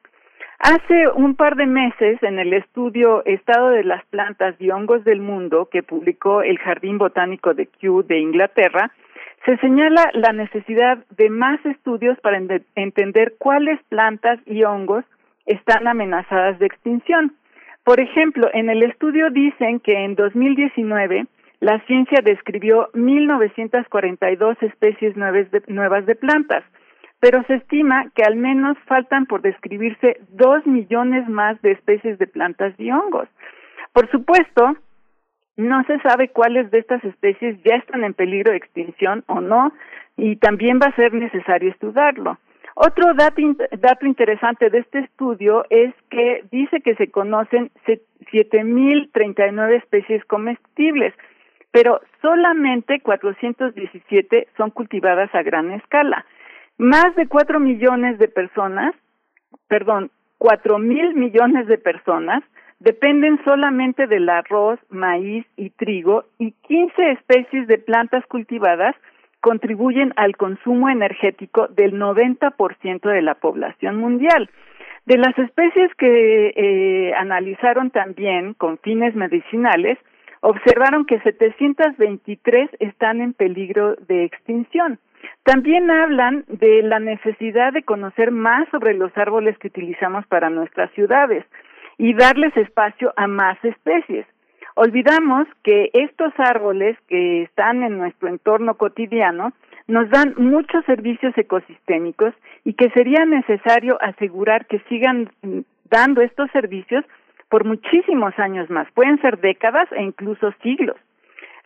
Hace 0.59 1.07
un 1.15 1.35
par 1.35 1.55
de 1.55 1.65
meses, 1.65 2.21
en 2.21 2.37
el 2.37 2.51
estudio 2.51 3.23
Estado 3.23 3.69
de 3.69 3.85
las 3.85 4.03
plantas 4.07 4.55
y 4.59 4.71
hongos 4.71 5.05
del 5.05 5.21
mundo 5.21 5.69
que 5.71 5.83
publicó 5.83 6.41
el 6.41 6.57
Jardín 6.57 6.97
Botánico 6.97 7.53
de 7.53 7.67
Kew 7.67 8.03
de 8.03 8.19
Inglaterra, 8.19 8.91
se 9.45 9.57
señala 9.57 10.09
la 10.13 10.33
necesidad 10.33 10.99
de 11.17 11.29
más 11.29 11.63
estudios 11.65 12.19
para 12.19 12.39
entender 12.75 13.35
cuáles 13.37 13.81
plantas 13.89 14.39
y 14.45 14.63
hongos 14.63 15.05
están 15.45 15.87
amenazadas 15.87 16.59
de 16.59 16.65
extinción. 16.65 17.35
Por 17.83 17.99
ejemplo, 17.99 18.49
en 18.53 18.69
el 18.69 18.83
estudio 18.83 19.29
dicen 19.29 19.79
que 19.79 19.93
en 19.93 20.15
2019 20.15 21.25
la 21.61 21.79
ciencia 21.85 22.21
describió 22.23 22.89
1.942 22.93 24.61
especies 24.61 25.15
nuevas 25.17 26.05
de 26.05 26.15
plantas, 26.15 26.63
pero 27.19 27.43
se 27.43 27.55
estima 27.55 28.11
que 28.15 28.23
al 28.23 28.35
menos 28.35 28.77
faltan 28.85 29.25
por 29.25 29.41
describirse 29.41 30.19
dos 30.29 30.65
millones 30.65 31.27
más 31.27 31.61
de 31.61 31.71
especies 31.71 32.17
de 32.17 32.27
plantas 32.27 32.73
y 32.77 32.91
hongos. 32.91 33.27
Por 33.91 34.09
supuesto, 34.09 34.75
no 35.59 35.83
se 35.83 35.99
sabe 35.99 36.29
cuáles 36.29 36.71
de 36.71 36.79
estas 36.79 37.03
especies 37.03 37.61
ya 37.63 37.75
están 37.75 38.03
en 38.03 38.13
peligro 38.13 38.51
de 38.51 38.57
extinción 38.57 39.23
o 39.27 39.41
no, 39.41 39.73
y 40.15 40.37
también 40.37 40.79
va 40.81 40.87
a 40.87 40.95
ser 40.95 41.13
necesario 41.13 41.69
estudiarlo. 41.69 42.37
Otro 42.75 43.13
dato, 43.13 43.41
dato 43.79 44.05
interesante 44.05 44.69
de 44.69 44.79
este 44.79 44.99
estudio 44.99 45.65
es 45.69 45.93
que 46.09 46.45
dice 46.49 46.79
que 46.79 46.95
se 46.95 47.11
conocen 47.11 47.71
7.039 48.31 49.77
especies 49.77 50.23
comestibles, 50.25 51.13
pero 51.71 51.99
solamente 52.21 53.01
417 53.01 54.47
son 54.55 54.71
cultivadas 54.71 55.33
a 55.35 55.43
gran 55.43 55.71
escala. 55.71 56.25
Más 56.77 57.13
de 57.17 57.27
4 57.27 57.59
millones 57.59 58.17
de 58.17 58.29
personas, 58.29 58.95
perdón, 59.67 60.09
4 60.37 60.79
mil 60.79 61.13
millones 61.15 61.67
de 61.67 61.77
personas 61.77 62.43
dependen 62.79 63.39
solamente 63.43 64.07
del 64.07 64.29
arroz, 64.29 64.79
maíz 64.89 65.45
y 65.57 65.69
trigo 65.71 66.25
y 66.37 66.51
15 66.67 67.11
especies 67.11 67.67
de 67.67 67.77
plantas 67.77 68.25
cultivadas 68.27 68.95
contribuyen 69.41 70.13
al 70.15 70.35
consumo 70.35 70.89
energético 70.89 71.67
del 71.67 71.93
90% 71.93 73.01
de 73.01 73.21
la 73.21 73.35
población 73.35 73.97
mundial. 73.97 74.49
De 75.05 75.17
las 75.17 75.37
especies 75.37 75.93
que 75.95 76.53
eh, 76.55 77.13
analizaron 77.15 77.89
también 77.89 78.53
con 78.53 78.77
fines 78.79 79.15
medicinales, 79.15 79.97
observaron 80.41 81.05
que 81.05 81.19
723 81.21 82.69
están 82.79 83.21
en 83.21 83.33
peligro 83.33 83.95
de 84.07 84.25
extinción. 84.25 84.99
También 85.43 85.89
hablan 85.89 86.45
de 86.47 86.81
la 86.83 86.99
necesidad 86.99 87.73
de 87.73 87.83
conocer 87.83 88.31
más 88.31 88.69
sobre 88.69 88.93
los 88.93 89.17
árboles 89.17 89.57
que 89.57 89.67
utilizamos 89.67 90.25
para 90.27 90.49
nuestras 90.49 90.91
ciudades 90.91 91.45
y 91.99 92.13
darles 92.13 92.55
espacio 92.57 93.13
a 93.15 93.27
más 93.27 93.63
especies. 93.63 94.25
Olvidamos 94.73 95.47
que 95.63 95.89
estos 95.93 96.33
árboles 96.37 96.97
que 97.07 97.43
están 97.43 97.83
en 97.83 97.97
nuestro 97.97 98.29
entorno 98.29 98.75
cotidiano 98.75 99.51
nos 99.87 100.09
dan 100.09 100.33
muchos 100.37 100.85
servicios 100.85 101.37
ecosistémicos 101.37 102.33
y 102.63 102.73
que 102.73 102.89
sería 102.91 103.25
necesario 103.25 103.97
asegurar 104.01 104.65
que 104.67 104.79
sigan 104.87 105.29
dando 105.89 106.21
estos 106.21 106.49
servicios 106.51 107.03
por 107.49 107.65
muchísimos 107.65 108.37
años 108.39 108.69
más, 108.69 108.87
pueden 108.93 109.19
ser 109.21 109.39
décadas 109.39 109.91
e 109.91 110.01
incluso 110.01 110.53
siglos. 110.63 110.97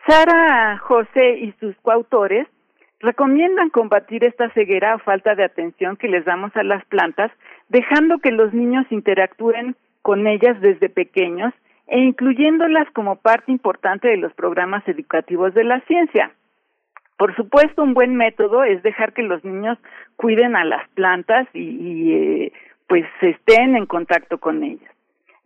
Sara 0.08 0.78
José 0.78 1.38
y 1.38 1.52
sus 1.60 1.76
coautores 1.82 2.48
recomiendan 3.00 3.70
combatir 3.70 4.24
esta 4.24 4.50
ceguera 4.50 4.96
o 4.96 4.98
falta 4.98 5.34
de 5.34 5.44
atención 5.44 5.96
que 5.96 6.08
les 6.08 6.24
damos 6.24 6.56
a 6.56 6.62
las 6.62 6.84
plantas, 6.86 7.30
dejando 7.68 8.18
que 8.18 8.32
los 8.32 8.52
niños 8.52 8.86
interactúen 8.90 9.76
con 10.04 10.26
ellas 10.26 10.60
desde 10.60 10.90
pequeños 10.90 11.54
e 11.86 11.98
incluyéndolas 11.98 12.86
como 12.90 13.16
parte 13.16 13.50
importante 13.50 14.06
de 14.06 14.18
los 14.18 14.34
programas 14.34 14.86
educativos 14.86 15.54
de 15.54 15.64
la 15.64 15.80
ciencia. 15.86 16.30
Por 17.16 17.34
supuesto, 17.34 17.82
un 17.82 17.94
buen 17.94 18.14
método 18.14 18.64
es 18.64 18.82
dejar 18.82 19.14
que 19.14 19.22
los 19.22 19.42
niños 19.46 19.78
cuiden 20.16 20.56
a 20.56 20.64
las 20.66 20.86
plantas 20.90 21.48
y, 21.54 22.12
eh, 22.12 22.52
pues 22.86 23.06
estén 23.22 23.76
en 23.76 23.86
contacto 23.86 24.36
con 24.36 24.62
ellas. 24.62 24.92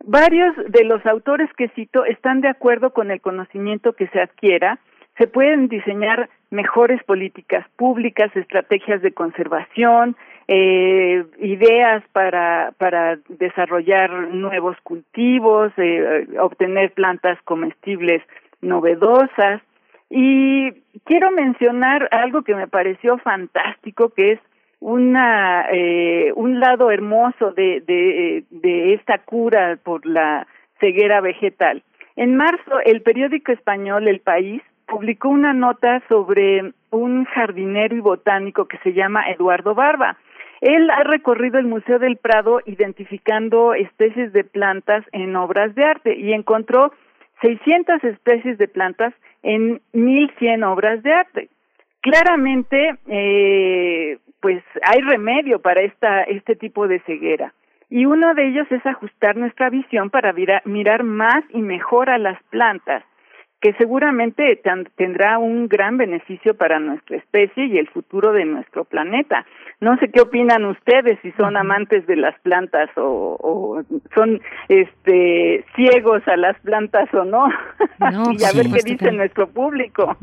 Varios 0.03 0.53
de 0.67 0.83
los 0.83 1.05
autores 1.05 1.49
que 1.53 1.69
cito 1.69 2.03
están 2.03 2.41
de 2.41 2.49
acuerdo 2.49 2.91
con 2.91 3.11
el 3.11 3.21
conocimiento 3.21 3.93
que 3.93 4.07
se 4.07 4.19
adquiera, 4.19 4.79
se 5.17 5.27
pueden 5.27 5.69
diseñar 5.69 6.29
mejores 6.51 7.01
políticas 7.05 7.65
públicas, 7.77 8.29
estrategias 8.35 9.01
de 9.01 9.13
conservación, 9.13 10.17
eh, 10.51 11.23
ideas 11.37 12.03
para, 12.11 12.73
para 12.79 13.19
desarrollar 13.27 14.09
nuevos 14.33 14.75
cultivos, 14.81 15.71
eh, 15.77 16.25
obtener 16.39 16.91
plantas 16.93 17.39
comestibles 17.43 18.23
novedosas. 18.59 19.61
Y 20.09 20.71
quiero 21.05 21.29
mencionar 21.29 22.09
algo 22.09 22.41
que 22.41 22.55
me 22.55 22.67
pareció 22.67 23.19
fantástico, 23.19 24.09
que 24.09 24.31
es 24.31 24.39
una 24.79 25.67
eh, 25.71 26.31
un 26.35 26.59
lado 26.59 26.89
hermoso 26.89 27.51
de, 27.51 27.81
de, 27.85 28.43
de 28.49 28.95
esta 28.95 29.19
cura 29.19 29.77
por 29.83 30.03
la 30.03 30.47
ceguera 30.79 31.21
vegetal. 31.21 31.83
En 32.15 32.35
marzo, 32.35 32.79
el 32.85 33.03
periódico 33.03 33.51
español 33.51 34.07
El 34.07 34.21
País 34.21 34.63
publicó 34.87 35.29
una 35.29 35.53
nota 35.53 36.01
sobre 36.09 36.73
un 36.89 37.25
jardinero 37.25 37.95
y 37.95 37.99
botánico 37.99 38.65
que 38.65 38.79
se 38.79 38.93
llama 38.93 39.29
Eduardo 39.29 39.75
Barba. 39.75 40.17
Él 40.61 40.89
ha 40.89 41.03
recorrido 41.03 41.57
el 41.57 41.65
Museo 41.65 41.99
del 41.99 42.17
Prado 42.17 42.59
identificando 42.65 43.73
especies 43.73 44.33
de 44.33 44.43
plantas 44.43 45.05
en 45.11 45.35
obras 45.35 45.73
de 45.75 45.85
arte 45.85 46.17
y 46.17 46.33
encontró 46.33 46.91
600 47.41 48.03
especies 48.03 48.57
de 48.57 48.67
plantas 48.67 49.13
en 49.43 49.81
1100 49.93 50.63
obras 50.63 51.01
de 51.03 51.13
arte. 51.13 51.49
Claramente, 52.01 52.95
eh, 53.07 54.17
pues 54.41 54.63
hay 54.83 55.01
remedio 55.01 55.59
para 55.59 55.81
esta, 55.81 56.23
este 56.23 56.55
tipo 56.55 56.87
de 56.87 56.99
ceguera. 57.01 57.53
Y 57.89 58.05
uno 58.05 58.33
de 58.35 58.49
ellos 58.49 58.67
es 58.71 58.85
ajustar 58.85 59.35
nuestra 59.37 59.69
visión 59.69 60.09
para 60.09 60.33
mirar 60.65 61.03
más 61.03 61.43
y 61.49 61.61
mejor 61.61 62.09
a 62.09 62.17
las 62.17 62.41
plantas 62.43 63.03
que 63.61 63.73
seguramente 63.73 64.61
tendrá 64.95 65.37
un 65.37 65.67
gran 65.67 65.97
beneficio 65.97 66.55
para 66.55 66.79
nuestra 66.79 67.17
especie 67.17 67.65
y 67.65 67.77
el 67.77 67.89
futuro 67.89 68.31
de 68.31 68.45
nuestro 68.45 68.85
planeta. 68.85 69.45
No 69.81 69.97
sé 69.97 70.09
qué 70.11 70.21
opinan 70.21 70.63
ustedes 70.65 71.19
si 71.21 71.31
son 71.33 71.57
amantes 71.57 72.07
de 72.07 72.15
las 72.15 72.39
plantas 72.39 72.89
o, 72.95 73.81
son 74.15 74.41
este 74.69 75.65
ciegos 75.75 76.25
a 76.27 76.37
las 76.37 76.57
plantas 76.61 77.13
o 77.13 77.25
no. 77.25 77.47
y 78.37 78.43
a 78.43 78.53
ver 78.53 78.67
qué 78.71 78.81
dice 78.83 79.11
nuestro 79.11 79.49
público. 79.49 80.17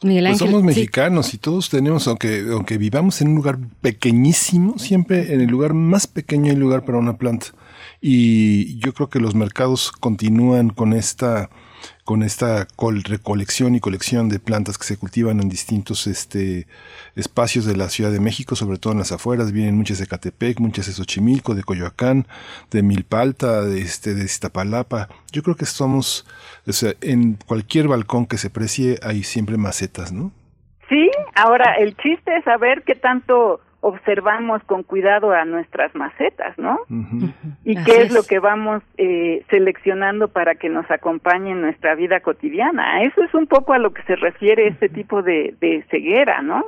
pues 0.00 0.38
somos 0.38 0.64
mexicanos 0.64 1.34
y 1.34 1.38
todos 1.38 1.70
tenemos, 1.70 2.08
aunque, 2.08 2.46
aunque 2.50 2.78
vivamos 2.78 3.20
en 3.20 3.28
un 3.28 3.36
lugar 3.36 3.58
pequeñísimo, 3.80 4.76
siempre 4.76 5.34
en 5.34 5.40
el 5.40 5.48
lugar 5.48 5.72
más 5.72 6.08
pequeño 6.08 6.50
hay 6.50 6.56
lugar 6.56 6.84
para 6.84 6.98
una 6.98 7.16
planta. 7.16 7.46
Y 8.00 8.80
yo 8.80 8.92
creo 8.92 9.08
que 9.08 9.20
los 9.20 9.36
mercados 9.36 9.92
continúan 9.92 10.70
con 10.70 10.92
esta 10.92 11.48
con 12.04 12.22
esta 12.22 12.66
recolección 13.04 13.74
y 13.74 13.80
colección 13.80 14.28
de 14.28 14.38
plantas 14.38 14.78
que 14.78 14.84
se 14.84 14.96
cultivan 14.96 15.40
en 15.40 15.48
distintos 15.48 16.06
este, 16.06 16.66
espacios 17.16 17.64
de 17.64 17.76
la 17.76 17.88
Ciudad 17.88 18.10
de 18.10 18.20
México, 18.20 18.56
sobre 18.56 18.78
todo 18.78 18.92
en 18.92 18.98
las 18.98 19.12
afueras. 19.12 19.52
Vienen 19.52 19.76
muchas 19.76 19.98
de 19.98 20.06
Catepec, 20.06 20.60
muchas 20.60 20.86
de 20.86 20.92
Xochimilco, 20.92 21.54
de 21.54 21.62
Coyoacán, 21.62 22.26
de 22.70 22.82
Milpalta, 22.82 23.62
de, 23.62 23.80
este, 23.80 24.14
de 24.14 24.24
Iztapalapa. 24.24 25.08
Yo 25.32 25.42
creo 25.42 25.56
que 25.56 25.66
somos, 25.66 26.26
o 26.66 26.72
sea, 26.72 26.92
en 27.00 27.38
cualquier 27.46 27.88
balcón 27.88 28.26
que 28.26 28.38
se 28.38 28.50
precie 28.50 28.98
hay 29.02 29.22
siempre 29.22 29.56
macetas, 29.56 30.12
¿no? 30.12 30.32
Sí, 30.88 31.10
ahora 31.34 31.74
el 31.78 31.96
chiste 31.96 32.36
es 32.36 32.44
saber 32.44 32.82
qué 32.84 32.94
tanto 32.94 33.60
observamos 33.82 34.62
con 34.64 34.84
cuidado 34.84 35.32
a 35.32 35.44
nuestras 35.44 35.92
macetas, 35.94 36.56
¿no? 36.56 36.78
Y 37.64 37.74
qué 37.84 38.02
es, 38.02 38.12
lo 38.12 38.22
que 38.22 38.38
vamos 38.38 38.82
eh, 38.96 39.44
seleccionando 39.50 40.28
para 40.28 40.54
que 40.54 40.68
nos 40.68 40.88
acompañe 40.88 41.50
en 41.50 41.60
nuestra 41.60 41.96
vida 41.96 42.20
cotidiana. 42.20 43.02
Eso 43.02 43.22
es 43.22 43.34
un 43.34 43.48
poco 43.48 43.72
a 43.72 43.78
lo 43.78 43.92
que 43.92 44.02
se 44.04 44.14
refiere 44.14 44.68
este 44.68 44.88
tipo 44.88 45.22
de, 45.22 45.56
de 45.60 45.84
ceguera, 45.90 46.42
¿no? 46.42 46.64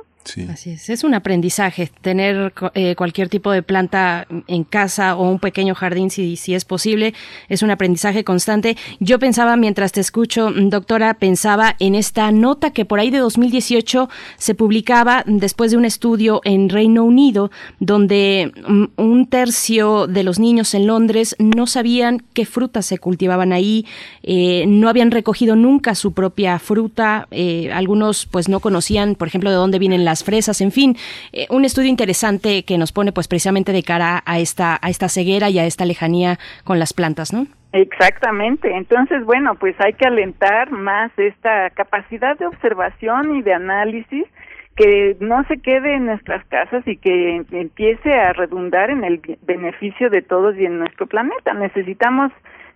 Así 0.49 0.71
es, 0.71 0.89
es 0.89 1.03
un 1.03 1.13
aprendizaje 1.13 1.91
tener 2.01 2.53
eh, 2.73 2.95
cualquier 2.95 3.29
tipo 3.29 3.51
de 3.51 3.61
planta 3.61 4.27
en 4.47 4.63
casa 4.63 5.15
o 5.15 5.29
un 5.29 5.39
pequeño 5.39 5.75
jardín 5.75 6.09
si, 6.09 6.35
si 6.35 6.55
es 6.55 6.65
posible, 6.65 7.13
es 7.47 7.61
un 7.61 7.71
aprendizaje 7.71 8.23
constante. 8.23 8.75
Yo 8.99 9.19
pensaba, 9.19 9.55
mientras 9.55 9.91
te 9.91 10.01
escucho, 10.01 10.51
doctora, 10.51 11.13
pensaba 11.13 11.75
en 11.79 11.95
esta 11.95 12.31
nota 12.31 12.71
que 12.71 12.85
por 12.85 12.99
ahí 12.99 13.11
de 13.11 13.19
2018 13.19 14.09
se 14.37 14.55
publicaba 14.55 15.23
después 15.25 15.71
de 15.71 15.77
un 15.77 15.85
estudio 15.85 16.41
en 16.43 16.69
Reino 16.69 17.03
Unido, 17.03 17.51
donde 17.79 18.51
mm, 18.67 18.85
un 18.97 19.27
tercio 19.27 20.07
de 20.07 20.23
los 20.23 20.39
niños 20.39 20.73
en 20.73 20.87
Londres 20.87 21.35
no 21.39 21.67
sabían 21.67 22.23
qué 22.33 22.45
frutas 22.45 22.85
se 22.85 22.97
cultivaban 22.97 23.53
ahí, 23.53 23.85
eh, 24.23 24.65
no 24.67 24.89
habían 24.89 25.11
recogido 25.11 25.55
nunca 25.55 25.95
su 25.95 26.13
propia 26.13 26.59
fruta, 26.59 27.27
eh, 27.31 27.71
algunos 27.73 28.25
pues 28.25 28.49
no 28.49 28.59
conocían, 28.59 29.15
por 29.15 29.27
ejemplo, 29.27 29.49
de 29.49 29.55
dónde 29.55 29.79
vienen 29.79 30.05
las 30.05 30.14
fresas, 30.23 30.61
en 30.61 30.71
fin, 30.71 30.95
eh, 31.33 31.47
un 31.49 31.65
estudio 31.65 31.89
interesante 31.89 32.63
que 32.63 32.77
nos 32.77 32.91
pone 32.91 33.11
pues 33.11 33.27
precisamente 33.27 33.71
de 33.71 33.83
cara 33.83 34.23
a 34.25 34.39
esta, 34.39 34.79
a 34.81 34.89
esta 34.89 35.09
ceguera 35.09 35.49
y 35.49 35.59
a 35.59 35.65
esta 35.65 35.85
lejanía 35.85 36.37
con 36.63 36.79
las 36.79 36.93
plantas, 36.93 37.33
¿no? 37.33 37.47
Exactamente. 37.73 38.73
Entonces, 38.73 39.25
bueno, 39.25 39.55
pues 39.55 39.75
hay 39.79 39.93
que 39.93 40.05
alentar 40.05 40.71
más 40.71 41.11
esta 41.17 41.69
capacidad 41.71 42.37
de 42.37 42.45
observación 42.45 43.35
y 43.35 43.41
de 43.41 43.53
análisis 43.53 44.25
que 44.75 45.15
no 45.19 45.43
se 45.45 45.57
quede 45.59 45.95
en 45.95 46.05
nuestras 46.05 46.45
casas 46.45 46.85
y 46.85 46.97
que 46.97 47.43
empiece 47.51 48.13
a 48.13 48.33
redundar 48.33 48.89
en 48.89 49.03
el 49.03 49.21
beneficio 49.43 50.09
de 50.09 50.21
todos 50.21 50.55
y 50.57 50.65
en 50.65 50.79
nuestro 50.79 51.07
planeta. 51.07 51.53
Necesitamos 51.53 52.31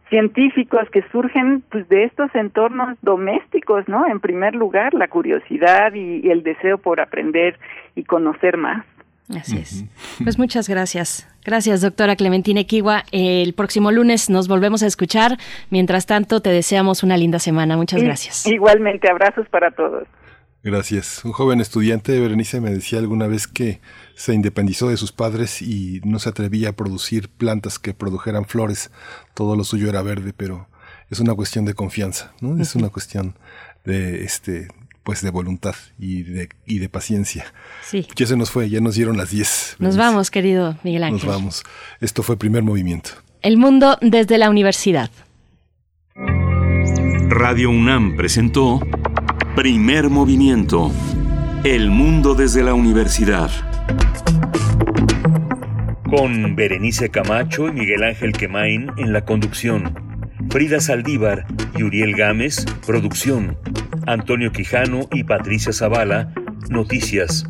científicos 0.09 0.81
que 0.91 1.03
surgen 1.11 1.63
pues 1.71 1.87
de 1.89 2.05
estos 2.05 2.33
entornos 2.35 2.97
domésticos, 3.01 3.87
¿no? 3.87 4.07
En 4.07 4.19
primer 4.19 4.55
lugar, 4.55 4.93
la 4.93 5.07
curiosidad 5.07 5.93
y, 5.93 6.29
el 6.29 6.43
deseo 6.43 6.77
por 6.77 6.99
aprender 6.99 7.59
y 7.95 8.03
conocer 8.03 8.57
más. 8.57 8.85
Así 9.29 9.57
es. 9.59 9.85
Pues 10.23 10.39
muchas 10.39 10.67
gracias. 10.67 11.27
Gracias, 11.45 11.81
doctora 11.81 12.15
Clementina 12.15 12.63
Kiwa. 12.63 13.03
El 13.11 13.53
próximo 13.53 13.91
lunes 13.91 14.29
nos 14.29 14.47
volvemos 14.47 14.81
a 14.81 14.87
escuchar. 14.87 15.37
Mientras 15.69 16.07
tanto, 16.07 16.41
te 16.41 16.49
deseamos 16.49 17.03
una 17.03 17.15
linda 17.15 17.37
semana. 17.37 17.77
Muchas 17.77 18.01
gracias. 18.01 18.47
Igualmente, 18.47 19.09
abrazos 19.09 19.47
para 19.49 19.69
todos. 19.69 20.07
Gracias. 20.63 21.23
Un 21.23 21.31
joven 21.31 21.61
estudiante, 21.61 22.19
Berenice, 22.19 22.59
me 22.59 22.71
decía 22.71 22.99
alguna 22.99 23.27
vez 23.27 23.47
que 23.47 23.79
se 24.19 24.33
independizó 24.33 24.89
de 24.89 24.97
sus 24.97 25.13
padres 25.13 25.61
y 25.61 26.01
no 26.03 26.19
se 26.19 26.27
atrevía 26.27 26.69
a 26.69 26.73
producir 26.73 27.29
plantas 27.29 27.79
que 27.79 27.93
produjeran 27.93 28.43
flores. 28.43 28.91
Todo 29.33 29.55
lo 29.55 29.63
suyo 29.63 29.87
era 29.87 30.01
verde, 30.01 30.33
pero 30.35 30.67
es 31.09 31.21
una 31.21 31.33
cuestión 31.33 31.63
de 31.63 31.73
confianza, 31.73 32.33
¿no? 32.41 32.61
Es 32.61 32.75
una 32.75 32.89
cuestión 32.89 33.35
de 33.85 34.25
este 34.25 34.67
pues 35.03 35.21
de 35.21 35.29
voluntad 35.29 35.73
y 35.97 36.23
de, 36.23 36.49
y 36.65 36.79
de 36.79 36.89
paciencia. 36.89 37.45
Sí. 37.81 38.05
Ya 38.17 38.25
se 38.25 38.35
nos 38.35 38.51
fue, 38.51 38.69
ya 38.69 38.81
nos 38.81 38.95
dieron 38.95 39.15
las 39.15 39.29
10. 39.29 39.77
Nos 39.79 39.95
vamos, 39.95 40.29
querido 40.29 40.77
Miguel 40.83 41.05
Ángel. 41.05 41.25
Nos 41.25 41.37
vamos. 41.37 41.63
Esto 42.01 42.21
fue 42.21 42.35
Primer 42.35 42.61
Movimiento. 42.61 43.11
El 43.41 43.55
mundo 43.55 43.97
desde 44.01 44.37
la 44.37 44.49
universidad. 44.49 45.09
Radio 47.29 47.69
UNAM 47.69 48.17
presentó 48.17 48.81
Primer 49.55 50.09
Movimiento. 50.09 50.91
El 51.63 51.89
mundo 51.89 52.35
desde 52.35 52.63
la 52.63 52.73
universidad 52.73 53.68
con 56.09 56.55
Berenice 56.55 57.09
Camacho 57.09 57.67
y 57.67 57.71
Miguel 57.71 58.03
Ángel 58.03 58.31
Quemain 58.31 58.91
en 58.97 59.13
la 59.13 59.25
conducción, 59.25 59.93
Frida 60.49 60.79
Saldívar 60.79 61.45
y 61.77 61.83
Uriel 61.83 62.15
Gámez, 62.15 62.65
producción, 62.85 63.57
Antonio 64.07 64.51
Quijano 64.51 65.01
y 65.11 65.23
Patricia 65.23 65.71
Zavala, 65.71 66.33
noticias, 66.69 67.45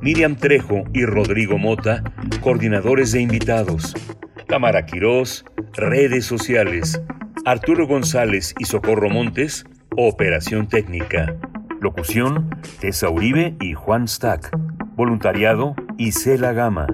Miriam 0.00 0.36
Trejo 0.36 0.84
y 0.92 1.04
Rodrigo 1.04 1.58
Mota, 1.58 2.04
coordinadores 2.40 3.10
de 3.10 3.20
invitados, 3.20 3.94
Tamara 4.46 4.86
Quirós, 4.86 5.44
redes 5.72 6.24
sociales, 6.24 7.00
Arturo 7.44 7.88
González 7.88 8.54
y 8.60 8.66
Socorro 8.66 9.10
Montes, 9.10 9.64
operación 9.96 10.68
técnica. 10.68 11.34
Locución, 11.80 12.48
Tessa 12.80 13.10
Uribe 13.10 13.56
y 13.60 13.74
Juan 13.74 14.08
Stack. 14.08 14.56
Voluntariado, 14.96 15.74
Isela 15.98 16.52
Gama. 16.52 16.86